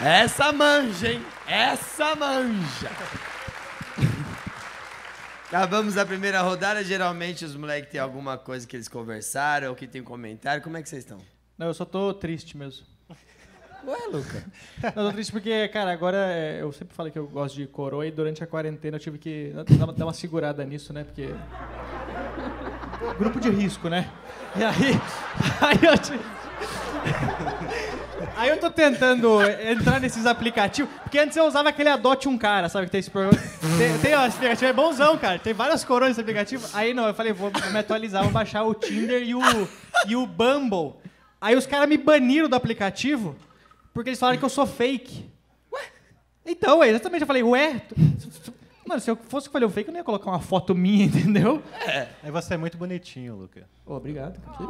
Essa 0.04 0.52
manja, 0.54 1.12
hein? 1.12 1.24
Essa 1.46 2.16
manja! 2.16 2.90
Acabamos 5.52 5.98
a 5.98 6.06
primeira 6.06 6.42
rodada. 6.42 6.82
Geralmente 6.82 7.44
os 7.44 7.58
moleques 7.58 7.92
têm 7.92 8.00
alguma 8.00 8.38
coisa 8.38 8.66
que 8.66 8.74
eles 8.74 8.88
conversaram 8.88 9.68
ou 9.68 9.76
que 9.76 9.86
tem 9.86 10.00
um 10.02 10.06
comentário. 10.06 10.64
Como 10.64 10.78
é 10.78 10.82
que 10.82 10.88
vocês 10.88 11.04
estão? 11.04 11.18
Não, 11.58 11.68
eu 11.68 11.74
só 11.74 11.84
tô 11.84 12.14
triste 12.14 12.56
mesmo. 12.56 12.86
Ué, 13.86 13.98
Luca? 14.10 14.46
Não, 14.96 15.08
tô 15.08 15.12
triste 15.12 15.30
porque, 15.34 15.68
cara, 15.68 15.92
agora 15.92 16.16
é, 16.18 16.62
eu 16.62 16.72
sempre 16.72 16.96
falei 16.96 17.12
que 17.12 17.20
eu 17.20 17.28
gosto 17.28 17.56
de 17.56 17.68
coroa 17.68 18.08
e 18.08 18.12
durante 18.12 18.42
a 18.42 18.48
quarentena 18.48 18.96
eu 18.96 19.00
tive 19.02 19.18
que 19.18 19.52
dar 19.78 19.84
uma, 19.86 19.92
dar 19.94 20.06
uma 20.06 20.14
segurada 20.14 20.64
nisso, 20.64 20.94
né? 20.94 21.04
Porque. 21.04 21.28
Grupo 23.20 23.38
de 23.38 23.50
risco, 23.50 23.90
né? 23.90 24.10
E 24.56 24.64
aí. 24.64 24.94
Aí 25.60 25.80
eu. 25.86 25.98
te- 25.98 27.91
Aí 28.36 28.50
eu 28.50 28.60
tô 28.60 28.70
tentando 28.70 29.40
entrar 29.62 30.00
nesses 30.00 30.26
aplicativos, 30.26 30.92
porque 31.04 31.20
antes 31.20 31.36
eu 31.38 31.46
usava 31.46 31.70
aquele 31.70 31.90
Adote 31.90 32.28
um 32.28 32.38
Cara, 32.38 32.70
sabe? 32.70 32.86
Que 32.86 32.92
tem 32.92 33.00
esse 33.00 33.12
programa. 33.12 33.38
Tem, 33.78 33.98
tem 34.00 34.16
ó, 34.16 34.26
esse 34.26 34.38
aplicativo 34.38 34.70
é 34.70 34.74
bonzão, 34.74 35.18
cara. 35.18 35.38
Tem 35.38 35.54
várias 35.54 35.84
coroas 35.84 36.10
nesse 36.10 36.22
aplicativo. 36.22 36.68
Aí 36.74 36.94
não, 36.94 37.08
eu 37.08 37.14
falei, 37.14 37.34
vou 37.34 37.52
me 37.72 37.80
atualizar, 37.80 38.24
vou 38.24 38.32
baixar 38.32 38.64
o 38.64 38.74
Tinder 38.74 39.22
e 39.22 39.36
o, 39.36 39.42
e 40.08 40.16
o 40.16 40.26
Bumble. 40.26 40.94
Aí 41.40 41.56
os 41.56 41.66
caras 41.66 41.88
me 41.88 41.98
baniram 41.98 42.48
do 42.50 42.56
aplicativo 42.56 43.36
porque 43.94 44.10
eles 44.10 44.20
falaram 44.20 44.40
que 44.40 44.46
eu 44.46 44.50
sou 44.50 44.66
fake. 44.66 45.30
Ué? 45.72 45.82
Então, 46.46 46.84
é 46.84 46.90
exatamente. 46.90 47.22
Eu 47.22 47.28
falei, 47.28 47.44
ué? 47.44 47.82
Mano, 48.92 49.00
se 49.00 49.10
eu 49.10 49.16
fosse 49.16 49.48
fazer 49.50 49.64
um 49.64 49.70
fake, 49.70 49.88
eu 49.88 49.94
não 49.94 50.00
ia 50.02 50.04
colocar 50.04 50.30
uma 50.30 50.42
foto 50.42 50.76
minha, 50.76 51.06
entendeu? 51.08 51.64
Aí 52.22 52.30
você 52.30 52.56
é 52.56 52.58
muito 52.58 52.78
bonitinho, 52.78 53.38
Luca. 53.38 53.66
Ô, 53.86 53.96
obrigado. 53.96 54.38
cara. 54.42 54.58
Que 54.58 54.64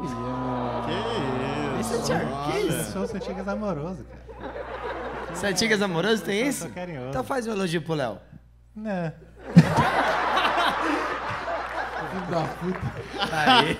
isso? 1.81 1.95
Esse 1.95 2.13
é 2.13 2.19
que 2.19 2.57
Eu 2.59 2.67
isso? 2.67 2.91
sou 2.91 3.07
Santigas 3.07 3.47
amoroso, 3.47 4.05
cara. 4.05 4.21
Santigas 5.33 5.81
amoroso 5.81 6.23
tem 6.23 6.47
isso? 6.47 6.65
sou 6.65 6.69
carinhoso. 6.69 7.09
Então 7.09 7.23
faz 7.23 7.47
um 7.47 7.51
elogio 7.51 7.81
pro 7.81 7.95
Léo. 7.95 8.19
Não. 8.75 9.11
filho 12.11 12.25
da 12.29 12.43
puta. 12.43 12.79
Aí, 13.31 13.77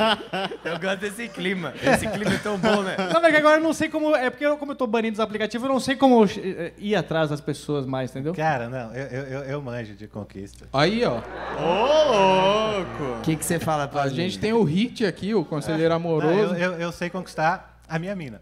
eu 0.64 0.80
gosto 0.80 0.98
desse 1.00 1.28
clima. 1.28 1.74
Esse 1.82 2.08
clima 2.08 2.34
é 2.34 2.38
tão 2.38 2.58
bom, 2.58 2.82
né? 2.82 2.96
Não, 3.14 3.26
é 3.26 3.32
que 3.32 3.38
agora 3.38 3.58
eu 3.58 3.64
não 3.64 3.74
sei 3.74 3.90
como. 3.90 4.16
É 4.16 4.30
porque 4.30 4.46
eu, 4.46 4.58
como 4.58 4.72
eu 4.72 4.76
tô 4.76 4.88
banindo 4.88 5.14
os 5.14 5.20
aplicativos, 5.20 5.68
eu 5.68 5.74
não 5.74 5.80
sei 5.80 5.96
como 5.96 6.26
eh, 6.26 6.74
ir 6.78 6.96
atrás 6.96 7.30
das 7.30 7.42
pessoas 7.42 7.86
mais, 7.86 8.10
entendeu? 8.12 8.34
Cara, 8.34 8.70
não, 8.70 8.94
eu, 8.94 9.06
eu, 9.08 9.40
eu, 9.44 9.62
manjo 9.62 9.94
de 9.96 10.08
conquista. 10.08 10.68
Aí, 10.74 11.04
ó. 11.06 11.18
Ô, 11.60 12.78
louco! 12.78 13.20
O 13.20 13.22
que, 13.22 13.36
que 13.36 13.46
você 13.46 13.60
fala 13.60 13.88
pra 13.88 14.04
A 14.04 14.06
mim? 14.06 14.16
gente 14.16 14.40
tem 14.40 14.54
o 14.54 14.64
hit 14.64 15.06
aqui, 15.06 15.36
o 15.36 15.44
conselheiro 15.44 15.90
Não, 15.90 15.98
amoroso. 15.98 16.56
eu, 16.56 16.74
eu, 16.74 16.80
eu 16.80 16.92
sei 16.92 17.10
conquistar 17.10 17.82
a 17.88 18.00
minha 18.00 18.16
mina. 18.16 18.42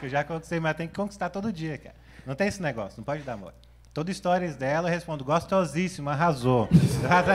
que 0.00 0.06
eu 0.06 0.08
já 0.08 0.24
conquistei, 0.24 0.58
mas 0.60 0.76
tem 0.76 0.88
que 0.88 0.94
conquistar 0.94 1.30
todo 1.30 1.52
dia, 1.52 1.78
cara. 1.78 1.94
Não 2.26 2.34
tem 2.34 2.48
esse 2.48 2.60
negócio, 2.60 2.94
não 2.98 3.04
pode 3.04 3.22
dar 3.22 3.34
amor. 3.34 3.52
Toda 3.94 4.12
stories 4.12 4.56
dela 4.56 4.88
eu 4.88 4.92
respondo, 4.92 5.24
gostosíssimo, 5.24 6.10
arrasou. 6.10 6.68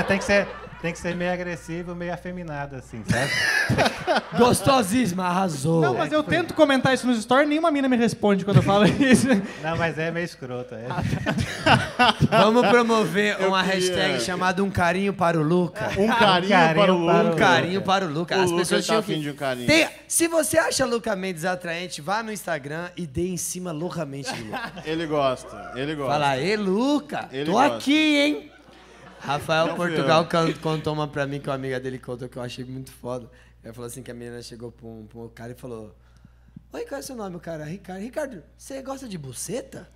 tem, 0.07 0.19
que 0.19 0.23
ser, 0.23 0.47
tem 0.81 0.91
que 0.91 0.97
ser 0.99 1.15
meio 1.15 1.31
agressivo, 1.31 1.93
meio 1.93 2.13
afeminado, 2.13 2.75
assim, 2.75 3.03
sabe? 3.07 3.31
Gostosíssima, 4.37 5.25
arrasou. 5.25 5.81
Não, 5.81 5.93
mas 5.93 6.11
eu 6.11 6.23
tento 6.23 6.53
comentar 6.53 6.93
isso 6.93 7.05
nos 7.05 7.21
stories, 7.21 7.47
nenhuma 7.47 7.69
mina 7.69 7.87
me 7.87 7.95
responde 7.97 8.43
quando 8.43 8.57
eu 8.57 8.63
falo 8.63 8.85
isso. 8.99 9.27
Não, 9.61 9.77
mas 9.77 9.97
é 9.97 10.09
meio 10.11 10.25
escroto. 10.25 10.73
É. 10.75 10.85
Vamos 12.29 12.67
promover 12.67 13.37
Eu 13.39 13.49
uma 13.49 13.63
queria- 13.63 13.75
hashtag 13.79 14.19
chamada 14.21 14.63
Um 14.63 14.71
Carinho 14.71 15.13
para 15.13 15.39
o 15.39 15.43
Luca. 15.43 15.89
Um 15.97 16.07
carinho, 16.07 16.49
carinho 16.49 16.75
para 16.75 16.93
o 16.93 16.97
Luca. 16.97 17.23
Um 17.23 17.35
carinho 17.35 17.81
para 17.81 18.05
o 18.05 18.09
Luca. 18.09 18.37
O 18.37 18.41
As 18.41 18.49
Luca 18.49 18.61
pessoas 18.61 18.87
tá 18.87 19.01
tinham 19.01 19.03
que... 19.19 19.23
de 19.23 19.29
um 19.29 19.35
carinho. 19.35 19.67
Tem- 19.67 19.87
Se 20.07 20.27
você 20.27 20.57
acha 20.57 20.85
Luca 20.85 21.15
Mendes 21.15 21.45
atraente, 21.45 22.01
vá 22.01 22.23
no 22.23 22.31
Instagram 22.31 22.89
e 22.97 23.05
dê 23.05 23.27
em 23.27 23.37
cima 23.37 23.71
loucamente 23.71 24.33
do 24.33 24.45
Luca. 24.45 24.71
Ele 24.85 25.05
gosta, 25.05 25.71
ele 25.75 25.95
gosta. 25.95 26.11
Fala, 26.13 26.29
aí, 26.29 26.55
Luca, 26.55 27.29
Ele 27.31 27.45
tô 27.45 27.51
gosta. 27.53 27.77
aqui, 27.77 28.15
hein? 28.17 28.50
Rafael 29.21 29.67
Não 29.67 29.75
Portugal 29.75 30.27
contou 30.61 30.93
uma 30.93 31.07
pra 31.07 31.27
mim 31.27 31.39
que 31.39 31.47
uma 31.47 31.55
amiga 31.55 31.79
dele 31.79 31.99
contou 31.99 32.27
que 32.27 32.37
eu 32.37 32.41
achei 32.41 32.65
muito 32.65 32.91
foda. 32.91 33.29
Ele 33.63 33.71
falou 33.71 33.87
assim 33.87 34.01
que 34.01 34.09
a 34.09 34.13
menina 34.13 34.41
chegou 34.41 34.71
pra 34.71 34.87
um, 34.87 35.05
pra 35.05 35.19
um 35.19 35.29
cara 35.29 35.51
e 35.51 35.55
falou: 35.55 35.95
Oi, 36.73 36.85
qual 36.85 36.97
é 36.97 37.03
o 37.03 37.05
seu 37.05 37.15
nome, 37.15 37.39
cara? 37.39 37.63
Ricardo. 37.63 38.01
Ricardo, 38.01 38.43
você 38.57 38.81
gosta 38.81 39.07
de 39.07 39.17
buceta? 39.17 39.87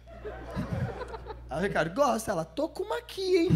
Aí 1.50 1.60
o 1.60 1.62
Ricardo, 1.62 1.96
gosta. 1.96 2.32
Ela, 2.32 2.46
tô 2.46 2.70
com 2.70 2.84
uma 2.84 3.00
aqui, 3.00 3.38
hein? 3.38 3.50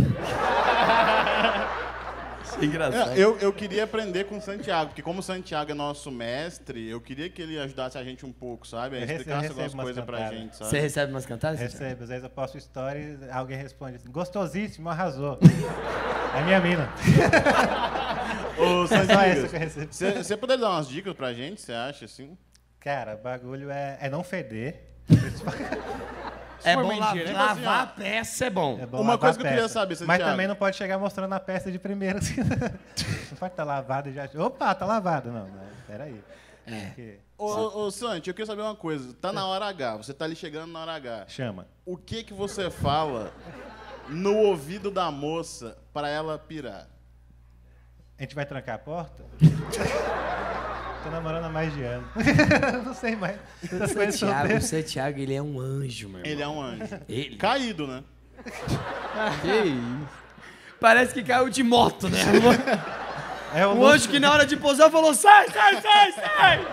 Engraçado. 2.62 3.12
É, 3.12 3.18
eu, 3.20 3.38
eu 3.40 3.54
queria 3.54 3.84
aprender 3.84 4.26
com 4.26 4.38
o 4.38 4.42
Santiago, 4.42 4.90
porque 4.90 5.02
como 5.02 5.20
o 5.20 5.24
Santiago 5.24 5.72
é 5.72 5.74
nosso 5.74 6.12
mestre, 6.12 6.90
eu 6.90 7.00
queria 7.00 7.30
que 7.30 7.42
ele 7.42 7.60
ajudasse 7.60 7.98
a 7.98 8.04
gente 8.04 8.26
um 8.26 8.32
pouco, 8.32 8.68
sabe? 8.68 8.96
A 8.98 9.00
Eu 9.00 9.02
rece- 9.08 9.14
explicasse 9.20 9.42
recebo 9.48 9.62
algumas 9.62 9.74
umas 9.74 9.84
coisas 9.86 10.04
pra 10.06 10.18
cantadas. 10.18 10.40
gente, 10.40 10.56
sabe? 10.58 10.70
Você 10.70 10.80
recebe 10.80 11.12
umas 11.14 11.26
cantadas? 11.26 11.60
Recebo, 11.60 12.04
às 12.04 12.10
vezes 12.10 12.24
eu 12.24 12.30
posto 12.30 12.60
stories, 12.60 13.18
alguém 13.32 13.58
responde 13.58 13.96
assim, 13.98 14.10
gostosíssimo, 14.12 14.90
arrasou. 14.90 15.38
É 16.32 16.44
minha 16.44 16.60
mina. 16.60 16.88
Ô, 18.56 18.84
É 18.84 18.88
só 18.88 18.96
essa 18.96 19.06
Santiago, 19.08 19.50
que 19.50 19.56
eu 19.56 19.60
recebo. 19.60 19.88
você 19.92 20.12
você 20.24 20.38
poderia 20.38 20.62
dar 20.64 20.70
umas 20.70 20.88
dicas 20.88 21.14
pra 21.16 21.34
gente, 21.34 21.60
você 21.60 21.74
acha, 21.74 22.06
assim? 22.06 22.38
Cara, 22.80 23.16
o 23.16 23.18
bagulho 23.18 23.72
é, 23.72 23.98
é 24.00 24.10
não 24.12 24.24
feder. 24.24 24.80
É 26.64 26.76
bom 26.76 26.88
mentir, 26.88 27.02
lavar, 27.02 27.16
né? 27.16 27.24
Tipo 27.26 27.40
assim, 27.40 27.62
lavar 27.62 27.84
a 27.84 27.88
peça, 27.88 28.46
é 28.46 28.50
bom. 28.50 28.80
É 28.80 28.86
bom 28.86 28.98
Uma 28.98 29.12
lavar 29.12 29.20
coisa 29.20 29.40
que 29.40 29.46
eu 29.46 29.50
queria 29.50 29.68
saber, 29.68 29.92
Mas 29.92 30.00
Santiago. 30.00 30.32
também 30.32 30.48
não 30.48 30.56
pode 30.56 30.76
chegar 30.76 30.98
mostrando 30.98 31.34
a 31.34 31.40
peça 31.40 31.72
de 31.72 31.80
primeira. 31.80 32.20
assim. 32.20 32.42
não 33.32 33.38
pode 33.38 33.54
estar 33.54 33.64
lavado 33.64 34.10
e 34.10 34.14
já... 34.14 34.30
Opa, 34.36 34.74
tá 34.76 34.86
lavado. 34.86 35.32
Não, 35.32 35.48
não 35.48 35.70
peraí. 35.90 36.22
É. 36.68 37.18
Ô, 37.38 37.46
ô, 37.46 37.86
ô, 37.86 37.92
Santi, 37.92 38.30
eu 38.30 38.34
queria 38.34 38.46
saber 38.46 38.62
uma 38.62 38.76
coisa. 38.76 39.14
Tá 39.14 39.34
na 39.34 39.46
hora 39.46 39.66
H, 39.66 39.98
você 39.98 40.14
tá 40.14 40.26
ali 40.26 40.36
chegando 40.36 40.72
na 40.72 40.82
hora 40.82 40.94
H. 40.94 41.26
Chama. 41.28 41.68
O 41.86 41.98
que 41.98 42.24
que 42.24 42.34
você 42.34 42.70
fala 42.70 43.34
no 44.08 44.38
ouvido 44.38 44.92
da 44.92 45.10
moça 45.10 45.78
pra 45.92 46.08
ela 46.10 46.38
pirar? 46.38 46.88
A 48.18 48.22
gente 48.22 48.36
vai 48.36 48.46
trancar 48.46 48.76
a 48.76 48.80
porta? 48.80 49.24
Tô 51.04 51.10
namorando 51.10 51.46
há 51.46 51.50
mais 51.50 51.74
de 51.74 51.84
ano. 51.84 52.08
não 52.86 52.94
sei 52.94 53.16
mais. 53.16 53.38
Coisas 53.70 54.16
Santiago, 54.16 54.56
o. 54.56 54.62
Santiago, 54.62 55.20
ele 55.20 55.34
é 55.34 55.42
um 55.42 55.60
anjo, 55.60 56.10
meu 56.10 56.20
irmão. 56.20 56.32
Ele 56.32 56.42
é 56.42 56.48
um 56.48 56.62
anjo. 56.62 57.00
Ele. 57.08 57.36
Caído, 57.38 57.88
né? 57.88 58.04
Que 59.42 59.68
isso? 59.68 60.08
Parece 60.80 61.14
que 61.14 61.24
caiu 61.24 61.50
de 61.50 61.64
moto, 61.64 62.08
né? 62.10 62.20
É 63.52 63.66
o, 63.66 63.80
O 63.80 63.88
anjo 63.88 64.08
que 64.08 64.20
na 64.20 64.32
hora 64.32 64.46
de 64.46 64.56
pousar 64.56 64.92
falou: 64.92 65.12
sai, 65.12 65.50
sai, 65.50 65.82
sai, 65.82 66.12
sai! 66.12 66.68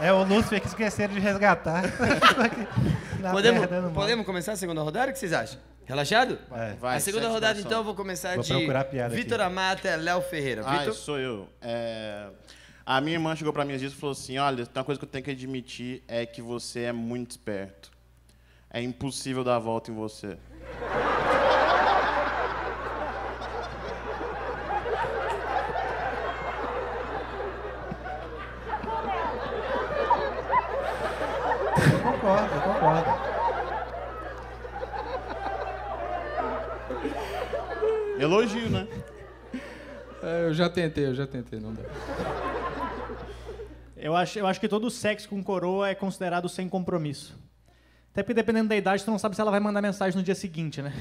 é 0.00 0.12
o 0.12 0.24
Lúcifer 0.24 0.60
que 0.60 0.66
esqueceram 0.66 1.14
de 1.14 1.20
resgatar. 1.20 1.84
Na 3.20 3.30
Podemos, 3.30 3.66
podemos 3.94 4.26
começar 4.26 4.52
a 4.52 4.56
segunda 4.56 4.82
rodada? 4.82 5.10
O 5.10 5.12
que 5.12 5.18
vocês 5.20 5.32
acham? 5.32 5.58
Relaxado? 5.84 6.38
É. 6.52 6.74
Vai, 6.74 6.96
a 6.96 7.00
segunda 7.00 7.28
rodada, 7.28 7.60
então, 7.60 7.78
eu 7.78 7.84
vou 7.84 7.94
começar 7.94 8.34
Vou 8.34 8.42
de 8.42 8.52
procurar 8.52 8.84
piada 8.84 9.14
aqui. 9.14 9.22
Vitor 9.22 9.40
Amata, 9.40 9.94
Léo 9.94 10.20
Ferreira. 10.20 10.62
Ah, 10.66 10.92
sou 10.92 11.18
eu. 11.18 11.48
É, 11.62 12.26
A 12.88 13.00
minha 13.00 13.16
irmã 13.16 13.34
chegou 13.34 13.52
pra 13.52 13.64
mim 13.64 13.74
e 13.74 13.78
disse 13.78 13.96
e 13.96 13.98
falou 13.98 14.12
assim: 14.12 14.38
olha, 14.38 14.64
tem 14.64 14.78
uma 14.78 14.84
coisa 14.84 14.96
que 14.96 15.04
eu 15.04 15.08
tenho 15.08 15.24
que 15.24 15.30
admitir 15.32 16.04
é 16.06 16.24
que 16.24 16.40
você 16.40 16.82
é 16.82 16.92
muito 16.92 17.32
esperto. 17.32 17.90
É 18.70 18.80
impossível 18.80 19.42
dar 19.42 19.56
a 19.56 19.58
volta 19.58 19.90
em 19.90 19.94
você. 19.94 20.38
Eu 31.92 32.00
concordo, 32.04 32.54
eu 32.54 32.60
concordo. 32.60 33.26
Elogio, 38.20 38.70
né? 38.70 38.86
É, 40.22 40.44
eu 40.44 40.54
já 40.54 40.70
tentei, 40.70 41.06
eu 41.06 41.14
já 41.16 41.26
tentei, 41.26 41.58
não 41.58 41.74
dá. 41.74 41.82
Eu 43.96 44.14
acho, 44.14 44.38
eu 44.38 44.46
acho 44.46 44.60
que 44.60 44.68
todo 44.68 44.90
sexo 44.90 45.28
com 45.28 45.42
coroa 45.42 45.88
é 45.88 45.94
considerado 45.94 46.48
sem 46.48 46.68
compromisso. 46.68 47.34
Até 48.12 48.22
porque 48.22 48.34
dependendo 48.34 48.68
da 48.68 48.76
idade, 48.76 49.04
tu 49.04 49.10
não 49.10 49.18
sabe 49.18 49.34
se 49.34 49.40
ela 49.40 49.50
vai 49.50 49.60
mandar 49.60 49.80
mensagem 49.80 50.16
no 50.16 50.22
dia 50.22 50.34
seguinte, 50.34 50.82
né? 50.82 50.92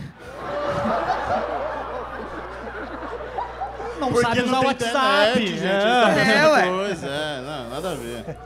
Não 4.00 4.14
sabe 4.16 4.42
usar 4.42 4.60
o 4.60 4.66
WhatsApp. 4.66 5.40
internet, 5.42 5.48
gente. 5.48 5.66
é. 5.66 6.38
É, 6.38 6.48
ué. 6.48 6.68
coisa. 6.68 7.08
É, 7.08 7.42
não, 7.42 7.70
nada 7.70 7.92
a 7.92 7.96
ver. 7.96 8.38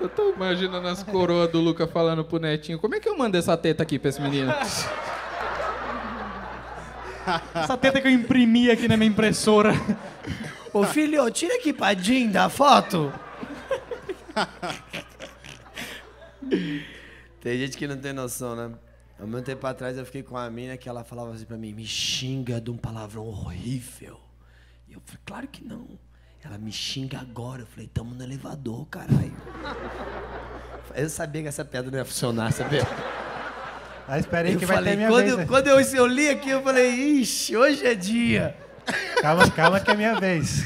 Eu 0.00 0.08
tô 0.10 0.32
imaginando 0.34 0.86
as 0.88 1.02
coroas 1.02 1.50
do 1.50 1.60
Luca 1.60 1.86
falando 1.86 2.24
pro 2.24 2.38
netinho, 2.38 2.78
como 2.78 2.94
é 2.94 3.00
que 3.00 3.08
eu 3.08 3.16
mando 3.16 3.38
essa 3.38 3.56
teta 3.56 3.82
aqui 3.82 3.98
pra 3.98 4.10
esse 4.10 4.20
menino? 4.20 4.52
Essa 7.54 7.76
teta 7.76 8.00
que 8.00 8.06
eu 8.06 8.12
imprimi 8.12 8.70
aqui 8.70 8.88
na 8.88 8.96
minha 8.96 9.10
impressora. 9.10 9.72
Ô 10.72 10.84
filho, 10.84 11.30
tira 11.30 11.56
aqui 11.56 11.72
pra 11.72 11.94
Jim 11.94 12.30
da 12.30 12.48
foto. 12.48 13.12
tem 17.40 17.58
gente 17.58 17.76
que 17.76 17.86
não 17.86 17.96
tem 17.96 18.12
noção, 18.12 18.56
né? 18.56 18.72
Há 19.18 19.26
muito 19.26 19.44
tempo 19.44 19.64
atrás 19.66 19.96
eu 19.96 20.04
fiquei 20.04 20.22
com 20.22 20.34
uma 20.34 20.50
mina 20.50 20.76
que 20.76 20.88
ela 20.88 21.04
falava 21.04 21.32
assim 21.32 21.44
pra 21.44 21.56
mim, 21.56 21.72
me 21.72 21.86
xinga 21.86 22.60
de 22.60 22.70
um 22.70 22.76
palavrão 22.76 23.26
horrível. 23.26 24.20
E 24.88 24.94
eu 24.94 25.00
falei, 25.04 25.20
claro 25.24 25.48
que 25.48 25.64
não. 25.64 25.86
Ela 26.44 26.58
me 26.58 26.72
xinga 26.72 27.20
agora. 27.20 27.62
Eu 27.62 27.66
falei, 27.66 27.86
tamo 27.86 28.14
no 28.14 28.22
elevador, 28.22 28.86
caralho. 28.86 29.32
Eu 30.94 31.08
sabia 31.08 31.42
que 31.42 31.48
essa 31.48 31.64
piada 31.64 31.90
não 31.90 31.98
ia 31.98 32.04
funcionar, 32.04 32.52
sabia? 32.52 32.82
Ah, 34.06 34.18
espera 34.18 34.46
aí 34.48 34.54
Eu 34.54 34.58
que 34.58 34.66
vai 34.66 34.76
ter 34.76 34.82
falei, 34.82 34.96
minha 34.96 35.08
quando, 35.08 35.20
vez. 35.24 35.32
eu, 35.32 35.38
né? 35.38 35.46
quando 35.48 35.66
eu, 35.68 35.80
eu 35.80 36.06
li 36.06 36.28
aqui, 36.28 36.50
eu 36.50 36.62
falei, 36.62 36.90
ixi, 36.90 37.56
hoje 37.56 37.86
é 37.86 37.94
dia. 37.94 38.54
Calma, 39.22 39.50
calma 39.50 39.80
que 39.80 39.90
é 39.90 39.94
minha 39.94 40.20
vez. 40.20 40.62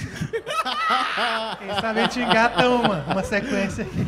Quem 1.59 1.75
sabe 1.81 2.01
a 2.01 2.03
gente 2.03 2.19
engata 2.21 2.69
uma, 2.69 3.05
uma 3.05 3.23
sequência 3.23 3.85
aqui. 3.85 4.07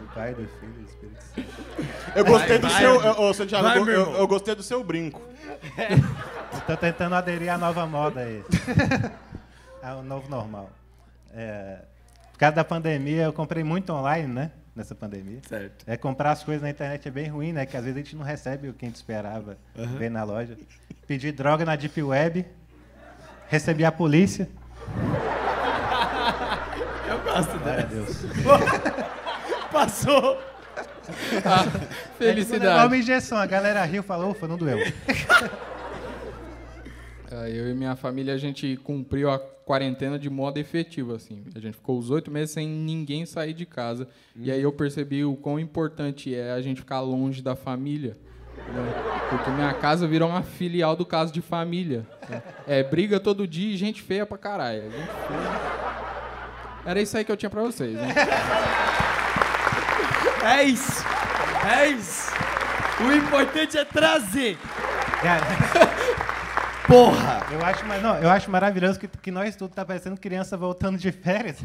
Do 0.00 0.06
Pai, 0.14 0.34
do 0.34 0.46
Filho 0.60 0.72
e 0.76 0.82
do 0.82 0.88
Espírito 0.88 1.22
Santo. 1.34 1.48
Eu 2.14 2.24
gostei 2.24 2.58
do 2.58 2.68
vai, 2.68 2.80
seu. 2.80 2.94
irmão. 2.96 3.20
Ô, 3.20 3.34
Santiago, 3.34 3.64
Vai, 3.64 3.78
eu, 3.78 3.86
eu- 3.88 4.12
eu 4.16 4.28
gostei 4.28 4.54
do 4.54 4.62
seu 4.62 4.82
brinco. 4.84 5.20
Eu 6.52 6.60
tô 6.66 6.76
tentando 6.76 7.14
aderir 7.14 7.52
à 7.52 7.58
nova 7.58 7.86
moda 7.86 8.20
aí. 8.20 8.42
Ao 9.82 10.02
novo 10.02 10.28
normal. 10.28 10.70
É, 11.32 11.78
por 12.32 12.38
causa 12.38 12.54
da 12.56 12.64
pandemia, 12.64 13.24
eu 13.24 13.32
comprei 13.32 13.62
muito 13.64 13.92
online, 13.92 14.26
né? 14.32 14.50
Nessa 14.78 14.94
pandemia. 14.94 15.40
Certo. 15.48 15.84
É, 15.88 15.96
comprar 15.96 16.30
as 16.30 16.44
coisas 16.44 16.62
na 16.62 16.70
internet 16.70 17.08
é 17.08 17.10
bem 17.10 17.26
ruim, 17.26 17.52
né? 17.52 17.66
Que 17.66 17.76
às 17.76 17.82
vezes 17.82 17.96
a 17.96 18.00
gente 18.00 18.14
não 18.14 18.22
recebe 18.22 18.68
o 18.68 18.72
que 18.72 18.84
a 18.84 18.88
gente 18.88 18.94
esperava 18.94 19.58
ver 19.74 20.08
na 20.08 20.22
loja. 20.22 20.56
Pedi 21.04 21.32
droga 21.32 21.64
na 21.64 21.74
Deep 21.74 22.00
Web, 22.00 22.46
recebi 23.48 23.84
a 23.84 23.90
polícia. 23.90 24.48
Eu 27.08 27.18
gosto 27.24 27.58
dela. 27.58 27.82
Deus. 27.82 28.22
Passou. 29.72 30.40
Ah, 31.38 31.40
Levar 31.40 31.64
uma 31.64 31.80
felicidade. 32.18 32.96
injeção, 32.98 33.38
a 33.38 33.46
galera 33.46 33.84
riu 33.84 34.02
e 34.02 34.06
falou, 34.06 34.30
ufa, 34.30 34.46
não 34.46 34.56
doeu. 34.56 34.78
Ah, 37.30 37.48
Eu 37.48 37.70
e 37.70 37.74
minha 37.74 37.94
família, 37.94 38.34
a 38.34 38.38
gente 38.38 38.76
cumpriu 38.82 39.30
a 39.30 39.38
quarentena 39.38 40.18
de 40.18 40.30
modo 40.30 40.58
efetivo, 40.58 41.14
assim. 41.14 41.44
A 41.54 41.58
gente 41.60 41.74
ficou 41.74 41.98
os 41.98 42.10
oito 42.10 42.30
meses 42.30 42.52
sem 42.52 42.66
ninguém 42.66 43.26
sair 43.26 43.52
de 43.52 43.66
casa. 43.66 44.08
E 44.34 44.50
aí 44.50 44.62
eu 44.62 44.72
percebi 44.72 45.24
o 45.24 45.36
quão 45.36 45.58
importante 45.60 46.34
é 46.34 46.52
a 46.52 46.60
gente 46.62 46.80
ficar 46.80 47.00
longe 47.00 47.42
da 47.42 47.54
família. 47.54 48.16
né? 48.56 48.92
Porque 49.28 49.50
minha 49.50 49.74
casa 49.74 50.06
virou 50.08 50.28
uma 50.30 50.42
filial 50.42 50.96
do 50.96 51.04
caso 51.04 51.30
de 51.32 51.42
família. 51.42 52.06
né? 52.30 52.42
É 52.66 52.82
briga 52.82 53.20
todo 53.20 53.46
dia 53.46 53.74
e 53.74 53.76
gente 53.76 54.00
feia 54.00 54.24
pra 54.24 54.38
caralho. 54.38 54.84
Gente 54.84 54.92
feia. 54.94 55.78
Era 56.86 57.02
isso 57.02 57.14
aí 57.18 57.24
que 57.24 57.30
eu 57.30 57.36
tinha 57.36 57.50
pra 57.50 57.60
vocês, 57.62 57.92
né? 57.92 58.08
É 60.44 60.62
isso. 60.64 61.04
É 61.70 61.88
isso. 61.88 62.30
O 63.06 63.12
importante 63.12 63.76
é 63.76 63.84
trazer. 63.84 64.56
Cara, 65.22 65.44
Porra. 66.88 67.46
eu 67.52 67.62
acho, 67.64 67.84
não, 68.02 68.16
eu 68.16 68.30
acho 68.30 68.50
maravilhoso 68.50 68.98
que, 68.98 69.06
que 69.06 69.30
nós 69.30 69.54
tudo 69.54 69.74
tá 69.74 69.84
parecendo 69.84 70.18
criança 70.18 70.56
voltando 70.56 70.96
de 70.96 71.12
férias. 71.12 71.58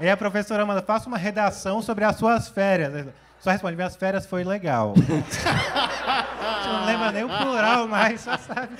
Aí 0.00 0.10
a 0.10 0.16
professora 0.16 0.64
manda, 0.64 0.80
faça 0.80 1.06
uma 1.06 1.18
redação 1.18 1.82
sobre 1.82 2.04
as 2.04 2.16
suas 2.16 2.48
férias. 2.48 3.06
Só 3.38 3.50
responde, 3.50 3.76
minhas 3.76 3.96
férias 3.96 4.24
foi 4.24 4.44
legal. 4.44 4.94
Não 6.64 6.86
lembra 6.86 7.12
nem 7.12 7.24
o 7.24 7.28
plural 7.28 7.86
mais, 7.86 8.22
só 8.22 8.38
sabe. 8.38 8.76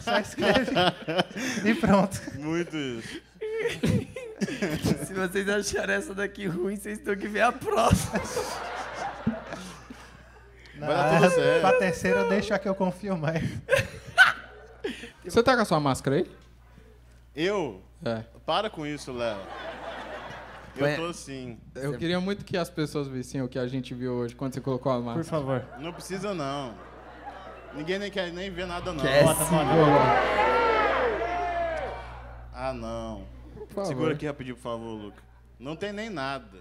Só 0.00 0.18
escreve. 0.18 0.72
E 1.64 1.74
pronto. 1.74 2.20
Muito 2.34 2.76
isso. 2.76 3.20
Se 5.06 5.14
vocês 5.14 5.48
acharem 5.48 5.96
essa 5.96 6.12
daqui 6.14 6.46
ruim, 6.46 6.76
vocês 6.76 6.98
têm 6.98 7.16
que 7.16 7.26
ver 7.26 7.40
a 7.40 7.52
próxima. 7.52 8.20
Vai 10.78 10.88
dar 10.88 11.20
tudo 11.20 11.30
certo. 11.30 11.60
Pra 11.62 11.72
terceira, 11.78 12.24
deixa 12.24 12.58
que 12.58 12.68
eu 12.68 12.74
confio 12.74 13.16
mais. 13.16 13.42
Você 15.26 15.42
tá 15.42 15.56
com 15.56 15.62
a 15.62 15.64
sua 15.64 15.80
máscara 15.80 16.16
aí? 16.16 16.30
Eu? 17.34 17.82
É. 18.04 18.24
Para 18.44 18.70
com 18.70 18.86
isso, 18.86 19.12
Léo. 19.12 19.38
Eu 20.76 20.96
tô 20.96 21.06
assim. 21.06 21.58
Eu 21.74 21.96
queria 21.96 22.20
muito 22.20 22.44
que 22.44 22.56
as 22.56 22.70
pessoas 22.70 23.08
vissem 23.08 23.42
o 23.42 23.48
que 23.48 23.58
a 23.58 23.66
gente 23.66 23.94
viu 23.94 24.12
hoje 24.12 24.34
quando 24.34 24.54
você 24.54 24.60
colocou 24.60 24.92
a 24.92 24.96
Por 24.96 25.04
máscara. 25.04 25.24
favor. 25.24 25.64
Não 25.80 25.92
precisa, 25.92 26.34
não. 26.34 26.74
Ninguém 27.74 27.98
nem 27.98 28.10
quer 28.10 28.32
nem 28.32 28.50
ver 28.50 28.66
nada, 28.66 28.92
não. 28.92 29.02
Quer 29.02 29.24
Bota, 29.24 29.44
sim. 29.44 29.54
Ah, 32.52 32.72
não. 32.72 33.26
Por 33.54 33.68
favor. 33.68 33.86
Segura 33.88 34.14
aqui 34.14 34.26
rapidinho, 34.26 34.56
por 34.56 34.62
favor, 34.62 34.94
Luca. 34.94 35.22
Não 35.58 35.74
tem 35.74 35.92
nem 35.92 36.08
nada. 36.08 36.58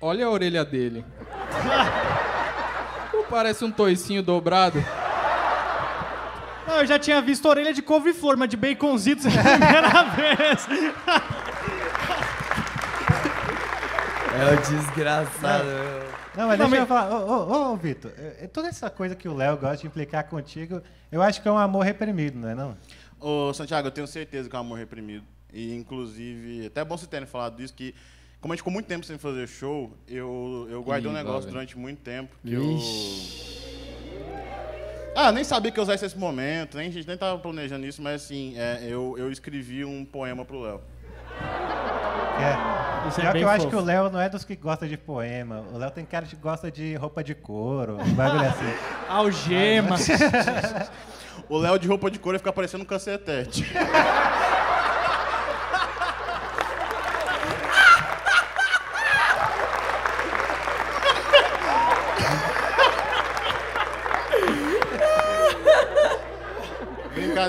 Olha 0.00 0.26
a 0.26 0.30
orelha 0.30 0.64
dele. 0.64 1.04
Parece 3.30 3.64
um 3.64 3.70
toicinho 3.70 4.22
dobrado. 4.22 4.82
Não, 6.66 6.78
eu 6.78 6.86
já 6.86 6.98
tinha 6.98 7.20
visto 7.22 7.46
orelha 7.48 7.72
de 7.72 7.80
couve-flor, 7.82 8.36
mas 8.36 8.48
de 8.48 8.56
baconzitos 8.56 9.24
é 9.26 9.30
a 9.30 9.42
primeira 9.42 10.04
vez. 10.14 10.66
É 14.34 14.54
o 14.54 14.56
desgraçado. 14.60 15.64
Não, 16.36 16.46
mas 16.48 16.58
Não, 16.58 16.68
deixa 16.68 16.70
mas- 16.70 16.78
eu 16.80 16.86
falar. 16.86 17.10
Ô, 17.10 17.48
ô, 17.48 17.72
ô, 17.72 17.76
Vitor, 17.76 18.12
é- 18.16 18.44
é 18.44 18.46
toda 18.46 18.68
essa 18.68 18.88
coisa 18.88 19.14
que 19.16 19.28
o 19.28 19.34
Léo 19.34 19.56
gosta 19.56 19.78
de 19.78 19.86
implicar 19.86 20.24
contigo, 20.24 20.80
eu 21.10 21.20
acho 21.22 21.42
que 21.42 21.48
é 21.48 21.52
um 21.52 21.58
amor 21.58 21.84
reprimido, 21.84 22.38
não 22.38 22.48
é 22.48 22.54
não? 22.54 22.76
Ô, 23.18 23.52
Santiago, 23.52 23.88
eu 23.88 23.92
tenho 23.92 24.06
certeza 24.06 24.48
que 24.48 24.54
é 24.54 24.58
um 24.58 24.62
amor 24.62 24.78
reprimido. 24.78 25.24
E, 25.52 25.74
inclusive, 25.74 26.66
até 26.66 26.80
é 26.80 26.84
bom 26.84 26.96
você 26.96 27.06
terem 27.06 27.26
falado 27.26 27.56
disso, 27.56 27.74
que 27.74 27.94
como 28.40 28.52
a 28.52 28.56
gente 28.56 28.60
ficou 28.60 28.72
muito 28.72 28.86
tempo 28.86 29.04
sem 29.04 29.18
fazer 29.18 29.46
show, 29.46 29.92
eu, 30.08 30.66
eu 30.70 30.82
guardei 30.82 31.08
um 31.08 31.12
Ih, 31.12 31.16
lá 31.16 31.22
negócio 31.22 31.42
vem. 31.42 31.52
durante 31.52 31.78
muito 31.78 32.00
tempo 32.00 32.34
que 32.44 32.54
eu... 32.54 32.78
Ah, 35.14 35.30
nem 35.32 35.44
sabia 35.44 35.70
que 35.70 35.78
eu 35.78 35.82
usasse 35.82 36.04
esse 36.04 36.16
momento, 36.16 36.76
nem, 36.76 36.88
a 36.88 36.90
gente 36.90 37.06
nem 37.06 37.16
tava 37.16 37.38
planejando 37.38 37.84
isso, 37.84 38.00
mas 38.00 38.22
assim, 38.22 38.54
é, 38.56 38.80
eu, 38.84 39.16
eu 39.18 39.30
escrevi 39.30 39.84
um 39.84 40.04
poema 40.04 40.44
pro 40.44 40.60
Léo. 40.60 40.80
É. 42.40 43.08
Isso 43.08 43.20
é 43.20 43.22
Pior 43.24 43.32
bem 43.32 43.42
que 43.42 43.44
eu 43.44 43.50
acho 43.50 43.64
fofo. 43.64 43.76
que 43.76 43.82
o 43.82 43.84
Léo 43.84 44.10
não 44.10 44.20
é 44.20 44.28
dos 44.28 44.44
que 44.44 44.56
gosta 44.56 44.86
de 44.88 44.96
poema. 44.96 45.64
O 45.72 45.78
Léo 45.78 45.90
tem 45.90 46.04
cara 46.04 46.24
que 46.26 46.36
gosta 46.36 46.70
de 46.70 46.94
roupa 46.94 47.22
de 47.24 47.34
couro, 47.34 47.98
um 48.00 48.14
bagulho 48.14 48.48
assim. 48.48 48.72
Algemas. 49.08 50.08
O 51.48 51.58
Léo 51.58 51.78
de 51.80 51.88
roupa 51.88 52.08
de 52.08 52.18
cor 52.20 52.32
ia 52.32 52.38
ficar 52.38 52.52
parecendo 52.52 52.84
um 52.84 52.86
cacetete. 52.86 53.66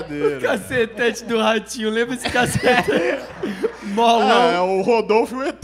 Brincadeira. 0.00 0.40
Cacetete 0.40 1.24
do 1.24 1.38
ratinho, 1.38 1.90
lembra 1.90 2.14
esse 2.14 2.28
cacetete? 2.30 2.90
Ah, 3.82 3.94
Molão. 3.94 4.50
é 4.52 4.60
o 4.60 4.80
Rodolfo 4.80 5.34
e 5.34 5.38
o 5.38 5.42
ET. 5.48 5.60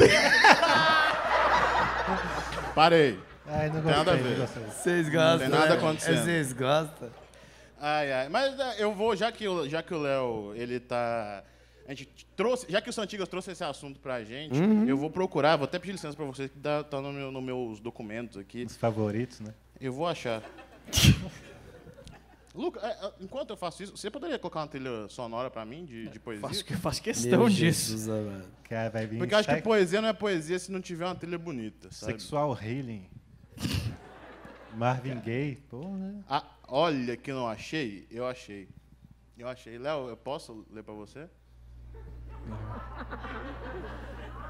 Parei. 2.74 3.18
Ai, 3.46 3.68
não 3.70 3.80
Tem 3.82 3.90
nada 3.92 4.12
a 4.12 4.14
gostei, 4.16 4.22
ver. 4.22 4.38
não 4.38 4.46
gostei. 4.46 4.62
Vocês 4.64 5.08
gostam? 5.08 5.38
tem 5.38 5.48
nada 5.48 5.68
né? 5.70 5.74
acontecendo. 5.76 6.24
Vocês 6.24 6.52
gostam? 6.52 7.10
Ai, 7.80 8.12
ai. 8.12 8.28
Mas 8.28 8.58
é, 8.58 8.82
eu 8.82 8.92
vou, 8.94 9.16
já 9.16 9.32
que, 9.32 9.48
o- 9.48 9.68
já 9.68 9.82
que 9.82 9.94
o 9.94 9.98
Léo, 9.98 10.52
ele 10.54 10.78
tá. 10.80 11.42
A 11.86 11.94
gente 11.94 12.26
trouxe, 12.36 12.66
já 12.68 12.82
que 12.82 12.90
o 12.90 12.92
Santigas 12.92 13.28
trouxe 13.28 13.52
esse 13.52 13.64
assunto 13.64 13.98
pra 13.98 14.22
gente, 14.22 14.58
eu 14.86 14.98
vou 14.98 15.08
procurar, 15.10 15.56
vou 15.56 15.64
até 15.64 15.78
pedir 15.78 15.92
licença 15.92 16.14
pra 16.14 16.26
vocês, 16.26 16.50
que 16.50 16.58
dá, 16.58 16.84
tá 16.84 17.00
nos 17.00 17.14
meu, 17.14 17.32
no 17.32 17.40
meus 17.40 17.80
documentos 17.80 18.36
aqui. 18.36 18.64
Os 18.64 18.76
favoritos, 18.76 19.40
né? 19.40 19.54
Eu 19.80 19.92
vou 19.92 20.06
achar. 20.06 20.42
Luca, 22.58 22.80
é, 22.80 23.06
é, 23.06 23.12
enquanto 23.20 23.50
eu 23.50 23.56
faço 23.56 23.84
isso, 23.84 23.96
você 23.96 24.10
poderia 24.10 24.36
colocar 24.36 24.58
uma 24.60 24.66
trilha 24.66 25.08
sonora 25.08 25.48
pra 25.48 25.64
mim 25.64 25.84
de, 25.84 26.08
de 26.08 26.18
poesia? 26.18 26.48
faço, 26.48 26.64
faço 26.78 27.00
questão 27.00 27.48
disso. 27.48 27.92
Jesus, 27.92 28.08
amado. 28.08 28.48
Cara, 28.64 28.90
vai 28.90 29.06
vir 29.06 29.18
Porque 29.18 29.32
eu 29.32 29.38
acho 29.38 29.48
que 29.48 29.62
poesia 29.62 30.02
não 30.02 30.08
é 30.08 30.12
poesia 30.12 30.58
se 30.58 30.72
não 30.72 30.80
tiver 30.80 31.04
uma 31.04 31.14
trilha 31.14 31.38
bonita, 31.38 31.88
sabe? 31.92 32.12
sexual 32.12 32.58
healing. 32.60 33.08
Marvin 34.74 35.20
Gaye, 35.20 35.56
pô, 35.70 35.88
né? 35.88 36.20
Ah, 36.28 36.44
olha 36.66 37.16
que 37.16 37.32
não 37.32 37.46
achei, 37.46 38.08
eu 38.10 38.26
achei. 38.26 38.68
Eu 39.38 39.46
achei. 39.46 39.78
Léo, 39.78 40.08
eu 40.08 40.16
posso 40.16 40.66
ler 40.72 40.82
pra 40.82 40.94
você? 40.94 41.28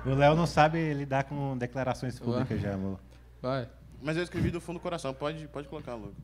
O 0.07 0.15
Léo 0.15 0.35
não 0.35 0.47
sabe 0.47 0.95
lidar 0.95 1.25
com 1.25 1.59
declarações 1.59 2.19
públicas 2.19 2.59
de 2.59 2.67
amor. 2.67 2.99
Vai. 3.43 3.69
Mas 4.01 4.17
eu 4.17 4.23
escrevi 4.23 4.51
do 4.51 4.63
fundo 4.63 4.79
do 4.79 4.83
coração. 4.83 5.13
Pode, 5.13 5.47
pode 5.49 5.69
colocar, 5.69 5.95
Luca. 5.95 6.17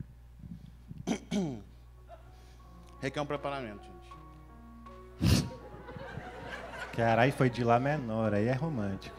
Requer 3.05 3.21
um 3.21 3.25
preparamento, 3.27 3.83
gente. 5.21 5.47
Caralho, 6.91 7.31
foi 7.33 7.51
de 7.51 7.63
lá 7.63 7.79
menor, 7.79 8.33
aí 8.33 8.47
é 8.47 8.53
romântico. 8.53 9.15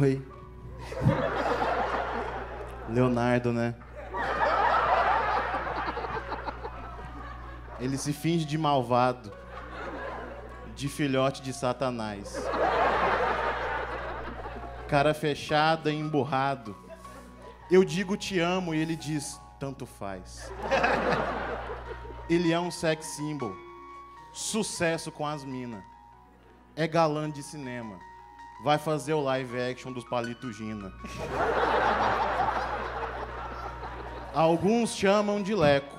Oi. 0.00 0.26
Leonardo, 2.88 3.52
né? 3.52 3.74
Ele 7.78 7.98
se 7.98 8.14
finge 8.14 8.46
de 8.46 8.56
malvado, 8.56 9.30
de 10.74 10.88
filhote 10.88 11.42
de 11.42 11.52
Satanás. 11.52 12.42
Cara 14.88 15.12
fechada 15.12 15.90
e 15.90 15.94
emburrado. 15.94 16.87
Eu 17.70 17.84
digo 17.84 18.16
te 18.16 18.38
amo 18.38 18.74
e 18.74 18.78
ele 18.78 18.96
diz 18.96 19.38
tanto 19.58 19.84
faz. 19.84 20.50
Ele 22.28 22.50
é 22.52 22.58
um 22.58 22.70
sex 22.70 23.04
symbol. 23.06 23.54
Sucesso 24.32 25.12
com 25.12 25.26
as 25.26 25.44
minas. 25.44 25.82
É 26.74 26.86
galã 26.86 27.30
de 27.30 27.42
cinema. 27.42 27.98
Vai 28.64 28.78
fazer 28.78 29.12
o 29.12 29.20
live 29.20 29.60
action 29.60 29.92
dos 29.92 30.04
Palito 30.04 30.50
Gina. 30.52 30.92
Alguns 34.34 34.94
chamam 34.96 35.42
de 35.42 35.54
Leco. 35.54 35.98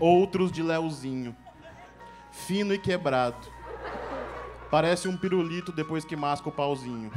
Outros 0.00 0.50
de 0.50 0.62
Leozinho. 0.62 1.36
Fino 2.32 2.74
e 2.74 2.78
quebrado. 2.78 3.46
Parece 4.68 5.06
um 5.06 5.16
pirulito 5.16 5.70
depois 5.70 6.04
que 6.04 6.16
masca 6.16 6.48
o 6.48 6.52
pauzinho. 6.52 7.12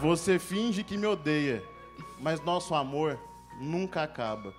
Você 0.00 0.38
finge 0.38 0.82
que 0.82 0.96
me 0.96 1.06
odeia, 1.06 1.62
mas 2.20 2.40
nosso 2.40 2.74
amor 2.74 3.18
nunca 3.60 4.02
acaba. 4.02 4.52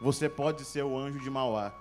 Você 0.00 0.28
pode 0.28 0.64
ser 0.64 0.82
o 0.82 0.98
anjo 0.98 1.20
de 1.20 1.30
Mauá, 1.30 1.72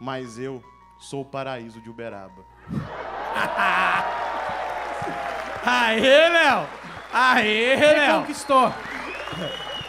mas 0.00 0.38
eu 0.38 0.62
sou 0.98 1.22
o 1.22 1.24
paraíso 1.24 1.80
de 1.80 1.90
Uberaba. 1.90 2.42
Aê, 5.64 6.28
Léo! 6.28 6.66
Aê, 7.12 7.76
Léo! 7.76 8.20
Conquistou. 8.20 8.72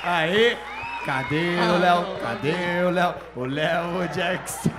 Aê! 0.04 0.58
Cadê 1.06 1.56
o 1.58 1.78
Léo? 1.78 2.20
Cadê 2.20 2.84
o 2.86 2.90
Léo? 2.90 3.16
O 3.36 3.46
Léo 3.46 4.08
Jackson. 4.14 4.70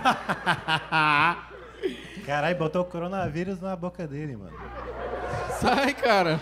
Caralho, 2.27 2.57
botou 2.57 2.83
o 2.83 2.85
coronavírus 2.85 3.61
na 3.61 3.75
boca 3.75 4.07
dele, 4.07 4.37
mano. 4.37 4.57
Sai, 5.59 5.95
cara. 5.95 6.39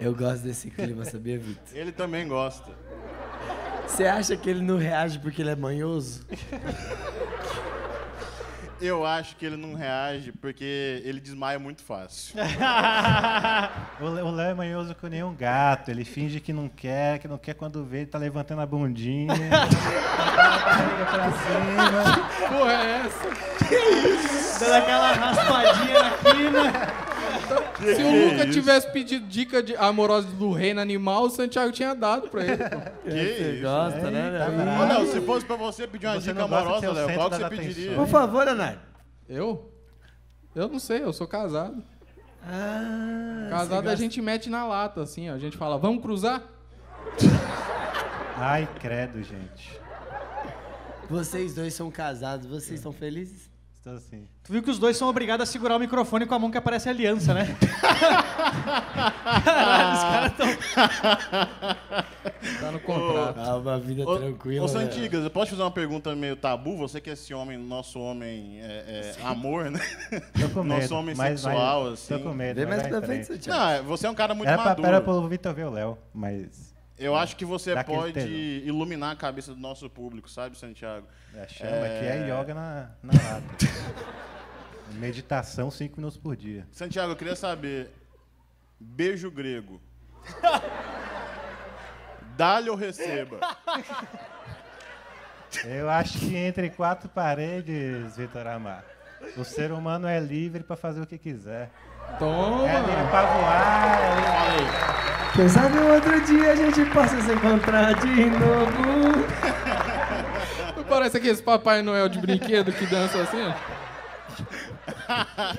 Eu 0.00 0.14
gosto 0.14 0.42
desse 0.42 0.70
clima, 0.70 1.04
sabia, 1.04 1.38
Vitor? 1.38 1.62
Ele 1.74 1.92
também 1.92 2.26
gosta. 2.26 2.70
Você 3.86 4.06
acha 4.06 4.34
que 4.36 4.48
ele 4.48 4.62
não 4.62 4.78
reage 4.78 5.18
porque 5.18 5.42
ele 5.42 5.50
é 5.50 5.56
manhoso? 5.56 6.24
Eu 8.80 9.04
acho 9.04 9.36
que 9.36 9.44
ele 9.44 9.58
não 9.58 9.74
reage 9.74 10.32
porque 10.32 11.02
ele 11.04 11.20
desmaia 11.20 11.58
muito 11.58 11.82
fácil. 11.82 12.34
O 14.00 14.30
Léo 14.30 14.50
é 14.50 14.54
manhoso 14.54 14.94
com 14.94 15.06
nenhum 15.06 15.34
gato. 15.34 15.90
Ele 15.90 16.02
finge 16.02 16.40
que 16.40 16.54
não 16.54 16.66
quer, 16.66 17.18
que 17.18 17.28
não 17.28 17.36
quer 17.36 17.52
quando 17.52 17.84
vê, 17.84 17.98
ele 17.98 18.06
tá 18.06 18.16
levantando 18.16 18.62
a 18.62 18.66
bundinha. 18.66 19.34
Chega 19.36 21.04
pra 21.10 21.30
cima. 21.32 22.48
Porra, 22.48 22.72
é 22.72 23.02
essa? 23.04 23.28
Dando 24.60 24.74
aquela 24.74 25.12
raspadinha 25.12 26.02
na 26.02 26.10
quina. 26.32 27.09
Se 27.96 28.02
o 28.02 28.30
Luca 28.30 28.50
tivesse 28.50 28.90
pedido 28.92 29.26
dica 29.26 29.62
de 29.62 29.74
amorosa 29.76 30.28
do 30.28 30.52
reino 30.52 30.80
animal, 30.80 31.24
o 31.24 31.30
Santiago 31.30 31.72
tinha 31.72 31.94
dado 31.94 32.28
pra 32.28 32.44
ele. 32.44 32.56
pô. 32.56 32.80
Que 33.10 33.10
isso? 33.54 33.62
Gosta, 33.62 34.10
né, 34.10 34.30
Léo? 34.30 34.80
Ô, 34.80 34.86
Léo, 34.86 35.06
se 35.12 35.20
fosse 35.22 35.46
pra 35.46 35.56
você 35.56 35.86
pedir 35.86 36.06
uma 36.06 36.14
Você 36.20 36.28
dica 36.32 36.34
não 36.40 36.48
gosta 36.48 36.64
de 36.64 36.86
amorosa, 36.86 36.90
o 36.90 36.92
Léo, 36.94 37.06
centro 37.06 37.14
qual 37.20 37.30
que 37.30 37.30
das 37.30 37.38
você 37.38 37.44
atenções. 37.46 37.74
pediria? 37.74 37.96
Por 37.96 38.06
favor, 38.06 38.44
Leonardo. 38.44 38.80
Eu? 39.28 39.72
Eu 40.54 40.68
não 40.68 40.78
sei, 40.78 41.02
eu 41.02 41.12
sou 41.12 41.26
casado. 41.26 41.82
Ah, 42.42 43.46
Casado 43.50 43.88
a 43.88 43.94
gente 43.94 44.20
mete 44.22 44.48
na 44.48 44.66
lata, 44.66 45.02
assim, 45.02 45.28
ó. 45.30 45.34
A 45.34 45.38
gente 45.38 45.56
fala, 45.56 45.78
vamos 45.78 46.02
cruzar? 46.02 46.42
Ai, 48.36 48.66
credo, 48.80 49.22
gente. 49.22 49.78
Vocês 51.08 51.54
dois 51.54 51.74
são 51.74 51.90
casados, 51.90 52.46
vocês 52.46 52.78
estão 52.78 52.92
felizes? 52.92 53.49
Estou 53.80 53.94
assim. 53.94 54.28
Tu 54.44 54.52
viu 54.52 54.62
que 54.62 54.70
os 54.70 54.78
dois 54.78 54.94
são 54.94 55.08
obrigados 55.08 55.48
a 55.48 55.50
segurar 55.50 55.74
o 55.76 55.78
microfone 55.78 56.26
com 56.26 56.34
a 56.34 56.38
mão 56.38 56.50
que 56.50 56.58
aparece 56.58 56.86
aliança, 56.90 57.32
né? 57.32 57.56
Caralho, 59.42 59.96
os 59.96 60.02
caras 60.02 60.32
tão... 60.36 60.46
Tá 62.60 62.72
no 62.72 62.80
contrato. 62.80 63.38
Ah, 63.40 63.56
uma 63.56 63.78
vida 63.78 64.06
Ô, 64.06 64.18
tranquila. 64.18 64.64
Ô, 64.66 64.66
né? 64.66 64.72
Santigas, 64.72 65.24
eu 65.24 65.30
posso 65.30 65.46
te 65.46 65.50
fazer 65.52 65.62
uma 65.62 65.70
pergunta 65.70 66.14
meio 66.14 66.36
tabu? 66.36 66.76
Você 66.76 67.00
que 67.00 67.08
é 67.08 67.14
esse 67.14 67.32
homem, 67.32 67.56
nosso 67.56 67.98
homem 67.98 68.60
é, 68.60 69.14
é, 69.18 69.26
amor, 69.26 69.70
né? 69.70 69.80
Tô 70.38 70.48
com 70.50 70.62
medo. 70.62 70.80
Nosso 70.82 70.94
homem 70.94 71.14
mas- 71.14 71.40
sexual, 71.40 71.84
mas- 71.84 71.92
assim. 71.94 72.18
Tô 72.18 72.20
com 72.20 72.34
medo. 72.34 72.56
Vem 72.56 72.66
mas 72.66 72.76
mais 72.80 72.90
vai 72.90 72.98
pra 73.00 73.08
frente. 73.08 73.26
Santiago. 73.28 73.58
Não, 73.58 73.70
é- 73.70 73.80
você 73.82 74.06
é 74.06 74.10
um 74.10 74.14
cara 74.14 74.34
muito 74.34 74.48
Era 74.48 74.58
pra, 74.58 74.68
maduro. 74.70 74.88
era 74.88 75.00
pro 75.00 75.26
Vitor 75.26 75.54
ver 75.54 75.64
o 75.66 75.70
Léo, 75.70 75.96
mas 76.12 76.69
Eu 77.00 77.16
acho 77.16 77.34
que 77.36 77.46
você 77.46 77.74
pode 77.82 78.12
tesão. 78.12 78.30
iluminar 78.30 79.12
a 79.12 79.16
cabeça 79.16 79.54
do 79.54 79.60
nosso 79.60 79.88
público, 79.88 80.28
sabe, 80.28 80.56
Santiago? 80.58 81.06
a 81.34 81.48
chama 81.48 81.70
É. 81.70 81.96
aqui 81.96 82.06
é 82.06 82.28
yoga 82.40 82.52
na, 82.54 82.90
na 83.02 83.12
lata. 83.14 83.46
Meditação 84.94 85.70
cinco 85.70 85.96
minutos 85.96 86.18
por 86.18 86.36
dia. 86.36 86.66
Santiago, 86.70 87.12
eu 87.12 87.16
queria 87.16 87.36
saber, 87.36 87.90
beijo 88.78 89.30
grego. 89.30 89.80
Dá-lhe 92.36 92.70
ou 92.70 92.76
receba? 92.76 93.38
Eu 95.64 95.90
acho 95.90 96.18
que 96.18 96.36
entre 96.36 96.70
quatro 96.70 97.08
paredes, 97.08 98.16
Vitor 98.16 98.46
Amar, 98.46 98.84
o 99.36 99.44
ser 99.44 99.72
humano 99.72 100.06
é 100.06 100.18
livre 100.20 100.62
para 100.62 100.76
fazer 100.76 101.00
o 101.00 101.06
que 101.06 101.18
quiser. 101.18 101.70
Toma! 102.18 102.68
É 102.68 102.80
livre 102.80 103.06
pra 103.10 103.22
voar, 103.22 103.98
é 104.00 105.36
Quem 105.36 105.48
sabe 105.48 105.78
outro 105.78 106.20
dia 106.22 106.52
a 106.52 106.56
gente 106.56 106.84
possa 106.90 107.20
se 107.20 107.32
encontrar 107.32 107.94
de 107.94 108.26
novo. 108.30 109.24
Parece 110.88 111.16
aqueles 111.16 111.40
Papai 111.40 111.82
Noel 111.82 112.08
de 112.08 112.18
brinquedo 112.18 112.72
que 112.72 112.84
dança 112.86 113.22
assim, 113.22 113.38
ó. 113.42 113.52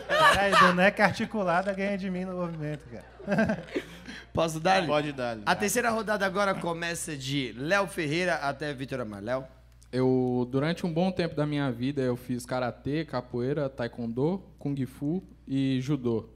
Peraí, 0.08 0.52
boneca 0.60 1.06
articulada 1.06 1.74
ganha 1.74 1.98
de 1.98 2.10
mim 2.10 2.26
no 2.26 2.34
movimento, 2.36 2.84
cara. 2.90 3.64
Posso 4.34 4.60
dar? 4.60 4.86
Pode 4.86 5.12
dar. 5.12 5.38
A 5.46 5.56
terceira 5.56 5.90
rodada 5.90 6.26
agora 6.26 6.54
começa 6.54 7.16
de 7.16 7.54
Léo 7.58 7.88
Ferreira 7.88 8.36
até 8.36 8.74
Vitor 8.74 9.02
Amar. 9.02 9.22
Léo? 9.22 9.44
Eu, 9.92 10.48
durante 10.50 10.86
um 10.86 10.94
bom 10.94 11.12
tempo 11.12 11.36
da 11.36 11.46
minha 11.46 11.70
vida, 11.70 12.02
eu 12.02 12.16
fiz 12.16 12.46
karatê, 12.46 13.04
capoeira, 13.04 13.68
taekwondo, 13.68 14.42
kung 14.58 14.74
fu 14.86 15.22
e 15.54 15.82
judô. 15.82 16.30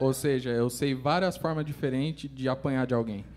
Ou 0.00 0.12
seja, 0.12 0.50
eu 0.50 0.68
sei 0.68 0.96
várias 0.96 1.36
formas 1.36 1.64
diferentes 1.64 2.28
de 2.28 2.48
apanhar 2.48 2.84
de 2.88 2.92
alguém. 2.92 3.24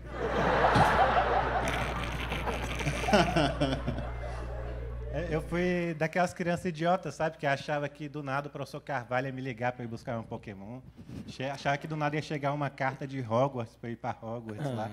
É, 5.12 5.34
Eu 5.34 5.40
fui 5.40 5.94
daquelas 5.96 6.34
crianças 6.34 6.66
idiotas, 6.66 7.14
sabe? 7.14 7.38
Que 7.38 7.46
achava 7.46 7.88
que 7.88 8.06
do 8.06 8.22
nada 8.22 8.48
o 8.48 8.50
professor 8.50 8.82
Carvalho 8.82 9.28
ia 9.28 9.32
me 9.32 9.40
ligar 9.40 9.72
para 9.72 9.82
ir 9.82 9.88
buscar 9.88 10.18
um 10.18 10.22
Pokémon. 10.22 10.80
Achava 11.50 11.78
que 11.78 11.86
do 11.86 11.96
nada 11.96 12.16
ia 12.16 12.20
chegar 12.20 12.52
uma 12.52 12.68
carta 12.68 13.06
de 13.06 13.20
Hogwarts 13.20 13.74
para 13.76 13.88
ir 13.88 13.96
para 13.96 14.10
Hogwarts 14.10 14.66
lá. 14.74 14.90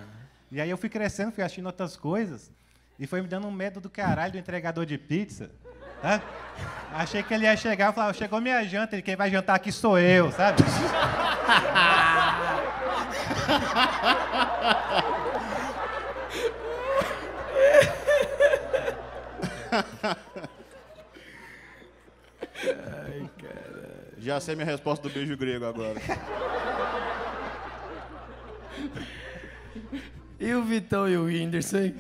E 0.49 0.61
aí 0.61 0.69
eu 0.69 0.77
fui 0.77 0.87
crescendo, 0.87 1.33
fui 1.33 1.43
assistindo 1.43 1.65
outras 1.65 1.97
coisas. 1.97 2.53
E 2.97 3.05
foi 3.05 3.21
me 3.21 3.27
dando 3.27 3.47
um 3.47 3.51
medo 3.51 3.81
do 3.81 3.89
caralho 3.89 4.31
do 4.31 4.37
entregador 4.37 4.85
de 4.85 4.97
pizza. 4.97 5.51
Achei 6.93 7.23
que 7.23 7.33
ele 7.33 7.45
ia 7.45 7.55
chegar 7.57 7.91
e 7.91 7.95
falar, 7.95 8.13
chegou 8.13 8.39
minha 8.41 8.63
janta, 8.63 8.95
ele 8.95 9.01
quem 9.01 9.15
vai 9.15 9.31
jantar 9.31 9.55
aqui 9.55 9.71
sou 9.71 9.97
eu, 9.97 10.31
sabe? 10.31 10.61
Já 24.19 24.39
sei 24.39 24.55
minha 24.55 24.65
resposta 24.65 25.07
do 25.07 25.13
beijo 25.13 25.35
grego 25.35 25.65
agora. 25.65 25.99
E 30.39 30.53
o 30.53 30.63
Vitão 30.63 31.07
e 31.07 31.17
o 31.17 31.25
Whindersson? 31.25 31.77
hein? 31.77 31.95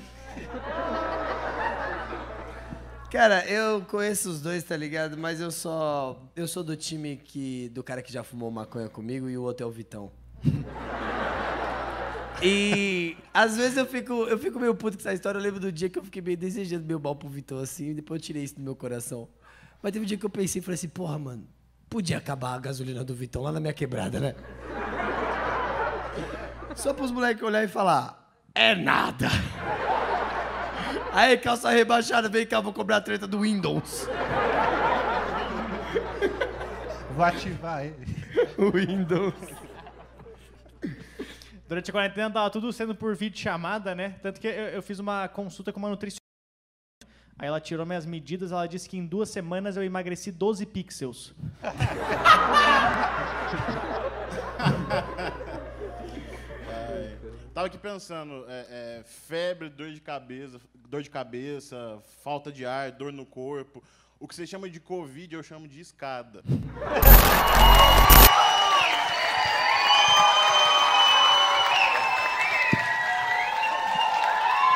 Cara, 3.13 3.45
eu 3.45 3.81
conheço 3.81 4.27
os 4.27 4.41
dois, 4.41 4.63
tá 4.63 4.75
ligado? 4.75 5.15
Mas 5.15 5.39
eu 5.39 5.51
só. 5.51 6.19
Eu 6.35 6.47
sou 6.47 6.63
do 6.63 6.75
time 6.75 7.15
que. 7.15 7.69
do 7.69 7.83
cara 7.83 8.01
que 8.01 8.11
já 8.11 8.23
fumou 8.23 8.49
maconha 8.49 8.89
comigo 8.89 9.29
e 9.29 9.37
o 9.37 9.43
outro 9.43 9.63
é 9.63 9.69
o 9.69 9.71
Vitão. 9.71 10.11
E 12.41 13.15
às 13.33 13.55
vezes 13.55 13.77
eu 13.77 13.85
fico, 13.85 14.11
eu 14.23 14.37
fico 14.37 14.59
meio 14.59 14.75
puto 14.75 14.97
com 14.97 15.01
essa 15.01 15.13
história. 15.13 15.37
Eu 15.37 15.43
lembro 15.43 15.61
do 15.61 15.71
dia 15.71 15.87
que 15.87 15.97
eu 15.97 16.03
fiquei 16.03 16.21
meio 16.21 16.35
desejando 16.35 16.83
meu 16.83 16.99
mal 16.99 17.15
pro 17.15 17.29
Vitão 17.29 17.59
assim, 17.59 17.91
e 17.91 17.93
depois 17.93 18.19
eu 18.19 18.25
tirei 18.25 18.43
isso 18.43 18.55
do 18.55 18.61
meu 18.61 18.75
coração. 18.75 19.29
Mas 19.81 19.93
teve 19.93 20.03
um 20.03 20.07
dia 20.07 20.17
que 20.17 20.25
eu 20.25 20.29
pensei 20.29 20.59
e 20.59 20.63
falei 20.63 20.75
assim, 20.75 20.89
porra, 20.89 21.17
mano, 21.17 21.47
podia 21.89 22.17
acabar 22.17 22.55
a 22.55 22.59
gasolina 22.59 23.01
do 23.01 23.15
Vitão 23.15 23.43
lá 23.43 23.51
na 23.51 23.61
minha 23.61 23.71
quebrada, 23.71 24.19
né? 24.19 24.35
Só 26.75 26.93
pros 26.93 27.11
moleques 27.11 27.41
olhar 27.43 27.63
e 27.63 27.67
falar, 27.69 28.35
é 28.53 28.75
nada. 28.75 29.29
Aí, 31.15 31.37
calça 31.37 31.69
rebaixada, 31.69 32.27
vem 32.27 32.43
cá, 32.43 32.59
vou 32.59 32.73
cobrar 32.73 32.97
a 32.97 33.01
treta 33.01 33.27
do 33.27 33.41
Windows. 33.41 34.07
Vou 37.15 37.23
ativar 37.23 37.85
ele. 37.85 38.07
Windows. 38.73 39.35
Durante 41.69 41.91
a 41.91 41.93
quarentena 41.93 42.31
tava 42.31 42.49
tudo 42.49 42.73
sendo 42.73 42.95
por 42.95 43.15
vídeo 43.15 43.37
chamada, 43.37 43.93
né? 43.93 44.15
Tanto 44.23 44.41
que 44.41 44.47
eu, 44.47 44.51
eu 44.51 44.81
fiz 44.81 44.97
uma 44.97 45.27
consulta 45.27 45.71
com 45.71 45.77
uma 45.77 45.89
nutricionista. 45.89 46.23
Aí 47.37 47.47
ela 47.47 47.61
tirou 47.61 47.85
minhas 47.85 48.07
medidas, 48.07 48.51
ela 48.51 48.65
disse 48.65 48.89
que 48.89 48.97
em 48.97 49.05
duas 49.05 49.29
semanas 49.29 49.77
eu 49.77 49.83
emagreci 49.83 50.31
12 50.31 50.65
pixels. 50.65 51.35
Tava 57.53 57.67
aqui 57.67 57.77
pensando, 57.77 58.45
é, 58.49 58.65
é, 58.67 59.03
febre, 59.27 59.69
dor 59.69 59.91
de 59.91 60.01
cabeça, 60.01 60.59
dor 60.89 61.03
de 61.03 61.09
cabeça, 61.11 61.99
falta 62.23 62.51
de 62.51 62.65
ar, 62.65 62.91
dor 62.91 63.13
no 63.13 63.27
corpo. 63.27 63.83
O 64.19 64.27
que 64.27 64.33
você 64.33 64.47
chama 64.47 64.67
de 64.67 64.79
Covid, 64.79 65.35
eu 65.35 65.43
chamo 65.43 65.67
de 65.67 65.79
escada. 65.79 66.41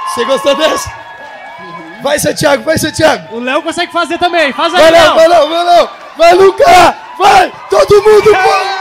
Você 0.10 0.26
gostou 0.26 0.56
dessa? 0.56 0.90
Vai, 2.04 2.20
Santiago, 2.20 2.64
vai, 2.64 2.78
Santiago. 2.78 3.36
O 3.36 3.40
Léo 3.40 3.64
consegue 3.64 3.92
fazer 3.92 4.20
também, 4.20 4.54
faz 4.54 4.72
aí, 4.76 4.82
Vai, 4.82 4.92
Léo, 4.92 5.04
Léo! 5.04 5.16
vai, 5.16 5.28
Léo, 5.28 5.50
vai, 5.50 5.66
Léo. 5.66 5.90
Vai, 6.16 6.34
Luca. 6.36 6.96
Vai, 7.18 7.52
todo 7.72 8.04
mundo, 8.04 8.32
vai. 8.32 8.77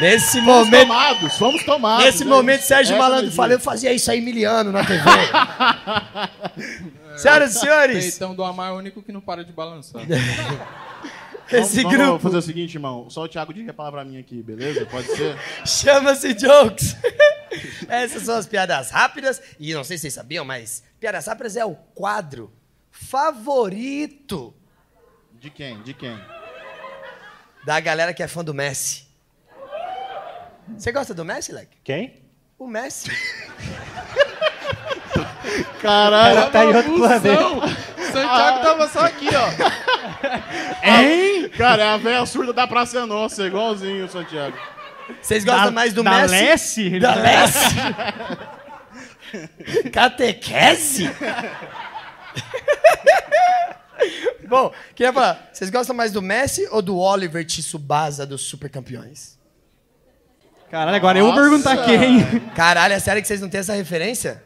Nesse 0.00 0.40
Fomos 0.40 0.66
momento, 0.66 0.88
tomados, 0.88 1.38
fomos 1.38 1.64
tomados. 1.64 2.04
nesse 2.04 2.22
é 2.22 2.26
momento, 2.26 2.60
isso. 2.60 2.68
Sérgio 2.68 2.94
Essa 2.94 3.02
Malandro 3.02 3.32
falou, 3.32 3.52
eu 3.52 3.60
fazia 3.60 3.92
isso 3.92 4.10
aí 4.10 4.20
miliano 4.20 4.72
na 4.72 4.84
TV. 4.84 5.02
Senhoras 7.16 7.56
e 7.56 7.58
senhores, 7.58 8.10
Peitão 8.10 8.34
do 8.34 8.44
Amar 8.44 8.70
é 8.70 8.72
o 8.72 8.76
único 8.76 9.02
que 9.02 9.10
não 9.10 9.20
para 9.20 9.44
de 9.44 9.52
balançar. 9.52 10.02
esse 11.50 11.50
vamos, 11.50 11.82
Vamos 11.82 11.96
grupo 11.96 12.18
fazer 12.20 12.36
o 12.36 12.42
seguinte, 12.42 12.74
irmão. 12.74 13.10
Só 13.10 13.24
o 13.24 13.28
Thiago 13.28 13.52
diga 13.52 13.72
a 13.72 13.74
palavra 13.74 14.02
pra 14.02 14.08
mim 14.08 14.18
aqui, 14.18 14.40
beleza? 14.40 14.86
Pode 14.86 15.08
ser? 15.08 15.36
chama-se 15.66 16.32
Jokes. 16.34 16.96
Essas 17.88 18.22
são 18.22 18.36
as 18.36 18.46
piadas 18.46 18.90
rápidas. 18.90 19.42
E 19.58 19.74
não 19.74 19.82
sei 19.82 19.96
se 19.96 20.02
vocês 20.02 20.14
sabiam, 20.14 20.44
mas 20.44 20.84
piadas 21.00 21.26
rápidas 21.26 21.56
é 21.56 21.64
o 21.64 21.74
quadro 21.74 22.52
favorito 22.90 24.54
De 25.40 25.50
quem? 25.50 25.82
De 25.82 25.94
quem? 25.94 26.18
da 27.64 27.80
galera 27.80 28.14
que 28.14 28.22
é 28.22 28.28
fã 28.28 28.44
do 28.44 28.54
Messi. 28.54 29.07
Você 30.76 30.92
gosta 30.92 31.14
do 31.14 31.24
Messi, 31.24 31.52
Leque? 31.52 31.76
Quem? 31.82 32.22
O 32.58 32.66
Messi. 32.66 33.10
Caralho. 35.80 36.38
Ela 36.38 36.50
tá 36.50 36.64
em 36.64 36.74
outro 36.74 36.94
planeta. 36.96 37.88
Santiago 38.12 38.62
tava 38.62 38.88
só 38.88 39.04
aqui, 39.06 39.28
ó. 39.34 39.48
Hein? 40.82 41.48
Cara, 41.50 41.82
é 41.82 41.88
a 41.88 41.96
velha 41.96 42.26
surda 42.26 42.52
da 42.52 42.66
Praça 42.66 43.06
Nossa, 43.06 43.46
igualzinho 43.46 44.04
o 44.06 44.08
Santiago. 44.08 44.56
Vocês 45.22 45.44
gostam 45.44 45.70
mais 45.72 45.92
do 45.92 46.02
da 46.02 46.26
Messi? 46.26 46.98
Da 46.98 47.14
Lessie? 47.14 47.78
Catequese? 49.92 51.10
Bom, 54.46 54.72
queria 54.94 55.12
falar, 55.12 55.50
vocês 55.52 55.70
gostam 55.70 55.94
mais 55.94 56.12
do 56.12 56.22
Messi 56.22 56.66
ou 56.70 56.80
do 56.80 56.96
Oliver 56.98 57.44
Tsubasa 57.44 58.26
dos 58.26 58.42
Super 58.42 58.70
Campeões? 58.70 59.37
Caralho, 60.70 60.96
agora 60.96 61.18
eu 61.18 61.26
vou 61.26 61.34
perguntar 61.34 61.84
quem. 61.84 62.40
Caralho, 62.54 62.94
é 62.94 62.98
sério 62.98 63.22
que 63.22 63.28
vocês 63.28 63.40
não 63.40 63.48
têm 63.48 63.60
essa 63.60 63.74
referência? 63.74 64.42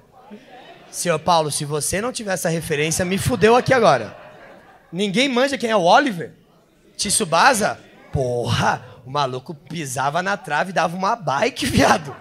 Senhor 0.90 1.18
Paulo, 1.18 1.50
se 1.50 1.64
você 1.64 2.00
não 2.00 2.12
tiver 2.12 2.34
essa 2.34 2.48
referência, 2.48 3.04
me 3.04 3.18
fudeu 3.18 3.56
aqui 3.56 3.74
agora. 3.74 4.16
Ninguém 4.92 5.28
manja 5.28 5.58
quem 5.58 5.70
é 5.70 5.76
o 5.76 5.82
Oliver? 5.82 6.32
Tsubasa? 6.96 7.80
Porra, 8.12 8.84
o 9.06 9.10
maluco 9.10 9.54
pisava 9.54 10.22
na 10.22 10.36
trave 10.36 10.70
e 10.70 10.74
dava 10.74 10.94
uma 10.96 11.16
bike, 11.16 11.66
viado. 11.66 12.14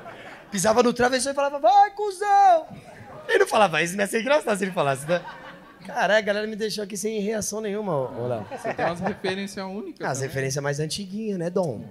Pisava 0.49 0.82
no 0.82 0.94
travessão 0.94 1.34
e 1.34 1.36
falava, 1.36 1.60
vai, 1.60 1.91
cuzão! 1.91 2.68
Ele 3.28 3.40
não 3.40 3.48
falava 3.48 3.82
isso, 3.84 3.94
não 3.95 4.03
ia 4.03 4.07
ser 4.07 4.22
engraçado 4.22 4.57
se 4.57 4.64
ele 4.64 4.72
falasse, 4.72 5.07
né? 5.07 5.22
Caralho, 5.86 6.18
a 6.18 6.22
galera 6.22 6.48
me 6.48 6.56
deixou 6.56 6.84
aqui 6.84 6.95
sem 6.95 7.19
reação 7.19 7.60
nenhuma, 7.61 7.94
ô 7.94 8.28
Léo. 8.28 8.45
Você 8.52 8.73
tem 8.73 8.86
umas 8.86 8.99
referências 8.99 9.65
únicas. 9.65 10.07
As 10.07 10.18
também. 10.18 10.30
referências 10.30 10.64
mais 10.64 10.80
antiguinhas, 10.80 11.38
né, 11.38 11.49
Dom? 11.49 11.84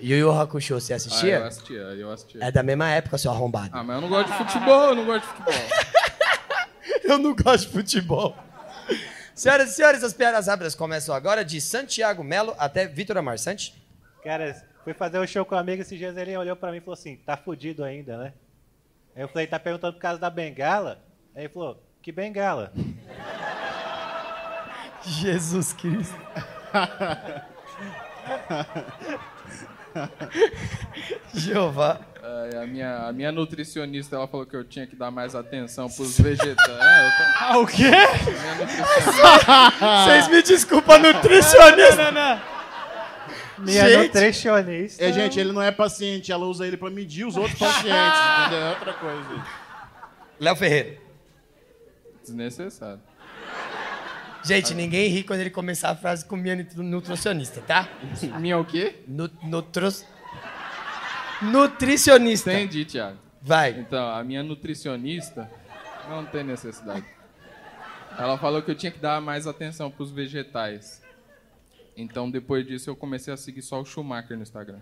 Yu 0.00 0.16
Yu 0.18 0.30
Hakusho, 0.30 0.74
você 0.78 0.92
Ah, 0.92 0.96
assistia? 0.96 1.36
eu 1.38 1.44
assistia, 1.44 1.76
eu 1.78 2.10
assistia. 2.12 2.44
É 2.44 2.50
da 2.50 2.62
mesma 2.62 2.90
época, 2.90 3.16
seu 3.18 3.30
arrombado. 3.30 3.70
Ah, 3.72 3.82
mas 3.82 3.96
eu 3.96 4.02
não 4.02 4.08
gosto 4.08 4.30
de 4.30 4.38
futebol, 4.38 4.88
eu 4.90 4.94
não 4.94 5.04
gosto 5.06 5.22
de 5.26 5.32
futebol. 5.32 5.54
Eu 7.04 7.18
não 7.18 7.36
gosto 7.36 7.66
de 7.68 7.72
futebol. 7.72 8.36
Senhoras 9.32 9.70
e 9.70 9.74
senhores, 9.74 10.02
as 10.02 10.12
piadas 10.12 10.48
rápidas 10.48 10.74
começam 10.74 11.14
agora 11.14 11.44
de 11.44 11.60
Santiago 11.60 12.24
Melo 12.24 12.52
até 12.58 12.84
Vitor 12.88 13.16
Amarsante. 13.18 13.80
Cara, 14.24 14.60
fui 14.82 14.92
fazer 14.92 15.20
um 15.20 15.26
show 15.26 15.44
com 15.44 15.54
um 15.54 15.58
amigo 15.58 15.82
esses 15.82 15.96
dias, 15.96 16.16
ele 16.16 16.36
olhou 16.36 16.56
pra 16.56 16.72
mim 16.72 16.78
e 16.78 16.80
falou 16.80 16.94
assim, 16.94 17.14
tá 17.16 17.36
fudido 17.36 17.84
ainda, 17.84 18.16
né? 18.18 18.32
Aí 19.14 19.22
eu 19.22 19.28
falei, 19.28 19.46
tá 19.46 19.58
perguntando 19.60 19.92
por 19.92 20.00
causa 20.00 20.18
da 20.18 20.28
bengala? 20.28 20.98
Aí 21.34 21.44
ele 21.44 21.52
falou, 21.52 21.80
que 22.02 22.10
bengala? 22.10 22.72
Jesus 25.04 25.72
Cristo. 25.74 26.16
Jeová. 31.34 32.00
A, 32.60 32.66
minha, 32.66 33.06
a 33.06 33.12
minha 33.12 33.30
nutricionista, 33.30 34.16
ela 34.16 34.26
falou 34.26 34.44
que 34.44 34.56
eu 34.56 34.64
tinha 34.64 34.86
que 34.86 34.96
dar 34.96 35.10
mais 35.10 35.34
atenção 35.34 35.88
pros 35.88 36.18
vegetais. 36.18 36.56
É, 36.58 37.10
tô... 37.10 37.22
Ah, 37.38 37.58
o 37.58 37.66
quê? 37.66 37.84
Minha. 37.84 40.04
Vocês 40.04 40.28
me 40.28 40.42
desculpam, 40.42 40.98
nutricionista. 40.98 42.10
Não, 42.10 42.12
não. 42.12 42.40
Minha 43.58 43.88
Gente. 43.88 44.06
nutricionista. 44.08 45.04
É, 45.04 45.12
gente, 45.12 45.40
ele 45.40 45.52
não 45.52 45.62
é 45.62 45.70
paciente, 45.70 46.30
ela 46.30 46.44
usa 46.46 46.66
ele 46.66 46.76
pra 46.76 46.90
medir 46.90 47.24
os 47.24 47.36
outros 47.36 47.58
pacientes, 47.58 47.88
entendeu? 48.40 48.58
É 48.58 48.70
outra 48.70 48.92
coisa. 48.92 49.46
Léo 50.38 50.56
Ferreira. 50.56 50.98
Desnecessário. 52.22 53.00
Gente, 54.46 54.74
ninguém 54.74 55.08
ri 55.08 55.24
quando 55.24 55.40
ele 55.40 55.50
começar 55.50 55.90
a 55.90 55.96
frase 55.96 56.24
com 56.24 56.36
minha 56.36 56.54
nutri- 56.54 56.80
nutricionista, 56.82 57.60
tá? 57.60 57.88
Minha 58.38 58.58
o 58.58 58.64
quê? 58.64 59.02
Nu 59.08 59.28
nutros... 59.42 60.04
Nutricionista. 61.42 62.52
Entendi, 62.52 62.84
Thiago. 62.84 63.18
Vai. 63.42 63.72
Então, 63.78 64.08
a 64.08 64.22
minha 64.24 64.42
nutricionista 64.42 65.50
não 66.08 66.24
tem 66.24 66.44
necessidade. 66.44 67.04
Ela 68.18 68.38
falou 68.38 68.62
que 68.62 68.70
eu 68.70 68.74
tinha 68.74 68.90
que 68.92 68.98
dar 68.98 69.20
mais 69.20 69.46
atenção 69.46 69.90
pros 69.90 70.10
vegetais. 70.10 71.02
Então, 71.96 72.30
depois 72.30 72.66
disso, 72.66 72.88
eu 72.88 72.96
comecei 72.96 73.34
a 73.34 73.36
seguir 73.36 73.62
só 73.62 73.80
o 73.80 73.84
Schumacher 73.84 74.36
no 74.36 74.42
Instagram. 74.42 74.78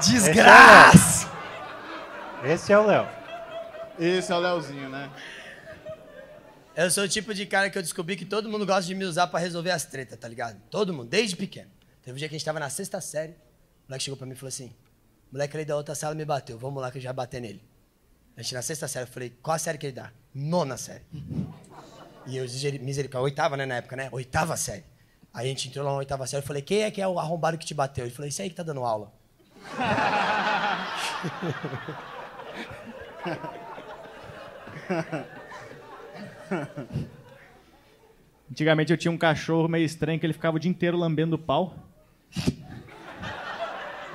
Desgraça. 0.00 1.28
Esse 2.44 2.72
é 2.72 2.78
o 2.78 2.86
Léo. 2.86 3.17
Esse 3.98 4.32
é 4.32 4.34
o 4.34 4.38
Leozinho, 4.38 4.88
né? 4.88 5.10
Eu 6.76 6.90
sou 6.90 7.04
o 7.04 7.08
tipo 7.08 7.34
de 7.34 7.44
cara 7.44 7.68
que 7.68 7.76
eu 7.76 7.82
descobri 7.82 8.16
que 8.16 8.24
todo 8.24 8.48
mundo 8.48 8.64
gosta 8.64 8.84
de 8.84 8.94
me 8.94 9.04
usar 9.04 9.26
pra 9.26 9.40
resolver 9.40 9.72
as 9.72 9.84
tretas, 9.84 10.16
tá 10.18 10.28
ligado? 10.28 10.60
Todo 10.70 10.94
mundo, 10.94 11.08
desde 11.08 11.34
pequeno. 11.34 11.70
Teve 12.02 12.14
um 12.14 12.18
dia 12.18 12.28
que 12.28 12.36
a 12.36 12.38
gente 12.38 12.44
tava 12.44 12.60
na 12.60 12.70
sexta 12.70 13.00
série, 13.00 13.32
o 13.32 13.88
moleque 13.88 14.04
chegou 14.04 14.16
pra 14.16 14.26
mim 14.26 14.34
e 14.34 14.36
falou 14.36 14.48
assim: 14.48 14.68
o 15.30 15.32
moleque 15.32 15.56
ali 15.56 15.64
da 15.66 15.74
outra 15.76 15.94
sala 15.96 16.14
me 16.14 16.24
bateu, 16.24 16.56
vamos 16.56 16.80
lá 16.80 16.90
que 16.92 16.98
eu 16.98 17.02
já 17.02 17.12
bater 17.12 17.40
nele. 17.40 17.60
A 18.36 18.42
gente 18.42 18.54
na 18.54 18.62
sexta 18.62 18.86
série, 18.86 19.08
eu 19.08 19.12
falei: 19.12 19.30
qual 19.42 19.56
a 19.56 19.58
série 19.58 19.76
que 19.76 19.86
ele 19.86 19.94
dá? 19.94 20.12
Nona 20.32 20.76
série. 20.76 21.02
E 22.26 22.36
eu, 22.36 22.44
miseri- 22.44 22.78
misericórdia, 22.78 23.24
oitava, 23.24 23.56
né, 23.56 23.66
na 23.66 23.74
época, 23.76 23.96
né? 23.96 24.08
Oitava 24.12 24.56
série. 24.56 24.84
Aí 25.34 25.46
a 25.46 25.48
gente 25.48 25.68
entrou 25.68 25.84
lá 25.84 25.90
na 25.90 25.96
oitava 25.98 26.24
série, 26.28 26.42
eu 26.44 26.46
falei: 26.46 26.62
quem 26.62 26.82
é 26.82 26.90
que 26.92 27.02
é 27.02 27.08
o 27.08 27.18
arrombado 27.18 27.58
que 27.58 27.66
te 27.66 27.74
bateu? 27.74 28.04
Ele 28.04 28.14
falou: 28.14 28.28
esse 28.28 28.40
aí 28.40 28.48
que 28.48 28.54
tá 28.56 28.62
dando 28.62 28.84
aula. 28.84 29.12
Antigamente 38.50 38.92
eu 38.92 38.96
tinha 38.96 39.12
um 39.12 39.18
cachorro 39.18 39.68
meio 39.68 39.84
estranho 39.84 40.18
que 40.18 40.24
ele 40.24 40.32
ficava 40.32 40.56
o 40.56 40.60
dia 40.60 40.70
inteiro 40.70 40.96
lambendo 40.96 41.36
o 41.36 41.38
pau. 41.38 41.74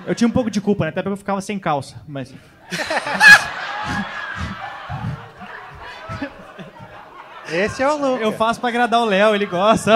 Eu 0.06 0.16
tinha 0.16 0.28
um 0.28 0.32
pouco 0.32 0.50
de 0.50 0.60
culpa, 0.60 0.86
né? 0.86 0.90
Até 0.90 1.02
porque 1.02 1.14
eu 1.14 1.18
ficava 1.18 1.40
sem 1.40 1.60
calça, 1.60 2.02
mas... 2.08 2.34
Esse 7.52 7.84
é 7.84 7.90
o 7.90 7.98
Lucas. 7.98 8.22
Eu 8.22 8.32
faço 8.34 8.60
pra 8.60 8.70
agradar 8.70 9.02
o 9.02 9.06
Léo, 9.06 9.36
ele 9.36 9.46
gosta. 9.46 9.92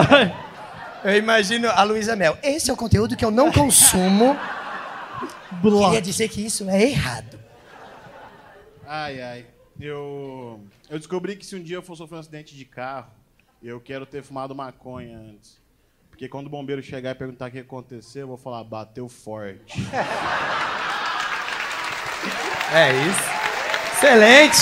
Eu 1.03 1.15
imagino 1.15 1.69
a 1.69 1.83
Luísa 1.83 2.15
Mel. 2.15 2.37
Esse 2.43 2.69
é 2.69 2.73
o 2.73 2.77
conteúdo 2.77 3.15
que 3.15 3.25
eu 3.25 3.31
não 3.31 3.51
consumo. 3.51 4.37
Queria 5.61 6.01
dizer 6.01 6.29
que 6.29 6.45
isso 6.45 6.69
é 6.69 6.83
errado. 6.83 7.39
Ai, 8.85 9.21
ai. 9.21 9.45
Eu, 9.79 10.59
eu 10.89 10.97
descobri 10.97 11.35
que 11.35 11.45
se 11.45 11.55
um 11.55 11.61
dia 11.61 11.75
eu 11.75 11.83
for 11.83 11.95
sofrer 11.95 12.17
um 12.17 12.19
acidente 12.19 12.55
de 12.55 12.65
carro, 12.65 13.11
eu 13.61 13.79
quero 13.79 14.05
ter 14.05 14.23
fumado 14.23 14.55
maconha 14.55 15.17
antes. 15.17 15.59
Porque 16.09 16.27
quando 16.27 16.47
o 16.47 16.49
bombeiro 16.49 16.81
chegar 16.81 17.11
e 17.11 17.15
perguntar 17.15 17.49
o 17.49 17.51
que 17.51 17.59
aconteceu, 17.59 18.21
eu 18.21 18.27
vou 18.27 18.37
falar, 18.37 18.63
bateu 18.63 19.07
forte. 19.07 19.79
É 22.73 22.91
isso. 22.91 23.21
Excelente. 23.93 24.57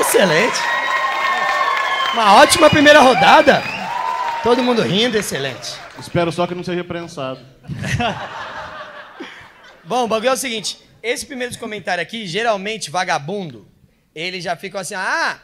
Excelente. 0.00 0.58
Uma 2.14 2.34
ótima 2.36 2.68
primeira 2.68 3.00
rodada. 3.00 3.62
Todo 4.42 4.62
mundo 4.62 4.82
rindo, 4.82 5.16
excelente. 5.16 5.78
Espero 5.98 6.32
só 6.32 6.46
que 6.46 6.54
não 6.54 6.64
seja 6.64 6.82
prensado. 6.82 7.40
Bom, 9.84 10.04
o 10.04 10.08
bagulho 10.08 10.30
é 10.30 10.32
o 10.32 10.36
seguinte: 10.36 10.78
esse 11.02 11.24
primeiro 11.24 11.56
comentário 11.58 12.02
aqui, 12.02 12.26
geralmente 12.26 12.90
vagabundo, 12.90 13.71
eles 14.14 14.44
já 14.44 14.56
ficam 14.56 14.80
assim, 14.80 14.94
ah, 14.94 15.40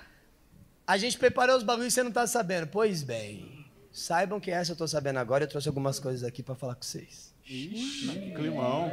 a 0.87 0.97
gente 0.97 1.19
preparou 1.19 1.57
os 1.57 1.63
bagulhos 1.63 1.93
e 1.93 1.95
você 1.95 2.03
não 2.03 2.13
tá 2.13 2.27
sabendo. 2.27 2.67
Pois 2.67 3.03
bem, 3.03 3.67
saibam 3.93 4.39
que 4.41 4.51
essa 4.51 4.73
eu 4.73 4.77
tô 4.77 4.87
sabendo 4.87 5.19
agora, 5.19 5.45
eu 5.45 5.49
trouxe 5.49 5.69
algumas 5.69 5.99
coisas 5.99 6.23
aqui 6.25 6.43
pra 6.43 6.55
falar 6.55 6.75
com 6.75 6.83
vocês. 6.83 7.35
Ixi, 7.47 8.09
que 8.09 8.33
climão. 8.33 8.91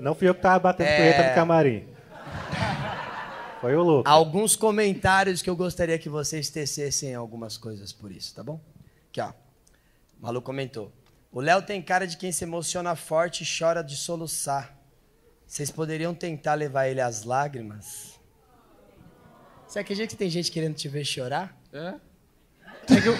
Não 0.00 0.14
fui 0.14 0.28
eu 0.28 0.34
que 0.34 0.40
tava 0.42 0.58
batendo 0.58 0.88
É. 0.88 0.96
punheta 0.96 1.28
no 1.28 1.34
camarim. 1.34 1.88
Foi 3.60 3.74
o 3.76 3.82
Lucas. 3.82 4.12
Alguns 4.12 4.56
comentários 4.56 5.40
que 5.40 5.48
eu 5.48 5.56
gostaria 5.56 5.98
que 5.98 6.08
vocês 6.08 6.50
tecessem 6.50 7.14
algumas 7.14 7.56
coisas 7.56 7.92
por 7.92 8.12
isso, 8.12 8.34
tá 8.34 8.42
bom? 8.42 8.60
Aqui, 9.08 9.20
ó. 9.20 9.30
O 10.20 10.26
maluco 10.26 10.44
comentou. 10.44 10.92
O 11.32 11.40
Léo 11.40 11.62
tem 11.62 11.80
cara 11.80 12.06
de 12.06 12.16
quem 12.16 12.30
se 12.30 12.44
emociona 12.44 12.94
forte 12.94 13.42
e 13.42 13.46
chora 13.58 13.82
de 13.82 13.96
soluçar. 13.96 14.76
Vocês 15.46 15.70
poderiam 15.70 16.14
tentar 16.14 16.54
levar 16.54 16.88
ele 16.88 17.00
às 17.00 17.24
lágrimas? 17.24 18.13
Você 19.74 19.80
acredita 19.80 20.06
que 20.06 20.14
tem 20.14 20.30
gente 20.30 20.52
querendo 20.52 20.76
te 20.76 20.86
ver 20.86 21.04
chorar? 21.04 21.52
É? 21.72 21.94
É 22.94 23.00
que 23.00 23.08
o, 23.08 23.16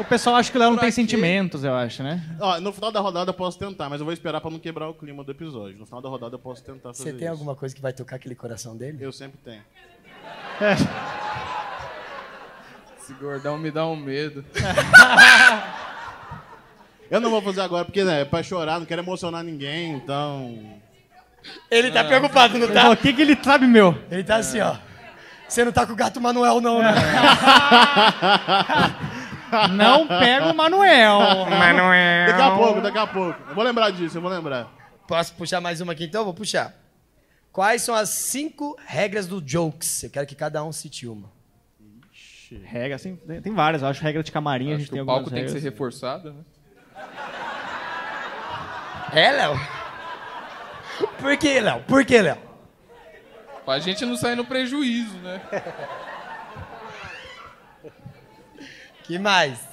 o 0.00 0.04
pessoal 0.06 0.36
acha 0.36 0.50
que 0.50 0.56
o 0.56 0.58
Léo 0.58 0.70
não 0.70 0.78
tem 0.78 0.90
sentimentos, 0.90 1.62
eu 1.62 1.74
acho, 1.74 2.02
né? 2.02 2.24
Ó, 2.40 2.58
no 2.58 2.72
final 2.72 2.90
da 2.90 3.00
rodada 3.00 3.28
eu 3.28 3.34
posso 3.34 3.58
tentar, 3.58 3.90
mas 3.90 4.00
eu 4.00 4.06
vou 4.06 4.14
esperar 4.14 4.40
pra 4.40 4.50
não 4.50 4.58
quebrar 4.58 4.88
o 4.88 4.94
clima 4.94 5.22
do 5.22 5.30
episódio. 5.30 5.76
No 5.76 5.84
final 5.84 6.00
da 6.00 6.08
rodada 6.08 6.36
eu 6.36 6.38
posso 6.38 6.64
tentar 6.64 6.94
fazer 6.94 7.02
Você 7.02 7.12
tem 7.12 7.24
isso. 7.24 7.32
alguma 7.32 7.54
coisa 7.54 7.74
que 7.74 7.82
vai 7.82 7.92
tocar 7.92 8.16
aquele 8.16 8.34
coração 8.34 8.74
dele? 8.74 8.96
Eu 8.98 9.12
sempre 9.12 9.38
tenho. 9.44 9.62
Esse 12.98 13.12
gordão 13.20 13.58
me 13.58 13.70
dá 13.70 13.86
um 13.86 13.94
medo. 13.94 14.42
Eu 17.10 17.20
não 17.20 17.28
vou 17.28 17.42
fazer 17.42 17.60
agora 17.60 17.84
porque 17.84 18.02
né, 18.02 18.22
é 18.22 18.24
pra 18.24 18.42
chorar, 18.42 18.78
não 18.78 18.86
quero 18.86 19.02
emocionar 19.02 19.44
ninguém, 19.44 19.92
então. 19.92 20.80
Ele 21.70 21.90
tá 21.90 22.02
preocupado, 22.02 22.56
não 22.56 22.68
falou, 22.68 22.94
O 22.94 22.96
que, 22.96 23.12
que 23.12 23.20
ele 23.20 23.36
sabe, 23.44 23.66
meu? 23.66 23.94
Ele 24.10 24.24
tá 24.24 24.36
assim, 24.36 24.60
ó. 24.60 24.78
Você 25.54 25.64
não 25.64 25.70
tá 25.70 25.86
com 25.86 25.92
o 25.92 25.96
gato 25.96 26.20
Manuel, 26.20 26.60
não, 26.60 26.82
né? 26.82 26.92
Não 29.70 30.04
pega 30.08 30.46
o 30.50 30.54
Manuel. 30.56 31.20
Manuel. 31.48 32.26
Daqui 32.26 32.42
a 32.42 32.50
pouco, 32.56 32.80
daqui 32.80 32.98
a 32.98 33.06
pouco. 33.06 33.40
Eu 33.50 33.54
vou 33.54 33.62
lembrar 33.62 33.90
disso, 33.90 34.18
eu 34.18 34.20
vou 34.20 34.28
lembrar. 34.28 34.68
Posso 35.06 35.32
puxar 35.34 35.60
mais 35.60 35.80
uma 35.80 35.92
aqui 35.92 36.06
então? 36.06 36.24
Vou 36.24 36.34
puxar. 36.34 36.74
Quais 37.52 37.82
são 37.82 37.94
as 37.94 38.08
cinco 38.08 38.76
regras 38.84 39.28
do 39.28 39.40
jokes? 39.40 40.02
Eu 40.02 40.10
quero 40.10 40.26
que 40.26 40.34
cada 40.34 40.64
um 40.64 40.72
cite 40.72 41.06
uma. 41.06 41.30
Regra, 42.64 42.96
assim, 42.96 43.14
tem 43.40 43.54
várias. 43.54 43.80
Eu 43.80 43.86
acho 43.88 44.02
regra 44.02 44.24
de 44.24 44.32
camarim, 44.32 44.72
a 44.72 44.74
Acho 44.74 44.78
gente 44.80 44.86
que 44.88 44.92
tem 44.94 45.02
o 45.02 45.02
algumas 45.02 45.20
palco 45.20 45.30
tem 45.36 45.44
que 45.44 45.50
ser 45.50 45.58
regras. 45.58 45.72
reforçado, 45.72 46.32
né? 46.32 46.40
É, 49.12 49.30
Léo? 49.30 49.60
Por 51.20 51.36
que, 51.36 51.60
Léo? 51.60 51.80
Por 51.86 52.04
que, 52.04 52.20
Léo? 52.20 52.53
Pra 53.64 53.78
gente 53.78 54.04
não 54.04 54.16
sair 54.16 54.36
no 54.36 54.44
prejuízo, 54.44 55.16
né? 55.18 55.40
Que 59.04 59.18
mais? 59.18 59.66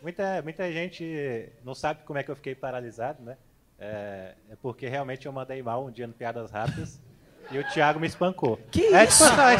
Muita, 0.00 0.40
muita 0.42 0.72
gente 0.72 1.52
não 1.64 1.74
sabe 1.74 2.04
como 2.04 2.18
é 2.18 2.22
que 2.22 2.30
eu 2.30 2.36
fiquei 2.36 2.54
paralisado, 2.54 3.22
né? 3.22 3.36
É, 3.78 4.34
é 4.50 4.56
porque 4.62 4.88
realmente 4.88 5.26
eu 5.26 5.32
mandei 5.32 5.62
mal 5.62 5.84
um 5.84 5.90
dia 5.90 6.06
no 6.06 6.12
Piadas 6.12 6.50
Rápidas 6.50 7.00
e 7.50 7.58
o 7.58 7.64
Thiago 7.64 7.98
me 8.00 8.06
espancou. 8.06 8.58
Que 8.70 8.94
é, 8.94 9.04
isso? 9.04 9.24
Tipo, 9.28 9.40
é, 9.40 9.58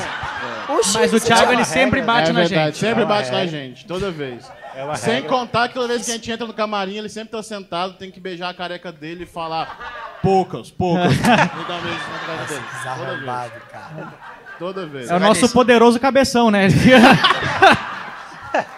Oxi, 0.73 0.98
Mas 0.98 1.12
o 1.12 1.20
Thiago, 1.20 1.47
já- 1.47 1.52
ele 1.52 1.65
sempre 1.65 2.02
bate 2.02 2.31
é 2.31 2.32
na 2.32 2.40
verdade, 2.40 2.65
gente. 2.66 2.78
sempre 2.78 3.02
É 3.02 3.05
uma 3.05 3.15
bate 3.15 3.31
na 3.31 3.39
regra. 3.39 3.51
gente, 3.59 3.86
toda 3.86 4.10
vez. 4.10 4.51
é 4.77 4.85
uma 4.85 4.94
Sem 4.97 5.15
regra. 5.15 5.28
contar 5.31 5.69
que 5.69 5.74
toda 5.74 5.89
vez 5.89 6.05
que 6.05 6.10
a 6.10 6.15
gente 6.15 6.31
entra 6.31 6.47
no 6.47 6.52
camarim, 6.52 6.97
ele 6.98 7.09
sempre 7.09 7.31
tá 7.31 7.43
sentado, 7.43 7.94
tem 7.94 8.10
que 8.10 8.20
beijar 8.20 8.51
a 8.51 8.55
careca 8.55 8.93
dele 8.93 9.24
e 9.24 9.27
falar 9.27 10.19
poucas, 10.23 10.70
poucas. 10.70 11.12
Toda 11.16 11.78
vez 11.78 11.97
na 11.97 12.19
careca 12.27 12.44
dele. 12.47 12.47
Toda 12.47 12.47
vez. 12.47 12.62
Desarrombado, 12.74 13.52
cara. 13.73 14.15
Toda 14.59 14.86
vez. 14.86 15.10
É 15.10 15.15
o 15.16 15.20
nosso 15.20 15.48
poderoso 15.51 15.98
cabeção, 16.01 16.51
né? 16.51 16.69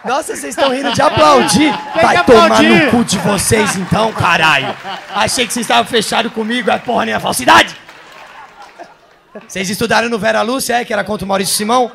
Nossa, 0.05 0.35
vocês 0.35 0.55
estão 0.55 0.71
rindo 0.71 0.91
de 0.93 1.01
aplaudir. 1.01 1.71
Vai 1.95 2.23
tomar 2.23 2.45
aplaudir. 2.45 2.85
no 2.85 2.91
cu 2.91 3.03
de 3.03 3.17
vocês 3.19 3.75
então, 3.77 4.11
caralho. 4.13 4.75
Achei 5.15 5.47
que 5.47 5.53
vocês 5.53 5.63
estavam 5.65 5.85
fechados 5.85 6.31
comigo, 6.33 6.69
é 6.69 6.77
porra 6.77 7.05
nem 7.05 7.13
a 7.13 7.19
falsidade. 7.19 7.75
Vocês 9.47 9.69
estudaram 9.69 10.09
no 10.09 10.19
Vera 10.19 10.41
Lúcia, 10.41 10.75
é? 10.75 10.85
Que 10.85 10.93
era 10.93 11.03
contra 11.03 11.25
o 11.25 11.27
Maurício 11.27 11.55
Simão? 11.55 11.91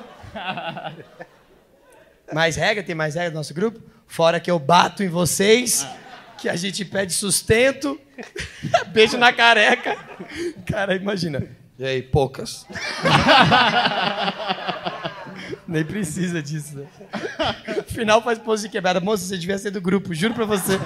Mais 2.32 2.56
regra? 2.56 2.82
Tem 2.82 2.94
mais 2.94 3.14
regra 3.14 3.30
no 3.30 3.36
nosso 3.36 3.54
grupo? 3.54 3.80
Fora 4.06 4.40
que 4.40 4.50
eu 4.50 4.58
bato 4.58 5.02
em 5.02 5.08
vocês, 5.08 5.86
que 6.38 6.48
a 6.48 6.56
gente 6.56 6.84
pede 6.84 7.12
sustento, 7.12 8.00
beijo 8.88 9.18
na 9.18 9.32
careca. 9.32 9.96
Cara, 10.66 10.94
imagina. 10.94 11.42
E 11.78 11.84
aí, 11.84 12.02
poucas. 12.02 12.66
Nem 15.68 15.84
precisa 15.84 16.42
disso, 16.42 16.78
né? 16.78 16.86
Final 17.88 18.22
faz 18.22 18.38
pose 18.38 18.62
de 18.62 18.68
quebrada. 18.70 19.00
Moça, 19.00 19.24
você 19.24 19.36
devia 19.36 19.58
ser 19.58 19.70
do 19.70 19.80
grupo, 19.80 20.14
juro 20.14 20.32
pra 20.32 20.46
você. 20.46 20.78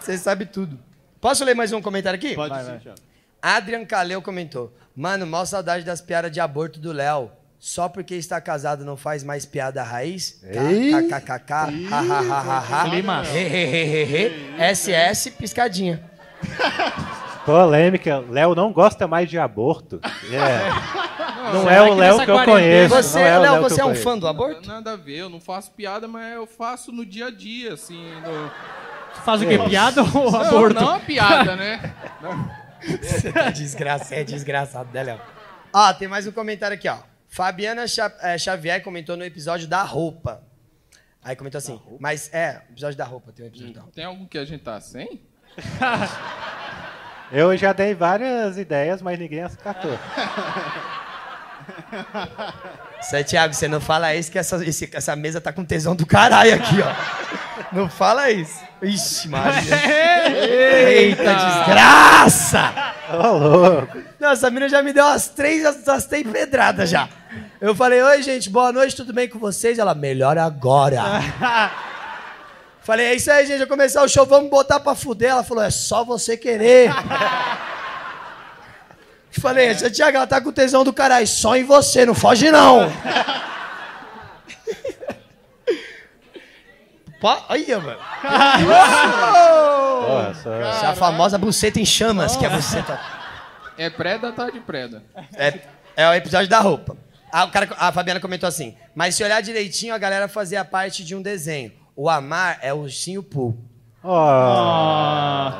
Você 0.00 0.16
sabe 0.16 0.46
tudo. 0.46 0.78
Posso 1.20 1.44
ler 1.44 1.54
mais 1.54 1.72
um 1.72 1.82
comentário 1.82 2.16
aqui? 2.16 2.34
Pode 2.34 2.54
ser, 2.64 2.80
Thiago. 2.80 2.98
Adrian 3.44 3.84
Caleu 3.84 4.22
comentou: 4.22 4.72
Mano, 4.96 5.26
mal 5.26 5.44
saudade 5.44 5.84
das 5.84 6.00
piadas 6.00 6.32
de 6.32 6.40
aborto 6.40 6.80
do 6.80 6.92
Léo. 6.92 7.30
Só 7.58 7.90
porque 7.90 8.14
está 8.14 8.40
casado 8.40 8.84
não 8.84 8.96
faz 8.96 9.22
mais 9.22 9.44
piada 9.44 9.82
raiz? 9.82 10.42
KKKK, 10.42 11.88
hahaha, 11.90 12.88
Clima. 12.90 13.22
SS, 14.74 15.30
piscadinha. 15.32 16.02
Polêmica. 17.44 18.24
Léo 18.30 18.54
não 18.54 18.72
gosta 18.72 19.06
mais 19.06 19.28
de 19.28 19.38
aborto. 19.38 20.00
É. 20.32 21.04
Não 21.52 21.68
é 21.68 21.82
o 21.82 21.92
Léo 21.94 22.24
que 22.24 22.30
eu 22.30 22.42
conheço. 22.42 22.94
Você, 22.94 23.18
não 23.18 23.26
é 23.26 23.38
o 23.38 23.42
Léo, 23.42 23.62
você 23.62 23.80
é 23.80 23.82
eu 23.82 23.86
um 23.86 23.88
conheço. 23.90 24.02
fã 24.02 24.18
do 24.18 24.26
aborto? 24.26 24.66
Nada 24.66 24.92
a 24.94 24.96
ver, 24.96 25.18
eu 25.18 25.28
não 25.28 25.38
faço 25.38 25.70
piada, 25.72 26.08
mas 26.08 26.32
eu 26.32 26.46
faço 26.46 26.90
no 26.90 27.04
dia 27.04 27.26
a 27.26 27.30
dia, 27.30 27.74
assim. 27.74 28.02
No... 28.22 28.50
Faz 29.26 29.42
o 29.42 29.46
quê? 29.46 29.58
Piada 29.58 30.02
ou 30.02 30.32
Não, 30.32 30.40
aborto? 30.40 30.80
não 30.80 30.94
a 30.94 31.00
piada, 31.00 31.54
né? 31.54 31.94
Tá 32.22 32.60
desgraça, 33.54 34.14
é 34.14 34.24
desgraçado, 34.24 34.90
né, 34.92 35.02
Léo? 35.02 35.20
Ó, 35.72 35.92
tem 35.94 36.06
mais 36.08 36.26
um 36.26 36.32
comentário 36.32 36.74
aqui, 36.76 36.88
ó. 36.88 36.98
Fabiana 37.28 37.84
eh, 38.22 38.38
Xavier 38.38 38.82
comentou 38.82 39.16
no 39.16 39.24
episódio 39.24 39.66
da 39.66 39.82
roupa. 39.82 40.42
Aí 41.22 41.34
comentou 41.34 41.58
assim, 41.58 41.80
mas 41.98 42.32
é, 42.32 42.62
episódio 42.70 42.96
da 42.98 43.04
roupa, 43.04 43.32
tem 43.32 43.44
um 43.44 43.48
episódio 43.48 43.74
da 43.74 43.80
roupa. 43.80 43.94
Tem 43.94 44.04
algum 44.04 44.26
que 44.26 44.38
a 44.38 44.44
gente 44.44 44.62
tá 44.62 44.80
sem? 44.80 45.22
Eu 47.32 47.56
já 47.56 47.72
dei 47.72 47.94
várias 47.94 48.58
ideias, 48.58 49.00
mas 49.02 49.18
ninguém 49.18 49.42
as 49.42 49.56
catou. 49.56 49.98
Isso 53.00 53.16
aí, 53.16 53.24
Thiago, 53.24 53.54
você 53.54 53.68
não 53.68 53.80
fala 53.80 54.14
isso 54.14 54.30
que 54.30 54.38
essa, 54.38 54.64
esse- 54.64 54.90
essa 54.92 55.14
mesa 55.16 55.40
tá 55.40 55.52
com 55.52 55.64
tesão 55.64 55.94
do 55.96 56.06
caralho 56.06 56.54
aqui, 56.54 56.76
ó. 56.80 57.74
Não 57.74 57.88
fala 57.88 58.30
isso. 58.30 58.62
Ixi, 58.82 59.28
Maria. 59.28 59.62
Eita, 60.88 61.34
desgraça! 61.34 62.72
Ô, 63.12 63.36
louco. 63.36 63.98
Nossa, 64.18 64.48
a 64.48 64.50
mina 64.50 64.68
já 64.68 64.82
me 64.82 64.92
deu 64.92 65.04
umas 65.04 65.28
três, 65.28 65.64
umas 65.86 66.06
três 66.06 66.26
pedradas 66.26 66.90
já. 66.90 67.08
Eu 67.60 67.74
falei, 67.74 68.02
oi, 68.02 68.22
gente, 68.22 68.50
boa 68.50 68.72
noite, 68.72 68.96
tudo 68.96 69.12
bem 69.12 69.28
com 69.28 69.38
vocês? 69.38 69.78
Ela, 69.78 69.94
melhor 69.94 70.36
agora. 70.36 71.02
falei, 72.82 73.06
é 73.06 73.14
isso 73.14 73.30
aí, 73.30 73.46
gente, 73.46 73.58
vai 73.58 73.66
começar 73.66 74.02
o 74.02 74.08
show, 74.08 74.26
vamos 74.26 74.50
botar 74.50 74.80
pra 74.80 74.94
fuder. 74.94 75.30
Ela 75.30 75.44
falou, 75.44 75.64
é 75.64 75.70
só 75.70 76.04
você 76.04 76.36
querer. 76.36 76.90
falei, 79.40 79.74
Tiago, 79.74 80.16
ela 80.16 80.26
tá 80.26 80.40
com 80.40 80.52
tesão 80.52 80.84
do 80.84 80.92
caralho, 80.92 81.26
só 81.26 81.56
em 81.56 81.64
você, 81.64 82.06
não 82.06 82.14
foge 82.14 82.50
não. 82.50 82.90
Pô, 87.24 87.34
Olha, 87.48 87.80
mano. 87.80 87.98
Porra, 90.04 90.28
Essa 90.28 90.50
é 90.50 90.86
a 90.88 90.94
famosa 90.94 91.38
buceta 91.38 91.80
em 91.80 91.84
chamas, 91.86 92.36
que 92.36 92.44
é 92.44 92.48
a 92.48 92.50
buceta. 92.50 93.00
É 93.78 93.88
preda, 93.88 94.30
tá 94.30 94.50
de 94.50 94.60
preda. 94.60 95.02
É, 95.34 95.58
é 95.96 96.06
o 96.06 96.12
episódio 96.12 96.50
da 96.50 96.60
roupa. 96.60 96.94
Ah, 97.32 97.44
o 97.44 97.50
cara, 97.50 97.66
a 97.78 97.90
Fabiana 97.90 98.20
comentou 98.20 98.46
assim, 98.46 98.76
mas 98.94 99.14
se 99.14 99.24
olhar 99.24 99.40
direitinho, 99.40 99.94
a 99.94 99.98
galera 99.98 100.28
fazia 100.28 100.62
parte 100.66 101.02
de 101.02 101.16
um 101.16 101.22
desenho. 101.22 101.72
O 101.96 102.10
Amar 102.10 102.58
é 102.60 102.74
o 102.74 102.80
ursinho 102.80 103.22
Pooh. 103.22 103.56
Ó, 104.02 105.50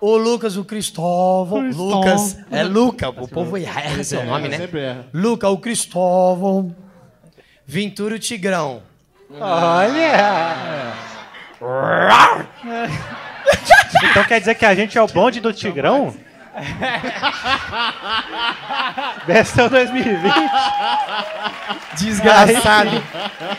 O 0.00 0.16
Lucas, 0.16 0.56
o 0.56 0.64
Cristóvão. 0.64 1.62
Cristóvão. 1.64 1.98
Lucas, 1.98 2.38
é 2.48 2.62
Luca, 2.62 3.08
o 3.08 3.26
povo 3.26 3.56
erra 3.56 4.04
seu 4.04 4.24
nome, 4.24 4.48
né? 4.48 4.56
Sempre 4.56 4.80
erra. 4.82 5.06
Luca, 5.12 5.48
o 5.48 5.58
Cristóvão. 5.58 6.72
Ventura, 7.66 8.14
o 8.14 8.18
Tigrão. 8.20 8.91
Olha! 9.40 10.92
Então 14.10 14.24
quer 14.24 14.40
dizer 14.40 14.54
que 14.54 14.64
a 14.66 14.74
gente 14.74 14.98
é 14.98 15.02
o 15.02 15.06
bonde 15.06 15.40
do 15.40 15.52
Tigrão? 15.52 16.14
Versão 19.26 19.68
2020. 19.68 20.34
Desgraçado. 21.96 23.02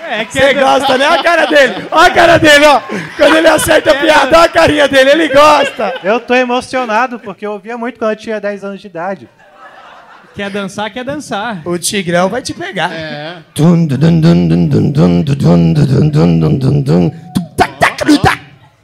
É 0.09 0.25
que 0.25 0.33
Você 0.33 0.53
gosta, 0.53 0.97
né? 0.97 1.07
Olha 1.07 1.19
a 1.19 1.23
cara 1.23 1.45
dele. 1.47 1.87
Olha 1.89 2.07
a 2.07 2.11
cara 2.11 2.37
dele, 2.37 2.65
ó. 2.65 2.81
Quando 3.17 3.35
ele 3.37 3.47
acerta 3.47 3.91
a 3.91 3.95
piada, 3.95 4.37
olha 4.37 4.45
a 4.45 4.49
carinha 4.49 4.87
dele. 4.87 5.11
Ele 5.11 5.29
gosta. 5.29 5.95
Eu 6.03 6.19
tô 6.19 6.35
emocionado 6.35 7.19
porque 7.19 7.45
eu 7.45 7.53
ouvia 7.53 7.77
muito 7.77 7.97
quando 7.97 8.11
eu 8.11 8.17
tinha 8.17 8.39
10 8.39 8.63
anos 8.63 8.79
de 8.81 8.87
idade. 8.87 9.27
Quer 10.35 10.49
dançar, 10.49 10.91
quer 10.91 11.03
dançar. 11.03 11.61
O 11.67 11.77
Tigrão 11.77 12.27
vai 12.27 12.41
te 12.41 12.53
pegar. 12.53 12.91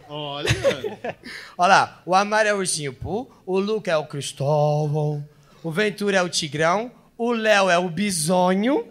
Olha. 0.07 0.49
Olha 1.57 1.67
lá, 1.67 2.01
o 2.05 2.13
Amar 2.15 2.45
é 2.45 2.53
o 2.53 2.57
ursinho 2.57 2.93
Poo, 2.93 3.29
o 3.45 3.59
Luca 3.59 3.91
é 3.91 3.97
o 3.97 4.05
Cristóvão, 4.05 5.27
o 5.63 5.71
Ventura 5.71 6.17
é 6.17 6.21
o 6.21 6.29
Tigrão, 6.29 6.91
o 7.17 7.31
Léo 7.31 7.69
é 7.69 7.77
o 7.77 7.89
Bisonho 7.89 8.85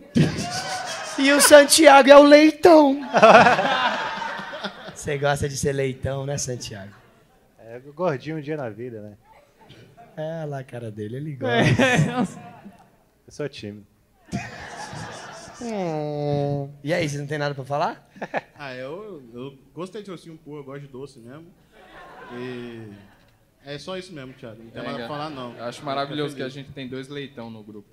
e 1.16 1.32
o 1.32 1.40
Santiago 1.40 2.10
é 2.10 2.16
o 2.16 2.24
Leitão. 2.24 3.00
Você 4.94 5.16
gosta 5.16 5.48
de 5.48 5.56
ser 5.56 5.72
leitão, 5.72 6.26
né, 6.26 6.36
Santiago? 6.36 6.92
É 7.58 7.80
gordinho 7.94 8.36
um 8.36 8.40
dia 8.40 8.56
na 8.56 8.68
vida, 8.68 9.00
né? 9.00 9.12
É 10.18 10.44
lá 10.44 10.58
a 10.58 10.64
cara 10.64 10.90
dele, 10.90 11.16
ele 11.16 11.36
gosta. 11.36 12.40
Eu 13.24 13.32
sou 13.32 13.48
tímido. 13.48 13.86
Hum. 15.62 16.70
E 16.82 16.92
aí, 16.92 17.08
você 17.08 17.18
não 17.18 17.26
tem 17.26 17.38
nada 17.38 17.54
pra 17.54 17.64
falar? 17.64 18.06
Ah, 18.60 18.74
eu, 18.74 19.22
eu 19.32 19.56
gostei 19.72 20.02
de 20.02 20.10
ursinho 20.10 20.36
puro, 20.36 20.62
eu 20.62 20.64
gosto 20.64 20.80
de 20.80 20.88
doce 20.88 21.20
mesmo. 21.20 21.46
E. 22.32 22.88
É 23.64 23.78
só 23.78 23.96
isso 23.96 24.12
mesmo, 24.12 24.32
Thiago. 24.32 24.60
Não 24.60 24.70
tem 24.72 24.82
nada 24.82 24.98
pra 24.98 25.06
falar, 25.06 25.30
não. 25.30 25.56
Eu 25.56 25.62
acho 25.62 25.84
maravilhoso 25.84 26.34
que 26.34 26.42
a 26.42 26.48
gente 26.48 26.72
tem 26.72 26.88
dois 26.88 27.06
leitão 27.06 27.48
no 27.48 27.62
grupo. 27.62 27.88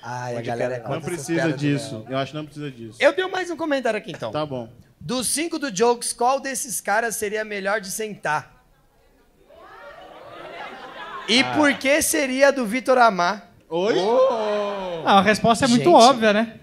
Ai, 0.00 0.36
a 0.36 0.42
galera 0.42 0.76
é 0.76 0.82
Não 0.84 0.94
essas 0.94 1.04
precisa 1.04 1.42
piadas 1.42 1.60
disso. 1.60 2.06
Eu 2.08 2.16
acho 2.18 2.30
que 2.30 2.38
não 2.38 2.44
precisa 2.44 2.70
disso. 2.70 2.98
Eu 3.02 3.12
tenho 3.12 3.28
mais 3.32 3.50
um 3.50 3.56
comentário 3.56 3.98
aqui, 3.98 4.12
então. 4.12 4.30
Tá 4.30 4.46
bom. 4.46 4.70
Dos 5.00 5.26
cinco 5.26 5.58
do 5.58 5.74
Jokes, 5.74 6.12
qual 6.12 6.38
desses 6.38 6.80
caras 6.80 7.16
seria 7.16 7.44
melhor 7.44 7.80
de 7.80 7.90
sentar? 7.90 8.59
E 11.30 11.44
por 11.44 11.72
que 11.74 12.02
seria 12.02 12.50
do 12.50 12.66
Vitor 12.66 12.98
Amar? 12.98 13.44
Oi? 13.68 13.94
Ah, 15.04 15.18
a 15.18 15.22
resposta 15.22 15.64
é 15.64 15.68
muito 15.68 15.84
Gente. 15.84 15.94
óbvia, 15.94 16.32
né? 16.32 16.54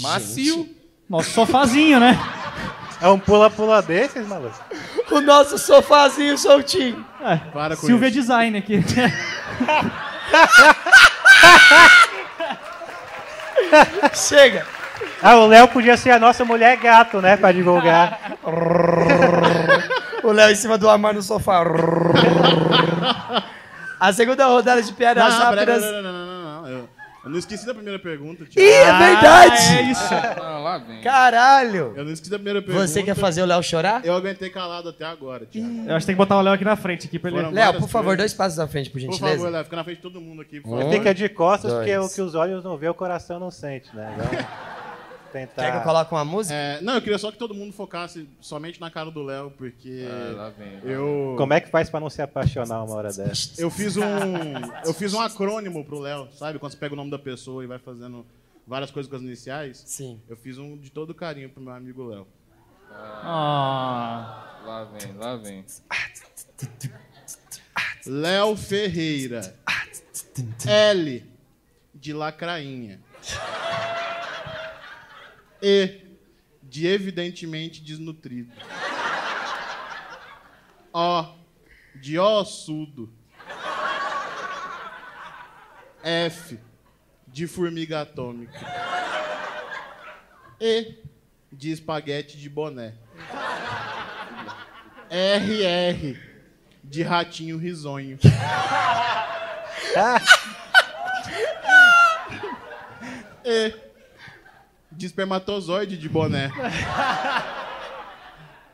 Macio. 0.00 0.68
Nosso 1.10 1.30
sofazinho, 1.30 1.98
né? 1.98 2.16
É 3.00 3.08
um 3.08 3.18
pula-pula 3.18 3.82
desses, 3.82 4.24
maluco? 4.28 4.54
o 5.10 5.20
nosso 5.20 5.58
sofazinho 5.58 6.38
soltinho. 6.38 7.04
Para 7.52 7.76
com 7.76 7.84
Silvia 7.84 8.06
isso. 8.06 8.20
Design 8.20 8.58
aqui. 8.58 8.80
Chega. 14.14 14.64
Ah, 15.20 15.34
o 15.36 15.48
Léo 15.48 15.66
podia 15.66 15.96
ser 15.96 16.12
a 16.12 16.20
nossa 16.20 16.44
mulher 16.44 16.76
gato, 16.76 17.20
né? 17.20 17.36
Pra 17.36 17.50
divulgar. 17.50 18.36
O 20.22 20.30
Léo 20.30 20.52
em 20.52 20.54
cima 20.54 20.78
do 20.78 20.88
armário 20.88 21.16
no 21.16 21.22
sofá. 21.22 21.64
A 24.02 24.12
segunda 24.12 24.46
rodada 24.46 24.82
de 24.82 24.92
piadas 24.92 25.22
Não, 25.32 25.38
rápidas. 25.40 25.80
não, 25.80 25.92
não, 25.92 26.02
não, 26.02 26.26
não, 26.26 26.62
não. 26.62 26.68
Eu, 26.68 26.88
eu 27.24 27.30
não 27.30 27.38
esqueci 27.38 27.64
da 27.64 27.72
primeira 27.72 28.00
pergunta, 28.00 28.44
tio. 28.44 28.60
Ih, 28.60 28.66
é 28.68 28.98
verdade! 28.98 29.78
é 29.78 29.82
isso. 29.92 31.02
Caralho! 31.04 31.92
Eu 31.96 32.04
não 32.04 32.12
esqueci 32.12 32.28
da 32.30 32.36
primeira 32.36 32.60
pergunta. 32.60 32.84
Você 32.88 33.02
quer 33.04 33.14
fazer 33.14 33.42
o 33.42 33.46
Léo 33.46 33.62
chorar? 33.62 34.04
Eu 34.04 34.14
aguentei 34.14 34.50
calado 34.50 34.88
até 34.88 35.04
agora, 35.04 35.46
tio. 35.46 35.62
Eu 35.86 35.94
acho 35.94 36.00
que 36.04 36.06
tem 36.06 36.14
que 36.16 36.18
botar 36.18 36.36
o 36.36 36.42
Léo 36.42 36.54
aqui 36.54 36.64
na 36.64 36.74
frente 36.74 37.06
aqui 37.06 37.16
pra 37.18 37.30
ele. 37.30 37.50
Léo, 37.50 37.74
por 37.74 37.88
favor, 37.88 38.06
coisas. 38.16 38.18
dois 38.18 38.34
passos 38.34 38.58
à 38.58 38.66
frente, 38.66 38.90
por 38.90 38.94
Por 38.94 39.00
gentileza. 39.02 39.36
favor, 39.36 39.50
Léo, 39.52 39.64
fica 39.64 39.76
na 39.76 39.84
frente 39.84 39.96
de 39.98 40.02
todo 40.02 40.20
mundo 40.20 40.42
aqui, 40.42 40.60
por 40.60 40.70
favor. 40.78 40.92
Fica 40.92 41.14
de 41.14 41.28
costas, 41.28 41.72
porque 41.72 41.96
o 41.96 42.08
que 42.08 42.20
os 42.20 42.34
olhos 42.34 42.64
não 42.64 42.76
vê, 42.76 42.88
o 42.88 42.94
coração 42.94 43.38
não 43.38 43.52
sente, 43.52 43.94
né? 43.94 44.12
Vamos 44.16 44.44
tentar. 45.32 45.62
Quer 45.62 45.70
que 45.72 45.78
eu 45.78 45.82
coloque 45.82 46.12
uma 46.12 46.24
música? 46.24 46.54
É, 46.54 46.80
não, 46.80 46.94
eu 46.94 47.00
queria 47.02 47.18
só 47.18 47.32
que 47.32 47.38
todo 47.38 47.54
mundo 47.54 47.72
focasse 47.72 48.28
somente 48.40 48.80
na 48.80 48.90
cara 48.90 49.10
do 49.10 49.22
Léo, 49.22 49.50
porque 49.52 50.06
Ah, 50.08 50.32
lá 50.36 50.48
vem. 50.50 50.78
eu 50.84 51.34
Como 51.38 51.52
é 51.54 51.60
que 51.60 51.68
faz 51.70 51.88
pra 51.90 51.98
não 52.00 52.10
se 52.10 52.20
apaixonar 52.22 52.82
uma 52.84 52.94
hora 52.94 53.12
dessa? 53.12 53.60
eu 53.60 53.70
fiz 53.70 53.96
um 53.96 54.02
eu 54.84 54.92
fiz 54.94 55.14
um 55.14 55.20
acrônimo 55.20 55.84
pro 55.84 55.98
Léo, 55.98 56.28
sabe? 56.32 56.58
Quando 56.58 56.72
você 56.72 56.78
pega 56.78 56.92
o 56.94 56.96
nome 56.96 57.10
da 57.10 57.18
pessoa 57.18 57.64
e 57.64 57.66
vai 57.66 57.78
fazendo 57.78 58.24
várias 58.66 58.90
coisas 58.90 59.08
com 59.10 59.16
as 59.16 59.22
iniciais. 59.22 59.82
Sim. 59.86 60.20
Eu 60.28 60.36
fiz 60.36 60.58
um 60.58 60.76
de 60.76 60.90
todo 60.90 61.14
carinho 61.14 61.48
pro 61.50 61.62
meu 61.62 61.72
amigo 61.72 62.04
Léo. 62.06 62.26
Ah. 62.94 64.60
Lá 64.64 64.84
vem, 64.84 65.12
lá 65.16 65.36
vem. 65.36 65.64
Léo 68.06 68.56
Ferreira. 68.56 69.54
L 70.66 71.24
de 71.94 72.12
lacrainha. 72.12 73.00
E 75.62 76.02
de 76.62 76.86
evidentemente 76.88 77.80
desnutrido. 77.80 78.52
O 80.92 81.36
de 81.94 82.18
ossudo. 82.18 83.12
F 86.02 86.58
de 87.28 87.46
formiga 87.46 88.00
atômica. 88.00 88.58
E 90.60 90.98
de 91.52 91.70
espaguete 91.70 92.36
de 92.36 92.48
boné. 92.48 92.94
RR 95.08 96.18
de 96.82 97.02
ratinho 97.02 97.56
risonho. 97.56 98.18
E 103.44 103.91
de 105.02 105.06
espermatozoide 105.06 105.96
de 105.98 106.08
boné. 106.08 106.48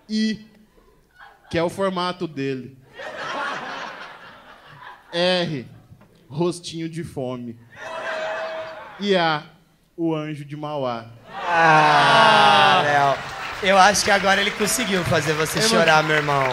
I, 0.08 0.46
que 1.50 1.56
é 1.56 1.62
o 1.62 1.70
formato 1.70 2.28
dele. 2.28 2.76
R, 5.10 5.66
rostinho 6.28 6.86
de 6.86 7.02
fome. 7.02 7.58
E 9.00 9.16
A, 9.16 9.42
o 9.96 10.14
anjo 10.14 10.44
de 10.44 10.54
Mauá. 10.54 11.06
Ah, 11.32 12.82
Léo. 12.84 13.70
Eu 13.70 13.78
acho 13.78 14.04
que 14.04 14.10
agora 14.10 14.40
ele 14.40 14.50
conseguiu 14.50 15.02
fazer 15.04 15.32
você 15.32 15.62
chorar, 15.62 16.04
meu 16.04 16.16
irmão. 16.16 16.44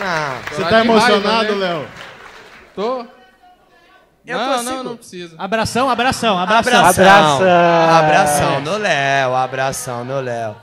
Ah, 0.00 0.40
Você 0.50 0.64
tá 0.64 0.80
emocionado? 0.82 1.54
Léo? 1.54 1.86
Tô? 2.74 3.06
Eu 4.26 4.38
não, 4.38 4.52
consigo. 4.54 4.70
não, 4.70 4.84
não 4.84 4.96
precisa. 4.96 5.34
Abração, 5.38 5.88
abração, 5.88 6.38
abração. 6.38 6.84
abração. 6.84 7.04
Abração. 7.04 7.98
Abração 7.98 8.60
no 8.60 8.76
Léo, 8.76 9.34
abração 9.34 10.04
no 10.04 10.20
Léo. 10.20 10.56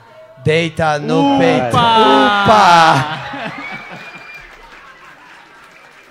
Deita 0.43 0.99
no 0.99 1.39
peito. 1.39 1.67
Upa! 1.69 2.43
Upa! 2.43 3.53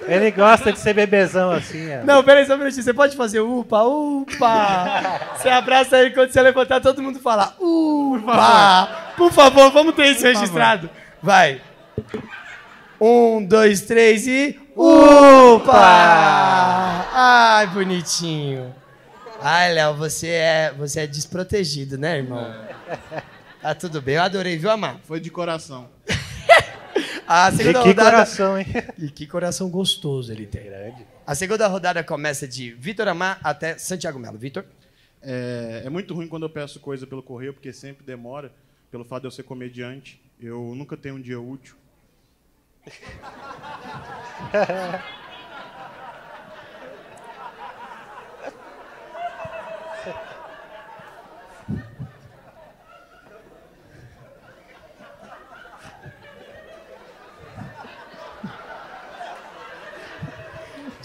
Ele 0.07 0.31
gosta 0.31 0.73
de 0.73 0.79
ser 0.79 0.95
bebezão 0.95 1.51
assim, 1.51 1.87
ó. 2.01 2.05
Não, 2.05 2.25
peraí 2.25 2.45
só 2.47 2.55
um 2.55 2.59
minutinho. 2.59 2.83
Você 2.83 2.95
pode 2.95 3.17
fazer 3.17 3.41
upa, 3.41 3.83
upa. 3.83 5.03
Você 5.37 5.49
abraça 5.49 5.99
ele 6.01 6.11
quando 6.11 6.31
você 6.31 6.41
levantar, 6.41 6.81
todo 6.81 7.03
mundo 7.03 7.21
fala 7.21 7.55
upa. 7.61 9.13
Por 9.17 9.31
favor, 9.31 9.71
vamos 9.71 9.95
ter 9.95 10.07
isso 10.07 10.25
registrado. 10.25 10.89
Vai. 11.23 11.61
Um, 13.01 13.45
dois, 13.45 13.83
três 13.83 14.27
e. 14.27 14.59
Upa! 14.75 15.79
Ai, 17.15 17.67
bonitinho. 17.69 18.75
Ai, 19.41 19.73
Léo, 19.75 19.95
você 19.97 20.29
é, 20.29 20.73
você 20.77 21.01
é 21.01 21.07
desprotegido, 21.07 21.99
né, 21.99 22.19
irmão? 22.19 22.55
Tá 23.61 23.75
tudo 23.75 24.01
bem. 24.01 24.15
Eu 24.17 24.23
adorei, 24.23 24.57
viu, 24.57 24.71
Amar? 24.71 24.99
Foi 25.05 25.21
de 25.21 25.31
coração. 25.31 25.89
A 27.27 27.49
E 27.51 27.57
segunda 27.57 27.81
que 27.83 27.89
rodada. 27.89 28.11
coração, 28.11 28.59
hein? 28.59 28.67
E 28.99 29.09
que 29.11 29.27
coração 29.27 29.71
gostoso 29.71 30.33
ele 30.33 30.47
tem. 30.47 30.71
A 31.27 31.35
segunda 31.35 31.67
rodada 31.69 32.03
começa 32.03 32.47
de 32.49 32.73
Vitor 32.73 33.09
Amar 33.09 33.39
até 33.43 33.79
Santiago 33.79 34.19
Melo. 34.19 34.37
Vitor? 34.39 34.65
É, 35.23 35.83
é 35.87 35.91
muito 35.91 36.15
ruim 36.15 36.27
quando 36.29 36.43
eu 36.45 36.51
peço 36.51 36.81
coisa 36.81 37.07
pelo 37.07 37.23
correio, 37.23 37.53
porque 37.55 37.73
sempre 37.73 38.05
demora. 38.05 38.51
Pelo 38.91 39.05
fato 39.05 39.23
de 39.23 39.27
eu 39.29 39.31
ser 39.31 39.45
comediante, 39.45 40.21
eu 40.41 40.75
nunca 40.75 40.97
tenho 40.97 41.15
um 41.15 41.21
dia 41.21 41.41
útil. 41.41 41.77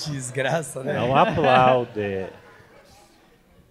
Desgraça, 0.08 0.84
né? 0.84 0.94
Não 0.94 1.16
aplaude. 1.16 2.28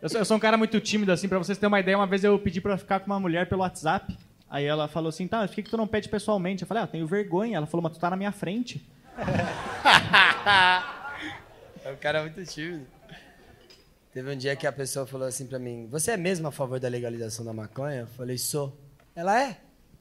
Eu 0.03 0.09
sou, 0.09 0.21
eu 0.21 0.25
sou 0.25 0.37
um 0.37 0.41
cara 0.41 0.57
muito 0.57 0.79
tímido, 0.81 1.11
assim, 1.11 1.29
pra 1.29 1.39
vocês 1.39 1.59
terem 1.59 1.69
uma 1.69 1.81
ideia. 1.81 1.97
Uma 1.97 2.07
vez 2.07 2.23
eu 2.23 2.39
pedi 2.39 2.61
pra 2.61 2.77
ficar 2.77 3.01
com 3.01 3.07
uma 3.07 3.19
mulher 3.19 3.49
pelo 3.49 3.63
WhatsApp. 3.63 4.17
Aí 4.49 4.65
ela 4.65 4.89
falou 4.89 5.09
assim, 5.09 5.27
tá, 5.27 5.39
mas 5.39 5.51
por 5.51 5.57
que, 5.57 5.63
que 5.65 5.71
tu 5.71 5.77
não 5.77 5.87
pede 5.87 6.09
pessoalmente? 6.09 6.63
Eu 6.63 6.69
falei, 6.69 6.83
ah, 6.83 6.87
tenho 6.87 7.07
vergonha. 7.07 7.57
Ela 7.57 7.67
falou, 7.67 7.83
mas 7.83 7.93
tu 7.93 7.99
tá 7.99 8.11
na 8.11 8.17
minha 8.17 8.33
frente. 8.33 8.87
É 11.87 11.93
um 11.93 11.97
cara 11.97 12.21
muito 12.23 12.45
tímido. 12.45 12.85
Teve 14.13 14.33
um 14.33 14.37
dia 14.37 14.57
que 14.57 14.67
a 14.67 14.73
pessoa 14.73 15.07
falou 15.07 15.29
assim 15.29 15.47
pra 15.47 15.57
mim: 15.57 15.87
Você 15.89 16.11
é 16.11 16.17
mesmo 16.17 16.49
a 16.49 16.51
favor 16.51 16.81
da 16.81 16.89
legalização 16.89 17.45
da 17.45 17.53
maconha? 17.53 18.01
Eu 18.01 18.07
falei: 18.09 18.37
Sou. 18.37 18.77
Ela 19.15 19.41
é? 19.41 19.59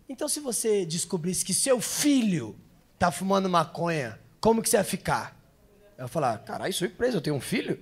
Então, 0.10 0.28
se 0.28 0.40
você 0.40 0.84
descobrisse 0.84 1.46
que 1.46 1.54
seu 1.54 1.80
filho 1.80 2.56
tá 2.98 3.12
fumando 3.12 3.48
maconha, 3.48 4.18
como 4.42 4.64
que 4.64 4.70
você 4.70 4.78
ia 4.78 4.84
ficar? 4.84 5.38
Eu 5.96 6.08
falei: 6.08 6.30
ah, 6.30 6.38
Caralho, 6.40 6.74
surpresa, 6.74 7.18
eu 7.18 7.22
tenho 7.22 7.36
um 7.36 7.42
filho? 7.42 7.78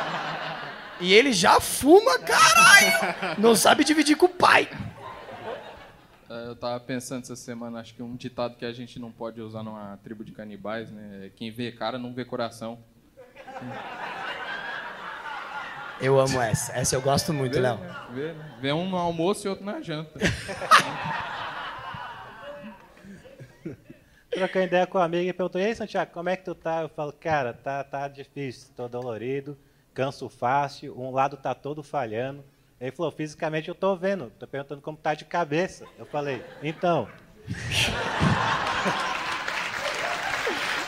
e 1.00 1.14
ele 1.14 1.32
já 1.32 1.58
fuma, 1.60 2.18
caralho! 2.18 3.38
Não 3.38 3.56
sabe 3.56 3.84
dividir 3.84 4.18
com 4.18 4.26
o 4.26 4.28
pai. 4.28 4.68
É, 6.28 6.48
Eu 6.48 6.56
tava 6.56 6.78
pensando 6.80 7.22
essa 7.22 7.36
semana, 7.36 7.80
acho 7.80 7.94
que 7.94 8.02
um 8.02 8.14
ditado 8.16 8.56
que 8.56 8.64
a 8.64 8.72
gente 8.72 8.98
não 8.98 9.10
pode 9.10 9.40
usar 9.40 9.62
numa 9.62 9.96
tribo 10.02 10.24
de 10.24 10.32
canibais, 10.32 10.90
né? 10.90 11.26
é 11.26 11.30
Quem 11.30 11.50
vê 11.50 11.72
cara 11.72 11.98
não 11.98 12.12
vê 12.12 12.24
coração. 12.24 12.78
Eu 16.00 16.18
amo 16.20 16.40
essa. 16.40 16.72
Essa 16.72 16.94
eu 16.94 17.00
gosto 17.02 17.32
muito, 17.32 17.54
Vê, 17.54 17.60
Léo. 17.60 17.78
né? 17.78 18.06
Vê, 18.12 18.32
né? 18.32 18.56
Vê 18.60 18.72
um 18.72 18.88
no 18.88 18.96
almoço 18.96 19.46
e 19.46 19.50
outro 19.50 19.64
na 19.64 19.80
janta. 19.80 20.18
Trocando 24.30 24.66
ideia 24.66 24.86
com 24.86 24.98
a 24.98 25.04
amiga 25.04 25.30
e 25.30 25.32
perguntou: 25.32 25.60
E 25.60 25.64
aí, 25.64 25.74
Santiago, 25.74 26.12
como 26.12 26.28
é 26.28 26.36
que 26.36 26.44
tu 26.44 26.54
tá? 26.54 26.82
Eu 26.82 26.88
falo: 26.88 27.12
Cara, 27.12 27.52
tá, 27.52 27.82
tá 27.82 28.06
difícil, 28.06 28.70
tô 28.76 28.86
dolorido, 28.86 29.58
canso 29.92 30.28
fácil, 30.28 30.96
um 30.96 31.10
lado 31.10 31.36
tá 31.36 31.54
todo 31.54 31.82
falhando. 31.82 32.44
Ele 32.80 32.90
falou: 32.92 33.10
Fisicamente 33.12 33.68
eu 33.68 33.74
tô 33.74 33.96
vendo, 33.96 34.32
tô 34.38 34.46
perguntando 34.46 34.80
como 34.80 34.96
tá 34.96 35.14
de 35.14 35.24
cabeça. 35.24 35.84
Eu 35.98 36.06
falei: 36.06 36.42
Então, 36.62 37.08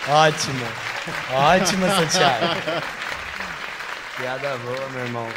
Ótimo. 0.08 0.64
Ótimo, 1.32 1.86
Santiago. 1.86 2.46
Piada 4.16 4.58
boa, 4.58 4.88
meu 4.90 5.04
irmão. 5.04 5.28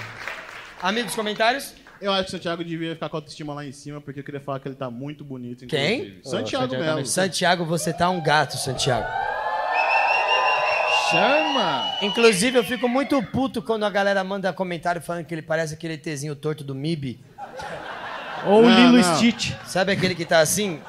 Amigos, 0.82 1.16
comentários? 1.16 1.74
Eu 2.02 2.12
acho 2.12 2.24
que 2.24 2.30
o 2.30 2.32
Santiago 2.32 2.64
devia 2.64 2.94
ficar 2.96 3.08
com 3.08 3.16
a 3.16 3.20
autoestima 3.20 3.54
lá 3.54 3.64
em 3.66 3.72
cima, 3.72 4.02
porque 4.02 4.20
eu 4.20 4.24
queria 4.24 4.42
falar 4.42 4.60
que 4.60 4.68
ele 4.68 4.76
tá 4.76 4.90
muito 4.92 5.24
bonito. 5.24 5.66
Quem? 5.68 6.20
Santiago 6.22 6.76
Melo. 6.76 7.06
Santiago, 7.06 7.64
você 7.64 7.94
tá 7.94 8.10
um 8.10 8.22
gato, 8.22 8.58
Santiago. 8.58 9.08
Chama! 11.14 11.86
Inclusive, 12.02 12.58
eu 12.58 12.64
fico 12.64 12.88
muito 12.90 13.22
puto 13.24 13.62
quando 13.62 13.86
a 13.86 13.90
galera 13.90 14.24
manda 14.24 14.52
comentário 14.52 15.02
falando 15.02 15.26
que 15.26 15.34
ele 15.34 15.42
parece 15.42 15.74
aquele 15.74 15.98
Tzinho 15.98 16.36
torto 16.36 16.64
do 16.64 16.74
MIB. 16.76 17.20
Ou 18.46 18.64
o 18.66 18.70
Lilo 18.70 18.98
não. 18.98 19.16
Stitch. 19.16 19.52
Sabe 19.66 19.92
aquele 19.94 20.14
que 20.16 20.26
tá 20.26 20.40
assim? 20.40 20.80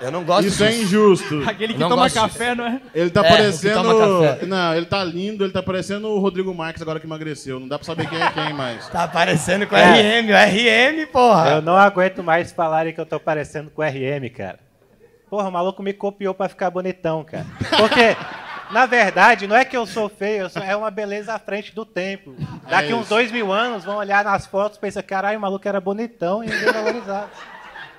Eu 0.00 0.10
não 0.10 0.24
gosto 0.24 0.48
Isso 0.48 0.64
é 0.64 0.68
disso. 0.70 0.82
injusto. 0.82 1.42
Aquele 1.48 1.74
que 1.74 1.78
Não 1.78 1.88
toma 1.88 2.02
gosto 2.02 2.16
café, 2.16 2.54
não 2.56 2.66
é? 2.66 2.80
Ele 2.92 3.08
tá 3.10 3.20
É, 3.20 3.22
o 3.22 3.26
que 3.26 3.30
parecendo. 3.36 3.74
toma 3.74 4.24
café. 4.28 4.46
Não, 4.46 4.74
ele 4.74 4.86
tá 4.86 5.04
lindo, 5.04 5.44
ele 5.44 5.52
tá 5.52 5.62
parecendo 5.62 6.08
o 6.08 6.18
Rodrigo 6.18 6.52
Marques 6.52 6.82
agora 6.82 6.98
que 6.98 7.06
emagreceu. 7.06 7.60
Não 7.60 7.68
dá 7.68 7.78
pra 7.78 7.86
saber 7.86 8.08
quem 8.08 8.20
é 8.20 8.30
quem 8.32 8.52
mais. 8.52 8.88
Tá 8.88 9.06
parecendo 9.06 9.68
com 9.68 9.76
É. 9.76 10.20
RM, 10.20 10.30
o 10.30 10.34
RM, 10.34 11.06
porra. 11.12 11.50
Eu 11.50 11.62
não 11.62 11.76
aguento 11.76 12.24
mais 12.24 12.50
falarem 12.50 12.92
que 12.92 13.00
eu 13.00 13.06
tô 13.06 13.20
parecendo 13.20 13.70
com 13.70 13.82
o 13.82 13.84
RM, 13.84 14.28
cara. 14.36 14.58
Porra, 15.28 15.48
o 15.48 15.52
maluco 15.52 15.80
me 15.84 15.92
copiou 15.92 16.34
pra 16.34 16.48
ficar 16.48 16.68
bonitão, 16.70 17.22
cara. 17.22 17.46
Porque, 17.78 18.16
na 18.72 18.86
verdade, 18.86 19.46
não 19.46 19.56
é 19.56 19.64
que 19.64 19.76
eu 19.76 19.86
sou 19.86 20.08
feio, 20.08 20.42
eu 20.42 20.50
sou- 20.50 20.62
é 20.62 20.74
uma 20.76 20.90
beleza 20.90 21.34
à 21.34 21.38
frente 21.38 21.74
do 21.74 21.84
tempo. 21.84 22.34
Daqui 22.68 22.92
É 22.92 22.94
uns 22.94 23.08
dois 23.08 23.30
mil 23.32 23.52
anos 23.52 23.84
vão 23.84 23.96
olhar 23.96 24.24
nas 24.24 24.46
fotos 24.46 24.78
e 24.78 24.80
pensar, 24.80 25.02
caralho, 25.02 25.38
o 25.38 25.40
maluco 25.40 25.66
era 25.68 25.80
bonitão 25.80 26.42
e 26.44 26.46
ninguém 26.48 26.72
valorizava. 26.72 27.30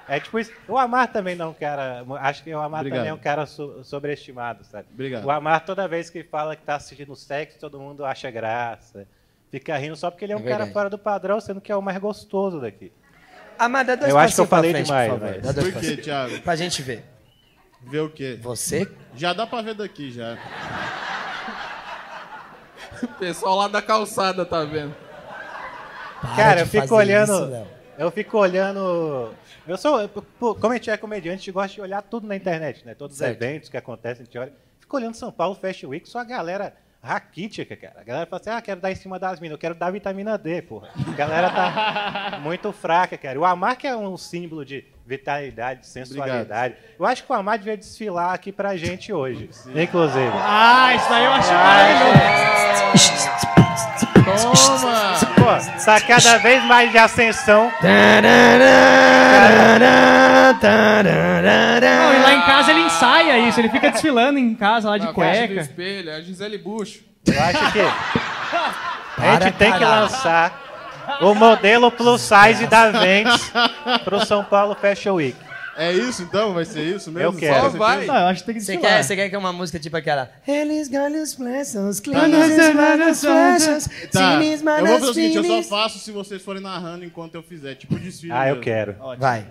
É 0.10 0.20
tipo 0.20 0.38
isso. 0.40 0.52
O 0.68 0.78
Amar 0.78 1.08
também 1.08 1.36
não 1.36 1.46
é 1.46 1.50
um 1.50 1.54
cara. 1.54 2.04
Acho 2.20 2.44
que 2.44 2.54
o 2.54 2.60
Amar 2.60 2.82
Obrigado. 2.82 3.00
também 3.00 3.12
é 3.12 3.14
um 3.14 3.18
cara 3.18 3.46
so- 3.46 3.82
sobreestimado, 3.84 4.64
sabe? 4.66 4.86
Obrigado. 4.94 5.24
O 5.24 5.32
Amar, 5.32 5.64
toda 5.64 5.88
vez 5.88 6.10
que 6.10 6.24
fala 6.24 6.56
que 6.56 6.64
tá 6.64 6.76
assistindo 6.76 7.16
sexo, 7.16 7.58
todo 7.60 7.80
mundo 7.80 8.04
acha 8.04 8.30
graça. 8.30 9.08
Fica 9.50 9.78
rindo 9.78 9.96
só 9.96 10.10
porque 10.12 10.26
ele 10.26 10.34
é 10.34 10.36
um 10.38 10.46
É 10.46 10.50
cara 10.50 10.68
fora 10.68 10.90
do 10.90 10.98
padrão, 10.98 11.40
sendo 11.40 11.62
que 11.62 11.72
é 11.72 11.76
o 11.76 11.82
mais 11.82 11.98
gostoso 11.98 12.60
daqui. 12.60 12.92
Ah, 13.60 13.70
mas 13.70 13.86
dá 13.88 13.96
dois 13.96 14.10
Eu 14.12 14.18
acho 14.18 14.34
que 14.36 14.42
eu 14.42 14.48
falei 14.48 14.72
frente, 14.72 14.86
demais, 14.88 15.12
por 15.12 15.20
favor. 15.20 15.34
mas- 15.36 15.44
Dá 15.44 15.52
dois 15.62 15.74
Por 15.74 15.82
quê. 15.82 15.98
Thiago? 15.98 16.40
Pra 16.42 16.56
gente 16.56 16.82
ver. 16.82 17.06
Ver 17.84 18.00
o 18.02 18.10
quê? 18.10 18.38
Você? 18.42 18.90
Já 19.16 19.34
dá 19.34 19.46
pra 19.48 19.62
ver 19.62 19.74
daqui 19.76 20.12
já. 20.12 20.38
O 23.04 23.08
pessoal 23.20 23.56
lá 23.58 23.68
da 23.68 23.82
calçada 23.82 24.46
tá 24.46 24.64
vendo. 24.64 24.96
Para 26.22 26.36
Cara, 26.36 26.60
eu 26.62 26.68
fico 26.68 26.96
olhando. 26.96 27.34
isso, 27.34 27.68
eu 27.98 28.12
fico 28.12 28.38
olhando. 28.38 29.34
Eu 29.68 29.78
sou. 29.78 30.08
Como 30.40 30.72
a 30.72 30.76
gente 30.76 30.90
é 30.92 30.98
comediante, 30.98 31.36
a 31.36 31.38
gente 31.38 31.52
gosta 31.52 31.74
de 31.74 31.82
olhar 31.82 32.02
tudo 32.04 32.28
na 32.28 32.36
internet, 32.36 32.86
né? 32.86 32.94
Todos 32.94 33.18
Certo. 33.18 33.32
os 33.40 33.42
eventos 33.48 33.70
que 33.70 33.78
acontecem, 33.78 34.22
a 34.22 34.26
gente 34.26 34.38
olha. 34.38 34.54
Fico 34.80 34.96
olhando 34.98 35.16
São 35.16 35.32
Paulo 35.32 35.56
Fashion 35.56 35.90
Week, 35.90 36.08
só 36.08 36.20
a 36.20 36.24
galera 36.24 36.76
raquítica, 37.02 37.76
cara. 37.76 38.02
A 38.02 38.04
galera 38.04 38.26
fala 38.26 38.40
assim: 38.42 38.50
ah, 38.52 38.62
quero 38.62 38.80
dar 38.80 38.92
em 38.92 38.96
cima 38.96 39.18
das 39.18 39.40
minas, 39.40 39.54
eu 39.54 39.58
quero 39.60 39.74
dar 39.76 39.92
vitamina 39.92 40.38
D, 40.38 40.62
porra. 40.62 40.90
A 41.08 41.12
galera 41.16 41.50
tá 41.50 42.40
muito 42.44 42.72
fraca, 42.72 43.18
cara. 43.18 43.40
O 43.40 43.46
Amar 43.46 43.76
que 43.78 43.88
é 43.88 43.96
um 43.96 44.16
símbolo 44.18 44.64
de 44.64 44.86
vitalidade, 45.06 45.82
de 45.82 45.88
sensualidade. 45.88 46.76
Eu 46.98 47.06
acho 47.06 47.24
que 47.24 47.32
o 47.32 47.36
Amar 47.36 47.58
devia 47.58 47.76
desfilar 47.76 48.34
aqui 48.34 48.52
pra 48.52 48.78
gente 48.78 49.12
hoje, 49.12 49.50
inclusive. 49.76 50.32
Ah, 50.34 50.96
isso 50.96 51.10
daí 51.10 51.26
eu 51.26 51.32
achei 51.32 51.56
maravilhoso. 51.56 52.12
Toma! 54.38 55.12
Pô, 55.36 55.84
tá 55.86 56.00
cada 56.02 56.38
vez 56.38 56.64
mais 56.66 56.92
de 56.92 56.98
ascensão. 56.98 57.72
Não, 61.82 62.14
e 62.14 62.20
lá 62.20 62.34
em 62.34 62.42
casa 62.42 62.72
ele 62.72 62.82
ensaia 62.82 63.40
isso, 63.40 63.60
ele 63.60 63.70
fica 63.70 63.90
desfilando 63.92 64.38
em 64.40 64.54
casa 64.56 64.90
lá 64.90 64.98
de 64.98 65.06
Na 65.06 65.14
frente 65.14 65.42
do 65.42 65.48
cueca. 65.48 65.62
espelho, 65.62 66.10
é 66.10 66.16
a 66.16 66.22
Gisele 66.22 66.58
Bucho. 66.58 67.00
Eu 67.26 67.42
acho 67.44 67.72
que 67.72 67.82
a 69.18 69.40
gente 69.40 69.52
tem 69.54 69.72
que 69.74 69.84
lançar 69.84 70.60
o 71.22 71.34
modelo 71.34 71.92
plus 71.92 72.22
size 72.22 72.66
da 72.68 72.90
Ventes 72.92 73.52
pro 74.04 74.26
São 74.26 74.44
Paulo 74.44 74.76
Fashion 74.80 75.14
Week. 75.16 75.38
É 75.82 75.92
isso 75.94 76.22
então? 76.22 76.54
Vai 76.54 76.64
ser 76.66 76.84
isso 76.84 77.12
mesmo? 77.12 77.30
Eu 77.30 77.34
quero. 77.34 77.72
Só 77.72 77.78
Vai. 77.78 78.06
Não, 78.06 78.16
eu 78.16 78.28
acho 78.28 78.42
que 78.42 78.46
tem 78.46 78.56
que 78.56 78.62
Você 78.62 78.78
quer, 78.78 79.04
você 79.04 79.16
quer 79.16 79.30
que 79.30 79.36
é 79.36 79.38
uma 79.38 79.52
música 79.52 79.80
tipo 79.80 79.98
aquela 79.98 80.30
Eles 80.48 80.88
ganham 80.88 81.24
os 81.24 81.34
flechas, 81.34 82.00
cleans, 82.00 82.22
flechas, 83.20 83.90
Tá, 84.12 84.34
eu 84.44 84.86
vou 84.86 85.00
fazer 85.00 85.06
o 85.10 85.14
seguinte, 85.14 85.38
eu 85.38 85.44
só 85.44 85.64
faço 85.64 85.98
se 85.98 86.12
vocês 86.12 86.42
forem 86.42 86.62
narrando 86.62 87.04
enquanto 87.04 87.34
eu 87.36 87.42
fizer, 87.42 87.74
tipo 87.76 87.98
desfile 87.98 88.32
Ah, 88.32 88.44
eu 88.48 88.56
mesmo. 88.56 88.62
quero. 88.64 88.96
Vai, 89.18 89.46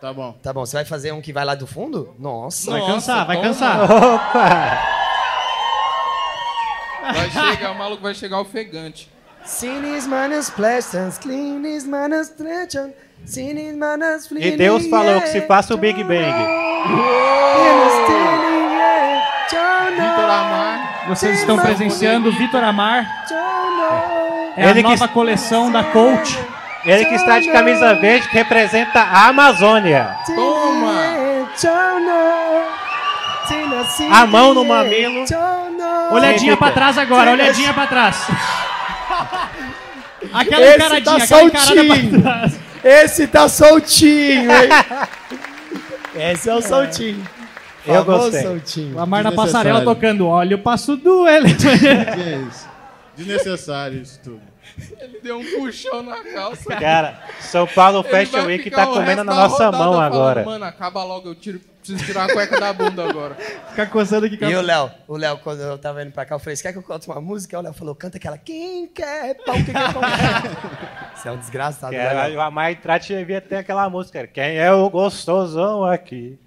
Tá 0.00 0.12
bom. 0.12 0.32
tá 0.42 0.52
bom. 0.52 0.64
Você 0.66 0.76
vai 0.76 0.84
fazer 0.84 1.12
um 1.12 1.20
que 1.20 1.32
vai 1.32 1.44
lá 1.44 1.54
do 1.54 1.66
fundo? 1.66 2.14
Nossa. 2.18 2.70
Vai 2.70 2.80
Nossa, 2.80 2.92
cansar, 2.92 3.26
vai 3.26 3.36
toma. 3.36 3.48
cansar. 3.48 3.80
Opa! 3.84 5.02
Vai 7.12 7.30
chegar, 7.30 7.72
o 7.72 7.78
maluco 7.78 8.02
vai 8.02 8.14
chegar 8.14 8.40
ofegante. 8.40 9.08
Manas, 10.06 10.06
manas, 11.76 12.32
manas, 13.76 14.30
E 14.38 14.50
Deus 14.56 14.86
falou 14.88 15.20
que 15.20 15.28
se 15.28 15.40
faça 15.42 15.74
o 15.74 15.76
Big 15.76 16.02
Bang. 16.04 16.32
Vitor 19.90 20.30
Amar. 20.30 21.04
Vocês 21.08 21.40
estão 21.40 21.58
presenciando 21.58 22.28
o 22.28 22.32
Vitor 22.32 22.62
Amar. 22.62 23.04
É 24.56 24.62
Ele 24.70 24.70
a 24.70 24.74
que- 24.74 24.82
nova 24.82 25.08
coleção 25.08 25.70
da 25.70 25.84
Coach. 25.84 26.38
Ele 26.84 27.04
que 27.06 27.14
está 27.14 27.38
de 27.38 27.50
camisa 27.50 27.94
verde 27.94 28.28
que 28.28 28.34
representa 28.34 29.00
a 29.00 29.28
Amazônia. 29.28 30.16
Toma! 30.26 30.92
A 34.10 34.26
mão 34.26 34.54
no 34.54 34.64
mamilo. 34.64 35.24
Olhadinha 36.10 36.56
pra 36.56 36.68
Vitor. 36.68 36.72
trás 36.74 36.98
agora, 36.98 37.32
olhadinha 37.32 37.72
pra 37.74 37.86
trás. 37.86 38.26
Aquela 40.32 40.64
Esse 40.64 40.76
encaradinha, 40.76 41.02
tá 41.04 41.24
aquela 41.24 41.50
soltinho. 41.50 42.20
pra 42.20 42.20
trás. 42.22 42.60
Esse 42.84 43.26
tá 43.26 43.48
soltinho, 43.48 44.50
hein? 44.52 44.68
Esse 46.32 46.48
é 46.48 46.54
o 46.54 46.62
soltinho. 46.62 47.26
Eu 47.86 48.04
Famoso 48.04 48.24
gostei. 48.24 48.42
soltinho. 48.42 48.96
O 48.96 49.00
Amar 49.00 49.24
na 49.24 49.32
passarela 49.32 49.82
tocando 49.82 50.26
Olha 50.28 50.54
o 50.56 50.58
passo 50.60 50.96
do. 50.96 51.24
Que 51.26 52.22
é 52.22 52.44
isso? 52.48 52.68
Desnecessário 53.16 54.00
isso 54.00 54.20
tudo. 54.22 54.40
Ele 55.00 55.20
deu 55.22 55.38
um 55.38 55.44
puxão 55.44 56.02
na 56.02 56.22
calça. 56.22 56.76
Cara, 56.76 57.20
São 57.40 57.66
Paulo 57.66 58.00
Ele 58.00 58.08
Fashion 58.08 58.32
vai 58.38 58.46
Week 58.46 58.64
ficar 58.64 58.86
tá 58.86 58.90
o 58.90 58.94
comendo 58.94 59.08
resto 59.08 59.24
na 59.24 59.32
da 59.32 59.38
nossa 59.42 59.64
rodada 59.66 59.76
mão 59.76 59.92
falando, 59.94 60.14
agora. 60.14 60.44
Mano, 60.44 60.64
acaba 60.64 61.04
logo, 61.04 61.28
eu 61.28 61.34
tiro, 61.34 61.60
preciso 61.82 62.04
tirar 62.04 62.24
a 62.30 62.32
cueca 62.32 62.58
da 62.60 62.72
bunda 62.72 63.08
agora. 63.08 63.34
Ficar 63.34 63.86
coçando 63.86 64.26
aqui 64.26 64.36
com 64.36 64.46
E 64.46 64.54
a... 64.54 64.58
o 64.58 64.62
Léo, 64.62 64.90
o 65.08 65.16
Léo, 65.16 65.38
quando 65.38 65.60
eu 65.60 65.76
tava 65.78 66.02
indo 66.02 66.12
pra 66.12 66.24
cá, 66.24 66.34
eu 66.34 66.38
falei, 66.38 66.56
você 66.56 66.62
quer 66.62 66.72
que 66.72 66.78
eu 66.78 66.82
cante 66.82 67.08
uma 67.08 67.20
música? 67.20 67.58
O 67.58 67.62
Léo 67.62 67.72
falou, 67.72 67.94
canta 67.94 68.16
aquela, 68.16 68.38
quem 68.38 68.86
quer 68.86 69.34
pão, 69.44 69.54
quem 69.54 69.74
quer 69.74 69.92
pão? 69.92 70.02
Você 71.14 71.28
é 71.28 71.32
um 71.32 71.36
desgraçado, 71.36 71.92
né, 71.92 71.98
era, 71.98 72.34
o 72.36 72.40
Amar 72.40 72.74
Trate 72.80 73.14
devia 73.14 73.40
ter 73.40 73.56
aquela 73.56 73.88
música. 73.90 74.18
cara. 74.18 74.26
Quem 74.28 74.56
é 74.58 74.72
o 74.72 74.88
gostosão 74.90 75.84
aqui? 75.84 76.38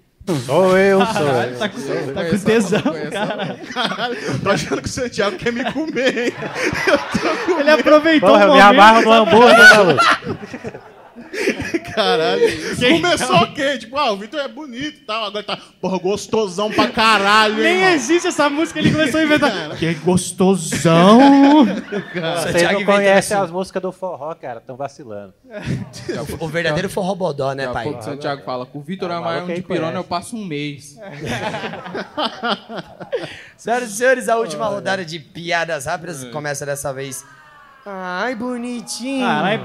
Sou 0.44 0.76
eu, 0.76 1.06
sou 1.06 1.22
eu. 1.22 1.56
Tá 1.58 1.68
com, 1.68 1.76
tá 1.78 1.94
com 2.04 2.12
Conheço, 2.14 2.44
tesão, 2.44 2.82
conheço. 2.82 3.10
cara. 3.12 3.56
Caralho, 3.72 4.16
tô 4.42 4.50
achando 4.50 4.82
que 4.82 4.88
o 4.88 4.90
Santiago 4.90 5.36
quer 5.36 5.52
me 5.52 5.72
comer, 5.72 6.18
hein? 6.26 6.32
Ele 7.60 7.70
aproveitou 7.70 8.28
Porra, 8.30 8.40
o 8.46 8.48
eu 8.48 8.54
me 8.54 8.60
momento. 8.60 8.80
amarro 8.80 9.02
no 9.02 9.12
hambúrguer, 9.12 9.76
maluco. 9.76 10.04
Caralho. 11.94 12.42
Começou 12.78 13.36
ok, 13.36 13.78
tipo, 13.78 13.96
ah, 13.96 14.12
o 14.12 14.16
Vitor 14.18 14.38
é 14.40 14.48
bonito 14.48 14.98
e 14.98 15.04
tal, 15.04 15.24
agora 15.24 15.42
tá, 15.44 15.58
porra, 15.80 15.98
gostosão 15.98 16.70
pra 16.70 16.88
caralho, 16.88 17.54
Nem 17.56 17.84
existe 17.94 18.28
essa 18.28 18.50
música, 18.50 18.78
ele 18.78 18.90
começou 18.92 19.20
a 19.20 19.24
inventar. 19.24 19.76
Que 19.76 19.94
gostosão. 19.94 21.64
Vocês 21.64 22.56
Thiago 22.56 22.74
não 22.74 22.80
inventa 22.82 22.92
conhecem 22.92 23.36
assim. 23.36 23.44
as 23.46 23.50
músicas 23.50 23.82
do 23.82 23.90
forró, 23.92 24.34
cara. 24.34 24.58
Estão 24.58 24.76
vacilando. 24.76 25.32
O 26.38 26.48
verdadeiro 26.48 26.90
forrobodó, 26.90 27.52
né, 27.54 27.66
Daqui 27.66 27.70
a 27.70 27.72
pai? 27.72 27.84
pouco 27.84 28.00
o 28.00 28.04
Santiago 28.04 28.42
fala, 28.44 28.66
com 28.66 28.78
o 28.78 28.82
Vitor 28.82 29.10
Ah, 29.10 29.16
Amar 29.16 29.32
maluco 29.34 29.48
um 29.48 29.50
aí 29.54 29.60
de 29.60 29.66
pirona 29.66 29.86
conhece. 29.92 29.96
eu 29.98 30.04
passo 30.04 30.36
um 30.36 30.44
mês. 30.44 30.96
Senhoras 33.56 33.90
e 33.90 33.96
senhores, 33.96 34.28
a 34.28 34.36
última 34.36 34.66
rodada 34.66 35.04
de 35.04 35.18
piadas 35.18 35.86
rápidas 35.86 36.24
começa 36.24 36.66
dessa 36.66 36.92
vez. 36.92 37.24
Ai, 37.84 38.34
bonitinho. 38.34 39.26
Caralho. 39.26 39.62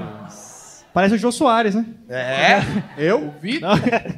Parece 0.92 1.14
o 1.14 1.18
Jô 1.18 1.32
Soares, 1.32 1.74
né? 1.74 1.86
É? 2.08 2.60
Eu? 3.02 3.30
Vitor? 3.40 3.70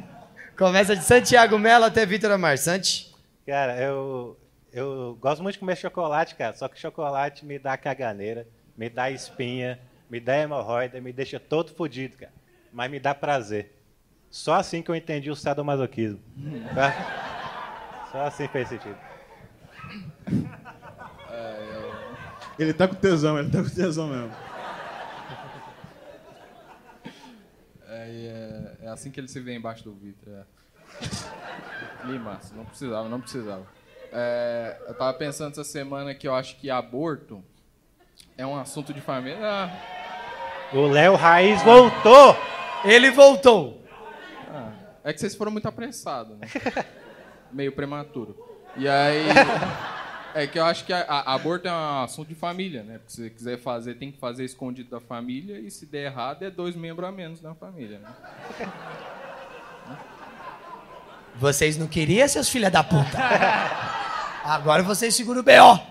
Começa 0.57 0.95
de 0.95 1.03
Santiago 1.03 1.57
Melo 1.57 1.85
até 1.85 2.05
Vitor 2.05 2.31
Amar. 2.31 2.57
Santi? 2.57 3.13
Cara, 3.45 3.77
eu, 3.77 4.37
eu 4.71 5.17
gosto 5.19 5.43
muito 5.43 5.53
de 5.53 5.59
comer 5.59 5.75
chocolate, 5.75 6.33
cara. 6.35 6.55
Só 6.55 6.67
que 6.67 6.79
chocolate 6.79 7.45
me 7.45 7.59
dá 7.59 7.77
caganeira, 7.77 8.47
me 8.77 8.89
dá 8.89 9.11
espinha, 9.11 9.77
me 10.09 10.19
dá 10.19 10.37
hemorroida, 10.37 10.99
me 11.01 11.11
deixa 11.11 11.39
todo 11.39 11.71
fodido, 11.73 12.17
cara. 12.17 12.31
Mas 12.71 12.89
me 12.89 12.99
dá 12.99 13.13
prazer. 13.13 13.77
Só 14.29 14.55
assim 14.55 14.81
que 14.81 14.89
eu 14.89 14.95
entendi 14.95 15.29
o 15.29 15.35
sadomasoquismo. 15.35 16.19
Tá? 16.73 18.07
Só 18.11 18.21
assim 18.21 18.47
fez 18.47 18.69
sentido. 18.69 18.97
Ele 22.57 22.73
tá 22.73 22.87
com 22.87 22.95
tesão, 22.95 23.37
ele 23.37 23.49
tá 23.49 23.61
com 23.61 23.69
tesão 23.69 24.07
mesmo. 24.07 24.31
É, 28.05 28.11
e 28.11 28.27
é, 28.27 28.85
é 28.85 28.87
assim 28.89 29.09
que 29.09 29.19
ele 29.19 29.27
se 29.27 29.39
vê 29.39 29.55
embaixo 29.55 29.83
do 29.83 29.93
Vitor. 29.93 30.29
É. 30.33 30.43
Massa, 32.19 32.55
não 32.55 32.65
precisava, 32.65 33.09
não 33.09 33.19
precisava. 33.19 33.65
É, 34.11 34.77
eu 34.87 34.93
tava 34.93 35.13
pensando 35.17 35.51
essa 35.51 35.63
semana 35.63 36.13
que 36.13 36.27
eu 36.27 36.35
acho 36.35 36.55
que 36.57 36.69
aborto 36.69 37.43
é 38.37 38.45
um 38.45 38.57
assunto 38.57 38.93
de 38.93 39.01
família. 39.01 39.39
Ah, 39.41 39.69
O 40.73 40.87
Léo 40.87 41.15
Raiz 41.15 41.61
voltou! 41.63 42.37
Ele 42.83 43.09
voltou. 43.09 43.83
é 45.03 45.11
que 45.11 45.19
vocês 45.19 45.35
foram 45.35 45.51
muito 45.51 45.67
apressados, 45.67 46.37
né? 46.37 46.47
Meio 47.51 47.71
prematuro. 47.71 48.37
E 48.77 48.87
aí. 48.87 49.25
É 50.35 50.45
que 50.45 50.59
eu 50.59 50.65
acho 50.65 50.83
que 50.85 50.91
a, 50.91 50.99
a- 51.01 51.33
aborto 51.33 51.65
é 51.67 51.71
um 51.71 52.03
assunto 52.03 52.27
de 52.27 52.35
família, 52.35 52.83
né? 52.83 52.97
Porque 52.97 53.09
se 53.11 53.21
você 53.23 53.29
quiser 53.29 53.57
fazer, 53.57 53.95
tem 53.95 54.11
que 54.11 54.17
fazer 54.19 54.43
escondido 54.43 54.89
da 54.89 54.99
família, 54.99 55.57
e 55.59 55.71
se 55.71 55.85
der 55.85 56.07
errado, 56.11 56.43
é 56.43 56.49
dois 56.51 56.75
membros 56.75 57.07
a 57.07 57.11
menos 57.11 57.41
na 57.41 57.55
família, 57.55 57.99
né? 57.99 58.13
Vocês 61.37 61.77
não 61.77 61.87
queriam, 61.87 62.27
seus 62.27 62.47
filha 62.49 62.69
da 62.71 62.83
puta? 62.83 63.17
Agora 64.43 64.83
vocês 64.83 65.13
seguram 65.13 65.41
o 65.41 65.43
B.O. 65.43 65.75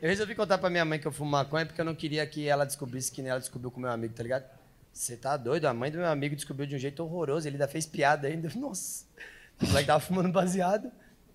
Eu 0.00 0.08
resolvi 0.08 0.34
contar 0.36 0.58
pra 0.58 0.70
minha 0.70 0.84
mãe 0.84 1.00
que 1.00 1.06
eu 1.08 1.10
fumo 1.10 1.28
maconha 1.30 1.66
porque 1.66 1.80
eu 1.80 1.84
não 1.84 1.94
queria 1.96 2.24
que 2.24 2.46
ela 2.46 2.64
descobrisse 2.64 3.10
que 3.10 3.20
nem 3.20 3.30
ela 3.32 3.40
descobriu 3.40 3.68
com 3.72 3.80
meu 3.80 3.90
amigo, 3.90 4.14
tá 4.14 4.22
ligado? 4.22 4.44
Você 4.92 5.16
tá 5.16 5.36
doido? 5.36 5.64
A 5.66 5.74
mãe 5.74 5.90
do 5.90 5.98
meu 5.98 6.06
amigo 6.06 6.36
descobriu 6.36 6.68
de 6.68 6.76
um 6.76 6.78
jeito 6.78 7.02
horroroso. 7.02 7.48
Ele 7.48 7.56
ainda 7.56 7.66
fez 7.66 7.84
piada 7.86 8.28
ainda. 8.28 8.48
Nossa. 8.54 9.04
O 9.60 9.66
moleque 9.66 9.88
tava 9.88 9.98
fumando 9.98 10.30
baseado. 10.30 10.92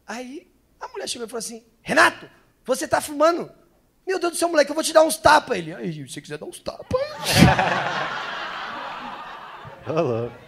Aí 0.07 0.49
a 0.85 0.87
mulher 0.89 1.07
chegou 1.07 1.25
e 1.25 1.29
falou 1.29 1.39
assim: 1.39 1.63
Renato, 1.81 2.29
você 2.65 2.87
tá 2.87 3.01
fumando? 3.01 3.49
Meu 4.05 4.19
Deus 4.19 4.33
do 4.33 4.37
céu, 4.37 4.49
moleque, 4.49 4.69
eu 4.69 4.75
vou 4.75 4.83
te 4.83 4.93
dar 4.93 5.03
uns 5.03 5.17
tapas. 5.17 5.57
Ele, 5.57 5.73
aí, 5.73 5.93
se 5.93 6.07
você 6.07 6.21
quiser 6.21 6.37
dar 6.37 6.45
uns 6.45 6.59
tapas. 6.59 7.01
Ô, 9.87 9.93
louco. 10.01 10.43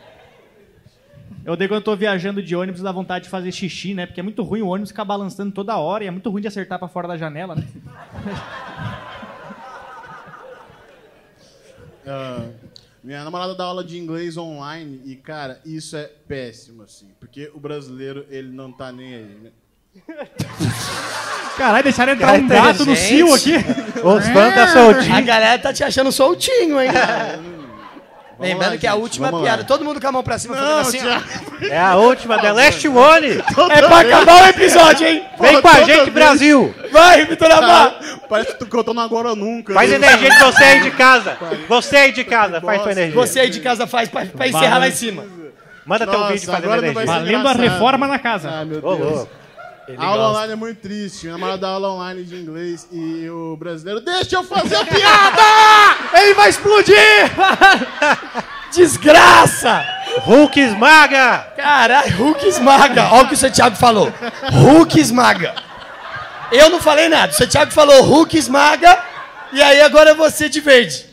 Eu 1.45 1.53
odeio 1.53 1.69
quando 1.69 1.81
eu 1.81 1.83
tô 1.83 1.95
viajando 1.95 2.41
de 2.41 2.55
ônibus 2.55 2.81
dá 2.81 2.91
vontade 2.91 3.25
de 3.25 3.29
fazer 3.29 3.51
xixi, 3.51 3.93
né? 3.93 4.07
Porque 4.07 4.19
é 4.19 4.23
muito 4.23 4.41
ruim 4.41 4.61
o 4.61 4.67
ônibus 4.67 4.89
ficar 4.89 5.05
balançando 5.05 5.51
toda 5.51 5.77
hora 5.77 6.03
e 6.03 6.07
é 6.07 6.11
muito 6.11 6.29
ruim 6.29 6.41
de 6.41 6.47
acertar 6.47 6.79
pra 6.79 6.87
fora 6.87 7.07
da 7.07 7.17
janela, 7.17 7.55
né? 7.55 7.67
Ah, 12.07 12.51
minha 13.03 13.23
namorada 13.23 13.55
dá 13.55 13.63
aula 13.63 13.83
de 13.83 13.97
inglês 13.97 14.37
online 14.37 15.01
e, 15.05 15.15
cara, 15.15 15.59
isso 15.65 15.97
é 15.97 16.03
péssimo, 16.05 16.83
assim. 16.83 17.09
Porque 17.19 17.51
o 17.51 17.59
brasileiro, 17.59 18.27
ele 18.29 18.49
não 18.49 18.71
tá 18.71 18.91
nem 18.91 19.15
aí, 19.15 19.39
né? 19.41 19.51
Caralho, 21.57 21.83
deixaram 21.83 22.13
entrar 22.13 22.33
um 22.33 22.47
Cara, 22.47 22.61
gato 22.61 22.85
no 22.85 22.95
cio 22.95 23.33
aqui. 23.33 23.55
Os 24.03 24.27
fãs 24.27 24.53
tá 24.53 24.63
A 24.63 24.67
soltinho. 24.67 25.25
galera 25.25 25.57
tá 25.57 25.71
te 25.73 25.83
achando 25.83 26.11
soltinho, 26.11 26.81
hein? 26.81 26.91
Lembrando 28.37 28.71
lá, 28.73 28.77
que 28.77 28.85
a 28.85 28.91
gente, 28.91 29.01
última 29.01 29.31
vamos 29.31 29.45
piada, 29.45 29.61
lá. 29.61 29.67
todo 29.67 29.85
mundo 29.85 30.01
com 30.01 30.07
a 30.07 30.11
mão 30.11 30.21
pra 30.21 30.37
cima 30.37 30.57
fazendo 30.57 30.79
assim, 30.79 30.99
ó. 31.07 31.65
É 31.67 31.79
a 31.79 31.95
última, 31.95 32.37
The 32.37 32.51
Last 32.51 32.85
One. 32.85 33.27
É 33.71 33.81
pra 33.81 33.99
acabar 34.01 34.43
o 34.43 34.47
episódio, 34.49 35.07
hein? 35.07 35.23
Vem 35.39 35.61
com 35.61 35.67
a 35.69 35.83
gente, 35.83 36.09
Brasil. 36.09 36.75
Vai, 36.91 37.25
Vitor 37.25 37.49
Amar! 37.49 37.97
Parece 38.27 38.57
que 38.57 38.75
eu 38.75 38.83
tô 38.83 38.93
no 38.93 38.99
agora 38.99 39.29
ou 39.29 39.35
nunca. 39.37 39.73
Faz 39.73 39.89
né? 39.89 39.95
energia 39.95 40.29
de 40.29 40.39
você 40.43 40.63
aí 40.65 40.81
de 40.81 40.91
casa. 40.91 41.37
Você 41.69 41.95
aí 41.95 42.11
de 42.11 42.23
casa, 42.25 42.59
faz 42.59 42.81
sua 42.81 42.91
energia. 42.91 43.15
Você 43.15 43.39
aí 43.39 43.49
de 43.49 43.61
casa 43.61 43.87
faz 43.87 44.09
pra, 44.09 44.25
pra 44.25 44.47
encerrar 44.49 44.79
lá 44.79 44.89
em 44.89 44.91
cima. 44.91 45.23
Manda 45.85 46.05
teu 46.05 46.19
Nossa, 46.19 46.33
vídeo 46.33 46.45
fazendo 46.47 46.63
agora 46.65 46.81
não 46.81 46.93
vai 46.93 47.03
energia. 47.05 47.13
ser 47.13 47.19
Valendo 47.19 47.35
a 47.47 47.51
engraçado. 47.51 47.61
reforma 47.73 48.07
na 48.07 48.19
casa. 48.19 48.49
Ah, 48.51 48.65
meu 48.65 48.79
Ô, 48.83 48.95
Deus. 48.95 49.11
louco. 49.11 49.29
A 49.97 50.05
aula 50.05 50.29
online 50.31 50.53
é 50.53 50.55
muito 50.55 50.81
triste. 50.81 51.25
Minha 51.25 51.33
namorada 51.33 51.59
dá 51.59 51.69
aula 51.69 51.91
online 51.91 52.23
de 52.23 52.35
inglês 52.35 52.87
e 52.91 53.29
o 53.29 53.55
brasileiro. 53.55 54.01
Deixa 54.01 54.37
eu 54.37 54.43
fazer 54.43 54.77
a 54.77 54.85
piada! 54.85 55.41
Ele 56.21 56.33
vai 56.33 56.49
explodir! 56.49 56.95
Desgraça! 58.73 59.85
Hulk 60.21 60.59
esmaga. 60.59 61.53
Caralho, 61.55 62.17
Hulk 62.17 62.47
esmaga. 62.47 63.09
Olha 63.11 63.25
o 63.25 63.27
que 63.27 63.35
o 63.35 63.37
Santiago 63.37 63.75
falou. 63.75 64.11
Hulk 64.51 64.99
esmaga. 64.99 65.53
Eu 66.51 66.71
não 66.71 66.81
falei 66.81 67.07
nada. 67.07 67.31
O 67.31 67.35
Santiago 67.35 67.71
falou 67.71 68.01
Hulk 68.01 68.35
esmaga. 68.35 68.97
E 69.53 69.61
aí 69.61 69.81
agora 69.81 70.11
é 70.11 70.15
você 70.15 70.49
de 70.49 70.61
verde. 70.61 71.05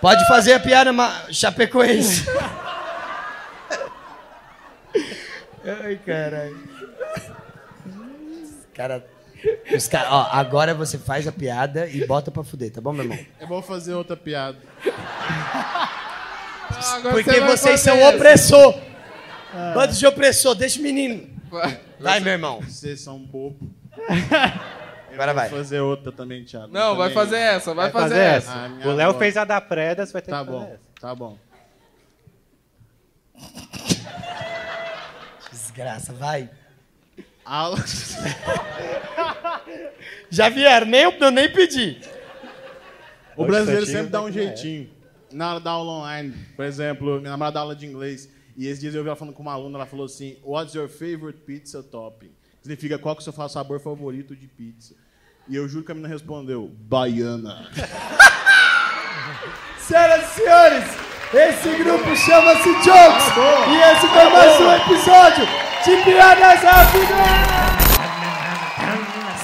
Pode 0.00 0.26
fazer 0.26 0.54
a 0.54 0.60
piada, 0.60 0.92
ma... 0.92 1.10
Chapecoense. 1.30 2.26
Ai, 5.64 5.96
caralho. 6.04 6.58
Cara, 8.74 9.06
os 9.74 9.86
cara, 9.88 10.08
ó, 10.10 10.28
agora 10.32 10.74
você 10.74 10.98
faz 10.98 11.26
a 11.28 11.32
piada 11.32 11.86
e 11.88 12.04
bota 12.06 12.30
pra 12.30 12.42
fuder, 12.42 12.72
tá 12.72 12.80
bom, 12.80 12.92
meu 12.92 13.04
irmão? 13.04 13.18
Eu 13.40 13.46
vou 13.46 13.62
fazer 13.62 13.94
outra 13.94 14.16
piada. 14.16 14.58
Agora 16.96 17.14
Porque 17.14 17.30
você 17.30 17.40
vai 17.40 17.48
vocês 17.56 17.80
são 17.80 17.96
essa. 17.96 18.16
opressor. 18.16 18.74
Bando 19.74 19.92
de 19.94 20.06
opressor, 20.06 20.54
deixa 20.56 20.80
o 20.80 20.82
menino. 20.82 21.28
Vai. 21.48 21.80
Vai, 22.00 22.20
meu 22.20 22.32
irmão. 22.32 22.60
Vocês 22.60 23.00
são 23.00 23.18
bobo. 23.20 23.70
Agora 25.12 25.32
vai. 25.32 25.48
Vou 25.48 25.58
fazer 25.58 25.78
outra 25.80 26.10
também, 26.10 26.44
Thiago. 26.44 26.72
Não, 26.72 26.96
vai 26.96 27.10
Também. 27.10 27.24
fazer 27.24 27.36
essa, 27.38 27.72
vai, 27.72 27.90
Vai 27.90 28.02
fazer, 28.02 28.14
fazer 28.16 28.26
essa. 28.26 28.52
Ah, 28.52 28.68
minha 28.68 28.88
O 28.88 28.92
Léo 28.92 29.14
fez 29.14 29.36
a 29.36 29.44
da 29.44 29.60
Preda, 29.60 30.04
você 30.04 30.12
vai 30.12 30.22
ter 30.22 30.32
Tá 30.32 30.40
que 30.40 30.46
fazer 30.46 30.58
bom, 30.58 30.72
essa. 30.74 30.80
tá 31.00 31.14
bom. 31.14 31.38
Desgraça, 35.74 36.12
vai. 36.12 36.48
Aula... 37.44 37.76
Já 40.30 40.48
vieram, 40.48 40.86
nem 40.86 41.02
eu 41.02 41.30
nem 41.32 41.52
pedi. 41.52 42.00
O 43.36 43.44
brasileiro 43.44 43.84
sempre 43.84 44.06
dá 44.06 44.22
um 44.22 44.30
jeitinho. 44.30 44.88
Na 45.32 45.50
hora 45.50 45.60
da 45.60 45.72
aula 45.72 45.90
online, 45.90 46.32
por 46.54 46.64
exemplo, 46.64 47.18
minha 47.18 47.32
namorada 47.32 47.54
dá 47.54 47.60
aula 47.60 47.74
de 47.74 47.84
inglês. 47.86 48.28
E 48.56 48.68
esses 48.68 48.78
dias 48.80 48.94
eu 48.94 49.02
vi 49.02 49.08
ela 49.08 49.16
falando 49.16 49.34
com 49.34 49.42
uma 49.42 49.52
aluna, 49.52 49.78
ela 49.78 49.86
falou 49.86 50.06
assim: 50.06 50.38
What's 50.44 50.74
your 50.74 50.88
favorite 50.88 51.40
pizza 51.40 51.82
topping? 51.82 52.30
Significa 52.62 52.96
qual 52.96 53.16
que 53.16 53.20
é 53.20 53.28
o 53.28 53.32
seu 53.32 53.48
sabor 53.48 53.80
favorito 53.80 54.36
de 54.36 54.46
pizza? 54.46 54.94
E 55.48 55.56
eu 55.56 55.68
juro 55.68 55.84
que 55.84 55.90
a 55.90 55.94
menina 55.94 56.12
respondeu: 56.12 56.68
Baiana. 56.68 57.68
Senhoras 59.80 60.22
e 60.22 60.34
senhores, 60.34 60.84
esse 61.36 61.68
grupo 61.82 62.16
chama-se 62.16 62.72
Jokes. 62.84 63.32
E 63.68 63.76
esse 63.92 64.06
foi 64.06 64.30
mais 64.30 64.60
um 64.60 64.72
episódio 64.72 65.48
de 65.84 65.96
Piadas 66.04 66.62
Rápidas. 66.62 67.54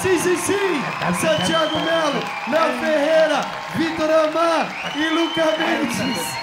Sim, 0.00 0.18
sim, 0.18 0.36
sim. 0.36 0.82
Santiago 1.20 1.78
Melo, 1.80 2.22
Léo 2.48 2.80
Ferreira, 2.80 3.40
Vitor 3.74 4.10
Amar 4.10 4.92
e 4.94 5.08
Luca 5.08 5.44
Mendes. 5.58 6.40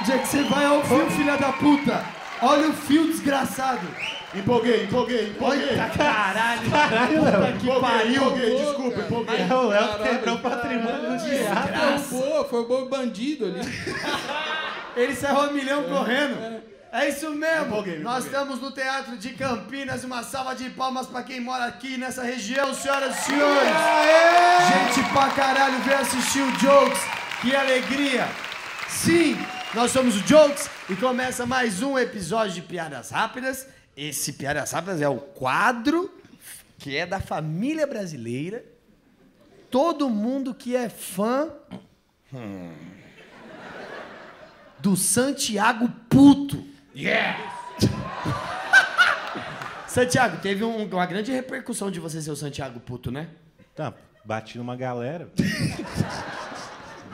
Onde 0.00 0.12
é 0.12 0.18
que 0.18 0.28
você 0.28 0.42
vai 0.44 0.64
ao 0.64 0.82
fio, 0.82 1.10
filha 1.10 1.36
da 1.36 1.52
puta? 1.52 2.04
Olha 2.42 2.68
o 2.68 2.72
fio 2.72 3.06
desgraçado. 3.06 3.86
Empolguei, 4.32 4.84
empolguei, 4.84 5.30
empolguei. 5.30 5.70
Eita 5.70 5.90
caralho. 5.90 6.60
Puta 6.62 7.52
que 7.58 7.66
Empolguei, 7.66 7.80
pariu. 7.80 8.14
empolguei, 8.14 8.56
desculpa, 8.64 9.00
empolguei. 9.00 9.40
O 9.44 9.62
Léo 9.68 9.88
Caralho, 9.88 10.02
quebrou 10.04 10.34
o 10.36 10.38
patrimônio 10.38 11.10
do 11.18 11.24
teatro. 11.24 11.98
Foi 12.00 12.18
o 12.18 12.30
bo- 12.42 12.44
foi 12.48 12.60
o 12.60 12.64
bo 12.66 12.88
bandido 12.88 13.46
ali. 13.46 13.60
Ele 14.96 15.14
saiu 15.16 15.40
a 15.40 15.46
milhão 15.52 15.82
correndo. 15.84 16.62
É 16.92 17.08
isso 17.08 17.30
mesmo. 17.30 17.66
Empolguei, 17.66 17.98
me 17.98 18.04
Nós 18.04 18.24
empolguei. 18.24 18.40
estamos 18.40 18.60
no 18.60 18.70
Teatro 18.70 19.16
de 19.16 19.30
Campinas. 19.30 20.04
Uma 20.04 20.22
salva 20.22 20.54
de 20.54 20.70
palmas 20.70 21.06
pra 21.08 21.22
quem 21.24 21.40
mora 21.40 21.64
aqui 21.64 21.96
nessa 21.96 22.22
região, 22.22 22.72
senhoras 22.72 23.18
e 23.18 23.22
senhores. 23.22 23.68
Gente 24.68 25.08
pra 25.12 25.28
caralho 25.30 25.78
veio 25.80 25.98
assistir 25.98 26.40
o 26.42 26.50
Jokes. 26.58 27.00
Que 27.42 27.54
alegria. 27.54 28.28
Sim, 28.88 29.36
nós 29.74 29.90
somos 29.90 30.16
o 30.16 30.26
Jokes 30.26 30.68
e 30.88 30.94
começa 30.94 31.46
mais 31.46 31.80
um 31.82 31.98
episódio 31.98 32.54
de 32.54 32.62
Piadas 32.62 33.10
Rápidas. 33.10 33.66
Esse 34.02 34.32
Piadas 34.32 34.72
Rápidas 34.72 35.02
é 35.02 35.08
o 35.10 35.18
quadro 35.18 36.10
que 36.78 36.96
é 36.96 37.04
da 37.04 37.20
família 37.20 37.86
brasileira. 37.86 38.64
Todo 39.70 40.08
mundo 40.08 40.54
que 40.54 40.74
é 40.74 40.88
fã 40.88 41.50
do 44.78 44.96
Santiago 44.96 45.86
Puto. 46.08 46.64
Yeah! 46.96 47.38
Santiago, 49.86 50.38
teve 50.40 50.64
um- 50.64 50.86
uma 50.86 51.04
grande 51.04 51.30
repercussão 51.30 51.90
de 51.90 52.00
você 52.00 52.22
ser 52.22 52.30
o 52.30 52.36
Santiago 52.36 52.80
Puto, 52.80 53.10
né? 53.10 53.28
Tá, 53.76 53.92
bati 54.24 54.56
numa 54.56 54.76
galera. 54.76 55.30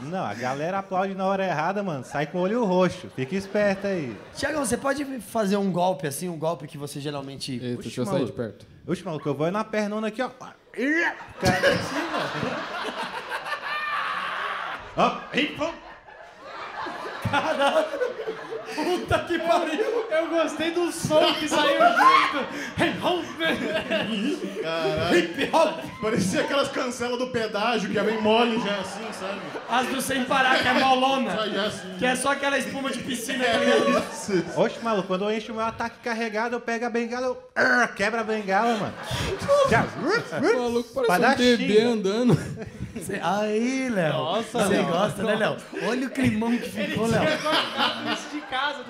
Não, 0.02 0.24
a 0.24 0.34
galera 0.34 0.78
aplaude 0.78 1.14
na 1.14 1.26
hora 1.26 1.44
errada, 1.44 1.82
mano. 1.82 2.04
Sai 2.04 2.26
com 2.26 2.38
o 2.38 2.42
olho 2.42 2.64
roxo. 2.64 3.08
Fica 3.16 3.34
esperto 3.34 3.86
aí. 3.86 4.16
Tiago, 4.34 4.58
você 4.58 4.76
pode 4.76 5.04
fazer 5.20 5.56
um 5.56 5.72
golpe 5.72 6.06
assim, 6.06 6.28
um 6.28 6.38
golpe 6.38 6.66
que 6.66 6.76
você 6.76 7.00
geralmente. 7.00 7.52
Eita, 7.52 7.82
deixa 7.82 8.02
eu 8.02 8.06
sair 8.06 8.26
de 8.26 8.32
perto. 8.32 8.66
Oxe, 8.86 9.02
maluco, 9.04 9.28
eu 9.28 9.34
vou 9.34 9.50
na 9.50 9.64
pernona 9.64 10.08
aqui, 10.08 10.22
ó. 10.22 10.28
Cara, 10.28 10.54
Ó, 14.98 15.18
ei, 15.32 15.46
pô. 15.48 15.70
Puta 18.74 19.18
que 19.20 19.38
pariu! 19.38 20.06
Eu 20.10 20.28
gostei 20.28 20.70
do 20.70 20.90
som 20.92 21.32
que 21.34 21.48
saiu 21.48 21.80
junto. 21.80 22.46
Hip 25.14 25.50
hop! 25.52 25.78
Parecia 26.00 26.40
aquelas 26.42 26.68
cancelas 26.68 27.18
do 27.18 27.28
pedágio 27.28 27.90
que 27.90 27.98
é 27.98 28.02
bem 28.02 28.20
mole 28.20 28.60
já 28.60 28.76
assim, 28.80 29.06
sabe? 29.12 29.40
As 29.68 29.86
do 29.88 30.00
sem 30.00 30.24
parar, 30.24 30.60
que 30.60 30.68
é 30.68 30.74
molona. 30.74 31.34
Só 31.34 31.48
já 31.48 31.66
assim. 31.66 31.94
Que 31.98 32.06
é 32.06 32.16
só 32.16 32.32
aquela 32.32 32.58
espuma 32.58 32.90
de 32.90 32.98
piscina, 33.00 33.44
tá 33.44 33.58
ligado? 33.58 34.04
Oxe, 34.56 34.78
maluco, 34.82 35.08
quando 35.08 35.24
eu 35.24 35.36
encho 35.36 35.52
o 35.52 35.56
meu 35.56 35.64
ataque 35.64 35.96
carregado, 36.02 36.56
eu 36.56 36.60
pego 36.60 36.86
a 36.86 36.90
bengala, 36.90 37.26
eu 37.26 37.42
Arr, 37.54 37.94
quebra 37.94 38.20
a 38.20 38.24
bengala, 38.24 38.76
mano. 38.76 38.94
Já. 39.70 39.84
O 40.38 40.58
maluco 40.58 41.06
parece 41.06 41.42
um 41.42 41.56
bebê 41.56 41.80
andando. 41.82 42.38
Cê- 43.02 43.20
Aí, 43.22 43.88
Léo. 43.88 44.12
Nossa, 44.12 44.64
Você 44.66 44.82
gosta, 44.82 45.22
né, 45.22 45.34
Léo? 45.36 45.56
Olha 45.88 46.06
o 46.06 46.10
climão 46.10 46.56
que 46.56 46.68
ficou, 46.70 47.06
Léo. 47.06 47.22
de 48.32 48.40
casa, 48.42 48.84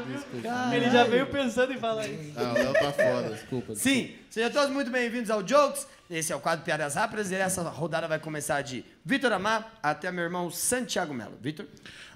Ele 0.74 0.90
já 0.90 1.04
veio 1.04 1.26
pensando 1.26 1.72
em 1.72 1.78
falar 1.78 2.06
isso. 2.06 2.32
Ah, 2.36 2.50
o 2.50 2.54
Léo 2.54 2.72
tá 2.74 2.92
foda. 2.92 3.30
Desculpa. 3.34 3.74
Sim, 3.74 4.14
sejam 4.30 4.50
todos 4.50 4.70
muito 4.70 4.90
bem-vindos 4.90 5.30
ao 5.30 5.42
Jokes. 5.46 5.86
Esse 6.08 6.32
é 6.32 6.36
o 6.36 6.40
quadro 6.40 6.64
Piadas 6.64 6.94
Rápidas 6.94 7.32
e 7.32 7.34
essa 7.34 7.62
rodada 7.62 8.06
vai 8.06 8.20
começar 8.20 8.62
de 8.62 8.84
Vitor 9.04 9.32
Amar 9.32 9.72
até 9.82 10.10
meu 10.12 10.22
irmão 10.24 10.50
Santiago 10.52 11.12
Melo. 11.12 11.32
Vitor? 11.42 11.66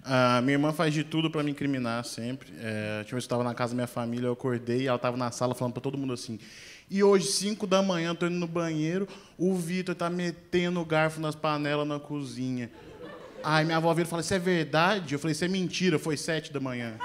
Ah, 0.04 0.40
minha 0.42 0.54
irmã 0.54 0.72
faz 0.72 0.94
de 0.94 1.02
tudo 1.02 1.28
pra 1.30 1.42
me 1.42 1.50
incriminar 1.50 2.04
sempre. 2.04 2.52
É, 2.60 2.94
a 2.94 2.98
última 2.98 3.00
vez 3.00 3.06
que 3.08 3.14
eu 3.14 3.18
estava 3.18 3.42
na 3.44 3.52
casa 3.52 3.72
da 3.72 3.74
minha 3.76 3.86
família, 3.88 4.28
eu 4.28 4.32
acordei 4.32 4.82
e 4.82 4.86
ela 4.86 4.96
estava 4.96 5.16
na 5.16 5.30
sala 5.32 5.54
falando 5.56 5.72
pra 5.74 5.82
todo 5.82 5.98
mundo 5.98 6.12
assim. 6.12 6.38
E 6.90 7.04
hoje, 7.04 7.26
5 7.28 7.66
da 7.68 7.80
manhã, 7.82 8.14
tô 8.14 8.26
indo 8.26 8.34
no 8.36 8.48
banheiro, 8.48 9.06
o 9.38 9.54
Vitor 9.54 9.94
tá 9.94 10.10
metendo 10.10 10.80
o 10.80 10.84
garfo 10.84 11.20
nas 11.20 11.34
panelas 11.36 11.86
na 11.86 12.00
cozinha. 12.00 12.68
Aí 13.44 13.64
minha 13.64 13.76
avó 13.76 13.94
vira 13.94 14.06
e 14.06 14.10
fala, 14.10 14.22
isso 14.22 14.34
é 14.34 14.38
verdade? 14.38 15.14
Eu 15.14 15.18
falei, 15.18 15.32
isso 15.32 15.44
é 15.44 15.48
mentira, 15.48 15.98
foi 15.98 16.16
7 16.16 16.52
da 16.52 16.58
manhã. 16.60 16.94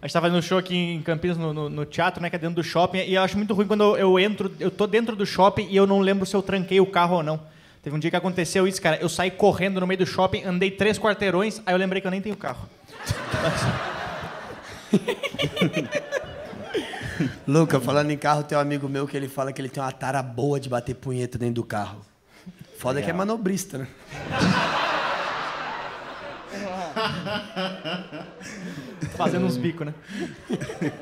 A 0.00 0.06
gente 0.06 0.12
tava 0.12 0.28
no 0.28 0.42
show 0.42 0.58
aqui 0.58 0.76
em 0.76 1.00
Campinas, 1.00 1.38
no, 1.38 1.54
no- 1.54 1.70
no 1.70 1.86
teatro, 1.86 2.20
né, 2.22 2.28
que 2.28 2.36
é 2.36 2.38
dentro 2.38 2.56
do 2.56 2.62
shopping, 2.62 2.98
e 2.98 3.14
eu 3.14 3.22
acho 3.22 3.38
muito 3.38 3.54
ruim 3.54 3.66
quando 3.66 3.82
eu, 3.82 3.96
eu 3.96 4.18
entro, 4.18 4.52
eu 4.60 4.70
tô 4.70 4.86
dentro 4.86 5.16
do 5.16 5.24
shopping 5.24 5.66
e 5.70 5.76
eu 5.76 5.86
não 5.86 6.00
lembro 6.00 6.26
se 6.26 6.36
eu 6.36 6.42
tranquei 6.42 6.78
o 6.78 6.84
carro 6.86 7.16
ou 7.16 7.22
não. 7.22 7.40
Teve 7.82 7.96
um 7.96 7.98
dia 7.98 8.10
que 8.10 8.16
aconteceu 8.16 8.68
isso, 8.68 8.80
cara. 8.82 8.98
Eu 9.00 9.08
saí 9.08 9.30
correndo 9.30 9.80
no 9.80 9.86
meio 9.86 9.96
do 9.98 10.06
shopping, 10.06 10.44
andei 10.44 10.70
três 10.70 10.98
quarteirões, 10.98 11.62
aí 11.64 11.72
eu 11.72 11.78
lembrei 11.78 12.02
que 12.02 12.06
eu 12.06 12.10
nem 12.10 12.20
tenho 12.20 12.36
carro. 12.36 12.68
Luca, 17.46 17.80
falando 17.80 18.10
em 18.10 18.18
carro, 18.18 18.42
tem 18.42 18.58
um 18.58 18.60
amigo 18.60 18.88
meu 18.88 19.06
que 19.06 19.16
ele 19.16 19.28
fala 19.28 19.52
que 19.52 19.60
ele 19.60 19.68
tem 19.68 19.82
uma 19.82 19.92
tara 19.92 20.22
boa 20.22 20.58
de 20.58 20.68
bater 20.68 20.94
punheta 20.94 21.38
dentro 21.38 21.54
do 21.54 21.64
carro. 21.64 22.00
Foda 22.78 23.00
que 23.00 23.08
é 23.08 23.12
manobrista, 23.12 23.78
né? 23.78 23.88
Fazendo 29.16 29.46
uns 29.46 29.56
bicos, 29.56 29.86
né? 29.86 29.94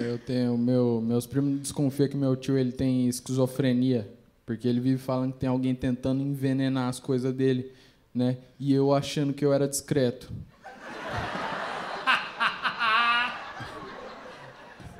Eu 0.00 0.18
tenho 0.18 0.58
meu, 0.58 1.00
meus 1.00 1.26
primos 1.26 1.60
desconfiam 1.60 2.08
que 2.08 2.16
meu 2.16 2.36
tio 2.36 2.58
ele 2.58 2.70
tem 2.70 3.08
esquizofrenia, 3.08 4.08
porque 4.44 4.68
ele 4.68 4.80
vive 4.80 4.98
falando 4.98 5.32
que 5.32 5.38
tem 5.38 5.48
alguém 5.48 5.74
tentando 5.74 6.22
envenenar 6.22 6.88
as 6.88 7.00
coisas 7.00 7.32
dele, 7.32 7.72
né? 8.14 8.36
E 8.60 8.72
eu 8.72 8.92
achando 8.92 9.32
que 9.32 9.44
eu 9.44 9.52
era 9.52 9.66
discreto. 9.66 10.30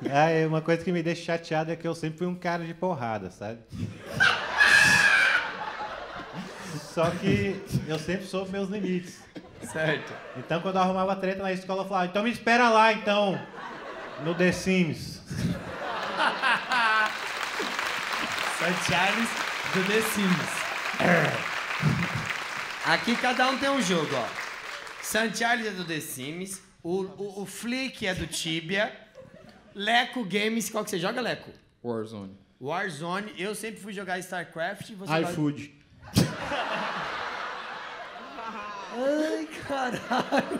Ah, 0.07 0.29
é 0.29 0.47
uma 0.47 0.61
coisa 0.61 0.83
que 0.83 0.91
me 0.91 1.03
deixa 1.03 1.23
chateado 1.23 1.71
é 1.71 1.75
que 1.75 1.87
eu 1.87 1.93
sempre 1.93 2.19
fui 2.19 2.27
um 2.27 2.35
cara 2.35 2.63
de 2.63 2.73
porrada, 2.73 3.29
sabe? 3.31 3.59
Só 6.93 7.09
que 7.11 7.61
eu 7.87 7.99
sempre 7.99 8.25
soube 8.25 8.51
meus 8.51 8.69
limites. 8.69 9.19
Certo. 9.71 10.13
Então, 10.37 10.61
quando 10.61 10.75
eu 10.75 10.81
arrumava 10.81 11.15
treta 11.15 11.43
na 11.43 11.51
escola, 11.51 11.83
eu 11.83 11.87
falava, 11.87 12.05
então 12.05 12.23
me 12.23 12.31
espera 12.31 12.69
lá, 12.69 12.93
então, 12.93 13.39
no 14.23 14.33
The 14.33 14.51
Sims. 14.51 15.19
St. 18.59 18.91
Charles 18.91 19.29
do 19.73 19.83
The 19.85 20.01
Sims. 20.01 20.49
Aqui 22.85 23.15
cada 23.17 23.49
um 23.49 23.57
tem 23.57 23.69
um 23.69 23.81
jogo, 23.81 24.15
ó. 24.15 24.27
St. 25.01 25.37
Charles 25.37 25.67
é 25.67 25.71
do 25.71 25.85
The 25.85 25.99
Sims, 25.99 26.61
o, 26.81 27.01
o, 27.01 27.43
o 27.43 27.45
Flick 27.45 28.05
é 28.05 28.13
do 28.13 28.27
Tibia, 28.27 28.91
Leco 29.79 30.25
Games, 30.25 30.69
qual 30.69 30.83
que 30.83 30.89
você 30.89 30.99
joga, 30.99 31.21
Leco? 31.21 31.51
Warzone. 31.81 32.37
Warzone, 32.59 33.33
eu 33.37 33.55
sempre 33.55 33.79
fui 33.79 33.93
jogar 33.93 34.19
StarCraft 34.19 34.89
e 34.89 34.95
você 34.95 35.21
iFood. 35.21 35.73
Ai, 38.91 39.47
caralho. 39.65 40.59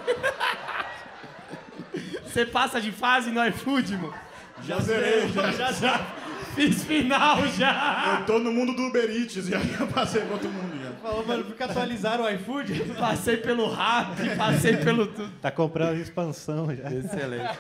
Você 2.24 2.46
passa 2.46 2.80
de 2.80 2.94
fase 2.94 3.30
no 3.30 3.46
iFood, 3.48 3.98
mano? 3.98 4.16
Já 4.64 4.80
zerei, 4.80 5.28
já. 5.28 5.52
Já, 5.52 5.72
já. 5.74 6.16
Fiz 6.60 6.84
final 6.84 7.48
já. 7.48 8.18
Eu 8.20 8.26
tô 8.26 8.38
no 8.40 8.52
mundo 8.52 8.74
do 8.76 8.88
Uber 8.88 9.10
Eats, 9.10 9.46
já 9.48 9.60
já 9.60 9.86
passei 9.88 10.22
pra 10.22 10.34
outro 10.34 10.50
mundo 10.50 10.78
já. 10.84 10.92
Falou, 11.02 11.26
mano, 11.26 11.46
porque 11.46 11.64
atualizaram 11.64 12.26
o 12.26 12.30
iFood? 12.30 12.74
Passei 13.00 13.38
pelo 13.38 13.74
rap, 13.74 14.36
passei 14.36 14.76
pelo 14.76 15.08
tudo. 15.08 15.32
Tá 15.42 15.50
comprando 15.50 15.96
expansão 15.98 16.68
já. 16.76 16.92
Excelente. 16.92 17.58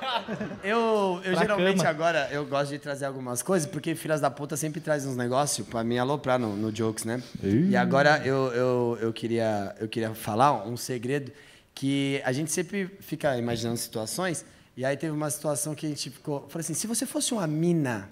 Eu, 0.63 1.21
eu 1.23 1.31
Pra 1.33 1.41
geralmente 1.41 1.77
cama. 1.77 1.89
agora 1.89 2.27
eu 2.31 2.45
gosto 2.45 2.71
de 2.71 2.79
trazer 2.79 3.05
algumas 3.05 3.41
coisas, 3.41 3.69
porque 3.69 3.95
filhas 3.95 4.19
da 4.19 4.29
puta 4.29 4.57
sempre 4.57 4.81
traz 4.81 5.05
uns 5.05 5.15
negócios 5.15 5.65
pra 5.65 5.81
mim 5.81 5.97
aloprar 5.97 6.37
no, 6.37 6.55
no 6.57 6.75
Jokes, 6.75 7.05
né? 7.05 7.23
E 7.41 7.77
agora 7.77 8.21
eu, 8.25 8.47
eu, 8.51 8.97
eu, 9.01 9.13
queria, 9.13 9.73
eu 9.79 9.87
queria 9.87 10.13
falar 10.13 10.67
um 10.67 10.75
segredo 10.75 11.31
que 11.73 12.21
a 12.25 12.33
gente 12.33 12.51
sempre 12.51 12.89
fica 12.99 13.37
imaginando 13.37 13.77
situações, 13.77 14.43
e 14.75 14.83
aí 14.83 14.97
teve 14.97 15.13
uma 15.13 15.29
situação 15.29 15.73
que 15.73 15.85
a 15.85 15.89
gente 15.89 16.09
ficou. 16.09 16.45
Falei 16.49 16.61
assim: 16.65 16.73
se 16.73 16.85
você 16.87 17.05
fosse 17.05 17.33
uma 17.33 17.47
mina, 17.47 18.09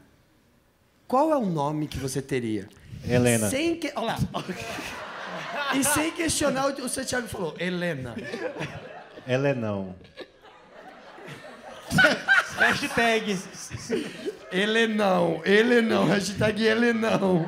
qual 1.08 1.32
é 1.32 1.38
o 1.38 1.46
nome 1.46 1.88
que 1.88 1.98
você 1.98 2.22
teria? 2.22 2.68
Helena. 3.08 3.50
Sem 3.50 3.76
que. 3.78 3.92
Olha 3.96 4.16
lá. 4.34 4.44
E 5.76 5.84
sem 5.84 6.12
questionar, 6.12 6.68
o 6.68 6.86
o 6.86 6.90
Santiago 6.90 7.28
falou: 7.28 7.56
Helena. 7.60 8.16
Ela 9.26 9.50
é 9.50 9.54
não. 9.54 9.96
Hashtag. 12.58 13.38
Ele 14.52 14.88
não, 14.88 15.42
ele 15.46 15.82
não, 15.82 16.06
hashtag 16.06 16.64
ele 16.64 16.94
não. 16.94 17.48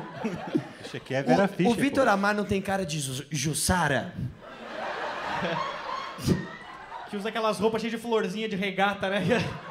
Isso 0.84 0.96
aqui 0.96 1.14
é 1.14 1.22
Vera 1.22 1.44
O, 1.44 1.48
Fischer. 1.48 1.72
o 1.72 1.74
Vitor. 1.74 2.08
Amar 2.08 2.34
não 2.34 2.44
tem 2.44 2.60
cara 2.60 2.84
de 2.84 2.98
Ju- 3.00 3.24
Jussara? 3.30 4.12
Que 7.08 7.16
usa 7.16 7.28
aquelas 7.28 7.58
roupas 7.58 7.80
cheias 7.80 7.92
de 7.96 7.98
florzinha 8.00 8.48
de 8.48 8.54
regata, 8.56 9.08
né? 9.08 9.20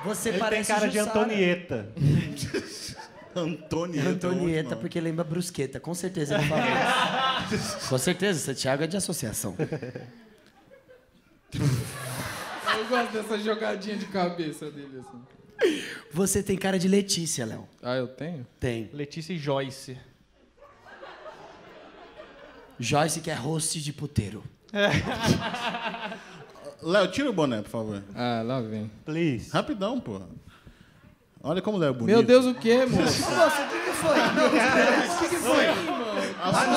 Você 0.03 0.29
Ele 0.29 0.37
tem 0.37 0.45
parece 0.47 0.73
cara 0.73 0.87
de 0.87 0.97
Jussara. 0.97 1.19
Antonieta. 1.19 1.89
Antonieta. 3.35 4.09
Antonieta, 4.09 4.75
porque 4.75 4.99
lembra 4.99 5.23
brusqueta, 5.23 5.79
com 5.79 5.93
certeza 5.93 6.35
ele 6.35 6.47
falou 6.47 6.63
isso. 6.65 7.79
Com 7.89 7.97
certeza, 7.97 8.39
Santiago 8.39 8.83
é 8.83 8.87
de 8.87 8.97
associação. 8.97 9.55
Eu 11.53 12.85
gosto 12.87 13.11
dessa 13.11 13.37
jogadinha 13.39 13.97
de 13.97 14.05
cabeça 14.05 14.69
dele 14.69 14.99
assim. 14.99 15.21
Você 16.11 16.41
tem 16.43 16.55
cara 16.57 16.77
de 16.79 16.87
Letícia, 16.87 17.45
Léo. 17.45 17.67
Ah, 17.81 17.95
eu 17.95 18.07
tenho? 18.07 18.47
Tem. 18.59 18.89
Letícia 18.93 19.33
e 19.33 19.37
Joyce. 19.37 19.97
Joyce 22.79 23.19
que 23.19 23.29
é 23.29 23.33
host 23.33 23.81
de 23.81 23.91
puteiro. 23.91 24.43
Léo, 26.81 27.11
tira 27.11 27.29
o 27.29 27.33
boné, 27.33 27.61
por 27.61 27.69
favor. 27.69 28.01
Ah, 28.15 28.41
lá 28.45 28.61
vem. 28.61 28.89
Please. 29.03 29.51
Rapidão, 29.51 29.99
porra. 29.99 30.27
Olha 31.41 31.61
como 31.61 31.77
Léo 31.77 31.89
é 31.89 31.93
bonito. 31.93 32.15
Meu 32.15 32.23
Deus, 32.23 32.45
o 32.45 32.53
que, 32.53 32.85
moço? 32.85 33.31
Nossa, 33.31 33.63
o 33.63 33.69
que, 33.69 33.79
que 33.79 33.91
foi? 33.91 34.19
O 34.19 35.19
que, 35.19 35.29
que 35.29 35.35
foi? 35.37 36.08
Agora 36.41 36.67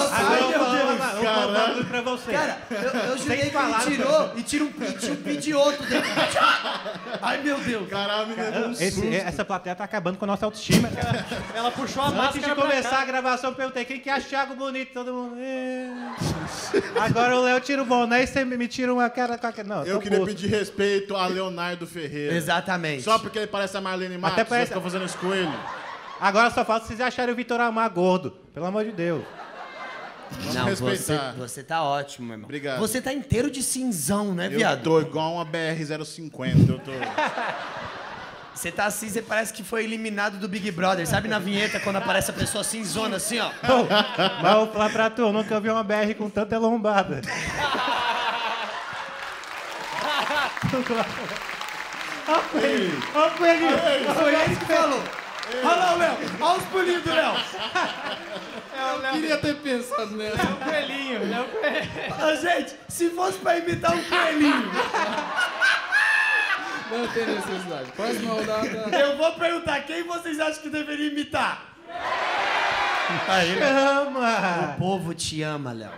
eu 1.79 1.85
pra 1.85 2.01
você. 2.03 2.33
Cara, 2.33 2.59
eu, 2.71 3.01
eu 3.11 3.19
jurei 3.19 3.37
que 3.39 3.57
ele 3.57 3.97
tirou 3.97 4.33
e 4.37 4.43
tira 4.43 4.65
um, 4.65 4.73
tira 4.73 5.13
um 5.13 5.17
pidioto 5.17 5.83
dentro. 5.85 6.11
Ai, 7.23 7.39
meu 7.43 7.59
Deus. 7.59 7.89
Caralho, 7.89 8.27
me 8.29 8.35
levou 8.35 8.69
um 8.69 8.73
Esse- 8.73 8.91
susto. 8.93 9.13
essa 9.13 9.45
plateia 9.45 9.77
tá 9.77 9.85
acabando 9.85 10.19
com 10.19 10.25
a 10.25 10.29
nossa 10.29 10.45
autoestima, 10.47 10.89
cara. 10.89 11.25
Ela 11.55 11.71
puxou 11.71 12.03
a 12.03 12.07
Antes 12.07 12.19
máscara 12.19 12.47
de 12.49 12.55
pra 12.55 12.63
começar 12.69 12.99
a 13.01 13.05
gravação, 13.05 13.51
eu 13.51 13.57
perguntei 13.57 13.85
quem 13.85 14.01
que 14.01 14.11
acha 14.11 14.27
o 14.27 14.29
Thiago 14.31 14.55
bonito, 14.57 14.93
todo 14.93 15.13
mundo. 15.13 15.37
"É." 15.39 15.89
Agora 17.01 17.37
o 17.37 17.43
Léo 17.43 17.61
tira 17.61 17.83
o 17.83 17.85
boné 17.85 18.23
e 18.25 18.27
você 18.27 18.45
me 18.45 18.67
tira 18.69 18.93
uma 18.93 19.09
cara 19.11 19.39
com 19.39 19.47
a. 19.47 19.53
Não, 19.65 19.85
Eu 19.85 20.01
queria 20.01 20.19
puto. 20.19 20.31
pedir 20.33 20.49
respeito 20.49 21.15
a 21.17 21.27
Leonardo 21.27 21.87
Ferreira. 21.87 22.35
Exatamente. 22.35 23.03
Só 23.03 23.19
porque 23.19 23.39
ele 23.39 23.47
parece 23.47 23.77
a 23.77 23.81
Marlene 23.81 24.19
Matos, 24.19 24.39
Até 24.39 24.49
parece- 24.49 24.75
eu 24.75 24.81
fazendo 24.81 25.05
isso 25.05 25.19
com 25.19 25.33
ele. 25.33 25.53
Agora 26.21 26.51
só 26.51 26.65
falta 26.65 26.87
vocês 26.87 27.01
acharem 27.01 27.33
o 27.33 27.37
Vitor 27.37 27.61
Amar 27.61 27.89
gordo. 27.91 28.31
Pelo 28.55 28.67
amor 28.67 28.85
de 28.85 28.93
Deus. 28.93 29.23
Não, 30.55 30.69
você, 30.69 30.85
respeitar. 30.85 31.33
você 31.33 31.63
tá 31.63 31.83
ótimo, 31.83 32.27
meu 32.27 32.35
irmão. 32.35 32.45
Obrigado. 32.47 32.79
Você 32.81 33.01
tá 33.01 33.13
inteiro 33.13 33.51
de 33.51 33.63
cinzão, 33.63 34.35
né, 34.35 34.47
Eu 34.47 34.53
viado? 34.53 34.83
tô 34.83 35.01
igual 35.01 35.35
uma 35.35 35.47
BR-050. 35.47 36.69
Eu 36.69 36.79
tô... 36.79 36.93
Você 38.55 38.71
tá 38.71 38.85
assim, 38.85 39.09
você 39.09 39.23
parece 39.23 39.51
que 39.53 39.65
foi 39.65 39.83
eliminado 39.83 40.39
do 40.39 40.47
Big 40.47 40.71
Brother. 40.71 41.07
Sabe 41.07 41.27
na 41.27 41.39
vinheta 41.39 41.81
quando 41.81 41.97
aparece 41.97 42.31
a 42.31 42.35
pessoa 42.35 42.63
cinzona 42.63 43.17
assim, 43.17 43.39
ó? 43.39 43.51
Mas 44.43 44.53
eu 44.53 44.59
vou 44.67 44.73
falar 44.73 44.91
pra 44.91 45.09
tu, 45.11 45.23
eu 45.23 45.33
nunca 45.33 45.59
vi 45.59 45.71
uma 45.71 45.83
BR 45.83 46.15
com 46.17 46.29
tanta 46.29 46.59
lombada. 46.59 47.23
Ó 53.15 53.27
o 53.27 53.31
coelhinho! 53.33 54.15
Foi 54.15 54.35
ele 54.35 54.57
que 54.57 54.65
falou. 54.67 55.03
Olha 55.65 55.75
lá 55.77 55.95
o 55.95 55.99
Léo. 55.99 56.17
Olha 56.41 56.59
os 56.59 56.65
pulinhos 56.67 57.03
do 57.03 57.11
Léo. 57.15 57.35
Eu 58.83 59.13
queria 59.13 59.37
ter 59.39 59.55
pensado 59.57 60.17
nessa. 60.17 60.41
É 60.43 60.45
o 60.51 60.57
coelhinho, 60.57 61.35
é 61.35 61.41
o 61.41 61.45
coelhinho. 61.45 62.27
Ô, 62.27 62.37
gente, 62.37 62.75
se 62.89 63.11
fosse 63.11 63.39
pra 63.39 63.59
imitar 63.59 63.95
um 63.95 64.03
coelhinho, 64.03 64.71
Não 66.91 67.09
tem 67.09 67.27
necessidade. 67.27 67.93
Próxima 67.93 68.35
rodada. 68.35 68.99
eu 68.99 69.17
vou 69.17 69.33
perguntar 69.35 69.81
quem 69.83 70.03
vocês 70.05 70.41
acham 70.41 70.63
que 70.63 70.69
deveria 70.71 71.09
imitar? 71.11 71.63
O 73.09 74.09
Ama! 74.09 74.75
povo 74.79 75.15
te 75.15 75.43
ama, 75.43 75.73
Léo. 75.73 75.91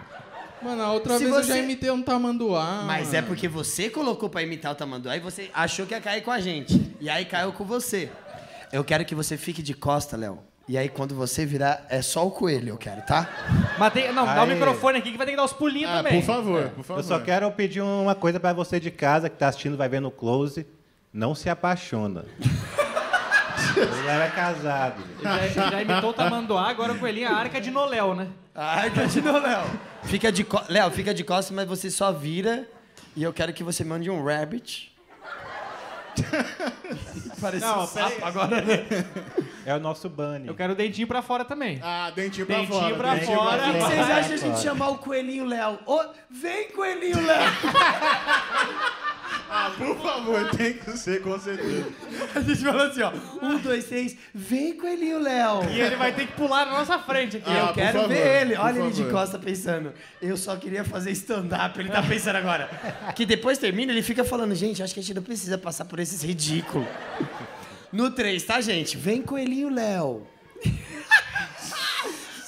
Mano, 0.62 0.82
a 0.82 0.92
outra 0.92 1.18
Se 1.18 1.24
vez 1.24 1.36
eu 1.36 1.42
você- 1.42 1.48
já 1.54 1.58
imitei 1.58 1.90
um 1.90 2.02
tamanduá. 2.02 2.82
Mas 2.86 3.06
mano. 3.08 3.18
é 3.18 3.22
porque 3.22 3.46
você 3.48 3.88
colocou 3.90 4.28
pra 4.30 4.42
imitar 4.42 4.72
o 4.72 4.74
tamanduá 4.74 5.16
e 5.16 5.20
você 5.20 5.50
achou 5.54 5.86
que 5.86 5.94
ia 5.94 6.00
cair 6.00 6.22
com 6.22 6.30
a 6.30 6.40
gente. 6.40 6.94
E 7.00 7.08
aí 7.10 7.24
caiu 7.24 7.52
com 7.52 7.64
você. 7.64 8.10
Eu 8.74 8.82
quero 8.82 9.04
que 9.04 9.14
você 9.14 9.36
fique 9.36 9.62
de 9.62 9.72
costa, 9.72 10.16
Léo. 10.16 10.40
E 10.68 10.76
aí 10.76 10.88
quando 10.88 11.14
você 11.14 11.46
virar, 11.46 11.86
é 11.88 12.02
só 12.02 12.26
o 12.26 12.30
coelho, 12.32 12.70
eu 12.70 12.76
quero, 12.76 13.02
tá? 13.02 13.28
Mas 13.78 13.92
tem, 13.92 14.12
não, 14.12 14.26
dá 14.26 14.42
o 14.42 14.46
microfone 14.48 14.98
aqui 14.98 15.12
que 15.12 15.16
vai 15.16 15.24
ter 15.24 15.30
que 15.30 15.36
dar 15.36 15.44
os 15.44 15.52
pulinhos 15.52 15.92
Ah, 15.92 15.98
também. 15.98 16.20
por 16.20 16.26
favor, 16.26 16.68
por 16.70 16.82
favor. 16.82 16.98
Eu 16.98 17.04
só 17.04 17.20
quero 17.20 17.48
pedir 17.52 17.82
uma 17.82 18.16
coisa 18.16 18.40
pra 18.40 18.52
você 18.52 18.80
de 18.80 18.90
casa 18.90 19.30
que 19.30 19.36
tá 19.36 19.46
assistindo, 19.46 19.76
vai 19.76 19.88
ver 19.88 20.00
no 20.00 20.10
close. 20.10 20.66
Não 21.12 21.36
se 21.36 21.48
apaixona. 21.48 22.24
Ele 23.76 24.08
é 24.08 24.30
casado. 24.34 25.04
Ele 25.20 25.48
já, 25.54 25.70
já 25.70 25.82
imitou 25.82 26.10
o 26.10 26.12
tamanduá, 26.12 26.68
agora 26.68 26.94
o 26.94 26.98
coelhinho 26.98 27.28
é 27.28 27.30
a 27.30 27.36
arca 27.36 27.60
de 27.60 27.70
Noléu, 27.70 28.12
né? 28.16 28.26
Ai, 28.52 28.90
continua, 28.90 29.38
Léo. 29.38 29.64
Fica 30.02 30.32
de. 30.32 30.44
Léo, 30.68 30.90
fica 30.90 31.14
de 31.14 31.22
costa, 31.22 31.54
mas 31.54 31.68
você 31.68 31.90
só 31.92 32.10
vira. 32.10 32.66
E 33.14 33.22
eu 33.22 33.32
quero 33.32 33.52
que 33.52 33.62
você 33.62 33.84
mande 33.84 34.10
um 34.10 34.24
rabbit. 34.24 34.92
Parece 37.40 37.64
Não, 37.64 37.82
um 37.82 37.86
sapo 37.86 38.24
agora, 38.24 38.60
né? 38.62 38.86
É 39.66 39.74
o 39.74 39.80
nosso 39.80 40.08
bunny. 40.08 40.46
Eu 40.48 40.54
quero 40.54 40.72
o 40.72 40.76
dentinho 40.76 41.06
pra 41.06 41.22
fora 41.22 41.44
também. 41.44 41.80
Ah, 41.82 42.10
dentinho 42.14 42.46
pra 42.46 42.56
Dentinho 42.56 42.80
fora. 42.80 42.94
pra 42.96 43.14
dentinho 43.14 43.38
fora. 43.38 43.68
O 43.68 43.72
que 43.72 43.80
vocês 43.80 44.10
acham 44.10 44.28
de 44.28 44.34
a 44.34 44.36
gente 44.36 44.60
chamar 44.60 44.88
o 44.88 44.98
coelhinho 44.98 45.44
Léo? 45.46 45.78
Ô, 45.86 46.00
vem, 46.30 46.68
coelhinho 46.70 47.24
Léo! 47.26 47.44
Ah, 49.48 49.72
por 49.78 49.96
favor, 50.02 50.50
tem 50.50 50.74
que 50.74 50.96
ser 50.98 51.22
com 51.22 51.38
certeza. 51.38 51.86
A 52.34 52.40
gente 52.40 52.64
fala 52.64 52.86
assim, 52.88 53.02
ó. 53.02 53.12
Um, 53.42 53.58
dois, 53.58 53.84
três, 53.84 54.16
vem, 54.34 54.76
coelhinho 54.76 55.18
Léo! 55.20 55.68
E 55.70 55.80
ele 55.80 55.96
vai 55.96 56.12
ter 56.12 56.26
que 56.26 56.32
pular 56.32 56.66
na 56.66 56.72
nossa 56.72 56.98
frente 56.98 57.36
aqui. 57.36 57.50
Ah, 57.50 57.68
eu 57.68 57.74
quero 57.74 58.00
favor, 58.00 58.08
ver 58.08 58.42
ele. 58.42 58.56
Olha 58.56 58.80
ele 58.80 58.90
de 58.90 59.02
favor. 59.02 59.12
costa 59.12 59.38
pensando. 59.38 59.92
Eu 60.20 60.36
só 60.36 60.56
queria 60.56 60.84
fazer 60.84 61.10
stand-up. 61.12 61.78
Ele 61.78 61.88
tá 61.88 62.02
pensando 62.02 62.36
agora. 62.36 62.68
Que 63.14 63.24
depois 63.24 63.58
termina, 63.58 63.92
ele 63.92 64.02
fica 64.02 64.24
falando, 64.24 64.54
gente, 64.54 64.82
acho 64.82 64.92
que 64.94 65.00
a 65.00 65.02
gente 65.02 65.14
não 65.14 65.22
precisa 65.22 65.56
passar 65.58 65.84
por 65.84 65.98
esses 65.98 66.22
ridículos. 66.22 66.86
No 67.92 68.10
3, 68.10 68.42
tá, 68.42 68.60
gente? 68.60 68.96
Vem, 68.96 69.22
coelhinho 69.22 69.70
Léo. 69.70 70.26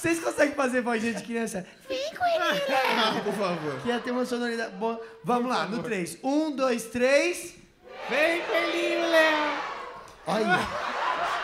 Vocês 0.07 0.21
conseguem 0.21 0.55
fazer 0.55 0.83
voz 0.83 1.03
de 1.03 1.13
criança? 1.15 1.67
Vem. 1.89 1.99
Ah, 2.39 3.21
por 3.25 3.33
favor. 3.35 3.81
Que 3.83 3.89
ia 3.89 3.99
ter 3.99 4.13
uma 4.13 4.25
sonoridade 4.25 4.73
boa. 4.77 5.01
Vamos 5.25 5.51
lá, 5.51 5.67
no 5.67 5.83
3. 5.83 6.19
Um, 6.23 6.55
dois, 6.55 6.85
três. 6.85 7.57
Vem, 8.09 8.41
coelhinho 8.43 9.11
Léo. 9.11 9.53
Olha. 10.29 10.61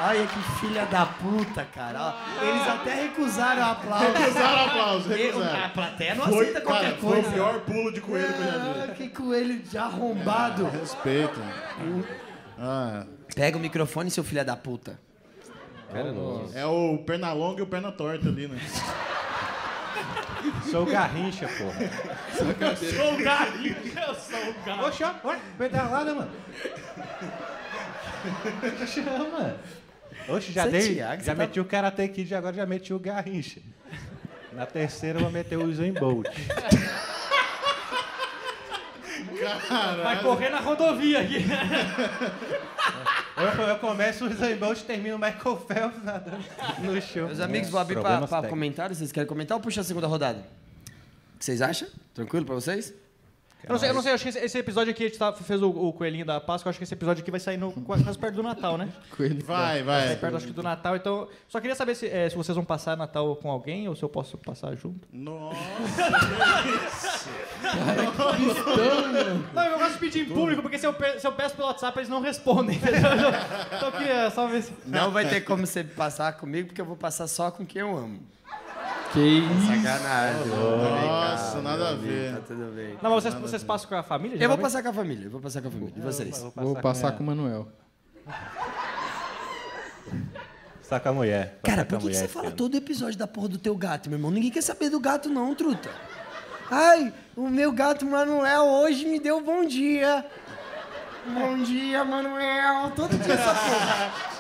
Olha 0.00 0.26
que 0.28 0.60
filha 0.60 0.84
da 0.86 1.06
puta, 1.06 1.64
cara. 1.74 2.14
Eles 2.40 2.68
até 2.68 2.94
recusaram 3.02 3.62
o 3.62 3.64
aplauso. 3.72 4.12
Recusaram 4.12 4.64
aplauso, 4.64 5.12
Eu- 5.12 5.16
recusaram. 5.26 5.64
a 5.64 5.68
plateia 5.68 6.14
não 6.14 6.24
Foi, 6.26 6.34
aceita 6.40 6.60
qualquer 6.60 6.84
cara, 6.84 6.96
coisa. 7.00 7.22
foi 7.22 7.30
o 7.30 7.32
pior 7.34 7.60
pulo 7.62 7.92
de 7.92 8.00
coelho 8.00 8.32
que 8.32 8.40
eu 8.40 8.46
já 8.46 8.58
vi. 8.58 8.80
Ah, 8.80 8.94
que 8.94 9.08
coelho 9.08 9.58
de 9.58 9.76
arrombado. 9.78 10.66
Respeito. 10.68 11.40
Ah, 12.58 13.06
Pega 13.34 13.56
o 13.56 13.60
microfone, 13.60 14.08
seu 14.10 14.22
filho 14.22 14.44
da 14.44 14.54
puta. 14.56 15.00
É 16.54 16.66
o 16.66 16.98
perna 16.98 17.32
longa 17.32 17.60
e 17.60 17.62
o 17.62 17.66
perna 17.66 17.92
torta 17.92 18.28
ali, 18.28 18.48
né? 18.48 18.58
Sou 20.70 20.82
o 20.82 20.86
Garrincha, 20.86 21.46
porra. 21.48 21.90
Sou 22.36 22.48
o 23.14 23.22
galinho. 23.22 23.76
Eu 24.08 24.14
sou 24.14 24.38
o 24.50 24.54
galinho. 24.64 24.86
Oxe, 24.86 25.04
ó, 25.04 25.14
olha, 25.24 25.40
pedalada, 25.58 26.14
mano. 26.14 26.30
Chama. 28.86 29.56
Oxe, 30.28 30.52
já 30.52 30.62
Você 30.64 30.68
é 30.68 30.70
dei. 30.72 30.94
Thiago, 30.94 31.16
já 31.22 31.24
você 31.24 31.30
tá- 31.30 31.34
meti 31.46 31.60
o 31.60 31.64
Karate 31.64 32.08
Kid, 32.08 32.34
agora 32.34 32.54
já 32.54 32.66
meti 32.66 32.92
o 32.94 32.98
Garrincha. 32.98 33.60
Na 34.52 34.66
terceira 34.66 35.18
eu 35.18 35.22
vou 35.22 35.30
meter 35.32 35.56
o 35.58 35.64
Usain 35.64 35.92
Bolt. 35.92 36.26
Vai 40.02 40.22
correr 40.22 40.50
na 40.50 40.60
rodovia 40.60 41.20
aqui. 41.20 41.44
Eu, 43.36 43.64
eu 43.66 43.78
começo 43.78 44.26
o 44.26 44.30
Usain 44.30 44.56
Bolt 44.56 44.80
e 44.80 44.84
termino 44.84 45.16
o 45.16 45.18
Michael 45.18 45.56
Phelps 45.66 46.04
nadando 46.04 46.44
no 46.80 47.00
show. 47.00 47.26
Meus 47.26 47.40
amigos, 47.40 47.70
vou 47.70 47.80
abrir 47.80 47.96
técnicos. 48.00 48.48
comentários. 48.48 48.98
Vocês 48.98 49.10
querem 49.10 49.26
comentar 49.26 49.56
ou 49.56 49.62
puxa 49.62 49.80
a 49.80 49.84
segunda 49.84 50.06
rodada? 50.06 50.40
O 51.34 51.38
que 51.38 51.44
vocês 51.44 51.62
acham? 51.62 51.88
Tranquilo 52.14 52.44
pra 52.44 52.54
vocês? 52.54 52.94
Eu 53.64 53.72
não 53.72 53.78
sei, 53.78 53.90
eu 53.90 53.94
não 53.94 54.02
sei, 54.02 54.10
eu 54.10 54.14
acho 54.16 54.24
que 54.24 54.38
esse, 54.38 54.58
episódio 54.58 54.90
aqui, 54.90 55.04
a 55.04 55.06
gente 55.08 55.18
tá- 55.18 55.32
fez 55.32 55.62
o, 55.62 55.70
o 55.70 55.92
Coelhinho 55.92 56.24
da 56.26 56.40
Páscoa, 56.40 56.68
eu 56.68 56.70
acho 56.70 56.78
que 56.78 56.84
esse 56.84 56.94
episódio 56.94 57.22
aqui 57.22 57.30
vai 57.30 57.38
sair 57.38 57.56
no, 57.56 57.70
quase 57.72 58.18
perto 58.18 58.34
do 58.34 58.42
Natal, 58.42 58.76
né? 58.76 58.88
Coelho. 59.16 59.44
Vai, 59.44 59.82
Vai 59.82 60.00
vai. 60.00 60.06
sair 60.08 60.16
perto, 60.18 60.36
acho 60.36 60.46
que 60.46 60.52
do 60.52 60.62
Natal, 60.62 60.96
então... 60.96 61.28
Só 61.48 61.60
queria 61.60 61.76
saber 61.76 61.94
se, 61.94 62.06
eh, 62.08 62.28
se 62.28 62.36
vocês 62.36 62.56
vão 62.56 62.64
passar 62.64 62.96
Natal 62.96 63.36
com 63.36 63.50
alguém 63.50 63.88
ou 63.88 63.94
se 63.94 64.02
eu 64.02 64.08
posso 64.08 64.36
passar 64.38 64.74
junto. 64.74 65.06
Nossa. 65.12 65.56
Não, 69.54 69.64
eu 69.64 69.78
gosto 69.78 69.92
de 69.94 69.98
pedir 69.98 70.20
em 70.22 70.24
público, 70.34 70.62
porque 70.62 70.78
se 70.78 70.86
eu, 70.86 70.92
pe- 70.94 71.18
se 71.18 71.26
eu 71.26 71.32
peço 71.32 71.54
pelo 71.54 71.68
WhatsApp, 71.68 71.98
eles 71.98 72.08
não 72.08 72.20
respondem, 72.20 72.76
entendeu? 72.82 73.00
Então 73.76 73.88
eu 73.88 73.92
queria 73.92 74.30
só 74.30 74.46
ver 74.46 74.62
se... 74.62 74.72
Não 74.86 75.10
vai 75.10 75.28
ter 75.28 75.42
como 75.42 75.66
você 75.66 75.84
passar 75.84 76.32
comigo, 76.34 76.68
porque 76.68 76.80
eu 76.80 76.84
vou 76.86 76.96
passar 76.96 77.26
só 77.28 77.50
com 77.50 77.64
quem 77.64 77.80
eu 77.82 77.96
amo. 77.96 78.20
Que 79.12 79.20
isso. 79.20 79.66
Sacanagem. 79.66 80.46
Nossa, 80.46 81.60
nada 81.60 81.90
a 81.90 81.94
ver. 81.94 82.34
Tá 82.34 82.40
tudo 82.48 82.74
bem. 82.74 82.96
Não, 83.02 83.10
mas 83.10 83.22
vocês, 83.22 83.34
vocês 83.34 83.62
passam 83.62 83.88
com 83.88 83.94
a 83.94 84.02
família? 84.02 84.42
Eu 84.42 84.48
vou 84.48 84.56
passar 84.58 84.82
com 84.82 84.88
a 84.88 84.92
família, 84.92 85.26
eu 85.26 85.30
vou 85.30 85.40
passar 85.40 85.60
com 85.60 85.68
a 85.68 85.70
família. 85.70 85.94
E 85.96 86.00
vocês? 86.00 86.44
Vou 86.56 86.76
passar 86.76 87.12
com 87.12 87.22
o 87.22 87.26
Manuel. 87.26 87.68
Passar 90.78 91.00
com 91.00 91.08
a 91.10 91.12
mulher. 91.12 91.58
Cara, 91.62 91.84
passar 91.84 91.96
com 91.96 92.00
por 92.00 92.10
que, 92.10 92.12
que 92.12 92.14
você 92.16 92.28
fala 92.28 92.46
ano. 92.48 92.56
todo 92.56 92.76
episódio 92.76 93.18
da 93.18 93.26
porra 93.26 93.48
do 93.48 93.58
teu 93.58 93.76
gato, 93.76 94.08
meu 94.08 94.18
irmão? 94.18 94.30
Ninguém 94.30 94.50
quer 94.50 94.62
saber 94.62 94.88
do 94.88 94.98
gato, 94.98 95.28
não, 95.28 95.54
truta. 95.54 95.90
Ai, 96.70 97.12
o 97.36 97.48
meu 97.48 97.70
gato 97.70 98.06
Manuel 98.06 98.64
hoje 98.64 99.04
me 99.04 99.20
deu 99.20 99.42
bom 99.42 99.64
dia. 99.64 100.24
Bom 101.26 101.62
dia, 101.62 102.02
Manuel. 102.02 102.90
Todo 102.96 103.16
dia 103.18 103.34
essa 103.34 103.54
porra. 103.54 104.31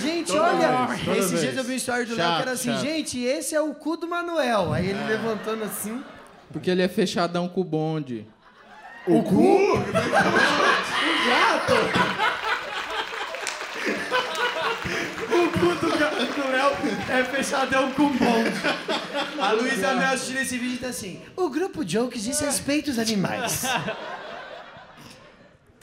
Gente, 0.00 0.32
olha, 0.32 0.86
vez, 0.86 1.04
toda 1.04 1.18
esses 1.18 1.30
vez. 1.30 1.42
dias 1.42 1.56
eu 1.56 1.64
vi 1.64 1.72
um 1.72 1.76
story 1.76 2.04
do 2.04 2.14
Léo 2.14 2.36
que 2.36 2.42
era 2.42 2.50
assim, 2.52 2.72
chato. 2.72 2.80
gente, 2.80 3.18
esse 3.20 3.54
é 3.54 3.60
o 3.60 3.74
cu 3.74 3.96
do 3.96 4.08
Manuel. 4.08 4.72
Aí 4.72 4.88
ele 4.90 5.04
levantando 5.04 5.64
assim. 5.64 6.02
Porque 6.52 6.70
ele 6.70 6.82
é 6.82 6.88
fechadão 6.88 7.48
com 7.48 7.60
o 7.60 7.64
bonde. 7.64 8.26
O 9.06 9.22
cu? 9.22 9.78
O 15.30 15.50
cu 15.52 15.74
do 15.86 15.98
gato 15.98 16.24
do 16.24 16.48
Léo 16.50 16.72
é 17.10 17.24
fechadão 17.24 17.90
com 17.92 18.08
bonde. 18.08 18.52
A 19.40 19.52
Luísa 19.52 19.94
Mel 19.94 20.08
assistindo 20.14 20.38
esse 20.38 20.58
vídeo 20.58 20.74
e 20.74 20.78
tá 20.78 20.88
assim: 20.88 21.20
o 21.36 21.48
grupo 21.48 21.84
Jokes 21.86 22.24
desrespeita 22.24 22.90
os 22.90 22.98
animais. 22.98 23.62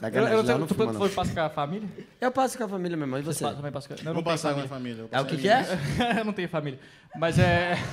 Eu, 0.01 0.09
eu, 0.09 0.23
Léo 0.23 0.51
eu, 0.51 0.59
não 0.59 0.67
tu 0.67 0.75
fuma, 0.75 0.85
falou 0.87 1.01
não. 1.01 1.09
que 1.09 1.15
passa 1.15 1.33
com 1.33 1.39
a 1.39 1.49
família? 1.49 1.89
Eu 2.19 2.31
passo 2.31 2.57
com 2.57 2.63
a 2.65 2.67
família 2.67 2.97
mesmo, 2.97 3.17
e 3.17 3.21
você? 3.21 3.43
Passa, 3.43 3.55
também 3.55 3.71
passa 3.71 3.87
com 3.87 3.93
a... 3.93 3.97
Não, 3.97 4.03
eu 4.03 4.13
Vou 4.13 4.15
não 4.15 4.23
passar 4.23 4.49
com 4.49 4.53
a 4.53 4.57
minha 4.57 4.67
família. 4.67 5.05
É 5.11 5.21
o 5.21 5.25
que 5.25 5.37
que 5.37 5.47
é? 5.49 5.65
eu 6.19 6.25
não 6.25 6.33
tenho 6.33 6.49
família. 6.49 6.79
Mas 7.15 7.39
é. 7.39 7.77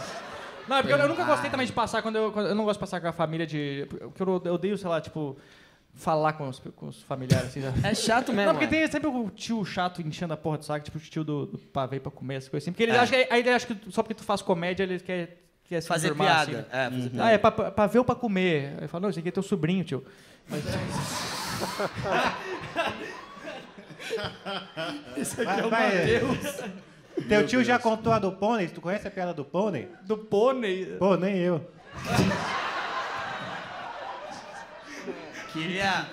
Não, 0.68 0.76
é 0.76 0.82
porque 0.82 0.94
eu, 0.94 0.98
eu 0.98 1.08
nunca 1.08 1.24
gostei 1.24 1.50
também 1.50 1.66
de 1.66 1.72
passar 1.72 2.02
quando 2.02 2.14
eu, 2.16 2.30
quando 2.30 2.48
eu 2.48 2.54
não 2.54 2.62
gosto 2.62 2.78
de 2.78 2.80
passar 2.80 3.00
com 3.00 3.08
a 3.08 3.12
família 3.12 3.44
de. 3.44 3.84
Porque 3.88 4.22
eu, 4.22 4.42
eu 4.44 4.54
odeio, 4.54 4.78
sei 4.78 4.88
lá, 4.88 5.00
tipo, 5.00 5.36
falar 5.92 6.34
com 6.34 6.48
os, 6.48 6.60
com 6.76 6.86
os 6.86 7.02
familiares, 7.02 7.48
assim. 7.48 7.60
É 7.82 7.94
chato 7.94 8.32
mesmo. 8.32 8.46
Não, 8.52 8.58
porque 8.58 8.76
é. 8.76 8.80
tem 8.80 8.90
sempre 8.90 9.08
o 9.08 9.28
tio 9.30 9.64
chato 9.64 10.00
enchendo 10.00 10.32
a 10.32 10.36
porra 10.36 10.58
do 10.58 10.64
saco, 10.64 10.84
tipo 10.84 10.98
o 10.98 11.00
tio 11.00 11.24
do, 11.24 11.46
do 11.46 11.58
pavê 11.58 11.98
pra 11.98 12.12
comer, 12.12 12.36
essas 12.36 12.48
coisas 12.48 12.64
assim. 12.64 12.72
Porque 12.72 12.84
eles 12.84 12.94
É. 12.94 12.98
acham 13.00 13.18
que, 13.18 13.32
aí 13.32 13.40
ele 13.40 13.50
acha 13.50 13.66
que 13.66 13.76
só 13.92 14.02
porque 14.04 14.14
tu 14.14 14.22
faz 14.22 14.40
comédia, 14.40 14.84
eles 14.84 15.02
querem 15.02 15.28
quer 15.64 15.80
se 15.80 15.88
Fazer 15.88 16.14
piada. 16.14 16.42
assim? 16.42 16.66
É, 16.70 16.90
fazer 16.90 17.10
piada. 17.10 17.24
Ah, 17.28 17.30
é 17.32 17.38
pra, 17.38 17.50
pra 17.50 17.70
pra 17.72 17.86
ver 17.88 17.98
ou 17.98 18.04
pra 18.04 18.14
comer? 18.14 18.74
Aí 18.80 18.86
fala, 18.86 19.02
não, 19.02 19.10
esse 19.10 19.18
aqui 19.18 19.30
é 19.30 19.32
teu 19.32 19.42
sobrinho, 19.42 19.82
tio. 19.84 20.04
Vai, 25.44 25.62
vai. 25.62 26.20
Teu 27.28 27.46
tio 27.46 27.62
já 27.64 27.78
contou 27.78 28.12
a 28.12 28.18
do 28.18 28.32
pônei? 28.32 28.68
Tu 28.68 28.80
conhece 28.80 29.06
a 29.06 29.10
piada 29.10 29.32
do 29.34 29.44
pônei? 29.44 29.88
Do 30.02 30.16
pônei. 30.16 30.86
Pô, 30.98 31.16
nem 31.16 31.36
eu. 31.38 31.64
Queria. 35.52 36.06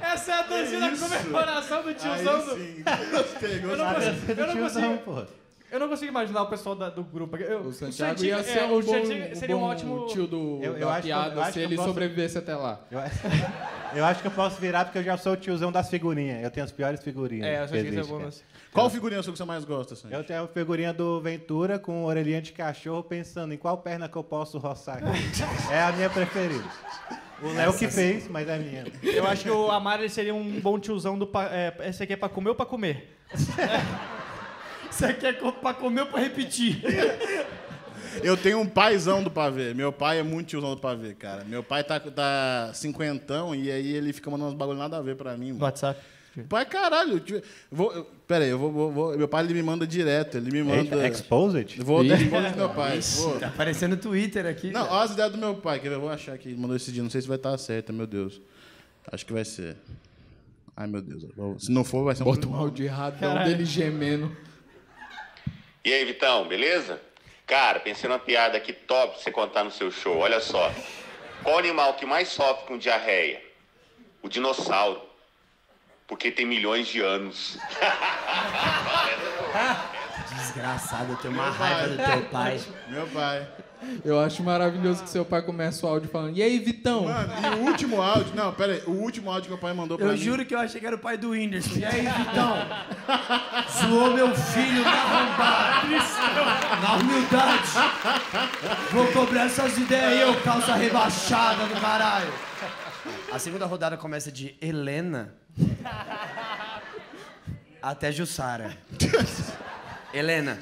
Essa 0.00 0.30
é 0.30 0.34
a 0.34 0.42
dancinha 0.42 0.80
da 0.80 0.96
comemoração 0.96 1.82
do 1.82 1.92
tiozão 1.92 2.44
do. 2.46 2.52
Aí 2.52 2.76
sim. 2.76 2.84
Gostei, 3.10 3.58
Eu 3.64 3.76
não 3.76 3.92
gostei. 3.94 4.12
consigo, 4.12 4.40
eu 4.40 4.46
não 4.46 4.54
Tiozão, 4.54 4.96
consigo, 4.98 5.04
pô. 5.04 5.26
Eu 5.70 5.78
não 5.80 5.88
consigo 5.88 6.10
imaginar 6.10 6.42
o 6.42 6.46
pessoal 6.46 6.74
da- 6.74 6.88
do 6.90 7.02
grupo. 7.04 7.36
Eu, 7.36 7.60
O 7.60 7.72
Santiago 7.72 8.18
Santiago- 8.18 8.24
ia 8.24 8.42
ser 8.42 8.58
é, 8.60 8.64
um 8.64 8.78
o 8.78 8.82
bom, 8.82 8.92
Santiago 8.92 9.36
seria 9.36 9.56
um 9.56 9.60
bom 9.60 9.66
ótimo. 9.66 10.06
tio 10.06 10.26
do, 10.26 10.60
Eu- 10.62 10.74
eu 10.76 10.86
da 10.86 10.92
acho 10.94 11.02
que 11.02 11.08
eu- 11.10 11.16
piada 11.16 11.34
eu 11.34 11.40
acho 11.42 11.52
se 11.52 11.58
que 11.58 11.64
ele 11.64 11.74
eu 11.74 11.76
posso- 11.76 11.88
sobrevivesse 11.88 12.38
até 12.38 12.56
lá. 12.56 12.80
Eu, 12.90 12.98
eu 14.00 14.04
acho 14.04 14.20
que 14.22 14.26
eu 14.26 14.30
posso 14.32 14.60
virar 14.60 14.84
porque 14.86 14.98
eu 14.98 15.02
já 15.04 15.16
sou 15.16 15.32
o 15.32 15.36
tiozão 15.36 15.70
das 15.72 15.88
figurinhas. 15.90 16.42
Eu 16.42 16.50
tenho 16.50 16.64
as 16.64 16.72
piores 16.72 17.02
figurinhas. 17.02 17.46
É, 17.46 17.50
eu 17.50 17.56
que 17.56 17.62
acho 17.64 17.72
que 17.72 17.78
isso 17.78 17.86
é 17.86 17.88
existem, 18.00 18.12
bom. 18.16 18.18
cara. 18.24 18.34
Qual 18.72 18.90
figurinha 18.90 19.22
que 19.22 19.30
você 19.30 19.44
mais 19.44 19.64
gosta, 19.64 19.96
Sandy? 19.96 20.14
Eu 20.14 20.22
tenho 20.24 20.42
a 20.44 20.46
figurinha 20.48 20.92
do 20.92 21.20
Ventura 21.20 21.78
com 21.78 22.04
orelhinha 22.04 22.40
de 22.42 22.52
cachorro 22.52 23.02
pensando 23.02 23.52
em 23.54 23.56
qual 23.56 23.78
perna 23.78 24.08
que 24.08 24.16
eu 24.16 24.22
posso 24.24 24.58
roçar 24.58 24.98
aqui. 24.98 25.06
É 25.72 25.82
a 25.82 25.92
minha 25.92 26.08
preferida. 26.10 26.64
O 27.42 27.52
Léo 27.52 27.72
que 27.76 27.88
fez, 27.88 28.26
mas 28.28 28.48
é 28.48 28.58
minha. 28.58 28.84
Eu 29.02 29.26
acho 29.26 29.44
que 29.44 29.50
o 29.50 29.70
Amaro 29.70 30.08
seria 30.10 30.34
um 30.34 30.60
bom 30.60 30.78
tiozão 30.78 31.16
do. 31.18 31.26
pa- 31.26 31.46
É, 31.46 31.72
esse 31.88 32.02
aqui 32.02 32.12
é 32.12 32.16
pra 32.16 32.28
comer 32.28 32.48
ou 32.50 32.54
pra 32.54 32.66
comer? 32.66 33.16
Isso 34.98 35.06
aqui 35.06 35.26
é 35.26 35.32
co- 35.32 35.52
pra 35.52 35.72
comer 35.72 36.00
ou 36.00 36.06
pra 36.08 36.18
repetir? 36.18 36.82
Eu 38.20 38.36
tenho 38.36 38.58
um 38.58 38.66
paizão 38.66 39.22
do 39.22 39.30
pavê. 39.30 39.72
Meu 39.74 39.92
pai 39.92 40.18
é 40.18 40.22
muito 40.24 40.48
tiozão 40.48 40.70
do 40.74 40.80
pavê, 40.80 41.14
cara. 41.14 41.44
Meu 41.44 41.62
pai 41.62 41.84
tá, 41.84 42.00
tá 42.00 42.72
cinquentão 42.74 43.54
e 43.54 43.70
aí 43.70 43.92
ele 43.92 44.12
fica 44.12 44.28
mandando 44.28 44.50
uns 44.50 44.56
bagulho 44.56 44.76
nada 44.78 44.96
a 44.96 45.00
ver 45.02 45.14
pra 45.14 45.36
mim, 45.36 45.48
No 45.48 45.54
mano. 45.54 45.64
WhatsApp. 45.66 46.00
Pai, 46.48 46.66
caralho. 46.66 47.20
tive- 47.20 47.42
Vou, 47.70 47.92
eu- 47.92 48.04
pera 48.26 48.42
aí, 48.44 48.50
eu 48.50 48.58
vou, 48.58 48.72
vou- 48.72 48.92
vou- 48.92 49.16
meu 49.16 49.28
pai 49.28 49.44
ele 49.44 49.54
me 49.54 49.62
manda 49.62 49.86
direto. 49.86 50.36
Ele 50.36 50.50
me 50.50 50.62
manda. 50.64 50.96
Eita, 50.96 51.06
Exposed? 51.06 51.78
Eu 51.78 51.84
Vou 51.84 52.02
dar 52.02 52.16
resposta 52.16 52.50
do 52.50 52.56
meu 52.56 52.70
pai. 52.70 52.98
Vou. 53.00 53.38
Tá 53.38 53.46
aparecendo 53.48 53.92
no 53.92 53.96
Twitter 53.98 54.46
aqui. 54.46 54.72
Não, 54.72 54.82
olha 54.88 55.04
as 55.04 55.12
ideias 55.12 55.30
do 55.30 55.38
meu 55.38 55.54
pai. 55.54 55.78
Quer 55.78 55.90
ver? 55.90 55.94
Eu 55.96 56.00
vou 56.00 56.10
achar 56.10 56.32
aqui. 56.32 56.48
Ele 56.48 56.58
mandou 56.60 56.74
esse 56.76 56.90
dia. 56.90 57.02
Não 57.04 57.10
sei 57.10 57.20
se 57.20 57.28
vai 57.28 57.36
estar 57.36 57.56
certa, 57.56 57.92
meu 57.92 58.06
Deus. 58.06 58.40
Acho 59.12 59.24
que 59.24 59.32
vai 59.32 59.44
ser. 59.44 59.76
Ai, 60.76 60.88
meu 60.88 61.02
Deus. 61.02 61.24
Se 61.58 61.70
não 61.70 61.84
for, 61.84 62.04
vai 62.04 62.16
ser 62.16 62.22
um 62.22 62.26
Bota 62.26 62.48
um 62.48 62.54
áudio 62.56 62.84
errado 62.84 63.18
dele 63.44 63.64
gemendo. 63.64 64.34
E 65.88 65.94
aí, 65.94 66.04
Vitão, 66.04 66.46
beleza? 66.46 67.00
Cara, 67.46 67.80
pensei 67.80 68.10
numa 68.10 68.18
piada 68.18 68.58
aqui 68.58 68.74
top 68.74 69.14
pra 69.14 69.22
você 69.22 69.30
contar 69.30 69.64
no 69.64 69.70
seu 69.70 69.90
show. 69.90 70.18
Olha 70.18 70.38
só. 70.38 70.70
Qual 71.42 71.58
animal 71.58 71.94
que 71.94 72.04
mais 72.04 72.28
sofre 72.28 72.66
com 72.66 72.76
diarreia? 72.76 73.42
O 74.20 74.28
dinossauro. 74.28 75.00
Porque 76.06 76.30
tem 76.30 76.44
milhões 76.44 76.88
de 76.88 77.00
anos. 77.00 77.56
Desgraçado, 80.36 81.12
eu 81.12 81.16
tenho 81.16 81.32
uma 81.32 81.48
Meu 81.48 81.54
pai. 81.54 81.72
raiva 81.72 81.88
do 81.88 81.96
teu 81.96 82.22
pai. 82.28 82.60
Meu 82.88 83.06
pai. 83.06 83.48
Eu 84.04 84.20
acho 84.20 84.42
maravilhoso 84.42 85.02
que 85.04 85.10
seu 85.10 85.24
pai 85.24 85.42
começa 85.42 85.86
o 85.86 85.88
áudio 85.88 86.08
falando: 86.08 86.36
E 86.36 86.42
aí, 86.42 86.58
Vitão? 86.58 87.04
Mano, 87.04 87.32
e 87.42 87.46
o 87.56 87.58
último 87.70 88.00
áudio. 88.02 88.34
Não, 88.34 88.52
pera 88.52 88.72
aí. 88.74 88.82
O 88.86 88.90
último 88.92 89.30
áudio 89.30 89.44
que 89.44 89.48
meu 89.50 89.58
pai 89.58 89.72
mandou 89.72 89.96
pra 89.96 90.06
Eu 90.06 90.12
mim. 90.12 90.18
juro 90.18 90.44
que 90.44 90.54
eu 90.54 90.58
achei 90.58 90.80
que 90.80 90.86
era 90.86 90.96
o 90.96 90.98
pai 90.98 91.16
do 91.16 91.30
Whindersson. 91.30 91.78
E 91.78 91.84
aí, 91.84 92.02
Vitão? 92.02 92.56
Zoou 93.80 94.14
meu 94.14 94.34
filho 94.34 94.82
na 94.82 94.90
arrombada. 94.92 95.78
Na 96.82 96.94
humildade. 96.96 97.68
Vou 98.92 99.06
cobrar 99.12 99.46
essas 99.46 99.76
ideias 99.78 100.04
aí, 100.12 100.24
ô 100.24 100.34
calça 100.42 100.74
rebaixada 100.74 101.64
do 101.66 101.80
caralho. 101.80 102.32
A 103.32 103.38
segunda 103.38 103.66
rodada 103.66 103.96
começa 103.96 104.30
de 104.30 104.56
Helena 104.60 105.34
até 107.82 108.10
Jussara. 108.12 108.76
Helena. 110.12 110.58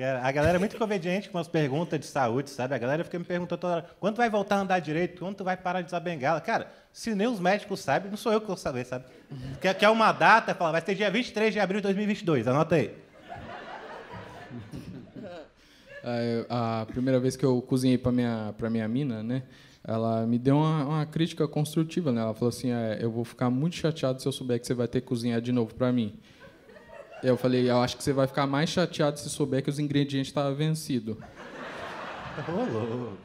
A 0.00 0.30
galera 0.30 0.56
é 0.56 0.58
muito 0.60 0.76
conveniente 0.76 1.28
com 1.28 1.38
as 1.38 1.48
perguntas 1.48 1.98
de 1.98 2.06
saúde, 2.06 2.50
sabe? 2.50 2.72
A 2.72 2.78
galera 2.78 3.02
fica 3.02 3.18
me 3.18 3.24
perguntando 3.24 3.60
toda 3.60 3.74
hora, 3.74 3.86
quando 3.98 4.16
vai 4.16 4.30
voltar 4.30 4.56
a 4.56 4.60
andar 4.60 4.78
direito? 4.78 5.18
Quando 5.18 5.42
vai 5.42 5.56
parar 5.56 5.80
de 5.80 5.88
usar 5.88 5.98
bengala? 5.98 6.40
Cara, 6.40 6.68
se 6.92 7.14
nem 7.16 7.26
os 7.26 7.40
médicos 7.40 7.80
sabem, 7.80 8.08
não 8.08 8.16
sou 8.16 8.32
eu 8.32 8.40
que 8.40 8.46
vou 8.46 8.56
saber, 8.56 8.86
sabe? 8.86 9.06
Quer, 9.60 9.74
quer 9.74 9.88
uma 9.88 10.12
data, 10.12 10.54
fala, 10.54 10.72
vai 10.72 10.80
ser 10.82 10.94
dia 10.94 11.10
23 11.10 11.52
de 11.52 11.58
abril 11.58 11.80
de 11.80 11.84
2022, 11.84 12.46
anota 12.46 12.76
aí. 12.76 12.94
É, 16.10 16.46
A 16.48 16.86
primeira 16.86 17.18
vez 17.18 17.36
que 17.36 17.44
eu 17.44 17.60
cozinhei 17.60 17.98
pra 17.98 18.12
minha, 18.12 18.54
pra 18.56 18.70
minha 18.70 18.86
mina, 18.86 19.20
né? 19.22 19.42
Ela 19.84 20.24
me 20.26 20.38
deu 20.38 20.56
uma, 20.56 20.84
uma 20.84 21.06
crítica 21.06 21.46
construtiva, 21.48 22.12
né? 22.12 22.20
Ela 22.20 22.34
falou 22.34 22.48
assim, 22.50 22.70
é, 22.70 22.98
eu 23.00 23.10
vou 23.10 23.24
ficar 23.24 23.50
muito 23.50 23.76
chateado 23.76 24.22
se 24.22 24.26
eu 24.26 24.32
souber 24.32 24.60
que 24.60 24.66
você 24.66 24.74
vai 24.74 24.86
ter 24.86 25.00
que 25.00 25.06
cozinhar 25.06 25.40
de 25.40 25.50
novo 25.50 25.74
pra 25.74 25.92
mim. 25.92 26.18
Eu 27.22 27.36
falei, 27.36 27.68
eu 27.70 27.80
acho 27.80 27.96
que 27.96 28.02
você 28.04 28.12
vai 28.12 28.26
ficar 28.26 28.46
mais 28.46 28.70
chateado 28.70 29.18
se 29.18 29.28
souber 29.28 29.62
que 29.62 29.70
os 29.70 29.78
ingredientes 29.78 30.28
estavam 30.28 30.54
vencidos. 30.54 31.16
Ô, 32.48 32.52
louco. 32.72 33.18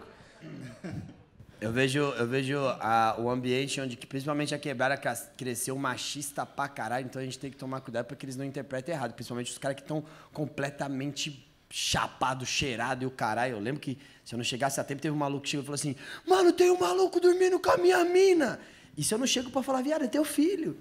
Eu 1.62 1.72
vejo, 1.72 2.00
eu 2.00 2.28
vejo 2.28 2.58
a- 2.60 3.16
o 3.18 3.30
ambiente 3.30 3.80
onde 3.80 3.96
que 3.96 4.06
principalmente 4.06 4.54
a 4.54 4.60
quebrada 4.60 4.98
cresceu 5.38 5.78
machista 5.78 6.46
pra 6.46 6.68
caralho, 6.68 7.06
então 7.06 7.22
a 7.22 7.26
gente 7.26 7.40
tem 7.40 7.50
que 7.50 7.56
tomar 7.56 7.80
cuidado 7.80 8.06
para 8.06 8.18
que 8.18 8.26
eles 8.26 8.36
não 8.36 8.44
interpretem 8.44 8.94
errado, 8.94 9.14
principalmente 9.14 9.50
os 9.52 9.58
caras 9.58 9.76
que 9.76 9.82
estão 9.82 10.04
completamente 10.34 11.48
chapado, 11.70 12.46
cheirado 12.46 13.04
e 13.04 13.06
o 13.08 13.12
caralho. 13.12 13.54
Eu 13.56 13.60
lembro 13.62 13.80
que 13.80 13.98
se 14.26 14.36
eu 14.36 14.38
não 14.38 14.44
chegasse 14.44 14.80
a 14.82 14.84
tempo, 14.84 15.02
teve 15.02 15.16
um 15.16 15.18
maluco 15.18 15.44
que 15.44 15.50
chegou 15.52 15.64
e 15.64 15.66
falou 15.66 15.76
assim: 15.76 15.96
"Mano, 16.28 16.52
tem 16.52 16.70
um 16.70 16.78
maluco 16.80 17.20
dormindo 17.22 17.58
com 17.60 17.70
a 17.72 17.78
minha 17.78 18.04
mina". 18.04 18.60
E 18.98 19.04
se 19.04 19.14
eu 19.14 19.18
não 19.18 19.26
chego 19.26 19.50
pra 19.50 19.64
falar, 19.64 19.82
viado, 19.82 20.04
é 20.04 20.08
teu 20.08 20.26
filho. 20.26 20.78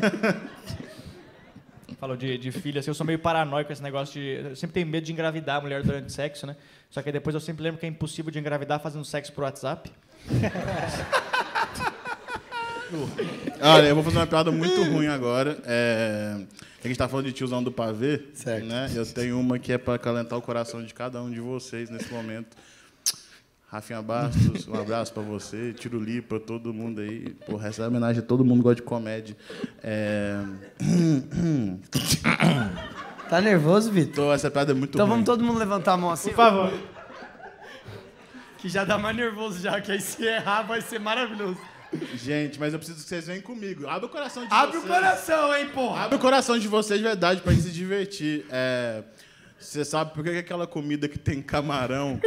Falou 1.98 2.16
de, 2.16 2.38
de 2.38 2.50
filho, 2.50 2.80
assim, 2.80 2.90
eu 2.90 2.94
sou 2.94 3.04
meio 3.04 3.18
paranoico 3.18 3.66
com 3.66 3.72
esse 3.72 3.82
negócio 3.82 4.14
de. 4.18 4.48
Eu 4.50 4.56
sempre 4.56 4.72
tenho 4.74 4.86
medo 4.86 5.04
de 5.04 5.12
engravidar 5.12 5.56
a 5.56 5.60
mulher 5.60 5.82
durante 5.82 6.06
o 6.06 6.10
sexo, 6.10 6.46
né? 6.46 6.56
Só 6.88 7.02
que 7.02 7.12
depois 7.12 7.34
eu 7.34 7.40
sempre 7.40 7.62
lembro 7.62 7.78
que 7.78 7.84
é 7.84 7.88
impossível 7.88 8.30
de 8.32 8.38
engravidar 8.38 8.80
fazendo 8.80 9.04
sexo 9.04 9.32
por 9.32 9.44
WhatsApp. 9.44 9.90
Olha, 13.60 13.86
eu 13.86 13.94
vou 13.94 14.02
fazer 14.02 14.16
uma 14.16 14.26
piada 14.26 14.50
muito 14.50 14.82
ruim 14.84 15.06
agora. 15.06 15.58
É... 15.64 16.36
A 16.82 16.88
gente 16.88 16.96
tá 16.96 17.06
falando 17.06 17.26
de 17.26 17.32
tiozão 17.32 17.62
do 17.62 17.70
pavê, 17.70 18.22
Certo. 18.32 18.64
né? 18.64 18.90
Eu 18.94 19.04
tenho 19.04 19.38
uma 19.38 19.58
que 19.58 19.70
é 19.72 19.78
pra 19.78 19.94
acalentar 19.94 20.38
o 20.38 20.42
coração 20.42 20.82
de 20.82 20.94
cada 20.94 21.22
um 21.22 21.30
de 21.30 21.38
vocês 21.38 21.90
nesse 21.90 22.10
momento. 22.12 22.56
Rafinha 23.70 24.02
Bastos, 24.02 24.66
um 24.66 24.74
abraço 24.74 25.12
pra 25.12 25.22
você. 25.22 25.72
Tiruli 25.72 26.20
pra 26.20 26.40
todo 26.40 26.74
mundo 26.74 27.00
aí. 27.00 27.30
Porra, 27.46 27.68
essa 27.68 27.84
é 27.84 27.86
homenagem 27.86 28.20
a 28.20 28.26
todo 28.26 28.44
mundo 28.44 28.58
que 28.58 28.62
gosta 28.64 28.76
de 28.76 28.82
comédia. 28.82 29.36
É... 29.82 30.34
Tá 33.28 33.40
nervoso, 33.40 33.92
Vitor? 33.92 34.34
Essa 34.34 34.50
piada 34.50 34.72
é 34.72 34.74
muito 34.74 34.94
Então 34.94 35.06
ruim. 35.06 35.12
vamos 35.12 35.26
todo 35.26 35.44
mundo 35.44 35.58
levantar 35.60 35.92
a 35.92 35.96
mão 35.96 36.10
assim. 36.10 36.30
Por 36.30 36.36
favor. 36.36 36.72
Que 38.58 38.68
já 38.68 38.84
dá 38.84 38.98
mais 38.98 39.16
nervoso 39.16 39.60
já, 39.60 39.80
que 39.80 39.92
aí 39.92 40.00
se 40.00 40.24
errar 40.24 40.62
vai 40.62 40.80
ser 40.80 40.98
maravilhoso. 40.98 41.56
Gente, 42.16 42.58
mas 42.58 42.72
eu 42.72 42.78
preciso 42.80 43.00
que 43.02 43.08
vocês 43.08 43.28
venham 43.28 43.42
comigo. 43.42 43.86
Abre 43.88 44.06
o 44.06 44.08
coração 44.08 44.44
de 44.44 44.52
Abre 44.52 44.78
o 44.78 44.80
vocês. 44.80 44.92
coração, 44.94 45.56
hein, 45.56 45.68
porra. 45.72 46.04
Abre 46.06 46.16
o 46.16 46.18
coração 46.18 46.58
de 46.58 46.66
vocês 46.66 46.98
de 46.98 47.04
verdade 47.06 47.40
pra 47.40 47.52
gente 47.52 47.62
se 47.64 47.70
divertir. 47.70 48.44
É, 48.50 49.04
Você 49.60 49.84
sabe 49.84 50.12
por 50.12 50.24
que 50.24 50.30
aquela 50.30 50.66
comida 50.66 51.08
que 51.08 51.18
tem 51.18 51.40
camarão 51.40 52.20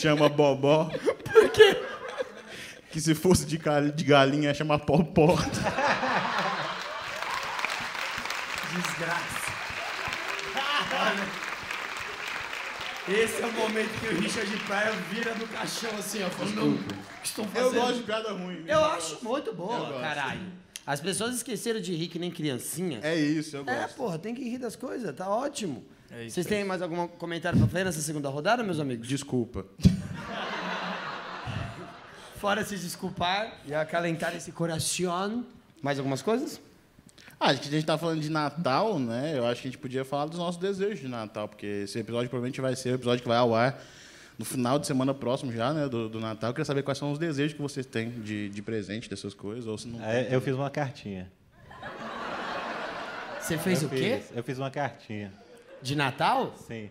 chama 0.00 0.28
bobó? 0.28 0.84
Por 1.32 1.50
quê? 1.50 1.80
Que 2.90 3.00
se 3.00 3.14
fosse 3.14 3.44
de, 3.46 3.58
gal- 3.58 3.90
de 3.90 4.04
galinha 4.04 4.52
chama 4.54 4.78
popó. 4.78 5.36
Desgraça. 8.74 9.48
Esse 13.08 13.42
é 13.42 13.46
o 13.46 13.52
momento 13.52 13.88
que 14.00 14.06
o 14.08 14.20
Richard 14.20 14.54
Pryor 14.64 14.94
vira 15.10 15.34
no 15.34 15.46
caixão 15.48 15.90
assim, 15.98 16.22
ó, 16.22 16.28
falando, 16.28 16.78
estão 17.24 17.46
fazendo? 17.48 17.74
Eu 17.74 17.80
gosto 17.80 17.94
de 17.96 18.02
piada 18.02 18.32
ruim. 18.32 18.64
Eu 18.66 18.84
acho 18.84 19.18
muito 19.24 19.54
boa, 19.54 19.98
caralho. 20.00 20.42
As 20.86 21.00
pessoas 21.00 21.36
esqueceram 21.36 21.80
de 21.80 21.94
rir 21.94 22.08
que 22.08 22.18
nem 22.18 22.30
criancinha. 22.30 23.00
É 23.02 23.14
isso, 23.16 23.56
eu 23.56 23.64
É, 23.66 23.80
gosto. 23.82 23.94
porra, 23.96 24.18
tem 24.18 24.34
que 24.34 24.42
rir 24.42 24.58
das 24.58 24.76
coisas, 24.76 25.14
tá 25.16 25.28
ótimo. 25.28 25.84
Vocês 26.28 26.46
têm 26.46 26.64
mais 26.64 26.80
algum 26.80 27.06
comentário 27.06 27.58
pra 27.58 27.68
fazer 27.68 27.84
nessa 27.84 28.00
segunda 28.00 28.28
rodada, 28.28 28.62
meus 28.62 28.80
amigos? 28.80 29.06
Desculpa. 29.06 29.66
Fora 32.36 32.64
se 32.64 32.76
desculpar 32.76 33.58
e 33.66 33.74
acalentar 33.74 34.34
esse 34.34 34.52
coração. 34.52 35.44
Mais 35.82 35.98
algumas 35.98 36.22
coisas? 36.22 36.60
Ah, 37.38 37.50
acho 37.50 37.60
que 37.60 37.68
a 37.68 37.70
gente 37.70 37.84
tá 37.84 37.98
falando 37.98 38.20
de 38.20 38.30
Natal, 38.30 38.98
né? 38.98 39.36
Eu 39.36 39.46
acho 39.46 39.60
que 39.62 39.68
a 39.68 39.70
gente 39.70 39.78
podia 39.80 40.04
falar 40.04 40.26
dos 40.26 40.38
nossos 40.38 40.60
desejos 40.60 41.00
de 41.00 41.08
Natal, 41.08 41.46
porque 41.48 41.66
esse 41.66 41.98
episódio 41.98 42.28
provavelmente 42.28 42.60
vai 42.60 42.74
ser 42.74 42.90
o 42.90 42.94
episódio 42.94 43.22
que 43.22 43.28
vai 43.28 43.36
ao 43.38 43.54
ar 43.54 43.80
no 44.38 44.44
final 44.44 44.78
de 44.78 44.86
semana 44.86 45.12
próximo 45.12 45.52
já, 45.52 45.72
né? 45.72 45.88
Do, 45.88 46.08
do 46.08 46.20
Natal. 46.20 46.50
Eu 46.50 46.54
queria 46.54 46.64
saber 46.64 46.82
quais 46.82 46.98
são 46.98 47.12
os 47.12 47.18
desejos 47.18 47.52
que 47.54 47.62
vocês 47.62 47.84
têm 47.84 48.10
de, 48.10 48.48
de 48.48 48.62
presente 48.62 49.10
dessas 49.10 49.34
coisas, 49.34 49.66
ou 49.66 49.76
se 49.76 49.88
não 49.88 50.02
É, 50.04 50.28
Eu 50.30 50.40
fiz 50.40 50.54
uma 50.54 50.70
cartinha. 50.70 51.30
Você 53.40 53.58
fez 53.58 53.82
eu 53.82 53.88
o 53.88 53.90
quê? 53.90 54.20
Fiz, 54.22 54.36
eu 54.36 54.44
fiz 54.44 54.58
uma 54.58 54.70
cartinha. 54.70 55.32
De 55.82 55.96
Natal? 55.96 56.54
Sim. 56.66 56.90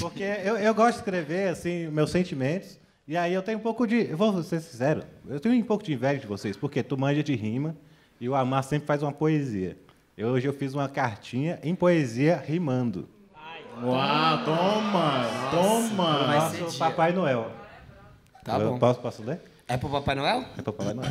Porque 0.00 0.22
eu, 0.22 0.56
eu 0.56 0.74
gosto 0.74 0.92
de 0.92 0.98
escrever, 1.00 1.48
assim, 1.48 1.88
meus 1.88 2.10
sentimentos. 2.10 2.78
E 3.06 3.16
aí 3.16 3.34
eu 3.34 3.42
tenho 3.42 3.58
um 3.58 3.62
pouco 3.62 3.86
de. 3.86 4.10
Eu 4.10 4.16
vou 4.16 4.42
ser 4.42 4.60
sincero, 4.60 5.02
eu 5.28 5.38
tenho 5.38 5.54
um 5.54 5.66
pouco 5.66 5.84
de 5.84 5.92
inveja 5.92 6.20
de 6.20 6.26
vocês, 6.26 6.56
porque 6.56 6.82
tu 6.82 6.96
manja 6.96 7.22
de 7.22 7.34
rima 7.34 7.76
e 8.18 8.28
o 8.28 8.34
Amar 8.34 8.64
sempre 8.64 8.86
faz 8.86 9.02
uma 9.02 9.12
poesia. 9.12 9.76
Eu, 10.16 10.28
hoje 10.28 10.46
eu 10.46 10.54
fiz 10.54 10.72
uma 10.72 10.88
cartinha 10.88 11.58
em 11.62 11.74
poesia 11.74 12.36
rimando. 12.36 13.08
Uau, 13.82 14.44
toma! 14.44 15.24
Toma! 15.50 16.26
Vai 16.26 16.60
Nosso. 16.60 16.78
Papai 16.78 17.12
Noel. 17.12 17.50
Tá 18.44 18.58
eu 18.58 18.70
bom. 18.70 18.78
Posso, 18.78 19.00
posso 19.00 19.22
ler? 19.22 19.40
É 19.66 19.76
pro 19.76 19.90
Papai 19.90 20.14
Noel? 20.14 20.44
É 20.56 20.62
pro 20.62 20.72
Papai 20.72 20.94
Noel. 20.94 21.10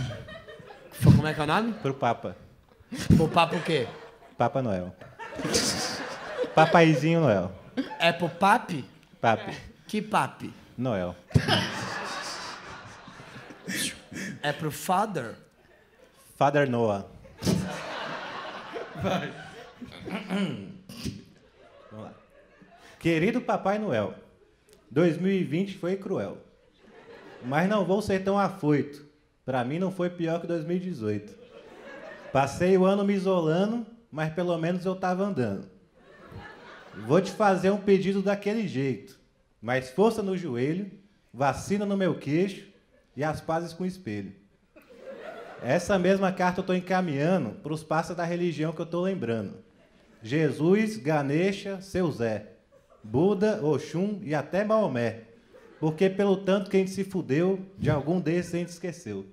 Como 1.03 1.27
é 1.27 1.33
que 1.33 1.39
é 1.41 1.43
o 1.43 1.47
nome? 1.47 1.73
Pro 1.73 1.93
Papa. 1.93 2.35
Pro 3.17 3.27
Papo 3.27 3.57
o 3.57 3.61
quê? 3.61 3.87
Papa 4.37 4.61
Noel. 4.61 4.95
Papaizinho 6.55 7.21
Noel. 7.21 7.51
É 7.99 8.11
pro 8.11 8.29
Papi? 8.29 8.85
Papi. 9.19 9.55
Que 9.87 10.01
Papi? 10.01 10.53
Noel. 10.77 11.15
É 14.41 14.51
pro 14.51 14.71
Father? 14.71 15.35
Father 16.37 16.69
Noah. 16.69 17.05
Vamos 21.91 22.05
lá. 22.05 22.11
Querido 22.99 23.41
Papai 23.41 23.79
Noel, 23.79 24.13
2020 24.91 25.77
foi 25.77 25.95
cruel. 25.95 26.37
Mas 27.43 27.67
não 27.67 27.85
vou 27.85 28.01
ser 28.01 28.23
tão 28.23 28.37
afoito. 28.37 29.05
Pra 29.45 29.63
mim 29.63 29.79
não 29.79 29.91
foi 29.91 30.09
pior 30.09 30.39
que 30.39 30.47
2018. 30.47 31.35
Passei 32.31 32.77
o 32.77 32.85
ano 32.85 33.03
me 33.03 33.13
isolando 33.13 33.85
mas 34.13 34.31
pelo 34.31 34.55
menos 34.59 34.85
eu 34.85 34.95
tava 34.95 35.23
andando. 35.23 35.67
Vou 36.95 37.19
te 37.19 37.31
fazer 37.31 37.71
um 37.71 37.77
pedido 37.77 38.21
daquele 38.21 38.67
jeito. 38.67 39.19
Mais 39.61 39.89
força 39.89 40.21
no 40.21 40.37
joelho, 40.37 40.91
vacina 41.33 41.85
no 41.85 41.97
meu 41.97 42.15
queixo 42.15 42.67
e 43.15 43.23
as 43.23 43.41
pazes 43.41 43.73
com 43.73 43.83
o 43.83 43.87
espelho. 43.87 44.33
Essa 45.61 45.97
mesma 45.97 46.31
carta 46.31 46.59
eu 46.59 46.63
estou 46.63 46.75
encaminhando 46.75 47.51
para 47.61 47.73
os 47.73 47.83
passos 47.83 48.15
da 48.15 48.25
religião 48.25 48.73
que 48.73 48.81
eu 48.81 48.85
estou 48.85 49.01
lembrando. 49.01 49.55
Jesus, 50.21 50.97
Ganesha, 50.97 51.81
seu 51.81 52.11
Zé, 52.11 52.47
Buda, 53.03 53.65
Oxum 53.65 54.19
e 54.21 54.35
até 54.35 54.63
Maomé. 54.63 55.21
Porque 55.79 56.09
pelo 56.09 56.37
tanto 56.37 56.69
que 56.69 56.77
a 56.77 56.79
gente 56.79 56.91
se 56.91 57.03
fudeu, 57.03 57.59
de 57.77 57.89
algum 57.89 58.19
desses 58.19 58.53
a 58.53 58.57
gente 58.57 58.69
esqueceu. 58.69 59.25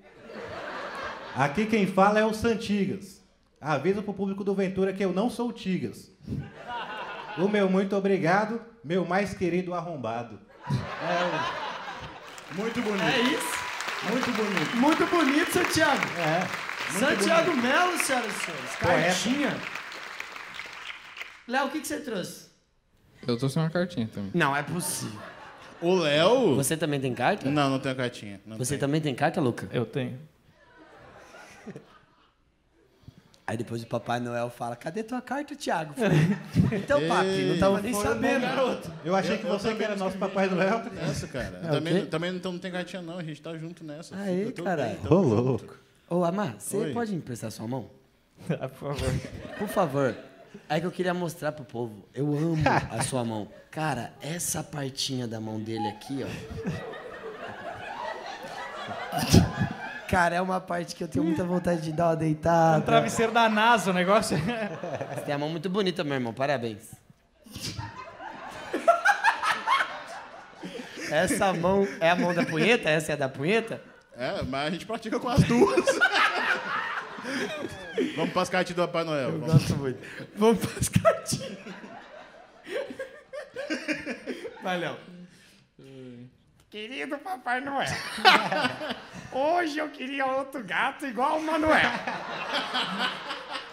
Aqui 1.35 1.67
quem 1.67 1.87
fala 1.87 2.19
é 2.19 2.25
o 2.25 2.35
Santigas. 2.35 3.21
Aviso 3.61 4.03
pro 4.03 4.15
público 4.15 4.43
do 4.43 4.55
Ventura 4.55 4.93
que 4.93 5.05
eu 5.05 5.13
não 5.13 5.29
sou 5.29 5.49
o 5.49 5.53
Tigas. 5.53 6.11
O 7.39 7.49
meu 7.49 7.69
muito 7.71 7.97
obrigado, 7.97 8.61
meu 8.83 9.05
mais 9.05 9.35
querido 9.35 9.75
arrombado. 9.75 10.39
Muito 12.53 12.83
bonito. 12.83 13.03
É 13.05 13.21
isso. 13.21 13.61
Muito 14.11 14.31
bonito. 14.33 14.77
Muito 14.77 15.07
bonito, 15.07 15.53
Santiago. 15.53 16.03
É. 16.19 16.91
Santiago 16.99 17.57
Melo, 17.57 17.97
senhoras 17.99 18.35
e 18.35 18.41
senhores. 18.45 18.77
Cartinha. 18.77 19.57
Léo, 21.47 21.67
o 21.67 21.71
que, 21.71 21.81
que 21.81 21.87
você 21.87 22.01
trouxe? 22.01 22.49
Eu 23.27 23.37
trouxe 23.37 23.59
uma 23.59 23.71
cartinha 23.71 24.09
também. 24.13 24.31
Não, 24.35 24.57
é 24.57 24.63
possível. 24.63 25.21
O 25.81 25.95
Léo. 25.95 26.57
Você 26.57 26.77
também 26.77 27.01
tem 27.01 27.15
carta? 27.15 27.49
Não, 27.51 27.71
não 27.71 27.79
tenho 27.79 27.95
cartinha. 27.95 28.41
Não 28.45 28.59
Você 28.59 28.71
tenho. 28.71 28.81
também 28.81 29.01
tem 29.01 29.15
carta, 29.15 29.41
Luca? 29.41 29.69
Eu 29.73 29.87
tenho. 29.87 30.19
Aí 33.51 33.57
depois 33.57 33.83
o 33.83 33.87
Papai 33.89 34.21
Noel 34.21 34.49
fala, 34.49 34.77
cadê 34.77 35.03
tua 35.03 35.21
carta, 35.21 35.57
Thiago? 35.57 35.93
Então, 36.71 37.01
papi, 37.09 37.47
não 37.49 37.59
tava 37.59 37.81
nem 37.81 37.93
sabendo. 37.93 38.43
garoto. 38.43 38.93
Eu 39.05 39.17
achei 39.17 39.39
que 39.39 39.45
Eu- 39.45 39.51
eu 39.51 39.59
você 39.59 39.75
que 39.75 39.83
era 39.83 39.97
nosso 39.97 40.17
Papai 40.19 40.49
Noel. 40.49 40.85
Nessa, 40.93 41.27
cara. 41.27 41.61
É 41.65 41.69
também, 41.69 42.07
também 42.07 42.37
então 42.37 42.53
não 42.53 42.61
tem 42.61 42.71
cartinha, 42.71 43.03
não. 43.03 43.19
A 43.19 43.25
gente 43.25 43.43
tá 43.43 43.53
junto 43.59 43.83
nessa. 43.83 44.15
Bem, 44.15 44.53
tamo 44.53 44.69
Ô, 45.11 45.21
louco. 45.21 45.77
Ô, 46.09 46.23
Amar, 46.25 46.55
você 46.61 46.93
pode 46.93 47.11
me 47.11 47.17
emprestar 47.19 47.51
sua 47.51 47.67
mão? 47.67 47.91
Por 48.47 48.57
favor. 48.79 49.13
Por 49.59 49.67
favor. 49.69 50.15
É 50.69 50.79
que 50.79 50.87
eu 50.87 50.93
queria 50.93 51.13
mostrar 51.13 51.51
pro 51.51 51.65
povo. 51.65 52.05
Eu 52.15 52.33
amo 52.33 52.55
a 52.89 53.03
sua 53.03 53.25
mão. 53.25 53.49
Cara, 53.69 54.13
essa 54.23 54.63
partinha 54.63 55.27
da 55.27 55.41
mão 55.41 55.59
dele 55.61 55.89
aqui, 55.89 56.25
ó. 56.25 56.29
Cara, 60.11 60.35
é 60.35 60.41
uma 60.41 60.61
parte 60.61 60.97
que 60.97 61.05
eu 61.05 61.09
tenho 61.09 61.25
muita 61.25 61.45
vontade 61.45 61.83
de 61.83 61.93
dar 61.93 62.07
uma 62.09 62.15
Um 62.15 62.17
deitada. 62.17 62.83
travesseiro 62.85 63.31
da 63.33 63.49
NASA, 63.49 63.91
o 63.91 63.95
negócio. 63.95 64.37
Você 65.15 65.21
tem 65.25 65.35
a 65.35 65.39
mão 65.39 65.49
muito 65.49 65.71
bonita, 65.71 66.03
meu 66.03 66.15
irmão. 66.15 66.33
Parabéns. 66.35 66.91
Essa 71.11 71.53
mão 71.53 71.87
é 72.01 72.11
a 72.11 72.17
mão 72.17 72.35
da 72.35 72.45
punheta? 72.45 72.89
Essa 72.91 73.13
é 73.13 73.15
a 73.15 73.19
da 73.19 73.29
punheta? 73.29 73.81
É, 74.17 74.43
mas 74.43 74.67
a 74.67 74.71
gente 74.71 74.85
pratica 74.87 75.19
com 75.21 75.29
as 75.29 75.43
duas. 75.45 75.85
Vamos 78.17 78.33
pras 78.33 78.49
cartinhas 78.49 78.77
do 78.77 78.87
Papai 78.87 79.05
Noel. 79.05 79.33
Vamos. 79.33 79.53
Gosto 79.53 79.77
muito. 79.77 79.99
Vamos 80.37 80.65
pras 80.67 80.89
cartinhas. 80.89 81.59
Valeu. 84.63 84.97
Querido 86.71 87.19
Papai 87.19 87.61
Noel, 87.61 87.89
hoje 89.33 89.79
eu 89.79 89.89
queria 89.89 90.25
outro 90.25 90.63
gato 90.63 91.05
igual 91.05 91.39
o 91.39 91.43
Manuel. 91.43 91.91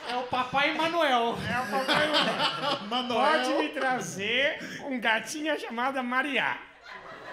É 0.09 0.15
o 0.15 0.23
Papai 0.23 0.73
Manuel. 0.73 1.37
É 1.47 1.59
o 1.59 1.69
Papai 1.69 2.07
Noel. 2.07 3.07
Pode 3.07 3.53
me 3.53 3.69
trazer 3.69 4.57
um 4.85 4.99
gatinha 4.99 5.59
chamada 5.59 6.01
Maria. 6.01 6.57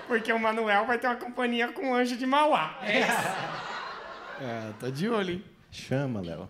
Porque 0.07 0.31
o 0.35 0.39
Manuel 0.39 0.85
vai 0.85 0.99
ter 0.99 1.07
uma 1.07 1.17
companhia 1.17 1.73
com 1.73 1.93
o 1.93 1.95
anjo 1.95 2.15
de 2.15 2.27
Mauá. 2.27 2.79
É 2.83 3.01
isso. 3.01 3.29
É, 4.43 4.73
tá 4.79 4.91
de 4.91 5.09
olho, 5.09 5.33
hein? 5.33 5.45
Chama, 5.71 6.21
Léo. 6.21 6.47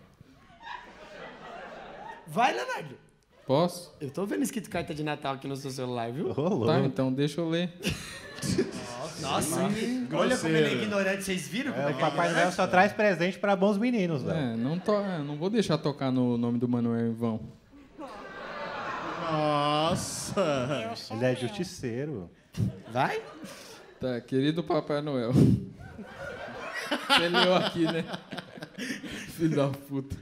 Vai, 2.27 2.53
Leonardo. 2.53 2.99
Posso? 3.47 3.95
Eu 4.01 4.11
tô 4.11 4.27
vendo 4.27 4.43
escrito 4.43 4.69
carta 4.69 4.93
de 4.93 5.05
Natal 5.05 5.35
aqui 5.35 5.47
no 5.47 5.55
seu 5.55 5.71
celular, 5.71 6.11
viu? 6.11 6.33
Louco. 6.33 6.67
Tá, 6.67 6.81
então 6.81 7.13
deixa 7.13 7.41
eu 7.41 7.49
ler. 7.49 7.73
Nossa, 9.21 9.63
olha 10.13 10.37
como 10.37 10.57
ele 10.57 10.69
é 10.69 10.83
ignorante. 10.83 11.23
Vocês 11.23 11.49
viram 11.49 11.73
como 11.73 11.89
É, 11.89 11.91
é, 11.91 11.95
o 11.95 11.97
ele 11.97 11.99
é 11.99 12.01
Papai 12.01 12.33
Noel 12.33 12.53
só 12.53 12.67
traz 12.67 12.93
presente 12.93 13.39
para 13.39 13.57
bons 13.57 13.79
meninos, 13.79 14.23
Léo. 14.23 14.37
É, 14.37 14.57
não, 14.57 14.79
to... 14.79 14.93
é, 14.93 15.19
não 15.23 15.37
vou 15.37 15.49
deixar 15.49 15.79
tocar 15.79 16.11
no 16.13 16.37
nome 16.37 16.59
do 16.59 16.69
Manuel 16.69 17.07
em 17.07 17.13
vão. 17.13 17.41
Nossa. 19.31 20.93
Ele 21.11 21.25
é 21.25 21.35
justiceiro. 21.35 22.31
Vai? 22.93 23.23
Tá, 24.01 24.21
querido 24.21 24.63
Papai 24.63 25.01
Noel. 25.01 25.33
Você 25.33 27.29
leu 27.29 27.55
aqui, 27.55 27.85
né? 27.85 28.05
Filho 29.31 29.57
da 29.57 29.69
puta. 29.69 30.17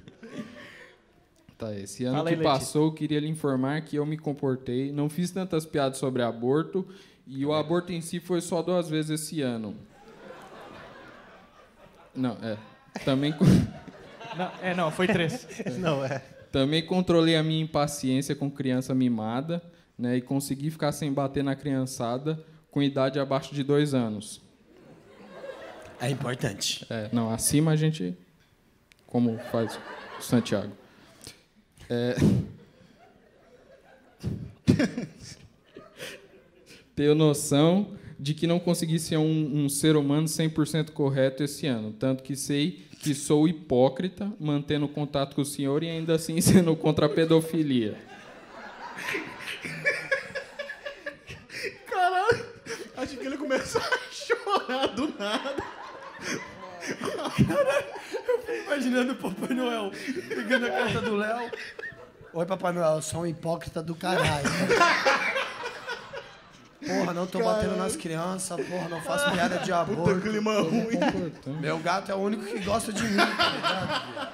Tá, 1.58 1.74
esse 1.74 2.04
ano 2.04 2.16
Fala 2.16 2.30
aí, 2.30 2.36
que 2.36 2.42
Letícia. 2.42 2.60
passou, 2.60 2.86
eu 2.86 2.92
queria 2.92 3.20
lhe 3.20 3.28
informar 3.28 3.80
que 3.82 3.96
eu 3.96 4.06
me 4.06 4.16
comportei, 4.16 4.90
não 4.92 5.08
fiz 5.08 5.30
tantas 5.30 5.64
piadas 5.64 5.98
sobre 5.98 6.22
aborto 6.22 6.86
e 7.26 7.44
o 7.46 7.52
aborto 7.52 7.92
em 7.92 8.00
si 8.00 8.20
foi 8.20 8.40
só 8.40 8.62
duas 8.62 8.88
vezes 8.88 9.22
esse 9.22 9.40
ano. 9.40 9.76
Não, 12.14 12.36
é. 12.42 12.58
Também, 13.04 13.34
Não, 14.36 14.50
é, 14.62 14.74
não, 14.74 14.90
foi 14.90 15.06
três. 15.06 15.46
Não, 15.78 16.04
é. 16.04 16.18
também 16.50 16.84
controlei 16.84 17.36
a 17.36 17.42
minha 17.42 17.62
impaciência 17.62 18.34
com 18.34 18.50
criança 18.50 18.94
mimada, 18.94 19.62
né? 19.96 20.16
E 20.16 20.20
consegui 20.20 20.70
ficar 20.70 20.92
sem 20.92 21.12
bater 21.12 21.44
na 21.44 21.54
criançada 21.54 22.42
com 22.70 22.82
idade 22.82 23.18
abaixo 23.18 23.54
de 23.54 23.62
dois 23.62 23.94
anos. 23.94 24.40
É 26.00 26.10
importante. 26.10 26.86
É, 26.90 27.08
não, 27.12 27.30
acima 27.30 27.72
a 27.72 27.76
gente. 27.76 28.16
Como 29.06 29.38
faz 29.50 29.78
o 30.18 30.22
Santiago. 30.22 30.72
É... 31.88 32.16
Tenho 36.94 37.14
noção 37.14 37.96
de 38.18 38.34
que 38.34 38.46
não 38.46 38.60
consegui 38.60 38.98
ser 38.98 39.16
um, 39.16 39.64
um 39.64 39.68
ser 39.68 39.96
humano 39.96 40.26
100% 40.26 40.90
correto 40.90 41.42
esse 41.42 41.66
ano. 41.66 41.92
Tanto 41.92 42.22
que 42.22 42.36
sei 42.36 42.86
que 43.00 43.14
sou 43.14 43.48
hipócrita, 43.48 44.32
mantendo 44.38 44.86
contato 44.86 45.34
com 45.34 45.42
o 45.42 45.44
senhor 45.44 45.82
e 45.82 45.88
ainda 45.88 46.14
assim 46.14 46.38
sendo 46.42 46.76
contra 46.76 47.06
a 47.06 47.08
pedofilia. 47.08 47.98
Caralho. 51.86 52.46
Acho 52.96 53.16
que 53.16 53.26
ele 53.26 53.36
começou 53.36 53.80
a 53.80 53.98
chorar 54.12 54.86
do 54.88 55.08
nada. 55.18 55.64
Imaginando 58.66 59.12
o 59.12 59.16
Papai 59.16 59.56
Noel 59.56 59.90
pegando 60.28 60.66
a 60.66 60.70
carta 60.70 61.00
do 61.00 61.16
Léo. 61.16 61.50
Oi, 62.34 62.46
Papai 62.46 62.72
Noel, 62.72 62.96
eu 62.96 63.02
sou 63.02 63.22
um 63.22 63.26
hipócrita 63.26 63.82
do 63.82 63.94
caralho. 63.94 64.48
Porra, 66.86 67.14
não 67.14 67.26
tô 67.26 67.38
batendo 67.42 67.76
nas 67.76 67.94
crianças, 67.96 68.56
porra, 68.66 68.88
não 68.88 69.00
faço 69.00 69.30
piada 69.30 69.58
de 69.58 69.72
aborto. 69.72 70.20
Clima 70.20 70.60
ruim. 70.60 70.98
Meu 71.60 71.78
gato 71.78 72.10
é 72.10 72.14
o 72.14 72.18
único 72.18 72.44
que 72.44 72.58
gosta 72.60 72.92
de 72.92 73.02
mim, 73.02 73.16
tá 73.16 73.50
ligado? 73.54 74.32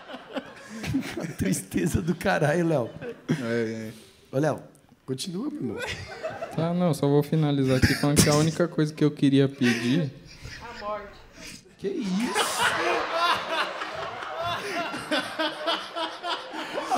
Tristeza 1.37 2.01
do 2.01 2.15
caralho, 2.15 2.66
Léo. 2.66 2.91
É, 3.31 3.91
é. 3.91 3.93
Ô, 4.33 4.39
Léo, 4.39 4.62
continua, 5.05 5.51
meu 5.51 5.61
irmão. 5.61 5.77
Tá, 6.57 6.73
não, 6.73 6.95
só 6.95 7.07
vou 7.07 7.23
finalizar 7.23 7.77
aqui 7.77 7.95
falando 7.95 8.23
que 8.23 8.29
a 8.29 8.35
única 8.35 8.66
coisa 8.66 8.93
que 8.93 9.05
eu 9.05 9.11
queria 9.11 9.49
pedir. 9.49 10.11
Que 11.79 11.89
isso? 11.89 12.98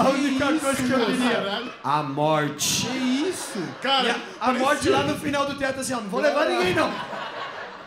A 0.01 0.09
única 0.09 0.47
coisa 0.47 0.83
que 0.83 0.91
eu 0.91 1.07
queria. 1.07 1.73
A 1.85 2.03
morte. 2.03 2.87
Que 2.87 2.97
isso? 3.29 3.63
Cara, 3.83 4.17
a 4.41 4.53
morte 4.55 4.89
lá 4.89 5.03
no 5.03 5.15
final 5.19 5.45
do 5.45 5.59
teatro 5.59 5.83
assim, 5.83 5.93
ó. 5.93 6.01
Não 6.01 6.09
vou 6.09 6.21
levar 6.21 6.47
ninguém, 6.47 6.75
não. 6.75 6.91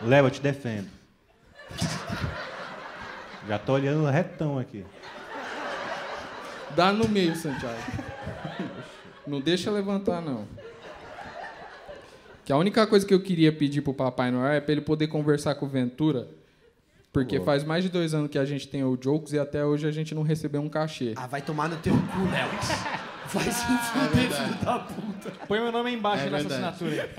Léo, 0.04 0.26
eu 0.26 0.30
te 0.30 0.40
defendo. 0.40 0.88
Já 3.48 3.58
tô 3.58 3.72
olhando 3.72 4.06
retão 4.06 4.60
aqui. 4.60 4.84
Dá 6.76 6.92
no 6.92 7.08
meio, 7.08 7.34
Santiago. 7.34 7.82
Não 9.26 9.40
deixa 9.40 9.72
levantar, 9.72 10.20
não. 10.20 10.46
Que 12.44 12.52
a 12.52 12.56
única 12.56 12.86
coisa 12.86 13.04
que 13.04 13.12
eu 13.12 13.22
queria 13.22 13.50
pedir 13.50 13.80
pro 13.80 13.92
Papai 13.92 14.30
Noel 14.30 14.52
é 14.52 14.60
pra 14.60 14.70
ele 14.70 14.82
poder 14.82 15.08
conversar 15.08 15.56
com 15.56 15.66
o 15.66 15.68
Ventura. 15.68 16.28
Porque 17.14 17.40
faz 17.40 17.62
mais 17.62 17.84
de 17.84 17.88
dois 17.88 18.12
anos 18.12 18.28
que 18.28 18.36
a 18.36 18.44
gente 18.44 18.66
tem 18.66 18.82
o 18.82 18.98
Jokes 19.00 19.32
e 19.32 19.38
até 19.38 19.64
hoje 19.64 19.86
a 19.86 19.92
gente 19.92 20.12
não 20.16 20.22
recebeu 20.22 20.60
um 20.60 20.68
cachê. 20.68 21.14
Ah, 21.14 21.28
vai 21.28 21.40
tomar 21.40 21.68
no 21.68 21.76
teu 21.76 21.94
cu, 21.94 22.30
Léo. 22.30 22.48
Vai 23.32 23.44
se 23.44 23.64
fuder, 23.64 24.30
filho 24.30 24.64
da 24.64 24.78
puta. 24.80 25.30
Põe 25.48 25.58
meu 25.58 25.72
nome 25.72 25.88
aí 25.88 25.96
embaixo 25.96 26.26
É 26.26 26.30
nessa 26.30 26.46
verdade. 26.46 26.74
assinatura 26.74 27.10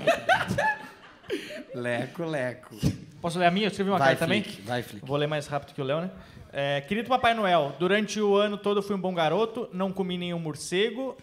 aí. 1.28 1.36
Leco, 1.74 2.24
leco. 2.24 2.76
Posso 3.20 3.38
ler 3.38 3.46
a 3.46 3.50
minha? 3.50 3.66
Eu 3.66 3.70
escrevi 3.70 3.90
uma 3.90 3.98
Vai, 3.98 4.08
carta 4.10 4.24
também? 4.24 4.44
Vai, 4.64 4.82
Flick. 4.82 5.04
Vou 5.04 5.16
ler 5.16 5.26
mais 5.26 5.46
rápido 5.48 5.74
que 5.74 5.82
o 5.82 5.84
Léo, 5.84 6.00
né? 6.00 6.10
É, 6.52 6.80
querido 6.82 7.08
Papai 7.08 7.34
Noel, 7.34 7.74
durante 7.78 8.20
o 8.20 8.36
ano 8.36 8.56
todo 8.56 8.78
eu 8.78 8.82
fui 8.82 8.94
um 8.94 9.00
bom 9.00 9.12
garoto, 9.12 9.68
não 9.72 9.92
comi 9.92 10.16
nenhum 10.16 10.38
morcego, 10.38 11.16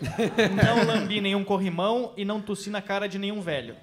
não 0.00 0.86
lambi 0.86 1.20
nenhum 1.20 1.44
corrimão 1.44 2.12
e 2.16 2.24
não 2.24 2.40
tossi 2.40 2.70
na 2.70 2.80
cara 2.80 3.06
de 3.06 3.18
nenhum 3.18 3.40
velho. 3.40 3.76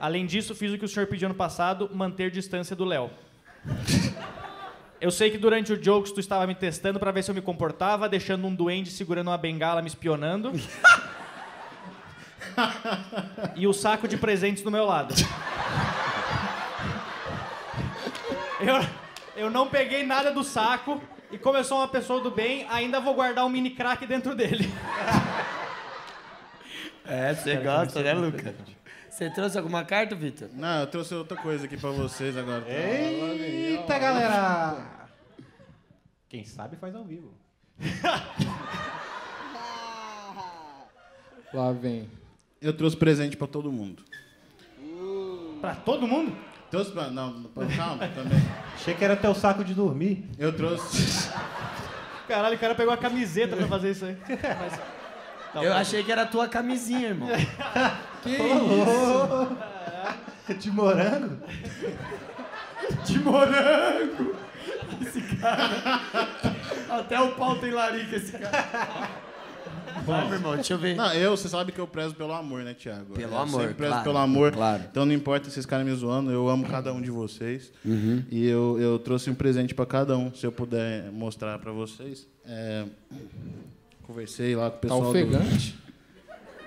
Além 0.00 0.26
disso, 0.26 0.54
fiz 0.54 0.72
o 0.72 0.78
que 0.78 0.84
o 0.86 0.88
senhor 0.88 1.06
pediu 1.06 1.26
ano 1.26 1.34
passado, 1.36 1.90
manter 1.94 2.30
distância 2.30 2.74
do 2.74 2.84
Léo. 2.84 3.10
Eu 5.00 5.10
sei 5.10 5.30
que 5.30 5.36
durante 5.36 5.72
o 5.72 5.82
Jokes 5.82 6.12
tu 6.12 6.20
estava 6.20 6.46
me 6.46 6.54
testando 6.54 6.98
para 6.98 7.10
ver 7.10 7.22
se 7.22 7.30
eu 7.30 7.34
me 7.34 7.42
comportava, 7.42 8.08
deixando 8.08 8.46
um 8.46 8.54
duende 8.54 8.90
segurando 8.90 9.28
uma 9.28 9.36
bengala 9.36 9.82
me 9.82 9.88
espionando. 9.88 10.52
e 13.54 13.66
o 13.66 13.72
saco 13.72 14.08
de 14.08 14.16
presentes 14.16 14.62
do 14.62 14.70
meu 14.70 14.86
lado. 14.86 15.14
Eu, 18.60 18.86
eu 19.36 19.50
não 19.50 19.68
peguei 19.68 20.04
nada 20.04 20.30
do 20.30 20.42
saco 20.42 21.02
e 21.30 21.36
como 21.36 21.58
eu 21.58 21.64
sou 21.64 21.78
uma 21.78 21.88
pessoa 21.88 22.20
do 22.20 22.30
bem, 22.30 22.66
ainda 22.70 23.00
vou 23.00 23.12
guardar 23.12 23.44
um 23.44 23.48
mini 23.48 23.70
crack 23.70 24.06
dentro 24.06 24.34
dele. 24.34 24.72
É, 27.04 27.34
você 27.34 27.56
gosta, 27.56 28.02
né, 28.02 28.14
Luca? 28.14 28.54
Você 29.14 29.30
trouxe 29.30 29.56
alguma 29.56 29.84
carta, 29.84 30.16
Vitor? 30.16 30.48
Não, 30.54 30.80
eu 30.80 30.86
trouxe 30.88 31.14
outra 31.14 31.36
coisa 31.40 31.66
aqui 31.66 31.76
pra 31.76 31.90
vocês 31.90 32.36
agora. 32.36 32.64
Eita, 32.68 33.96
galera! 33.96 35.06
Quem 36.28 36.44
sabe 36.44 36.74
faz 36.76 36.96
ao 36.96 37.04
vivo. 37.04 37.32
Lá 41.54 41.70
vem. 41.70 42.10
Eu 42.60 42.72
trouxe 42.76 42.96
presente 42.96 43.36
pra 43.36 43.46
todo 43.46 43.70
mundo. 43.70 44.02
Pra 45.60 45.76
todo 45.76 46.08
mundo? 46.08 46.36
Trouxe 46.68 46.90
pra... 46.90 47.08
Não, 47.08 47.44
pra- 47.44 47.66
calma, 47.66 48.08
também. 48.08 48.38
Achei 48.74 48.94
que 48.94 49.04
era 49.04 49.14
teu 49.14 49.32
saco 49.32 49.62
de 49.62 49.74
dormir. 49.74 50.28
Eu 50.36 50.52
trouxe... 50.56 51.30
Caralho, 52.26 52.56
o 52.56 52.58
cara 52.58 52.74
pegou 52.74 52.92
a 52.92 52.96
camiseta 52.96 53.54
pra 53.56 53.68
fazer 53.78 53.92
isso 53.92 54.06
aí. 54.06 54.16
Eu 55.62 55.72
achei 55.72 56.02
que 56.02 56.10
era 56.10 56.22
a 56.22 56.26
tua 56.26 56.48
camisinha, 56.48 57.08
irmão. 57.08 57.28
De 60.58 60.70
morango? 60.70 61.38
De 63.06 63.18
morango! 63.20 64.36
Esse 65.00 65.22
cara. 65.36 66.00
Até 66.90 67.20
o 67.20 67.32
pau 67.32 67.56
tem 67.56 67.70
larica, 67.70 68.16
esse 68.16 68.32
cara. 68.32 69.08
Meu 70.06 70.34
irmão, 70.34 70.54
deixa 70.54 70.74
eu 70.74 70.78
ver. 70.78 70.94
Não, 70.96 71.12
eu, 71.14 71.36
você 71.36 71.48
sabe 71.48 71.72
que 71.72 71.78
eu 71.78 71.86
prezo 71.86 72.14
pelo 72.14 72.32
amor, 72.32 72.62
né, 72.62 72.74
Thiago? 72.74 73.14
Pelo 73.14 73.32
eu 73.32 73.38
amor, 73.38 73.60
sempre 73.60 73.74
prezo 73.74 73.92
claro, 73.92 74.04
pelo 74.04 74.18
amor. 74.18 74.52
claro. 74.52 74.82
Então 74.90 75.06
não 75.06 75.14
importa 75.14 75.46
se 75.46 75.52
vocês 75.52 75.64
ficarem 75.64 75.86
me 75.86 75.94
zoando, 75.94 76.30
eu 76.30 76.48
amo 76.48 76.66
cada 76.68 76.92
um 76.92 77.00
de 77.00 77.10
vocês. 77.10 77.72
Uhum. 77.84 78.22
E 78.30 78.46
eu, 78.46 78.78
eu 78.78 78.98
trouxe 78.98 79.30
um 79.30 79.34
presente 79.34 79.74
pra 79.74 79.86
cada 79.86 80.16
um, 80.16 80.32
se 80.34 80.44
eu 80.46 80.52
puder 80.52 81.10
mostrar 81.10 81.58
pra 81.58 81.72
vocês. 81.72 82.26
É, 82.44 82.84
Conversei 84.06 84.54
lá 84.54 84.70
com 84.70 84.76
o 84.76 84.80
Tá 84.80 84.80
pessoal. 84.80 85.02
do- 85.02 85.08
ofegante. 85.08 85.78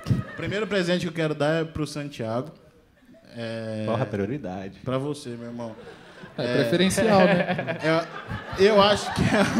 O 0.09 0.35
primeiro 0.38 0.65
presente 0.68 1.01
que 1.01 1.07
eu 1.07 1.14
quero 1.14 1.35
dar 1.35 1.61
é 1.61 1.65
pro 1.65 1.85
Santiago. 1.85 2.51
É... 3.35 3.84
Porra, 3.85 4.05
prioridade. 4.05 4.80
Pra 4.84 4.97
você, 4.97 5.30
meu 5.30 5.47
irmão. 5.47 5.76
É, 6.38 6.53
preferencial, 6.61 7.19
né? 7.19 7.77
É, 7.84 8.64
eu 8.64 8.81
acho 8.81 9.14
que 9.14 9.22
é 9.22 9.41
um... 9.43 9.57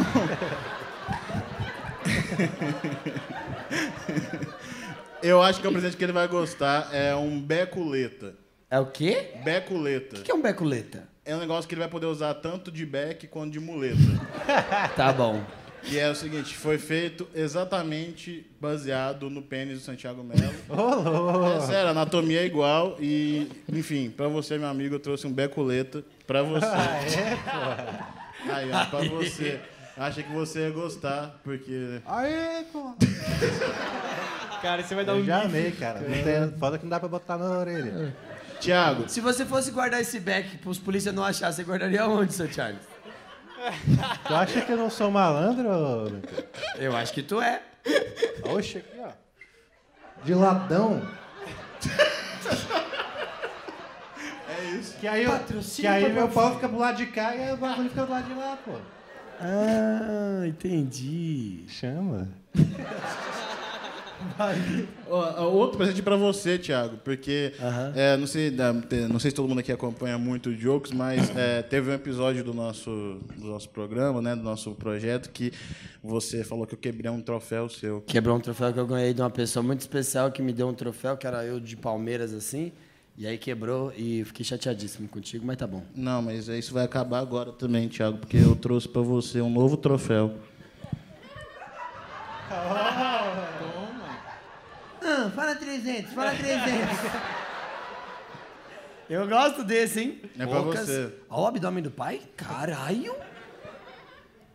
Eu 5.22 5.42
acho 5.42 5.60
que 5.60 5.66
é 5.68 5.70
um 5.70 5.74
presente 5.74 5.98
que 5.98 6.04
ele 6.04 6.12
vai 6.14 6.28
gostar. 6.28 6.90
É 6.94 7.16
um 7.16 7.42
beculeta. 7.42 8.36
É 8.70 8.80
o 8.80 8.86
quê? 8.86 9.32
Beculeta. 9.44 10.18
O 10.18 10.22
que 10.22 10.32
é 10.32 10.36
um 10.36 10.42
beculeta? 10.42 11.08
É 11.26 11.36
um 11.36 11.40
negócio 11.40 11.68
que 11.68 11.74
ele 11.74 11.82
vai 11.82 11.90
poder 11.90 12.06
usar 12.06 12.34
tanto 12.36 12.72
de 12.72 12.86
beck 12.86 13.28
quanto 13.28 13.52
de 13.52 13.60
muleta. 13.60 13.98
Tá 14.96 15.12
bom. 15.12 15.42
E 15.90 15.98
é 15.98 16.10
o 16.10 16.16
seguinte, 16.16 16.56
foi 16.56 16.78
feito 16.78 17.28
exatamente 17.34 18.46
baseado 18.60 19.30
no 19.30 19.42
pênis 19.42 19.80
do 19.80 19.84
Santiago 19.86 20.22
Melo. 20.24 21.46
É 21.56 21.62
sério, 21.66 21.88
a 21.88 21.92
anatomia 21.92 22.42
é 22.42 22.46
igual 22.46 22.98
e, 23.00 23.50
enfim, 23.72 24.10
pra 24.10 24.28
você, 24.28 24.58
meu 24.58 24.68
amigo, 24.68 24.96
eu 24.96 25.00
trouxe 25.00 25.26
um 25.26 25.32
beculeta 25.32 26.04
pra 26.26 26.44
você. 26.44 26.66
Ah, 26.66 27.00
é, 27.02 27.36
porra? 27.36 28.08
Aí, 28.54 28.72
ó, 28.72 28.86
pra 28.86 29.00
você. 29.08 29.60
Achei 29.96 30.24
que 30.24 30.32
você 30.32 30.60
ia 30.68 30.70
gostar, 30.72 31.40
porque... 31.44 32.02
Aê, 32.06 32.64
pô! 32.72 32.94
Cara, 34.62 34.84
você 34.84 34.94
vai 34.94 35.06
dar 35.06 35.14
Eu 35.14 35.20
um 35.22 35.26
já 35.26 35.42
gif. 35.44 35.48
amei, 35.58 35.72
cara. 35.72 36.02
Não 36.02 36.24
tem, 36.24 36.60
foda 36.60 36.78
que 36.78 36.84
não 36.84 36.90
dá 36.90 37.00
pra 37.00 37.10
botar 37.10 37.38
na 37.38 37.60
orelha. 37.60 38.16
Tiago, 38.60 39.08
Se 39.08 39.22
você 39.22 39.46
fosse 39.46 39.72
guardar 39.72 40.02
esse 40.02 40.20
back 40.20 40.58
pros 40.58 40.78
polícia 40.80 41.12
não 41.12 41.24
achar, 41.24 41.52
você 41.52 41.64
guardaria 41.64 42.06
onde, 42.08 42.34
seu 42.34 42.52
Charles? 42.52 42.82
Tu 44.28 44.36
acha 44.36 44.62
que 44.62 44.72
eu 44.72 44.78
não 44.78 44.90
sou 44.90 45.10
malandro? 45.10 46.10
Lucas? 46.10 46.46
Eu 46.78 46.96
acho 46.96 47.14
que 47.14 47.24
tu 47.24 47.42
é. 47.42 47.62
Oxe, 48.44 48.78
aqui, 48.80 49.00
ó. 49.00 49.10
De 50.24 50.34
ladão. 50.34 51.02
É 54.50 54.66
isso. 54.80 54.98
Que 54.98 55.08
aí, 55.08 55.24
eu, 55.24 55.32
que 55.76 55.88
aí 55.88 56.12
meu 56.12 56.28
pau 56.30 56.56
fica 56.56 56.68
pro 56.70 56.78
lado 56.78 56.98
de 56.98 57.08
cá 57.08 57.36
e 57.36 57.54
o 57.54 57.58
bagulho 57.58 57.90
fica 57.90 58.06
do 58.06 58.12
lado 58.12 58.28
de 58.28 58.34
lá, 58.34 58.58
pô. 58.64 58.74
Ah, 59.40 60.48
entendi. 60.48 61.66
Chama. 61.68 62.28
Outro 65.52 65.78
presente 65.78 66.02
pra 66.02 66.16
você, 66.16 66.58
Thiago, 66.58 66.98
porque 67.04 67.54
é, 67.96 68.18
não, 68.18 68.28
sei, 68.28 68.52
não 69.10 69.20
sei 69.20 69.32
se 69.32 69.36
todo 69.36 69.48
mundo 69.48 69.60
aqui 69.60 69.72
acompanha 69.72 70.18
muito 70.18 70.50
o 70.50 70.56
Jokes, 70.56 70.92
mas 70.92 71.36
é, 71.36 71.62
teve 71.62 71.90
um 71.90 71.94
episódio 71.94 72.44
do 72.44 72.54
nosso, 72.54 73.20
do 73.38 73.48
nosso 73.48 73.70
programa, 73.70 74.22
né, 74.22 74.36
do 74.36 74.44
nosso 74.44 74.72
projeto, 74.72 75.30
que 75.30 75.52
você 76.04 76.44
falou 76.44 76.66
que 76.66 76.74
eu 76.74 76.80
quebrei 76.80 77.12
um 77.12 77.22
troféu 77.22 77.70
seu. 77.70 78.02
Quebrou 78.02 78.38
um 78.38 78.40
troféu 78.40 78.74
que 78.74 78.80
eu 78.80 78.88
ganhei 78.88 79.14
de 79.14 79.22
uma 79.22 79.30
pessoa 79.30 79.64
muito 79.64 79.82
especial 79.82 80.32
que 80.32 80.42
me 80.42 80.54
deu 80.54 80.68
um 80.68 80.74
troféu, 80.74 81.18
que 81.18 81.28
era 81.28 81.46
eu 81.46 81.60
de 81.60 81.76
Palmeiras, 81.76 82.34
assim. 82.34 82.72
E 83.20 83.26
aí 83.26 83.36
quebrou 83.36 83.92
e 83.98 84.24
fiquei 84.26 84.46
chateadíssimo 84.46 85.08
contigo, 85.08 85.44
mas 85.44 85.58
tá 85.58 85.66
bom. 85.66 85.84
Não, 85.96 86.22
mas 86.22 86.48
isso 86.50 86.72
vai 86.72 86.86
acabar 86.86 87.18
agora 87.18 87.52
também, 87.52 87.88
Thiago, 87.88 88.20
porque 88.20 88.38
eu 88.38 88.56
trouxe 88.56 88.88
pra 88.88 89.02
você 89.02 89.42
um 89.42 89.50
novo 89.50 89.76
troféu. 89.76 90.36
Ah, 95.02 95.32
fala 95.36 95.56
300, 95.82 96.14
fala 96.14 96.32
300. 96.32 96.72
eu 99.10 99.28
gosto 99.28 99.64
desse, 99.64 100.00
hein? 100.00 100.22
É 100.38 100.46
pra 100.46 100.62
você. 100.62 101.14
Ó, 101.30 101.44
o 101.44 101.48
abdômen 101.48 101.84
do 101.84 101.92
pai? 101.92 102.22
Caralho. 102.36 103.16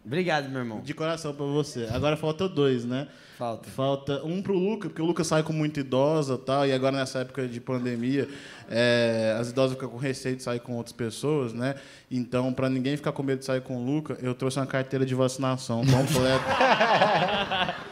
Obrigado, 0.05 0.49
meu 0.49 0.59
irmão. 0.59 0.81
De 0.81 0.93
coração 0.93 1.33
pra 1.33 1.47
você. 1.47 1.89
Agora 1.93 2.17
falta 2.17 2.49
dois, 2.49 2.85
né? 2.85 3.07
Falta. 3.39 3.71
Falta 3.71 4.25
um 4.25 4.43
pro 4.43 4.53
Luca, 4.53 4.89
porque 4.89 5.01
o 5.01 5.05
Luca 5.05 5.23
sai 5.23 5.45
com 5.45 5.53
muita 5.53 5.79
idosa 5.79 6.35
e 6.35 6.39
tal, 6.39 6.67
e 6.67 6.73
agora 6.73 6.97
nessa 6.97 7.21
época 7.21 7.47
de 7.47 7.61
pandemia, 7.61 8.29
é, 8.69 9.37
as 9.39 9.51
idosas 9.51 9.75
ficam 9.75 9.89
com 9.89 9.97
receio 9.97 10.35
de 10.35 10.43
sair 10.43 10.59
com 10.59 10.77
outras 10.77 10.93
pessoas, 10.93 11.53
né? 11.53 11.77
Então, 12.11 12.53
pra 12.53 12.69
ninguém 12.69 12.97
ficar 12.97 13.13
com 13.13 13.23
medo 13.23 13.39
de 13.39 13.45
sair 13.45 13.61
com 13.61 13.77
o 13.77 13.85
Luca, 13.85 14.19
eu 14.21 14.35
trouxe 14.35 14.59
uma 14.59 14.67
carteira 14.67 15.07
de 15.07 15.15
vacinação 15.15 15.83
completa. 15.87 17.77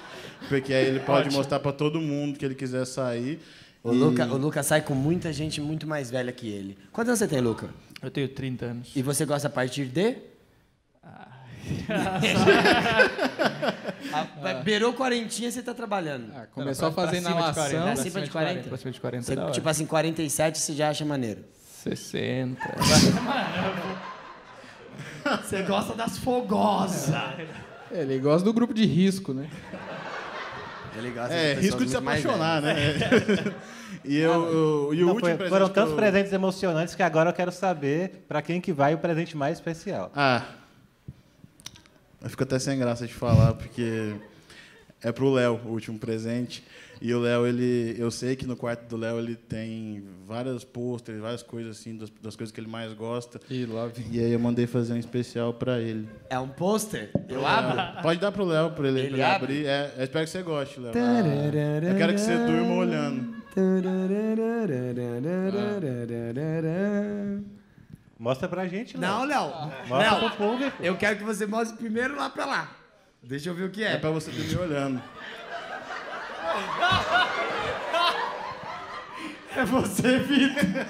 porque 0.51 0.75
aí 0.75 0.87
ele 0.87 1.01
pode 1.01 1.31
mostrar 1.33 1.61
pra 1.61 1.73
todo 1.73 2.01
mundo 2.01 2.37
que 2.39 2.45
ele 2.45 2.55
quiser 2.57 2.85
sair. 2.85 3.41
O, 3.83 3.93
E- 3.95 3.97
Luca, 3.97 4.27
o 4.27 4.37
Luca 4.37 4.63
sai 4.63 4.83
com 4.83 4.95
muita 4.95 5.33
gente 5.33 5.59
muito 5.61 5.87
mais 5.87 6.11
velha 6.11 6.31
que 6.33 6.47
ele. 6.49 6.77
Quantos 6.93 7.09
anos 7.11 7.19
você 7.21 7.29
tem, 7.29 7.41
Luca? 7.41 7.71
Eu 8.03 8.11
tenho 8.11 8.29
30 8.29 8.65
anos. 8.67 8.91
E 8.95 9.01
você 9.03 9.25
gosta 9.25 9.49
a 9.49 9.51
partir 9.51 9.87
de? 9.87 10.17
Ah, 11.03 11.29
Beirou 14.65 14.93
quarentinha, 14.93 15.51
você 15.51 15.63
tá 15.63 15.73
trabalhando. 15.73 16.31
Ah, 16.35 16.47
começou 16.53 16.89
a 16.89 16.93
fazer 16.93 17.23
pra 17.23 17.31
cima 17.31 17.31
de 17.31 17.37
40, 17.55 17.71
inalação. 17.71 17.71
Pra 17.71 17.83
pra 17.93 17.97
cima 17.97 18.11
cima 18.11 18.21
de 18.21 18.27
de 18.27 18.31
40? 18.33 18.53
40. 18.55 18.69
Pra 18.69 18.79
cima 18.79 18.91
de 18.93 19.01
40 19.01 19.25
Você, 19.27 19.35
é 19.35 19.39
hora. 19.41 19.53
tipo 19.53 19.69
assim, 19.69 19.87
47 19.87 20.59
você 20.59 20.73
já 20.75 20.91
acha 20.91 21.05
maneiro. 21.05 21.45
60. 21.85 22.61
Você 25.43 25.63
gosta 25.63 25.95
das 25.95 26.19
fogosas. 26.19 27.15
É, 27.93 28.01
Ele 28.03 28.19
gosta 28.19 28.45
do 28.45 28.53
grupo 28.53 28.73
de 28.75 28.85
risco, 28.87 29.33
né? 29.35 29.49
Ele 31.01 31.11
gosta 31.11 31.35
É, 31.35 31.55
risco 31.55 31.85
de 31.85 31.91
se 31.91 31.97
apaixonar, 31.97 32.61
né? 32.63 32.75
e 34.05 34.17
eu, 34.19 34.33
eu- 34.33 34.95
e 34.95 35.03
o 35.03 35.07
Não, 35.07 35.15
último 35.15 35.21
foi- 35.21 35.35
presente 35.35 35.49
foram 35.49 35.69
tantos 35.69 35.91
eu- 35.91 35.97
presentes 35.97 36.33
emocionantes 36.33 36.95
que 36.95 37.03
agora 37.03 37.31
eu 37.31 37.35
quero 37.35 37.51
saber 37.53 38.25
pra 38.29 38.41
quem 38.43 38.61
que 38.61 38.73
vai 38.73 38.95
o 38.95 38.99
presente 38.99 39.37
mais 39.37 39.59
especial. 39.59 40.11
Ah. 40.15 40.43
Eu 42.23 42.29
fico 42.29 42.43
até 42.43 42.59
sem 42.59 42.79
graça 42.79 43.07
de 43.07 43.15
falar, 43.15 43.55
porque 43.55 44.15
é 45.03 45.11
pro 45.11 45.33
Léo 45.33 45.59
o 45.65 45.69
último 45.71 45.99
presente. 45.99 46.63
E 47.03 47.15
o 47.15 47.19
Léo, 47.21 47.47
ele. 47.47 47.95
Eu 47.99 48.11
sei 48.11 48.37
que 48.37 48.47
no 48.47 48.55
quarto 48.55 48.87
do 48.87 48.97
Léo 48.97 49.19
ele 49.19 49.35
tem 49.35 50.05
várias 50.27 50.65
pôsteres, 50.65 51.21
várias 51.21 51.43
coisas 51.43 51.79
assim, 51.79 51.97
das, 51.97 52.11
das 52.23 52.37
coisas 52.37 52.53
que 52.53 52.61
ele 52.61 52.69
mais 52.69 52.93
gosta. 52.93 53.41
E 53.49 53.65
lá 53.65 53.87
vem. 53.87 54.05
E 54.11 54.21
aí 54.21 54.31
eu 54.33 54.39
mandei 54.39 54.67
fazer 54.67 54.93
um 54.93 54.99
especial 54.99 55.55
pra 55.55 55.81
ele. 55.81 56.07
É 56.29 56.39
um 56.39 56.49
pôster? 56.49 57.11
Eu 57.27 57.47
abro? 57.47 58.03
Pode 58.03 58.21
dar 58.21 58.31
pro 58.31 58.45
Léo 58.45 58.73
pra 58.73 58.87
ele, 58.89 59.01
Ele 59.01 59.07
ele 59.15 59.23
abre? 59.23 59.45
abrir. 59.45 59.67
É, 59.67 59.95
eu 59.97 60.05
espero 60.05 60.25
que 60.27 60.31
você 60.31 60.43
goste, 60.43 60.79
Léo. 60.79 60.93
Eu 60.93 61.97
quero 61.97 62.13
que 62.13 62.21
você 62.21 62.37
durma 62.37 62.75
olhando. 62.75 63.35
Mostra 68.19 68.49
pra 68.49 68.67
gente, 68.69 68.97
Léo. 68.99 69.11
Não, 69.11 69.25
Léo. 69.25 69.51
Mostra 69.89 69.97
Léo, 69.99 70.19
pro 70.19 70.31
público. 70.37 70.77
eu 70.83 70.97
quero 70.97 71.17
que 71.19 71.25
você 71.25 71.47
mostre 71.47 71.79
primeiro 71.79 72.15
lá 72.17 72.29
pra 72.29 72.45
lá. 72.45 72.77
Deixa 73.23 73.49
eu 73.51 73.55
ver 73.55 73.65
o 73.65 73.71
que 73.71 73.83
É 73.83 73.93
é. 73.93 73.97
pra 73.99 74.11
você 74.11 74.31
ter 74.31 74.43
me 74.47 74.57
olhando. 74.57 75.03
É 79.57 79.65
você, 79.65 80.19
Vitor. 80.19 80.87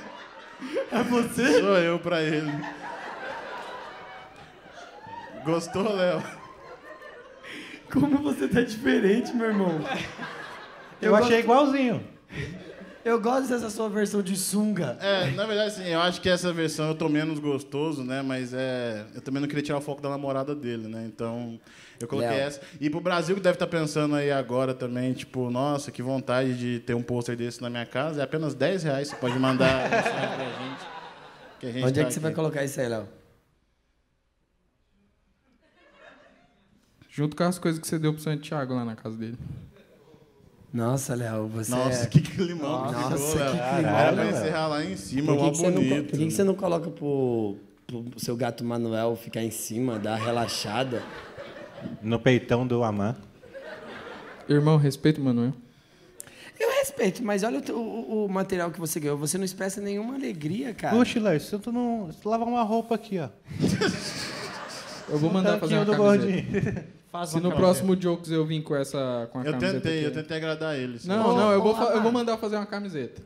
É 0.92 1.02
você? 1.02 1.60
Sou 1.60 1.78
eu 1.78 1.98
pra 1.98 2.22
ele. 2.22 2.52
Gostou, 5.44 5.94
Léo? 5.94 6.22
Como 7.92 8.18
você 8.18 8.46
tá 8.46 8.60
diferente, 8.60 9.34
meu 9.34 9.46
irmão. 9.46 9.80
Eu 11.00 11.16
achei 11.16 11.40
igualzinho. 11.40 12.06
Eu 13.02 13.18
gosto 13.18 13.48
dessa 13.48 13.70
sua 13.70 13.88
versão 13.88 14.22
de 14.22 14.36
sunga. 14.36 14.98
É, 15.00 15.30
na 15.30 15.46
verdade, 15.46 15.68
assim, 15.68 15.88
eu 15.88 16.00
acho 16.00 16.20
que 16.20 16.28
essa 16.28 16.52
versão 16.52 16.88
eu 16.88 16.94
tô 16.94 17.08
menos 17.08 17.38
gostoso, 17.38 18.04
né? 18.04 18.20
Mas 18.20 18.52
é. 18.52 19.06
Eu 19.14 19.22
também 19.22 19.40
não 19.40 19.48
queria 19.48 19.62
tirar 19.62 19.78
o 19.78 19.80
foco 19.80 20.02
da 20.02 20.10
namorada 20.10 20.54
dele, 20.54 20.86
né? 20.86 21.04
Então, 21.06 21.58
eu 21.98 22.06
coloquei 22.06 22.30
Léo. 22.30 22.46
essa. 22.46 22.60
E 22.78 22.90
pro 22.90 23.00
Brasil 23.00 23.34
que 23.34 23.40
deve 23.40 23.56
estar 23.56 23.66
pensando 23.66 24.14
aí 24.14 24.30
agora 24.30 24.74
também, 24.74 25.14
tipo, 25.14 25.50
nossa, 25.50 25.90
que 25.90 26.02
vontade 26.02 26.58
de 26.58 26.80
ter 26.80 26.94
um 26.94 27.02
pôster 27.02 27.34
desse 27.36 27.62
na 27.62 27.70
minha 27.70 27.86
casa. 27.86 28.20
É 28.20 28.24
apenas 28.24 28.54
10 28.54 28.82
reais. 28.82 29.08
Você 29.08 29.16
pode 29.16 29.38
mandar 29.38 29.88
mensagem 29.88 30.28
pra 30.36 30.44
gente. 30.44 31.00
Que 31.58 31.66
a 31.66 31.72
gente 31.72 31.86
Onde 31.86 32.00
é 32.00 32.02
tá 32.02 32.08
que 32.08 32.14
você 32.14 32.20
vai 32.20 32.32
colocar 32.32 32.64
isso 32.64 32.80
aí, 32.80 32.88
Léo? 32.88 33.08
Junto 37.08 37.34
com 37.34 37.44
as 37.44 37.58
coisas 37.58 37.80
que 37.80 37.88
você 37.88 37.98
deu 37.98 38.12
pro 38.12 38.22
Santiago 38.22 38.74
lá 38.74 38.84
na 38.84 38.94
casa 38.94 39.16
dele. 39.16 39.38
Nossa, 40.72 41.14
Léo, 41.16 41.48
você 41.48 41.70
Nossa, 41.72 42.04
é... 42.04 42.06
que 42.08 42.20
climão 42.20 42.86
que 42.86 42.92
Nossa, 42.92 43.16
ficou, 43.16 43.32
que 43.32 43.38
Léo. 43.38 43.50
climão, 43.74 43.98
Era 43.98 44.12
pra 44.12 44.22
Léo. 44.22 44.30
encerrar 44.36 44.66
lá 44.68 44.84
em 44.84 44.96
cima, 44.96 45.26
Por 45.34 45.36
que, 45.38 45.42
mó 45.44 45.50
que 45.50 45.56
você 45.56 45.66
não, 45.70 45.72
bonito. 45.82 46.10
por 46.10 46.18
que, 46.18 46.26
que 46.26 46.30
você 46.30 46.44
não 46.44 46.54
coloca 46.54 46.90
pro, 46.90 47.56
pro 47.86 48.04
seu 48.18 48.36
gato 48.36 48.64
Manuel 48.64 49.16
ficar 49.16 49.42
em 49.42 49.50
cima, 49.50 49.98
dar 49.98 50.16
uma 50.18 50.24
relaxada? 50.24 51.02
No 52.02 52.20
peitão 52.20 52.66
do 52.66 52.84
Amã. 52.84 53.16
Irmão, 54.48 54.76
respeito 54.76 55.20
o 55.20 55.24
Manuel. 55.24 55.52
Eu 56.58 56.68
respeito, 56.72 57.22
mas 57.24 57.42
olha 57.42 57.62
o, 57.70 57.72
o- 57.72 58.24
o 58.26 58.28
material 58.28 58.70
que 58.70 58.78
você 58.78 59.00
ganhou. 59.00 59.16
Você 59.16 59.38
não 59.38 59.44
expressa 59.46 59.80
nenhuma 59.80 60.14
alegria, 60.14 60.74
cara. 60.74 60.94
Puxa, 60.94 61.18
Léo, 61.18 61.40
se 61.40 61.58
tu 61.58 61.72
não. 61.72 62.12
Se 62.12 62.20
tu 62.20 62.28
lavar 62.28 62.46
uma 62.46 62.62
roupa 62.62 62.94
aqui, 62.94 63.18
ó. 63.18 63.28
Eu 65.08 65.18
vou 65.18 65.32
mandar 65.32 65.58
fazer 65.58 65.76
uma 65.76 65.86
Tanquinho 65.86 66.20
do 66.20 66.20
camiseta. 66.20 66.86
Faz 67.10 67.30
Se 67.30 67.40
no 67.40 67.50
próximo 67.52 67.96
Jokes 68.00 68.30
eu 68.30 68.44
vim 68.46 68.62
com 68.62 68.74
essa 68.76 69.28
com 69.32 69.38
a 69.40 69.44
Eu 69.44 69.52
camiseta 69.52 69.72
tentei, 69.80 69.98
aqui. 69.98 70.04
eu 70.06 70.12
tentei 70.12 70.36
agradar 70.36 70.78
eles. 70.78 71.04
Não, 71.06 71.36
não, 71.36 71.50
eu 71.52 71.60
vou, 71.62 71.76
eu 71.76 72.00
vou 72.02 72.12
mandar 72.12 72.36
fazer 72.38 72.56
uma 72.56 72.66
camiseta. 72.66 73.20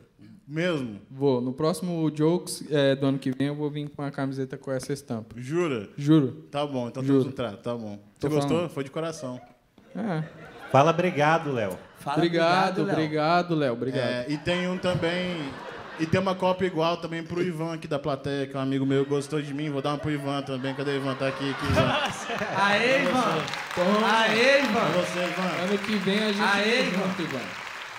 Mesmo? 0.47 0.99
Vou. 1.09 1.41
No 1.41 1.53
próximo 1.53 2.09
Jokes 2.15 2.63
é, 2.69 2.95
do 2.95 3.05
ano 3.07 3.17
que 3.19 3.31
vem 3.31 3.47
eu 3.47 3.55
vou 3.55 3.69
vir 3.69 3.89
com 3.89 4.01
uma 4.01 4.11
camiseta 4.11 4.57
com 4.57 4.71
essa 4.71 4.93
estampa. 4.93 5.35
Jura? 5.37 5.89
Juro. 5.97 6.45
Tá 6.51 6.65
bom, 6.65 6.87
então 6.87 7.03
Juro. 7.03 7.19
temos 7.19 7.33
um 7.33 7.35
trato, 7.35 7.57
tá 7.63 7.75
bom. 7.75 7.99
Você 8.13 8.19
Tô 8.19 8.29
gostou? 8.29 8.49
falando. 8.57 8.69
Foi 8.69 8.83
de 8.83 8.91
coração. 8.91 9.39
É. 9.95 10.23
Fala 10.71 10.91
obrigado, 10.91 11.51
Léo. 11.51 11.77
Fala 11.99 12.17
Obrigado, 12.17 12.83
Léo. 12.83 12.91
obrigado, 12.93 13.55
Léo. 13.55 13.73
Obrigado. 13.73 14.03
É, 14.07 14.25
e 14.29 14.37
tem 14.37 14.67
um 14.67 14.77
também. 14.77 15.49
E 15.99 16.05
tem 16.05 16.19
uma 16.19 16.35
cópia 16.35 16.65
igual 16.65 16.97
também 16.97 17.23
pro 17.23 17.41
Ivan 17.41 17.73
aqui 17.73 17.87
da 17.87 17.97
plateia, 17.97 18.45
que 18.45 18.55
é 18.55 18.59
um 18.59 18.61
amigo 18.61 18.85
meu 18.85 19.05
gostou 19.05 19.41
de 19.41 19.53
mim. 19.53 19.69
Vou 19.69 19.81
dar 19.81 19.91
uma 19.91 19.97
pro 19.97 20.11
Ivan 20.11 20.41
também. 20.41 20.73
Cadê 20.75 20.91
o 20.91 20.95
Ivan? 20.95 21.15
Tá 21.15 21.29
aqui, 21.29 21.51
aqui 21.51 21.65
Ivan. 21.65 21.81
Aê, 22.61 23.01
Ivan! 23.01 23.43
Aê, 24.05 24.59
Ivan! 24.59 24.85
você, 24.91 25.19
Ivan. 25.19 25.63
Ano 25.63 25.77
que 25.77 25.95
vem 25.97 26.19
a 26.19 26.31
gente 26.33 26.41
Aê, 26.41 26.81
vem 26.83 26.91
junto, 26.91 27.21
Ivan. 27.21 27.41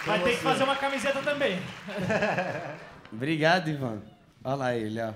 Vai 0.05 0.23
ter 0.23 0.31
que 0.31 0.36
fazer 0.36 0.64
uma 0.64 0.77
camiseta 0.77 1.20
também. 1.23 1.59
Obrigado, 3.12 3.68
Ivan. 3.70 4.02
Olha 4.44 4.55
lá 4.56 4.77
ele, 4.77 5.01
ó. 5.01 5.12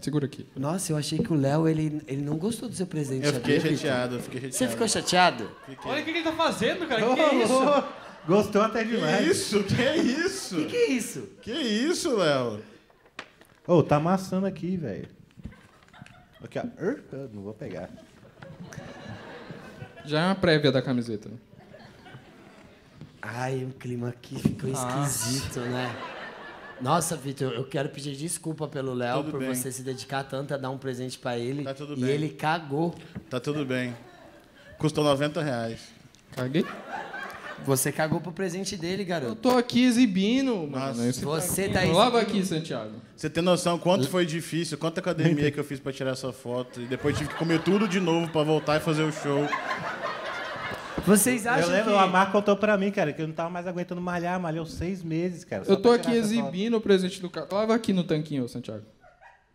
Segura 0.00 0.26
aqui. 0.26 0.46
Nossa, 0.56 0.92
eu 0.92 0.96
achei 0.96 1.18
que 1.18 1.32
o 1.32 1.36
Léo, 1.36 1.68
ele, 1.68 2.00
ele 2.06 2.22
não 2.22 2.36
gostou 2.36 2.68
do 2.68 2.74
seu 2.74 2.86
presente. 2.86 3.26
Eu 3.26 3.34
fiquei 3.34 3.60
sabia, 3.60 3.76
chateado, 3.76 4.14
eu 4.14 4.20
fiquei 4.20 4.40
chateado. 4.40 4.56
Você 4.56 4.68
ficou 4.68 4.88
chateado? 4.88 5.50
Olha 5.84 6.00
o 6.00 6.04
que 6.04 6.10
ele 6.10 6.22
tá 6.22 6.32
fazendo, 6.32 6.86
cara. 6.86 7.04
Ô, 7.04 7.14
Que 7.14 7.20
é 7.20 7.34
isso? 7.34 7.84
Gostou 8.26 8.62
até 8.62 8.84
Que 8.84 8.90
demais. 8.90 9.26
isso? 9.26 9.64
Que 9.64 9.82
isso? 9.96 10.56
O 10.56 10.64
que, 10.64 10.70
que 10.70 10.76
é 10.76 10.86
isso? 10.90 11.28
Que 11.42 11.52
isso, 11.52 12.16
Léo? 12.16 12.60
Ô, 13.66 13.82
tá 13.82 13.96
amassando 13.96 14.46
aqui, 14.46 14.76
velho. 14.76 15.08
Aqui, 16.42 16.58
ó. 16.58 16.62
Er, 16.82 17.02
eu 17.12 17.30
Não 17.32 17.42
vou 17.42 17.54
pegar. 17.54 17.88
Já 20.04 20.20
é 20.20 20.26
uma 20.26 20.34
prévia 20.34 20.70
da 20.72 20.80
camiseta. 20.82 21.30
Ai, 23.20 23.64
o 23.64 23.70
clima 23.74 24.08
aqui 24.08 24.38
ficou 24.38 24.70
esquisito, 24.70 25.60
né? 25.60 25.94
Nossa, 26.80 27.16
Vitor, 27.16 27.52
eu 27.52 27.64
quero 27.64 27.88
pedir 27.88 28.14
desculpa 28.14 28.68
pelo 28.68 28.94
Léo 28.94 29.16
Tudo 29.18 29.30
por 29.32 29.40
bem. 29.40 29.52
você 29.52 29.72
se 29.72 29.82
dedicar 29.82 30.22
tanto 30.22 30.54
a 30.54 30.56
dar 30.56 30.70
um 30.70 30.78
presente 30.78 31.18
pra 31.18 31.36
ele. 31.36 31.64
Tá 31.64 31.74
tudo 31.74 31.94
e 31.94 32.00
bem. 32.00 32.10
ele 32.10 32.28
cagou. 32.30 32.94
Tá 33.28 33.40
tudo 33.40 33.66
bem. 33.66 33.94
Custou 34.78 35.02
90 35.02 35.42
reais. 35.42 35.80
Caguei? 36.30 36.64
Você 37.64 37.92
cagou 37.92 38.20
pro 38.20 38.32
presente 38.32 38.76
dele, 38.76 39.02
Eu 39.02 39.06
garoto. 39.06 39.34
tô 39.36 39.50
aqui 39.50 39.84
exibindo, 39.84 40.54
Nossa. 40.66 40.94
mano. 40.94 41.08
Esse 41.10 41.24
Você 41.24 41.68
tá 41.68 41.80
tá 41.80 41.86
Lava 41.86 42.18
exibindo. 42.18 42.36
aqui, 42.38 42.46
Santiago. 42.46 42.92
Você 43.14 43.28
tem 43.28 43.42
noção 43.42 43.78
quanto 43.78 44.08
foi 44.08 44.24
difícil, 44.24 44.78
quanta 44.78 45.00
academia 45.00 45.50
que 45.50 45.58
eu 45.60 45.64
fiz 45.64 45.78
pra 45.78 45.92
tirar 45.92 46.12
essa 46.12 46.32
foto. 46.32 46.80
E 46.80 46.86
depois 46.86 47.16
tive 47.16 47.28
que 47.30 47.36
comer 47.36 47.60
tudo 47.62 47.86
de 47.86 48.00
novo 48.00 48.30
pra 48.30 48.42
voltar 48.42 48.76
e 48.76 48.80
fazer 48.80 49.02
o 49.02 49.12
show. 49.12 49.46
Vocês 51.06 51.46
acham 51.46 51.64
eu 51.64 51.70
lembro, 51.70 51.90
que... 51.92 51.96
o 51.96 51.98
Amar 51.98 52.30
contou 52.32 52.56
pra 52.56 52.76
mim, 52.76 52.90
cara, 52.90 53.12
que 53.12 53.22
eu 53.22 53.26
não 53.26 53.34
tava 53.34 53.48
mais 53.50 53.66
aguentando 53.66 54.00
malhar. 54.00 54.38
Malhou 54.40 54.66
seis 54.66 55.02
meses, 55.02 55.44
cara. 55.44 55.64
Eu 55.66 55.76
tô 55.76 55.90
aqui 55.90 56.10
exibindo 56.12 56.76
o 56.76 56.80
presente 56.80 57.20
do 57.20 57.30
cara. 57.30 57.46
Lava 57.50 57.74
aqui 57.74 57.92
no 57.92 58.04
tanquinho, 58.04 58.48
Santiago. 58.48 58.84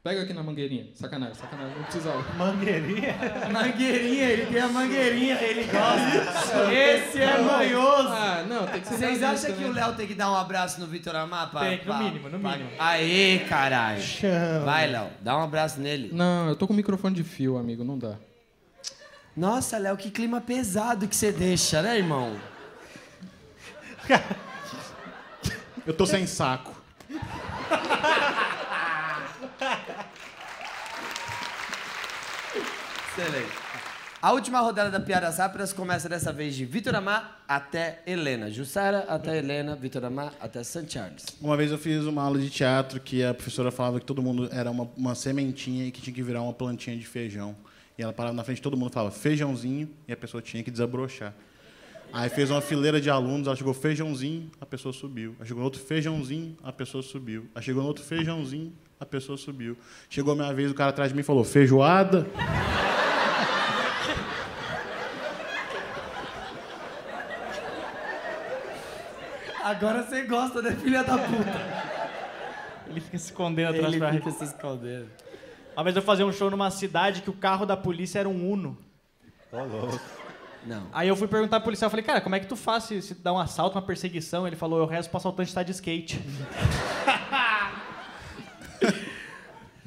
Pega 0.03 0.23
aqui 0.23 0.33
na 0.33 0.43
mangueirinha. 0.43 0.87
Sacanagem, 0.95 1.35
sacanagem. 1.35 1.75
Não 1.77 1.83
precisava. 1.83 2.21
Mangueirinha. 2.37 3.15
Mangueirinha, 3.53 4.23
ele 4.31 4.45
tem 4.47 4.61
a 4.61 4.67
mangueirinha, 4.67 5.41
ele 5.41 5.63
gosta. 5.63 6.73
Esse 6.73 7.21
é 7.21 7.37
manhoso. 7.41 8.09
Ah, 8.09 8.43
não, 8.45 8.67
tem 8.67 8.81
que 8.81 8.87
ser 8.89 8.97
Vocês 8.97 9.23
acham 9.23 9.53
que 9.53 9.63
o 9.63 9.71
Léo 9.71 9.93
tem 9.95 10.05
que 10.05 10.13
dar 10.13 10.29
um 10.29 10.35
abraço 10.35 10.81
no 10.81 10.87
Vitor 10.87 11.15
Amar? 11.15 11.49
pra- 11.51 11.61
Tem 11.61 11.77
que, 11.77 11.87
no 11.87 11.93
pra- 11.93 12.03
mínimo, 12.03 12.29
no 12.29 12.37
pra- 12.37 12.51
mínimo. 12.57 12.69
Aê, 12.77 13.39
caralho. 13.47 14.01
Chama. 14.01 14.65
Vai, 14.65 14.87
Léo, 14.87 15.09
dá 15.21 15.37
um 15.37 15.41
abraço 15.43 15.79
nele. 15.79 16.09
Não, 16.11 16.49
eu 16.49 16.55
tô 16.57 16.67
com 16.67 16.73
microfone 16.73 17.15
de 17.15 17.23
fio, 17.23 17.57
amigo. 17.57 17.85
Não 17.85 17.97
dá. 17.97 18.15
Nossa, 19.37 19.77
Léo, 19.77 19.95
que 19.95 20.11
clima 20.11 20.41
pesado 20.41 21.07
que 21.07 21.15
você 21.15 21.31
deixa, 21.31 21.81
né, 21.81 21.97
irmão? 21.97 22.35
Eu 25.87 25.93
tô 25.93 26.05
sem 26.05 26.27
saco. 26.27 26.73
Excelente. 33.15 33.51
A 34.19 34.31
última 34.31 34.59
rodada 34.59 34.89
da 34.89 34.99
Piadas 34.99 35.37
Rápidas 35.37 35.71
começa 35.71 36.09
dessa 36.09 36.33
vez 36.33 36.55
de 36.55 36.65
Vitor 36.65 36.95
Amar 36.95 37.43
até 37.47 38.01
Helena. 38.07 38.49
Jussara 38.49 39.05
até 39.07 39.37
Helena, 39.37 39.75
Vitor 39.75 40.03
Amar 40.03 40.33
até 40.41 40.63
Santiago. 40.63 41.17
Uma 41.39 41.55
vez 41.55 41.71
eu 41.71 41.77
fiz 41.77 42.05
uma 42.05 42.23
aula 42.23 42.39
de 42.39 42.49
teatro 42.49 42.99
que 42.99 43.23
a 43.23 43.31
professora 43.31 43.69
falava 43.69 43.99
que 43.99 44.05
todo 44.05 44.19
mundo 44.19 44.49
era 44.51 44.71
uma, 44.71 44.89
uma 44.97 45.13
sementinha 45.13 45.85
e 45.85 45.91
que 45.91 46.01
tinha 46.01 46.13
que 46.13 46.23
virar 46.23 46.41
uma 46.41 46.53
plantinha 46.53 46.97
de 46.97 47.05
feijão. 47.05 47.55
E 47.99 48.01
ela 48.01 48.11
parava 48.11 48.33
na 48.33 48.43
frente 48.43 48.57
de 48.57 48.63
todo 48.63 48.75
mundo 48.75 48.89
e 48.89 48.93
falava 48.93 49.13
feijãozinho 49.13 49.87
e 50.07 50.11
a 50.11 50.17
pessoa 50.17 50.41
tinha 50.41 50.63
que 50.63 50.71
desabrochar. 50.71 51.35
Aí 52.11 52.29
fez 52.29 52.49
uma 52.49 52.61
fileira 52.61 52.99
de 52.99 53.11
alunos, 53.11 53.45
ela 53.45 53.55
chegou 53.55 53.75
feijãozinho, 53.75 54.49
a 54.59 54.65
pessoa 54.65 54.91
subiu. 54.91 55.35
Aí 55.39 55.45
chegou 55.45 55.59
no 55.59 55.65
outro 55.65 55.81
feijãozinho, 55.81 56.57
a 56.63 56.71
pessoa 56.71 57.03
subiu. 57.03 57.47
Aí 57.53 57.61
chegou 57.61 57.83
no 57.83 57.87
outro 57.89 58.03
feijãozinho, 58.03 58.73
a 58.99 59.05
pessoa 59.05 59.37
subiu. 59.37 59.77
Chegou 60.09 60.33
a 60.33 60.35
minha 60.35 60.53
vez, 60.53 60.71
o 60.71 60.73
cara 60.73 60.89
atrás 60.89 61.11
de 61.11 61.15
mim 61.15 61.23
falou, 61.23 61.43
feijoada? 61.43 62.25
Agora 69.63 70.03
você 70.03 70.23
gosta, 70.23 70.61
né, 70.61 70.71
filha 70.75 71.03
da 71.03 71.17
puta? 71.17 72.03
Ele 72.87 72.99
fica 72.99 73.17
se 73.17 73.25
escondendo 73.27 73.69
atrás 73.69 73.87
Ele 73.87 73.97
pra 73.97 74.11
fica 74.11 74.31
se 74.31 74.43
escondendo. 74.43 75.09
Uma 75.75 75.83
vez 75.83 75.95
eu 75.95 76.01
fazia 76.01 76.25
um 76.25 76.31
show 76.33 76.51
numa 76.51 76.69
cidade 76.69 77.21
que 77.21 77.29
o 77.29 77.33
carro 77.33 77.65
da 77.65 77.77
polícia 77.77 78.19
era 78.19 78.27
um 78.27 78.51
Uno. 78.51 78.77
Ô, 79.51 79.63
louco. 79.63 79.99
Não. 80.65 80.87
Aí 80.93 81.07
eu 81.07 81.15
fui 81.15 81.27
perguntar 81.27 81.59
pro 81.59 81.65
policial, 81.65 81.87
eu 81.87 81.91
falei, 81.91 82.05
cara, 82.05 82.21
como 82.21 82.35
é 82.35 82.39
que 82.39 82.45
tu 82.45 82.55
faz 82.55 82.83
se, 82.85 83.01
se 83.01 83.13
dá 83.15 83.33
um 83.33 83.39
assalto, 83.39 83.75
uma 83.75 83.81
perseguição? 83.81 84.45
Ele 84.45 84.55
falou, 84.55 84.79
eu 84.79 84.85
rezo 84.85 85.09
pro 85.09 85.17
assaltante 85.17 85.49
estar 85.49 85.63
de 85.63 85.71
skate. 85.71 86.21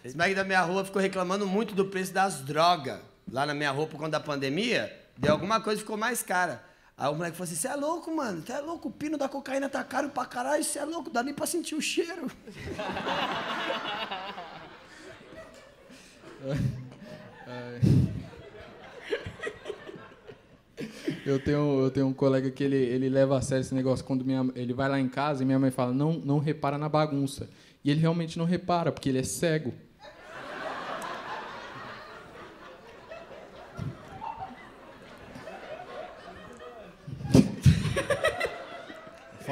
Esse 0.02 0.16
moleque 0.16 0.34
da 0.34 0.44
minha 0.44 0.62
rua 0.62 0.84
ficou 0.84 1.02
reclamando 1.02 1.46
muito 1.46 1.74
do 1.74 1.84
preço 1.84 2.12
das 2.12 2.40
drogas. 2.40 3.00
Lá 3.30 3.44
na 3.44 3.54
minha 3.54 3.70
rua, 3.70 3.86
por 3.86 3.98
conta 3.98 4.12
da 4.12 4.20
pandemia, 4.20 4.94
deu 5.16 5.32
alguma 5.32 5.60
coisa 5.60 5.80
e 5.80 5.82
ficou 5.82 5.96
mais 5.96 6.22
cara. 6.22 6.62
Aí 6.98 7.10
o 7.10 7.14
moleque 7.14 7.36
falou 7.36 7.44
assim: 7.44 7.56
Você 7.56 7.68
é 7.68 7.76
louco, 7.76 8.14
mano? 8.14 8.42
Você 8.42 8.52
é 8.52 8.60
louco? 8.60 8.88
O 8.88 8.92
pino 8.92 9.18
da 9.18 9.28
cocaína 9.28 9.68
tá 9.68 9.84
caro 9.84 10.08
pra 10.08 10.24
caralho. 10.24 10.64
Você 10.64 10.78
é 10.78 10.84
louco? 10.84 11.10
Dá 11.10 11.22
nem 11.22 11.34
pra 11.34 11.46
sentir 11.46 11.74
o 11.74 11.82
cheiro. 11.82 12.30
Eu 21.24 21.40
tenho, 21.40 21.80
eu 21.80 21.90
tenho 21.90 22.06
um 22.06 22.12
colega 22.12 22.48
que 22.52 22.62
ele, 22.62 22.76
ele 22.76 23.08
leva 23.08 23.36
a 23.36 23.42
sério 23.42 23.62
esse 23.62 23.74
negócio 23.74 24.04
quando 24.04 24.24
minha, 24.24 24.48
ele 24.54 24.72
vai 24.72 24.88
lá 24.88 25.00
em 25.00 25.08
casa 25.08 25.42
e 25.42 25.46
minha 25.46 25.58
mãe 25.58 25.72
fala, 25.72 25.92
não, 25.92 26.12
não 26.12 26.38
repara 26.38 26.78
na 26.78 26.88
bagunça. 26.88 27.50
E 27.82 27.90
ele 27.90 28.00
realmente 28.00 28.38
não 28.38 28.44
repara, 28.44 28.92
porque 28.92 29.08
ele 29.08 29.18
é 29.18 29.24
cego. 29.24 29.74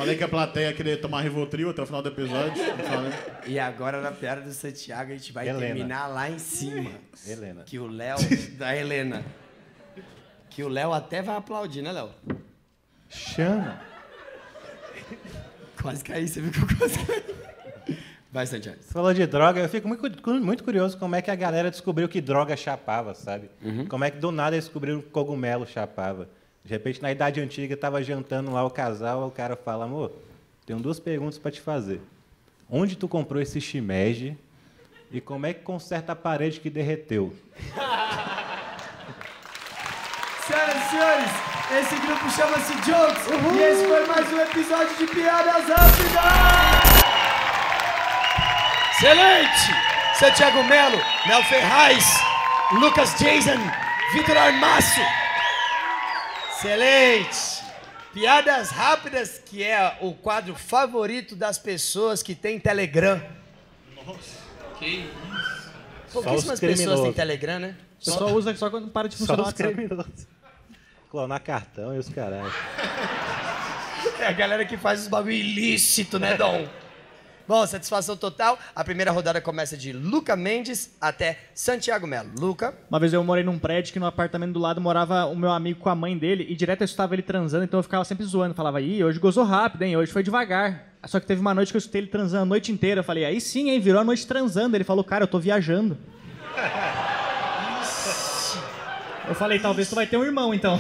Falei 0.05 0.19
que 0.19 0.25
a 0.25 0.29
plateia 0.29 0.73
queria 0.73 0.97
tomar 1.01 1.23
Rivotril 1.23 1.71
até 1.71 1.81
o 1.83 1.87
final 1.87 2.03
do 2.03 2.09
episódio. 2.11 2.63
E 3.47 3.59
agora 3.59 4.01
na 4.03 4.13
piada 4.13 4.43
do 4.43 4.53
Santiago 4.53 5.13
a 5.13 5.15
gente 5.17 5.33
vai 5.33 5.49
Helena. 5.49 5.67
terminar 5.67 6.07
lá 6.09 6.29
em 6.31 6.39
cima. 6.39 6.91
Helena. 7.27 7.63
Que 7.65 7.79
o 7.79 7.87
Léo, 7.87 8.19
da 8.59 8.77
Helena. 8.77 9.25
Que 10.51 10.63
o 10.63 10.69
Léo 10.69 10.93
até 10.93 11.23
vai 11.23 11.37
aplaudir, 11.37 11.81
né, 11.83 11.91
Léo? 11.93 12.11
Chama. 13.09 13.81
Quase 15.81 16.05
caí, 16.05 16.29
você 16.29 16.41
viu 16.41 16.51
que 16.53 16.59
eu 16.73 16.79
quase 16.79 16.99
caí. 17.07 17.25
Vai, 18.31 18.47
Santiago. 18.47 18.79
Você 18.83 18.93
falou 18.93 19.15
de 19.15 19.27
droga, 19.27 19.61
eu 19.61 19.69
fico 19.69 19.87
muito, 19.87 20.23
cu- 20.23 20.35
muito 20.35 20.65
curioso 20.65 20.99
como 20.99 21.15
é 21.15 21.23
que 21.23 21.31
a 21.31 21.35
galera 21.37 21.71
descobriu 21.71 22.09
que 22.09 22.21
droga 22.21 22.57
chapava, 22.57 23.15
sabe? 23.15 23.49
Como 23.89 24.05
é 24.05 24.11
que 24.11 24.19
do 24.19 24.33
nada 24.33 24.57
eles 24.57 24.65
descobriram 24.65 25.01
que 25.01 25.09
cogumelo 25.11 25.67
chapava. 25.67 26.29
De 26.65 26.73
repente, 26.73 27.03
na 27.03 27.13
Idade 27.13 27.43
Antiga, 27.43 27.77
tava 27.77 28.03
jantando 28.03 28.51
lá 28.51 28.65
o 28.65 28.71
casal, 28.71 29.27
o 29.27 29.31
cara 29.31 29.55
fala, 29.55 29.85
amor, 29.85 30.13
tenho 30.65 30.81
duas 30.81 30.99
perguntas 30.99 31.39
para 31.39 31.51
te 31.51 31.61
fazer. 31.61 32.01
Onde 32.71 32.97
tu 32.97 33.07
comprou 33.07 33.43
esse 33.43 33.61
shimeji 33.61 34.35
e 35.13 35.21
como 35.21 35.45
é 35.45 35.53
que 35.53 35.61
conserta 35.61 36.13
a 36.13 36.17
parede 36.17 36.61
que 36.61 36.71
derreteu? 36.71 37.35
Senhoras 40.47 40.77
e 40.77 40.91
senhores, 40.91 41.31
esse 41.81 41.97
grupo 42.01 42.31
chama-se 42.31 42.73
Jokes. 42.83 43.27
E 43.55 43.59
esse 43.63 43.87
foi 43.87 44.07
mais 44.07 44.33
um 44.33 44.41
episódio 44.41 44.97
de 44.97 45.07
Piadas 45.07 45.69
Rápidas. 45.69 46.15
Excelente! 48.97 49.95
Santiago 50.19 50.63
Melo, 50.65 50.99
Mel 51.27 51.43
Ferraz, 51.45 52.05
Lucas 52.73 53.19
Jason, 53.19 53.59
Vitor 54.15 54.37
Armaço. 54.37 55.24
Excelente! 56.65 57.63
Piadas 58.15 58.71
Rápidas, 58.71 59.39
que 59.45 59.63
é 59.63 59.99
o 60.01 60.15
quadro 60.15 60.55
favorito 60.55 61.37
das 61.37 61.59
pessoas 61.59 62.23
que 62.23 62.35
têm 62.35 62.59
Telegram. 62.59 63.21
Que 64.79 64.87
isso? 64.87 65.71
Pouquíssimas 66.11 66.59
pessoas 66.59 67.01
têm. 67.03 67.13
Telegram, 67.13 67.59
né? 67.59 67.77
O 68.01 68.05
pessoal 68.05 68.31
usa 68.33 68.57
só 68.57 68.71
quando 68.71 68.89
para 68.89 69.09
de 69.09 69.15
Só 69.15 69.27
funcionar 69.27 69.43
o 69.43 69.47
os 69.49 69.53
criminosos. 69.53 70.27
Clonar 71.11 71.43
cartão 71.43 71.95
e 71.95 71.99
os 71.99 72.09
caralho. 72.09 72.53
É 74.19 74.27
a 74.27 74.33
galera 74.33 74.65
que 74.65 74.79
faz 74.79 75.03
os 75.03 75.09
bagulho 75.09 75.33
ilícito, 75.33 76.19
né, 76.19 76.35
Dom? 76.35 76.67
Bom, 77.47 77.67
satisfação 77.67 78.17
total. 78.17 78.59
A 78.75 78.83
primeira 78.83 79.11
rodada 79.11 79.39
começa 79.39 79.77
de 79.77 79.93
Luca 79.93 80.35
Mendes 80.35 80.97
até 80.99 81.39
Santiago 81.55 82.07
Melo. 82.07 82.31
Luca, 82.39 82.75
Uma 82.89 82.99
vez 82.99 83.13
eu 83.13 83.23
morei 83.23 83.45
num 83.45 83.59
prédio 83.59 83.93
que 83.93 84.01
no 84.01 84.07
apartamento 84.07 84.55
do 84.55 84.59
lado 84.59 84.81
morava 84.81 85.27
o 85.27 85.37
meu 85.37 85.51
amigo 85.51 85.81
com 85.81 85.91
a 85.91 85.95
mãe 85.95 86.17
dele 86.17 86.47
e 86.49 86.57
direto 86.57 86.81
eu 86.81 86.87
estava 86.87 87.15
ele 87.15 87.23
transando, 87.23 87.65
então 87.65 87.79
eu 87.79 87.83
ficava 87.83 88.03
sempre 88.05 88.25
zoando. 88.25 88.55
Falava, 88.55 88.81
ih, 88.81 89.05
hoje 89.05 89.19
gozou 89.19 89.45
rápido, 89.45 89.83
hein? 89.83 89.95
Hoje 89.95 90.11
foi 90.11 90.23
devagar. 90.23 90.95
Só 91.05 91.21
que 91.21 91.27
teve 91.27 91.43
uma 91.43 91.53
noite 91.53 91.71
que 91.71 91.77
eu 91.77 91.81
escutei 91.81 92.01
ele 92.01 92.09
transando 92.09 92.45
a 92.45 92.47
noite 92.47 92.73
inteira. 92.73 93.01
Eu 93.01 93.05
falei, 93.05 93.27
aí 93.27 93.39
sim, 93.41 93.69
hein? 93.69 93.79
Virou 93.79 94.01
a 94.01 94.05
noite 94.05 94.27
transando. 94.27 94.75
Ele 94.75 94.85
falou, 94.85 95.05
cara, 95.05 95.25
eu 95.25 95.29
tô 95.29 95.39
viajando. 95.39 95.99
Eu 99.27 99.35
falei, 99.35 99.59
talvez 99.59 99.89
tu 99.89 99.95
vai 99.95 100.07
ter 100.07 100.19
um 100.19 100.25
irmão, 100.25 100.53
então. 100.53 100.79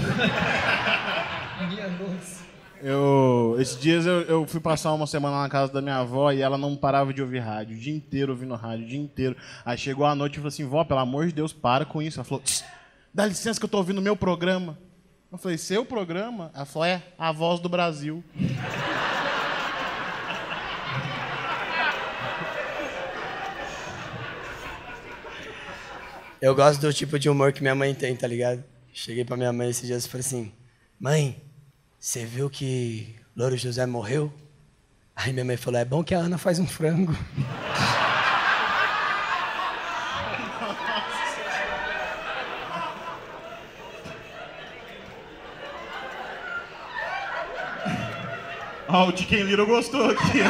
Eu, 2.86 3.56
esses 3.58 3.80
dias 3.80 4.04
eu, 4.04 4.20
eu 4.24 4.46
fui 4.46 4.60
passar 4.60 4.92
uma 4.92 5.06
semana 5.06 5.40
na 5.40 5.48
casa 5.48 5.72
da 5.72 5.80
minha 5.80 5.96
avó 5.96 6.30
e 6.30 6.42
ela 6.42 6.58
não 6.58 6.76
parava 6.76 7.14
de 7.14 7.22
ouvir 7.22 7.38
rádio, 7.38 7.74
o 7.74 7.80
dia 7.80 7.94
inteiro 7.94 8.32
ouvindo 8.32 8.54
rádio, 8.54 8.84
o 8.84 8.88
dia 8.88 8.98
inteiro. 8.98 9.34
Aí 9.64 9.78
chegou 9.78 10.04
a 10.04 10.14
noite 10.14 10.34
e 10.34 10.36
falou 10.36 10.48
assim: 10.48 10.66
vó, 10.66 10.84
pelo 10.84 11.00
amor 11.00 11.26
de 11.26 11.32
Deus, 11.32 11.50
para 11.50 11.86
com 11.86 12.02
isso. 12.02 12.18
Ela 12.20 12.24
falou: 12.24 12.42
"Tss, 12.42 12.62
dá 13.14 13.24
licença 13.24 13.58
que 13.58 13.64
eu 13.64 13.70
tô 13.70 13.78
ouvindo 13.78 14.02
meu 14.02 14.14
programa. 14.14 14.78
Eu 15.32 15.38
falei: 15.38 15.56
seu 15.56 15.82
programa? 15.82 16.50
Ela 16.54 16.66
falou: 16.66 16.84
é, 16.84 17.02
a 17.18 17.32
voz 17.32 17.58
do 17.58 17.70
Brasil. 17.70 18.22
eu 26.38 26.54
gosto 26.54 26.82
do 26.82 26.92
tipo 26.92 27.18
de 27.18 27.30
humor 27.30 27.50
que 27.50 27.62
minha 27.62 27.74
mãe 27.74 27.94
tem, 27.94 28.14
tá 28.14 28.26
ligado? 28.26 28.62
Cheguei 28.92 29.24
pra 29.24 29.38
minha 29.38 29.54
mãe 29.54 29.70
esses 29.70 29.86
dias 29.86 30.04
e 30.04 30.08
falei 30.10 30.20
assim: 30.20 30.52
Mãe, 31.00 31.42
você 32.05 32.26
viu 32.26 32.50
que 32.50 33.16
Louro 33.34 33.57
José 33.57 33.86
morreu? 33.86 34.31
Aí 35.16 35.33
minha 35.33 35.42
mãe 35.42 35.57
falou: 35.57 35.81
É 35.81 35.86
bom 35.86 36.05
que 36.05 36.15
a 36.15 36.18
Ana 36.18 36.36
faz 36.36 36.58
um 36.58 36.66
frango. 36.66 37.15
Ah, 48.86 49.07
o 49.07 49.16
Chicken 49.16 49.42
Little 49.44 49.66
gostou 49.66 50.10
aqui. 50.10 50.39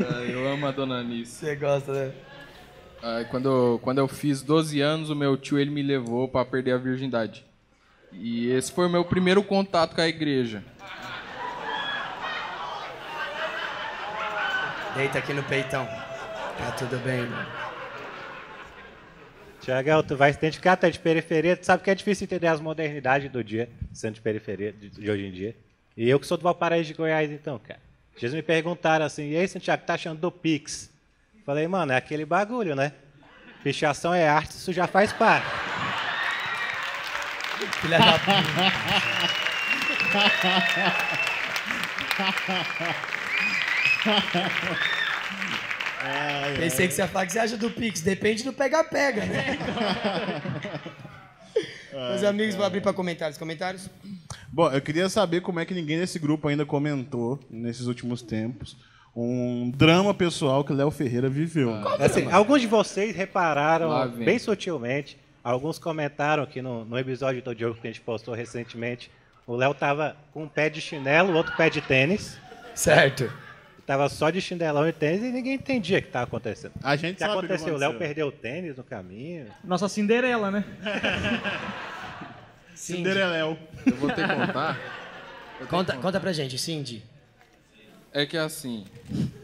Ah, 0.00 0.24
Eu 0.26 0.48
amo 0.50 0.66
a 0.66 0.72
dona 0.72 0.96
Anice. 0.96 1.30
Você 1.36 1.54
gosta, 1.54 1.92
né? 1.92 2.12
Ah, 3.00 3.24
quando, 3.30 3.48
eu, 3.48 3.78
quando 3.80 3.98
eu 3.98 4.08
fiz 4.08 4.42
12 4.42 4.80
anos, 4.80 5.10
o 5.10 5.14
meu 5.14 5.36
tio 5.36 5.58
ele 5.58 5.70
me 5.70 5.82
levou 5.82 6.26
para 6.26 6.44
perder 6.44 6.72
a 6.72 6.78
virgindade. 6.78 7.44
E 8.12 8.50
esse 8.50 8.70
foi 8.70 8.86
o 8.86 8.90
meu 8.90 9.04
primeiro 9.04 9.42
contato 9.42 9.94
com 9.94 10.00
a 10.00 10.08
igreja. 10.08 10.62
Deita 14.94 15.18
aqui 15.18 15.32
no 15.32 15.42
peitão. 15.44 15.86
Tá 15.86 16.72
tudo 16.78 16.98
bem, 16.98 17.20
irmão. 17.20 17.46
Tiagão, 19.60 20.02
tu 20.02 20.16
vai 20.16 20.32
se 20.32 20.38
identificar, 20.38 20.76
tu 20.76 20.86
é 20.86 20.90
de 20.90 20.98
periferia, 20.98 21.56
tu 21.56 21.64
sabe 21.64 21.82
que 21.82 21.90
é 21.90 21.94
difícil 21.94 22.24
entender 22.24 22.48
as 22.48 22.60
modernidades 22.60 23.30
do 23.30 23.44
dia, 23.44 23.70
sendo 23.92 24.14
de 24.14 24.20
periferia, 24.20 24.72
de, 24.72 24.90
de 24.90 25.10
hoje 25.10 25.24
em 25.24 25.30
dia. 25.30 25.56
E 25.96 26.10
eu 26.10 26.18
que 26.18 26.26
sou 26.26 26.36
do 26.36 26.42
Valparaíso 26.42 26.88
de 26.88 26.94
Goiás, 26.94 27.30
então, 27.30 27.58
cara. 27.58 27.80
Eles 28.20 28.34
me 28.34 28.42
perguntaram 28.42 29.06
assim, 29.06 29.30
e 29.30 29.36
aí, 29.36 29.48
Santiago, 29.48 29.84
tá 29.86 29.94
achando 29.94 30.20
do 30.20 30.30
Pix? 30.30 30.90
Falei, 31.46 31.66
mano, 31.66 31.92
é 31.92 31.96
aquele 31.96 32.24
bagulho, 32.24 32.74
né? 32.74 32.92
Pichação 33.62 34.12
é 34.12 34.28
arte, 34.28 34.50
isso 34.50 34.72
já 34.72 34.86
faz 34.86 35.12
parte. 35.12 35.46
Filha 37.80 37.98
da 37.98 38.18
puta. 38.18 38.42
Pensei 46.58 46.88
que 46.88 46.94
você 46.94 47.02
ia 47.02 47.08
falar 47.08 47.26
que 47.26 47.32
você 47.32 47.38
acha 47.38 47.56
do 47.56 47.70
Pix. 47.70 48.00
Depende 48.00 48.42
do 48.42 48.52
pega-pega, 48.52 49.24
né? 49.24 49.58
Meus 51.92 52.24
amigos, 52.24 52.54
vou 52.54 52.64
abrir 52.64 52.80
pra 52.80 52.92
comentários. 52.92 53.38
Comentários? 53.38 53.88
Bom, 54.50 54.70
eu 54.70 54.80
queria 54.80 55.08
saber 55.08 55.40
como 55.40 55.60
é 55.60 55.64
que 55.64 55.74
ninguém 55.74 55.98
nesse 55.98 56.18
grupo 56.18 56.48
ainda 56.48 56.66
comentou, 56.66 57.38
nesses 57.50 57.86
últimos 57.86 58.22
tempos, 58.22 58.76
um 59.14 59.70
drama 59.70 60.12
pessoal 60.12 60.64
que 60.64 60.72
Léo 60.72 60.90
Ferreira 60.90 61.28
viveu. 61.28 61.72
Assim, 62.00 62.30
alguns 62.30 62.60
de 62.60 62.66
vocês 62.66 63.14
repararam, 63.14 64.10
bem 64.10 64.38
sutilmente, 64.38 65.18
alguns 65.42 65.78
comentaram 65.78 66.42
aqui 66.42 66.60
no, 66.62 66.84
no 66.84 66.98
episódio 66.98 67.42
do 67.42 67.56
jogo 67.58 67.80
que 67.80 67.86
a 67.86 67.90
gente 67.90 68.00
postou 68.00 68.34
recentemente, 68.34 69.10
o 69.46 69.56
Léo 69.56 69.74
tava 69.74 70.16
com 70.32 70.44
um 70.44 70.48
pé 70.48 70.68
de 70.70 70.80
chinelo, 70.80 71.34
outro 71.34 71.54
pé 71.56 71.68
de 71.68 71.80
tênis, 71.80 72.38
Certo. 72.74 73.30
tava 73.86 74.08
só 74.08 74.30
de 74.30 74.40
chinelão 74.40 74.88
e 74.88 74.92
tênis 74.92 75.22
e 75.22 75.30
ninguém 75.32 75.54
entendia 75.54 75.98
o 75.98 76.02
que 76.02 76.08
estava 76.08 76.24
acontecendo. 76.24 76.72
A 76.82 76.94
gente 76.96 77.14
O 77.14 77.16
que 77.16 77.20
sabe 77.20 77.32
aconteceu? 77.32 77.74
O 77.74 77.76
Léo 77.76 77.90
aconteceu. 77.90 77.98
perdeu 77.98 78.26
o 78.28 78.32
tênis 78.32 78.76
no 78.76 78.84
caminho. 78.84 79.46
Nossa 79.64 79.88
Cinderela, 79.88 80.50
né? 80.50 80.64
Cindereléu. 82.74 83.58
Eu 83.86 83.96
vou 83.96 84.10
ter 84.10 84.26
que 84.28 84.34
contar. 84.34 84.78
Conta, 85.68 85.96
conta 85.96 86.18
pra 86.20 86.32
gente, 86.32 86.58
Cindy. 86.58 87.02
É 88.12 88.26
que 88.26 88.36
assim, 88.36 88.84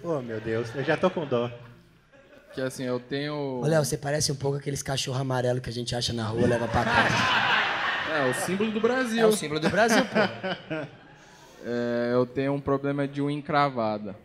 Oh, 0.02 0.20
meu 0.20 0.40
Deus, 0.40 0.74
eu 0.74 0.84
já 0.84 0.96
tô 0.96 1.10
com 1.10 1.26
dó. 1.26 1.50
Que 2.58 2.62
assim, 2.62 2.82
eu 2.82 2.98
tenho. 2.98 3.60
Ô, 3.62 3.66
Léo, 3.66 3.84
você 3.84 3.96
parece 3.96 4.32
um 4.32 4.34
pouco 4.34 4.56
aqueles 4.56 4.82
cachorros 4.82 5.20
amarelos 5.20 5.62
que 5.62 5.70
a 5.70 5.72
gente 5.72 5.94
acha 5.94 6.12
na 6.12 6.26
rua 6.26 6.42
e 6.42 6.46
leva 6.46 6.66
pra 6.68 6.84
casa. 6.84 7.16
É, 8.08 8.24
o 8.24 8.34
símbolo 8.34 8.72
do 8.72 8.80
Brasil. 8.80 9.20
É 9.20 9.26
o 9.26 9.32
símbolo 9.32 9.60
do 9.60 9.68
Brasil, 9.68 10.02
pô. 10.02 10.74
É, 11.64 12.10
eu 12.14 12.24
tenho 12.24 12.54
um 12.54 12.60
problema 12.60 13.06
de 13.06 13.20
unha 13.20 13.36
encravada. 13.36 14.16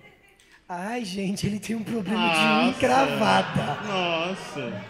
Ai, 0.69 1.03
gente, 1.03 1.45
ele 1.45 1.59
tem 1.59 1.75
um 1.75 1.83
problema 1.83 2.29
de 2.29 2.39
unha 2.39 2.69
encravada. 2.69 3.77
Nossa. 3.85 4.81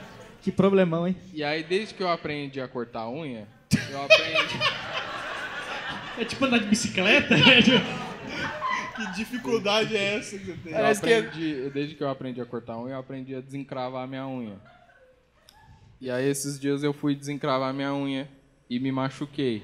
Que 0.41 0.51
problemão, 0.51 1.07
hein? 1.07 1.17
E 1.33 1.43
aí, 1.43 1.63
desde 1.63 1.95
que 1.95 2.03
eu 2.03 2.09
aprendi 2.09 2.61
a 2.61 2.67
cortar 2.67 3.01
a 3.01 3.09
unha, 3.09 3.47
eu 3.89 4.03
aprendi. 4.03 4.59
É 6.15 6.23
tipo 6.23 6.45
andar 6.45 6.59
de 6.59 6.67
bicicleta? 6.67 7.35
Que 8.95 9.11
dificuldade 9.13 9.95
é 9.97 10.15
essa 10.17 10.37
que 10.37 10.45
você 10.45 10.53
tem? 10.57 10.71
Eu 10.73 10.77
Parece 10.79 11.01
que- 11.01 11.13
aprendi, 11.13 11.69
desde 11.71 11.95
que 11.95 12.03
eu 12.03 12.09
aprendi 12.09 12.39
a 12.41 12.45
cortar 12.45 12.73
a 12.73 12.81
unha, 12.81 12.93
eu 12.95 12.99
aprendi 12.99 13.35
a 13.35 13.41
desencravar 13.41 14.03
a 14.03 14.07
minha 14.07 14.27
unha. 14.27 14.55
E 15.99 16.11
aí 16.11 16.27
esses 16.27 16.59
dias 16.59 16.83
eu 16.83 16.93
fui 16.93 17.15
desencravar 17.15 17.69
a 17.69 17.73
minha 17.73 17.93
unha 17.93 18.27
e 18.69 18.79
me 18.79 18.91
machuquei. 18.91 19.63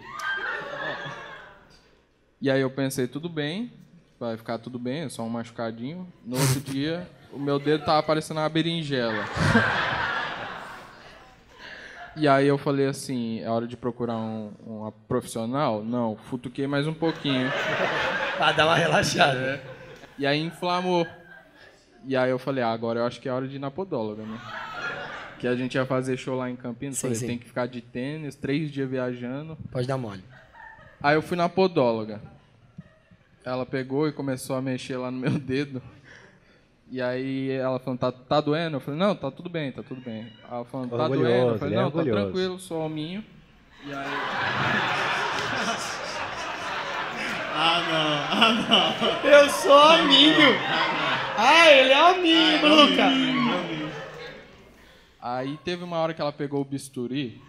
E 2.41 2.49
aí 2.49 2.61
eu 2.61 2.69
pensei, 2.71 3.07
tudo 3.07 3.27
bem, 3.27 3.71
vai 4.19 4.37
ficar 4.37 4.57
tudo 4.57 4.79
bem, 4.79 5.01
é 5.01 5.09
só 5.09 5.21
um 5.23 5.29
machucadinho. 5.29 6.07
No 6.25 6.39
outro 6.39 6.61
dia, 6.61 7.07
o 7.33 7.37
meu 7.37 7.59
dedo 7.59 7.83
tava 7.85 8.01
parecendo 8.01 8.39
uma 8.39 8.47
berinjela. 8.49 9.25
E 12.15 12.27
aí 12.27 12.47
eu 12.47 12.57
falei 12.57 12.87
assim, 12.87 13.41
é 13.41 13.49
hora 13.49 13.67
de 13.67 13.77
procurar 13.77 14.17
um, 14.17 14.51
uma 14.65 14.91
profissional? 14.91 15.83
Não, 15.83 16.15
futuquei 16.15 16.65
mais 16.67 16.87
um 16.87 16.93
pouquinho. 16.93 17.49
Pra 18.39 18.53
dar 18.53 18.67
uma 18.67 18.75
relaxada. 18.75 19.61
E 20.17 20.25
aí 20.25 20.39
inflamou. 20.39 21.05
E 22.05 22.15
aí 22.15 22.29
eu 22.29 22.39
falei, 22.39 22.63
ah, 22.63 22.71
agora 22.71 23.01
eu 23.01 23.05
acho 23.05 23.19
que 23.19 23.27
é 23.27 23.33
hora 23.33 23.45
de 23.45 23.57
ir 23.57 23.59
na 23.59 23.69
podóloga, 23.69 24.23
né? 24.23 24.39
Que 25.37 25.45
a 25.45 25.57
gente 25.57 25.75
ia 25.75 25.85
fazer 25.85 26.15
show 26.15 26.37
lá 26.37 26.49
em 26.49 26.55
Campinas. 26.55 26.95
Sim, 26.95 27.01
falei, 27.01 27.15
sim. 27.17 27.27
tem 27.27 27.37
que 27.37 27.47
ficar 27.47 27.65
de 27.65 27.81
tênis, 27.81 28.35
três 28.35 28.71
dias 28.71 28.89
viajando. 28.89 29.57
Pode 29.69 29.85
dar 29.85 29.97
mole. 29.97 30.23
Aí 31.03 31.15
eu 31.15 31.21
fui 31.21 31.35
na 31.35 31.49
podóloga. 31.49 32.21
Ela 33.43 33.65
pegou 33.65 34.07
e 34.07 34.13
começou 34.13 34.55
a 34.55 34.61
mexer 34.61 34.95
lá 34.95 35.11
no 35.11 35.19
meu 35.19 35.31
dedo. 35.37 35.81
E 36.89 37.01
aí 37.01 37.51
ela 37.51 37.77
falando, 37.77 37.99
tá, 37.99 38.09
tá 38.09 38.39
doendo? 38.39 38.77
Eu 38.77 38.81
falei, 38.81 38.97
não, 38.97 39.13
tá 39.17 39.29
tudo 39.29 39.49
bem, 39.49 39.73
tá 39.73 39.83
tudo 39.83 39.99
bem. 39.99 40.31
Ela 40.49 40.63
falando, 40.63 40.91
tá 40.91 40.95
Orgulhoso, 40.95 41.27
doendo? 41.27 41.49
Eu 41.55 41.59
falei, 41.59 41.73
ele 41.73 41.81
é 41.81 41.83
não, 41.83 41.91
tá 41.91 41.97
orgulhoso. 41.97 42.23
tranquilo, 42.23 42.57
só 42.57 42.85
hominho. 42.85 43.21
E 43.85 43.93
aí. 43.93 44.07
Ah, 47.61 47.81
não. 47.89 48.41
Ah, 48.41 48.93
não. 49.23 49.29
Eu 49.29 49.49
sou 49.49 49.77
amigo. 49.83 50.41
Ah, 51.37 51.69
ele 51.69 51.91
é 51.91 52.09
amigo, 52.11 52.67
Luca. 52.67 53.03
Aí 55.21 55.57
teve 55.65 55.83
uma 55.83 55.97
hora 55.97 56.13
que 56.13 56.21
ela 56.21 56.31
pegou 56.31 56.61
o 56.61 56.65
bisturi 56.65 57.41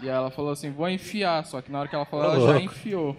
e 0.00 0.08
ela 0.08 0.30
falou 0.32 0.50
assim, 0.50 0.72
vou 0.72 0.88
enfiar. 0.88 1.44
Só 1.44 1.60
que 1.62 1.70
na 1.70 1.78
hora 1.78 1.88
que 1.88 1.94
ela 1.94 2.04
falou, 2.04 2.26
Ô, 2.26 2.32
ela 2.34 2.52
já 2.54 2.60
enfiou. 2.60 3.16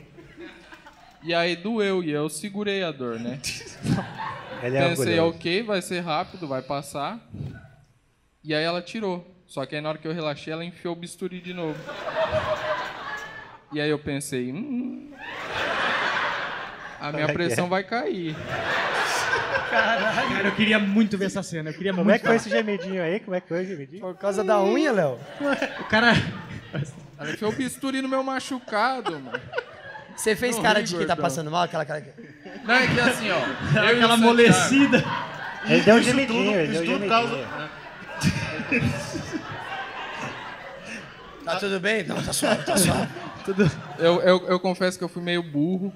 E 1.23 1.33
aí 1.33 1.55
doeu 1.55 2.03
e 2.03 2.11
eu 2.11 2.29
segurei 2.29 2.83
a 2.83 2.91
dor, 2.91 3.17
né? 3.19 3.39
Ele 4.61 4.75
é 4.75 4.89
Pensei, 4.89 5.17
orgulhoso. 5.17 5.37
ok, 5.37 5.63
vai 5.63 5.81
ser 5.81 6.01
rápido, 6.01 6.45
vai 6.45 6.61
passar. 6.61 7.19
E 8.43 8.53
aí 8.53 8.63
ela 8.63 8.81
tirou. 8.81 9.25
Só 9.47 9.65
que 9.65 9.75
aí 9.75 9.81
na 9.81 9.89
hora 9.89 9.97
que 9.97 10.07
eu 10.07 10.13
relaxei, 10.13 10.51
ela 10.51 10.65
enfiou 10.65 10.93
o 10.93 10.97
bisturi 10.97 11.39
de 11.39 11.53
novo. 11.53 11.79
E 13.71 13.79
aí 13.79 13.89
eu 13.89 13.99
pensei, 13.99 14.51
hum, 14.51 15.11
a 16.99 17.11
minha 17.11 17.25
é 17.25 17.29
é? 17.29 17.33
pressão 17.33 17.69
vai 17.69 17.83
cair. 17.83 18.35
Cara, 19.69 20.47
eu 20.47 20.51
queria 20.53 20.79
muito 20.79 21.17
ver 21.17 21.25
essa 21.25 21.43
cena. 21.43 21.69
Eu 21.69 21.73
queria 21.75 21.91
Como 21.93 22.03
muito 22.03 22.15
é 22.15 22.19
que 22.19 22.25
foi 22.25 22.35
esse 22.37 22.49
gemidinho 22.49 23.03
aí? 23.03 23.19
Como 23.19 23.35
é 23.35 23.41
que 23.41 23.47
foi 23.47 23.61
esse 23.61 23.69
gemidinho? 23.71 24.01
Por 24.01 24.15
causa 24.17 24.43
da 24.43 24.59
unha, 24.63 24.91
Léo? 24.91 25.19
O 25.79 25.83
cara. 25.85 26.13
Ela 27.19 27.31
enfiou 27.31 27.51
o 27.51 27.55
bisturi 27.55 28.01
no 28.01 28.09
meu 28.09 28.23
machucado, 28.23 29.11
mano. 29.11 29.39
Você 30.15 30.35
fez 30.35 30.55
Não 30.55 30.63
cara 30.63 30.79
ri, 30.79 30.85
de 30.85 30.93
que 30.93 30.99
tá 31.05 31.07
gordão. 31.15 31.23
passando 31.23 31.51
mal? 31.51 31.63
Aquela 31.63 31.85
cara 31.85 32.01
que... 32.01 32.09
Não, 32.65 32.73
é 32.75 32.87
que 32.87 32.99
assim, 32.99 33.29
ó. 33.29 33.35
eu 33.37 33.83
e 33.83 33.93
o 33.93 33.95
Aquela 33.97 34.13
amolecida. 34.15 35.03
Ele 35.65 35.81
deu 35.81 35.95
um 35.95 35.99
Isso 35.99 36.09
gemidinho, 36.09 36.45
tudo- 36.45 36.57
ele 36.59 36.71
deu 36.71 36.81
um 36.81 36.83
isso 36.83 36.91
tudo 36.93 37.01
por 37.01 37.09
causa- 37.09 37.35
gemidinho. 38.71 38.89
Tá 41.45 41.55
tudo 41.57 41.79
bem? 41.79 42.03
Não, 42.05 42.21
tá 42.21 42.33
suave, 42.33 42.63
tá 42.63 42.77
suave. 42.77 43.07
Eu, 43.97 44.21
eu, 44.21 44.47
eu 44.47 44.59
confesso 44.59 44.97
que 44.97 45.03
eu 45.03 45.09
fui 45.09 45.21
meio 45.21 45.41
burro, 45.43 45.93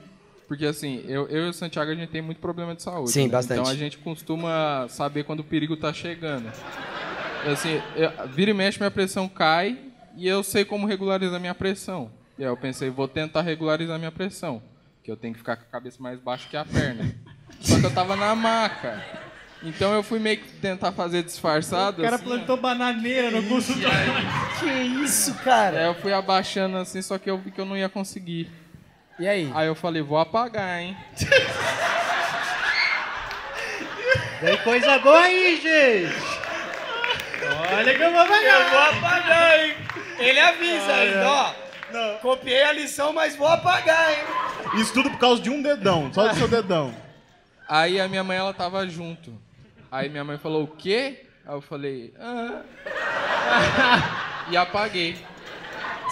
porque 0.47 0.65
assim, 0.65 1.03
eu, 1.07 1.27
eu 1.27 1.45
e 1.47 1.49
o 1.49 1.53
Santiago 1.53 1.91
a 1.91 1.95
gente 1.95 2.09
tem 2.09 2.21
muito 2.21 2.39
problema 2.39 2.75
de 2.75 2.81
saúde. 2.83 3.11
Sim, 3.11 3.23
né? 3.25 3.29
bastante. 3.29 3.59
Então 3.59 3.71
a 3.71 3.75
gente 3.75 3.97
costuma 3.97 4.87
saber 4.89 5.23
quando 5.23 5.39
o 5.41 5.43
perigo 5.43 5.75
tá 5.77 5.91
chegando. 5.93 6.51
Assim, 7.51 7.81
eu- 7.95 8.27
vira 8.29 8.51
e 8.51 8.53
mexe, 8.53 8.79
minha 8.79 8.91
pressão 8.91 9.27
cai 9.27 9.77
e 10.15 10.27
eu 10.27 10.43
sei 10.43 10.63
como 10.63 10.87
regularizar 10.87 11.39
minha 11.39 11.55
pressão. 11.55 12.11
E 12.37 12.43
aí 12.43 12.49
eu 12.49 12.57
pensei, 12.57 12.89
vou 12.89 13.07
tentar 13.07 13.41
regularizar 13.41 13.97
minha 13.99 14.11
pressão, 14.11 14.61
que 15.03 15.11
eu 15.11 15.17
tenho 15.17 15.33
que 15.33 15.39
ficar 15.39 15.55
com 15.57 15.63
a 15.63 15.67
cabeça 15.67 16.01
mais 16.01 16.19
baixa 16.19 16.47
que 16.49 16.57
a 16.57 16.65
perna. 16.65 17.13
Só 17.61 17.79
que 17.79 17.85
eu 17.85 17.93
tava 17.93 18.15
na 18.15 18.33
maca. 18.35 19.22
Então 19.63 19.93
eu 19.93 20.03
fui 20.03 20.19
meio 20.19 20.37
que 20.37 20.47
tentar 20.53 20.91
fazer 20.91 21.23
disfarçado. 21.23 22.01
O 22.01 22.03
cara 22.03 22.17
assim, 22.17 22.25
plantou 22.25 22.57
bananeira 22.57 23.31
no 23.31 23.41
consultório. 23.43 24.13
Que 24.59 24.65
isso, 25.03 25.33
cara? 25.35 25.79
Aí 25.79 25.85
eu 25.85 25.95
fui 25.95 26.11
abaixando 26.11 26.77
assim, 26.77 27.01
só 27.01 27.17
que 27.17 27.29
eu 27.29 27.37
vi 27.37 27.49
que 27.51 27.61
eu 27.61 27.65
não 27.65 27.77
ia 27.77 27.87
conseguir. 27.87 28.51
E 29.17 29.27
aí? 29.27 29.49
Aí 29.55 29.67
eu 29.67 29.75
falei, 29.75 30.01
vou 30.01 30.17
apagar, 30.17 30.81
hein? 30.81 30.97
Tem 34.41 34.57
coisa 34.57 34.99
boa 34.99 35.21
aí, 35.21 35.55
gente! 35.61 36.13
Olha 37.77 37.95
que 37.95 38.01
eu 38.03 38.11
vou 38.11 38.25
pagar. 38.27 38.61
Eu 38.61 38.69
vou 38.69 38.79
apagar, 38.79 39.59
hein? 39.59 39.75
Ele 40.19 40.39
avisa 40.39 40.93
ainda, 40.93 41.29
ó. 41.29 41.53
Copiei 42.21 42.63
a 42.63 42.73
lição, 42.73 43.13
mas 43.13 43.35
vou 43.35 43.47
apagar, 43.47 44.11
hein? 44.11 44.25
Isso 44.81 44.93
tudo 44.93 45.09
por 45.11 45.19
causa 45.19 45.41
de 45.41 45.49
um 45.49 45.61
dedão, 45.61 46.11
só 46.11 46.27
do 46.27 46.35
seu 46.35 46.47
dedão. 46.47 46.93
Aí 47.67 48.01
a 48.01 48.07
minha 48.09 48.23
mãe, 48.23 48.37
ela 48.37 48.53
tava 48.53 48.87
junto. 48.87 49.39
Aí 49.93 50.09
minha 50.09 50.23
mãe 50.23 50.39
falou, 50.39 50.63
o 50.63 50.67
quê? 50.67 51.27
Aí 51.45 51.53
eu 51.53 51.61
falei, 51.61 52.11
ah. 52.19 52.63
e 54.49 54.57
apaguei. 54.57 55.15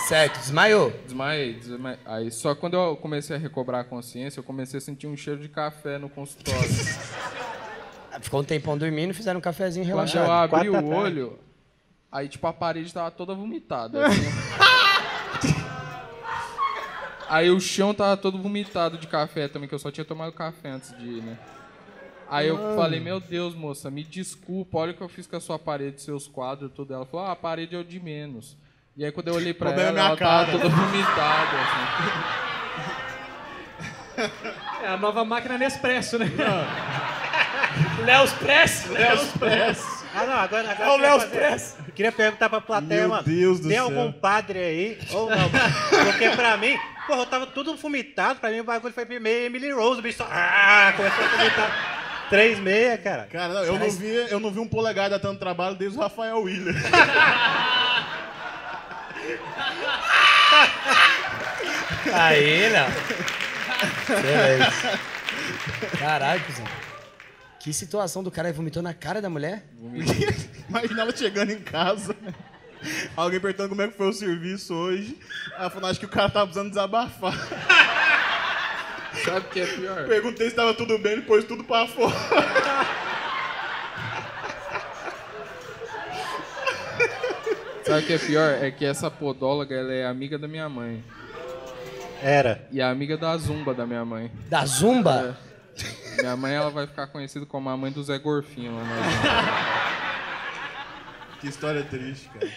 Certo, 0.07 0.37
desmaiou. 0.37 0.91
Desmaiei, 1.03 1.55
desmaiei. 1.55 1.97
Aí 2.05 2.29
só 2.29 2.53
quando 2.53 2.75
eu 2.75 2.95
comecei 2.95 3.35
a 3.35 3.39
recobrar 3.39 3.81
a 3.81 3.83
consciência, 3.83 4.39
eu 4.39 4.43
comecei 4.43 4.77
a 4.77 4.81
sentir 4.81 5.07
um 5.07 5.17
cheiro 5.17 5.39
de 5.39 5.49
café 5.49 5.97
no 5.97 6.09
consultório. 6.09 6.61
Ficou 8.21 8.41
um 8.41 8.43
tempão 8.43 8.77
dormindo, 8.77 9.15
fizeram 9.15 9.39
um 9.39 9.41
cafezinho 9.41 9.83
Quando 9.83 9.95
relaxado. 9.95 10.27
eu 10.27 10.31
abri 10.31 10.69
Quatro 10.69 10.87
o 10.87 10.91
tarde. 10.91 10.95
olho, 10.95 11.39
aí 12.11 12.29
tipo 12.29 12.45
a 12.45 12.53
parede 12.53 12.93
tava 12.93 13.09
toda 13.09 13.33
vomitada. 13.33 14.05
assim. 14.05 14.21
aí 17.27 17.49
o 17.49 17.59
chão 17.59 17.95
tava 17.95 18.15
todo 18.15 18.37
vomitado 18.37 18.99
de 18.99 19.07
café 19.07 19.47
também, 19.47 19.67
que 19.67 19.73
eu 19.73 19.79
só 19.79 19.89
tinha 19.89 20.05
tomado 20.05 20.31
café 20.33 20.69
antes 20.69 20.95
de 20.99 21.03
ir, 21.03 21.23
né? 21.23 21.35
Aí 22.31 22.47
eu 22.47 22.75
falei, 22.77 23.01
meu 23.01 23.19
Deus, 23.19 23.53
moça, 23.53 23.91
me 23.91 24.05
desculpa, 24.05 24.77
olha 24.77 24.93
o 24.93 24.95
que 24.95 25.01
eu 25.01 25.09
fiz 25.09 25.27
com 25.27 25.35
a 25.35 25.39
sua 25.41 25.59
parede, 25.59 26.01
seus 26.01 26.27
quadros, 26.29 26.71
tudo. 26.73 26.93
Ela 26.93 27.05
falou, 27.05 27.25
ah, 27.25 27.33
a 27.33 27.35
parede 27.35 27.75
é 27.75 27.77
o 27.79 27.83
de 27.83 27.99
menos. 27.99 28.55
E 28.95 29.03
aí 29.03 29.11
quando 29.11 29.27
eu 29.27 29.33
olhei 29.33 29.53
pra 29.53 29.67
Problema 29.67 29.89
ela, 29.89 29.99
é 29.99 30.01
minha 30.01 30.07
ela 30.11 30.17
tava 30.17 30.51
toda 30.51 30.69
vomitada, 30.69 31.57
assim. 31.61 32.21
É 34.83 34.87
a 34.87 34.97
nova 34.97 35.25
máquina 35.25 35.57
Nespresso, 35.57 36.17
né? 36.17 36.25
Léo's 38.05 38.31
Press? 38.33 38.87
Léo's 38.89 39.31
Press. 39.37 40.05
Ah, 40.15 40.25
não, 40.25 40.33
agora, 40.35 40.71
agora 40.71 40.89
É 40.89 40.93
o 40.93 40.97
Léo's 40.97 41.25
Press. 41.25 41.75
Eu 41.85 41.93
queria 41.93 42.11
perguntar 42.13 42.49
pra 42.49 42.61
plateia, 42.61 43.01
Meu 43.01 43.09
mano. 43.09 43.23
Deus 43.23 43.59
do 43.59 43.67
tem 43.67 43.77
céu. 43.77 43.85
algum 43.85 44.11
padre 44.11 44.59
aí? 44.59 44.99
Ou 45.11 45.29
não? 45.29 45.49
Porque 46.05 46.29
pra 46.29 46.55
mim, 46.55 46.77
porra, 47.07 47.19
eu 47.21 47.25
tava 47.25 47.45
tudo 47.47 47.75
vomitado. 47.75 48.39
Pra 48.39 48.49
mim 48.49 48.61
o 48.61 48.63
bagulho 48.63 48.93
foi 48.93 49.03
meio 49.05 49.45
Emily 49.45 49.71
Rose. 49.71 49.99
O 49.99 50.03
bicho 50.03 50.19
só. 50.19 50.27
Ah, 50.29 50.93
começou 50.95 51.23
a 51.23 51.27
vomitar. 51.27 52.00
Três 52.31 52.57
meia, 52.59 52.97
cara. 52.97 53.27
Cara, 53.29 53.53
não, 53.53 53.63
eu, 53.65 53.77
não 53.77 53.91
vi, 53.91 54.07
eu 54.07 54.39
não 54.39 54.49
vi 54.51 54.59
um 54.59 54.67
polegar 54.67 55.09
dar 55.09 55.19
tanto 55.19 55.37
trabalho 55.37 55.75
desde 55.75 55.97
o 55.97 56.01
Rafael 56.01 56.41
Willer. 56.41 56.73
Aí. 62.13 62.71
Excelente. 64.09 64.99
Caralho, 65.99 66.41
cuzão. 66.45 66.65
Que 67.59 67.73
situação 67.73 68.23
do 68.23 68.31
cara 68.31 68.47
aí 68.47 68.53
vomitou 68.53 68.81
na 68.81 68.93
cara 68.93 69.21
da 69.21 69.29
mulher? 69.29 69.65
Imagina 70.69 71.01
ela 71.01 71.15
chegando 71.15 71.51
em 71.51 71.59
casa, 71.59 72.15
alguém 73.15 73.39
perguntando 73.39 73.69
como 73.69 73.81
é 73.81 73.89
que 73.89 73.97
foi 73.97 74.07
o 74.07 74.13
serviço 74.13 74.73
hoje. 74.73 75.17
Ela 75.57 75.69
falou, 75.69 75.89
acho 75.89 75.99
que 75.99 76.05
o 76.05 76.09
cara 76.09 76.29
tava 76.29 76.45
precisando 76.47 76.69
desabafar. 76.69 77.33
Sabe 79.25 79.39
o 79.39 79.49
que 79.49 79.59
é 79.59 79.65
pior? 79.65 80.07
Perguntei 80.07 80.49
se 80.49 80.55
tava 80.55 80.73
tudo 80.73 80.97
bem, 80.97 81.13
ele 81.13 81.21
pôs 81.23 81.43
tudo 81.45 81.63
pra 81.63 81.87
fora. 81.87 82.15
Sabe 87.85 88.03
o 88.03 88.07
que 88.07 88.13
é 88.13 88.17
pior? 88.17 88.49
É 88.63 88.71
que 88.71 88.85
essa 88.85 89.11
podóloga, 89.11 89.75
ela 89.75 89.91
é 89.91 90.05
amiga 90.05 90.37
da 90.37 90.47
minha 90.47 90.69
mãe. 90.69 91.03
Era. 92.21 92.67
E 92.71 92.79
é 92.79 92.83
amiga 92.83 93.17
da 93.17 93.35
Zumba 93.37 93.73
da 93.73 93.85
minha 93.85 94.05
mãe. 94.05 94.31
Da 94.47 94.65
Zumba? 94.65 95.37
Minha 96.19 96.37
mãe, 96.37 96.53
ela 96.53 96.69
vai 96.69 96.85
ficar 96.87 97.07
conhecida 97.07 97.45
como 97.45 97.69
a 97.69 97.75
mãe 97.75 97.91
do 97.91 98.03
Zé 98.03 98.17
Gorfinho 98.19 98.75
lá 98.75 98.83
na 98.83 98.95
Zumba. 98.95 99.81
Que 101.39 101.47
história 101.47 101.83
triste, 101.83 102.29
cara. 102.29 102.51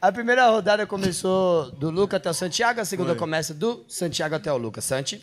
A 0.00 0.12
primeira 0.12 0.46
rodada 0.48 0.86
começou 0.86 1.72
do 1.72 1.90
Luca 1.90 2.18
até 2.18 2.30
o 2.30 2.34
Santiago, 2.34 2.80
a 2.80 2.84
segunda 2.84 3.10
Foi. 3.10 3.18
começa 3.18 3.52
do 3.52 3.84
Santiago 3.88 4.36
até 4.36 4.52
o 4.52 4.56
Lucas. 4.56 4.84
Santi? 4.84 5.20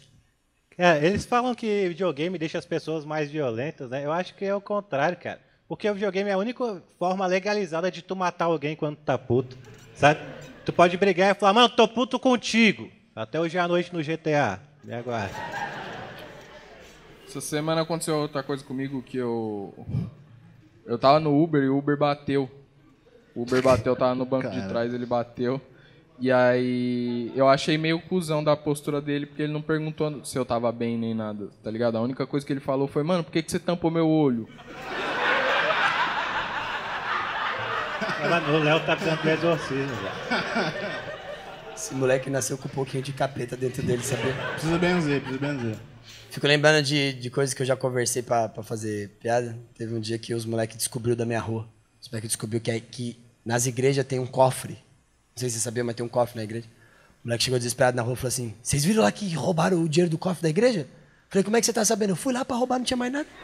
É, 0.78 1.06
eles 1.06 1.26
falam 1.26 1.56
que 1.56 1.88
videogame 1.88 2.38
deixa 2.38 2.58
as 2.58 2.66
pessoas 2.66 3.06
mais 3.06 3.32
violentas, 3.32 3.90
né? 3.90 4.06
Eu 4.06 4.12
acho 4.12 4.36
que 4.36 4.44
é 4.44 4.54
o 4.54 4.60
contrário, 4.60 5.18
cara. 5.18 5.40
Porque 5.68 5.90
o 5.90 5.94
videogame 5.94 6.30
é 6.30 6.34
a 6.34 6.38
única 6.38 6.82
forma 7.00 7.26
legalizada 7.26 7.90
de 7.90 8.02
tu 8.02 8.16
matar 8.16 8.46
alguém 8.46 8.76
quando 8.76 8.98
tu 8.98 9.04
tá 9.04 9.18
puto, 9.18 9.58
sabe? 9.96 10.20
Tu 10.66 10.74
pode 10.74 10.98
brigar 10.98 11.32
e 11.32 11.40
falar, 11.40 11.54
mano, 11.54 11.70
tô 11.70 11.88
puto 11.88 12.20
contigo. 12.20 12.90
Até 13.16 13.40
hoje 13.40 13.58
à 13.58 13.68
noite 13.68 13.94
no 13.94 14.04
GTA. 14.04 14.60
Me 14.84 14.94
aguarda. 14.94 15.34
Essa 17.26 17.40
semana 17.40 17.82
aconteceu 17.82 18.16
outra 18.18 18.44
coisa 18.44 18.64
comigo 18.64 19.02
que 19.02 19.18
eu. 19.18 19.74
Eu 20.86 21.00
tava 21.00 21.20
no 21.20 21.42
Uber 21.42 21.64
e 21.64 21.70
o 21.70 21.78
Uber 21.78 21.98
bateu. 21.98 22.50
O 23.34 23.42
Uber 23.42 23.62
bateu, 23.62 23.94
eu 23.94 23.98
tava 23.98 24.14
no 24.14 24.26
banco 24.26 24.50
de 24.50 24.68
trás, 24.68 24.94
ele 24.94 25.06
bateu. 25.06 25.60
E 26.20 26.32
aí 26.32 27.32
eu 27.36 27.48
achei 27.50 27.78
meio 27.78 28.00
cuzão 28.00 28.44
da 28.44 28.56
postura 28.56 29.02
dele, 29.02 29.26
porque 29.26 29.42
ele 29.44 29.52
não 29.54 29.62
perguntou 29.62 30.24
se 30.24 30.38
eu 30.38 30.46
tava 30.46 30.72
bem 30.72 30.98
nem 30.98 31.14
nada, 31.14 31.50
tá 31.62 31.70
ligado? 31.70 31.98
A 31.98 32.02
única 32.02 32.26
coisa 32.26 32.46
que 32.46 32.54
ele 32.54 32.62
falou 32.62 32.88
foi, 32.88 33.04
mano, 33.04 33.24
por 33.24 33.32
que, 33.32 33.44
que 33.44 33.52
você 33.52 33.60
tampou 33.60 33.92
meu 33.92 34.08
olho? 34.08 34.48
Mano, 38.30 38.54
o 38.58 38.64
Léo 38.64 38.80
tá 38.86 38.96
precisando 38.96 39.22
de 39.22 39.30
exorcismo, 39.30 39.96
velho. 39.96 40.76
Esse 41.76 41.94
moleque 41.94 42.30
nasceu 42.30 42.58
com 42.58 42.68
um 42.68 42.72
pouquinho 42.72 43.04
de 43.04 43.12
capeta 43.14 43.56
dentro 43.58 43.84
dele, 43.84 44.02
sabia? 44.02 44.34
Precisa 44.54 44.78
benzer, 44.78 45.22
precisa 45.22 45.40
benzer. 45.40 45.76
Fico 46.32 46.48
lembrando 46.48 46.82
de, 46.84 47.14
de 47.14 47.30
coisas 47.30 47.54
que 47.54 47.62
eu 47.62 47.66
já 47.66 47.76
conversei 47.76 48.22
pra, 48.24 48.48
pra 48.50 48.64
fazer 48.64 49.10
piada. 49.20 49.58
Teve 49.78 49.94
um 49.94 50.00
dia 50.00 50.18
que 50.18 50.34
os 50.34 50.46
moleques 50.46 50.78
descobriu 50.78 51.16
da 51.16 51.26
minha 51.26 51.40
rua. 51.40 51.68
Os 52.02 52.10
moleques 52.10 52.30
descobriu 52.30 52.60
que, 52.62 52.72
é- 52.72 52.80
que 52.80 53.20
nas 53.46 53.68
igrejas 53.68 54.06
tem 54.06 54.18
um 54.20 54.26
cofre. 54.26 54.78
Não 55.36 55.42
sei 55.42 55.50
se 55.50 55.58
você 55.58 55.64
sabia, 55.64 55.84
mas 55.84 55.96
tem 55.96 56.06
um 56.06 56.08
cofre 56.08 56.38
na 56.38 56.46
igreja. 56.46 56.66
O 57.22 57.28
moleque 57.28 57.44
chegou 57.44 57.60
desesperado 57.60 57.98
na 57.98 58.02
rua 58.02 58.14
e 58.14 58.16
falou 58.16 58.30
assim: 58.30 58.54
Vocês 58.64 58.86
viram 58.86 59.04
lá 59.04 59.12
que 59.12 59.36
roubaram 59.36 59.84
o 59.84 59.90
dinheiro 59.90 60.10
do 60.10 60.18
cofre 60.18 60.42
da 60.42 60.48
igreja? 60.48 60.88
Falei, 61.28 61.44
como 61.44 61.58
é 61.58 61.60
que 61.60 61.66
você 61.66 61.74
tá 61.74 61.84
sabendo? 61.84 62.12
Eu 62.12 62.16
fui 62.16 62.32
lá 62.32 62.46
pra 62.46 62.56
roubar, 62.56 62.78
não 62.78 62.86
tinha 62.86 62.96
mais 62.96 63.12
nada. 63.12 63.28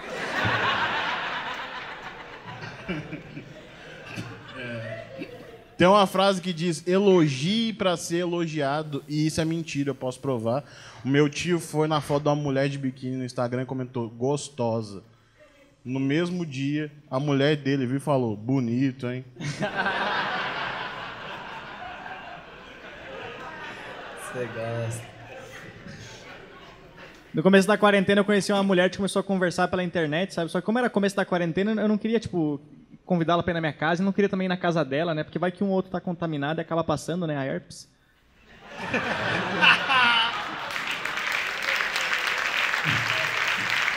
Tem 5.77 5.85
uma 5.85 6.07
frase 6.07 6.41
que 6.41 6.53
diz: 6.53 6.87
elogie 6.87 7.73
pra 7.73 7.97
ser 7.97 8.19
elogiado, 8.19 9.03
e 9.05 9.27
isso 9.27 9.41
é 9.41 9.45
mentira, 9.45 9.89
eu 9.89 9.95
posso 9.95 10.21
provar. 10.21 10.63
O 11.03 11.09
meu 11.09 11.29
tio 11.29 11.59
foi 11.59 11.89
na 11.89 11.99
foto 11.99 12.23
de 12.23 12.29
uma 12.29 12.35
mulher 12.37 12.69
de 12.69 12.77
biquíni 12.77 13.17
no 13.17 13.25
Instagram 13.25 13.63
e 13.63 13.65
comentou: 13.65 14.09
gostosa. 14.09 15.03
No 15.83 15.99
mesmo 15.99 16.45
dia, 16.45 16.89
a 17.09 17.19
mulher 17.19 17.57
dele 17.57 17.85
viu 17.85 17.97
e 17.97 17.99
falou: 17.99 18.37
bonito, 18.37 19.09
hein? 19.09 19.25
Você 24.33 24.45
gosta. 24.45 25.11
No 27.33 27.41
começo 27.41 27.67
da 27.67 27.77
quarentena 27.77 28.21
eu 28.21 28.25
conheci 28.25 28.51
uma 28.51 28.63
mulher 28.63 28.89
que 28.89 28.97
começou 28.97 29.19
a 29.19 29.23
conversar 29.23 29.67
pela 29.67 29.83
internet, 29.83 30.33
sabe? 30.33 30.51
Só 30.51 30.59
que 30.59 30.65
como 30.65 30.79
era 30.79 30.89
começo 30.89 31.15
da 31.15 31.25
quarentena, 31.25 31.81
eu 31.81 31.87
não 31.87 31.97
queria, 31.97 32.19
tipo, 32.19 32.59
convidá-la 33.05 33.41
pra 33.41 33.51
ir 33.51 33.53
na 33.55 33.61
minha 33.61 33.73
casa 33.73 34.01
e 34.01 34.05
não 34.05 34.11
queria 34.11 34.29
também 34.29 34.45
ir 34.45 34.49
na 34.49 34.57
casa 34.57 34.83
dela, 34.83 35.13
né? 35.13 35.23
Porque 35.23 35.39
vai 35.39 35.51
que 35.51 35.63
um 35.63 35.69
outro 35.69 35.91
tá 35.91 36.01
contaminado 36.01 36.59
e 36.59 36.61
acaba 36.61 36.83
passando, 36.83 37.25
né? 37.25 37.37
A 37.37 37.45
herpes. 37.45 37.89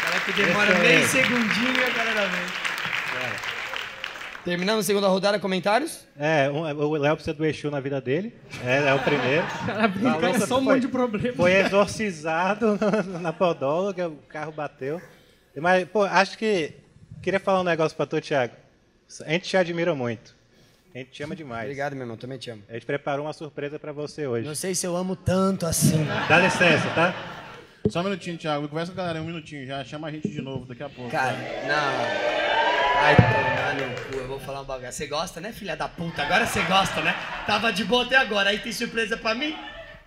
Cara 0.03 0.21
que 0.25 0.33
demora 0.33 0.79
meio 0.79 1.09
segundinho 1.09 1.77
e 1.77 1.85
a 1.85 1.91
galera 1.91 2.27
vem. 2.29 3.54
Terminamos 4.45 4.85
a 4.85 4.87
segunda 4.87 5.09
rodada, 5.09 5.39
comentários? 5.39 6.07
É, 6.19 6.51
um- 6.51 6.61
o 6.63 6.97
Léo 6.97 7.15
precisa 7.17 7.35
do 7.35 7.45
Exu 7.47 7.71
na 7.71 7.81
vida 7.81 7.99
dele. 8.01 8.35
É, 8.63 8.89
é 8.89 8.95
o 8.95 8.99
primeiro. 8.99 9.47
Cara, 9.67 9.89
brinca, 9.89 10.27
é 10.29 10.39
só 10.41 10.59
um 10.59 10.61
monte 10.61 10.81
de 10.81 10.89
problema. 10.89 11.35
Foi 11.35 11.53
exorcizado 11.53 12.79
na- 13.11 13.19
na 13.21 13.33
podóloga, 13.33 14.09
o 14.09 14.17
carro 14.29 14.53
bateu. 14.53 15.01
Mas, 15.57 15.89
pô, 15.89 16.03
acho 16.03 16.37
que. 16.37 16.73
Queria 17.23 17.41
falar 17.41 17.61
um 17.61 17.65
negócio 17.65 17.97
pra 17.97 18.05
tu, 18.05 18.21
Thiago. 18.21 18.53
A 19.25 19.31
gente 19.31 19.49
te 19.49 19.57
admira 19.57 19.95
muito. 19.95 20.35
A 20.95 20.99
gente 20.99 21.11
te 21.11 21.23
ama 21.23 21.35
demais. 21.35 21.63
Obrigado, 21.65 21.95
meu 21.95 22.03
irmão, 22.03 22.17
também 22.17 22.37
te 22.39 22.51
amo. 22.51 22.63
A 22.69 22.75
gente 22.75 22.85
preparou 22.85 23.25
uma 23.25 23.33
surpresa 23.33 23.79
pra 23.79 23.93
você 23.93 24.27
hoje. 24.27 24.47
Não 24.47 24.55
sei 24.55 24.75
se 24.75 24.87
eu 24.87 24.95
amo 24.95 25.17
tanto 25.17 25.65
assim. 25.65 26.05
Dá 26.29 26.39
licença, 26.39 26.87
tá? 26.95 27.15
Só 27.89 28.01
um 28.01 28.05
minutinho, 28.05 28.37
Thiago. 28.37 28.69
Conversa 28.69 28.93
com 28.93 29.01
a 29.01 29.05
galera 29.05 29.23
um 29.23 29.27
minutinho 29.27 29.67
já. 29.67 29.83
Chama 29.85 30.09
a 30.09 30.11
gente 30.11 30.29
de 30.29 30.43
novo 30.43 30.67
daqui 30.67 30.83
a 30.83 30.89
pouco. 30.91 31.11
Cara, 31.11 31.33
não. 31.67 32.05
Ai, 33.03 33.17
eu 34.13 34.27
vou 34.27 34.41
falar 34.41 34.61
um 34.61 34.65
bagulho. 34.65 34.93
Você 34.93 35.07
gosta, 35.07 35.41
né, 35.41 35.53
filha 35.53 35.77
da 35.77 35.89
puta? 35.89 36.23
Agora 36.23 36.47
você 36.47 36.63
gosta, 36.63 37.01
né? 37.01 37.15
Tava 37.47 37.73
de 37.73 37.85
boa 37.85 38.05
até 38.05 38.17
agora, 38.17 38.51
aí 38.51 38.59
tem 38.59 38.73
surpresa 38.73 39.17
pra 39.17 39.35
mim? 39.35 39.57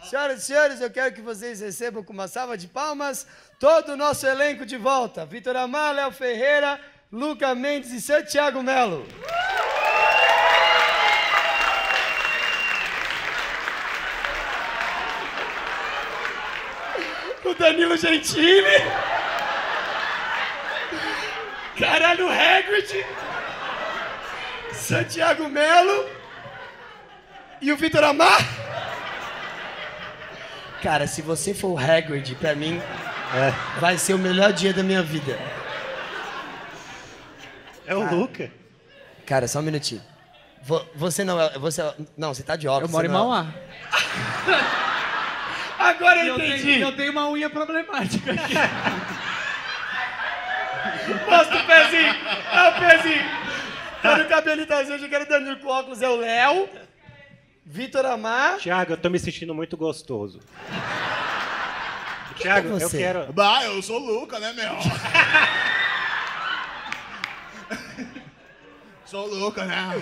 Senhoras 0.03 0.43
e 0.43 0.45
senhores, 0.45 0.81
eu 0.81 0.89
quero 0.89 1.13
que 1.13 1.21
vocês 1.21 1.59
recebam 1.59 2.03
com 2.03 2.13
uma 2.13 2.27
salva 2.27 2.57
de 2.57 2.67
palmas 2.67 3.27
todo 3.59 3.93
o 3.93 3.97
nosso 3.97 4.25
elenco 4.27 4.65
de 4.65 4.77
volta. 4.77 5.25
Vitor 5.25 5.55
Amar, 5.55 5.93
Léo 5.95 6.11
Ferreira, 6.11 6.79
Luca 7.11 7.53
Mendes 7.55 7.91
e 7.91 7.99
Santiago 7.99 8.61
Melo. 8.61 9.05
O 17.43 17.53
Danilo 17.55 17.97
Gentili. 17.97 18.83
Caralho, 21.77 22.27
Hagrid. 22.29 23.05
Santiago 24.77 25.49
Melo. 25.49 26.09
E 27.61 27.71
o 27.71 27.77
Vitor 27.77 28.03
Amar. 28.03 28.37
Cara, 30.81 31.07
se 31.07 31.21
você 31.23 31.53
for 31.53 31.69
o 31.69 31.77
Hagrid, 31.77 32.35
pra 32.35 32.53
mim, 32.55 32.81
vai 33.79 33.97
ser 33.97 34.13
o 34.13 34.17
melhor 34.19 34.53
dia 34.53 34.73
da 34.73 34.83
minha 34.83 35.01
vida. 35.01 35.37
É 37.85 37.95
o 37.95 38.03
Luca. 38.15 38.51
Cara, 39.25 39.47
só 39.47 39.59
um 39.59 39.63
minutinho. 39.63 40.01
Vo- 40.63 40.85
Você 40.95 41.23
não 41.23 41.39
é. 41.41 41.57
Você, 41.57 41.81
não, 42.17 42.33
você 42.33 42.43
tá 42.43 42.55
de 42.55 42.67
óculos. 42.67 42.89
Eu 42.89 42.93
moro 42.93 43.07
em 43.07 43.09
é- 43.09 43.13
Mauá. 43.13 43.47
Agora 45.79 46.19
eu 46.25 46.37
Eu 46.37 46.45
entendi. 46.45 46.63
tenho, 46.63 46.81
eu 46.87 46.95
tenho 46.95 47.11
uma 47.11 47.29
unha 47.29 47.49
problemática 47.49 48.31
aqui. 48.33 48.53
Mostra 51.29 51.57
o 51.57 51.65
pezinho. 51.65 52.15
É 52.53 52.69
o 52.69 52.73
pezinho. 52.79 53.46
Quando 54.01 54.21
o 54.21 54.27
cabelinho 54.27 54.67
tá 54.67 54.79
assim, 54.79 54.89
eu 54.89 54.95
achei 54.95 55.09
que 55.09 55.15
era 55.15 55.23
o 55.23 55.27
Danilo 55.27 55.59
com 55.59 55.67
óculos. 55.67 56.01
É 56.01 56.09
o 56.09 56.17
Léo. 56.17 56.69
Vitor 57.65 58.05
Amar. 58.05 58.57
Thiago, 58.57 58.93
eu 58.93 58.97
tô 58.97 59.09
me 59.09 59.19
sentindo 59.19 59.53
muito 59.53 59.75
gostoso. 59.75 60.39
Thiago, 62.37 62.69
eu 62.69 62.79
você? 62.79 62.97
quero. 62.97 63.33
Bah, 63.33 63.63
eu 63.63 63.81
sou 63.81 63.99
o 63.99 64.05
Luca, 64.05 64.39
né, 64.39 64.53
meu? 64.53 64.71
sou 69.05 69.27
o 69.27 69.35
Luca, 69.35 69.65
né? 69.65 70.01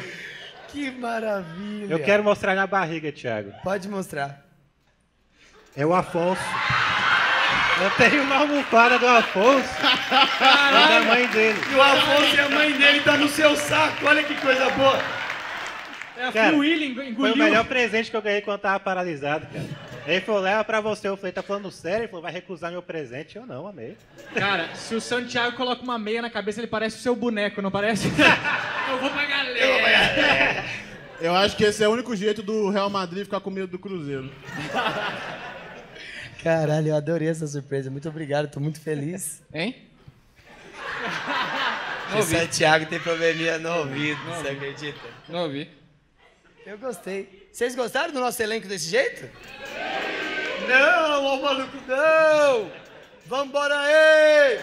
Que 0.68 0.92
maravilha. 0.92 1.92
Eu 1.92 2.04
quero 2.04 2.24
mostrar 2.24 2.54
na 2.54 2.68
barriga, 2.68 3.12
Thiago. 3.12 3.54
Pode 3.64 3.88
mostrar. 3.88 4.46
É 5.76 5.86
o 5.86 5.94
Afonso. 5.94 6.42
Eu 7.82 7.92
tenho 7.92 8.24
uma 8.24 8.38
almofada 8.38 9.00
do 9.00 9.08
Afonso. 9.08 9.70
E 10.12 10.88
da 10.90 11.02
mãe 11.08 11.28
dele. 11.28 11.60
E 11.72 11.76
o 11.76 11.82
Afonso 11.82 12.36
e 12.36 12.40
a 12.40 12.50
mãe 12.50 12.72
dele 12.78 13.00
tá 13.02 13.18
no 13.18 13.28
seu 13.28 13.56
saco. 13.56 14.06
Olha 14.06 14.24
que 14.24 14.36
coisa 14.36 14.70
boa. 14.72 15.00
É, 16.18 16.32
Cara, 16.32 16.56
o 16.56 16.60
Willy 16.60 16.94
Foi 16.96 17.04
o 17.06 17.10
engoliu. 17.10 17.36
melhor 17.38 17.66
presente 17.66 18.10
que 18.10 18.16
eu 18.16 18.22
ganhei 18.22 18.42
quando 18.42 18.60
tava 18.62 18.80
paralisado, 18.80 19.46
cara. 19.48 19.66
Ele 20.08 20.22
falou, 20.22 20.42
leva 20.42 20.64
pra 20.64 20.80
você. 20.80 21.10
Eu 21.10 21.18
falei, 21.18 21.32
tá 21.34 21.42
falando 21.42 21.72
sério? 21.72 22.04
Ele 22.04 22.08
falou, 22.08 22.22
vai 22.22 22.32
recusar 22.32 22.72
meu 22.72 22.82
presente. 22.82 23.36
Eu 23.36 23.46
não, 23.46 23.68
amei. 23.68 23.98
Cara, 24.34 24.70
se 24.76 24.94
o 24.96 25.02
Santiago 25.02 25.58
coloca 25.58 25.82
uma 25.82 25.98
meia 25.98 26.22
na 26.22 26.30
cabeça, 26.30 26.60
ele 26.60 26.68
parece 26.68 26.98
o 26.98 27.02
seu 27.02 27.16
boneco, 27.16 27.62
não 27.62 27.72
parece? 27.72 28.08
eu 28.92 28.98
vou 29.00 29.10
pra 29.10 29.26
galera. 29.26 30.64
Eu 31.20 31.36
acho 31.36 31.58
que 31.58 31.64
esse 31.64 31.84
é 31.84 31.88
o 31.88 31.92
único 31.92 32.16
jeito 32.16 32.44
do 32.44 32.70
Real 32.70 32.90
Madrid 32.90 33.24
ficar 33.24 33.40
com 33.40 33.50
medo 33.50 33.68
do 33.68 33.80
Cruzeiro. 33.80 34.32
Caralho, 36.44 36.90
eu 36.90 36.96
adorei 36.96 37.28
essa 37.28 37.48
surpresa. 37.48 37.90
Muito 37.90 38.08
obrigado, 38.08 38.50
tô 38.50 38.60
muito 38.60 38.80
feliz. 38.80 39.42
Hein? 39.54 39.76
O 42.14 42.22
Santiago 42.22 42.86
tem 42.86 43.00
probleminha 43.00 43.58
no 43.58 43.80
ouvido, 43.80 44.22
você 44.26 44.50
acredita? 44.50 45.00
Não 45.28 45.44
ouvi. 45.44 45.70
Eu 46.66 46.78
gostei. 46.78 47.50
Vocês 47.52 47.76
gostaram 47.76 48.14
do 48.14 48.20
nosso 48.20 48.42
elenco 48.42 48.68
desse 48.68 48.90
jeito? 48.90 49.30
Não, 50.68 51.26
ô 51.26 51.42
maluco, 51.42 51.78
não! 51.88 52.72
Vambora 53.26 53.80
aí! 53.80 54.60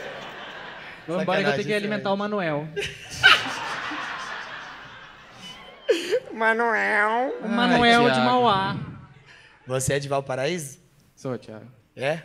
Vamos 1.06 1.22
embora 1.22 1.42
que 1.42 1.48
eu 1.48 1.52
tenho 1.54 1.66
que 1.66 1.74
alimentar 1.74 2.12
o 2.12 2.16
Manuel. 2.16 2.68
Manuel. 6.32 7.34
O 7.42 7.48
Manuel 7.48 8.04
de 8.04 8.14
Thiago. 8.14 8.24
Mauá. 8.24 8.76
Você 9.66 9.94
é 9.94 9.98
de 9.98 10.08
Valparaíso? 10.08 10.78
Sou, 11.14 11.36
Thiago. 11.38 11.70
É? 11.96 12.22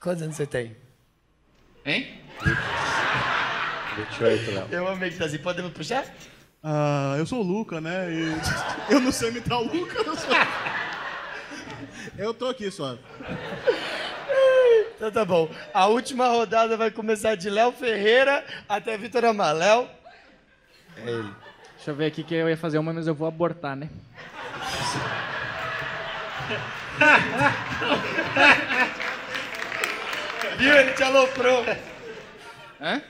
Quantos 0.00 0.22
anos 0.22 0.36
você 0.36 0.46
tem? 0.46 0.76
Hein? 1.84 2.20
28, 3.96 4.50
Léo. 4.50 4.66
Eu 4.70 4.88
amei 4.88 5.10
que 5.10 5.18
tá 5.18 5.26
assim. 5.26 5.38
Podemos 5.38 5.72
puxar? 5.72 6.04
Ah, 6.62 7.14
eu 7.18 7.26
sou 7.26 7.40
o 7.40 7.42
Luca, 7.42 7.80
né? 7.80 8.10
E 8.10 8.36
eu 8.92 9.00
não 9.00 9.12
sei 9.12 9.30
imitar 9.30 9.58
o 9.58 9.64
Luca. 9.64 10.02
Eu, 10.02 10.16
sou... 10.16 10.30
eu 12.18 12.34
tô 12.34 12.48
aqui 12.48 12.70
só. 12.70 12.96
Então 14.96 15.10
tá 15.10 15.24
bom. 15.24 15.50
A 15.72 15.86
última 15.86 16.28
rodada 16.28 16.76
vai 16.76 16.90
começar 16.90 17.34
de 17.34 17.50
Léo 17.50 17.72
Ferreira 17.72 18.44
até 18.68 18.96
Vitor 18.96 19.24
Amar. 19.24 19.54
Léo? 19.54 19.88
É 20.96 21.10
ele. 21.10 21.30
Deixa 21.76 21.90
eu 21.90 21.94
ver 21.94 22.06
aqui 22.06 22.24
que 22.24 22.34
eu 22.34 22.48
ia 22.48 22.56
fazer 22.56 22.78
uma, 22.78 22.92
mas 22.92 23.06
eu 23.06 23.14
vou 23.14 23.28
abortar, 23.28 23.76
né? 23.76 23.90
Viu? 30.56 30.72
Ele 30.72 30.92
te 30.92 31.02
aloprou. 31.02 31.64
Hã? 32.80 33.02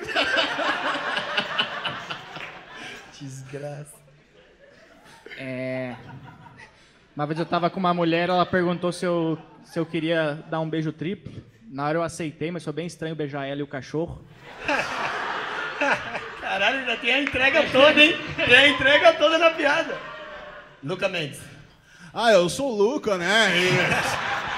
Desgraça. 3.20 3.96
É. 5.36 5.94
Uma 7.14 7.26
vez 7.26 7.38
eu 7.38 7.44
tava 7.46 7.68
com 7.68 7.80
uma 7.80 7.92
mulher, 7.92 8.28
ela 8.28 8.46
perguntou 8.46 8.92
se 8.92 9.04
eu, 9.04 9.38
se 9.64 9.78
eu 9.78 9.84
queria 9.84 10.42
dar 10.48 10.60
um 10.60 10.70
beijo 10.70 10.92
triplo. 10.92 11.42
Na 11.70 11.86
hora 11.86 11.98
eu 11.98 12.02
aceitei, 12.02 12.50
mas 12.50 12.64
foi 12.64 12.72
bem 12.72 12.86
estranho 12.86 13.14
beijar 13.14 13.46
ela 13.46 13.60
e 13.60 13.62
o 13.62 13.66
cachorro. 13.66 14.24
Caralho, 16.40 16.84
já 16.84 16.96
tem 16.96 17.12
a 17.12 17.22
entrega 17.22 17.62
toda, 17.70 18.02
hein? 18.02 18.16
Tem 18.36 18.54
a 18.54 18.68
entrega 18.68 19.12
toda 19.14 19.38
na 19.38 19.50
piada. 19.50 19.96
Luca 20.82 21.08
Mendes. 21.08 21.40
Ah, 22.12 22.32
eu 22.32 22.48
sou 22.48 22.72
o 22.72 22.76
Luca, 22.76 23.16
né? 23.16 23.52
E- 23.56 23.70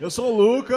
Eu 0.00 0.10
sou 0.10 0.32
o 0.32 0.36
Luca, 0.36 0.76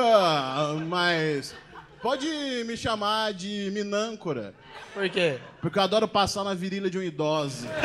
mas 0.88 1.54
pode 2.02 2.28
me 2.66 2.78
chamar 2.78 3.34
de 3.34 3.70
Minâncora, 3.74 4.54
Por 4.94 5.10
quê? 5.10 5.40
porque 5.62 5.78
eu 5.78 5.84
adoro 5.84 6.08
passar 6.08 6.44
na 6.44 6.54
virilha 6.54 6.90
de 6.90 6.98
um 6.98 7.04
idoso. 7.04 7.68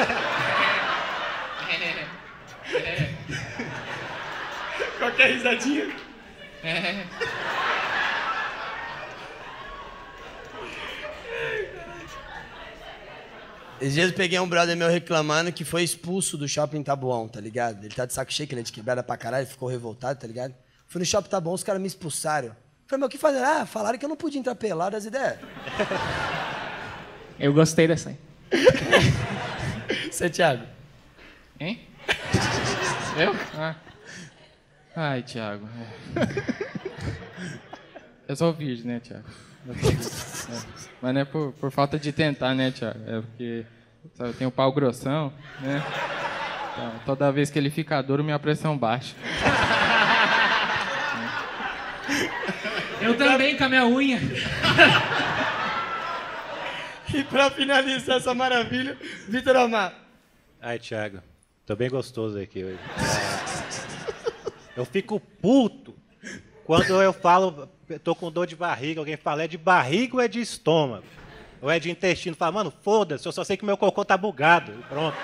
Qualquer 4.99 5.33
risadinha. 5.35 5.95
Esses 13.81 13.95
dias 13.95 14.11
eu 14.11 14.17
peguei 14.17 14.39
um 14.39 14.49
brother 14.49 14.77
meu 14.77 14.89
reclamando 14.89 15.53
que 15.53 15.65
foi 15.65 15.83
expulso 15.83 16.39
do 16.39 16.49
shopping 16.49 16.83
Tabuão, 16.83 17.29
tá 17.29 17.41
ligado? 17.41 17.85
Ele 17.85 17.95
tá 17.95 18.07
de 18.07 18.13
saco 18.13 18.33
cheio, 18.33 18.47
que 18.49 18.55
ele 18.55 18.61
é 18.61 18.65
de 18.65 18.73
quebrada 18.73 19.03
pra 19.03 19.17
caralho, 19.17 19.47
ficou 19.47 19.69
revoltado, 19.69 20.19
tá 20.19 20.27
ligado? 20.27 20.55
Fui 20.95 21.01
no 21.01 21.05
shopping 21.05 21.29
Tabuão, 21.29 21.57
os 21.57 21.65
caras 21.65 21.83
me 21.83 21.89
expulsaram. 21.89 22.55
Falei, 22.87 23.01
meu, 23.01 23.09
o 23.09 23.11
que 23.11 23.19
fazer? 23.19 23.43
Ah, 23.43 23.67
falaram 23.67 23.99
que 23.99 24.05
eu 24.05 24.09
não 24.09 24.15
podia 24.15 24.39
entrar 24.39 24.55
pelado, 24.55 24.97
as 24.97 25.05
ideias. 25.05 25.41
Eu 27.37 27.53
gostei 27.53 27.89
dessa 27.89 28.11
aí. 28.11 28.17
Você, 30.09 30.31
Thiago? 30.31 30.63
Hein? 31.59 31.81
Eu? 33.19 33.35
Ah. 33.59 33.75
Ai, 34.95 35.23
Thiago. 35.25 35.69
É. 36.15 36.29
Eu 38.29 38.37
sou 38.37 38.53
virgem, 38.53 38.87
né, 38.87 39.01
Thiago? 39.01 39.25
É. 39.69 39.73
Mas 41.03 41.13
não 41.13 41.21
é 41.23 41.25
por, 41.25 41.53
por 41.55 41.73
falta 41.73 41.99
de 41.99 42.13
tentar, 42.13 42.55
né, 42.55 42.71
Thiago? 42.71 43.01
É 43.05 43.21
porque 43.21 43.67
sabe, 44.15 44.31
eu 44.31 44.35
tenho 44.35 44.51
pau 44.53 44.71
grossão, 44.71 45.33
né? 45.61 45.83
Então, 46.73 46.93
toda 47.05 47.33
vez 47.33 47.51
que 47.51 47.59
ele 47.59 47.71
fica 47.71 48.01
duro, 48.01 48.23
minha 48.23 48.39
pressão 48.39 48.79
baixa. 48.79 49.17
Eu 53.05 53.17
também 53.17 53.57
com 53.57 53.65
a 53.65 53.69
minha 53.69 53.87
unha. 53.87 54.19
E 57.13 57.23
pra 57.23 57.49
finalizar 57.49 58.17
essa 58.17 58.35
maravilha, 58.35 58.99
Vitor 59.29 59.55
Amar. 59.55 59.95
Ai, 60.61 60.81
Thiago, 60.81 61.23
tô 61.65 61.77
bem 61.77 61.89
gostoso 61.89 62.37
aqui 62.41 62.65
hoje. 62.65 62.79
Eu 64.77 64.85
fico 64.85 65.21
puto 65.21 65.95
quando 66.65 67.01
eu 67.01 67.13
falo, 67.13 67.69
tô 68.03 68.17
com 68.17 68.33
dor 68.33 68.49
de 68.49 68.57
barriga, 68.57 69.01
alguém 69.01 69.17
fala, 69.17 69.45
é 69.45 69.47
de 69.47 69.57
barriga 69.57 70.17
ou 70.17 70.21
é 70.21 70.27
de 70.27 70.41
estômago? 70.41 71.05
Ou 71.63 71.71
é 71.71 71.79
de 71.79 71.89
intestino? 71.89 72.35
Fala, 72.35 72.51
mano, 72.51 72.73
foda-se, 72.83 73.27
eu 73.27 73.33
só 73.33 73.45
sei 73.45 73.57
que 73.57 73.65
meu 73.65 73.77
cocô 73.77 74.05
tá 74.05 74.17
bugado. 74.17 74.73
E 74.73 74.83
Pronto. 74.83 75.17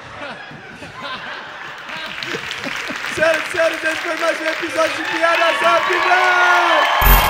Senhoras 3.16 3.48
e 3.48 3.50
senhores, 3.50 3.82
esse 3.82 3.96
foi 3.96 4.16
mais 4.16 4.40
um 4.40 4.44
episódio 4.44 4.96
de 4.96 5.10
Piadas 5.10 5.56
Rápidas! 5.56 7.29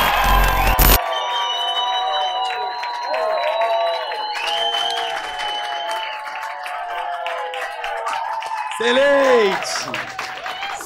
Excelente! 8.80 9.66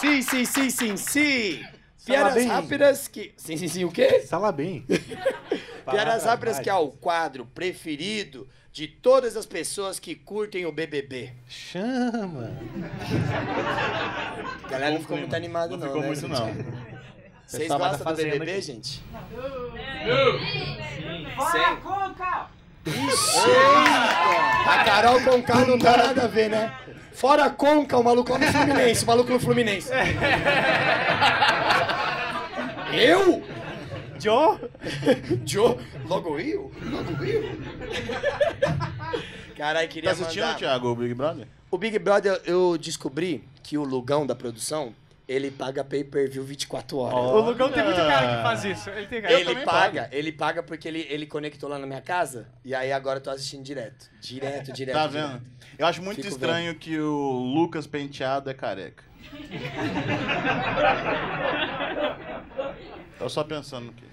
Sim, 0.00 0.20
sim, 0.20 0.44
sim, 0.44 0.70
sim, 0.70 0.96
sim! 0.96 1.64
Piadas 2.04 2.44
rápidas 2.44 3.06
que. 3.06 3.32
Sim, 3.36 3.56
sim, 3.56 3.68
sim, 3.68 3.84
o 3.84 3.92
quê? 3.92 4.20
Salabim. 4.20 4.84
Piadas 5.88 6.24
rápidas 6.24 6.58
que 6.58 6.68
é 6.68 6.74
o 6.74 6.88
quadro 6.88 7.46
preferido 7.46 8.48
de 8.72 8.88
todas 8.88 9.36
as 9.36 9.46
pessoas 9.46 10.00
que 10.00 10.16
curtem 10.16 10.66
o 10.66 10.72
BBB. 10.72 11.32
Chama. 11.48 12.50
A 14.64 14.66
galera 14.68 14.94
não 14.94 15.00
ficou 15.00 15.16
muito 15.16 15.36
animada, 15.36 15.76
não. 15.76 15.86
ficou 15.86 16.00
né, 16.00 16.06
muito, 16.08 16.20
gente? 16.20 16.32
não. 16.32 16.94
Vocês 17.46 17.68
vai 17.68 17.78
gostam 17.78 17.98
do 17.98 18.04
tá 18.04 18.12
BBB, 18.12 18.50
aqui. 18.50 18.60
gente? 18.62 19.02
Fora 21.36 21.76
Conca! 21.76 22.48
A 24.66 24.84
Carol 24.84 25.22
Conká 25.22 25.64
não 25.64 25.78
dá 25.78 25.96
nada 25.96 26.24
a 26.24 26.26
ver, 26.26 26.50
né? 26.50 26.76
Fora 27.14 27.48
Conca, 27.48 27.96
o 27.96 28.02
maluco 28.02 28.32
lá 28.32 28.38
no 28.38 28.46
Fluminense, 28.52 29.04
o 29.04 29.06
maluco 29.06 29.30
no 29.32 29.40
Fluminense. 29.40 29.90
Eu? 32.92 33.42
Joe? 34.20 34.58
Joe? 35.44 35.76
Logo 36.06 36.38
eu? 36.38 36.70
Logo 36.84 37.24
eu? 37.24 37.42
Caralho, 39.56 39.88
Tá 39.88 39.92
queria 39.92 40.12
assistindo, 40.12 40.42
mandar... 40.44 40.58
Thiago, 40.58 40.88
o 40.88 40.94
Big 40.94 41.12
Brother? 41.12 41.48
O 41.70 41.76
Big 41.76 41.98
Brother, 41.98 42.40
eu 42.44 42.78
descobri 42.78 43.44
que 43.64 43.76
o 43.76 43.82
Lugão 43.82 44.24
da 44.24 44.34
produção, 44.34 44.94
ele 45.26 45.50
paga 45.50 45.82
pay-per-view 45.82 46.44
24 46.44 46.96
horas. 46.98 47.18
O 47.18 47.40
Lugão 47.40 47.72
tem 47.72 47.82
muito 47.82 47.96
cara 47.96 48.36
que 48.36 48.42
faz 48.42 48.64
isso. 48.64 48.90
Ele 48.90 49.06
tem 49.06 49.22
cara. 49.22 49.34
Ele 49.40 49.56
paga, 49.64 50.08
ele 50.12 50.32
paga 50.32 50.62
porque 50.62 50.86
ele, 50.86 51.06
ele 51.10 51.26
conectou 51.26 51.68
lá 51.68 51.78
na 51.78 51.86
minha 51.86 52.00
casa 52.00 52.46
e 52.64 52.74
aí 52.74 52.92
agora 52.92 53.18
eu 53.18 53.22
tô 53.22 53.30
assistindo 53.30 53.64
direto. 53.64 54.08
Direto, 54.20 54.72
direto. 54.72 54.94
Tá 54.94 55.06
direto. 55.08 55.42
Eu 55.78 55.86
acho 55.86 56.02
muito 56.02 56.16
Fico 56.16 56.28
estranho 56.28 56.74
que 56.74 56.98
o 56.98 57.52
Lucas 57.54 57.86
Penteado 57.86 58.48
é 58.50 58.54
careca. 58.54 59.02
Tô 63.18 63.28
só 63.28 63.42
pensando 63.44 63.90
aqui. 63.90 64.04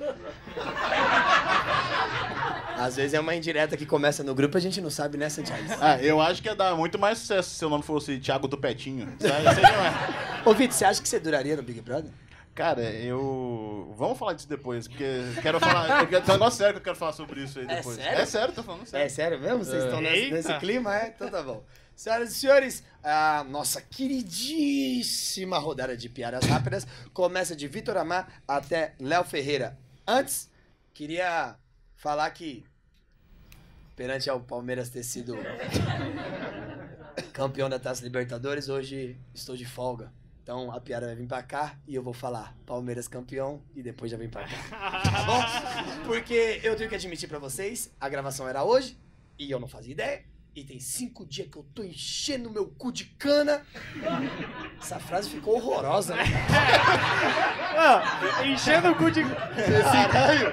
Às 2.78 2.96
vezes 2.96 3.14
é 3.14 3.20
uma 3.20 3.36
indireta 3.36 3.78
que 3.78 3.86
começa 3.86 4.24
no 4.24 4.34
grupo 4.34 4.58
e 4.58 4.60
a 4.60 4.62
gente 4.62 4.82
não 4.82 4.90
sabe, 4.90 5.18
né, 5.18 5.30
Santiago? 5.30 5.64
Ah, 5.80 6.02
eu 6.02 6.20
acho 6.20 6.42
que 6.42 6.48
ia 6.48 6.56
dar 6.56 6.76
muito 6.76 6.98
mais 6.98 7.20
sucesso 7.20 7.50
se 7.50 7.56
seu 7.56 7.70
nome 7.70 7.84
fosse 7.84 8.18
Thiago 8.20 8.48
do 8.48 8.58
Petinho. 8.58 9.08
Sabe? 9.20 9.54
Seria 9.56 9.78
mais- 9.78 10.46
Ô, 10.48 10.54
Vitor, 10.54 10.76
você 10.76 10.86
acha 10.86 11.02
que 11.02 11.08
você 11.08 11.20
duraria 11.20 11.56
no 11.56 11.62
Big 11.62 11.80
Brother? 11.82 12.10
Cara, 12.54 12.82
eu. 12.92 13.94
Vamos 13.98 14.18
falar 14.18 14.34
disso 14.34 14.48
depois, 14.50 14.88
porque 14.88 15.06
quero 15.42 15.60
falar. 15.60 16.06
Tem 16.08 16.20
um 16.20 16.28
negócio 16.34 16.58
sério 16.58 16.74
que 16.74 16.80
eu 16.80 16.84
quero 16.84 16.96
falar 16.98 17.14
sobre 17.14 17.44
isso 17.44 17.60
aí 17.60 17.66
É 17.66 17.76
depois. 17.78 17.96
sério? 17.96 18.20
É 18.20 18.26
sério, 18.26 18.54
tô 18.54 18.62
falando 18.64 18.86
sério. 18.86 19.06
É 19.06 19.10
sério 19.10 19.40
mesmo? 19.40 19.64
Vocês 19.64 19.84
estão 19.86 20.02
nesse, 20.02 20.32
nesse 20.32 20.60
clima? 20.60 20.96
É? 20.96 21.08
Então 21.16 21.30
tá 21.30 21.42
bom. 21.42 21.64
Senhoras 21.96 22.32
e 22.32 22.36
senhores, 22.36 22.84
a 23.04 23.44
nossa 23.46 23.80
queridíssima 23.82 25.60
rodada 25.60 25.96
de 25.96 26.10
piadas 26.10 26.44
rápidas 26.46 26.86
começa 27.14 27.56
de 27.56 27.68
Vitor 27.68 27.96
Amar 27.96 28.42
até 28.48 28.96
Léo 29.00 29.24
Ferreira. 29.24 29.78
Antes, 30.06 30.50
queria 30.94 31.56
falar 31.96 32.30
que, 32.32 32.66
perante 33.96 34.30
ao 34.30 34.40
Palmeiras 34.40 34.90
ter 34.90 35.04
sido 35.04 35.38
campeão 37.34 37.70
da 37.70 37.80
Taça 37.80 38.04
Libertadores, 38.04 38.68
hoje 38.68 39.18
estou 39.34 39.56
de 39.56 39.66
folga. 39.66 40.12
Então 40.44 40.72
a 40.72 40.82
piada 40.82 41.06
vai 41.06 41.16
vir 41.16 41.28
pra 41.28 41.44
cá 41.44 41.76
e 41.88 41.94
eu 41.96 42.02
vou 42.02 42.14
falar 42.14 42.56
Palmeiras 42.66 43.08
campeão 43.08 43.62
e 43.76 43.84
depois 43.84 44.10
já 44.12 44.18
vem 44.18 44.30
pra 44.30 44.44
cá. 44.44 44.58
Tá 45.12 45.24
bom? 45.24 45.42
Porque 46.06 46.60
eu 46.64 46.76
tenho 46.76 46.90
que 46.90 46.96
admitir 46.96 47.28
pra 47.30 47.38
vocês, 47.40 47.92
a 48.00 48.10
gravação 48.10 48.48
era 48.48 48.64
hoje 48.64 48.98
e 49.38 49.52
eu 49.52 49.60
não 49.60 49.68
fazia 49.68 49.92
ideia. 49.92 50.24
E 50.54 50.66
tem 50.66 50.82
cinco 50.82 51.26
dias 51.26 51.48
que 51.48 51.58
eu 51.58 51.64
tô 51.74 51.82
enchendo 51.82 52.50
meu 52.50 52.68
cu 52.68 52.92
de 52.92 53.06
cana. 53.06 53.66
Essa 54.82 55.00
frase 55.00 55.30
ficou 55.30 55.56
horrorosa, 55.56 56.16
né? 56.16 56.24
Ah, 57.74 58.44
enchendo 58.46 58.92
o 58.92 58.96
cu 58.96 59.10
de. 59.10 59.22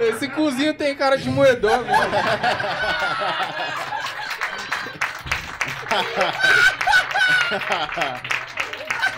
Esse 0.09 0.29
cozinho 0.29 0.73
tem 0.73 0.97
cara 0.97 1.19
de 1.19 1.29
moedor 1.29 1.81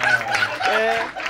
mesmo. 0.00 1.20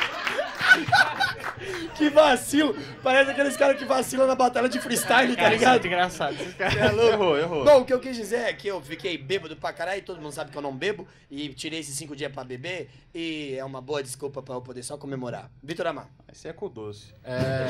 Que 1.95 2.09
vacilo! 2.09 2.75
Parece 3.03 3.31
aqueles 3.33 3.57
caras 3.57 3.77
que 3.77 3.85
vacilam 3.85 4.27
na 4.27 4.35
batalha 4.35 4.69
de 4.69 4.81
freestyle, 4.81 5.37
tá 5.37 5.43
isso 5.43 5.47
é 5.47 5.51
ligado? 5.51 5.73
muito 5.73 5.87
engraçado. 5.89 6.33
Esses 6.35 6.55
caras- 6.55 6.75
Errou, 6.99 7.37
errou. 7.39 7.65
Bom, 7.65 7.81
o 7.81 7.85
que 7.85 7.93
eu 7.93 8.01
quis 8.01 8.17
dizer 8.17 8.41
é 8.49 8.53
que 8.55 8.69
eu 8.69 8.81
fiquei 8.81 9.19
bêbado 9.19 9.55
pra 9.57 9.71
caralho, 9.73 10.01
todo 10.03 10.21
mundo 10.21 10.33
sabe 10.33 10.51
que 10.51 10.57
eu 10.57 10.63
não 10.63 10.75
bebo, 10.75 11.07
e 11.31 11.49
tirei 11.51 11.81
esses 11.81 11.95
cinco 11.97 12.17
dias 12.17 12.33
pra 12.33 12.43
beber, 12.45 12.89
e 13.15 13.55
é 13.59 13.65
uma 13.65 13.81
boa 13.83 14.03
desculpa 14.03 14.41
pra 14.43 14.55
eu 14.55 14.63
poder 14.63 14.83
só 14.83 14.97
comemorar. 14.97 15.51
Vitor 15.63 15.87
Amar, 15.89 16.07
Esse 16.33 16.49
é 16.49 16.53
com 16.55 16.69
doce. 16.71 17.13
É. 17.23 17.67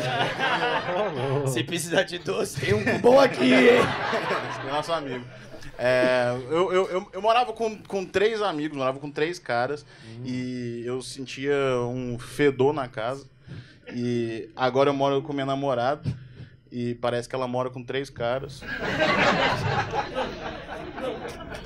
se 1.51 1.65
precisar 1.65 2.03
de 2.05 2.19
doce, 2.19 2.61
tem 2.61 2.75
um 2.75 2.99
bom 2.99 3.19
aqui, 3.19 3.53
hein? 3.53 3.79
Esse 4.51 4.69
é 4.69 4.71
nosso 4.71 4.93
amigo. 4.93 5.25
É, 5.83 6.37
eu, 6.51 6.71
eu, 6.75 6.91
eu, 6.91 7.09
eu 7.11 7.23
morava 7.23 7.55
com, 7.55 7.79
com 7.79 8.05
três 8.05 8.43
amigos, 8.43 8.77
morava 8.77 8.99
com 8.99 9.11
três 9.11 9.39
caras, 9.39 9.87
e 10.23 10.83
eu 10.85 11.01
sentia 11.01 11.55
um 11.89 12.19
fedor 12.19 12.75
na 12.75 12.87
casa. 12.87 13.27
E 13.95 14.51
agora 14.55 14.91
eu 14.91 14.95
moro 14.95 15.23
com 15.23 15.33
minha 15.33 15.47
namorada, 15.47 16.03
e 16.71 16.95
parece 16.97 17.27
que 17.27 17.35
ela 17.35 17.49
mora 17.49 17.71
com 17.71 17.83
três 17.83 18.11
caras. 18.11 18.63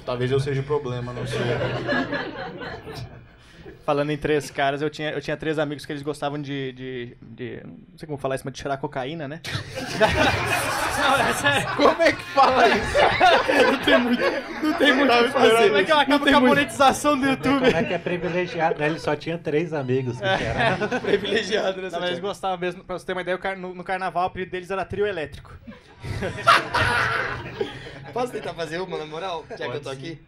Talvez 0.07 0.31
eu 0.31 0.39
seja 0.39 0.61
o 0.61 0.65
problema, 0.65 1.13
não 1.13 1.27
sei. 1.27 1.41
Falando 3.85 4.11
em 4.11 4.17
três 4.17 4.51
caras, 4.51 4.81
eu 4.81 4.89
tinha, 4.89 5.11
eu 5.11 5.21
tinha 5.21 5.37
três 5.37 5.59
amigos 5.59 5.85
que 5.85 5.93
eles 5.93 6.03
gostavam 6.03 6.41
de, 6.41 6.73
de, 6.73 7.17
de- 7.21 7.61
Não 7.65 7.99
sei 7.99 8.07
como 8.07 8.17
falar 8.17 8.37
isso, 8.37 8.45
mas 8.45 8.55
de 8.55 8.61
cheirar 8.61 8.79
cocaína, 8.79 9.29
né? 9.29 9.41
não, 10.99 11.17
é 11.29 11.33
sério. 11.35 11.69
Como 11.77 12.03
é 12.03 12.13
que 12.13 12.23
fala 12.23 12.69
isso? 12.69 12.97
não 13.63 13.79
tem 13.85 13.99
muito, 13.99 14.23
não 14.63 14.73
tem 14.73 14.93
muito 14.95 15.13
o 15.13 15.25
que 15.25 15.29
fazer. 15.31 15.51
Como 15.67 15.77
é 15.77 15.85
que 15.85 15.93
ela 15.93 16.03
acaba 16.03 16.31
com 16.31 16.37
a 16.37 16.41
monetização 16.41 17.21
do 17.21 17.27
YouTube? 17.27 17.65
Como 17.65 17.77
é 17.77 17.85
que 17.85 17.93
é 17.93 17.99
privilegiado, 17.99 18.79
né? 18.81 18.87
Ele 18.87 18.99
só 18.99 19.15
tinha 19.15 19.37
três 19.37 19.75
amigos. 19.75 20.19
Que 20.19 20.25
era... 20.25 20.89
Privilegiado, 21.01 21.83
né? 21.83 21.91
Mas 21.93 22.05
eles 22.05 22.21
gostavam 22.21 22.57
mesmo. 22.57 22.83
Pra 22.85 22.99
você 22.99 23.05
ter 23.05 23.13
uma 23.13 23.21
ideia, 23.21 23.39
no, 23.57 23.75
no 23.75 23.85
carnaval 23.85 24.25
o 24.25 24.27
apelido 24.29 24.51
deles 24.51 24.71
era 24.71 24.85
trio 24.87 25.07
elétrico. 25.07 25.53
Posso 28.15 28.33
tentar 28.33 28.55
fazer 28.55 28.81
uma, 28.81 28.97
na 28.97 29.05
moral? 29.07 29.45
Já 29.51 29.57
que 29.57 29.65
Pode 29.65 29.77
eu 29.77 29.83
tô 29.83 29.95
sim. 29.95 30.19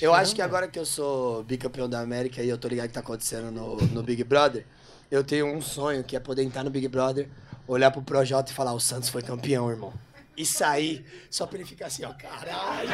Eu 0.00 0.14
acho 0.14 0.34
que 0.34 0.42
agora 0.42 0.68
que 0.68 0.78
eu 0.78 0.84
sou 0.84 1.42
bicampeão 1.44 1.88
da 1.88 2.00
América 2.00 2.42
e 2.42 2.48
eu 2.48 2.58
tô 2.58 2.68
ligado 2.68 2.86
o 2.86 2.88
que 2.88 2.94
tá 2.94 3.00
acontecendo 3.00 3.50
no, 3.50 3.76
no 3.76 4.02
Big 4.02 4.22
Brother, 4.24 4.64
eu 5.10 5.24
tenho 5.24 5.46
um 5.46 5.60
sonho 5.60 6.04
que 6.04 6.14
é 6.16 6.20
poder 6.20 6.42
entrar 6.42 6.62
no 6.62 6.70
Big 6.70 6.86
Brother, 6.88 7.28
olhar 7.66 7.90
pro 7.90 8.02
Projota 8.02 8.52
e 8.52 8.54
falar: 8.54 8.72
o 8.72 8.80
Santos 8.80 9.08
foi 9.08 9.22
campeão, 9.22 9.70
irmão. 9.70 9.92
E 10.36 10.44
sair 10.46 11.04
só 11.30 11.46
pra 11.46 11.58
ele 11.58 11.66
ficar 11.66 11.86
assim, 11.86 12.04
ó, 12.04 12.12
caralho. 12.12 12.88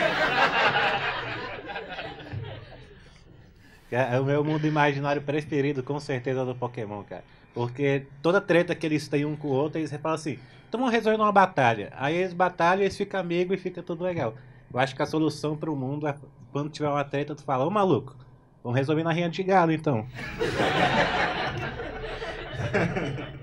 É 3.90 4.18
o 4.18 4.24
meu 4.24 4.42
mundo 4.42 4.66
imaginário 4.66 5.22
preferido, 5.22 5.82
com 5.82 6.00
certeza, 6.00 6.44
do 6.44 6.54
Pokémon, 6.54 7.04
cara. 7.04 7.22
Porque 7.52 8.06
toda 8.20 8.40
treta 8.40 8.74
que 8.74 8.84
eles 8.84 9.06
têm 9.06 9.24
um 9.24 9.36
com 9.36 9.48
o 9.48 9.52
outro, 9.52 9.78
eles 9.78 9.90
falam 9.92 10.16
assim, 10.16 10.38
então 10.68 10.80
vamos 10.80 10.92
resolver 10.92 11.20
uma 11.20 11.30
batalha. 11.30 11.92
Aí 11.96 12.16
eles 12.16 12.32
batalham, 12.32 12.82
eles 12.82 12.96
ficam 12.96 13.20
amigos 13.20 13.56
e 13.56 13.60
fica 13.60 13.82
tudo 13.82 14.02
legal. 14.02 14.34
Eu 14.72 14.80
acho 14.80 14.96
que 14.96 15.02
a 15.02 15.06
solução 15.06 15.56
pro 15.56 15.76
mundo 15.76 16.08
é 16.08 16.16
quando 16.54 16.70
tiver 16.70 16.88
uma 16.88 17.02
treta, 17.02 17.34
tu 17.34 17.42
fala, 17.42 17.66
ô 17.66 17.70
maluco, 17.70 18.14
vamos 18.62 18.78
resolver 18.78 19.02
na 19.02 19.10
Rinha 19.12 19.28
de 19.28 19.42
Galo, 19.42 19.72
então. 19.72 20.06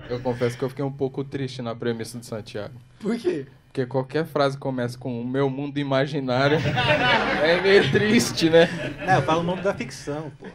Eu 0.08 0.18
confesso 0.20 0.56
que 0.58 0.64
eu 0.64 0.68
fiquei 0.70 0.84
um 0.84 0.92
pouco 0.92 1.22
triste 1.24 1.60
na 1.62 1.74
premissa 1.74 2.18
do 2.18 2.24
Santiago. 2.26 2.74
Por 3.00 3.16
quê? 3.16 3.46
Porque 3.66 3.84
qualquer 3.86 4.24
frase 4.26 4.56
que 4.56 4.62
começa 4.62 4.96
com 4.98 5.18
o 5.20 5.26
meu 5.26 5.48
mundo 5.50 5.78
imaginário 5.78 6.58
é 7.42 7.60
meio 7.62 7.90
triste, 7.90 8.48
né? 8.50 8.68
Não, 9.06 9.14
eu 9.14 9.22
falo 9.22 9.40
o 9.40 9.42
nome 9.42 9.62
da 9.62 9.72
ficção, 9.74 10.30
pô. 10.38 10.46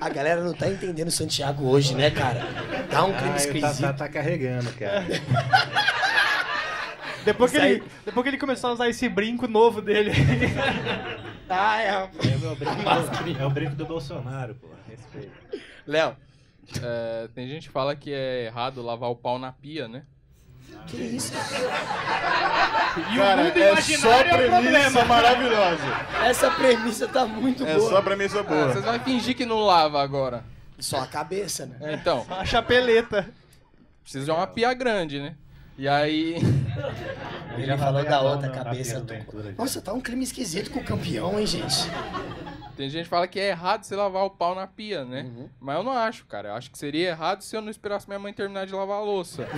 A 0.00 0.08
galera 0.10 0.42
não 0.42 0.52
tá 0.54 0.68
entendendo 0.68 1.08
o 1.08 1.10
Santiago 1.10 1.66
hoje, 1.66 1.94
né, 1.94 2.10
cara? 2.10 2.40
Tá 2.90 3.04
um 3.04 3.12
clima 3.12 3.22
Ah, 3.22 3.26
eu 3.28 3.32
tá, 3.32 3.36
esquisito. 3.36 3.80
tá, 3.80 3.92
tá 3.94 4.08
carregando, 4.08 4.70
cara. 4.72 5.04
Depois 7.24 7.50
que, 7.52 7.56
aí- 7.58 7.72
ele, 7.72 7.82
depois 8.04 8.22
que 8.22 8.28
ele 8.30 8.36
começou 8.38 8.68
a 8.70 8.72
usar 8.74 8.88
esse 8.88 9.08
brinco 9.08 9.48
novo 9.48 9.80
dele. 9.80 10.12
Ah, 11.48 11.80
é. 11.82 11.88
É 11.88 11.96
o, 12.36 12.38
meu 12.40 12.56
brinco 12.56 12.74
do, 12.82 13.40
é 13.40 13.46
o 13.46 13.50
brinco 13.50 13.74
do 13.76 13.84
Bolsonaro, 13.86 14.54
pô. 14.54 14.68
Respeito. 14.88 15.32
Léo, 15.86 16.16
É, 16.82 17.28
tem 17.34 17.46
gente 17.46 17.66
que 17.68 17.72
fala 17.72 17.94
que 17.94 18.12
é 18.12 18.46
errado 18.46 18.80
lavar 18.82 19.10
o 19.10 19.16
pau 19.16 19.38
na 19.38 19.52
pia, 19.52 19.86
né? 19.86 20.02
que 20.86 20.96
isso? 20.96 21.32
Cara, 23.16 23.42
mundo 23.44 23.58
é 23.58 23.76
só 23.76 24.12
é 24.12 24.20
o 24.20 24.24
premissa 24.24 24.50
problema. 24.90 25.04
maravilhosa. 25.04 25.82
Essa 26.24 26.50
premissa 26.50 27.08
tá 27.08 27.24
muito 27.26 27.64
É 27.66 27.76
boa. 27.76 27.90
só 27.90 28.02
premissa 28.02 28.40
Ah, 28.40 28.42
boa. 28.42 28.68
vocês 28.72 28.84
vão 28.84 28.98
fingir 29.00 29.36
que 29.36 29.46
não 29.46 29.60
lava 29.60 30.02
agora. 30.02 30.44
Só 30.78 31.00
a 31.00 31.06
cabeça, 31.06 31.66
né? 31.66 31.76
É, 31.80 31.94
Então, 31.94 32.26
A 32.28 32.44
chapeleta. 32.44 33.28
precisa 34.02 34.24
de 34.24 34.30
uma 34.30 34.46
pia 34.46 34.72
grande, 34.74 35.20
né? 35.20 35.34
E 35.78 35.88
aí. 35.88 36.36
Ele 37.56 37.66
já 37.66 37.78
falou 37.78 38.04
da 38.04 38.20
outra 38.20 38.48
na 38.48 38.54
cabeça. 38.54 39.00
Do 39.00 39.14
já. 39.14 39.52
Nossa, 39.56 39.80
tá 39.80 39.92
um 39.92 40.00
clima 40.00 40.22
esquisito 40.22 40.70
com 40.70 40.80
o 40.80 40.84
campeão, 40.84 41.38
hein, 41.38 41.46
gente? 41.46 41.90
Tem 42.76 42.90
gente 42.90 43.04
que 43.04 43.10
fala 43.10 43.28
que 43.28 43.38
é 43.38 43.50
errado 43.50 43.84
você 43.84 43.94
lavar 43.94 44.24
o 44.24 44.30
pau 44.30 44.54
na 44.54 44.66
pia, 44.66 45.04
né? 45.04 45.30
Mas 45.60 45.76
eu 45.76 45.82
não 45.82 45.92
acho, 45.92 46.26
cara. 46.26 46.48
Eu 46.48 46.54
acho 46.54 46.70
que 46.70 46.78
seria 46.78 47.10
errado 47.10 47.42
se 47.42 47.56
eu 47.56 47.62
não 47.62 47.70
esperasse 47.70 48.08
minha 48.08 48.18
mãe 48.18 48.32
terminar 48.32 48.66
de 48.66 48.74
lavar 48.74 48.98
a 48.98 49.02
louça. 49.02 49.46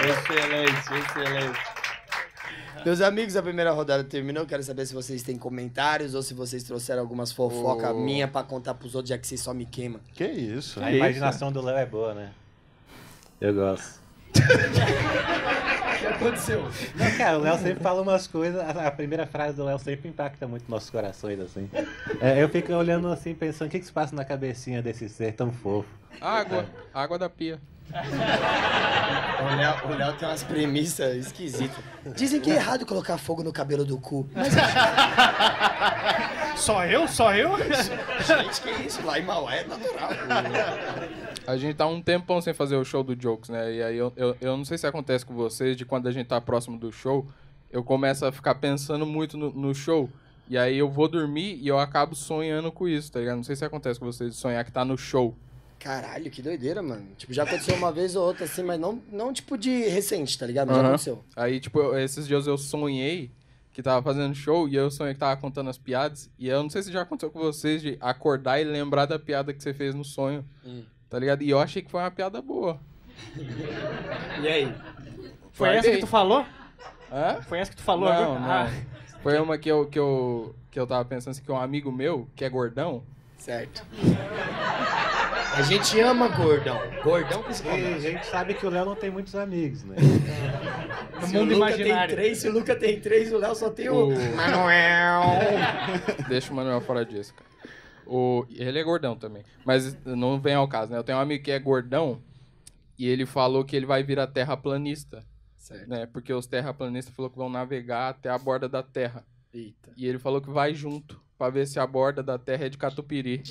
Excelente, 0.00 0.94
excelente. 0.94 1.79
Meus 2.84 3.00
amigos, 3.00 3.36
a 3.36 3.42
primeira 3.42 3.70
rodada 3.72 4.02
terminou. 4.04 4.46
Quero 4.46 4.62
saber 4.62 4.86
se 4.86 4.94
vocês 4.94 5.22
têm 5.22 5.36
comentários 5.36 6.14
ou 6.14 6.22
se 6.22 6.34
vocês 6.34 6.62
trouxeram 6.62 7.00
algumas 7.02 7.32
fofocas 7.32 7.90
Ô. 7.90 8.00
minha 8.00 8.26
pra 8.26 8.42
contar 8.42 8.74
pros 8.74 8.94
outros, 8.94 9.10
já 9.10 9.18
que 9.18 9.26
vocês 9.26 9.40
só 9.40 9.52
me 9.52 9.66
queimam. 9.66 10.00
Que 10.14 10.24
isso? 10.26 10.82
A 10.82 10.90
imaginação 10.90 11.52
do 11.52 11.60
Léo 11.60 11.76
é 11.76 11.86
boa, 11.86 12.14
né? 12.14 12.30
Eu 13.40 13.54
gosto. 13.54 14.00
O 15.90 16.02
que 16.02 16.06
aconteceu? 16.06 16.62
Não, 16.94 17.18
cara, 17.18 17.38
o 17.38 17.42
Léo 17.42 17.58
sempre 17.58 17.82
fala 17.82 18.00
umas 18.00 18.26
coisas. 18.26 18.58
A 18.58 18.90
primeira 18.90 19.26
frase 19.26 19.54
do 19.54 19.64
Léo 19.64 19.78
sempre 19.78 20.08
impacta 20.08 20.48
muito 20.48 20.64
nossos 20.66 20.88
corações, 20.88 21.38
assim. 21.38 21.68
É, 22.22 22.42
eu 22.42 22.48
fico 22.48 22.72
olhando 22.72 23.08
assim, 23.08 23.34
pensando 23.34 23.68
o 23.68 23.70
que, 23.70 23.78
que 23.78 23.84
se 23.84 23.92
passa 23.92 24.16
na 24.16 24.24
cabecinha 24.24 24.80
desse 24.80 25.10
ser 25.10 25.32
tão 25.32 25.52
fofo. 25.52 25.88
Água. 26.18 26.64
Água 26.94 27.18
da 27.18 27.28
pia. 27.28 27.60
O 29.40 29.56
Léo, 29.56 29.74
o 29.86 29.96
Léo 29.96 30.12
tem 30.14 30.28
umas 30.28 30.42
premissas 30.42 31.16
esquisitas. 31.16 31.82
Dizem 32.14 32.40
que 32.40 32.50
é 32.50 32.56
errado 32.56 32.84
colocar 32.84 33.16
fogo 33.16 33.42
no 33.42 33.52
cabelo 33.52 33.86
do 33.86 33.98
cu. 33.98 34.28
Mas, 34.34 34.52
Só 36.60 36.84
eu? 36.84 37.08
Só 37.08 37.34
eu? 37.34 37.56
gente, 37.56 38.60
que 38.60 38.86
isso? 38.86 39.04
Lá 39.04 39.18
em 39.18 39.24
Mauá 39.24 39.54
é 39.54 39.66
natural. 39.66 40.10
A 41.46 41.56
gente 41.56 41.74
tá 41.74 41.86
um 41.86 42.02
tempão 42.02 42.40
sem 42.40 42.52
fazer 42.52 42.76
o 42.76 42.84
show 42.84 43.02
do 43.02 43.20
Jokes, 43.20 43.48
né? 43.48 43.74
E 43.74 43.82
aí 43.82 43.96
eu, 43.96 44.12
eu, 44.14 44.36
eu 44.40 44.56
não 44.56 44.64
sei 44.64 44.76
se 44.76 44.86
acontece 44.86 45.24
com 45.24 45.34
vocês, 45.34 45.76
de 45.76 45.86
quando 45.86 46.06
a 46.06 46.12
gente 46.12 46.26
tá 46.26 46.40
próximo 46.40 46.78
do 46.78 46.92
show, 46.92 47.26
eu 47.72 47.82
começo 47.82 48.26
a 48.26 48.32
ficar 48.32 48.56
pensando 48.56 49.06
muito 49.06 49.38
no, 49.38 49.50
no 49.50 49.74
show. 49.74 50.08
E 50.48 50.58
aí 50.58 50.76
eu 50.76 50.90
vou 50.90 51.08
dormir 51.08 51.58
e 51.62 51.68
eu 51.68 51.78
acabo 51.78 52.14
sonhando 52.14 52.70
com 52.70 52.86
isso, 52.86 53.10
tá 53.10 53.20
ligado? 53.20 53.36
Não 53.36 53.44
sei 53.44 53.56
se 53.56 53.64
acontece 53.64 53.98
com 53.98 54.06
vocês 54.06 54.32
de 54.32 54.36
sonhar 54.36 54.64
que 54.64 54.72
tá 54.72 54.84
no 54.84 54.98
show. 54.98 55.34
Caralho, 55.80 56.30
que 56.30 56.42
doideira, 56.42 56.82
mano. 56.82 57.06
Tipo, 57.16 57.32
já 57.32 57.42
aconteceu 57.42 57.74
uma 57.74 57.90
vez 57.90 58.14
ou 58.14 58.24
outra 58.26 58.44
assim, 58.44 58.62
mas 58.62 58.78
não, 58.78 59.02
não 59.10 59.32
tipo 59.32 59.56
de 59.56 59.88
recente, 59.88 60.38
tá 60.38 60.46
ligado? 60.46 60.68
Mas 60.68 60.76
já 60.76 60.82
aconteceu. 60.86 61.24
Aí, 61.34 61.58
tipo, 61.58 61.80
eu- 61.80 61.98
esses 61.98 62.26
dias 62.28 62.46
eu 62.46 62.58
sonhei 62.58 63.30
que 63.72 63.82
tava 63.82 64.02
fazendo 64.02 64.34
show 64.34 64.68
e 64.68 64.76
eu 64.76 64.90
sonhei 64.90 65.14
que 65.14 65.20
tava 65.20 65.40
contando 65.40 65.70
as 65.70 65.78
piadas. 65.78 66.28
E 66.38 66.48
eu 66.48 66.62
não 66.62 66.68
sei 66.68 66.82
se 66.82 66.92
já 66.92 67.00
aconteceu 67.00 67.30
com 67.30 67.38
vocês 67.38 67.80
de 67.80 67.96
acordar 68.00 68.60
e 68.60 68.64
lembrar 68.64 69.06
da 69.06 69.18
piada 69.18 69.54
que 69.54 69.62
você 69.62 69.72
fez 69.72 69.94
no 69.94 70.04
sonho. 70.04 70.44
Hum. 70.64 70.82
Tá 71.08 71.18
ligado? 71.18 71.42
E 71.42 71.48
eu 71.48 71.58
achei 71.58 71.80
que 71.80 71.90
foi 71.90 72.00
uma 72.00 72.10
piada 72.10 72.42
boa. 72.42 72.78
E 74.42 74.48
aí? 74.48 74.74
Foi 75.52 75.68
essa 75.70 75.76
Guardei. 75.78 75.92
que 75.94 76.00
tu 76.00 76.06
falou? 76.06 76.44
Hã? 77.10 77.40
Foi 77.42 77.58
essa 77.58 77.70
que 77.70 77.76
tu 77.78 77.82
falou 77.82 78.08
Não, 78.08 78.36
agora? 78.36 78.64
não. 78.70 79.20
Foi 79.22 79.38
uma 79.40 79.56
que 79.58 79.70
eu, 79.70 79.86
que 79.86 79.98
eu, 79.98 80.54
que 80.70 80.78
eu 80.78 80.86
tava 80.86 81.04
pensando 81.06 81.30
assim, 81.32 81.42
que 81.42 81.50
um 81.50 81.56
amigo 81.56 81.90
meu, 81.90 82.28
que 82.36 82.44
é 82.44 82.48
gordão, 82.50 83.02
Certo. 83.38 83.82
A 85.54 85.62
gente 85.62 85.98
ama 86.00 86.28
gordão. 86.28 86.78
Gordão 87.02 87.38
E 87.38 87.42
a 87.42 87.44
principalmente. 87.44 88.00
gente 88.00 88.26
sabe 88.26 88.54
que 88.54 88.64
o 88.66 88.70
Léo 88.70 88.84
não 88.84 88.94
tem 88.94 89.10
muitos 89.10 89.34
amigos, 89.34 89.82
né? 89.84 89.96
No 91.20 91.26
Se 91.26 91.36
o 91.36 91.40
mundo 91.40 91.54
Luca 91.54 91.70
imaginário. 91.70 92.08
tem 92.08 92.16
três, 92.24 92.38
se 92.38 92.48
o 92.48 92.52
Luca 92.52 92.76
tem 92.76 93.00
três, 93.00 93.32
o 93.32 93.38
Léo 93.38 93.54
só 93.54 93.68
tem 93.70 93.88
o... 93.88 94.08
O- 94.08 94.36
Manuel. 94.36 95.22
deixa 96.28 96.52
o 96.52 96.56
Manuel 96.56 96.80
fora 96.80 97.04
disso, 97.04 97.34
cara. 97.34 97.50
O, 98.06 98.44
ele 98.50 98.78
é 98.78 98.82
gordão 98.82 99.16
também. 99.16 99.42
Mas 99.64 99.96
não 100.04 100.40
vem 100.40 100.54
ao 100.54 100.66
caso, 100.68 100.90
né? 100.92 100.98
Eu 100.98 101.04
tenho 101.04 101.18
um 101.18 101.20
amigo 101.20 101.44
que 101.44 101.50
é 101.50 101.58
gordão 101.58 102.20
e 102.98 103.06
ele 103.06 103.24
falou 103.26 103.64
que 103.64 103.76
ele 103.76 103.86
vai 103.86 104.02
virar 104.02 104.26
terraplanista. 104.28 105.24
Certo. 105.56 105.88
Né? 105.88 106.06
Porque 106.06 106.32
os 106.32 106.46
terraplanistas 106.46 107.14
falaram 107.14 107.32
que 107.32 107.38
vão 107.38 107.48
navegar 107.50 108.08
até 108.08 108.28
a 108.30 108.38
borda 108.38 108.68
da 108.68 108.82
Terra. 108.82 109.24
Eita. 109.52 109.92
E 109.96 110.06
ele 110.06 110.18
falou 110.18 110.40
que 110.40 110.50
vai 110.50 110.74
junto 110.74 111.20
pra 111.40 111.48
ver 111.48 111.66
se 111.66 111.80
a 111.80 111.86
borda 111.86 112.22
da 112.22 112.36
Terra 112.36 112.66
é 112.66 112.68
de 112.68 112.76
Catupiry. 112.76 113.42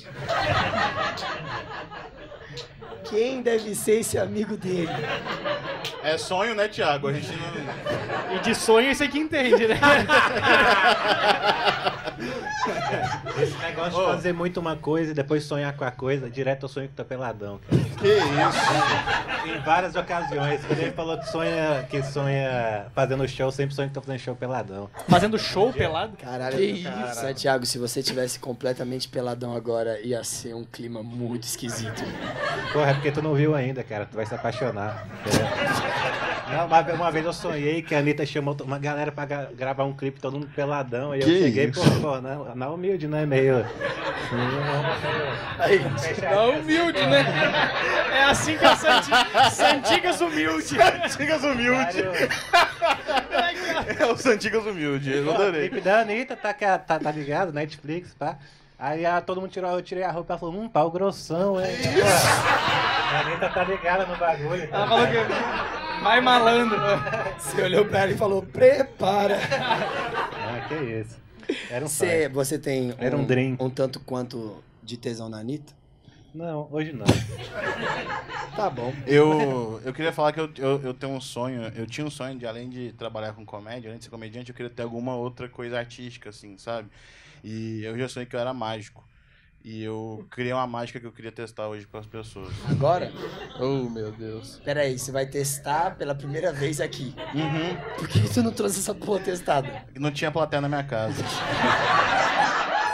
Quem 3.04 3.42
deve 3.42 3.74
ser 3.74 4.00
esse 4.00 4.18
amigo 4.18 4.56
dele? 4.56 4.90
É 6.02 6.16
sonho, 6.16 6.54
né, 6.54 6.68
Thiago? 6.68 7.08
A 7.08 7.12
gente 7.12 7.30
não. 7.32 8.36
E 8.36 8.38
de 8.40 8.54
sonho 8.54 8.90
esse 8.90 9.02
aqui 9.02 9.18
entende, 9.18 9.66
né? 9.66 9.78
Esse 13.40 13.56
negócio 13.58 13.98
de 13.98 14.06
fazer 14.06 14.32
muito 14.34 14.60
uma 14.60 14.76
coisa 14.76 15.12
e 15.12 15.14
depois 15.14 15.44
sonhar 15.44 15.72
com 15.74 15.84
a 15.84 15.90
coisa, 15.90 16.28
direto 16.28 16.64
eu 16.64 16.68
sonho 16.68 16.88
que 16.88 16.94
tô 16.94 17.04
peladão, 17.04 17.58
cara. 17.58 17.82
Que 18.00 18.08
isso? 18.18 19.48
Em 19.48 19.60
várias 19.60 19.94
ocasiões. 19.94 20.64
Quando 20.64 20.78
ele 20.78 20.90
falou 20.92 21.18
que 21.18 21.28
sonha, 21.28 21.86
que 21.88 22.02
sonha 22.02 22.86
fazendo 22.94 23.26
show, 23.26 23.50
sempre 23.50 23.74
sonho 23.74 23.88
que 23.88 23.94
tô 23.94 24.02
fazendo 24.02 24.18
show 24.20 24.34
peladão. 24.36 24.90
Fazendo 25.08 25.38
show 25.38 25.72
pelado? 25.72 26.16
Caralho, 26.16 26.56
Que 26.56 26.64
isso? 26.64 27.14
Santiago, 27.14 27.64
se 27.64 27.78
você 27.78 28.02
tivesse 28.02 28.38
completamente 28.38 29.08
peladão 29.08 29.54
agora, 29.56 29.98
ia 30.00 30.22
ser 30.22 30.54
um 30.54 30.64
clima 30.64 31.02
muito 31.02 31.44
esquisito. 31.44 32.02
Porra, 32.80 32.92
é 32.92 32.94
porque 32.94 33.12
tu 33.12 33.20
não 33.20 33.34
viu 33.34 33.54
ainda, 33.54 33.82
cara. 33.84 34.06
Tu 34.06 34.16
vai 34.16 34.24
se 34.24 34.34
apaixonar. 34.34 35.06
Não, 36.50 36.64
uma, 36.66 36.80
ve- 36.82 36.92
uma 36.92 37.10
vez 37.12 37.26
eu 37.26 37.32
sonhei 37.34 37.82
que 37.82 37.94
a 37.94 37.98
Anitta 37.98 38.24
chamou 38.24 38.56
uma 38.64 38.78
galera 38.78 39.12
pra 39.12 39.26
gra- 39.26 39.50
gravar 39.54 39.84
um 39.84 39.92
clipe 39.92 40.18
todo 40.18 40.32
mundo 40.32 40.48
peladão. 40.56 41.14
E 41.14 41.20
eu 41.20 41.26
Que 41.26 41.38
cheguei, 41.42 41.66
isso? 41.66 41.78
pô, 42.00 42.00
pô, 42.00 42.20
na, 42.22 42.54
na 42.54 42.70
humilde, 42.70 43.06
né? 43.06 43.26
Meio. 43.26 43.66
Aí. 45.58 45.78
Não 46.34 46.58
humilde, 46.58 47.04
né? 47.06 47.22
É 48.14 48.24
assim 48.24 48.56
que 48.56 48.64
é 48.64 48.74
Santi... 48.74 49.10
Santigas 49.52 50.20
humilde. 50.22 50.68
Santigas 50.68 51.44
humilde. 51.44 52.02
É 54.00 54.06
o 54.06 54.16
Santigas 54.16 54.64
humilde, 54.64 55.12
eu 55.18 55.26
O 55.26 55.34
adorei. 55.34 55.68
clipe 55.68 55.82
da 55.84 56.00
Anitta, 56.00 56.34
tá, 56.34 56.50
a- 56.50 56.78
tá, 56.78 56.98
tá 56.98 57.10
ligado? 57.10 57.52
Netflix, 57.52 58.14
pá. 58.14 58.36
Aí 58.80 59.04
a, 59.04 59.20
todo 59.20 59.42
mundo 59.42 59.50
tirou, 59.50 59.70
eu 59.72 59.82
tirei 59.82 60.02
a 60.02 60.10
roupa 60.10 60.32
e 60.32 60.32
ela 60.32 60.40
falou, 60.40 60.54
hum, 60.54 60.66
pau 60.68 60.90
grossão, 60.90 61.60
hein? 61.60 61.66
A 63.12 63.20
Anitta 63.26 63.48
tá 63.50 63.64
ligada 63.64 64.06
no 64.06 64.16
bagulho. 64.16 64.68
Ela 64.72 64.86
falou 64.88 65.06
que 65.06 66.02
vai 66.02 66.20
malandro. 66.20 66.78
Você 67.38 67.60
olhou 67.62 67.84
pra 67.84 68.00
ela 68.00 68.12
e 68.12 68.16
falou, 68.16 68.40
prepara. 68.42 69.36
Ah, 69.52 70.66
que 70.68 70.74
isso. 70.76 71.18
Era 71.68 71.84
um 71.84 71.88
Você, 71.88 72.22
sonho. 72.22 72.30
você 72.34 72.58
tem 72.58 72.94
Era 72.98 73.16
um 73.16 73.24
dream. 73.24 73.56
um 73.60 73.68
tanto 73.68 73.98
quanto 74.00 74.62
de 74.82 74.96
tesão 74.96 75.28
na 75.28 75.38
Anitta? 75.38 75.72
Não, 76.32 76.68
hoje 76.70 76.92
não. 76.92 77.04
Tá 78.56 78.68
bom. 78.68 78.92
Eu, 79.06 79.80
eu 79.84 79.92
queria 79.92 80.12
falar 80.12 80.32
que 80.32 80.40
eu, 80.40 80.50
eu, 80.58 80.80
eu 80.82 80.92
tenho 80.94 81.12
um 81.12 81.20
sonho, 81.20 81.62
eu 81.74 81.86
tinha 81.86 82.04
um 82.06 82.10
sonho 82.10 82.36
de, 82.36 82.46
além 82.46 82.68
de 82.68 82.92
trabalhar 82.92 83.32
com 83.32 83.44
comédia, 83.46 83.88
além 83.88 83.98
de 83.98 84.04
ser 84.04 84.10
comediante, 84.10 84.50
eu 84.50 84.54
queria 84.56 84.70
ter 84.70 84.82
alguma 84.82 85.14
outra 85.14 85.48
coisa 85.48 85.78
artística, 85.78 86.28
assim, 86.30 86.58
sabe? 86.58 86.88
E 87.44 87.82
eu 87.84 87.96
já 87.98 88.08
sonhei 88.08 88.26
que 88.26 88.34
eu 88.36 88.40
era 88.40 88.52
mágico. 88.54 89.04
E 89.62 89.82
eu 89.82 90.26
criei 90.30 90.54
uma 90.54 90.66
mágica 90.66 90.98
que 90.98 91.06
eu 91.06 91.12
queria 91.12 91.30
testar 91.30 91.68
hoje 91.68 91.86
com 91.86 91.98
as 91.98 92.06
pessoas. 92.06 92.48
Agora? 92.70 93.12
Oh, 93.60 93.90
meu 93.90 94.10
Deus. 94.10 94.58
Peraí, 94.64 94.98
você 94.98 95.12
vai 95.12 95.26
testar 95.26 95.96
pela 95.96 96.14
primeira 96.14 96.50
vez 96.50 96.80
aqui. 96.80 97.14
Uhum. 97.34 97.76
Por 97.98 98.08
que 98.08 98.20
você 98.20 98.40
não 98.40 98.52
trouxe 98.52 98.78
essa 98.80 98.94
porra 98.94 99.20
testada? 99.20 99.84
Não 99.98 100.10
tinha 100.10 100.30
plateia 100.30 100.62
na 100.62 100.68
minha 100.68 100.82
casa. 100.84 101.22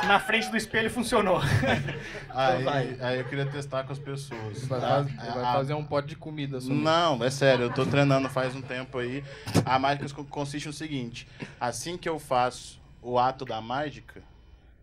Na 0.07 0.21
frente 0.21 0.49
do 0.51 0.57
espelho 0.57 0.89
funcionou. 0.91 1.41
Aí, 2.31 2.63
vai. 2.65 2.97
aí 3.01 3.19
eu 3.19 3.25
queria 3.25 3.47
testar 3.47 3.83
com 3.85 3.93
as 3.93 3.99
pessoas. 3.99 4.65
Vai, 4.67 4.79
tá? 4.81 4.89
faz- 4.89 5.17
vai 5.35 5.45
A- 5.45 5.53
fazer 5.55 5.75
um 5.75 5.85
pote 5.85 6.09
de 6.09 6.17
comida 6.17 6.61
só. 6.61 6.73
Não, 6.73 7.25
é 7.25 7.31
sério, 7.31 7.65
eu 7.65 7.73
tô 7.73 7.85
treinando 7.87 8.29
faz 8.29 8.55
um 8.55 8.61
tempo 8.61 8.99
aí. 8.99 9.25
A 9.65 9.79
mágica 9.79 10.07
co- 10.15 10.25
consiste 10.25 10.67
no 10.67 10.73
seguinte: 10.73 11.27
assim 11.59 11.97
que 11.97 12.09
eu 12.09 12.19
faço 12.21 12.79
o 13.01 13.19
ato 13.19 13.45
da 13.47 13.61
mágica, 13.61 14.23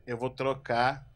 eu 0.05 0.17
vou 0.17 0.29
trocar 0.29 1.07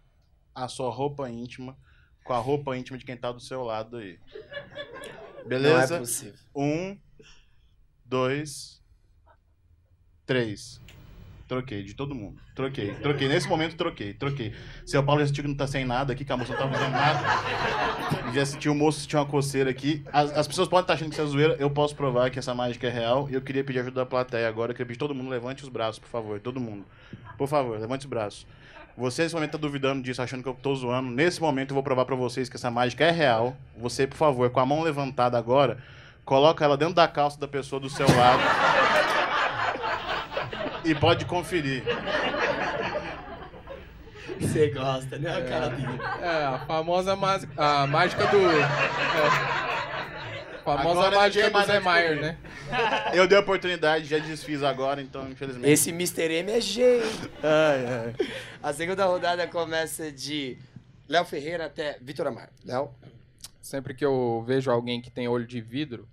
a 0.54 0.68
sua 0.68 0.92
roupa 0.92 1.30
íntima 1.30 1.78
com 2.24 2.34
a 2.34 2.40
roupa 2.40 2.76
íntima 2.76 2.98
de 2.98 3.06
quem 3.06 3.16
tá 3.16 3.32
do 3.32 3.40
seu 3.40 3.64
lado 3.64 3.98
aí. 3.98 4.20
Beleza? 5.48 5.88
Não 5.88 5.96
é 5.96 6.00
possível. 6.00 6.40
Um, 6.54 6.98
dois, 8.06 8.84
três. 10.26 10.82
Troquei, 11.48 11.82
de 11.82 11.94
todo 11.94 12.14
mundo. 12.14 12.42
Troquei, 12.54 12.94
troquei. 12.96 13.30
Nesse 13.30 13.48
momento, 13.48 13.78
troquei, 13.78 14.14
troquei. 14.14 14.54
Seu 14.86 15.02
Paulo 15.02 15.22
já 15.22 15.28
sentiu 15.28 15.46
que 15.46 15.50
não 15.50 15.56
tá 15.56 15.66
sem 15.66 15.86
nada 15.86 16.12
aqui, 16.12 16.26
que 16.26 16.32
a 16.32 16.36
moça 16.36 16.52
não 16.52 16.60
tá 16.60 16.70
fazendo 16.70 16.92
nada. 16.92 18.34
Já 18.34 18.46
sentiu 18.46 18.74
o 18.74 18.76
moço 18.76 19.00
sentiu 19.00 19.20
uma 19.20 19.26
coceira 19.26 19.70
aqui. 19.70 20.04
As, 20.12 20.30
as 20.32 20.46
pessoas 20.46 20.68
podem 20.68 20.84
estar 20.84 20.96
achando 20.96 21.08
que 21.08 21.16
isso 21.16 21.22
é 21.22 21.26
zoeira. 21.26 21.56
Eu 21.58 21.70
posso 21.70 21.96
provar 21.96 22.30
que 22.30 22.38
essa 22.38 22.54
mágica 22.54 22.88
é 22.88 22.90
real. 22.90 23.30
E 23.30 23.34
eu 23.34 23.42
queria 23.42 23.64
pedir 23.64 23.80
ajuda 23.80 24.02
da 24.02 24.06
plateia 24.06 24.50
agora. 24.50 24.72
Eu 24.72 24.76
queria 24.76 24.88
pedir 24.88 25.00
todo 25.00 25.16
mundo 25.16 25.30
levante 25.30 25.64
os 25.64 25.70
braços, 25.70 26.00
por 26.00 26.10
favor. 26.10 26.38
Todo 26.42 26.60
mundo. 26.60 26.86
Por 27.38 27.48
favor, 27.48 27.80
levante 27.80 28.02
os 28.02 28.10
braços. 28.10 28.46
Você 28.98 29.22
nesse 29.22 29.36
momento 29.36 29.52
tá 29.52 29.58
duvidando 29.60 30.02
disso, 30.02 30.24
achando 30.24 30.42
que 30.42 30.50
eu 30.50 30.56
tô 30.56 30.74
zoando. 30.74 31.12
Nesse 31.12 31.40
momento 31.40 31.70
eu 31.70 31.76
vou 31.76 31.84
provar 31.84 32.04
pra 32.04 32.16
vocês 32.16 32.50
que 32.50 32.56
essa 32.56 32.72
mágica 32.72 33.06
é 33.06 33.12
real. 33.12 33.56
Você, 33.78 34.08
por 34.08 34.18
favor, 34.18 34.50
com 34.50 34.60
a 34.60 34.66
mão 34.66 34.82
levantada 34.82 35.38
agora, 35.38 35.78
coloca 36.26 36.66
ela 36.66 36.76
dentro 36.76 36.96
da 36.96 37.08
calça 37.08 37.40
da 37.40 37.48
pessoa 37.48 37.80
do 37.80 37.92
seu 37.92 38.08
lado. 38.08 38.42
e 40.84 40.96
pode 40.96 41.26
conferir. 41.26 41.84
Você 44.40 44.70
gosta, 44.70 45.20
né? 45.20 45.36
A 45.36 45.42
cara. 45.44 45.78
É, 46.22 46.46
a 46.46 46.60
famosa 46.66 47.16
mágica 47.16 48.26
do. 48.28 48.38
é, 48.50 49.77
famosa 50.76 51.10
ninguém 51.10 51.44
do 51.44 51.52
mais 51.54 51.68
Zé 51.68 51.80
vai 51.80 51.80
Maier, 51.80 52.22
né? 52.22 52.38
Eu 53.14 53.28
dei 53.28 53.38
a 53.38 53.42
oportunidade, 53.42 54.06
já 54.06 54.18
desfiz 54.18 54.62
agora, 54.62 55.02
então, 55.02 55.30
infelizmente. 55.30 55.70
Esse 55.70 55.90
Mr. 55.92 56.34
M 56.34 56.52
é 56.52 56.60
jeito. 56.60 57.30
Ai, 57.42 57.86
ai. 57.86 58.28
A 58.62 58.74
segunda 58.74 59.06
rodada 59.06 59.48
começa 59.48 60.12
de 60.12 60.58
Léo 61.08 61.24
Ferreira 61.24 61.66
até 61.66 61.98
Vitor 62.02 62.28
Amar. 62.28 62.50
Léo? 62.66 62.90
Sempre 63.62 63.94
que 63.94 64.06
eu 64.06 64.44
vejo 64.46 64.70
alguém 64.70 65.02
que 65.02 65.10
tem 65.10 65.28
olho 65.28 65.46
de 65.46 65.62
vidro, 65.62 66.08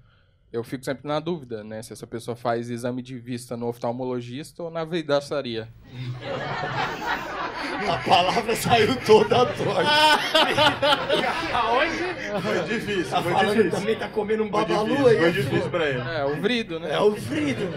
eu 0.52 0.62
fico 0.62 0.84
sempre 0.84 1.08
na 1.08 1.18
dúvida, 1.18 1.64
né? 1.64 1.82
Se 1.82 1.92
essa 1.92 2.06
pessoa 2.06 2.36
faz 2.36 2.70
exame 2.70 3.02
de 3.02 3.18
vista 3.18 3.56
no 3.56 3.66
oftalmologista 3.66 4.62
ou 4.62 4.70
na 4.70 4.84
vidraçaria. 4.84 5.68
A 7.88 7.96
palavra 8.08 8.56
saiu 8.56 8.96
toda 8.96 9.46
torta. 9.46 9.90
Aonde? 11.52 12.42
Foi 12.42 12.62
difícil, 12.64 13.10
Tá 13.10 13.22
foi 13.22 13.32
falando 13.32 13.54
difícil. 13.56 13.70
também, 13.78 13.96
tá 13.96 14.08
comendo 14.08 14.42
um 14.44 14.50
babalu 14.50 15.06
aí. 15.06 15.16
foi 15.18 15.32
difícil 15.32 15.70
pra 15.70 15.88
ele. 15.88 16.00
É, 16.00 16.24
o 16.24 16.40
vrido, 16.40 16.80
né? 16.80 16.92
É 16.92 16.98
o 17.00 17.14
Frido. 17.14 17.72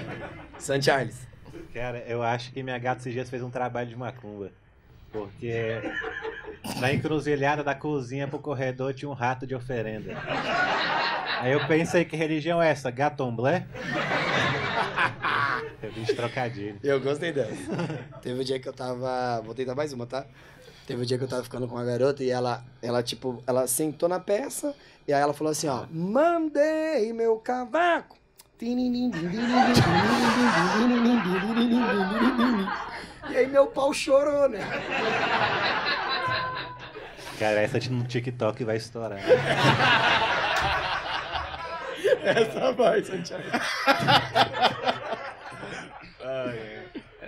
San 0.58 0.82
Charles. 0.82 1.28
Cara, 1.74 2.04
eu 2.08 2.24
acho 2.24 2.52
que 2.52 2.64
minha 2.64 2.78
gata 2.78 3.02
esses 3.02 3.14
dias 3.14 3.30
fez 3.30 3.44
um 3.44 3.50
trabalho 3.50 3.88
de 3.88 3.96
macumba. 3.96 4.50
Porque 5.12 5.80
na 6.80 6.92
encruzilhada 6.92 7.64
da 7.64 7.74
cozinha 7.76 8.28
pro 8.28 8.40
corredor 8.40 8.94
tinha 8.94 9.10
um 9.10 9.14
rato 9.14 9.46
de 9.48 9.54
oferenda. 9.56 10.16
Aí 11.40 11.52
eu 11.54 11.66
pensei, 11.68 12.04
que 12.04 12.16
religião 12.16 12.62
é 12.62 12.70
essa? 12.72 12.90
Gatomblé? 12.90 13.66
Eu 15.84 15.92
vi 15.92 16.04
de 16.04 16.14
trocadilho. 16.14 16.80
Eu 16.84 17.00
gostei 17.00 17.32
dessa. 17.32 17.56
Teve 18.22 18.42
um 18.42 18.44
dia 18.44 18.60
que 18.60 18.68
eu 18.68 18.74
tava. 18.74 19.42
Vou 19.42 19.54
tentar 19.54 19.76
mais 19.76 19.94
uma, 19.94 20.06
tá? 20.06 20.26
Teve 20.88 21.02
um 21.02 21.06
dia 21.06 21.18
que 21.18 21.24
eu 21.24 21.28
tava 21.28 21.44
ficando 21.44 21.68
com 21.68 21.76
uma 21.76 21.84
garota 21.84 22.24
e 22.24 22.30
ela, 22.30 22.64
ela 22.82 23.04
tipo, 23.04 23.44
ela 23.46 23.68
sentou 23.68 24.08
na 24.08 24.20
peça 24.20 24.74
e 25.08 25.14
aí 25.14 25.22
ela 25.22 25.34
falou 25.34 25.52
assim, 25.52 25.68
ó. 25.68 25.86
Mandei 25.92 27.12
meu 27.14 27.38
cavaco. 27.38 28.18
E 33.30 33.38
aí 33.38 33.48
meu 33.48 33.68
pau 33.68 33.94
chorou, 33.94 34.50
né? 34.50 34.60
Cara, 37.38 37.62
essa 37.62 37.78
no 37.92 38.04
TikTok 38.06 38.64
vai 38.64 38.78
estourar. 38.78 39.20
Essa 42.24 42.72
vai, 42.74 43.04
Santiago. 43.04 43.44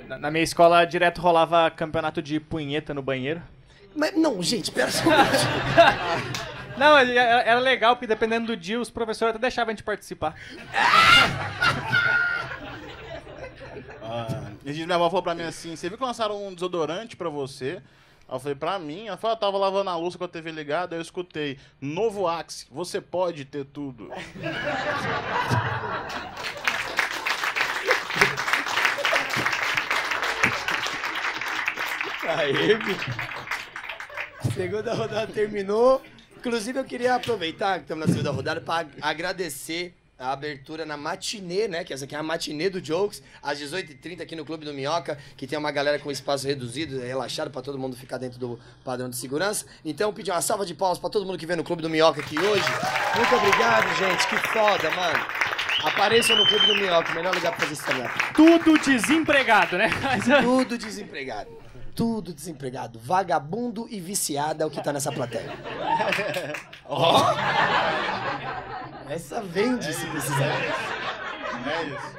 Na, 0.08 0.18
na 0.18 0.32
minha 0.32 0.44
escola, 0.44 0.86
direto 0.86 1.22
rolava 1.22 1.70
campeonato 1.70 2.22
de 2.22 2.40
punheta 2.40 2.94
no 2.94 3.02
banheiro. 3.02 3.42
Mas 3.96 4.16
não, 4.16 4.42
gente, 4.42 4.72
pera 4.72 4.92
só 4.92 5.10
um. 5.10 5.12
Não, 6.78 6.98
era 6.98 7.42
era 7.42 7.60
legal, 7.60 7.98
porque 7.98 8.08
dependendo 8.08 8.48
do 8.48 8.56
dia, 8.56 8.80
os 8.80 8.90
professores 8.90 9.32
até 9.32 9.40
deixavam 9.42 9.72
a 9.72 9.74
gente 9.74 9.84
participar. 9.84 10.34
Ah, 14.12 14.50
minha 14.64 14.96
avó 14.96 15.08
falou 15.08 15.22
pra 15.22 15.36
mim 15.36 15.44
assim: 15.44 15.76
Você 15.76 15.88
viu 15.88 15.96
que 15.96 16.04
lançaram 16.04 16.44
um 16.44 16.52
desodorante 16.52 17.16
pra 17.16 17.30
você? 17.30 17.80
Aí 18.28 18.36
eu 18.36 18.40
falei, 18.40 18.56
pra 18.56 18.80
mim, 18.80 19.08
ela 19.08 19.18
falou, 19.18 19.36
eu 19.36 19.40
tava 19.40 19.58
lavando 19.58 19.90
a 19.90 19.96
louça 19.96 20.18
com 20.18 20.24
a 20.24 20.28
TV 20.28 20.52
ligada, 20.52 20.96
aí 20.96 21.00
eu 21.00 21.02
escutei, 21.02 21.58
novo 21.82 22.28
Axe, 22.28 22.68
você 22.72 23.02
pode 23.02 23.46
ter 23.46 23.66
tudo. 23.66 24.12
Aê, 32.38 32.76
bicho. 32.76 33.12
Segunda 34.54 34.94
rodada 34.94 35.32
terminou. 35.32 36.02
Inclusive, 36.38 36.80
eu 36.80 36.86
queria 36.86 37.16
aproveitar 37.16 37.78
que 37.78 37.84
estamos 37.84 38.06
na 38.06 38.12
segunda 38.12 38.32
rodada 38.32 38.62
para 38.62 38.88
agradecer 39.02 39.94
a 40.18 40.32
abertura 40.34 40.86
na 40.86 40.98
matinê, 40.98 41.68
né? 41.68 41.84
Que 41.84 41.94
essa 41.94 42.06
aqui 42.06 42.14
é 42.14 42.18
a 42.18 42.24
matinê 42.24 42.70
do 42.70 42.82
Jokes, 42.82 43.24
às 43.42 43.60
18h30 43.60 44.22
aqui 44.22 44.36
no 44.36 44.46
Clube 44.46 44.66
do 44.66 44.74
Minhoca, 44.74 45.18
que 45.38 45.48
tem 45.48 45.58
uma 45.58 45.72
galera 45.72 45.98
com 45.98 46.12
espaço 46.12 46.46
reduzido, 46.46 47.00
relaxado, 47.00 47.50
para 47.50 47.62
todo 47.62 47.80
mundo 47.80 47.96
ficar 47.96 48.18
dentro 48.18 48.38
do 48.38 48.60
padrão 48.84 49.10
de 49.10 49.16
segurança. 49.16 49.66
Então, 49.84 50.14
pedir 50.14 50.32
uma 50.32 50.42
salva 50.42 50.66
de 50.66 50.74
palmas 50.74 51.00
para 51.00 51.10
todo 51.10 51.26
mundo 51.26 51.38
que 51.38 51.46
vem 51.46 51.56
no 51.56 51.64
Clube 51.64 51.82
do 51.82 51.90
Minhoca 51.90 52.20
aqui 52.20 52.38
hoje. 52.38 52.66
Muito 53.16 53.36
obrigado, 53.36 53.98
gente. 53.98 54.28
Que 54.28 54.38
foda, 54.50 54.92
mano. 54.92 55.26
Apareçam 55.84 56.36
no 56.36 56.46
Clube 56.46 56.68
do 56.68 56.76
Minhoca, 56.76 57.14
melhor 57.14 57.34
lugar 57.34 57.56
para 57.56 57.66
fazer 57.66 57.74
stand-up. 57.74 58.34
Tudo 58.34 58.78
desempregado, 58.78 59.78
né? 59.78 59.90
Tudo 60.44 60.78
desempregado. 60.78 61.59
Tudo 62.00 62.34
desempregado. 62.34 62.98
Vagabundo 62.98 63.86
e 63.92 64.00
viciada 64.00 64.64
é 64.64 64.66
o 64.66 64.70
que 64.70 64.82
tá 64.82 64.94
nessa 64.94 65.12
plateia. 65.12 65.52
Ó! 66.88 67.22
Essa 69.10 69.42
vende 69.42 69.92
se 69.94 70.06
precisar. 70.06 70.62
É 71.68 71.84
isso. 71.88 72.16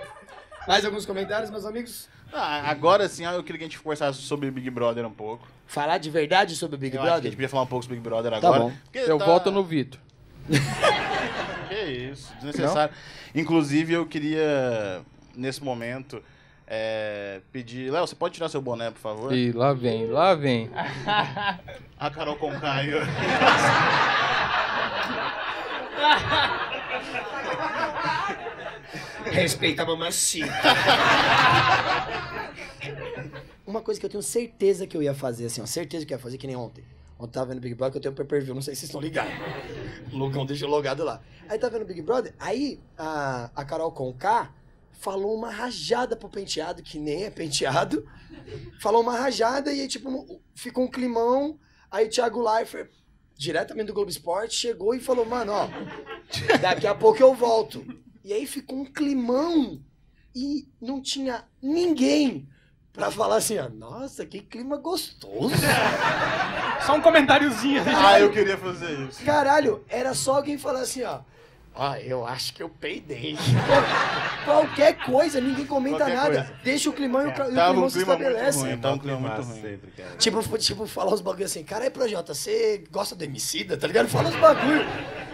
Mais 0.68 0.84
alguns 0.84 1.06
comentários, 1.06 1.50
meus 1.50 1.64
amigos? 1.64 2.10
Ah, 2.30 2.68
agora 2.70 3.08
sim, 3.08 3.24
eu 3.24 3.42
queria 3.42 3.58
que 3.58 3.64
a 3.64 3.68
gente 3.68 3.78
conversasse 3.80 4.18
sobre 4.20 4.50
Big 4.50 4.68
Brother 4.68 5.06
um 5.06 5.10
pouco. 5.10 5.48
Falar 5.66 5.96
de 5.96 6.10
verdade 6.10 6.54
sobre 6.56 6.76
o 6.76 6.78
Big 6.78 6.94
eu 6.94 7.00
acho 7.00 7.06
que 7.06 7.08
a 7.08 7.12
Brother? 7.14 7.30
gente 7.30 7.36
podia 7.36 7.48
falar 7.48 7.62
um 7.62 7.66
pouco 7.66 7.82
sobre 7.84 7.96
Big 7.96 8.06
Brother 8.06 8.32
Tá 8.32 8.36
agora. 8.36 8.60
bom. 8.64 8.72
Porque 8.84 8.98
Eu 8.98 9.16
tá- 9.18 9.24
voto 9.24 9.50
no 9.50 9.64
Vitor. 9.64 9.98
Que 11.70 11.84
isso, 11.84 12.34
desnecessário. 12.34 12.92
Inclusive, 13.34 13.92
eu 13.94 14.04
queria, 14.04 15.00
nesse 15.36 15.62
momento, 15.64 16.20
é, 16.72 17.40
pedir. 17.50 17.90
Léo, 17.90 18.06
você 18.06 18.14
pode 18.14 18.34
tirar 18.34 18.48
seu 18.48 18.62
boné, 18.62 18.92
por 18.92 19.00
favor? 19.00 19.34
E 19.34 19.50
lá 19.50 19.72
vem, 19.72 20.06
lá 20.06 20.36
vem. 20.36 20.70
A 21.98 22.10
Carol 22.10 22.36
Concaio. 22.36 22.98
Respeita 29.24 29.82
a 29.82 29.86
mamacita. 29.86 30.52
Uma 33.66 33.80
coisa 33.80 33.98
que 33.98 34.06
eu 34.06 34.10
tenho 34.10 34.22
certeza 34.22 34.86
que 34.86 34.96
eu 34.96 35.02
ia 35.02 35.14
fazer, 35.14 35.46
assim, 35.46 35.60
ó, 35.60 35.66
certeza 35.66 36.06
que 36.06 36.12
eu 36.14 36.16
ia 36.18 36.22
fazer, 36.22 36.38
que 36.38 36.46
nem 36.46 36.54
ontem. 36.54 36.84
Ontem 37.18 37.32
tava 37.32 37.46
vendo 37.46 37.60
Big 37.60 37.74
Brother, 37.74 37.92
que 37.92 37.98
eu 37.98 38.02
tenho 38.02 38.14
pay 38.14 38.24
per 38.24 38.42
view, 38.42 38.54
não 38.54 38.62
sei 38.62 38.74
se 38.74 38.80
vocês 38.80 38.90
estão 38.90 39.00
ligados. 39.00 39.32
O 40.12 40.16
Lucão 40.16 40.46
deixou 40.46 40.68
logado 40.68 41.04
lá. 41.04 41.20
Aí 41.48 41.58
tava 41.58 41.78
vendo 41.78 41.86
Big 41.86 42.00
Brother, 42.00 42.32
aí 42.38 42.80
a, 42.96 43.50
a 43.54 43.64
Carol 43.64 43.90
Conká 43.92 44.50
falou 45.00 45.34
uma 45.34 45.50
rajada 45.50 46.14
pro 46.14 46.28
penteado, 46.28 46.82
que 46.82 46.98
nem 46.98 47.24
é 47.24 47.30
penteado. 47.30 48.06
Falou 48.80 49.02
uma 49.02 49.18
rajada 49.18 49.72
e 49.72 49.80
aí, 49.80 49.88
tipo, 49.88 50.40
ficou 50.54 50.84
um 50.84 50.90
climão. 50.90 51.58
Aí 51.90 52.06
o 52.06 52.10
Thiago 52.10 52.40
Leifert, 52.40 52.90
diretamente 53.34 53.86
do 53.86 53.94
Globo 53.94 54.10
Esporte, 54.10 54.54
chegou 54.54 54.94
e 54.94 55.00
falou, 55.00 55.24
mano, 55.24 55.52
ó, 55.52 55.68
daqui 56.60 56.86
a 56.86 56.94
pouco 56.94 57.22
eu 57.22 57.34
volto. 57.34 57.84
E 58.22 58.32
aí 58.32 58.46
ficou 58.46 58.78
um 58.78 58.84
climão 58.84 59.82
e 60.34 60.68
não 60.80 61.00
tinha 61.00 61.44
ninguém 61.60 62.46
pra 62.92 63.10
falar 63.10 63.36
assim, 63.36 63.58
ó, 63.58 63.68
nossa, 63.68 64.26
que 64.26 64.40
clima 64.40 64.76
gostoso. 64.76 65.54
Só 66.84 66.94
um 66.96 67.00
comentáriozinho. 67.00 67.82
Ah, 67.86 68.20
eu 68.20 68.30
queria 68.30 68.58
fazer 68.58 69.08
isso. 69.08 69.24
Caralho, 69.24 69.84
era 69.88 70.12
só 70.14 70.36
alguém 70.36 70.58
falar 70.58 70.80
assim, 70.80 71.02
ó. 71.02 71.20
Ah, 71.74 72.00
eu 72.00 72.26
acho 72.26 72.52
que 72.52 72.62
eu 72.62 72.68
peidei. 72.68 73.36
Qualquer 74.44 74.96
coisa, 75.04 75.40
ninguém 75.40 75.64
comenta 75.66 75.98
Qualquer 75.98 76.14
nada. 76.16 76.34
coisa. 76.44 76.54
Deixa 76.64 76.90
o 76.90 76.92
climão 76.92 77.22
e 77.22 77.28
o, 77.28 77.32
cli- 77.32 77.44
e 77.44 77.52
o 77.52 77.54
Tava 77.54 77.68
climão 77.70 77.86
um 77.86 77.90
se 77.90 77.96
clima 77.98 78.16
muito 78.16 78.26
estabelece. 78.28 78.58
ruim, 78.58 78.78
tava 78.78 78.94
um 78.94 78.98
clima 78.98 79.18
muito 79.18 79.42
ruim. 79.42 79.60
Sempre, 79.62 79.90
cara. 79.92 80.10
Tipo, 80.16 80.58
tipo, 80.58 80.86
falar 80.86 81.14
uns 81.14 81.20
bagulho 81.20 81.44
assim, 81.44 81.62
cara, 81.64 81.84
aí, 81.84 81.90
Projota, 81.90 82.34
você 82.34 82.84
gosta 82.90 83.14
do 83.14 83.22
Emicida, 83.24 83.76
tá 83.76 83.86
ligado? 83.86 84.08
Fala 84.08 84.28
uns 84.28 84.36
bagulho. 84.36 84.84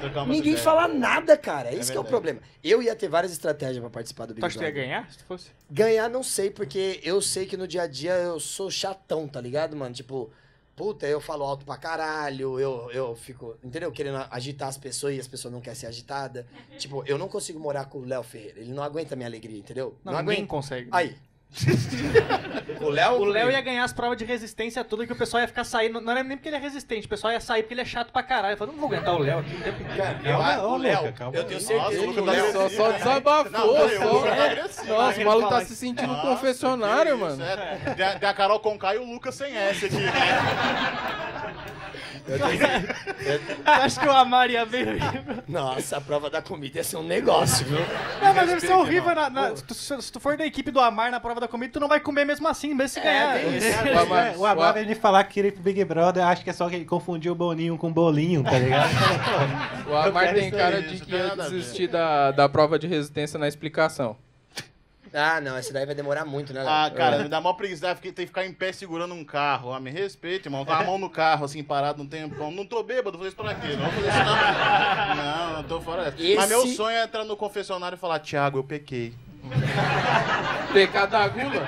Trocar 0.00 0.18
umas 0.20 0.28
Ninguém 0.28 0.52
ideias. 0.52 0.60
fala 0.60 0.88
nada, 0.88 1.36
cara. 1.36 1.72
Esse 1.74 1.90
que 1.90 1.96
é 1.96 2.00
o 2.00 2.02
verdade. 2.02 2.08
problema. 2.10 2.40
Eu 2.62 2.82
ia 2.82 2.94
ter 2.94 3.08
várias 3.08 3.32
estratégias 3.32 3.78
pra 3.80 3.88
participar 3.90 4.26
do 4.26 4.34
Big 4.34 4.40
Tu 4.40 4.46
acha 4.46 4.58
que 4.58 4.64
tu 4.64 4.66
ia 4.66 4.72
Brother. 4.72 4.88
ganhar, 4.88 5.10
se 5.10 5.18
tu 5.18 5.24
fosse? 5.24 5.50
Ganhar 5.70 6.10
não 6.10 6.22
sei, 6.22 6.50
porque 6.50 7.00
eu 7.02 7.20
sei 7.22 7.46
que 7.46 7.56
no 7.56 7.66
dia 7.66 7.82
a 7.82 7.86
dia 7.86 8.12
eu 8.12 8.38
sou 8.38 8.70
chatão, 8.70 9.26
tá 9.26 9.40
ligado, 9.40 9.74
mano? 9.74 9.94
Tipo, 9.94 10.30
puta, 10.76 11.06
eu 11.06 11.20
falo 11.20 11.42
alto 11.42 11.64
pra 11.64 11.78
caralho, 11.78 12.60
eu, 12.60 12.90
eu 12.92 13.16
fico, 13.16 13.56
entendeu? 13.64 13.90
Querendo 13.90 14.18
agitar 14.30 14.68
as 14.68 14.76
pessoas 14.76 15.16
e 15.16 15.20
as 15.20 15.26
pessoas 15.26 15.52
não 15.52 15.60
querem 15.60 15.78
ser 15.78 15.86
agitadas. 15.86 16.44
Tipo, 16.78 17.02
eu 17.06 17.16
não 17.16 17.28
consigo 17.28 17.58
morar 17.58 17.86
com 17.86 17.98
o 17.98 18.04
Léo 18.04 18.22
Ferreira. 18.22 18.60
Ele 18.60 18.72
não 18.72 18.82
aguenta 18.82 19.14
a 19.14 19.16
minha 19.16 19.26
alegria, 19.28 19.58
entendeu? 19.58 19.96
Não, 20.04 20.12
ninguém 20.22 20.46
consegue. 20.46 20.88
Aí. 20.92 21.16
o 22.80 22.88
Léo. 22.90 23.12
O 23.20 23.24
Léo 23.24 23.50
ia 23.50 23.60
ganhar 23.60 23.84
as 23.84 23.92
provas 23.92 24.16
de 24.18 24.24
resistência 24.24 24.84
toda 24.84 25.06
que 25.06 25.12
o 25.12 25.16
pessoal 25.16 25.40
ia 25.42 25.48
ficar 25.48 25.64
saindo. 25.64 26.00
Não 26.00 26.12
era 26.12 26.22
nem 26.22 26.36
porque 26.36 26.48
ele 26.48 26.56
é 26.56 26.60
resistente, 26.60 27.06
o 27.06 27.08
pessoal 27.08 27.32
ia 27.32 27.40
sair 27.40 27.62
porque 27.62 27.74
ele 27.74 27.80
é 27.80 27.84
chato 27.84 28.12
pra 28.12 28.22
caralho. 28.22 28.54
Eu 28.54 28.56
falei, 28.56 28.74
não 28.74 28.80
vou 28.80 28.88
aguentar 28.92 29.14
o 29.14 29.18
Léo 29.18 29.38
aqui 29.40 29.54
o 29.54 29.60
tempo 29.60 29.82
inteiro. 29.82 30.02
Eu, 30.24 30.38
Calma, 30.38 30.62
ô, 30.62 30.76
Léo, 30.76 31.06
eu 31.06 31.12
tenho 31.44 31.60
Nossa, 31.60 31.66
certeza 31.66 32.02
o 32.08 32.14
que 32.14 32.20
o 32.20 32.24
tá 32.26 32.32
Léo. 32.32 32.52
Só, 32.52 32.68
só 32.68 32.92
desabafou, 32.92 34.22
tá 34.22 34.44
agressivo. 34.44 34.86
Nossa, 34.88 35.20
o 35.20 35.24
maluco 35.24 35.48
tá 35.48 35.64
se 35.64 35.76
sentindo 35.76 36.12
um 36.12 36.16
Nossa, 36.16 36.28
confessionário, 36.28 37.18
mano. 37.18 37.42
é. 37.42 37.94
Tem, 37.94 38.28
a 38.28 38.34
Carol 38.34 38.60
Conká 38.60 38.94
e 38.94 38.98
o 38.98 39.04
Lucas 39.04 39.34
sem 39.34 39.56
S 39.56 39.86
aqui. 39.86 39.96
Acho 43.64 44.00
que 44.00 44.06
o 44.08 44.12
Amar 44.12 44.50
ia 44.50 44.64
ver. 44.64 44.98
Nossa, 45.48 45.98
a 45.98 46.00
prova 46.00 46.28
da 46.28 46.42
comida 46.42 46.78
ia 46.78 46.84
ser 46.84 46.96
um 46.96 47.02
negócio, 47.02 47.64
viu? 47.66 47.78
Não, 48.22 48.34
mas 48.34 48.48
deve 48.48 48.60
ser 48.60 48.72
horrível. 48.72 49.14
Na, 49.14 49.30
na- 49.30 49.56
se, 49.56 49.64
tu, 49.64 49.74
se 49.74 50.12
tu 50.12 50.20
for 50.20 50.36
da 50.36 50.44
equipe 50.44 50.70
do 50.70 50.80
Amar 50.80 51.10
na 51.10 51.20
prova 51.20 51.40
da 51.40 51.45
comida, 51.48 51.72
tu 51.72 51.80
não 51.80 51.88
vai 51.88 52.00
comer 52.00 52.24
mesmo 52.24 52.46
assim, 52.48 52.74
mesmo 52.74 52.88
se 52.88 53.00
ganhar. 53.00 53.34
tem 53.38 53.56
isso. 53.56 53.66
O 53.68 54.46
Amar- 54.46 54.76
É, 54.78 54.92
o 54.92 54.96
falar 54.96 55.24
que 55.24 55.34
queria 55.34 55.48
ir 55.48 55.52
pro 55.52 55.62
Big 55.62 55.84
Brother, 55.84 56.24
acho 56.24 56.42
que 56.44 56.50
é 56.50 56.52
só 56.52 56.68
que 56.68 56.74
ele 56.76 56.84
confundiu 56.84 57.32
o 57.32 57.34
Boninho 57.36 57.76
com 57.78 57.92
bolinho, 57.92 58.42
tá 58.42 58.58
ligado? 58.58 58.90
O 59.88 59.94
Amar 59.96 60.24
quero 60.24 60.38
tem 60.40 60.50
cara 60.50 60.82
de 60.82 60.98
que 61.00 61.12
ia 61.14 61.36
desistir 61.36 61.86
da, 61.86 62.30
da 62.32 62.48
prova 62.48 62.78
de 62.78 62.86
resistência 62.88 63.38
na 63.38 63.46
explicação. 63.46 64.16
Ah, 65.14 65.40
não, 65.40 65.56
esse 65.58 65.72
daí 65.72 65.86
vai 65.86 65.94
demorar 65.94 66.26
muito, 66.26 66.52
né? 66.52 66.62
Ah, 66.66 66.90
cara, 66.94 67.18
me 67.22 67.28
dá 67.28 67.40
mó 67.40 67.52
preguiça, 67.54 67.94
porque 67.94 68.12
tem 68.12 68.26
que 68.26 68.28
ficar 68.28 68.44
em 68.44 68.52
pé 68.52 68.70
segurando 68.70 69.14
um 69.14 69.24
carro. 69.24 69.72
Ah, 69.72 69.80
me 69.80 69.90
respeita, 69.90 70.48
irmão. 70.48 70.62
Tá 70.64 70.80
a 70.80 70.84
mão 70.84 70.98
no 70.98 71.08
carro, 71.08 71.44
assim, 71.46 71.62
parado 71.62 72.02
um 72.02 72.06
tempão. 72.06 72.50
Não 72.50 72.66
tô 72.66 72.82
bêbado, 72.82 73.16
vou 73.16 73.20
fazer 73.20 73.28
isso 73.28 73.36
pra 73.36 73.54
quê? 73.54 73.76
Não 73.76 73.84
vou 73.88 73.92
fazer 73.92 74.08
isso 74.08 74.18
não. 74.18 75.16
Não, 75.16 75.52
não 75.54 75.62
tô 75.62 75.80
fora 75.80 76.10
dessa. 76.10 76.16
Mas 76.18 76.28
Esse- 76.28 76.48
meu 76.48 76.66
sonho 76.66 76.96
é 76.96 77.04
entrar 77.04 77.24
no 77.24 77.36
confessionário 77.36 77.96
e 77.96 77.98
falar, 77.98 78.18
Thiago, 78.18 78.58
eu 78.58 78.64
pequei. 78.64 79.14
Pecado 80.72 81.10
da 81.10 81.28
gula? 81.28 81.66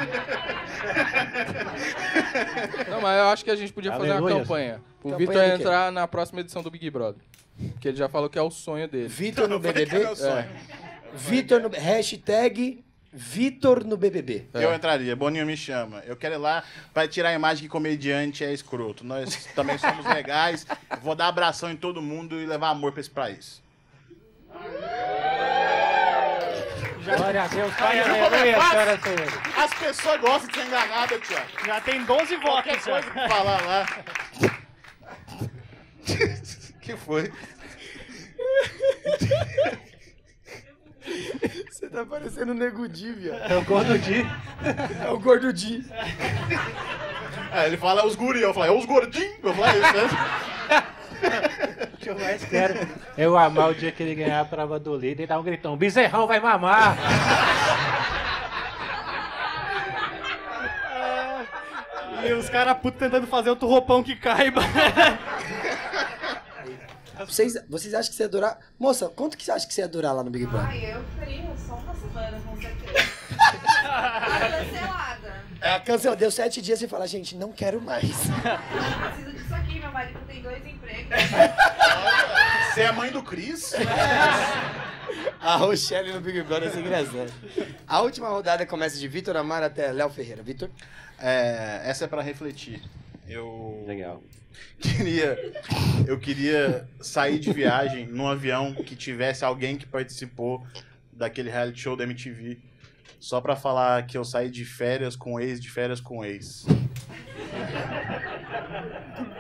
Não, 2.89 3.01
mas 3.01 3.19
eu 3.19 3.29
acho 3.29 3.45
que 3.45 3.51
a 3.51 3.57
gente 3.57 3.73
podia 3.73 3.93
fazer 3.93 4.11
uma 4.11 4.17
Aleluia. 4.17 4.41
campanha. 4.41 4.81
O 5.03 5.11
Campanha 5.11 5.19
Vitor 5.19 5.43
do 5.43 5.49
quê? 5.49 5.55
entrar 5.55 5.93
na 5.93 6.07
próxima 6.09 6.41
edição 6.41 6.63
do 6.63 6.71
Big 6.71 6.91
Brother. 6.91 7.23
Porque 7.73 7.89
ele 7.89 7.97
já 7.97 8.09
falou 8.09 8.29
que 8.29 8.39
é 8.39 8.43
o 8.43 8.51
sonho 8.51 8.87
dele. 8.87 9.09
Vitor 9.09 9.49
no 9.49 9.59
que 9.61 9.69
é 9.69 9.73
BBB? 9.73 9.99
meu 9.99 10.17
sonho. 10.17 10.49
Vitor 11.15 11.61
no... 11.61 11.69
Hashtag 11.69 12.85
Vitor 13.11 13.85
no 13.85 13.97
BBB. 13.97 14.47
Eu 14.53 14.73
entraria, 14.75 15.17
Boninho 15.17 15.47
me 15.47 15.57
chama. 15.57 16.03
Eu 16.07 16.15
quero 16.15 16.35
ir 16.35 16.39
lá 16.39 16.63
pra 16.93 17.09
tirar 17.09 17.31
a 17.31 17.35
imagem 17.35 17.63
que 17.65 17.69
comediante 17.69 18.45
é 18.45 18.53
escroto. 18.53 19.03
Nós 19.03 19.47
também 19.55 19.79
somos 19.79 20.05
legais. 20.05 20.67
Vou 21.03 21.15
dar 21.15 21.29
abração 21.29 21.71
em 21.71 21.77
todo 21.77 22.03
mundo 22.03 22.39
e 22.39 22.45
levar 22.45 22.69
amor 22.69 22.93
pra 22.93 23.01
esse 23.01 23.11
país. 23.11 23.63
Glória 27.17 27.43
a 27.43 27.47
Deus, 27.49 27.75
Pai, 27.75 28.01
aleluia, 28.01 28.61
senhoras 28.69 28.99
e 28.99 29.03
senhores. 29.03 29.35
As 29.57 29.75
pessoas 29.75 30.21
gostam 30.21 30.49
de 30.49 30.55
ser 30.55 30.67
enganadas, 30.67 31.21
Thiago. 31.27 31.67
Já 31.67 31.81
tem 31.81 32.05
12 32.05 32.37
Qualquer 32.39 32.79
votos. 32.79 32.85
já. 32.85 32.91
coisa 32.93 33.11
que 33.11 33.29
falar 33.29 33.63
lá. 33.65 33.87
que 36.83 36.97
foi? 36.97 37.33
Você 41.71 41.89
tá 41.89 42.05
parecendo 42.05 42.53
o 42.53 42.55
Nego 42.55 42.89
Di, 42.89 43.13
viado. 43.13 43.51
É 43.53 43.57
o 43.57 43.63
Gordo 43.65 43.99
Di. 43.99 44.27
É 45.05 45.11
o 45.11 45.19
Gordo 45.19 45.53
Di. 45.53 45.85
É, 47.53 47.67
ele 47.67 47.77
fala 47.79 48.05
os 48.07 48.15
guri, 48.15 48.43
eu 48.43 48.53
falo, 48.53 48.67
é 48.67 48.71
os 48.71 48.85
gordinhos. 48.85 49.39
Eu 49.43 49.55
falo 49.55 49.73
isso, 49.73 49.81
né? 49.81 50.48
Que 52.09 52.13
eu 52.13 52.19
mais 52.19 52.43
quero 52.43 52.89
é 53.19 53.29
o 53.29 53.37
amar 53.37 53.69
o 53.69 53.75
dia 53.75 53.93
que 53.93 54.03
ele 54.03 54.15
ganhar 54.15 54.41
a 54.41 54.45
prova 54.47 54.81
do 54.81 54.97
líder 54.97 55.25
e 55.25 55.27
dar 55.27 55.39
um 55.39 55.43
gritão: 55.43 55.77
Bezerrão 55.77 56.27
vai 56.27 56.41
mamar! 56.41 56.97
E 62.25 62.33
os 62.33 62.49
caras 62.51 62.77
putos 62.79 62.99
tentando 62.99 63.27
fazer 63.29 63.49
outro 63.49 63.69
roupão 63.69 64.03
que 64.03 64.17
caiba. 64.17 64.61
Vocês, 67.27 67.55
vocês 67.69 67.95
acham 67.95 68.11
que 68.11 68.17
você 68.17 68.23
ia 68.25 68.29
durar... 68.29 68.59
Moça, 68.79 69.09
quanto 69.09 69.37
que 69.37 69.45
você 69.45 69.51
acha 69.51 69.67
que 69.67 69.75
você 69.75 69.81
ia 69.81 69.89
durar 69.89 70.15
lá 70.15 70.23
no 70.23 70.31
Big 70.31 70.47
Brother? 70.47 70.69
Ai, 70.69 70.95
eu 70.95 71.03
faria 71.19 71.57
só 71.57 71.75
uma 71.75 71.95
semana, 71.95 72.41
com 72.41 72.57
certeza. 72.61 73.11
Cancelada. 74.69 75.45
É, 75.61 75.79
cancela, 75.81 76.15
deu 76.15 76.31
sete 76.31 76.63
dias 76.63 76.81
e 76.81 76.87
fala, 76.87 77.07
gente, 77.07 77.35
não 77.35 77.51
quero 77.51 77.81
mais. 77.81 78.05
Eu 78.05 79.11
preciso 79.11 79.38
marido 79.99 80.21
tem 80.29 80.41
dois 80.41 80.65
empregos. 80.65 81.11
Você 82.73 82.83
é 82.83 82.93
mãe 82.93 83.11
do 83.11 83.21
Cris? 83.21 83.73
A 85.41 85.57
Rochelle 85.57 86.13
no 86.13 86.21
Big 86.21 86.41
Brother 86.43 86.71
é 86.73 86.79
engraçado. 86.79 87.33
A 87.85 88.01
última 88.03 88.29
rodada 88.29 88.65
começa 88.65 88.97
de 88.97 89.09
Vitor 89.09 89.37
Amar 89.37 89.65
até 89.65 89.91
Léo 89.91 90.09
Ferreira. 90.09 90.41
Vitor? 90.41 90.71
É, 91.19 91.83
essa 91.85 92.05
é 92.05 92.09
pra 92.09 92.23
refletir. 92.23 92.81
Eu 93.29 93.83
Legal. 93.89 94.23
queria, 94.79 95.37
eu 96.07 96.21
queria 96.21 96.89
sair 97.01 97.41
de 97.41 97.53
viagem 97.53 98.07
num 98.07 98.29
avião 98.29 98.73
que 98.73 98.95
tivesse 98.95 99.45
alguém 99.45 99.77
que 99.77 99.85
participou 99.85 100.65
daquele 101.13 101.51
reality 101.51 101.81
show 101.81 101.97
da 101.97 102.05
MTV. 102.05 102.57
Só 103.19 103.41
pra 103.41 103.57
falar 103.57 104.07
que 104.07 104.17
eu 104.17 104.25
saí 104.25 104.49
de 104.49 104.65
férias 104.65 105.17
com 105.17 105.41
ex, 105.41 105.61
de 105.61 105.69
férias 105.69 106.01
com 106.01 106.25
ex. 106.25 106.67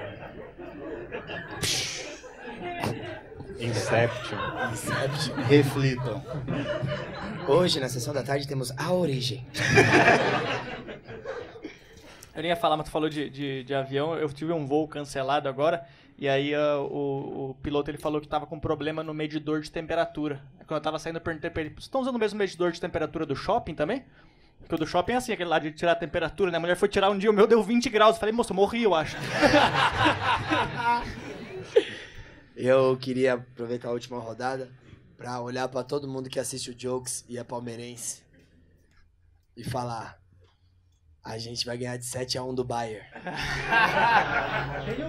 Inception. 3.59 4.39
Reflitam. 5.49 6.23
Hoje, 7.47 7.81
na 7.81 7.89
sessão 7.89 8.15
da 8.15 8.23
tarde, 8.23 8.47
temos 8.47 8.73
A 8.77 8.93
Origem. 8.93 9.45
Eu 12.35 12.43
nem 12.43 12.51
ia 12.51 12.57
falar, 12.57 12.77
mas 12.77 12.87
tu 12.87 12.93
falou 12.93 13.09
de, 13.09 13.29
de, 13.29 13.65
de 13.65 13.75
avião. 13.75 14.15
Eu 14.15 14.29
tive 14.29 14.53
um 14.53 14.65
voo 14.65 14.87
cancelado 14.87 15.49
agora. 15.49 15.85
E 16.17 16.29
aí 16.29 16.55
ah, 16.55 16.79
o, 16.79 17.51
o 17.51 17.57
piloto 17.63 17.91
ele 17.91 17.99
falou 17.99 18.21
que 18.21 18.29
tava 18.29 18.47
com 18.47 18.61
problema 18.61 19.03
no 19.03 19.13
medidor 19.13 19.61
de 19.61 19.71
temperatura. 19.71 20.41
Quando 20.67 20.79
eu 20.79 20.83
tava 20.83 20.99
saindo, 21.01 21.17
eu 21.17 21.21
perguntei 21.21 21.51
pra 21.51 21.63
ele: 21.63 21.71
Vocês 21.71 21.85
estão 21.85 22.01
usando 22.01 22.15
o 22.15 22.19
mesmo 22.19 22.39
medidor 22.39 22.71
de 22.71 22.81
temperatura 22.81 23.27
do 23.27 23.35
shopping 23.35 23.75
também? 23.75 24.05
Porque 24.61 24.75
o 24.75 24.79
do 24.79 24.87
shopping 24.87 25.13
é 25.13 25.17
assim, 25.17 25.33
aquele 25.33 25.49
lá 25.49 25.59
de 25.59 25.73
tirar 25.73 25.93
a 25.93 25.97
temperatura, 25.97 26.51
né? 26.51 26.59
A 26.59 26.61
mulher 26.61 26.77
foi 26.77 26.89
tirar 26.89 27.11
um 27.11 27.19
dia, 27.19 27.31
o 27.31 27.33
meu 27.33 27.47
deu 27.47 27.63
20 27.63 27.89
graus. 27.91 28.17
Eu 28.17 28.21
falei, 28.21 28.33
moço, 28.33 28.53
eu 28.53 28.57
morri, 28.57 28.83
eu 28.83 28.95
acho. 28.95 29.17
Eu 32.61 32.97
queria 32.97 33.35
aproveitar 33.35 33.87
a 33.87 33.93
última 33.93 34.19
rodada 34.19 34.69
pra 35.17 35.41
olhar 35.41 35.69
pra 35.69 35.85
todo 35.85 36.09
mundo 36.09 36.29
que 36.29 36.41
assiste 36.41 36.73
o 36.73 36.75
Jokes 36.77 37.25
e 37.29 37.39
é 37.39 37.45
palmeirense 37.45 38.21
e 39.57 39.63
falar: 39.63 40.19
a 41.23 41.39
gente 41.39 41.65
vai 41.65 41.79
ganhar 41.79 41.97
de 41.97 42.05
7 42.05 42.37
a 42.37 42.43
1 42.43 42.53
do 42.57 42.65
Bayern. 42.65 43.07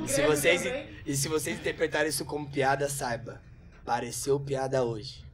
e, 0.06 0.08
se 0.08 0.22
vocês, 0.22 0.62
e 1.04 1.16
se 1.16 1.28
vocês 1.28 1.58
interpretarem 1.58 2.10
isso 2.10 2.24
como 2.24 2.48
piada, 2.48 2.88
saiba, 2.88 3.42
pareceu 3.84 4.40
piada 4.40 4.84
hoje. 4.84 5.26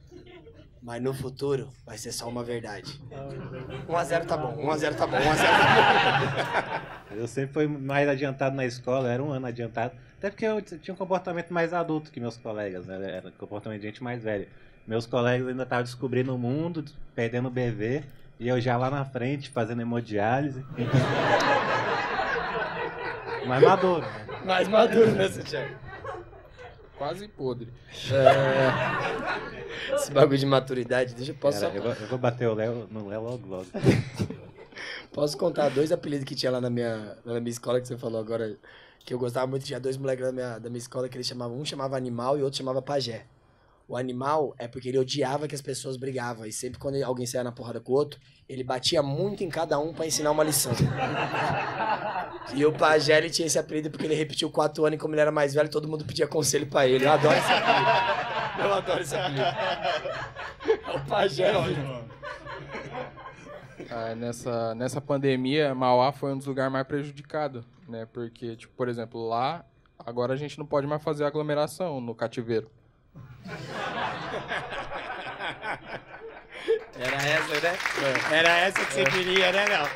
Mas 0.80 1.02
no 1.02 1.12
futuro 1.12 1.70
vai 1.84 1.98
ser 1.98 2.12
só 2.12 2.26
uma 2.30 2.42
verdade. 2.42 2.98
1x0 3.86 4.24
tá 4.24 4.38
bom, 4.38 4.56
1x0 4.56 4.94
tá 4.94 5.06
bom, 5.06 5.18
1x0 5.18 5.36
tá 5.36 6.80
bom. 7.10 7.14
Eu 7.14 7.28
sempre 7.28 7.52
fui 7.52 7.66
mais 7.66 8.08
adiantado 8.08 8.56
na 8.56 8.64
escola, 8.64 9.12
era 9.12 9.22
um 9.22 9.30
ano 9.30 9.48
adiantado. 9.48 10.05
Até 10.18 10.30
porque 10.30 10.46
eu 10.46 10.62
tinha 10.62 10.94
um 10.94 10.96
comportamento 10.96 11.52
mais 11.52 11.72
adulto 11.74 12.10
que 12.10 12.18
meus 12.18 12.36
colegas, 12.36 12.86
né? 12.86 13.16
Era 13.16 13.28
um 13.28 13.32
comportamento 13.32 13.80
de 13.80 13.86
gente 13.86 14.02
mais 14.02 14.22
velha. 14.22 14.48
Meus 14.86 15.06
colegas 15.06 15.48
ainda 15.48 15.64
estavam 15.64 15.84
descobrindo 15.84 16.34
o 16.34 16.38
mundo, 16.38 16.84
perdendo 17.14 17.48
o 17.48 17.50
BV, 17.50 18.02
e 18.38 18.48
eu 18.48 18.60
já 18.60 18.76
lá 18.76 18.90
na 18.90 19.04
frente, 19.04 19.50
fazendo 19.50 19.82
hemodiálise. 19.82 20.64
mais 23.46 23.62
maduro, 23.62 24.00
né? 24.02 24.26
Mais 24.44 24.68
maduro, 24.68 25.10
né, 25.12 25.28
Santiago? 25.28 25.74
Quase 26.96 27.28
podre. 27.28 27.68
É... 28.10 29.94
Esse 29.94 30.10
bagulho 30.10 30.38
de 30.38 30.46
maturidade, 30.46 31.14
deixa 31.14 31.32
eu 31.32 31.36
posso 31.36 31.60
Cara, 31.60 31.72
só- 31.72 31.76
eu, 31.76 31.82
vou, 31.82 31.92
eu 31.92 32.06
vou 32.08 32.18
bater 32.18 32.48
o 32.48 32.54
Léo 32.54 32.88
no 32.90 33.08
Léo 33.08 33.22
logo 33.22 33.46
logo. 33.46 33.66
Posso 35.12 35.36
contar 35.38 35.68
dois 35.70 35.92
apelidos 35.92 36.24
que 36.26 36.34
tinha 36.34 36.50
lá 36.52 36.60
na 36.60 36.68
minha, 36.68 37.16
lá 37.24 37.34
na 37.34 37.40
minha 37.40 37.50
escola 37.50 37.80
que 37.80 37.88
você 37.88 37.96
falou 37.96 38.20
agora, 38.20 38.54
que 39.06 39.14
eu 39.14 39.18
gostava 39.20 39.46
muito, 39.46 39.64
tinha 39.64 39.78
dois 39.78 39.96
moleques 39.96 40.26
da 40.26 40.32
minha, 40.32 40.58
da 40.58 40.68
minha 40.68 40.78
escola 40.78 41.08
que 41.08 41.16
eles 41.16 41.28
chamavam, 41.28 41.56
um 41.56 41.64
chamava 41.64 41.96
animal 41.96 42.36
e 42.36 42.42
outro 42.42 42.58
chamava 42.58 42.82
pajé. 42.82 43.24
O 43.88 43.96
animal 43.96 44.52
é 44.58 44.66
porque 44.66 44.88
ele 44.88 44.98
odiava 44.98 45.46
que 45.46 45.54
as 45.54 45.62
pessoas 45.62 45.96
brigavam. 45.96 46.44
E 46.44 46.52
sempre 46.52 46.76
quando 46.76 47.00
alguém 47.04 47.24
saía 47.24 47.44
na 47.44 47.52
porrada 47.52 47.80
com 47.80 47.92
o 47.92 47.94
outro, 47.94 48.18
ele 48.48 48.64
batia 48.64 49.00
muito 49.04 49.44
em 49.44 49.48
cada 49.48 49.78
um 49.78 49.94
pra 49.94 50.04
ensinar 50.06 50.32
uma 50.32 50.42
lição. 50.42 50.72
E 52.52 52.66
o 52.66 52.72
pajé, 52.72 53.18
ele 53.18 53.30
tinha 53.30 53.46
esse 53.46 53.58
apelido 53.58 53.90
porque 53.90 54.06
ele 54.06 54.14
repetiu 54.16 54.50
quatro 54.50 54.84
anos 54.84 54.96
e 54.96 54.98
como 54.98 55.14
ele 55.14 55.20
era 55.20 55.30
mais 55.30 55.54
velho, 55.54 55.68
todo 55.68 55.86
mundo 55.86 56.04
pedia 56.04 56.26
conselho 56.26 56.66
pra 56.66 56.84
ele. 56.88 57.04
Eu 57.04 57.12
adoro 57.12 57.36
esse 57.36 57.52
apelido. 57.52 57.90
Eu 58.58 58.74
adoro 58.74 59.02
esse 59.02 59.14
apelido. 59.14 59.42
É 59.42 60.96
o 60.96 61.06
pajé, 61.06 61.52
ó. 61.56 61.64
Ah, 63.90 64.14
nessa, 64.14 64.74
nessa 64.74 65.00
pandemia, 65.00 65.74
Mauá 65.74 66.12
foi 66.12 66.32
um 66.32 66.38
dos 66.38 66.46
lugares 66.46 66.72
mais 66.72 66.86
prejudicados, 66.86 67.64
né? 67.88 68.06
Porque, 68.12 68.56
tipo, 68.56 68.72
por 68.74 68.88
exemplo, 68.88 69.28
lá, 69.28 69.64
agora 69.98 70.32
a 70.32 70.36
gente 70.36 70.58
não 70.58 70.66
pode 70.66 70.86
mais 70.86 71.02
fazer 71.02 71.24
aglomeração 71.24 72.00
no 72.00 72.14
cativeiro. 72.14 72.70
Era 76.98 77.16
essa, 77.16 77.60
né? 77.60 77.78
Era 78.32 78.48
essa 78.58 78.84
que 78.84 78.92
você 78.94 79.04
queria, 79.04 79.52
né, 79.52 79.66
Léo? 79.66 79.86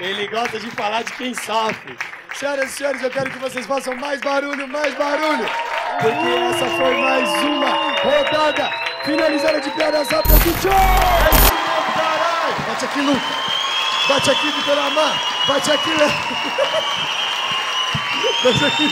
Ele 0.00 0.26
gosta 0.28 0.58
de 0.58 0.68
falar 0.72 1.02
de 1.02 1.12
quem 1.12 1.32
sofre. 1.32 1.96
Senhoras 2.34 2.70
e 2.70 2.72
senhores, 2.72 3.02
eu 3.02 3.10
quero 3.10 3.30
que 3.30 3.38
vocês 3.38 3.64
façam 3.66 3.94
mais 3.96 4.20
barulho, 4.20 4.66
mais 4.68 4.92
barulho. 4.94 5.46
Porque 6.00 6.28
essa 6.28 6.66
foi 6.76 7.00
mais 7.00 7.28
uma 7.42 7.70
rodada 8.02 8.70
finalizada 9.04 9.60
de 9.60 9.70
piadas 9.70 10.08
rápidas 10.08 10.38
do 10.40 10.62
show! 10.62 11.39
Bate 12.80 12.92
aqui, 12.92 13.00
Luca. 13.02 13.20
Bate 14.08 14.30
aqui, 14.30 14.50
Vitor 14.52 14.78
Amar. 14.78 15.20
Bate 15.46 15.70
aqui, 15.70 15.90
Léo. 15.90 16.08
Bate 18.42 18.64
aqui. 18.64 18.88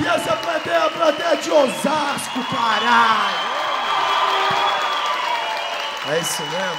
E 0.00 0.06
essa 0.06 0.36
plateia 0.36 0.74
é 0.74 0.86
a 0.86 0.90
plateia 0.90 1.36
de 1.38 1.50
Osasco, 1.50 2.44
caralho! 2.44 3.36
É 6.08 6.20
isso 6.20 6.40
mesmo? 6.44 6.76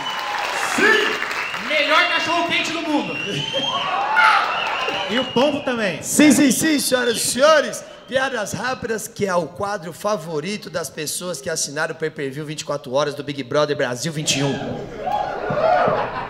Melhor 1.68 2.08
cachorro 2.08 2.48
quente 2.48 2.72
do 2.72 2.82
mundo. 2.82 3.18
E 5.10 5.20
o 5.20 5.26
pombo 5.26 5.60
também. 5.64 6.02
Sim, 6.02 6.32
sim, 6.32 6.50
sim, 6.50 6.80
senhoras 6.80 7.18
e 7.18 7.20
senhores. 7.20 7.84
Piadas 8.08 8.54
rápidas, 8.54 9.06
que 9.06 9.26
é 9.26 9.36
o 9.36 9.48
quadro 9.48 9.92
favorito 9.92 10.70
das 10.70 10.90
pessoas 10.90 11.42
que 11.42 11.50
assinaram 11.50 11.94
o 11.94 11.98
pay-per-view 11.98 12.46
24 12.46 12.94
horas 12.94 13.14
do 13.14 13.22
Big 13.22 13.44
Brother 13.44 13.76
Brasil 13.76 14.14
21. 14.14 15.29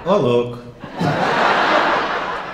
Ô, 0.05 0.13
louco. 0.15 0.59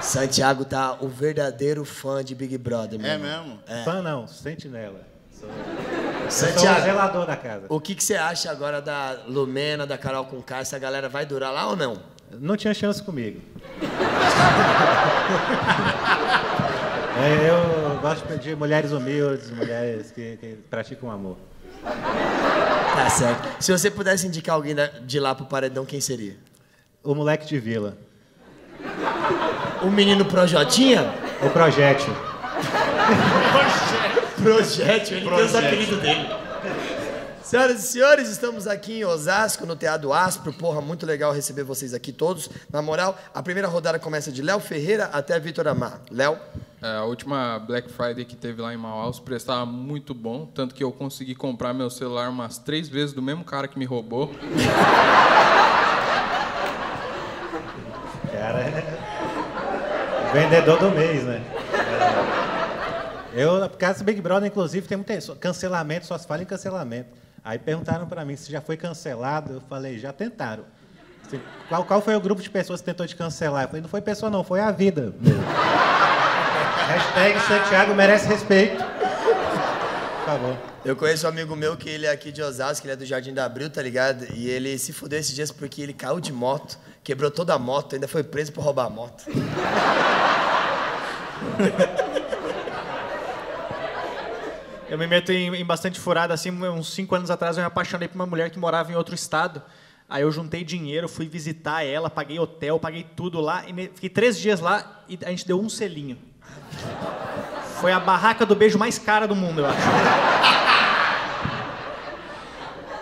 Santiago 0.01 0.65
tá 0.65 0.97
o 1.01 1.07
verdadeiro 1.07 1.83
fã 1.83 2.23
de 2.23 2.35
Big 2.35 2.57
Brother, 2.57 2.99
meu 2.99 3.09
É 3.09 3.13
irmão. 3.13 3.59
mesmo? 3.67 3.83
Fã 3.83 4.01
não, 4.01 4.27
sentinela. 4.27 5.01
Sou, 5.31 5.49
eu 5.49 6.31
sou 6.31 6.47
o 6.47 6.51
Santiago, 6.51 6.81
zelador 6.81 7.25
da 7.25 7.35
casa. 7.35 7.65
o 7.69 7.79
que, 7.79 7.95
que 7.95 8.03
você 8.03 8.15
acha 8.15 8.49
agora 8.51 8.81
da 8.81 9.17
Lumena, 9.27 9.85
da 9.85 9.97
Carol 9.97 10.25
com 10.25 10.41
Essa 10.53 10.77
galera 10.79 11.09
vai 11.09 11.25
durar 11.25 11.51
lá 11.51 11.67
ou 11.67 11.75
não? 11.75 11.97
Não 12.39 12.55
tinha 12.55 12.73
chance 12.73 13.01
comigo. 13.03 13.41
É, 17.17 17.49
eu 17.49 17.97
gosto 18.01 18.27
de 18.39 18.53
mulheres 18.57 18.91
humildes, 18.91 19.49
mulheres 19.49 20.11
que, 20.11 20.35
que 20.35 20.47
praticam 20.69 21.09
amor. 21.09 21.37
Tá 21.81 23.09
certo. 23.09 23.63
Se 23.63 23.71
você 23.71 23.89
pudesse 23.89 24.27
indicar 24.27 24.53
alguém 24.55 24.75
de 25.05 25.17
lá 25.19 25.33
pro 25.33 25.45
paredão, 25.45 25.85
quem 25.85 26.01
seria? 26.01 26.35
O 27.05 27.13
moleque 27.13 27.45
de 27.45 27.59
vila. 27.59 27.95
O 29.83 29.91
menino 29.91 30.25
Projotinha? 30.25 31.13
O 31.45 31.49
projétil. 31.51 32.11
Projétil, 34.41 35.17
ele 35.17 35.29
tem 35.29 35.45
os 35.45 35.55
apelidos 35.55 35.99
dele. 35.99 36.27
Senhoras 37.43 37.83
e 37.83 37.87
senhores, 37.87 38.27
estamos 38.27 38.65
aqui 38.65 39.01
em 39.01 39.05
Osasco, 39.05 39.67
no 39.67 39.75
Teatro 39.75 40.11
Aspro. 40.11 40.51
Porra, 40.51 40.81
muito 40.81 41.05
legal 41.05 41.31
receber 41.31 41.61
vocês 41.61 41.93
aqui 41.93 42.11
todos. 42.11 42.49
Na 42.73 42.81
moral, 42.81 43.15
a 43.35 43.43
primeira 43.43 43.67
rodada 43.67 43.99
começa 43.99 44.31
de 44.31 44.41
Léo 44.41 44.59
Ferreira 44.59 45.11
até 45.13 45.39
Vitor 45.39 45.67
Amar. 45.67 46.01
Léo? 46.09 46.39
É, 46.81 46.97
a 46.97 47.03
última 47.03 47.59
Black 47.59 47.91
Friday 47.91 48.25
que 48.25 48.35
teve 48.35 48.63
lá 48.63 48.73
em 48.73 48.77
Mauá, 48.77 49.07
os 49.07 49.19
preços 49.19 49.43
estavam 49.43 49.67
muito 49.67 50.11
bom, 50.11 50.49
tanto 50.55 50.73
que 50.73 50.83
eu 50.83 50.91
consegui 50.91 51.35
comprar 51.35 51.71
meu 51.71 51.91
celular 51.91 52.29
umas 52.29 52.57
três 52.57 52.89
vezes 52.89 53.13
do 53.13 53.21
mesmo 53.21 53.43
cara 53.43 53.67
que 53.67 53.77
me 53.77 53.85
roubou. 53.85 54.31
Cara, 58.31 58.59
é 58.59 58.95
vendedor 60.35 60.77
do 60.77 60.91
mês, 60.91 61.23
né? 61.23 61.41
É. 63.33 63.41
Eu, 63.41 63.69
por 63.69 63.77
causa 63.77 63.99
do 63.99 64.05
Big 64.05 64.19
Brother, 64.21 64.47
inclusive, 64.47 64.85
tem 64.85 64.97
muito 64.97 65.35
cancelamento, 65.37 66.05
só 66.05 66.17
se 66.17 66.27
fala 66.27 66.41
em 66.41 66.45
cancelamento. 66.45 67.09
Aí 67.43 67.57
perguntaram 67.57 68.05
pra 68.05 68.25
mim 68.25 68.35
se 68.35 68.51
já 68.51 68.59
foi 68.59 68.75
cancelado. 68.75 69.53
Eu 69.53 69.61
falei, 69.61 69.97
já 69.97 70.11
tentaram. 70.11 70.63
Assim, 71.25 71.39
Qual, 71.69 71.85
qual 71.85 72.01
foi 72.01 72.15
o 72.15 72.19
grupo 72.19 72.41
de 72.41 72.49
pessoas 72.49 72.81
que 72.81 72.85
tentou 72.85 73.07
te 73.07 73.15
cancelar? 73.15 73.63
Eu 73.63 73.67
falei, 73.67 73.81
não 73.81 73.89
foi 73.89 74.01
pessoa 74.01 74.29
não, 74.29 74.43
foi 74.43 74.59
a 74.59 74.71
vida. 74.71 75.13
Hashtag 76.87 77.39
Santiago 77.41 77.95
merece 77.95 78.27
respeito. 78.27 78.83
Por 78.83 80.25
favor. 80.25 80.57
Eu 80.83 80.95
conheço 80.95 81.25
um 81.25 81.29
amigo 81.29 81.55
meu 81.55 81.75
que 81.75 81.89
ele 81.89 82.05
é 82.05 82.11
aqui 82.11 82.31
de 82.31 82.41
Osasco, 82.41 82.85
ele 82.85 82.93
é 82.93 82.95
do 82.95 83.05
Jardim 83.05 83.33
da 83.33 83.45
Abril, 83.45 83.69
tá 83.69 83.81
ligado? 83.81 84.25
E 84.33 84.49
ele 84.49 84.77
se 84.77 84.93
fudeu 84.93 85.19
esses 85.19 85.33
dias 85.33 85.51
porque 85.51 85.81
ele 85.81 85.93
caiu 85.93 86.19
de 86.19 86.31
moto, 86.31 86.77
quebrou 87.05 87.29
toda 87.29 87.53
a 87.53 87.59
moto, 87.59 87.93
ainda 87.93 88.07
foi 88.07 88.23
preso 88.23 88.51
por 88.51 88.63
roubar 88.63 88.87
a 88.87 88.89
moto. 88.89 89.23
Eu 94.87 94.99
me 94.99 95.07
meto 95.07 95.31
em, 95.31 95.53
em 95.55 95.65
bastante 95.65 95.99
furada, 95.99 96.33
assim, 96.33 96.51
uns 96.51 96.93
cinco 96.93 97.15
anos 97.15 97.31
atrás 97.31 97.57
eu 97.57 97.61
me 97.63 97.67
apaixonei 97.67 98.07
por 98.07 98.15
uma 98.15 98.27
mulher 98.27 98.51
que 98.51 98.59
morava 98.59 98.91
em 98.91 98.95
outro 98.95 99.15
estado. 99.15 99.61
Aí 100.07 100.21
eu 100.21 100.31
juntei 100.31 100.63
dinheiro, 100.63 101.09
fui 101.09 101.27
visitar 101.27 101.83
ela, 101.83 102.07
paguei 102.07 102.37
hotel, 102.37 102.79
paguei 102.79 103.03
tudo 103.15 103.41
lá, 103.41 103.63
e 103.67 103.87
fiquei 103.87 104.09
três 104.09 104.37
dias 104.37 104.59
lá 104.59 105.03
e 105.09 105.17
a 105.25 105.31
gente 105.31 105.47
deu 105.47 105.59
um 105.59 105.67
selinho. 105.67 106.19
Foi 107.81 107.91
a 107.91 107.99
barraca 107.99 108.45
do 108.45 108.55
beijo 108.55 108.77
mais 108.77 108.99
cara 108.99 109.27
do 109.27 109.35
mundo, 109.35 109.61
eu 109.61 109.65
acho. 109.65 109.81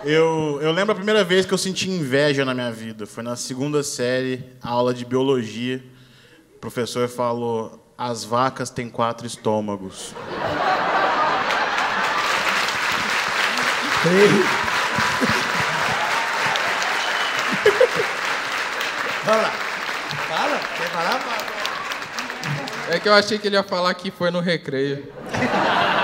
Eu, 0.06 0.58
eu 0.60 0.70
lembro 0.70 0.92
a 0.92 0.94
primeira 0.94 1.24
vez 1.24 1.46
que 1.46 1.54
eu 1.54 1.58
senti 1.58 1.88
inveja 1.88 2.44
na 2.44 2.52
minha 2.52 2.70
vida. 2.70 3.06
Foi 3.06 3.22
na 3.22 3.36
segunda 3.36 3.82
série, 3.82 4.44
aula 4.62 4.92
de 4.92 5.02
biologia. 5.02 5.82
O 6.56 6.58
professor 6.58 7.08
falou: 7.08 7.82
as 7.96 8.22
vacas 8.22 8.68
têm 8.68 8.90
quatro 8.90 9.26
estômagos. 9.26 10.12
Vamos 19.24 19.42
lá. 19.42 19.50
Fala, 20.28 20.58
quer 20.58 20.90
falar? 20.90 21.18
Fala. 21.20 22.94
É 22.94 23.00
que 23.00 23.08
eu 23.08 23.14
achei 23.14 23.38
que 23.38 23.46
ele 23.46 23.56
ia 23.56 23.62
falar 23.62 23.94
que 23.94 24.10
foi 24.10 24.30
no 24.30 24.40
recreio. 24.40 25.10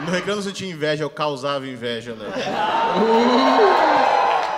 No 0.00 0.10
recreio 0.12 0.32
eu 0.32 0.36
não 0.36 0.42
sentia 0.42 0.70
inveja, 0.70 1.02
eu 1.04 1.10
causava 1.10 1.66
inveja, 1.66 2.14
né? 2.14 2.26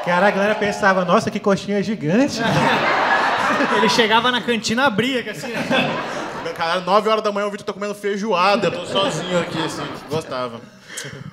Cara, 0.04 0.28
a 0.28 0.30
galera 0.30 0.54
pensava, 0.54 1.04
nossa, 1.04 1.30
que 1.30 1.40
coxinha 1.40 1.82
gigante. 1.82 2.40
Ele 3.76 3.88
chegava 3.88 4.30
na 4.30 4.40
cantina, 4.40 4.86
abria, 4.86 5.22
que 5.22 5.30
assim. 5.30 5.52
Caralho, 6.56 6.82
9 6.82 7.08
horas 7.08 7.24
da 7.24 7.32
manhã 7.32 7.46
o 7.46 7.50
Vitor 7.50 7.64
tá 7.66 7.72
comendo 7.72 7.94
feijoada, 7.94 8.68
eu 8.68 8.72
tô 8.72 8.86
sozinho 8.86 9.40
aqui, 9.40 9.58
assim, 9.62 9.82
gostava. 10.10 10.60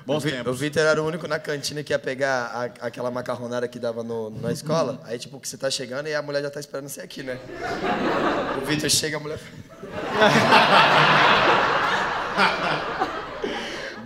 Bons 0.06 0.24
o, 0.24 0.30
tempos. 0.30 0.52
o 0.52 0.54
Vitor 0.54 0.82
era 0.82 1.02
o 1.02 1.06
único 1.06 1.28
na 1.28 1.38
cantina 1.38 1.82
que 1.82 1.92
ia 1.92 1.98
pegar 1.98 2.50
a- 2.54 2.86
aquela 2.86 3.10
macarronada 3.10 3.68
que 3.68 3.78
dava 3.78 4.02
no- 4.02 4.30
na 4.30 4.50
escola. 4.52 4.98
Aí, 5.04 5.18
tipo, 5.18 5.38
que 5.38 5.46
você 5.46 5.58
tá 5.58 5.70
chegando 5.70 6.08
e 6.08 6.14
a 6.14 6.22
mulher 6.22 6.42
já 6.42 6.50
tá 6.50 6.58
esperando 6.60 6.88
você 6.88 7.02
aqui, 7.02 7.22
né? 7.22 7.36
O 8.62 8.64
Vitor 8.64 8.88
chega, 8.88 9.18
a 9.18 9.20
mulher. 9.20 9.38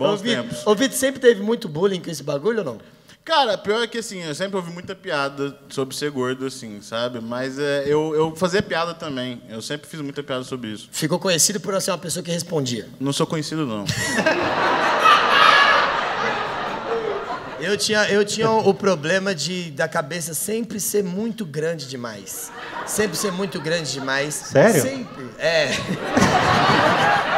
Bons 0.03 0.21
Ô, 0.21 0.23
tempos. 0.23 0.67
Ô, 0.67 0.75
Vitor, 0.75 0.97
sempre 0.97 1.19
teve 1.19 1.41
muito 1.41 1.67
bullying 1.67 2.01
com 2.01 2.09
esse 2.09 2.23
bagulho 2.23 2.59
ou 2.59 2.65
não? 2.65 2.77
Cara, 3.25 3.57
pior 3.57 3.81
é 3.81 3.87
que 3.87 3.99
assim, 3.99 4.21
eu 4.21 4.35
sempre 4.35 4.57
ouvi 4.57 4.69
muita 4.69 4.93
piada 4.93 5.57
sobre 5.69 5.95
ser 5.95 6.11
gordo, 6.11 6.45
assim, 6.45 6.81
sabe? 6.81 7.21
Mas 7.21 7.57
é, 7.57 7.85
eu, 7.87 8.13
eu 8.13 8.35
fazia 8.35 8.61
piada 8.61 8.93
também. 8.93 9.41
Eu 9.49 9.61
sempre 9.61 9.87
fiz 9.87 10.01
muita 10.01 10.21
piada 10.21 10.43
sobre 10.43 10.67
isso. 10.69 10.89
Ficou 10.91 11.17
conhecido 11.17 11.59
por 11.59 11.79
ser 11.81 11.91
uma 11.91 11.97
pessoa 11.97 12.21
que 12.21 12.31
respondia. 12.31 12.89
Não 12.99 13.13
sou 13.13 13.25
conhecido, 13.25 13.65
não. 13.65 13.85
Eu 17.63 17.77
tinha, 17.77 18.03
eu 18.09 18.25
tinha 18.25 18.51
o 18.51 18.73
problema 18.73 19.33
de 19.33 19.71
da 19.71 19.87
cabeça 19.87 20.33
sempre 20.33 20.81
ser 20.81 21.01
muito 21.01 21.45
grande 21.45 21.87
demais. 21.87 22.51
Sempre 22.85 23.15
ser 23.15 23.31
muito 23.31 23.57
grande 23.57 23.89
demais. 23.93 24.33
Sério? 24.33 24.81
Sempre. 24.81 25.29
É. 25.39 25.69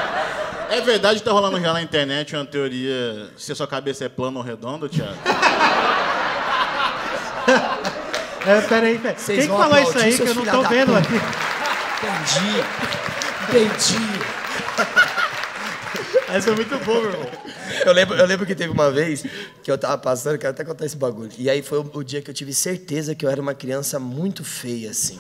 É 0.70 0.82
verdade 0.82 1.20
que 1.20 1.26
tá 1.26 1.32
rolando 1.32 1.60
já 1.60 1.74
na 1.74 1.82
internet 1.82 2.36
uma 2.36 2.46
teoria 2.46 3.30
se 3.38 3.52
a 3.52 3.56
sua 3.56 3.68
cabeça 3.68 4.06
é 4.06 4.10
plana 4.10 4.38
ou 4.38 4.44
redonda, 4.44 4.88
Thiago? 4.90 5.16
É, 8.46 8.62
peraí, 8.62 9.00
peraí. 9.00 9.16
Vocês 9.18 9.40
Quem 9.40 9.50
que 9.50 9.58
falou 9.58 9.80
isso 9.80 9.98
aí 9.98 10.16
que 10.16 10.22
eu 10.22 10.36
não 10.36 10.46
tô 10.46 10.62
vendo 10.70 10.94
puta. 10.94 11.00
aqui? 11.00 11.16
Entendi. 12.06 12.64
Entendi. 13.50 14.06
Essa 16.30 16.52
é 16.52 16.56
muito 16.56 16.78
boa, 16.86 17.02
meu 17.02 17.10
irmão. 17.12 17.28
Eu 17.84 17.92
lembro, 17.94 18.16
eu 18.16 18.26
lembro 18.26 18.46
que 18.46 18.54
teve 18.54 18.72
uma 18.72 18.92
vez 18.92 19.26
que 19.64 19.72
eu 19.72 19.78
tava 19.78 19.98
passando, 19.98 20.38
quero 20.38 20.52
até 20.52 20.64
contar 20.64 20.86
esse 20.86 20.96
bagulho. 20.96 21.32
E 21.40 21.50
aí 21.50 21.64
foi 21.64 21.80
o, 21.80 21.90
o 21.94 22.04
dia 22.04 22.22
que 22.22 22.30
eu 22.30 22.34
tive 22.36 22.54
certeza 22.54 23.16
que 23.16 23.26
eu 23.26 23.30
era 23.30 23.42
uma 23.42 23.56
criança 23.56 24.00
muito 24.00 24.44
feia, 24.44 24.92
assim. 24.92 25.20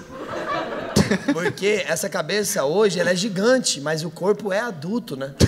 Porque 1.33 1.83
essa 1.87 2.09
cabeça 2.09 2.63
hoje, 2.63 2.99
ela 2.99 3.11
é 3.11 3.15
gigante, 3.15 3.81
mas 3.81 4.03
o 4.03 4.09
corpo 4.09 4.51
é 4.51 4.59
adulto, 4.59 5.15
né? 5.15 5.31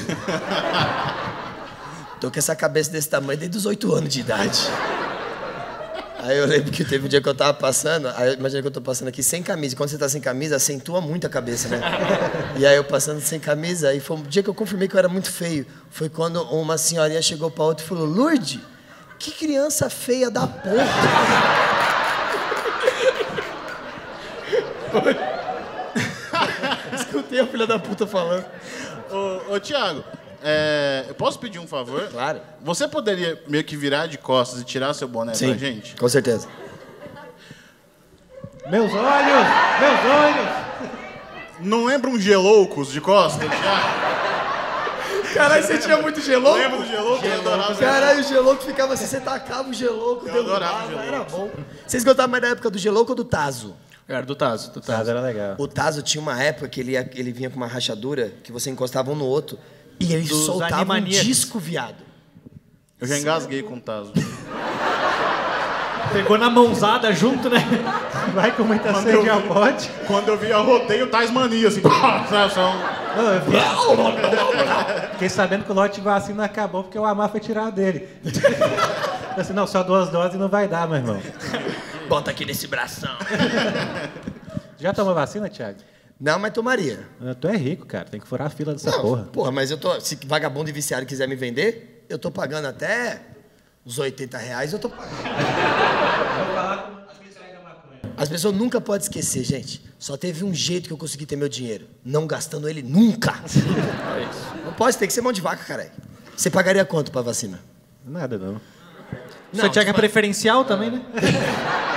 Tô 2.20 2.32
com 2.32 2.40
essa 2.40 2.56
cabeça 2.56 2.92
desse 2.92 3.10
tamanho 3.10 3.38
desde 3.38 3.58
os 3.58 3.66
oito 3.66 3.94
anos 3.94 4.12
de 4.12 4.22
idade. 4.22 4.60
Aí 6.20 6.38
eu 6.38 6.48
lembro 6.48 6.72
que 6.72 6.84
teve 6.84 7.06
um 7.06 7.08
dia 7.08 7.22
que 7.22 7.30
eu 7.30 7.36
tava 7.36 7.54
passando, 7.54 8.08
aí 8.10 8.34
imagina 8.34 8.62
que 8.62 8.68
eu 8.68 8.72
tô 8.72 8.82
passando 8.82 9.08
aqui 9.08 9.22
sem 9.22 9.44
camisa. 9.44 9.76
Quando 9.76 9.90
você 9.90 9.98
tá 9.98 10.10
sem 10.10 10.20
camisa, 10.20 10.56
acentua 10.56 11.00
muito 11.00 11.28
a 11.28 11.30
cabeça, 11.30 11.70
né? 11.70 11.80
E 12.58 12.66
aí 12.66 12.76
eu 12.76 12.84
passando 12.84 13.22
sem 13.22 13.40
camisa, 13.40 13.90
aí 13.90 14.00
foi 14.00 14.18
um 14.18 14.24
dia 14.24 14.42
que 14.42 14.50
eu 14.50 14.54
confirmei 14.54 14.88
que 14.88 14.96
eu 14.96 15.00
era 15.00 15.08
muito 15.08 15.32
feio. 15.32 15.66
Foi 15.92 16.10
quando 16.10 16.42
uma 16.44 16.78
senhorinha 16.78 17.22
chegou 17.22 17.52
pra 17.52 17.66
outra 17.66 17.86
e 17.86 17.88
falou: 17.88 18.06
Lourdes, 18.06 18.60
que 19.20 19.32
criança 19.32 19.90
feia 19.90 20.32
da 20.32 20.48
porra. 20.48 20.88
Escutei 27.28 27.40
a 27.42 27.48
filha 27.48 27.68
da 27.68 27.78
puta 27.78 28.08
falando. 28.08 28.46
Ô, 29.12 29.56
ô 29.56 29.60
Thiago, 29.60 30.02
é, 30.42 31.06
eu 31.10 31.16
posso 31.16 31.38
pedir 31.40 31.60
um 31.60 31.68
favor? 31.68 32.08
Claro. 32.10 32.40
Você 32.62 32.88
poderia 32.88 33.42
meio 33.48 33.64
que 33.66 33.76
virar 33.76 34.08
de 34.08 34.18
costas 34.18 34.62
e 34.62 34.64
tirar 34.64 34.94
seu 34.94 35.08
boné 35.10 35.34
Sim, 35.34 35.50
pra 35.50 35.58
gente? 35.58 35.96
com 35.96 36.08
certeza. 36.08 36.48
Meus 38.70 38.94
olhos! 38.94 39.48
Meus 39.80 40.16
olhos! 40.16 40.68
Não 41.60 41.86
lembra 41.86 42.10
um 42.10 42.20
geloucos 42.20 42.92
de 42.92 43.02
costas, 43.02 43.50
Thiago? 43.50 44.08
Caralho, 45.34 45.64
você 45.64 45.78
tinha 45.78 46.02
muito 46.02 46.22
gelouco? 46.22 46.58
Lembra 46.58 46.78
do 46.78 46.86
gelouco? 46.86 47.26
Eu 47.26 47.40
adorava 47.40 47.74
o 47.74 47.78
Caralho, 47.78 48.20
o 48.22 48.24
gelouco 48.24 48.64
ficava 48.64 48.94
assim, 48.94 49.06
você 49.06 49.20
tacava 49.20 49.70
o 49.70 49.74
gelouco, 49.74 50.28
Eu 50.28 50.40
adorava 50.42 50.86
o 50.86 50.88
derrubava, 50.88 51.06
Gelouco. 51.12 51.16
era 51.16 51.24
bom. 51.26 51.52
Vocês 51.86 52.04
gostavam 52.04 52.32
mais 52.32 52.42
da 52.42 52.50
época 52.50 52.70
do 52.70 52.78
gelouco 52.78 53.12
ou 53.12 53.16
do 53.16 53.26
tazo? 53.26 53.76
Era 54.08 54.26
do 54.26 54.36
Tazo, 54.36 54.72
do 54.72 54.80
Tazo 54.80 55.10
era 55.10 55.20
legal. 55.22 55.56
O 55.58 55.68
tazo 55.68 56.02
tinha 56.02 56.22
uma 56.22 56.42
época 56.42 56.70
que 56.70 56.80
ele, 56.80 56.92
ia- 56.94 57.10
ele 57.14 57.32
vinha 57.34 57.50
com 57.50 57.58
uma 57.58 57.68
rachadura 57.68 58.32
que 58.44 58.52
você 58.54 58.70
encostava 58.70 59.12
um 59.12 59.16
no 59.16 59.26
outro 59.26 59.60
e 60.00 60.14
ele 60.14 60.28
Dos 60.28 60.46
soltava 60.46 60.78
um 60.78 60.92
Animaniacs. 60.94 61.26
disco, 61.26 61.60
viado. 61.60 61.96
Eu 63.02 63.06
já 63.08 63.18
engasguei 63.20 63.62
com 63.64 63.76
o 63.76 63.82
Tazo. 63.82 64.14
Pegou 66.14 66.38
na 66.38 66.50
mãozada 66.50 67.12
junto, 67.12 67.50
né? 67.50 67.58
Vai 68.34 68.56
com 68.56 68.64
muita 68.64 68.94
Quando 68.94 69.04
sede 69.04 69.30
ao 69.30 69.42
pote. 69.42 69.92
Quando 70.08 70.30
eu 70.30 70.38
vi 70.38 70.54
a 70.54 70.58
rodeio 70.60 71.08
Tasmania, 71.10 71.68
assim. 71.68 71.82
um- 71.86 71.90
Não, 73.22 73.34
eu 73.34 73.42
Fiquei 75.12 75.28
sabendo 75.30 75.66
que 75.66 75.72
o 75.72 75.76
lote 75.76 75.96
de 75.96 76.02
vacina 76.02 76.46
acabou 76.46 76.84
porque 76.84 76.98
o 76.98 77.04
Amar 77.06 77.30
foi 77.30 77.40
tirar 77.42 77.72
dele. 77.72 78.08
Eu 79.36 79.42
Assim, 79.42 79.54
não, 79.54 79.68
só 79.68 79.84
duas 79.84 80.10
doses 80.10 80.40
não 80.40 80.50
vai 80.50 80.68
dar, 80.68 80.88
meu 80.88 80.98
irmão. 80.98 81.22
Bota 82.08 82.32
aqui 82.32 82.46
nesse 82.46 82.68
bração. 82.68 83.18
Já 84.80 84.94
tomou 84.94 85.14
vacina, 85.14 85.50
Thiago? 85.50 85.80
Não, 86.20 86.40
mas 86.40 86.52
tomaria. 86.54 87.08
Tu 87.40 87.48
é 87.48 87.56
rico, 87.56 87.86
cara. 87.86 88.06
Tem 88.06 88.20
que 88.20 88.28
furar 88.28 88.48
a 88.48 88.50
fila 88.50 88.74
dessa 88.74 88.92
Não, 88.92 89.02
porra. 89.02 89.24
Porra, 89.26 89.52
mas 89.52 89.70
eu 89.70 89.78
tô. 89.78 90.00
Se 90.00 90.18
vagabundo 90.26 90.70
e 90.70 90.74
viciado 90.74 91.06
quiser 91.06 91.28
me 91.28 91.36
vender, 91.36 92.06
eu 92.10 92.18
tô 92.18 92.32
pagando 92.32 92.68
até 92.68 93.22
os 93.86 94.00
80 94.00 94.38
reais, 94.38 94.74
eu 94.74 94.80
tô 94.80 94.90
pagando. 94.90 95.18
As 98.16 98.28
pessoas 98.28 98.56
nunca 98.56 98.82
podem 98.82 99.04
esquecer, 99.04 99.44
gente. 99.44 99.84
Só 100.00 100.18
teve 100.18 100.44
um 100.44 100.54
jeito 100.54 100.88
que 100.88 100.94
eu 100.94 100.98
consegui 100.98 101.26
ter 101.26 101.36
meu 101.36 101.48
dinheiro. 101.48 101.88
Não 102.04 102.26
gastando 102.26 102.68
ele 102.68 102.82
nunca. 102.82 103.36
Não 104.66 104.74
pode, 104.74 104.98
tem 104.98 105.08
que 105.08 105.14
ser 105.14 105.22
mão 105.22 105.32
de 105.32 105.40
vaca, 105.40 105.64
caralho. 105.64 105.92
Você 106.36 106.50
pagaria 106.50 106.84
quanto 106.84 107.12
pra 107.12 107.22
vacina? 107.22 107.60
Nada, 108.06 108.38
não. 108.38 108.62
O 109.52 109.58
Santiago 109.58 109.90
é 109.90 109.94
preferencial 109.94 110.66
também, 110.66 110.92
né? 110.92 111.02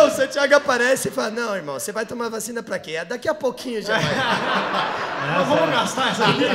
Não, 0.00 0.08
o 0.08 0.10
Santiago 0.10 0.54
aparece 0.54 1.08
e 1.08 1.10
fala, 1.10 1.30
não, 1.30 1.54
irmão, 1.54 1.78
você 1.78 1.92
vai 1.92 2.06
tomar 2.06 2.28
vacina 2.28 2.62
pra 2.62 2.78
quê? 2.78 2.92
É 2.92 3.04
Daqui 3.04 3.28
a 3.28 3.34
pouquinho 3.34 3.82
já 3.82 3.98
vai. 3.98 4.14
Mas 5.36 5.48
vamos 5.48 5.70
gastar 5.70 6.10
essa 6.10 6.26
vida. 6.32 6.50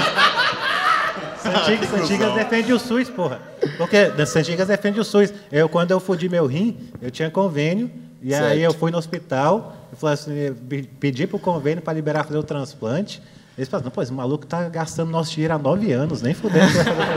Santigas, 1.37 1.89
Santigas 1.89 2.33
defende 2.33 2.73
o 2.73 2.79
SUS, 2.79 3.09
porra. 3.09 3.39
Porque 3.77 4.25
Santigas 4.25 4.67
defende 4.67 4.99
o 4.99 5.03
SUS. 5.03 5.31
Eu, 5.51 5.69
quando 5.69 5.91
eu 5.91 5.99
fudi 5.99 6.27
meu 6.27 6.47
rim, 6.47 6.89
eu 7.01 7.11
tinha 7.11 7.29
convênio. 7.29 7.91
E 8.21 8.31
Certo. 8.31 8.45
aí 8.45 8.63
eu 8.63 8.73
fui 8.73 8.89
no 8.89 8.97
hospital, 8.97 9.75
eu 9.91 9.97
falei 9.97 10.15
assim, 10.15 10.53
pedi 10.99 11.27
pro 11.27 11.37
convênio 11.37 11.83
para 11.83 11.93
liberar 11.93 12.23
fazer 12.23 12.39
o 12.39 12.43
transplante. 12.43 13.21
Eles 13.57 13.69
falaram, 13.69 13.85
não, 13.85 13.91
pô, 13.91 14.01
esse 14.01 14.11
maluco 14.11 14.45
tá 14.45 14.67
gastando 14.67 15.09
nosso 15.11 15.31
dinheiro 15.31 15.53
há 15.53 15.57
nove 15.57 15.91
anos, 15.93 16.21
nem 16.21 16.33
fudendo. 16.33 16.65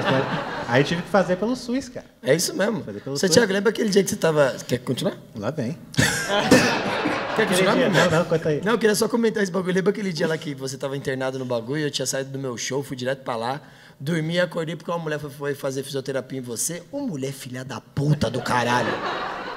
Aí 0.68 0.84
tive 0.84 1.02
que 1.02 1.08
fazer 1.08 1.36
pelo 1.36 1.56
SUS, 1.56 1.88
cara. 1.88 2.06
É 2.22 2.34
isso 2.34 2.54
mesmo. 2.54 2.84
Fazer 2.84 3.00
pelo 3.00 3.16
Santiago, 3.16 3.46
SUS. 3.46 3.54
lembra 3.54 3.70
aquele 3.70 3.88
dia 3.90 4.04
que 4.04 4.10
você 4.10 4.16
tava. 4.16 4.54
Quer 4.66 4.78
continuar? 4.78 5.14
Lá 5.34 5.50
vem. 5.50 5.76
Quer 7.36 7.46
continuar? 7.48 7.74
dia- 7.74 7.88
não, 7.88 8.10
não, 8.10 8.24
conta 8.24 8.48
aí. 8.48 8.60
Não, 8.64 8.72
eu 8.72 8.78
queria 8.78 8.94
só 8.94 9.08
comentar 9.08 9.42
esse 9.42 9.50
bagulho. 9.52 9.74
Lembra 9.74 9.90
aquele 9.90 10.12
dia 10.12 10.26
lá 10.26 10.36
que 10.36 10.54
você 10.54 10.76
tava 10.76 10.96
internado 10.96 11.38
no 11.38 11.44
bagulho, 11.44 11.82
eu 11.82 11.90
tinha 11.90 12.06
saído 12.06 12.30
do 12.30 12.38
meu 12.38 12.56
show, 12.56 12.82
fui 12.82 12.96
direto 12.96 13.22
pra 13.22 13.36
lá, 13.36 13.60
dormi 13.98 14.34
e 14.34 14.40
acordei 14.40 14.74
porque 14.76 14.90
uma 14.90 14.98
mulher 14.98 15.18
foi- 15.18 15.54
fazer 15.54 15.82
fisioterapia 15.82 16.38
em 16.38 16.42
você. 16.42 16.82
Ô 16.92 17.00
mulher 17.00 17.32
filha 17.32 17.64
da 17.64 17.80
puta 17.80 18.28
do 18.30 18.40
caralho. 18.42 18.92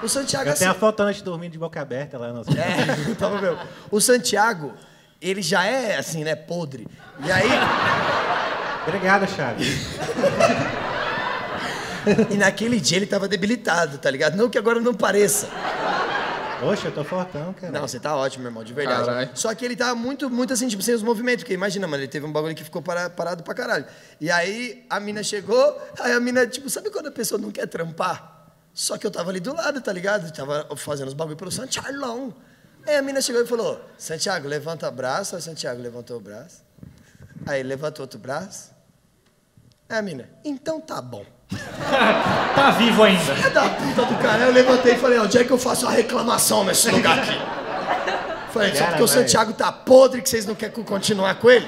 O 0.03 0.07
Santiago 0.09 0.49
Eu 0.49 0.53
assim. 0.53 0.59
tenho 0.59 0.71
a 0.71 0.75
foto 0.75 1.01
antes 1.01 1.21
dormindo 1.21 1.51
de 1.51 1.59
boca 1.59 1.79
aberta 1.81 2.17
lá 2.17 2.31
no. 2.33 2.39
É, 2.41 2.45
então, 3.11 3.39
meu. 3.39 3.57
O 3.91 3.99
Santiago, 4.01 4.73
ele 5.21 5.41
já 5.41 5.63
é 5.65 5.97
assim, 5.97 6.23
né, 6.23 6.35
podre. 6.35 6.87
E 7.23 7.31
aí. 7.31 7.49
Obrigado, 8.87 9.27
Chaves. 9.29 9.67
E 12.31 12.35
naquele 12.35 12.79
dia 12.79 12.97
ele 12.97 13.05
tava 13.05 13.27
debilitado, 13.27 13.99
tá 13.99 14.09
ligado? 14.09 14.35
Não 14.35 14.49
que 14.49 14.57
agora 14.57 14.79
não 14.79 14.91
pareça. 14.93 15.47
Oxe, 16.63 16.85
eu 16.85 16.91
tô 16.91 17.03
fortão, 17.03 17.53
cara. 17.53 17.71
Não, 17.71 17.87
você 17.87 17.99
tá 17.99 18.15
ótimo, 18.15 18.41
meu 18.43 18.49
irmão, 18.49 18.63
de 18.63 18.73
verdade. 18.73 19.05
Caralho. 19.05 19.29
Só 19.35 19.53
que 19.53 19.63
ele 19.63 19.75
tava 19.75 19.93
muito, 19.93 20.27
muito 20.29 20.51
assim, 20.51 20.67
tipo, 20.67 20.81
sem 20.81 20.95
os 20.95 21.03
movimentos. 21.03 21.43
Porque 21.43 21.53
imagina, 21.53 21.87
mano, 21.87 22.01
ele 22.01 22.07
teve 22.11 22.25
um 22.25 22.31
bagulho 22.31 22.55
que 22.55 22.63
ficou 22.63 22.81
para- 22.81 23.09
parado 23.09 23.43
pra 23.43 23.53
caralho. 23.53 23.85
E 24.19 24.31
aí 24.31 24.83
a 24.89 24.99
mina 24.99 25.21
chegou, 25.23 25.79
aí 25.99 26.11
a 26.13 26.19
mina, 26.19 26.47
tipo, 26.47 26.69
sabe 26.71 26.89
quando 26.89 27.07
a 27.07 27.11
pessoa 27.11 27.39
não 27.39 27.51
quer 27.51 27.67
trampar? 27.67 28.47
Só 28.73 28.97
que 28.97 29.05
eu 29.05 29.11
tava 29.11 29.29
ali 29.29 29.39
do 29.39 29.53
lado, 29.53 29.79
tá 29.81 29.93
ligado? 29.93 30.31
Tava 30.33 30.67
fazendo 30.77 31.07
os 31.07 31.13
bagulho 31.13 31.37
pelo 31.37 31.51
Santiago. 31.51 32.33
Aí 32.87 32.95
a 32.95 33.01
mina 33.01 33.21
chegou 33.21 33.41
e 33.41 33.47
falou: 33.47 33.79
Santiago, 33.97 34.47
levanta 34.47 34.87
o 34.87 34.91
braço. 34.91 35.35
Aí 35.35 35.41
Santiago 35.41 35.81
levantou 35.81 36.17
o 36.17 36.19
braço. 36.19 36.63
Aí 37.45 37.63
levantou 37.63 38.03
outro 38.03 38.19
braço. 38.19 38.71
Aí 39.89 39.97
a 39.97 40.01
mina, 40.01 40.29
então 40.43 40.79
tá 40.79 41.01
bom. 41.01 41.25
Tá 42.55 42.71
vivo 42.71 43.03
ainda. 43.03 43.33
Filha 43.35 43.49
da 43.49 43.69
puta 43.69 44.05
do 44.05 44.15
cara. 44.17 44.43
Aí 44.43 44.49
eu 44.49 44.51
levantei 44.51 44.93
e 44.93 44.97
falei, 44.97 45.17
onde 45.17 45.37
é 45.37 45.43
que 45.43 45.51
eu 45.51 45.57
faço 45.57 45.87
a 45.87 45.91
reclamação 45.91 46.65
nesse 46.65 46.89
lugar 46.91 47.19
aqui? 47.19 47.31
Falei, 48.51 48.71
só 48.73 48.79
Cara, 48.79 48.89
porque 48.89 49.03
o. 49.03 49.07
Santiago 49.07 49.53
tá 49.53 49.71
podre 49.71 50.21
que 50.21 50.29
vocês 50.29 50.45
não 50.45 50.53
querem 50.53 50.83
continuar 50.83 51.35
com 51.35 51.49
ele? 51.49 51.67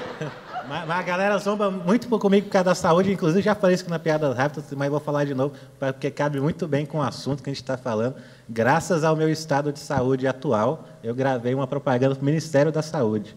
Mas, 0.68 0.86
mas 0.86 0.98
a 0.98 1.02
galera 1.02 1.38
zomba 1.38 1.70
muito 1.70 2.08
comigo 2.08 2.46
por 2.46 2.52
causa 2.52 2.64
da 2.64 2.74
saúde. 2.74 3.12
Inclusive, 3.12 3.42
já 3.42 3.54
falei 3.54 3.74
isso 3.74 3.88
na 3.88 3.98
piada 3.98 4.32
rápida, 4.32 4.62
mas 4.76 4.90
vou 4.90 5.00
falar 5.00 5.24
de 5.24 5.34
novo, 5.34 5.54
porque 5.78 6.10
cabe 6.10 6.40
muito 6.40 6.66
bem 6.66 6.86
com 6.86 6.98
o 6.98 7.02
assunto 7.02 7.42
que 7.42 7.50
a 7.50 7.52
gente 7.52 7.62
está 7.62 7.76
falando. 7.76 8.14
Graças 8.48 9.04
ao 9.04 9.14
meu 9.16 9.28
estado 9.30 9.72
de 9.72 9.78
saúde 9.78 10.26
atual, 10.26 10.84
eu 11.02 11.14
gravei 11.14 11.54
uma 11.54 11.66
propaganda 11.66 12.14
para 12.14 12.22
o 12.22 12.24
Ministério 12.24 12.70
da 12.72 12.82
Saúde. 12.82 13.36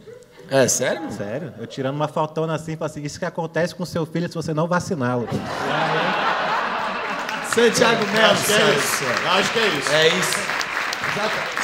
É 0.49 0.67
sério? 0.67 1.01
mano? 1.01 1.13
Sério? 1.13 1.53
Eu 1.59 1.67
tirando 1.67 1.95
uma 1.95 2.07
fotona 2.07 2.55
assim, 2.55 2.75
falei 2.77 2.91
assim, 2.91 3.03
isso 3.03 3.19
que 3.19 3.25
acontece 3.25 3.75
com 3.75 3.85
seu 3.85 4.05
filho 4.05 4.27
se 4.29 4.35
você 4.35 4.53
não 4.53 4.67
vaciná-lo. 4.67 5.27
Santiago 7.53 8.05
Melo, 8.07 8.31
Acho 8.31 8.45
que 8.45 8.53
é 8.53 8.75
isso. 8.75 8.87
senhores. 8.97 9.25
Acho 9.25 9.53
que 9.53 9.59
é 9.59 9.67
isso. 9.67 9.91
É 9.91 10.07
isso. 10.07 10.37
Exatamente 11.09 11.47
isso. 11.49 11.56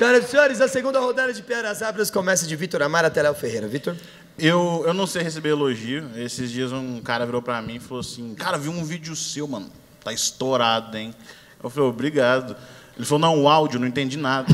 Senhoras 0.00 0.24
e 0.24 0.28
senhores, 0.28 0.60
a 0.62 0.66
segunda 0.66 0.98
rodada 0.98 1.30
de 1.30 1.42
Piadas 1.42 1.82
Rápidas 1.82 2.10
começa 2.10 2.46
de 2.46 2.56
Vitor 2.56 2.80
Amar 2.80 3.04
até 3.04 3.20
Léo 3.20 3.34
Ferreira. 3.34 3.68
Vitor? 3.68 3.94
Eu, 4.38 4.82
eu 4.86 4.94
não 4.94 5.06
sei 5.06 5.22
receber 5.22 5.50
elogio. 5.50 6.08
Esses 6.16 6.50
dias 6.50 6.72
um 6.72 7.02
cara 7.02 7.26
virou 7.26 7.42
pra 7.42 7.60
mim 7.60 7.74
e 7.74 7.78
falou 7.78 8.00
assim: 8.00 8.34
Cara, 8.34 8.56
vi 8.56 8.70
um 8.70 8.82
vídeo 8.82 9.14
seu, 9.14 9.46
mano. 9.46 9.70
Tá 10.02 10.10
estourado, 10.10 10.96
hein? 10.96 11.14
Eu 11.62 11.68
falei: 11.68 11.90
Obrigado. 11.90 12.56
Ele 12.96 13.04
falou: 13.04 13.18
Não, 13.18 13.42
o 13.42 13.46
áudio, 13.46 13.78
não 13.78 13.86
entendi 13.86 14.16
nada. 14.16 14.46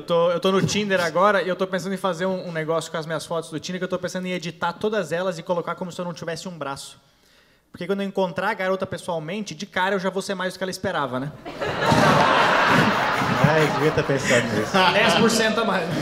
Eu 0.00 0.06
tô, 0.06 0.30
eu 0.30 0.40
tô 0.40 0.50
no 0.50 0.62
Tinder 0.62 0.98
agora 0.98 1.42
e 1.42 1.48
eu 1.48 1.54
tô 1.54 1.66
pensando 1.66 1.92
em 1.92 1.98
fazer 1.98 2.24
um, 2.24 2.48
um 2.48 2.52
negócio 2.52 2.90
com 2.90 2.96
as 2.96 3.04
minhas 3.04 3.26
fotos 3.26 3.50
do 3.50 3.60
Tinder 3.60 3.78
que 3.78 3.84
eu 3.84 3.88
tô 3.88 3.98
pensando 3.98 4.24
em 4.24 4.32
editar 4.32 4.72
todas 4.72 5.12
elas 5.12 5.38
e 5.38 5.42
colocar 5.42 5.74
como 5.74 5.92
se 5.92 6.00
eu 6.00 6.06
não 6.06 6.14
tivesse 6.14 6.48
um 6.48 6.56
braço. 6.56 6.98
Porque 7.70 7.86
quando 7.86 8.00
eu 8.00 8.06
encontrar 8.06 8.48
a 8.48 8.54
garota 8.54 8.86
pessoalmente, 8.86 9.54
de 9.54 9.66
cara 9.66 9.94
eu 9.94 9.98
já 9.98 10.08
vou 10.08 10.22
ser 10.22 10.34
mais 10.34 10.54
do 10.54 10.58
que 10.58 10.64
ela 10.64 10.70
esperava, 10.70 11.20
né? 11.20 11.30
Ai, 13.46 13.66
devia 13.74 13.90
ter 13.90 14.04
pensado 14.04 14.46
nisso. 14.46 14.72
10% 14.72 15.58
a 15.58 15.64
mais. 15.64 15.86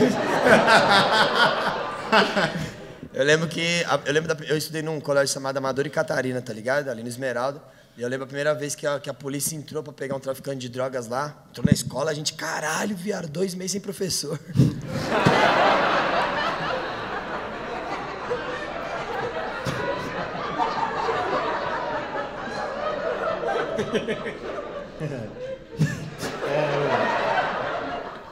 Eu 3.11 3.25
lembro 3.25 3.47
que. 3.47 3.83
Eu 4.05 4.13
lembro 4.13 4.33
da, 4.33 4.45
eu 4.45 4.55
estudei 4.55 4.83
num 4.83 5.01
colégio 5.01 5.33
chamado 5.33 5.57
Amador 5.57 5.85
e 5.85 5.89
Catarina, 5.89 6.41
tá 6.41 6.53
ligado? 6.53 6.89
Ali 6.89 7.01
no 7.01 7.09
Esmeralda. 7.09 7.59
E 7.99 8.01
eu 8.01 8.07
lembro 8.07 8.23
a 8.23 8.27
primeira 8.27 8.55
vez 8.55 8.75
que 8.75 8.87
a, 8.87 8.97
que 8.97 9.09
a 9.09 9.13
polícia 9.13 9.57
entrou 9.57 9.83
pra 9.83 9.91
pegar 9.91 10.15
um 10.15 10.21
traficante 10.21 10.59
de 10.59 10.69
drogas 10.69 11.09
lá. 11.09 11.35
Entrou 11.49 11.65
na 11.65 11.73
escola, 11.73 12.09
a 12.09 12.13
gente, 12.13 12.31
caralho, 12.31 12.95
viado, 12.95 13.27
dois 13.27 13.53
meses 13.53 13.73
sem 13.73 13.81
professor. 13.81 14.39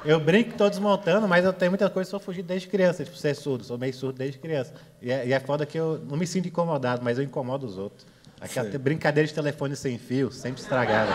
Eu 0.06 0.22
brinco 0.22 0.52
que 0.52 0.58
tô 0.58 0.70
desmontando, 0.70 1.28
mas 1.28 1.44
eu 1.44 1.52
tenho 1.52 1.72
muita 1.72 1.90
coisa 1.90 2.08
que 2.08 2.12
sou 2.12 2.22
fugido 2.22 2.48
desde 2.48 2.70
criança, 2.70 3.04
tipo, 3.04 3.18
ser 3.18 3.36
surdo, 3.36 3.66
sou 3.66 3.78
meio 3.78 3.94
surdo 3.94 4.18
desde 4.18 4.40
criança. 4.40 4.74
E 5.02 5.12
é, 5.12 5.28
e 5.28 5.34
é 5.34 5.40
foda 5.42 5.66
que 5.66 5.78
eu 5.78 6.00
não 6.10 6.16
me 6.16 6.26
sinto 6.26 6.48
incomodado, 6.48 7.04
mas 7.04 7.18
eu 7.18 7.26
incomodo 7.26 7.66
os 7.66 7.78
outros. 7.78 8.08
Aquela 8.40 8.70
Sei. 8.70 8.78
brincadeira 8.78 9.28
de 9.28 9.34
telefone 9.34 9.76
sem 9.76 9.98
fio, 9.98 10.32
sempre 10.32 10.62
estragada. 10.62 11.12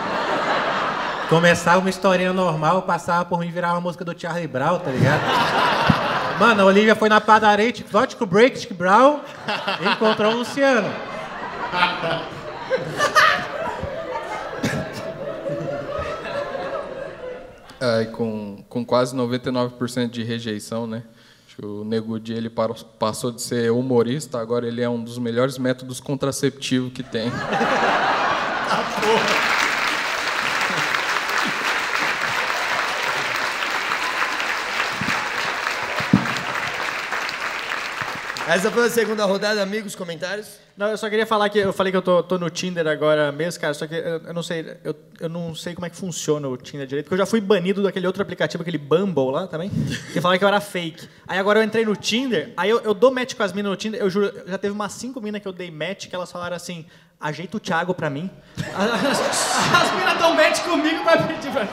Começava 1.29 1.79
uma 1.79 1.89
historinha 1.89 2.33
normal, 2.33 2.81
passava 2.81 3.23
por 3.25 3.39
mim 3.39 3.49
virar 3.49 3.71
uma 3.73 3.81
música 3.81 4.03
do 4.03 4.19
Charlie 4.19 4.47
Brown, 4.47 4.79
tá 4.79 4.91
ligado? 4.91 5.21
Mano, 6.39 6.63
a 6.63 6.65
Olivia 6.65 6.95
foi 6.95 7.07
na 7.09 7.21
padaria, 7.21 7.71
tipo, 7.71 7.89
o 7.97 8.25
Break, 8.25 8.59
Chick 8.59 8.73
Brown, 8.73 9.21
e 9.81 9.87
encontrou 9.87 10.33
o 10.33 10.37
Luciano. 10.37 10.91
Aí, 17.83 18.05
com, 18.07 18.63
com 18.69 18.85
quase 18.85 19.13
99% 19.13 20.09
de 20.09 20.23
rejeição, 20.23 20.87
né? 20.87 21.03
Acho 21.53 21.57
que 21.57 21.65
o 21.65 21.83
Nego 21.83 22.19
Di, 22.19 22.33
ele 22.33 22.49
passou 22.49 23.31
de 23.31 23.39
ser 23.39 23.71
humorista, 23.71 24.39
agora 24.39 24.67
ele 24.67 24.81
é 24.81 24.89
um 24.89 25.03
dos 25.03 25.19
melhores 25.19 25.59
métodos 25.59 25.99
contraceptivos 25.99 26.91
que 26.91 27.03
tem. 27.03 27.31
Essa 38.53 38.69
foi 38.69 38.85
a 38.85 38.89
segunda 38.89 39.25
rodada, 39.25 39.63
amigos, 39.63 39.95
comentários? 39.95 40.59
Não, 40.77 40.85
eu 40.85 40.95
só 40.95 41.09
queria 41.09 41.25
falar 41.25 41.49
que 41.49 41.57
eu 41.57 41.73
falei 41.73 41.91
que 41.91 41.97
eu 41.97 42.03
tô, 42.03 42.21
tô 42.21 42.37
no 42.37 42.51
Tinder 42.51 42.85
agora 42.85 43.31
mesmo, 43.31 43.59
cara, 43.59 43.73
só 43.73 43.87
que 43.87 43.95
eu, 43.95 44.21
eu 44.27 44.33
não 44.33 44.43
sei, 44.43 44.77
eu, 44.83 44.95
eu 45.21 45.27
não 45.27 45.55
sei 45.55 45.73
como 45.73 45.87
é 45.87 45.89
que 45.89 45.95
funciona 45.95 46.47
o 46.47 46.55
Tinder 46.55 46.85
direito, 46.85 47.05
porque 47.05 47.15
eu 47.15 47.25
já 47.25 47.25
fui 47.25 47.41
banido 47.41 47.81
daquele 47.81 48.05
outro 48.05 48.21
aplicativo, 48.21 48.61
aquele 48.61 48.77
Bumble 48.77 49.31
lá 49.31 49.47
também, 49.47 49.71
que 50.11 50.21
falava 50.21 50.37
que 50.37 50.43
eu 50.43 50.47
era 50.47 50.61
fake. 50.61 51.09
Aí 51.27 51.39
agora 51.39 51.61
eu 51.61 51.63
entrei 51.63 51.83
no 51.83 51.95
Tinder, 51.95 52.53
aí 52.55 52.69
eu, 52.69 52.79
eu 52.81 52.93
dou 52.93 53.09
match 53.09 53.33
com 53.33 53.41
as 53.41 53.51
minas 53.51 53.71
no 53.71 53.75
Tinder, 53.75 53.99
eu 53.99 54.07
juro, 54.07 54.31
já 54.45 54.59
teve 54.59 54.71
umas 54.71 54.93
cinco 54.93 55.19
minas 55.19 55.41
que 55.41 55.47
eu 55.47 55.53
dei 55.53 55.71
match 55.71 56.07
que 56.07 56.13
elas 56.13 56.31
falaram 56.31 56.55
assim, 56.55 56.85
ajeita 57.19 57.57
o 57.57 57.59
Thiago 57.59 57.95
pra 57.95 58.07
mim. 58.07 58.29
As, 58.75 59.19
as 59.81 59.95
minas 59.95 60.19
dão 60.19 60.35
match 60.35 60.61
comigo 60.61 61.03
pra 61.03 61.17
pedir 61.23 61.51
pra 61.51 61.65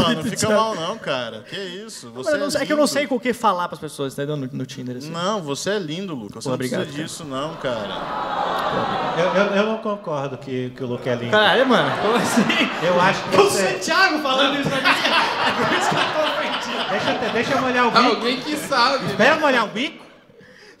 Não, 0.00 0.12
não 0.14 0.22
fica 0.24 0.48
mal, 0.50 0.74
não, 0.74 0.98
cara. 0.98 1.44
Que 1.48 1.56
isso? 1.56 2.10
Você 2.10 2.32
eu 2.32 2.38
não 2.38 2.50
sei- 2.50 2.62
é 2.62 2.66
que 2.66 2.72
eu 2.72 2.76
não 2.76 2.86
sei 2.86 3.06
com 3.06 3.14
o 3.14 3.20
que 3.20 3.32
falar 3.32 3.68
pras 3.68 3.80
pessoas, 3.80 4.12
entendeu? 4.12 4.36
No, 4.36 4.48
no 4.52 4.66
Tinder, 4.66 4.96
assim. 4.96 5.10
Não, 5.10 5.40
você 5.42 5.70
é 5.70 5.78
lindo, 5.78 6.14
Lucas. 6.14 6.42
Você 6.44 6.48
Pô, 6.48 6.50
não 6.50 6.58
precisa 6.58 6.80
obrigado, 6.82 6.94
cara. 6.96 7.08
disso, 7.08 7.24
não, 7.24 7.54
cara. 7.56 9.14
Eu, 9.18 9.34
eu- 9.34 9.54
eu 9.56 9.66
não 9.66 9.78
concordo 9.78 10.36
que, 10.38 10.70
que 10.70 10.84
o 10.84 10.86
Luke 10.86 11.08
é 11.08 11.14
lindo. 11.14 11.30
Caralho, 11.30 11.66
mano, 11.66 11.90
como 12.02 12.16
assim? 12.16 12.42
Eu 12.82 13.00
acho 13.00 13.22
que 13.24 13.36
O 13.36 13.44
você... 13.44 13.72
Santiago 13.72 14.18
falando 14.22 14.60
isso 14.60 14.68
pra 14.68 14.80
mim, 14.80 14.84
é 15.48 15.52
por 15.52 15.78
isso 15.78 15.88
que 15.90 15.96
eu 15.96 16.00
tô 16.12 16.20
ofendido. 16.28 16.90
Deixa, 16.90 17.10
eu- 17.26 17.32
deixa 17.32 17.52
eu 17.54 17.60
molhar 17.60 17.86
o 17.86 17.90
bico. 17.90 18.04
Alguém 18.04 18.40
que 18.40 18.56
sabe. 18.56 19.04
né? 19.04 19.10
Espera 19.10 19.34
eu 19.36 19.40
molhar 19.40 19.64
o 19.64 19.68
bico. 19.68 20.04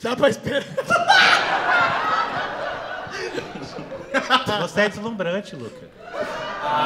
Dá 0.02 0.14
pra 0.16 0.28
esperar. 0.28 0.64
Você 4.62 4.80
é 4.82 4.88
deslumbrante, 4.88 5.54
Luca. 5.56 5.88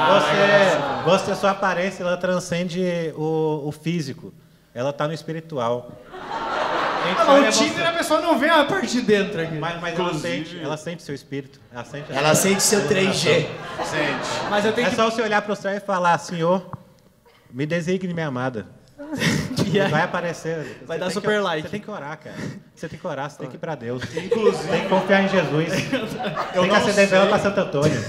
Você, 0.09 1.05
você, 1.05 1.34
sua 1.34 1.51
aparência, 1.52 2.02
ela 2.02 2.17
transcende 2.17 2.81
o, 3.17 3.62
o 3.67 3.73
físico. 3.73 4.33
Ela 4.75 4.92
tá 4.92 5.07
no 5.07 5.12
espiritual. 5.15 5.92
Ah, 6.12 7.25
mas 7.26 7.57
o 7.57 7.65
Tinder 7.65 7.75
você- 7.76 7.83
a 7.83 7.92
pessoa 7.92 8.20
não 8.20 8.39
vê 8.39 8.49
a 8.49 8.65
parte 8.65 8.86
de 8.92 9.01
dentro 9.02 9.41
aqui. 9.42 9.57
Mas, 9.57 9.81
mas 9.81 9.99
ela, 9.99 10.15
sente, 10.15 10.60
ela 10.62 10.76
sente 10.76 11.02
seu 11.02 11.15
espírito. 11.15 11.60
Ela 11.73 11.84
sente, 11.84 12.12
Ela 12.12 12.34
sente 12.34 12.62
seu 12.62 12.89
3G. 12.89 13.47
Sente. 13.84 14.49
Mas 14.51 14.65
eu 14.65 14.73
tenho 14.73 14.86
É 14.86 14.91
que. 14.91 14.97
só 14.97 15.10
você 15.10 15.20
olhar 15.20 15.42
pro 15.42 15.57
céu 15.57 15.73
e 15.75 15.81
falar, 15.81 16.17
Senhor, 16.18 16.70
me 17.51 17.67
designe 17.67 18.15
minha 18.15 18.28
amada. 18.28 18.67
Vai 19.90 20.02
aparecer. 20.02 20.82
Vai 20.86 20.98
dar 20.98 21.10
super 21.10 21.36
que- 21.36 21.39
like. 21.39 21.62
Você 21.62 21.68
tem 21.70 21.81
que 21.81 21.90
orar, 21.90 22.18
cara. 22.18 22.36
Você 22.74 22.89
tem 22.89 22.98
que 22.98 23.06
orar, 23.06 23.31
você 23.31 23.39
tem 23.39 23.48
que 23.48 23.56
ir 23.56 23.58
pra 23.58 23.74
Deus. 23.74 24.02
Inclusive, 24.14 24.68
tem 24.68 24.82
que 24.82 24.89
confiar 24.89 25.24
em 25.24 25.28
Jesus. 25.28 25.68
Eu 26.55 26.62
tem 26.62 26.62
que 26.62 26.66
não 26.68 26.74
acender 26.76 27.06
vela 27.06 27.26
pra 27.26 27.39
Santo 27.39 27.60
Antônio. 27.60 28.05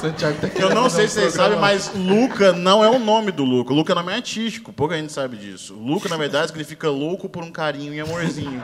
Santiago 0.00 0.36
tá 0.40 0.48
Eu 0.58 0.74
não 0.74 0.90
sei 0.90 1.06
se 1.06 1.14
vocês 1.20 1.34
sabem, 1.34 1.58
mas 1.58 1.92
Luca 1.94 2.52
não 2.52 2.82
é 2.84 2.90
o 2.90 2.98
nome 2.98 3.30
do 3.30 3.44
Luca. 3.44 3.72
Luca 3.72 3.92
é 3.92 3.94
nome 3.94 4.12
artístico. 4.12 4.72
Pouca 4.72 4.96
gente 4.96 5.12
sabe 5.12 5.36
disso. 5.36 5.74
Luca, 5.74 6.08
na 6.08 6.16
verdade, 6.16 6.48
significa 6.48 6.90
louco 6.90 7.28
por 7.28 7.44
um 7.44 7.52
carinho 7.52 7.94
e 7.94 8.00
amorzinho. 8.00 8.62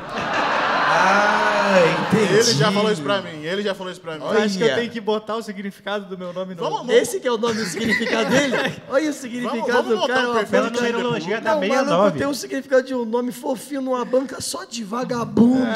Ah, 0.90 1.80
entendi. 2.08 2.32
Ele 2.34 2.42
já 2.54 2.72
falou 2.72 2.90
isso 2.90 3.02
pra 3.02 3.20
mim. 3.20 3.42
Ele 3.44 3.62
já 3.62 3.74
falou 3.74 3.92
isso 3.92 4.00
pra 4.00 4.14
mim. 4.16 4.22
Eu 4.24 4.30
acho 4.30 4.56
que 4.56 4.62
eu 4.64 4.66
Olha. 4.68 4.76
tenho 4.76 4.90
que 4.90 5.00
botar 5.00 5.36
o 5.36 5.42
significado 5.42 6.06
do 6.06 6.16
meu 6.16 6.32
nome 6.32 6.54
no. 6.54 6.62
Vamos, 6.62 6.88
Esse 6.94 7.20
que 7.20 7.28
é 7.28 7.32
o 7.32 7.36
nome 7.36 7.54
do 7.60 7.66
significado 7.66 8.30
dele? 8.30 8.56
Olha 8.88 9.10
o 9.10 9.12
significado 9.12 9.60
Vamos- 9.66 9.74
vamos 9.74 9.88
do 9.90 9.96
botar 10.00 10.14
cara. 10.14 10.28
um 10.28 10.32
uma 10.32 10.44
pro 10.44 10.70
numerologia 10.70 11.40
da 11.40 11.50
Não, 11.50 11.58
o 11.58 11.68
maluco 11.68 11.84
69. 11.84 12.18
tem 12.18 12.26
um 12.26 12.34
significado 12.34 12.86
de 12.86 12.94
um 12.94 13.04
nome 13.04 13.32
fofinho 13.32 13.82
numa 13.82 14.04
banca 14.04 14.40
só 14.40 14.64
de 14.64 14.82
vagabundo. 14.82 15.66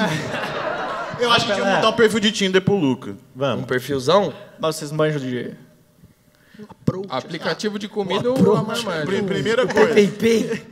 Eu 1.20 1.30
acho 1.30 1.46
que 1.46 1.52
tinha 1.52 1.64
que 1.64 1.72
montar 1.74 1.88
um 1.90 1.92
perfil 1.92 2.20
de 2.20 2.32
Tinder 2.32 2.62
pro 2.62 2.74
Luca. 2.74 3.10
Um 3.10 3.16
Vamos. 3.36 3.66
perfilzão? 3.66 4.32
Mas 4.58 4.76
vocês 4.76 4.90
manjam 4.90 5.20
de. 5.20 5.50
Aplicativo 7.08 7.78
de 7.78 7.88
comida 7.88 8.28
ou 8.30 8.36
Approach. 8.36 8.58
a 8.60 8.62
marmanja? 8.62 9.06
Pri- 9.06 9.22
Primeira 9.22 9.66
coisa. 9.66 9.90
A 9.90 9.94
primeira 9.94 10.62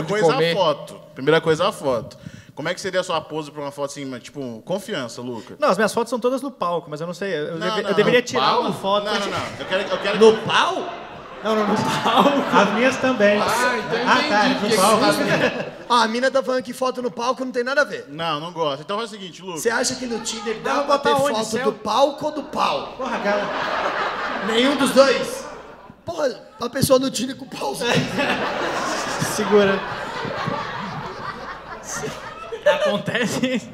Aplicativo 0.00 0.08
coisa 0.08 0.32
é 0.42 0.52
a 0.52 0.54
foto. 0.54 0.94
Primeira 1.14 1.40
coisa 1.40 1.64
é 1.64 1.66
a 1.66 1.72
foto. 1.72 2.18
Como 2.58 2.68
é 2.68 2.74
que 2.74 2.80
seria 2.80 2.98
a 3.02 3.04
sua 3.04 3.20
pose 3.20 3.52
pra 3.52 3.62
uma 3.62 3.70
foto 3.70 3.92
assim, 3.92 4.18
tipo, 4.18 4.60
confiança, 4.64 5.22
Luca? 5.22 5.54
Não, 5.60 5.68
as 5.68 5.76
minhas 5.76 5.94
fotos 5.94 6.10
são 6.10 6.18
todas 6.18 6.42
no 6.42 6.50
palco, 6.50 6.90
mas 6.90 7.00
eu 7.00 7.06
não 7.06 7.14
sei. 7.14 7.32
Eu, 7.38 7.52
Não, 7.56 7.60
deve- 7.68 7.82
não, 7.82 7.90
eu 7.90 7.94
deveria 7.94 8.20
tirar 8.20 8.46
palco? 8.46 8.62
uma 8.62 8.72
foto. 8.72 9.04
Não, 9.04 9.14
não, 9.14 9.26
não. 9.28 9.38
Eu 9.60 9.66
quero, 9.66 9.82
eu 9.88 9.98
quero 9.98 10.18
No 10.18 10.36
pau? 10.38 10.74
Não, 11.44 11.54
não, 11.54 11.68
no 11.68 11.74
palco. 12.02 12.56
As 12.56 12.72
minhas 12.74 12.96
também. 12.96 13.40
Ah, 13.40 13.78
então 13.78 13.98
Ah, 14.08 14.28
tá, 14.28 14.48
no 14.48 14.76
palco. 14.76 15.00
tá- 15.00 15.66
Ah, 15.88 16.02
a 16.02 16.08
mina 16.08 16.32
tá 16.32 16.42
falando 16.42 16.64
que 16.64 16.72
foto 16.72 17.00
no 17.00 17.12
palco 17.12 17.44
não 17.44 17.52
tem 17.52 17.62
nada 17.62 17.82
a 17.82 17.84
ver. 17.84 18.06
Não, 18.08 18.40
não 18.40 18.50
gosto. 18.52 18.80
Então 18.80 18.96
faz 18.98 19.08
o 19.10 19.12
seguinte, 19.14 19.40
Luca. 19.40 19.58
Você 19.60 19.70
acha 19.70 19.94
que 19.94 20.06
no 20.06 20.18
Tinder 20.18 20.58
dá 20.60 20.74
pra 20.82 20.82
botar 20.98 21.14
ter 21.14 21.22
onde, 21.22 21.34
foto 21.38 21.44
céu? 21.50 21.64
do 21.66 21.72
palco 21.74 22.26
ou 22.26 22.32
do 22.32 22.42
pau? 22.42 22.94
Porra, 22.98 23.20
cara. 23.20 23.46
Nenhum 24.48 24.74
dos 24.74 24.90
dois? 24.90 25.44
Porra, 26.04 26.40
a 26.60 26.68
pessoa 26.68 26.98
no 26.98 27.08
Tinder 27.08 27.36
com 27.36 27.44
o 27.44 27.48
pau. 27.48 27.72
Segura. 29.36 29.78
Acontece. 32.74 33.70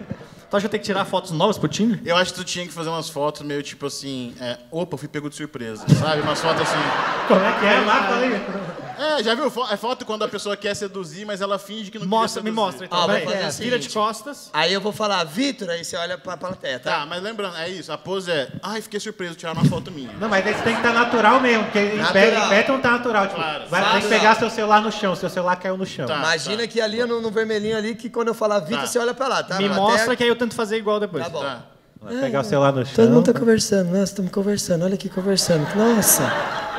Tu 0.50 0.56
acha 0.56 0.60
que 0.60 0.66
eu 0.66 0.70
tenho 0.70 0.81
que 0.82 0.86
tirar 0.86 1.05
fotos 1.05 1.32
novas 1.32 1.58
pro 1.58 1.68
Tinder? 1.68 2.00
Eu 2.05 2.16
acho 2.16 2.32
que 2.32 2.39
tu 2.39 2.44
tinha 2.44 2.64
que 2.64 2.73
fazer 2.73 2.89
umas 2.89 3.08
fotos 3.08 3.42
meio 3.42 3.62
tipo 3.62 3.86
assim, 3.86 4.34
é, 4.40 4.58
opa, 4.70 4.97
fui 4.97 5.08
pego 5.08 5.28
de 5.28 5.34
surpresa, 5.34 5.84
sabe? 5.98 6.23
Umas 6.23 6.40
fotos 6.40 6.62
assim. 6.62 6.78
Como 7.26 7.40
é 7.40 7.52
que 7.58 7.66
é? 7.66 7.81
Lá, 7.81 8.02
falei. 8.05 8.83
É, 8.98 9.23
já 9.23 9.34
viu? 9.34 9.50
fo- 9.50 9.66
É 9.70 9.76
foto 9.76 10.05
quando 10.05 10.24
a 10.24 10.28
pessoa 10.28 10.56
quer 10.56 10.74
seduzir, 10.74 11.24
mas 11.24 11.40
ela 11.40 11.58
finge 11.58 11.90
que 11.90 11.98
não 11.98 12.06
Mostra, 12.06 12.42
quer 12.42 12.50
me 12.50 12.55
seduzir. 12.55 12.66
mostra 12.66 12.86
então. 12.86 13.06
Peraí. 13.06 13.24
fazer 13.24 13.62
o 13.62 13.64
Vira 13.64 13.78
de 13.78 13.89
costas. 13.89 14.50
Aí 14.52 14.73
eu 14.73 14.81
vou 14.81 14.92
falar, 14.92 15.23
Vitor, 15.24 15.68
aí 15.70 15.84
você 15.84 15.97
olha 15.97 16.16
pra 16.18 16.36
plateia, 16.36 16.78
tá? 16.78 17.00
Tá, 17.00 17.06
mas 17.06 17.23
lembrando, 17.23 17.56
é 17.56 17.68
isso. 17.68 17.90
A 17.92 17.98
pose 17.98 18.31
é... 18.31 18.48
Ai, 18.62 18.81
fiquei 18.81 19.00
surpreso, 19.00 19.34
tiraram 19.34 19.60
uma 19.60 19.68
foto 19.68 19.90
minha. 19.90 20.10
Não, 20.20 20.28
mas 20.28 20.47
esse 20.47 20.62
tem 20.62 20.74
que 20.74 20.81
estar 20.81 20.92
natural 20.92 21.40
mesmo, 21.40 21.64
porque 21.64 21.78
em 21.78 21.90
pé, 21.90 21.97
Natural. 22.31 22.47
em 22.47 22.48
pé 22.50 22.66
não 22.68 22.81
tá 22.81 22.90
natural. 22.92 23.26
Tipo, 23.26 23.36
Claro. 23.40 23.64
vai, 23.68 23.92
tem 23.92 24.00
que 24.02 24.08
pegar 24.08 24.36
seu 24.36 24.50
celular 24.50 24.81
no 24.82 24.92
chão, 24.92 25.14
seu 25.16 25.28
celular 25.31 25.56
caiu 25.56 25.76
no 25.76 25.86
chão. 25.86 26.06
Tá. 26.06 26.16
Imagina 26.18 26.66
que 26.66 26.81
ali 26.81 27.05
no, 27.05 27.20
no 27.20 27.31
vermelhinho 27.31 27.76
ali, 27.76 27.94
que 27.94 28.08
quando 28.10 28.28
eu 28.28 28.34
falar 28.34 28.60
Vitor, 28.60 28.81
Tá. 28.81 28.86
você 28.86 28.98
olha 28.98 29.14
pra 29.14 29.28
lá, 29.28 29.42
tá? 29.42 29.56
Me 29.58 29.68
mostra 29.68 29.97
plateia. 29.97 30.16
que 30.16 30.23
aí 30.24 30.28
eu 30.28 30.36
tento 30.36 30.55
fazer 30.55 30.76
igual 30.76 30.98
depois. 31.00 31.24
Tá 31.24 31.31
bom. 31.31 31.40
Tá. 31.42 31.62
Vai 32.00 32.16
pegar 32.20 32.40
o 32.40 32.44
celular 32.44 32.73
no 32.73 32.84
chão. 32.84 32.94
Todo 32.97 33.10
mundo 33.10 33.32
tá 33.32 33.39
conversando, 33.39 33.90
nós 33.90 34.10
estamos 34.10 34.31
conversando, 34.31 34.84
olha 34.84 34.94
aqui 34.94 35.08
conversando. 35.08 35.66
Nossa, 35.74 36.31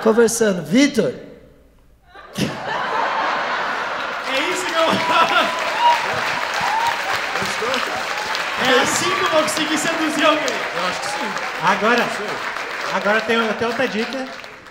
conversando. 0.03 0.61
Vitor, 0.63 1.11
É 2.43 4.39
isso 4.51 4.65
que 4.65 4.73
eu. 4.73 4.85
É 8.65 8.81
assim 8.81 9.05
que 9.13 9.21
eu 9.21 9.29
vou 9.29 9.41
conseguir 9.43 9.77
seduzir 9.77 10.25
alguém. 10.25 10.43
Eu 10.77 10.85
acho 10.87 10.99
que 11.01 11.07
sim. 11.07 11.25
Agora, 11.63 12.05
agora 12.93 13.21
tem, 13.21 13.35
eu 13.37 13.53
tenho 13.53 13.69
outra 13.69 13.87
dica. 13.87 14.27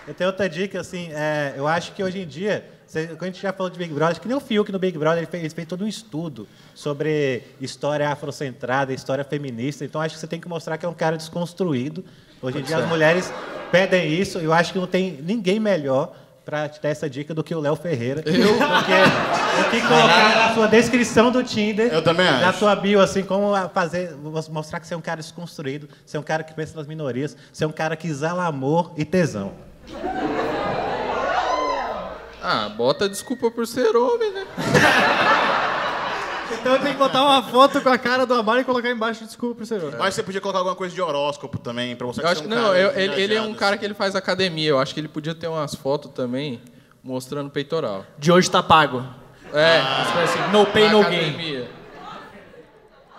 Eu 0.06 0.12
tenho 0.14 0.28
outra 0.28 0.48
dica, 0.48 0.80
assim, 0.80 1.10
é, 1.12 1.54
eu 1.56 1.66
acho 1.66 1.92
que 1.92 2.02
hoje 2.04 2.18
em 2.20 2.26
dia, 2.26 2.68
cê- 2.86 3.06
quando 3.06 3.22
a 3.22 3.26
gente 3.26 3.40
já 3.40 3.54
falou 3.54 3.70
de 3.70 3.78
Big 3.78 3.90
Brother, 3.94 4.10
acho 4.12 4.20
que 4.20 4.28
nem 4.28 4.36
o 4.36 4.40
Fiuk 4.40 4.70
no 4.70 4.78
Big 4.78 4.98
Brother, 4.98 5.18
ele 5.20 5.26
fez, 5.26 5.42
ele 5.44 5.54
fez 5.54 5.66
todo 5.66 5.82
um 5.82 5.88
estudo 5.88 6.46
sobre 6.74 7.42
história 7.58 8.06
afrocentrada, 8.10 8.92
história 8.92 9.24
feminista, 9.24 9.82
então 9.82 10.02
acho 10.02 10.14
que 10.16 10.20
você 10.20 10.26
tem 10.26 10.38
que 10.38 10.46
mostrar 10.46 10.76
que 10.76 10.84
é 10.84 10.88
um 10.88 10.92
cara 10.94 11.16
desconstruído. 11.16 12.04
Hoje 12.42 12.58
em 12.58 12.62
dia 12.62 12.76
as 12.76 12.86
mulheres 12.86 13.32
pedem 13.72 14.12
isso, 14.12 14.36
eu 14.38 14.52
acho 14.52 14.74
que 14.74 14.78
não 14.78 14.86
tem 14.86 15.18
ninguém 15.22 15.58
melhor 15.58 16.14
para 16.44 16.68
te 16.68 16.80
dar 16.80 16.90
essa 16.90 17.08
dica 17.08 17.32
do 17.34 17.42
que 17.42 17.54
o 17.54 17.60
Léo 17.60 17.74
Ferreira. 17.76 18.22
Eu? 18.26 18.34
Porque 18.58 18.92
o 19.60 19.70
que 19.70 19.80
colocar 19.80 20.48
na 20.48 20.54
sua 20.54 20.66
descrição 20.68 21.30
do 21.30 21.42
Tinder, 21.42 21.92
Eu 21.92 22.02
também 22.02 22.26
na 22.26 22.50
acho. 22.50 22.58
sua 22.58 22.74
bio, 22.76 23.00
assim, 23.00 23.22
como 23.22 23.52
fazer, 23.70 24.14
mostrar 24.50 24.80
que 24.80 24.86
você 24.86 24.94
é 24.94 24.96
um 24.96 25.00
cara 25.00 25.20
desconstruído, 25.20 25.88
você 26.04 26.16
é 26.16 26.20
um 26.20 26.24
cara 26.24 26.42
que 26.42 26.52
pensa 26.54 26.76
nas 26.76 26.86
minorias, 26.86 27.36
você 27.52 27.64
é 27.64 27.66
um 27.66 27.72
cara 27.72 27.96
que 27.96 28.06
exala 28.06 28.44
amor 28.44 28.92
e 28.96 29.04
tesão. 29.04 29.52
Ah, 32.42 32.68
bota 32.76 33.08
desculpa 33.08 33.50
por 33.50 33.66
ser 33.66 33.96
homem, 33.96 34.32
né? 34.32 34.44
Então 36.52 36.72
eu 36.74 36.78
tenho 36.80 36.92
que 36.92 36.98
botar 36.98 37.22
uma 37.22 37.42
foto 37.42 37.80
com 37.80 37.88
a 37.88 37.98
cara 37.98 38.26
do 38.26 38.34
Amaro 38.34 38.60
e 38.60 38.64
colocar 38.64 38.90
embaixo 38.90 39.24
desculpa 39.24 39.64
senhor. 39.64 39.92
Que 39.92 39.96
você 39.96 40.22
podia 40.22 40.40
colocar 40.40 40.58
alguma 40.58 40.76
coisa 40.76 40.94
de 40.94 41.00
horóscopo 41.00 41.58
também, 41.58 41.96
pra 41.96 42.06
mostrar 42.06 42.24
Eu 42.24 42.28
acho 42.30 42.42
você 42.42 42.48
que 42.48 42.54
um 42.54 42.56
não, 42.56 42.66
cara 42.68 42.78
eu- 42.78 42.90
ele, 42.98 43.22
ele 43.22 43.34
é 43.34 43.42
um 43.42 43.54
cara 43.54 43.76
que 43.76 43.84
ele 43.84 43.94
faz 43.94 44.14
academia. 44.14 44.70
Eu 44.70 44.78
acho 44.78 44.92
que 44.94 45.00
ele 45.00 45.08
podia 45.08 45.34
ter 45.34 45.48
umas 45.48 45.74
fotos 45.74 46.10
também 46.12 46.60
mostrando 47.02 47.50
peitoral. 47.50 48.04
De 48.18 48.30
hoje 48.32 48.50
tá 48.50 48.62
pago. 48.62 49.04
É, 49.52 49.80
coisas 50.12 50.30
assim, 50.30 50.52
no 50.52 50.66
pay, 50.66 50.88
no 50.88 51.02
gain. 51.04 51.66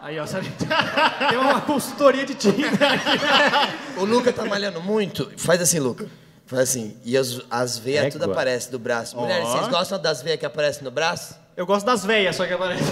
Aí, 0.02 0.20
ó, 0.20 0.26
sabe? 0.28 0.52
Tem 1.30 1.38
uma 1.38 1.62
consultoria 1.62 2.26
de 2.26 2.36
Tinder 2.36 2.74
aqui. 2.74 3.98
o 4.00 4.06
Luca 4.06 4.32
tá 4.32 4.46
malhando 4.46 4.80
muito. 4.82 5.32
Faz 5.38 5.60
assim, 5.62 5.80
Luca. 5.80 6.08
Faz 6.46 6.62
assim. 6.62 6.96
E 7.04 7.18
as, 7.18 7.42
as 7.50 7.78
veias 7.80 8.14
tudo 8.14 8.24
Égua. 8.26 8.34
aparecem 8.36 8.70
do 8.72 8.78
braço. 8.78 9.18
Mulheres, 9.18 9.48
vocês 9.48 9.68
gostam 9.68 10.00
das 10.00 10.22
veias 10.22 10.40
que 10.40 10.46
aparecem 10.46 10.84
no 10.84 10.92
braço? 10.92 11.36
Eu 11.58 11.66
gosto 11.66 11.86
das 11.86 12.04
veias, 12.04 12.36
só 12.36 12.46
que 12.46 12.54
aparece. 12.54 12.84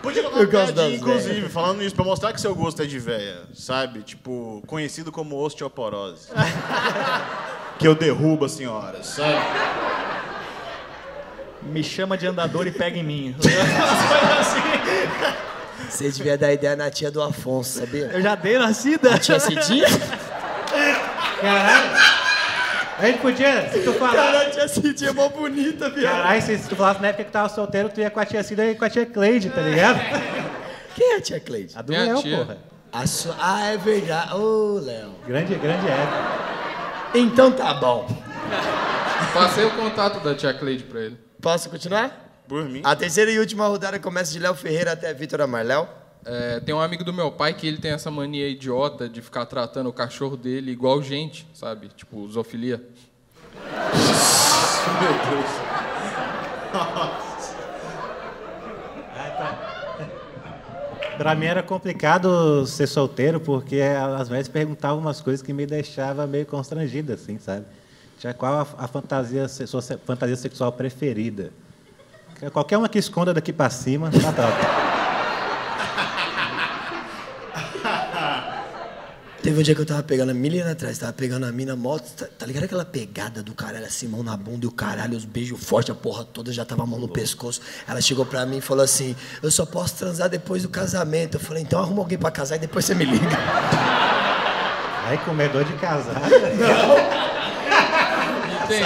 Podia 0.00 0.22
colocar 0.22 0.40
Eu 0.40 0.50
gosto 0.50 0.72
das 0.72 0.92
inclusive, 0.92 1.48
falando 1.48 1.82
isso, 1.82 1.94
pra 1.94 2.04
mostrar 2.04 2.32
que 2.32 2.40
seu 2.40 2.54
gosto 2.54 2.82
é 2.82 2.86
de 2.86 2.98
véia, 2.98 3.42
sabe? 3.54 4.02
Tipo, 4.02 4.62
conhecido 4.66 5.10
como 5.12 5.36
osteoporose. 5.36 6.28
que 7.78 7.86
eu 7.86 7.94
derrubo 7.94 8.44
as 8.44 8.52
senhoras, 8.52 9.06
sabe? 9.06 9.38
Me 11.62 11.82
chama 11.84 12.18
de 12.18 12.26
andador 12.26 12.66
e 12.66 12.72
pega 12.72 12.98
em 12.98 13.04
mim. 13.04 13.36
Você 15.88 16.10
devia 16.10 16.38
dar 16.38 16.52
ideia 16.52 16.74
na 16.74 16.90
tia 16.90 17.10
do 17.10 17.22
Afonso, 17.22 17.80
sabia? 17.80 18.10
Eu 18.12 18.22
já 18.22 18.34
dei 18.34 18.58
nascida. 18.58 19.18
Tia 19.18 19.38
Cidinha? 19.38 19.86
Caralho! 21.40 22.21
A 23.02 23.06
gente 23.06 23.18
podia, 23.20 23.68
se 23.68 23.82
tu 23.82 23.92
falar. 23.94 24.12
Cara, 24.12 24.40
a 24.42 24.50
tia 24.50 24.68
Cidinha 24.68 25.10
é 25.10 25.12
mó 25.12 25.28
bonita, 25.28 25.90
viado. 25.90 26.22
Caralho, 26.22 26.40
se, 26.42 26.56
se 26.56 26.68
tu 26.68 26.76
falasse 26.76 27.02
na 27.02 27.08
época 27.08 27.24
que 27.24 27.30
tava 27.32 27.48
solteiro, 27.48 27.88
tu 27.88 28.00
ia 28.00 28.08
com 28.10 28.20
a 28.20 28.24
tia 28.24 28.44
Cida 28.44 28.64
e 28.64 28.76
com 28.76 28.84
a 28.84 28.88
tia 28.88 29.04
Cleide, 29.04 29.50
tá 29.50 29.60
ligado? 29.60 29.98
Quem 30.94 31.14
é 31.14 31.16
a 31.16 31.20
tia 31.20 31.40
Cleide? 31.40 31.76
A 31.76 31.82
do 31.82 31.90
Minha 31.92 32.04
Léo, 32.04 32.22
tia. 32.22 32.36
porra. 32.38 32.58
A 32.92 33.06
sua... 33.06 33.34
Ah, 33.40 33.64
é 33.70 33.76
verdade. 33.76 34.34
Ô, 34.34 34.78
Léo. 34.80 35.14
Grande, 35.26 35.52
grande 35.56 35.88
época. 35.88 36.22
Então 37.14 37.50
tá 37.50 37.74
bom. 37.74 38.06
Passei 39.34 39.64
o 39.64 39.70
contato 39.72 40.20
da 40.22 40.34
tia 40.36 40.54
Cleide 40.54 40.84
pra 40.84 41.00
ele. 41.00 41.18
Posso 41.40 41.68
continuar? 41.68 42.42
Por 42.46 42.64
mim. 42.66 42.82
A 42.84 42.94
terceira 42.94 43.32
e 43.32 43.38
última 43.40 43.66
rodada 43.66 43.98
começa 43.98 44.30
de 44.30 44.38
Léo 44.38 44.54
Ferreira 44.54 44.92
até 44.92 45.12
Vitor 45.12 45.40
Amarléu. 45.40 45.88
É, 46.24 46.60
tem 46.60 46.74
um 46.74 46.80
amigo 46.80 47.02
do 47.02 47.12
meu 47.12 47.32
pai 47.32 47.52
que 47.52 47.66
ele 47.66 47.78
tem 47.78 47.90
essa 47.90 48.10
mania 48.10 48.48
idiota 48.48 49.08
de 49.08 49.20
ficar 49.20 49.44
tratando 49.46 49.88
o 49.88 49.92
cachorro 49.92 50.36
dele 50.36 50.70
igual 50.70 51.02
gente, 51.02 51.46
sabe? 51.52 51.88
Tipo, 51.88 52.28
zoofilia. 52.28 52.80
Meu 55.00 55.12
Deus. 55.12 55.72
Pra 61.16 61.34
mim 61.34 61.46
era 61.46 61.62
complicado 61.62 62.66
ser 62.66 62.86
solteiro, 62.86 63.38
porque 63.38 63.80
as 63.80 64.28
mulheres 64.28 64.48
perguntavam 64.48 64.98
umas 64.98 65.20
coisas 65.20 65.42
que 65.42 65.52
me 65.52 65.66
deixavam 65.66 66.26
meio 66.26 66.46
constrangido, 66.46 67.12
assim, 67.12 67.38
sabe? 67.38 67.66
Tinha 68.18 68.32
qual 68.32 68.54
a, 68.54 68.84
a 68.84 68.88
fantasia, 68.88 69.46
sua 69.48 69.82
fantasia 69.82 70.36
sexual 70.36 70.72
preferida? 70.72 71.52
Qualquer 72.52 72.78
uma 72.78 72.88
que 72.88 72.98
esconda 72.98 73.32
daqui 73.34 73.52
pra 73.52 73.70
cima, 73.70 74.10
tá 74.10 74.32
top. 74.32 75.01
Teve 79.42 79.58
um 79.58 79.62
dia 79.62 79.74
que 79.74 79.80
eu 79.80 79.86
tava 79.86 80.04
pegando, 80.04 80.32
mil 80.32 80.52
anos 80.52 80.70
atrás, 80.70 80.98
tava 80.98 81.12
pegando 81.12 81.44
a 81.44 81.50
mina 81.50 81.74
moto, 81.74 82.08
tá, 82.16 82.26
tá 82.38 82.46
ligado 82.46 82.62
aquela 82.62 82.84
pegada 82.84 83.42
do 83.42 83.52
caralho, 83.52 83.84
assim, 83.84 84.06
mão 84.06 84.22
na 84.22 84.36
bunda 84.36 84.64
e 84.64 84.68
o 84.68 84.70
caralho, 84.70 85.16
os 85.16 85.24
beijos 85.24 85.60
fortes, 85.60 85.90
a 85.90 85.96
porra 85.96 86.24
toda, 86.24 86.52
já 86.52 86.64
tava 86.64 86.84
a 86.84 86.86
mão 86.86 87.00
no 87.00 87.08
pescoço. 87.08 87.60
Ela 87.88 88.00
chegou 88.00 88.24
pra 88.24 88.46
mim 88.46 88.58
e 88.58 88.60
falou 88.60 88.84
assim, 88.84 89.16
eu 89.42 89.50
só 89.50 89.66
posso 89.66 89.96
transar 89.96 90.28
depois 90.28 90.62
do 90.62 90.68
casamento. 90.68 91.38
Eu 91.38 91.40
falei, 91.40 91.64
então 91.64 91.80
arruma 91.80 92.02
alguém 92.02 92.16
pra 92.16 92.30
casar 92.30 92.54
e 92.54 92.60
depois 92.60 92.84
você 92.84 92.94
me 92.94 93.04
liga. 93.04 93.26
Aí 95.08 95.18
comedor 95.18 95.64
de 95.64 95.72
casar. 95.72 96.22
Entendi. 98.64 98.84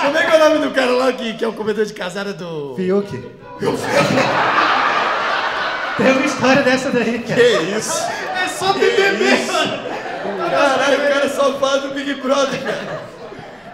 Como 0.00 0.16
é 0.16 0.26
que 0.26 0.32
é 0.34 0.34
o 0.34 0.48
nome 0.48 0.66
do 0.66 0.74
cara 0.74 0.92
lá 0.92 1.12
que, 1.12 1.34
que 1.34 1.44
é 1.44 1.48
o 1.48 1.52
comedor 1.52 1.84
de 1.84 1.92
casada 1.92 2.32
do... 2.32 2.74
Fiuk. 2.74 3.10
Tem 5.98 6.10
uma 6.10 6.24
história 6.24 6.62
dessa 6.62 6.90
daí, 6.90 7.18
cara. 7.18 7.34
Que 7.34 7.76
isso? 7.76 8.21
É 8.62 8.64
só 8.64 8.72
BBB, 8.74 9.24
mano. 9.50 10.50
Caralho, 10.50 10.98
o 10.98 11.08
cara 11.08 11.28
só 11.28 11.58
fala 11.58 11.88
do 11.88 11.94
Big 11.94 12.14
Brother, 12.14 12.62
cara. 12.62 13.02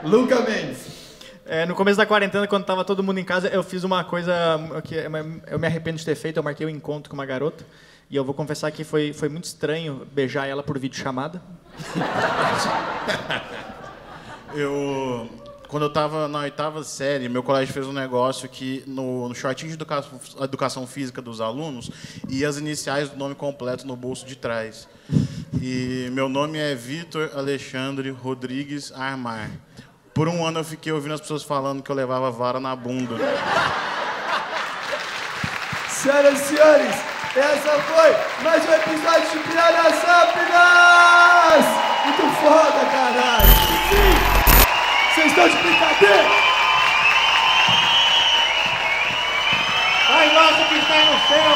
Luca 0.02 0.40
Mendes. 0.40 0.88
É, 1.44 1.66
no 1.66 1.74
começo 1.74 1.98
da 1.98 2.06
quarentena, 2.06 2.46
quando 2.46 2.64
tava 2.64 2.84
todo 2.84 3.02
mundo 3.02 3.18
em 3.18 3.24
casa, 3.24 3.48
eu 3.48 3.62
fiz 3.62 3.84
uma 3.84 4.02
coisa 4.04 4.32
que 4.84 4.94
eu 4.94 5.58
me 5.58 5.66
arrependo 5.66 5.98
de 5.98 6.04
ter 6.04 6.14
feito. 6.14 6.38
Eu 6.38 6.42
marquei 6.42 6.66
um 6.66 6.70
encontro 6.70 7.10
com 7.10 7.14
uma 7.14 7.26
garota. 7.26 7.64
E 8.10 8.16
eu 8.16 8.24
vou 8.24 8.34
confessar 8.34 8.70
que 8.70 8.84
foi, 8.84 9.12
foi 9.12 9.28
muito 9.28 9.44
estranho 9.44 10.06
beijar 10.10 10.46
ela 10.46 10.62
por 10.62 10.78
videochamada. 10.78 11.42
Eu. 14.54 15.28
Quando 15.68 15.82
eu 15.82 15.90
tava 15.92 16.26
na 16.28 16.38
oitava 16.40 16.82
série, 16.82 17.28
meu 17.28 17.42
colégio 17.42 17.74
fez 17.74 17.86
um 17.86 17.92
negócio 17.92 18.48
que 18.48 18.82
no, 18.86 19.28
no 19.28 19.34
shortinho 19.34 19.68
de 19.68 19.74
educa- 19.74 20.02
educação 20.40 20.86
física 20.86 21.20
dos 21.20 21.42
alunos 21.42 21.90
ia 22.26 22.48
as 22.48 22.56
iniciais 22.56 23.10
do 23.10 23.16
nome 23.18 23.34
completo 23.34 23.86
no 23.86 23.94
bolso 23.94 24.24
de 24.24 24.34
trás. 24.34 24.88
E 25.60 26.08
meu 26.12 26.26
nome 26.28 26.56
é 26.58 26.74
Vitor 26.74 27.30
Alexandre 27.36 28.08
Rodrigues 28.10 28.90
Armar. 28.92 29.50
Por 30.14 30.26
um 30.26 30.44
ano 30.44 30.60
eu 30.60 30.64
fiquei 30.64 30.90
ouvindo 30.90 31.14
as 31.14 31.20
pessoas 31.20 31.42
falando 31.42 31.82
que 31.82 31.90
eu 31.90 31.96
levava 31.96 32.30
vara 32.30 32.58
na 32.58 32.74
bunda. 32.74 33.14
Senhoras 35.90 36.40
e 36.40 36.44
senhores, 36.44 36.94
essa 37.36 37.78
foi 37.82 38.42
mais 38.42 38.66
um 38.66 38.72
episódio 38.72 39.30
de 39.32 39.38
Piadas 39.50 40.02
Rápidas! 40.02 41.66
Muito 42.06 42.36
foda, 42.36 42.86
caralho! 42.90 43.48
Sim! 43.90 44.17
Vocês 45.18 45.32
estão 45.32 45.48
de 45.48 45.56
brincadeira? 45.56 46.24
Pai 50.06 50.32
nosso 50.32 50.68
que 50.68 50.74
está 50.78 51.04
no 51.04 51.18
céu, 51.28 51.54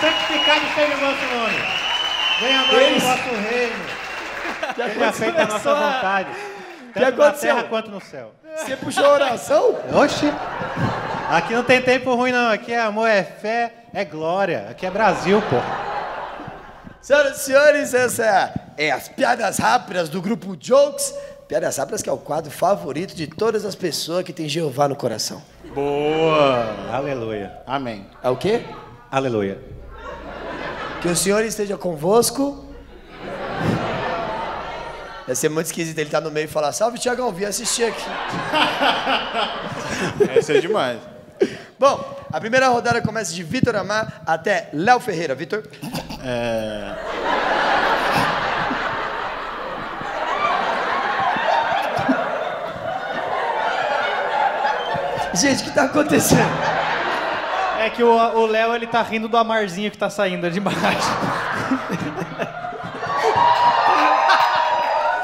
santificado 0.00 0.60
seja 0.74 0.94
o 0.94 0.98
vosso 0.98 1.34
nome. 1.34 1.58
Venha 2.40 2.60
a 2.60 2.64
nós 2.66 2.96
o 2.96 3.06
vosso 3.06 3.48
reino. 3.48 3.84
Seja 4.74 4.86
aconteceu 4.86 5.12
feita 5.12 5.42
a 5.42 5.46
nossa 5.46 5.70
essa- 5.70 5.74
vontade, 5.74 6.28
que 6.92 7.00
tanto 7.00 7.16
na 7.18 7.24
aconteceu? 7.26 7.54
terra 7.54 7.68
quanto 7.68 7.90
no 7.90 8.00
céu. 8.00 8.34
Você 8.56 8.76
puxou 8.76 9.04
a 9.04 9.10
oração? 9.10 9.76
Oxi! 9.94 10.32
Aqui 11.30 11.54
não 11.54 11.62
tem 11.62 11.80
tempo 11.80 12.14
ruim, 12.16 12.32
não. 12.32 12.50
Aqui 12.50 12.72
é 12.72 12.80
amor, 12.80 13.08
é 13.08 13.22
fé, 13.22 13.72
é 13.94 14.04
glória. 14.04 14.66
Aqui 14.70 14.84
é 14.86 14.90
Brasil, 14.90 15.40
pô. 15.42 15.56
Senhoras 17.00 17.38
e 17.38 17.44
senhores, 17.44 17.94
essa 17.94 18.52
é 18.76 18.90
as 18.90 19.08
piadas 19.08 19.58
rápidas 19.58 20.08
do 20.08 20.20
grupo 20.20 20.56
Jokes. 20.56 21.14
Piadas 21.48 21.78
rápidas 21.78 22.02
que 22.02 22.10
é 22.10 22.12
o 22.12 22.18
quadro 22.18 22.50
favorito 22.50 23.14
de 23.14 23.26
todas 23.26 23.64
as 23.64 23.74
pessoas 23.74 24.22
que 24.22 24.34
tem 24.34 24.46
Jeová 24.46 24.86
no 24.86 24.94
coração. 24.94 25.42
Boa! 25.74 26.92
Aleluia. 26.92 27.62
Amém. 27.66 28.06
É 28.22 28.28
o 28.28 28.36
quê? 28.36 28.64
Aleluia. 29.10 29.58
Que 31.00 31.08
o 31.08 31.16
Senhor 31.16 31.42
esteja 31.42 31.78
convosco. 31.78 32.66
Vai 35.26 35.34
ser 35.34 35.48
muito 35.48 35.66
esquisito 35.66 35.96
ele 35.96 36.08
estar 36.08 36.20
no 36.20 36.30
meio 36.30 36.44
e 36.44 36.48
falar: 36.48 36.70
Salve, 36.72 36.98
Tiagão, 36.98 37.32
vim 37.32 37.44
assistir 37.44 37.84
aqui. 37.84 38.04
Essa 40.36 40.52
é 40.52 40.60
demais. 40.60 41.00
Bom, 41.78 42.18
a 42.30 42.40
primeira 42.40 42.68
rodada 42.68 43.00
começa 43.00 43.32
de 43.32 43.42
Vitor 43.42 43.74
Amar 43.74 44.22
até 44.26 44.68
Léo 44.74 45.00
Ferreira. 45.00 45.34
Vitor? 45.34 45.62
É... 46.22 46.94
Gente, 55.40 55.62
o 55.62 55.64
que 55.64 55.70
tá 55.70 55.84
acontecendo? 55.84 56.50
É 57.78 57.90
que 57.90 58.02
o 58.02 58.46
Léo, 58.46 58.74
ele 58.74 58.86
tá 58.86 59.02
rindo 59.02 59.28
do 59.28 59.36
amarzinho 59.36 59.90
que 59.90 59.96
tá 59.96 60.10
saindo 60.10 60.50
de 60.50 60.58
baixo. 60.58 60.78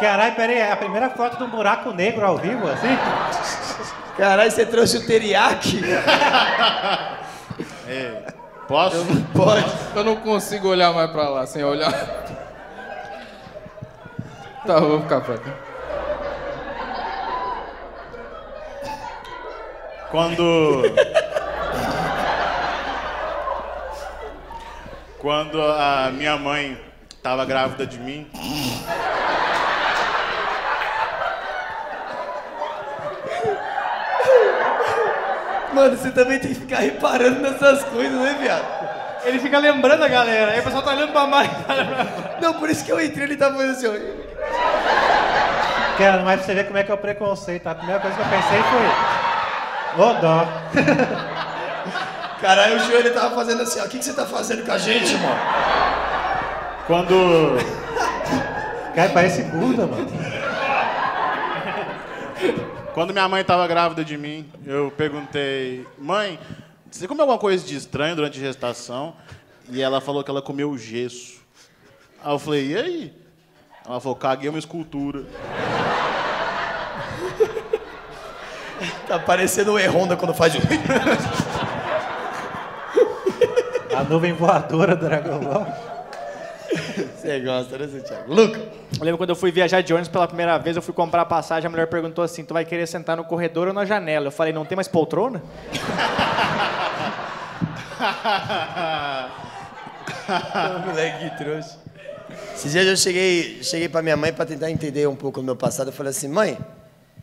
Caralho, 0.01 0.35
peraí, 0.35 0.59
é 0.59 0.71
a 0.71 0.77
primeira 0.77 1.11
foto 1.11 1.39
de 1.39 1.45
um 1.45 1.49
buraco 1.51 1.91
negro 1.93 2.25
ao 2.25 2.37
vivo, 2.37 2.69
assim? 2.69 2.97
Caralho, 4.17 4.51
você 4.51 4.65
trouxe 4.65 4.99
o 4.99 5.07
teriyaki? 5.07 5.83
É. 7.89 8.23
Posso? 8.69 9.05
Pode. 9.35 9.65
Eu 9.95 10.05
não 10.05 10.17
consigo 10.17 10.69
olhar 10.69 10.93
mais 10.93 11.11
pra 11.11 11.29
lá 11.29 11.47
sem 11.47 11.65
olhar. 11.65 11.93
Tá, 14.67 14.75
eu 14.75 14.89
vou 14.89 15.01
ficar 15.03 15.21
pra 15.21 15.39
cá. 15.39 15.51
Quando. 20.15 20.83
Quando 25.19 25.61
a 25.61 26.13
minha 26.13 26.37
mãe 26.37 26.81
estava 27.11 27.45
grávida 27.45 27.85
de 27.85 27.99
mim. 27.99 28.31
Mano, 35.73 35.97
você 35.97 36.13
também 36.13 36.39
tem 36.39 36.55
que 36.55 36.61
ficar 36.61 36.79
reparando 36.79 37.41
nessas 37.41 37.83
coisas, 37.83 38.17
né, 38.17 38.37
viado? 38.41 38.65
Ele 39.25 39.41
fica 39.41 39.59
lembrando 39.59 40.05
a 40.05 40.09
galera, 40.09 40.53
aí 40.53 40.61
o 40.61 40.63
pessoal 40.63 40.85
tá 40.85 40.93
olhando 40.93 41.11
pra 41.11 41.27
mais. 41.27 41.51
Não, 42.41 42.55
por 42.55 42.71
isso 42.71 42.85
que 42.85 42.93
eu 42.93 43.05
entrei, 43.05 43.25
ele 43.25 43.37
tava 43.37 43.57
fazendo 43.57 43.73
assim, 43.73 43.89
ó. 43.89 43.95
Cara, 45.99 46.23
mas 46.23 46.37
pra 46.37 46.47
você 46.47 46.55
ver 46.55 46.67
como 46.67 46.79
é 46.79 46.85
que 46.85 46.93
é 46.93 46.95
o 46.95 46.99
preconceito. 46.99 47.67
A 47.67 47.75
primeira 47.75 48.01
coisa 48.01 48.17
que 48.17 48.23
eu 48.23 48.29
pensei 48.29 48.63
foi. 48.63 49.34
Ô 49.97 50.13
dó. 50.21 50.47
Caralho, 52.41 52.77
o 52.77 52.79
João 52.81 52.99
ele 52.99 53.11
tava 53.11 53.35
fazendo 53.35 53.63
assim, 53.63 53.81
ó. 53.81 53.85
O 53.85 53.89
que, 53.89 53.99
que 53.99 54.05
você 54.05 54.13
tá 54.13 54.27
fazendo 54.27 54.65
com 54.65 54.73
a 54.73 54.79
gente, 54.79 55.15
mano? 55.15 55.41
Quando. 56.87 57.57
Cara, 58.95 59.11
parece 59.11 59.43
Buda, 59.45 59.87
mano. 59.87 60.07
Quando 62.93 63.13
minha 63.13 63.29
mãe 63.29 63.41
estava 63.41 63.67
grávida 63.67 64.05
de 64.05 64.17
mim, 64.17 64.49
eu 64.65 64.93
perguntei, 64.97 65.85
mãe, 65.99 66.39
você 66.89 67.09
comeu 67.09 67.23
alguma 67.23 67.39
coisa 67.39 67.67
de 67.67 67.75
estranho 67.75 68.15
durante 68.15 68.39
a 68.39 68.43
gestação? 68.43 69.17
E 69.69 69.83
ela 69.83 70.01
falou 70.01 70.23
que 70.23 70.31
ela 70.31 70.43
comeu 70.43 70.77
gesso. 70.79 71.41
Aí 72.23 72.33
eu 72.33 72.39
falei, 72.39 72.67
e 72.69 72.77
aí? 72.77 73.13
Ela 73.85 73.99
falou, 74.01 74.17
caguei 74.17 74.49
uma 74.49 74.59
escultura. 74.59 75.25
Tá 79.07 79.19
parecendo 79.19 79.73
o 79.73 79.79
E-Honda 79.79 80.17
quando 80.17 80.35
faz 80.35 80.55
o... 80.55 80.59
A 83.95 84.03
nuvem 84.03 84.33
voadora 84.33 84.97
do 84.97 85.07
Dragon 85.07 85.39
Ball. 85.39 85.67
Você 87.15 87.41
gosta, 87.41 87.79
né, 87.79 87.87
seu 87.87 88.03
Thiago? 88.03 88.35
Luca. 88.35 88.59
Eu 88.59 89.05
lembro 89.05 89.19
quando 89.19 89.31
eu 89.31 89.37
fui 89.37 89.53
viajar 89.53 89.83
de 89.83 89.93
ônibus 89.93 90.09
pela 90.09 90.27
primeira 90.27 90.59
vez, 90.59 90.77
eu 90.77 90.83
fui 90.83 90.93
comprar 90.93 91.23
a 91.23 91.25
passagem, 91.25 91.69
a 91.69 91.71
mulher 91.71 91.87
perguntou 91.87 92.25
assim: 92.25 92.45
tu 92.45 92.53
vai 92.53 92.65
querer 92.65 92.87
sentar 92.87 93.17
no 93.17 93.25
corredor 93.25 93.69
ou 93.69 93.73
na 93.73 93.85
janela? 93.85 94.27
Eu 94.27 94.33
falei, 94.33 94.53
não 94.53 94.65
tem 94.65 94.75
mais 94.75 94.89
poltrona? 94.89 95.41
Moleque 100.87 101.31
que 101.31 101.39
trouxe. 101.39 101.77
Esses 102.55 102.73
dias 102.73 102.87
eu 102.87 102.97
cheguei, 102.97 103.63
cheguei 103.63 103.89
pra 103.89 104.03
minha 104.03 104.17
mãe 104.17 104.33
pra 104.33 104.45
tentar 104.45 104.71
entender 104.71 105.09
um 105.09 105.17
pouco 105.17 105.41
do 105.41 105.45
meu 105.45 105.57
passado. 105.57 105.89
Eu 105.89 105.93
falei 105.93 106.11
assim, 106.11 106.29
mãe, 106.29 106.59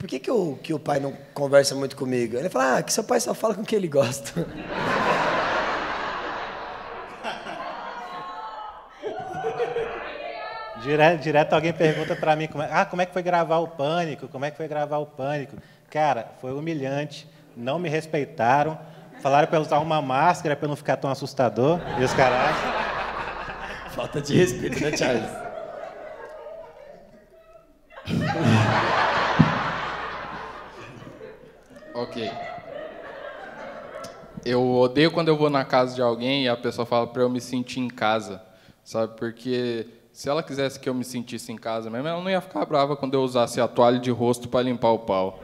por 0.02 0.08
que, 0.08 0.18
que, 0.18 0.32
o, 0.32 0.56
que 0.56 0.74
o 0.74 0.80
pai 0.80 1.00
não 1.00 1.14
conversa 1.32 1.76
muito 1.76 1.96
comigo? 1.96 2.36
Ele 2.36 2.50
falou, 2.50 2.76
ah, 2.76 2.82
que 2.82 2.92
seu 2.92 3.04
pai 3.04 3.20
só 3.20 3.36
fala 3.36 3.54
com 3.54 3.64
quem 3.64 3.78
ele 3.78 3.88
gosta. 3.88 4.34
Direto, 10.82 11.22
direto 11.22 11.54
alguém 11.54 11.72
pergunta 11.72 12.16
pra 12.16 12.36
mim, 12.36 12.48
como 12.48 12.64
é, 12.64 12.70
ah, 12.72 12.84
como 12.84 13.04
é 13.04 13.06
que 13.06 13.14
foi 13.14 13.22
gravar 13.22 13.60
o 13.60 13.68
Pânico? 13.68 14.28
Como 14.28 14.44
é 14.44 14.50
que 14.50 14.58
foi 14.58 14.68
gravar 14.68 14.98
o 14.98 15.06
Pânico? 15.06 15.56
Cara, 15.92 16.32
foi 16.42 16.52
humilhante, 16.54 17.30
não 17.56 17.78
me 17.78 17.88
respeitaram, 17.88 18.80
falaram 19.22 19.48
pra 19.48 19.60
eu 19.60 19.62
usar 19.62 19.78
uma 19.78 20.02
máscara 20.02 20.56
pra 20.56 20.66
eu 20.66 20.70
não 20.70 20.76
ficar 20.76 20.98
tão 20.98 21.12
assustador, 21.12 21.80
e 22.00 22.04
os 22.04 22.12
caras... 22.16 22.56
Falta 23.94 24.20
de 24.20 24.36
respeito, 24.36 24.82
né, 24.82 24.98
Charles? 24.98 25.30
Ok. 32.02 32.32
Eu 34.44 34.74
odeio 34.74 35.12
quando 35.12 35.28
eu 35.28 35.38
vou 35.38 35.52
na 35.52 35.64
casa 35.64 35.94
de 35.94 36.02
alguém 36.02 36.46
e 36.46 36.50
a 36.50 36.58
pessoa 36.58 36.84
fala 36.84 37.06
pra 37.06 37.22
eu 37.22 37.30
me 37.30 37.40
sentir 37.40 37.80
em 37.80 37.88
casa, 37.88 38.42
sabe? 38.84 39.16
Porque 39.16 39.88
se 40.12 40.28
ela 40.28 40.42
quisesse 40.42 40.80
que 40.80 40.90
eu 40.90 40.96
me 40.96 41.04
sentisse 41.04 41.52
em 41.52 41.58
casa 41.58 41.92
mesmo, 41.92 42.08
ela 42.08 42.20
não 42.20 42.30
ia 42.30 42.42
ficar 42.42 42.66
brava 42.66 42.96
quando 42.96 43.14
eu 43.14 43.22
usasse 43.22 43.62
a 43.62 43.68
toalha 43.68 44.00
de 44.00 44.10
rosto 44.10 44.50
pra 44.50 44.64
limpar 44.64 44.90
o 44.90 45.00
pau. 45.00 45.40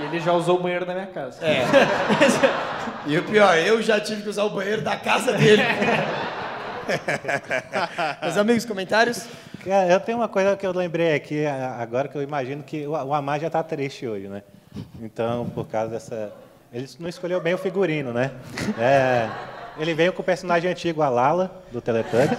E 0.00 0.04
ele 0.20 0.24
já 0.24 0.32
usou 0.32 0.58
o 0.58 0.62
banheiro 0.62 0.84
da 0.84 0.92
minha 0.92 1.06
casa. 1.06 1.44
É. 1.44 1.64
E 3.06 3.16
o 3.16 3.22
pior, 3.24 3.56
eu 3.56 3.80
já 3.80 3.98
tive 3.98 4.22
que 4.22 4.28
usar 4.28 4.44
o 4.44 4.50
banheiro 4.50 4.82
da 4.82 4.96
casa 4.96 5.32
dele. 5.32 5.62
Meus 8.22 8.36
amigos, 8.36 8.66
comentários? 8.66 9.26
Cara, 9.64 9.90
eu 9.90 10.00
tenho 10.00 10.18
uma 10.18 10.28
coisa 10.28 10.56
que 10.56 10.66
eu 10.66 10.72
lembrei 10.72 11.14
aqui 11.14 11.46
agora 11.46 12.08
que 12.08 12.16
eu 12.16 12.22
imagino 12.22 12.62
que 12.62 12.86
o 12.86 12.90
o 12.90 13.14
Amar 13.14 13.40
já 13.40 13.46
está 13.46 13.62
triste 13.62 14.06
hoje, 14.06 14.28
né? 14.28 14.42
Então, 15.00 15.48
por 15.50 15.66
causa 15.66 15.92
dessa. 15.92 16.32
Ele 16.72 16.88
não 16.98 17.08
escolheu 17.08 17.40
bem 17.40 17.54
o 17.54 17.58
figurino, 17.58 18.12
né? 18.12 18.32
É, 18.78 19.28
ele 19.78 19.94
veio 19.94 20.12
com 20.12 20.22
o 20.22 20.24
personagem 20.24 20.70
antigo, 20.70 21.02
a 21.02 21.08
Lala, 21.08 21.62
do 21.72 21.80
Teletubbies. 21.80 22.38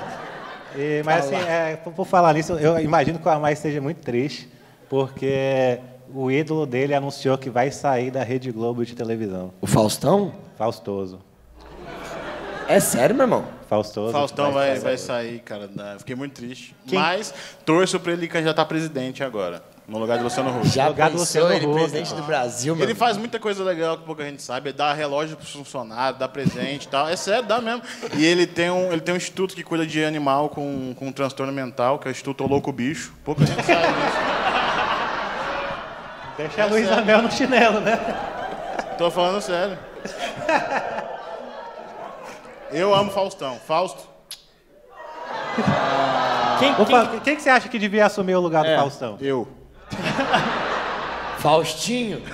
E, 0.76 1.02
mas 1.04 1.26
assim, 1.26 1.36
é, 1.36 1.76
por, 1.76 1.92
por 1.92 2.06
falar 2.06 2.34
nisso, 2.34 2.54
eu 2.54 2.80
imagino 2.80 3.20
que 3.20 3.28
o 3.28 3.32
Amar 3.32 3.52
esteja 3.52 3.82
muito 3.82 4.02
triste, 4.02 4.50
porque 4.90 5.80
o 6.14 6.30
ídolo 6.32 6.66
dele 6.66 6.94
anunciou 6.94 7.38
que 7.38 7.50
vai 7.50 7.72
sair 7.72 8.12
da 8.12 8.24
Rede 8.24 8.52
Globo 8.52 8.86
de 8.86 8.96
televisão. 8.96 9.52
O 9.62 9.68
Faustão? 9.68 10.34
Faustoso. 10.58 11.20
É 12.68 12.80
sério, 12.80 13.14
meu 13.16 13.26
irmão? 13.26 13.46
Faustoso. 13.70 14.12
Faustão 14.14 14.52
vai, 14.52 14.80
vai 14.80 14.98
sair, 14.98 15.40
cara. 15.40 15.68
da- 15.68 15.98
Fiquei 16.00 16.16
muito 16.16 16.34
triste. 16.34 16.76
Mas 16.92 17.34
torço 17.66 18.00
pra 18.00 18.14
ele 18.14 18.28
candidatar 18.28 18.62
a 18.62 18.66
presidente 18.66 19.24
agora, 19.24 19.62
no 19.88 19.98
lugar 19.98 20.18
de 20.18 20.24
Luciano 20.24 20.58
Huck. 20.58 20.70
Já 20.70 20.88
Lugar 20.88 21.10
do 21.10 21.18
pensou 21.18 21.42
Luciano 21.44 21.54
ele 21.54 21.66
Huck. 21.66 21.74
presidente 21.74 22.14
do 22.14 22.24
Brasil, 22.24 22.76
meu 22.76 22.84
Ele 22.86 22.92
irmão? 22.94 23.08
faz 23.08 23.18
muita 23.18 23.40
coisa 23.40 23.62
legal 23.64 23.98
que 23.98 24.06
pouca 24.06 24.24
gente 24.24 24.42
sabe, 24.42 24.70
é 24.70 24.74
dar 24.74 24.94
relógio 24.94 25.36
pros 25.36 25.52
funcionários, 25.52 26.18
dar 26.20 26.28
presente 26.30 26.86
e 26.86 26.88
tal. 26.88 27.08
É 27.10 27.16
sério, 27.16 27.44
dá 27.46 27.60
mesmo. 27.60 27.82
E 28.16 28.26
ele 28.26 28.46
tem 28.48 28.70
um, 28.70 28.92
ele 28.92 29.02
tem 29.02 29.14
um 29.14 29.18
instituto 29.18 29.54
que 29.56 29.64
cuida 29.64 29.86
de 29.86 30.04
animal 30.06 30.48
com, 30.50 30.94
com 30.96 31.12
transtorno 31.12 31.52
mental, 31.52 31.98
que 32.00 32.08
é 32.08 32.10
o 32.10 32.14
Instituto 32.14 32.46
Louco 32.46 32.72
Bicho. 32.72 33.14
Pouca 33.24 33.46
gente 33.46 33.64
sabe 33.66 33.82
disso. 33.82 34.71
Deixa 36.38 36.64
a 36.64 36.66
Luísa 36.66 37.02
Mel 37.02 37.22
no 37.22 37.32
chinelo, 37.32 37.80
né? 37.82 37.98
Tô 38.98 39.12
falando 39.12 39.42
sério. 39.42 39.78
Eu 42.72 42.94
amo 42.94 43.12
Faustão. 43.12 43.58
Fausto. 43.68 44.10
Quem, 46.60 46.74
quem- 46.86 47.20
Quem 47.22 47.36
que 47.36 47.42
você 47.42 47.50
acha 47.50 47.68
que 47.68 47.78
devia 47.78 48.06
assumir 48.06 48.36
o 48.36 48.40
lugar 48.40 48.64
do 48.64 48.70
Faustão? 48.76 49.18
Eu. 49.20 49.48
Faustinho? 51.40 52.22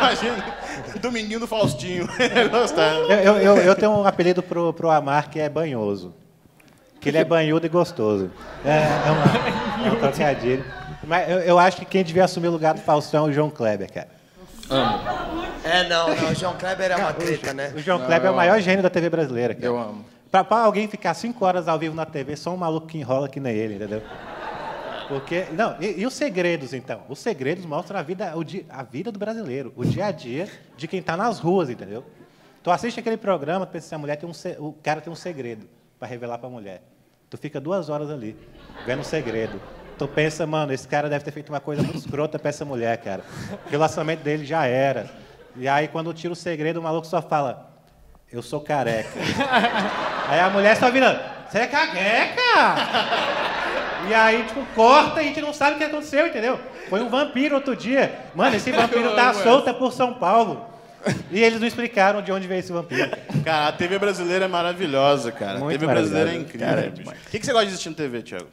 Imagina. 0.00 0.44
Do 1.38 1.46
Faustinho. 1.46 2.08
Gostar. 2.50 2.94
Eu, 2.94 3.10
eu, 3.10 3.36
eu, 3.38 3.56
eu 3.58 3.74
tenho 3.74 3.92
um 3.92 4.06
apelido 4.06 4.42
pro, 4.42 4.72
pro 4.72 4.90
Amar 4.90 5.28
que 5.30 5.38
é 5.38 5.48
banhoso. 5.48 6.14
Que 7.00 7.10
ele 7.10 7.18
é 7.18 7.24
banhudo 7.24 7.66
e 7.66 7.68
gostoso. 7.68 8.30
É, 8.64 8.70
é, 8.70 9.10
uma, 9.10 9.86
é 9.88 9.92
um 9.92 9.96
trocadilho. 9.96 10.64
Mas 11.06 11.30
eu, 11.30 11.38
eu 11.38 11.58
acho 11.58 11.78
que 11.78 11.84
quem 11.84 12.04
devia 12.04 12.24
assumir 12.24 12.48
o 12.48 12.50
lugar 12.52 12.74
do 12.74 12.80
Faustão 12.80 13.26
é 13.26 13.30
o 13.30 13.32
João 13.32 13.48
Kleber, 13.48 13.92
cara. 13.92 14.08
É, 15.64 15.88
não, 15.88 16.08
não. 16.14 16.30
O 16.30 16.34
João 16.34 16.56
Kleber 16.56 16.90
é 16.90 16.96
uma 16.96 17.12
treta, 17.12 17.54
né? 17.54 17.72
O 17.74 17.78
João 17.78 18.04
Kleber 18.04 18.28
é 18.28 18.30
o 18.30 18.36
maior 18.36 18.60
gênio 18.60 18.82
da 18.82 18.90
TV 18.90 19.08
brasileira. 19.08 19.54
Cara. 19.54 19.66
Eu 19.66 19.78
amo. 19.78 20.04
Pra, 20.30 20.42
pra 20.42 20.58
alguém 20.58 20.88
ficar 20.88 21.14
cinco 21.14 21.44
horas 21.44 21.68
ao 21.68 21.78
vivo 21.78 21.94
na 21.94 22.04
TV, 22.04 22.36
só 22.36 22.52
um 22.52 22.56
maluco 22.56 22.88
que 22.88 22.98
enrola 22.98 23.28
que 23.28 23.38
nem 23.38 23.54
ele, 23.54 23.76
entendeu? 23.76 24.02
Porque. 25.08 25.46
Não, 25.52 25.76
e, 25.80 26.00
e 26.00 26.06
os 26.06 26.14
segredos, 26.14 26.74
então? 26.74 27.02
Os 27.08 27.20
segredos 27.20 27.64
mostram 27.64 28.00
a 28.00 28.02
vida, 28.02 28.36
o 28.36 28.42
dia, 28.42 28.64
a 28.68 28.82
vida 28.82 29.12
do 29.12 29.18
brasileiro, 29.18 29.72
o 29.76 29.84
dia 29.84 30.06
a 30.06 30.10
dia 30.10 30.48
de 30.76 30.88
quem 30.88 31.00
tá 31.00 31.16
nas 31.16 31.38
ruas, 31.38 31.70
entendeu? 31.70 32.04
Tu 32.62 32.70
assiste 32.70 32.98
aquele 32.98 33.16
programa, 33.16 33.64
tu 33.64 33.70
pensa 33.70 33.86
assim, 33.86 33.94
a 33.94 33.98
mulher 33.98 34.16
tem 34.16 34.28
um 34.28 34.32
o 34.58 34.72
cara 34.72 35.00
tem 35.00 35.12
um 35.12 35.16
segredo 35.16 35.68
para 36.00 36.08
revelar 36.08 36.38
pra 36.38 36.48
mulher. 36.48 36.82
Tu 37.30 37.38
fica 37.38 37.60
duas 37.60 37.88
horas 37.88 38.10
ali, 38.10 38.36
vendo 38.84 39.00
o 39.00 39.04
segredo. 39.04 39.60
Tu 39.98 40.06
pensa, 40.08 40.46
mano, 40.46 40.72
esse 40.72 40.86
cara 40.86 41.08
deve 41.08 41.24
ter 41.24 41.30
feito 41.30 41.48
uma 41.48 41.60
coisa 41.60 41.82
muito 41.82 41.96
escrota 41.98 42.38
pra 42.38 42.50
essa 42.50 42.64
mulher, 42.64 42.98
cara. 42.98 43.22
O 43.66 43.70
relacionamento 43.70 44.22
dele 44.22 44.44
já 44.44 44.66
era. 44.66 45.06
E 45.56 45.66
aí, 45.66 45.88
quando 45.88 46.12
tira 46.12 46.32
o 46.32 46.36
segredo, 46.36 46.80
o 46.80 46.82
maluco 46.82 47.06
só 47.06 47.22
fala, 47.22 47.70
eu 48.30 48.42
sou 48.42 48.60
careca. 48.60 49.08
aí 50.28 50.40
a 50.40 50.50
mulher 50.50 50.76
só 50.76 50.90
vira, 50.90 51.46
você 51.48 51.60
é 51.60 51.66
careca? 51.66 52.42
E 54.08 54.14
aí, 54.14 54.44
tipo, 54.44 54.64
corta 54.74 55.22
e 55.22 55.24
a 55.24 55.28
gente 55.28 55.40
não 55.40 55.54
sabe 55.54 55.76
o 55.76 55.78
que 55.78 55.84
aconteceu, 55.84 56.26
entendeu? 56.26 56.60
Foi 56.90 57.00
um 57.00 57.08
vampiro 57.08 57.54
outro 57.54 57.74
dia. 57.74 58.14
Mano, 58.34 58.54
esse 58.54 58.70
vampiro 58.72 59.14
tá 59.14 59.32
solto 59.32 59.72
por 59.74 59.92
São 59.92 60.14
Paulo. 60.14 60.66
E 61.30 61.42
eles 61.42 61.60
não 61.60 61.66
explicaram 61.66 62.20
de 62.20 62.30
onde 62.32 62.46
veio 62.46 62.58
esse 62.58 62.72
vampiro. 62.72 63.10
Cara, 63.44 63.68
a 63.68 63.72
TV 63.72 63.98
brasileira 63.98 64.44
é 64.44 64.48
maravilhosa, 64.48 65.32
cara. 65.32 65.56
a 65.56 65.58
Muito 65.60 65.78
TV 65.78 65.90
brasileira 65.92 66.32
é 66.32 66.36
incrível. 66.36 66.66
Cara, 66.66 66.80
é. 66.82 66.88
O 66.88 67.30
que, 67.30 67.38
que 67.38 67.46
você 67.46 67.52
gosta 67.52 67.66
de 67.66 67.72
assistir 67.72 67.90
na 67.90 67.96
TV, 67.96 68.22
Thiago? 68.22 68.46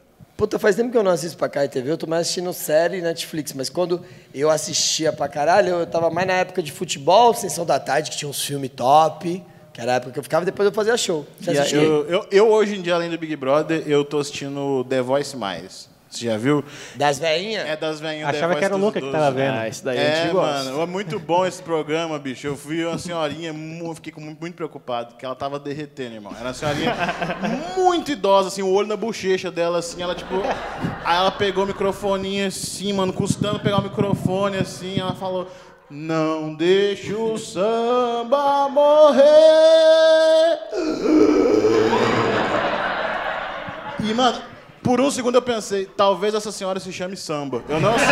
Puta, 0.44 0.60
faz 0.60 0.76
tempo 0.76 0.92
que 0.92 0.98
eu 0.98 1.04
não 1.04 1.12
assisto 1.12 1.38
pra 1.38 1.48
cá 1.48 1.66
TV, 1.66 1.90
eu 1.90 1.98
tô 1.98 2.06
mais 2.06 2.24
assistindo 2.24 2.52
série 2.52 2.98
e 2.98 3.02
Netflix, 3.02 3.54
mas 3.54 3.70
quando 3.70 4.02
eu 4.36 4.50
assistia 4.50 5.14
pra 5.14 5.30
caralho, 5.30 5.70
eu 5.70 5.88
tava 5.88 6.10
mais 6.10 6.28
na 6.28 6.34
época 6.34 6.62
de 6.62 6.70
futebol, 6.70 7.34
Sessão 7.34 7.66
da 7.66 7.80
Tarde, 7.80 8.12
que 8.12 8.18
tinha 8.18 8.28
uns 8.28 8.44
filmes 8.44 8.70
top, 8.76 9.42
que 9.72 9.80
era 9.80 9.94
a 9.94 9.96
época 9.96 10.12
que 10.12 10.20
eu 10.20 10.24
ficava, 10.24 10.44
depois 10.44 10.68
eu 10.68 10.74
fazia 10.74 10.98
show. 10.98 11.26
Você 11.40 11.52
assistia? 11.52 11.80
eu, 11.80 12.06
eu, 12.10 12.28
eu, 12.30 12.52
hoje 12.52 12.76
em 12.76 12.82
dia, 12.82 12.94
além 12.94 13.10
do 13.10 13.18
Big 13.18 13.38
Brother, 13.38 13.84
eu 13.88 14.04
tô 14.04 14.20
assistindo 14.20 14.86
The 14.90 15.02
Voice 15.02 15.38
Mais. 15.38 15.93
Você 16.14 16.26
já 16.26 16.38
viu? 16.38 16.64
Das 16.96 17.18
veinhas? 17.18 17.68
É 17.68 17.76
das 17.76 18.00
veinhas 18.00 18.30
Achava 18.30 18.56
que 18.56 18.64
era 18.64 18.76
o 18.76 18.78
Luca 18.78 19.02
que 19.02 19.12
tava 19.12 19.32
vendo. 19.32 19.56
Ah, 19.58 19.68
isso 19.68 19.84
daí 19.84 19.98
É, 19.98 20.28
eu 20.30 20.34
gosto. 20.34 20.66
mano, 20.66 20.82
é 20.82 20.86
muito 20.86 21.20
bom 21.20 21.44
esse 21.46 21.62
programa, 21.62 22.20
bicho. 22.20 22.46
Eu 22.46 22.56
fui 22.56 22.86
uma 22.86 23.00
senhorinha, 23.00 23.52
fiquei 23.96 24.14
muito, 24.24 24.40
muito 24.40 24.54
preocupado, 24.56 25.16
que 25.16 25.26
ela 25.26 25.34
tava 25.36 25.58
derretendo, 25.60 26.14
irmão. 26.16 26.32
Era 26.38 26.50
uma 26.50 26.54
senhorinha 26.54 26.94
muito 27.76 28.12
idosa, 28.12 28.50
assim, 28.50 28.62
o 28.62 28.72
olho 28.72 28.88
na 28.88 28.96
bochecha 28.96 29.50
dela, 29.50 29.80
assim, 29.80 30.04
ela 30.04 30.14
tipo. 30.14 30.36
Aí 31.04 31.18
ela 31.18 31.32
pegou 31.32 31.64
o 31.64 31.68
microfoninho 31.68 32.48
assim, 32.48 32.94
mano, 32.94 33.12
custando 33.12 33.60
pegar 33.60 33.80
o 33.80 33.84
microfone, 33.84 34.58
assim, 34.58 35.00
ela 35.00 35.16
falou. 35.16 35.50
Não 35.90 36.56
deixe 36.56 37.14
o 37.14 37.38
samba 37.38 38.68
morrer. 38.70 39.24
E, 44.04 44.14
mano, 44.14 44.42
por 44.84 45.00
um 45.02 45.10
segundo 45.10 45.36
eu 45.36 45.42
pensei, 45.42 45.86
talvez 45.86 46.34
essa 46.34 46.52
senhora 46.52 46.80
se 46.80 46.92
chame 46.92 47.16
samba. 47.18 47.64
Eu 47.70 47.80
não 47.80 47.98
sei. 47.98 48.08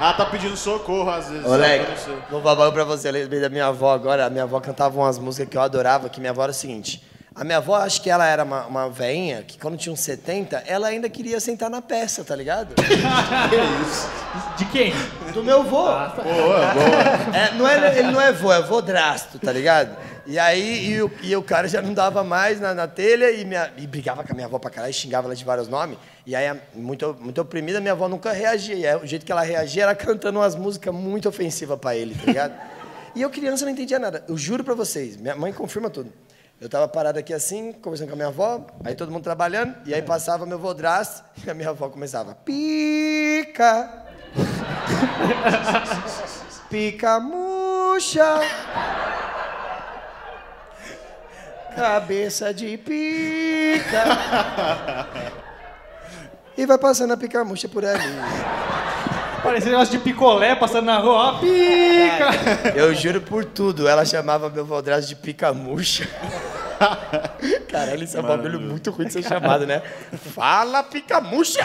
Ela 0.00 0.12
tá 0.14 0.26
pedindo 0.26 0.56
socorro 0.56 1.08
às 1.10 1.28
vezes. 1.28 1.44
Ô, 1.46 1.50
sabe? 1.50 1.62
Leque, 1.62 1.84
Eu 1.84 1.90
não 1.90 1.96
sei. 1.96 2.14
vou 2.30 2.42
falar 2.42 2.72
pra 2.72 2.84
você, 2.84 3.08
eu 3.08 3.12
lembrei 3.12 3.40
da 3.40 3.48
minha 3.48 3.66
avó 3.66 3.92
agora. 3.94 4.26
A 4.26 4.30
minha 4.30 4.42
avó 4.42 4.58
cantava 4.60 4.98
umas 4.98 5.16
músicas 5.18 5.48
que 5.48 5.56
eu 5.56 5.60
adorava, 5.62 6.08
que 6.08 6.18
minha 6.18 6.30
avó 6.32 6.42
era 6.42 6.50
o 6.50 6.54
seguinte. 6.54 7.00
A 7.34 7.44
minha 7.44 7.56
avó, 7.56 7.76
acho 7.76 8.02
que 8.02 8.10
ela 8.10 8.26
era 8.26 8.44
uma, 8.44 8.66
uma 8.66 8.90
veinha 8.90 9.42
que 9.42 9.58
quando 9.58 9.76
tinha 9.78 9.92
uns 9.92 10.00
70, 10.00 10.64
ela 10.66 10.88
ainda 10.88 11.08
queria 11.08 11.40
sentar 11.40 11.70
na 11.70 11.80
peça, 11.80 12.22
tá 12.22 12.36
ligado? 12.36 12.74
Que 13.48 13.56
isso? 13.82 14.10
De 14.56 14.64
quem? 14.66 14.92
Do 15.32 15.42
meu 15.42 15.62
vô. 15.62 15.82
Boa, 15.84 16.08
boa. 16.08 17.36
É, 17.36 17.54
não 17.54 17.66
é, 17.66 17.98
ele 17.98 18.10
não 18.10 18.20
é 18.20 18.32
vô, 18.32 18.52
é 18.52 18.60
vodrasto, 18.62 19.38
tá 19.38 19.50
ligado? 19.52 19.96
E 20.26 20.38
aí, 20.38 20.90
e 20.90 21.02
o, 21.02 21.10
e 21.22 21.34
o 21.34 21.42
cara 21.42 21.66
já 21.66 21.82
não 21.82 21.92
dava 21.92 22.22
mais 22.22 22.60
na, 22.60 22.74
na 22.74 22.86
telha 22.86 23.30
e, 23.30 23.44
minha, 23.44 23.72
e 23.76 23.86
brigava 23.86 24.22
com 24.22 24.32
a 24.32 24.34
minha 24.34 24.46
avó 24.46 24.58
pra 24.58 24.70
caralho, 24.70 24.92
xingava 24.92 25.26
ela 25.26 25.34
de 25.34 25.44
vários 25.44 25.68
nomes. 25.68 25.98
E 26.26 26.36
aí, 26.36 26.54
muito, 26.74 27.16
muito 27.18 27.40
oprimida, 27.40 27.80
minha 27.80 27.92
avó 27.92 28.08
nunca 28.08 28.32
reagia. 28.32 28.76
E 28.76 28.86
aí, 28.86 28.96
o 28.96 29.06
jeito 29.06 29.24
que 29.24 29.32
ela 29.32 29.42
reagia 29.42 29.84
era 29.84 29.94
cantando 29.94 30.38
umas 30.38 30.54
músicas 30.54 30.94
muito 30.94 31.28
ofensivas 31.28 31.78
pra 31.78 31.96
ele, 31.96 32.14
tá 32.14 32.26
ligado? 32.26 32.54
E 33.14 33.22
eu, 33.22 33.30
criança, 33.30 33.64
não 33.64 33.72
entendia 33.72 33.98
nada. 33.98 34.24
Eu 34.28 34.36
juro 34.38 34.62
pra 34.62 34.74
vocês, 34.74 35.16
minha 35.16 35.34
mãe 35.34 35.52
confirma 35.52 35.90
tudo. 35.90 36.12
Eu 36.62 36.68
tava 36.68 36.86
parado 36.86 37.18
aqui 37.18 37.34
assim, 37.34 37.72
conversando 37.72 38.06
com 38.06 38.12
a 38.12 38.16
minha 38.16 38.28
avó, 38.28 38.64
aí 38.84 38.94
todo 38.94 39.10
mundo 39.10 39.24
trabalhando, 39.24 39.74
e 39.84 39.92
aí 39.92 40.00
passava 40.00 40.46
meu 40.46 40.60
vodrasto, 40.60 41.24
e 41.44 41.50
a 41.50 41.54
minha 41.54 41.70
avó 41.70 41.88
começava, 41.88 42.36
pica, 42.36 44.04
pica 46.70 47.18
murcha, 47.18 48.22
cabeça 51.74 52.54
de 52.54 52.78
pica. 52.78 54.04
E 56.56 56.64
vai 56.64 56.78
passando 56.78 57.12
a 57.12 57.16
pica 57.16 57.44
murcha 57.44 57.66
por 57.66 57.84
ali. 57.84 58.04
Parecia 59.42 59.70
um 59.70 59.72
negócio 59.72 59.98
de 59.98 60.04
picolé 60.04 60.54
passando 60.54 60.84
na 60.84 60.98
rua. 60.98 61.14
Ó, 61.14 61.38
pica! 61.40 62.30
Eu 62.76 62.94
juro 62.94 63.20
por 63.20 63.44
tudo, 63.44 63.88
ela 63.88 64.04
chamava 64.04 64.48
meu 64.48 64.64
vodrasto 64.64 65.08
de 65.08 65.16
pica 65.16 65.52
murcha. 65.52 66.08
Caralho, 67.68 68.04
isso 68.04 68.16
é 68.16 68.20
um 68.20 68.24
bagulho 68.24 68.60
muito 68.60 68.90
ruim 68.90 69.06
de 69.06 69.12
ser 69.12 69.22
chamado, 69.26 69.66
né? 69.66 69.80
Fala, 70.34 70.82
pica 70.82 71.20
murcha! 71.20 71.64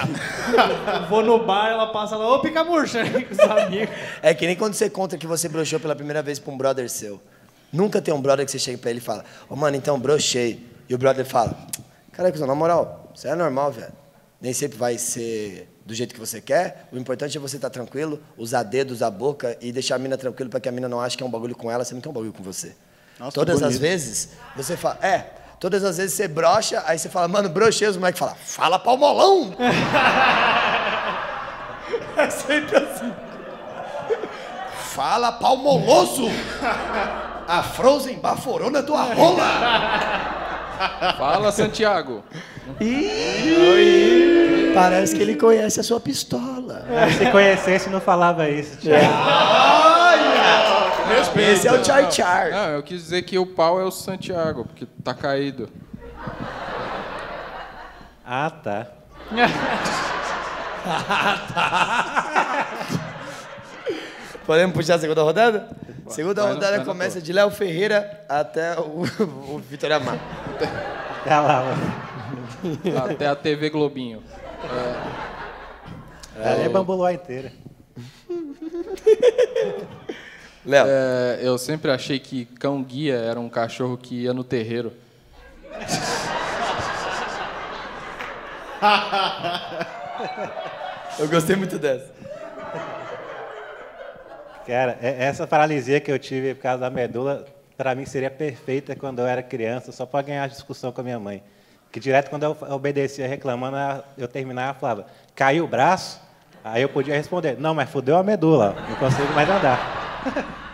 Vou 1.09 1.23
no 1.23 1.45
bar, 1.45 1.69
ela 1.69 1.87
passa 1.87 2.15
lá, 2.15 2.35
ô 2.35 2.39
pica 2.39 2.63
murcha, 2.63 2.99
com 3.09 3.33
os 3.33 3.39
amigos. 3.39 3.95
É 4.21 4.33
que 4.33 4.45
nem 4.45 4.55
quando 4.55 4.73
você 4.73 4.89
conta 4.89 5.17
que 5.17 5.27
você 5.27 5.49
broxou 5.49 5.79
pela 5.79 5.95
primeira 5.95 6.21
vez 6.21 6.39
pra 6.39 6.53
um 6.53 6.57
brother 6.57 6.89
seu. 6.89 7.21
Nunca 7.71 8.01
tem 8.01 8.13
um 8.13 8.21
brother 8.21 8.45
que 8.45 8.51
você 8.51 8.59
chega 8.59 8.77
pra 8.77 8.89
ele 8.89 8.99
e 8.99 9.03
fala, 9.03 9.25
ô 9.49 9.55
mano, 9.55 9.75
então 9.75 9.99
brochei. 9.99 10.65
E 10.89 10.95
o 10.95 10.97
brother 10.97 11.25
fala, 11.25 11.57
cara, 12.13 12.31
cuzão, 12.31 12.47
na 12.47 12.55
moral, 12.55 13.11
isso 13.13 13.27
é 13.27 13.35
normal, 13.35 13.71
velho. 13.71 13.91
Nem 14.39 14.53
sempre 14.53 14.77
vai 14.77 14.97
ser 14.97 15.67
do 15.85 15.93
jeito 15.93 16.13
que 16.13 16.19
você 16.19 16.39
quer. 16.39 16.87
O 16.91 16.97
importante 16.97 17.37
é 17.37 17.39
você 17.39 17.55
estar 17.55 17.69
tranquilo, 17.69 18.21
usar 18.37 18.63
dedo, 18.63 18.91
usar 18.91 19.09
boca 19.09 19.57
e 19.59 19.71
deixar 19.71 19.95
a 19.95 19.99
mina 19.99 20.17
tranquila 20.17 20.49
pra 20.49 20.59
que 20.59 20.69
a 20.69 20.71
mina 20.71 20.87
não 20.87 21.01
ache 21.01 21.17
que 21.17 21.23
é 21.23 21.25
um 21.25 21.29
bagulho 21.29 21.55
com 21.55 21.71
ela, 21.71 21.83
sendo 21.83 22.01
que 22.01 22.07
é 22.07 22.11
um 22.11 22.13
bagulho 22.13 22.33
com 22.33 22.43
você. 22.43 22.75
Nossa, 23.19 23.31
todas 23.31 23.63
as 23.63 23.77
vezes, 23.77 24.29
você 24.55 24.77
fala, 24.77 24.99
é, 25.01 25.25
todas 25.59 25.83
as 25.83 25.97
vezes 25.97 26.13
você 26.13 26.27
brocha, 26.27 26.83
aí 26.85 26.99
você 26.99 27.09
fala, 27.09 27.27
mano, 27.27 27.49
brochei, 27.49 27.87
os 27.87 27.97
moleques 27.97 28.19
falam, 28.19 28.35
fala 28.35 28.77
palmolão! 28.77 29.55
é 32.15 32.29
sempre 32.29 32.77
assim. 32.77 33.11
Fala 34.93 35.31
palmoloso! 35.33 36.29
A 37.47 37.63
Frozen 37.63 38.19
baforona 38.19 38.83
do 38.83 38.93
Arrola! 38.93 40.37
Fala, 41.17 41.51
Santiago. 41.51 42.23
Ih, 42.79 44.71
Parece 44.75 45.15
que 45.15 45.21
ele 45.23 45.35
conhece 45.35 45.79
a 45.79 45.83
sua 45.83 45.99
pistola. 45.99 46.85
Se 47.17 47.31
conhecesse, 47.31 47.89
não 47.89 47.99
falava 47.99 48.47
isso. 48.47 48.77
Thiago. 48.77 49.77
Respeita. 51.07 51.51
Esse 51.51 51.67
é 51.67 51.73
o 51.73 51.83
Char 51.83 52.11
Char. 52.11 52.51
Não, 52.51 52.69
eu 52.69 52.83
quis 52.83 53.01
dizer 53.03 53.23
que 53.23 53.37
o 53.37 53.45
pau 53.45 53.77
é 53.79 53.83
o 53.83 53.91
Santiago, 53.91 54.63
porque 54.65 54.85
tá 55.03 55.13
caído. 55.13 55.69
Ah, 58.25 58.49
tá. 58.49 58.87
Podemos 64.45 64.73
puxar 64.75 64.95
a 64.95 64.99
segunda 64.99 65.21
rodada? 65.23 65.69
Segunda 66.07 66.43
Vai 66.43 66.53
rodada 66.53 66.77
vai 66.77 66.85
começa 66.85 67.21
de 67.21 67.33
Léo 67.33 67.51
Ferreira 67.51 68.23
até 68.29 68.79
o, 68.79 69.03
o 69.53 69.59
Vitor 69.59 69.91
Amar. 69.91 70.17
Tá 71.25 71.41
lá, 71.41 71.63
mano. 71.63 71.93
Até 73.03 73.27
a 73.27 73.35
TV 73.35 73.69
Globinho. 73.69 74.23
Ali 76.43 76.63
é 76.63 76.69
bamboló 76.69 77.09
inteira. 77.09 77.51
Léo. 80.67 80.85
É, 80.87 81.39
eu 81.41 81.57
sempre 81.57 81.89
achei 81.89 82.19
que 82.19 82.45
cão 82.45 82.83
guia 82.83 83.15
era 83.15 83.39
um 83.39 83.49
cachorro 83.49 83.97
que 83.97 84.23
ia 84.23 84.33
no 84.33 84.43
terreiro. 84.43 84.93
Eu 91.19 91.27
gostei 91.27 91.55
muito 91.55 91.79
dessa. 91.79 92.11
Cara, 94.65 94.97
é- 95.01 95.23
essa 95.25 95.47
paralisia 95.47 95.99
que 95.99 96.11
eu 96.11 96.19
tive 96.19 96.53
por 96.53 96.61
causa 96.61 96.81
da 96.81 96.89
medula, 96.89 97.45
pra 97.75 97.95
mim 97.95 98.05
seria 98.05 98.29
perfeita 98.29 98.95
quando 98.95 99.19
eu 99.19 99.25
era 99.25 99.41
criança, 99.41 99.91
só 99.91 100.05
pra 100.05 100.21
ganhar 100.21 100.47
discussão 100.49 100.91
com 100.91 101.01
a 101.01 101.03
minha 101.03 101.19
mãe. 101.19 101.41
Que 101.91 101.99
direto 101.99 102.29
quando 102.29 102.43
eu 102.43 102.57
obedecia 102.69 103.27
reclamando, 103.27 103.77
eu 104.17 104.27
terminava 104.27 104.77
e 104.77 104.81
falava, 104.81 105.05
caiu 105.33 105.63
o 105.63 105.67
braço? 105.67 106.21
Aí 106.71 106.81
eu 106.81 106.89
podia 106.89 107.15
responder, 107.15 107.55
não, 107.59 107.73
mas 107.73 107.89
fudeu 107.89 108.17
a 108.17 108.23
medula, 108.23 108.75
não 108.89 108.95
consigo 108.97 109.33
mais 109.33 109.49
andar. 109.49 110.57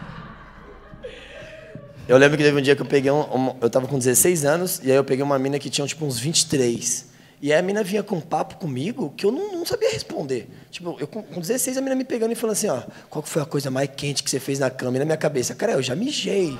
Eu 2.05 2.17
lembro 2.17 2.37
que 2.37 2.43
teve 2.43 2.57
um 2.57 2.61
dia 2.61 2.75
que 2.75 2.81
eu 2.81 2.85
peguei 2.85 3.09
um, 3.09 3.21
um- 3.21 3.55
Eu 3.61 3.69
tava 3.69 3.87
com 3.87 3.97
16 3.97 4.43
anos, 4.43 4.81
e 4.83 4.91
aí 4.91 4.97
eu 4.97 5.05
peguei 5.05 5.23
uma 5.23 5.39
mina 5.39 5.57
que 5.57 5.69
tinha 5.69 5.87
tipo 5.87 6.05
uns 6.05 6.19
23. 6.19 7.05
E 7.41 7.53
aí 7.53 7.57
a 7.57 7.61
mina 7.61 7.81
vinha 7.81 8.03
com 8.03 8.17
um 8.17 8.21
papo 8.21 8.57
comigo 8.57 9.13
que 9.15 9.25
eu 9.25 9.31
não, 9.31 9.53
não 9.53 9.65
sabia 9.65 9.89
responder. 9.89 10.49
Tipo, 10.69 10.97
eu 10.99 11.07
com, 11.07 11.23
com 11.23 11.39
16 11.39 11.77
a 11.77 11.81
mina 11.81 11.95
me 11.95 12.03
pegando 12.03 12.33
e 12.33 12.35
falando 12.35 12.53
assim, 12.57 12.67
ó, 12.67 12.81
qual 13.09 13.23
foi 13.23 13.41
a 13.41 13.45
coisa 13.45 13.71
mais 13.71 13.89
quente 13.95 14.21
que 14.21 14.29
você 14.29 14.37
fez 14.37 14.59
na 14.59 14.69
cama? 14.69 14.97
E 14.97 14.99
na 14.99 15.05
minha 15.05 15.15
cabeça, 15.17 15.55
cara, 15.55 15.71
eu 15.73 15.81
já 15.81 15.95
mijei. 15.95 16.57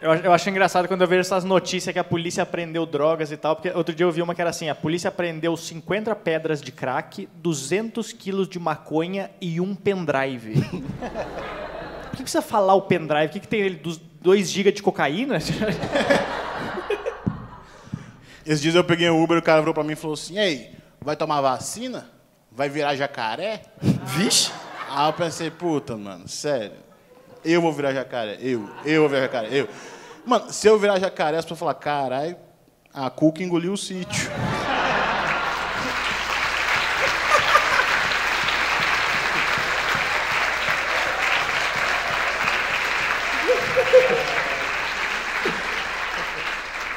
Eu, 0.00 0.14
eu 0.14 0.32
acho 0.32 0.48
engraçado 0.48 0.88
quando 0.88 1.02
eu 1.02 1.06
vejo 1.06 1.20
essas 1.20 1.44
notícias 1.44 1.92
que 1.92 1.98
a 1.98 2.04
polícia 2.04 2.46
prendeu 2.46 2.86
drogas 2.86 3.30
e 3.30 3.36
tal, 3.36 3.54
porque 3.54 3.68
outro 3.76 3.94
dia 3.94 4.06
eu 4.06 4.10
vi 4.10 4.22
uma 4.22 4.34
que 4.34 4.40
era 4.40 4.48
assim, 4.48 4.70
a 4.70 4.74
polícia 4.74 5.10
prendeu 5.10 5.54
50 5.54 6.16
pedras 6.16 6.62
de 6.62 6.72
crack, 6.72 7.28
200 7.34 8.10
quilos 8.14 8.48
de 8.48 8.58
maconha 8.58 9.30
e 9.42 9.60
um 9.60 9.74
pendrive. 9.74 10.54
Por 12.08 12.16
que 12.16 12.22
precisa 12.22 12.40
falar 12.40 12.74
o 12.74 12.82
pendrive? 12.82 13.26
O 13.26 13.28
que, 13.28 13.40
que 13.40 13.48
tem 13.48 13.60
ele? 13.60 13.82
2 14.22 14.50
GB 14.50 14.72
de 14.72 14.82
cocaína? 14.82 15.36
Esses 18.44 18.62
dias 18.62 18.74
eu 18.74 18.82
peguei 18.82 19.10
um 19.10 19.22
Uber 19.22 19.36
e 19.36 19.40
o 19.40 19.42
cara 19.42 19.60
virou 19.60 19.74
pra 19.74 19.84
mim 19.84 19.92
e 19.92 19.96
falou 19.96 20.14
assim: 20.14 20.38
Ei, 20.38 20.74
vai 20.98 21.14
tomar 21.14 21.42
vacina? 21.42 22.08
Vai 22.50 22.70
virar 22.70 22.96
jacaré? 22.96 23.62
Vixe! 23.80 24.50
Aí 24.88 25.08
eu 25.08 25.12
pensei, 25.12 25.50
puta, 25.50 25.96
mano, 25.96 26.26
sério. 26.26 26.89
Eu 27.44 27.62
vou 27.62 27.72
virar 27.72 27.94
jacaré, 27.94 28.36
eu, 28.40 28.68
eu 28.84 29.00
vou 29.00 29.08
virar 29.08 29.22
jacaré, 29.22 29.48
eu. 29.50 29.68
Mano, 30.26 30.52
se 30.52 30.66
eu 30.66 30.78
virar 30.78 30.98
jacaré, 30.98 31.38
as 31.38 31.44
pessoas 31.44 31.60
falam, 31.60 31.74
caralho, 31.74 32.36
a 32.92 33.08
Cuca 33.08 33.42
engoliu 33.42 33.72
o 33.72 33.78
sítio. 33.78 34.30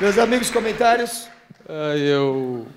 Meus 0.02 0.18
amigos, 0.18 0.50
comentários? 0.50 1.30
Aí 1.70 2.06
eu. 2.06 2.68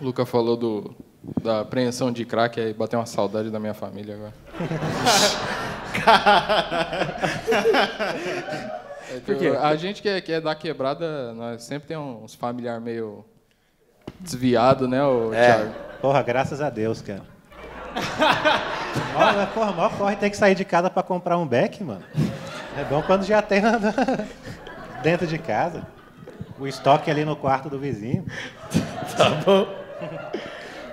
O 0.00 0.04
Luca 0.04 0.24
falou 0.24 0.56
do, 0.56 0.96
da 1.42 1.60
apreensão 1.60 2.12
de 2.12 2.24
crack, 2.24 2.60
aí 2.60 2.72
bateu 2.72 2.98
uma 2.98 3.06
saudade 3.06 3.50
da 3.50 3.58
minha 3.58 3.74
família 3.74 4.14
agora. 4.14 4.34
É, 9.08 9.34
quê? 9.34 9.56
A 9.60 9.76
gente 9.76 10.02
que 10.02 10.08
é, 10.08 10.20
que 10.20 10.32
é 10.32 10.40
da 10.40 10.54
quebrada, 10.54 11.32
nós 11.32 11.62
sempre 11.62 11.86
tem 11.86 11.96
uns 11.96 12.34
familiares 12.34 12.82
meio 12.82 13.24
desviado, 14.18 14.88
né, 14.88 15.04
ô, 15.04 15.30
Thiago? 15.30 15.74
Porra, 16.00 16.22
graças 16.22 16.60
a 16.60 16.70
Deus, 16.70 17.00
cara. 17.00 17.22
Olha, 19.14 19.46
porra, 19.46 19.72
mó 19.72 19.88
corre 19.90 20.16
tem 20.16 20.30
que 20.30 20.36
sair 20.36 20.54
de 20.54 20.64
casa 20.64 20.90
pra 20.90 21.02
comprar 21.02 21.38
um 21.38 21.46
beck, 21.46 21.82
mano. 21.82 22.02
É 22.76 22.84
bom 22.84 23.02
quando 23.02 23.24
já 23.24 23.40
tem 23.40 23.62
dentro 25.02 25.26
de 25.26 25.38
casa. 25.38 25.86
O 26.58 26.66
estoque 26.66 27.10
ali 27.10 27.24
no 27.24 27.36
quarto 27.36 27.70
do 27.70 27.78
vizinho. 27.78 28.24
Tá 29.16 29.30
bom. 29.44 29.66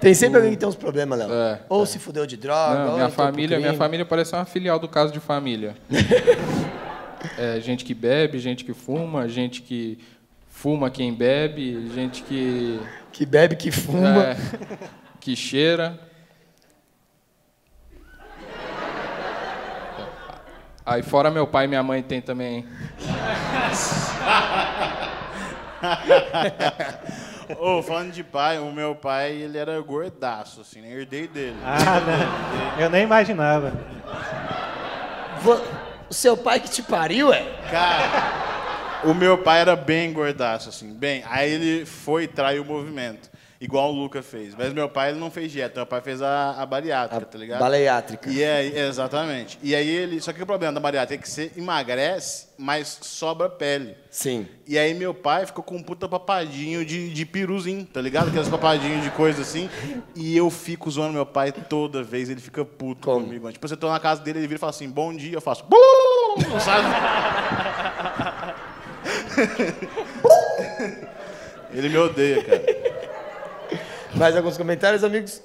Tem 0.03 0.13
sempre 0.13 0.35
alguém 0.35 0.51
que 0.51 0.57
tem 0.57 0.67
uns 0.67 0.75
problemas, 0.75 1.17
Léo. 1.17 1.31
É, 1.31 1.61
ou 1.69 1.85
se 1.85 1.97
fudeu 1.97 2.25
de 2.25 2.35
droga, 2.35 2.85
Não, 2.85 2.95
minha 2.95 3.07
pro 3.07 3.15
família, 3.15 3.57
minha 3.57 3.73
família 3.73 4.05
parece 4.05 4.35
uma 4.35 4.43
filial 4.43 4.77
do 4.77 4.89
caso 4.89 5.13
de 5.13 5.19
família. 5.19 5.75
É, 7.37 7.57
gente 7.61 7.85
que 7.85 7.93
bebe, 7.93 8.37
gente 8.37 8.65
que 8.65 8.73
fuma, 8.73 9.29
gente 9.29 9.61
que 9.61 9.97
fuma 10.49 10.91
quem 10.91 11.13
bebe, 11.13 11.89
gente 11.95 12.21
que. 12.21 12.81
Que 13.13 13.25
bebe, 13.25 13.55
que 13.55 13.71
fuma. 13.71 14.23
É, 14.23 14.37
que 15.21 15.33
cheira. 15.33 15.97
Aí 20.85 21.01
fora 21.01 21.31
meu 21.31 21.47
pai 21.47 21.63
e 21.63 21.69
minha 21.69 21.81
mãe 21.81 22.03
tem 22.03 22.19
também. 22.19 22.65
Ô, 27.59 27.81
falando 27.83 28.11
de 28.11 28.23
pai, 28.23 28.59
o 28.59 28.71
meu 28.71 28.95
pai, 28.95 29.31
ele 29.31 29.57
era 29.57 29.79
gordaço, 29.81 30.61
assim, 30.61 30.81
né? 30.81 30.91
Herdei 30.91 31.27
dele. 31.27 31.57
Ah, 31.63 31.99
não. 31.99 32.83
Eu 32.83 32.89
nem 32.89 33.03
imaginava. 33.03 33.73
O 36.09 36.13
seu 36.13 36.37
pai 36.37 36.59
que 36.59 36.69
te 36.69 36.81
pariu, 36.81 37.33
é? 37.33 37.43
Cara, 37.69 39.01
o 39.03 39.13
meu 39.13 39.37
pai 39.37 39.61
era 39.61 39.75
bem 39.75 40.13
gordaço, 40.13 40.69
assim, 40.69 40.93
bem. 40.93 41.23
Aí 41.29 41.51
ele 41.51 41.85
foi 41.85 42.23
e 42.23 42.27
traiu 42.27 42.63
o 42.63 42.65
movimento, 42.65 43.29
igual 43.63 43.93
o 43.93 43.95
Luca 43.95 44.21
fez. 44.21 44.53
Mas 44.53 44.73
meu 44.73 44.89
pai 44.89 45.11
ele 45.11 45.19
não 45.19 45.31
fez 45.31 45.49
dieta, 45.49 45.79
meu 45.79 45.85
pai 45.85 46.01
fez 46.01 46.21
a, 46.21 46.61
a 46.61 46.65
bariátrica, 46.65 47.25
tá 47.25 47.37
ligado? 47.37 47.59
Baleátrica. 47.59 48.29
E 48.29 48.43
aí, 48.43 48.77
exatamente. 48.77 49.57
E 49.63 49.73
aí 49.73 49.87
ele. 49.87 50.19
Só 50.19 50.33
que 50.33 50.43
o 50.43 50.45
problema 50.45 50.73
da 50.73 50.81
bariátrica 50.81 51.21
é 51.21 51.23
que 51.23 51.29
você 51.29 51.49
emagrece, 51.55 52.47
mas 52.57 52.99
sobra 53.01 53.49
pele. 53.49 53.95
Sim. 54.09 54.45
E 54.67 54.77
aí 54.77 54.93
meu 54.93 55.13
pai 55.13 55.45
ficou 55.45 55.63
com 55.63 55.77
um 55.77 55.83
puta 55.83 56.09
papadinho 56.09 56.85
de, 56.85 57.13
de 57.13 57.25
piruzinho, 57.25 57.85
tá 57.85 58.01
ligado? 58.01 58.27
Aqueles 58.27 58.49
papadinhos 58.49 59.01
de 59.01 59.11
coisa 59.11 59.41
assim. 59.41 59.69
E 60.13 60.35
eu 60.35 60.49
fico 60.49 60.91
zoando 60.91 61.13
meu 61.13 61.25
pai 61.25 61.53
toda 61.53 62.03
vez, 62.03 62.29
ele 62.29 62.41
fica 62.41 62.65
puto 62.65 63.07
comigo. 63.07 63.49
Tipo, 63.49 63.65
você 63.65 63.77
tô 63.77 63.89
na 63.89 63.99
casa 63.99 64.21
dele, 64.21 64.39
ele 64.39 64.47
vira 64.47 64.57
e 64.57 64.59
fala 64.59 64.71
assim, 64.71 64.89
bom 64.89 65.13
dia, 65.13 65.35
eu 65.35 65.41
faço. 65.41 65.65
Sabe? 66.59 66.87
Ele 71.73 71.89
me 71.89 71.97
odeia, 71.97 72.43
cara. 72.43 72.82
Mais 74.15 74.35
alguns 74.37 74.57
comentários, 74.57 75.03
amigos? 75.03 75.41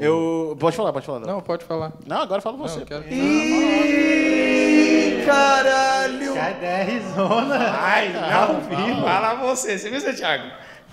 Eu. 0.00 0.56
Pode 0.60 0.76
falar, 0.76 0.92
pode 0.92 1.06
falar. 1.06 1.20
Não, 1.20 1.40
pode 1.40 1.64
falar. 1.64 1.92
Não, 2.06 2.22
agora 2.22 2.40
fala 2.40 2.56
você. 2.56 2.76
Não, 2.76 2.82
eu 2.82 2.86
quero- 2.86 3.04
Ih, 3.12 4.42
caralho! 5.26 6.34
Cai 6.34 6.54
da 6.54 6.68
Arizona. 6.78 7.58
Ai, 7.80 8.12
não, 8.12 8.60
vivo. 8.60 9.02
fala 9.02 9.34
você. 9.34 9.76
Você 9.78 9.90
viu, 9.90 10.00
seu 10.00 10.14
Thiago? 10.14 10.44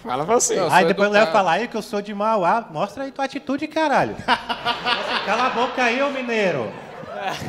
Fala 0.03 0.24
você. 0.25 0.56
Não, 0.56 0.72
Aí 0.72 0.85
depois 0.85 1.09
educado. 1.09 1.32
falar 1.32 1.51
aí 1.53 1.67
que 1.67 1.75
eu 1.77 1.82
sou 1.82 2.01
de 2.01 2.14
Mauá. 2.14 2.67
Mostra 2.72 3.03
aí 3.03 3.11
tua 3.11 3.25
atitude, 3.25 3.67
caralho. 3.67 4.16
Nossa, 4.25 5.19
Cala 5.25 5.48
a 5.48 5.49
boca 5.49 5.83
aí, 5.83 6.01
ô 6.01 6.09
mineiro. 6.09 6.72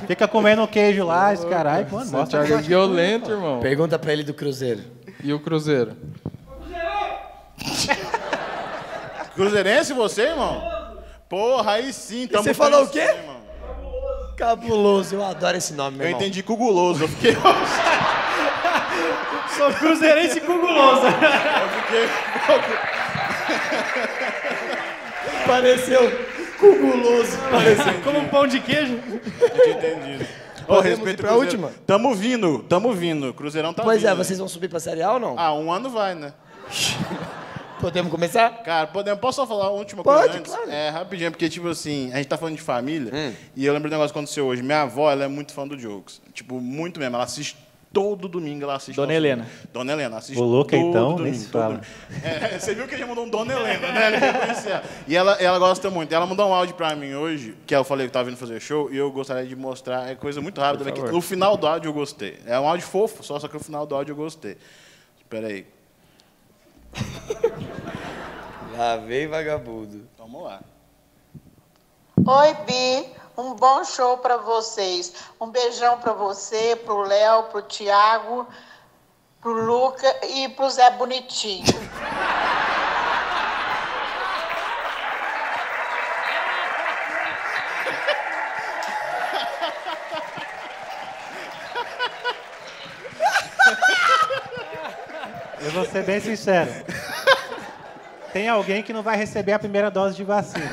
Fica 0.08 0.26
comendo 0.26 0.66
queijo 0.66 1.04
lá, 1.06 1.32
esse 1.32 1.46
caralho. 1.46 1.86
Mano, 1.90 2.10
mostra 2.10 2.40
Santiago 2.40 2.60
é 2.64 2.66
violento, 2.66 3.30
irmão. 3.30 3.60
Pergunta 3.60 3.98
pra 3.98 4.12
ele 4.12 4.24
do 4.24 4.34
Cruzeiro. 4.34 4.82
E 5.22 5.32
o 5.32 5.38
Cruzeiro? 5.40 5.96
Cruzeirense 9.40 9.94
você, 9.94 10.22
irmão? 10.24 10.62
Porra, 11.26 11.72
aí 11.72 11.92
sim, 11.94 12.26
tamo 12.26 12.42
você 12.44 12.52
falou 12.52 12.84
o 12.84 12.88
quê? 12.88 12.98
irmão? 12.98 13.40
Cabuloso, 14.36 15.14
eu 15.14 15.24
adoro 15.24 15.56
esse 15.56 15.72
nome, 15.72 15.96
meu 15.96 16.04
Eu 16.06 16.10
irmão. 16.10 16.20
entendi 16.20 16.42
cuguloso, 16.42 17.04
eu 17.04 17.08
fiquei. 17.08 17.34
Sou 19.56 19.72
cruzeirense 19.72 20.40
cuguloso. 20.42 21.02
Pareceu 25.46 26.10
cuguloso. 26.58 27.38
Pareceu. 27.50 28.00
Como 28.04 28.18
um 28.18 28.28
pão 28.28 28.46
de 28.46 28.60
queijo. 28.60 28.98
Eu 29.40 29.70
entendido. 29.72 30.24
Ô, 30.68 30.74
Podemos 30.76 30.84
respeito 30.98 31.22
pra 31.22 31.30
Cruzeiro. 31.30 31.38
última? 31.62 31.72
Tamo 31.86 32.14
vindo, 32.14 32.58
tamo 32.68 32.92
vindo. 32.92 33.32
Cruzeirão 33.32 33.72
tá 33.72 33.82
Pois 33.82 34.02
vindo. 34.02 34.10
é, 34.10 34.14
vocês 34.14 34.38
vão 34.38 34.48
subir 34.48 34.68
pra 34.68 34.78
Série 34.80 35.02
A 35.02 35.12
ou 35.14 35.18
não? 35.20 35.38
Ah, 35.38 35.54
um 35.54 35.72
ano 35.72 35.88
vai, 35.88 36.14
né? 36.14 36.32
Podemos 37.80 38.10
começar? 38.10 38.50
Cara, 38.62 38.86
podemos, 38.86 39.20
posso 39.20 39.36
só 39.36 39.46
falar 39.46 39.66
a 39.66 39.70
última 39.70 40.02
Pode, 40.02 40.22
coisa 40.24 40.38
antes? 40.38 40.52
claro. 40.52 40.68
Hum. 40.68 40.72
É, 40.72 40.88
rapidinho, 40.90 41.30
porque, 41.30 41.48
tipo 41.48 41.68
assim, 41.68 42.12
a 42.12 42.16
gente 42.16 42.28
tá 42.28 42.36
falando 42.36 42.56
de 42.56 42.62
família, 42.62 43.10
e 43.56 43.64
eu 43.64 43.72
lembro 43.72 43.88
do 43.88 43.92
negócio 43.92 44.12
que 44.12 44.18
aconteceu 44.18 44.46
hoje. 44.46 44.62
Minha 44.62 44.82
avó, 44.82 45.10
ela 45.10 45.24
é 45.24 45.28
muito 45.28 45.52
fã 45.52 45.66
do 45.66 45.78
Jokes. 45.78 46.20
Tipo, 46.34 46.60
muito 46.60 47.00
mesmo. 47.00 47.16
Ela 47.16 47.24
assiste 47.24 47.56
todo 47.92 48.28
domingo, 48.28 48.62
ela 48.64 48.76
assiste. 48.76 48.94
Dona 48.94 49.08
nosso- 49.08 49.16
Helena. 49.16 49.46
Dona 49.72 49.92
Helena, 49.92 50.16
assiste 50.18 50.38
O 50.38 50.44
Luca, 50.44 50.76
todo 50.76 50.88
então, 50.90 51.02
domingo, 51.16 51.22
nem 51.24 51.34
se 51.34 51.48
todo 51.48 51.62
domingo. 51.64 51.84
É, 52.22 52.56
você 52.60 52.74
viu 52.74 52.86
que 52.86 52.94
ele 52.94 53.00
já 53.02 53.06
mandou 53.08 53.24
um 53.24 53.28
Dona 53.28 53.52
Helena, 53.52 53.92
né? 53.92 54.06
Ele. 54.08 54.80
E 55.08 55.16
ela, 55.16 55.32
ela 55.42 55.58
gosta 55.58 55.90
muito. 55.90 56.12
Ela 56.14 56.24
mandou 56.26 56.48
um 56.48 56.54
áudio 56.54 56.74
pra 56.76 56.94
mim 56.94 57.14
hoje, 57.14 57.56
que 57.66 57.74
eu 57.74 57.82
falei 57.82 58.06
que 58.06 58.12
tava 58.12 58.26
vindo 58.26 58.36
fazer 58.38 58.60
show, 58.60 58.92
e 58.92 58.96
eu 58.96 59.10
gostaria 59.10 59.44
de 59.46 59.56
mostrar. 59.56 60.08
É 60.08 60.14
coisa 60.14 60.40
muito 60.40 60.60
rápida. 60.60 60.84
Né, 60.84 60.92
no 61.10 61.20
final 61.20 61.56
do 61.56 61.66
áudio 61.66 61.88
eu 61.88 61.92
gostei. 61.92 62.38
É 62.46 62.60
um 62.60 62.68
áudio 62.68 62.86
fofo, 62.86 63.24
só, 63.24 63.38
só 63.40 63.48
que 63.48 63.54
no 63.54 63.60
final 63.60 63.84
do 63.86 63.94
áudio 63.94 64.12
eu 64.12 64.16
gostei. 64.16 64.56
Espera 65.18 65.48
aí. 65.48 65.66
Lá 68.76 68.96
vem 68.96 69.28
vagabundo. 69.28 70.08
Vamos 70.18 70.42
lá. 70.44 70.60
Oi, 72.16 72.54
Bi. 72.66 73.20
Um 73.36 73.54
bom 73.54 73.84
show 73.84 74.18
pra 74.18 74.36
vocês. 74.36 75.14
Um 75.40 75.48
beijão 75.48 75.98
pra 75.98 76.12
você, 76.12 76.76
pro 76.76 77.00
Léo, 77.02 77.44
pro 77.44 77.62
Thiago, 77.62 78.46
pro 79.40 79.52
Luca 79.52 80.26
e 80.26 80.48
pro 80.50 80.68
Zé 80.68 80.90
Bonitinho. 80.90 81.64
Eu 95.60 95.70
vou 95.72 95.84
ser 95.84 96.04
bem 96.04 96.20
sincero. 96.20 96.70
Tem 98.32 98.48
alguém 98.48 98.82
que 98.82 98.92
não 98.92 99.02
vai 99.02 99.16
receber 99.16 99.52
a 99.52 99.58
primeira 99.58 99.90
dose 99.90 100.16
de 100.16 100.24
vacina. 100.24 100.70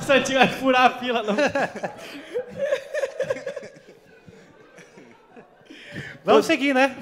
O 0.00 0.04
Santinho 0.04 0.38
vai 0.38 0.48
furar 0.48 0.86
a 0.86 0.90
fila, 0.98 1.22
não. 1.22 1.36
Vamos 6.24 6.46
seguir, 6.46 6.74
né? 6.74 6.96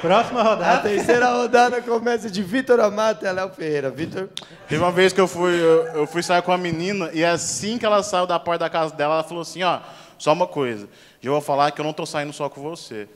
Próxima 0.00 0.42
rodada. 0.42 0.72
A 0.72 0.78
terceira 0.78 1.28
rodada 1.30 1.82
começa 1.82 2.30
de 2.30 2.42
Vitor 2.42 2.80
Amato 2.80 3.24
e 3.24 3.28
a 3.28 3.32
Léo 3.32 3.50
Ferreira. 3.50 3.90
Vitor. 3.90 4.28
Teve 4.68 4.82
uma 4.82 4.90
vez 4.90 5.12
que 5.12 5.20
eu 5.20 5.28
fui, 5.28 5.52
eu, 5.52 5.86
eu, 5.88 6.06
fui 6.06 6.22
sair 6.22 6.42
com 6.42 6.52
a 6.52 6.58
menina 6.58 7.10
e 7.12 7.24
assim 7.24 7.78
que 7.78 7.84
ela 7.84 8.02
saiu 8.02 8.26
da 8.26 8.38
porta 8.38 8.60
da 8.60 8.70
casa 8.70 8.94
dela, 8.94 9.14
ela 9.14 9.24
falou 9.24 9.42
assim: 9.42 9.62
ó, 9.62 9.80
só 10.16 10.32
uma 10.32 10.46
coisa, 10.46 10.88
eu 11.22 11.32
vou 11.32 11.40
falar 11.40 11.70
que 11.70 11.80
eu 11.80 11.84
não 11.84 11.92
tô 11.92 12.06
saindo 12.06 12.32
só 12.32 12.48
com 12.48 12.62
você. 12.62 13.08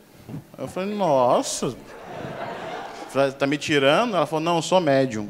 Eu 0.57 0.69
falei, 0.69 0.95
nossa. 0.95 1.75
Falei, 3.11 3.33
tá 3.33 3.47
me 3.47 3.59
tirando? 3.59 4.17
Ela 4.17 4.27
falou, 4.27 4.45
não, 4.45 4.57
eu 4.57 4.63
sou 4.63 4.81
médium. 4.81 5.29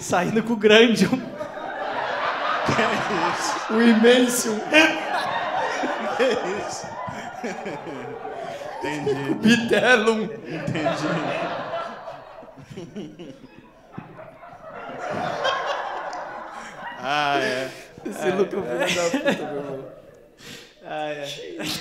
Saindo 0.00 0.42
com 0.42 0.52
o 0.52 0.56
grande. 0.56 1.08
O 3.70 3.80
imenso. 3.80 4.60
Que 6.16 6.24
isso? 6.68 6.86
Entendi. 8.78 9.34
Bitelum. 9.34 10.24
Entendi. 10.24 11.63
Ah, 17.06 17.38
é. 17.38 17.68
Esse 18.06 18.30
Luca 18.30 18.56
é 18.58 18.86
filho 18.88 19.02
da 19.02 19.10
puta, 19.10 19.32
meu 19.52 19.58
irmão. 19.58 19.84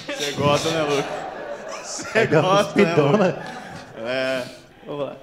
Você 0.07 0.31
gosta, 0.33 0.69
né, 0.69 0.81
Luca? 0.81 1.09
Você 1.81 2.25
gosta, 2.27 2.83
né. 2.83 2.95
Luca? 2.95 3.43
É. 3.99 4.43
Vamos 4.85 5.05
lá. 5.05 5.15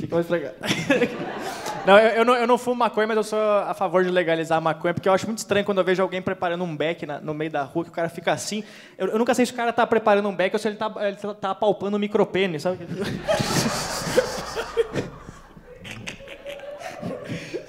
Fica 0.00 0.14
mais 0.14 0.26
pra 0.26 0.40
cá. 0.40 0.50
Não 1.86 1.98
eu, 1.98 2.08
eu 2.12 2.24
não, 2.24 2.34
eu 2.34 2.46
não 2.46 2.56
fumo 2.56 2.76
maconha, 2.76 3.06
mas 3.06 3.16
eu 3.18 3.22
sou 3.22 3.38
a 3.38 3.74
favor 3.74 4.02
de 4.02 4.08
legalizar 4.10 4.56
a 4.56 4.60
maconha, 4.60 4.94
porque 4.94 5.06
eu 5.06 5.12
acho 5.12 5.26
muito 5.26 5.36
estranho 5.40 5.66
quando 5.66 5.76
eu 5.76 5.84
vejo 5.84 6.02
alguém 6.02 6.22
preparando 6.22 6.64
um 6.64 6.74
beck 6.74 7.04
na- 7.04 7.20
no 7.20 7.34
meio 7.34 7.50
da 7.50 7.62
rua, 7.62 7.84
que 7.84 7.90
o 7.90 7.92
cara 7.92 8.08
fica 8.08 8.32
assim. 8.32 8.64
Eu, 8.96 9.08
eu 9.08 9.18
nunca 9.18 9.34
sei 9.34 9.44
se 9.44 9.52
o 9.52 9.54
cara 9.54 9.70
tá 9.70 9.86
preparando 9.86 10.26
um 10.26 10.34
beck 10.34 10.54
ou 10.54 10.58
se 10.58 10.66
ele 10.66 10.76
tá, 10.78 10.90
ele 11.02 11.16
tá 11.34 11.50
apalpando 11.50 11.98
o 11.98 12.00
micropênis, 12.00 12.62
sabe? 12.62 12.78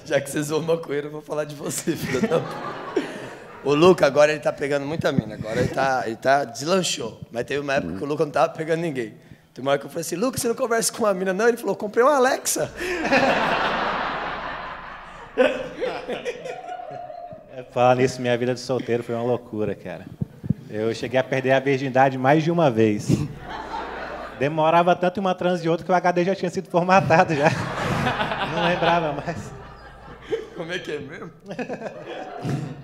Já 0.06 0.20
que 0.20 0.30
você 0.30 0.40
zoou 0.40 0.62
maconheiro, 0.62 1.08
eu 1.08 1.10
vou 1.10 1.20
falar 1.20 1.44
de 1.44 1.56
você, 1.56 1.94
filho 1.96 2.20
da. 2.20 2.40
O 3.64 3.74
Luca, 3.74 4.06
agora 4.06 4.30
ele 4.30 4.40
tá 4.40 4.52
pegando 4.52 4.86
muita 4.86 5.10
mina. 5.10 5.34
Agora 5.34 5.58
ele 5.58 5.68
tá, 5.68 6.04
ele 6.06 6.14
tá 6.14 6.44
deslanchou. 6.44 7.20
Mas 7.32 7.44
teve 7.44 7.60
uma 7.60 7.74
época 7.74 7.96
que 7.96 8.04
o 8.04 8.06
Luca 8.06 8.24
não 8.24 8.30
tava 8.30 8.52
pegando 8.52 8.80
ninguém. 8.80 9.14
Tem 9.52 9.60
uma 9.62 9.72
hora 9.72 9.80
que 9.80 9.86
eu 9.86 9.90
falei 9.90 10.02
assim, 10.02 10.14
Luca, 10.14 10.38
você 10.38 10.46
não 10.46 10.54
conversa 10.54 10.92
com 10.92 11.02
uma 11.02 11.12
mina, 11.12 11.32
não? 11.32 11.48
Ele 11.48 11.56
falou, 11.56 11.74
comprei 11.74 12.04
uma 12.04 12.14
Alexa. 12.14 12.70
Falar 17.72 17.96
nisso, 17.96 18.20
minha 18.20 18.38
vida 18.38 18.54
de 18.54 18.60
solteiro 18.60 19.02
foi 19.02 19.14
uma 19.14 19.24
loucura, 19.24 19.74
cara. 19.74 20.06
Eu 20.70 20.94
cheguei 20.94 21.18
a 21.18 21.24
perder 21.24 21.50
a 21.52 21.58
virgindade 21.60 22.16
mais 22.16 22.44
de 22.44 22.50
uma 22.50 22.70
vez. 22.70 23.08
Demorava 24.38 24.94
tanto 24.94 25.18
uma 25.18 25.34
trans 25.34 25.64
e 25.64 25.68
outra 25.68 25.84
que 25.84 25.90
o 25.90 25.94
HD 25.94 26.24
já 26.24 26.34
tinha 26.36 26.50
sido 26.50 26.70
formatado 26.70 27.34
já. 27.34 27.50
Não 28.54 28.64
lembrava 28.64 29.12
mais. 29.12 29.65
Como 30.56 30.72
é 30.72 30.78
que 30.78 30.92
é 30.92 30.98
mesmo? 30.98 31.30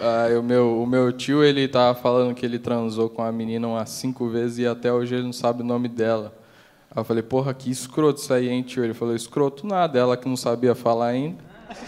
Ah, 0.00 0.26
o, 0.36 0.42
meu, 0.42 0.82
o 0.82 0.86
meu 0.86 1.12
tio, 1.12 1.44
ele 1.44 1.68
tava 1.68 1.94
falando 1.98 2.34
que 2.34 2.44
ele 2.44 2.58
transou 2.58 3.08
com 3.08 3.22
a 3.22 3.30
menina 3.30 3.68
umas 3.68 3.90
cinco 3.90 4.28
vezes 4.28 4.58
e 4.58 4.66
até 4.66 4.92
hoje 4.92 5.14
ele 5.14 5.22
não 5.22 5.32
sabe 5.32 5.62
o 5.62 5.64
nome 5.64 5.88
dela. 5.88 6.34
Aí 6.90 6.98
eu 7.00 7.04
falei, 7.04 7.22
porra, 7.22 7.54
que 7.54 7.70
escroto 7.70 8.20
isso 8.20 8.34
aí, 8.34 8.48
hein, 8.48 8.62
tio? 8.62 8.82
Ele 8.84 8.92
falou, 8.92 9.14
escroto 9.14 9.64
nada, 9.64 9.96
ela 9.96 10.16
que 10.16 10.28
não 10.28 10.36
sabia 10.36 10.74
falar 10.74 11.06
ainda. 11.06 11.38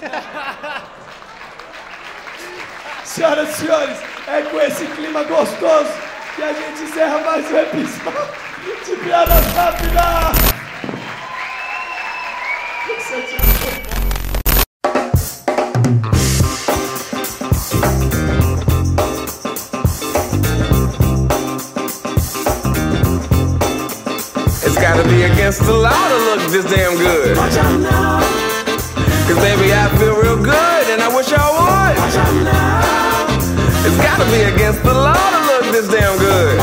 Senhoras 3.05 3.49
e 3.49 3.53
senhores, 3.55 3.99
é 4.29 4.43
com 4.43 4.61
esse 4.61 4.87
clima 4.87 5.25
gostoso 5.25 5.91
que 6.37 6.43
a 6.43 6.53
gente 6.53 6.83
encerra 6.83 7.19
mais 7.25 7.51
um 7.51 7.57
episódio 7.57 8.47
de 8.85 8.97
Piadas 9.05 9.47
Rápidas. 9.55 10.66
Gotta 24.97 25.09
be 25.11 25.25
against 25.25 25.61
the 25.61 25.75
law 25.75 26.09
to 26.09 26.17
look 26.25 26.41
this 26.51 26.65
damn 26.65 26.97
good. 26.97 27.37
Cause 27.37 27.55
baby, 29.45 29.75
I 29.75 29.95
feel 29.99 30.17
real 30.17 30.43
good 30.43 30.89
and 30.89 31.03
I 31.03 31.09
wish 31.15 31.31
I 31.33 31.51
would. 31.53 31.99
It's 33.85 33.99
gotta 33.99 34.25
be 34.31 34.41
against 34.55 34.83
the 34.83 34.95
law 34.95 35.13
to 35.13 35.39
look 35.53 35.71
this 35.73 35.87
damn 35.89 36.17
good. 36.19 36.59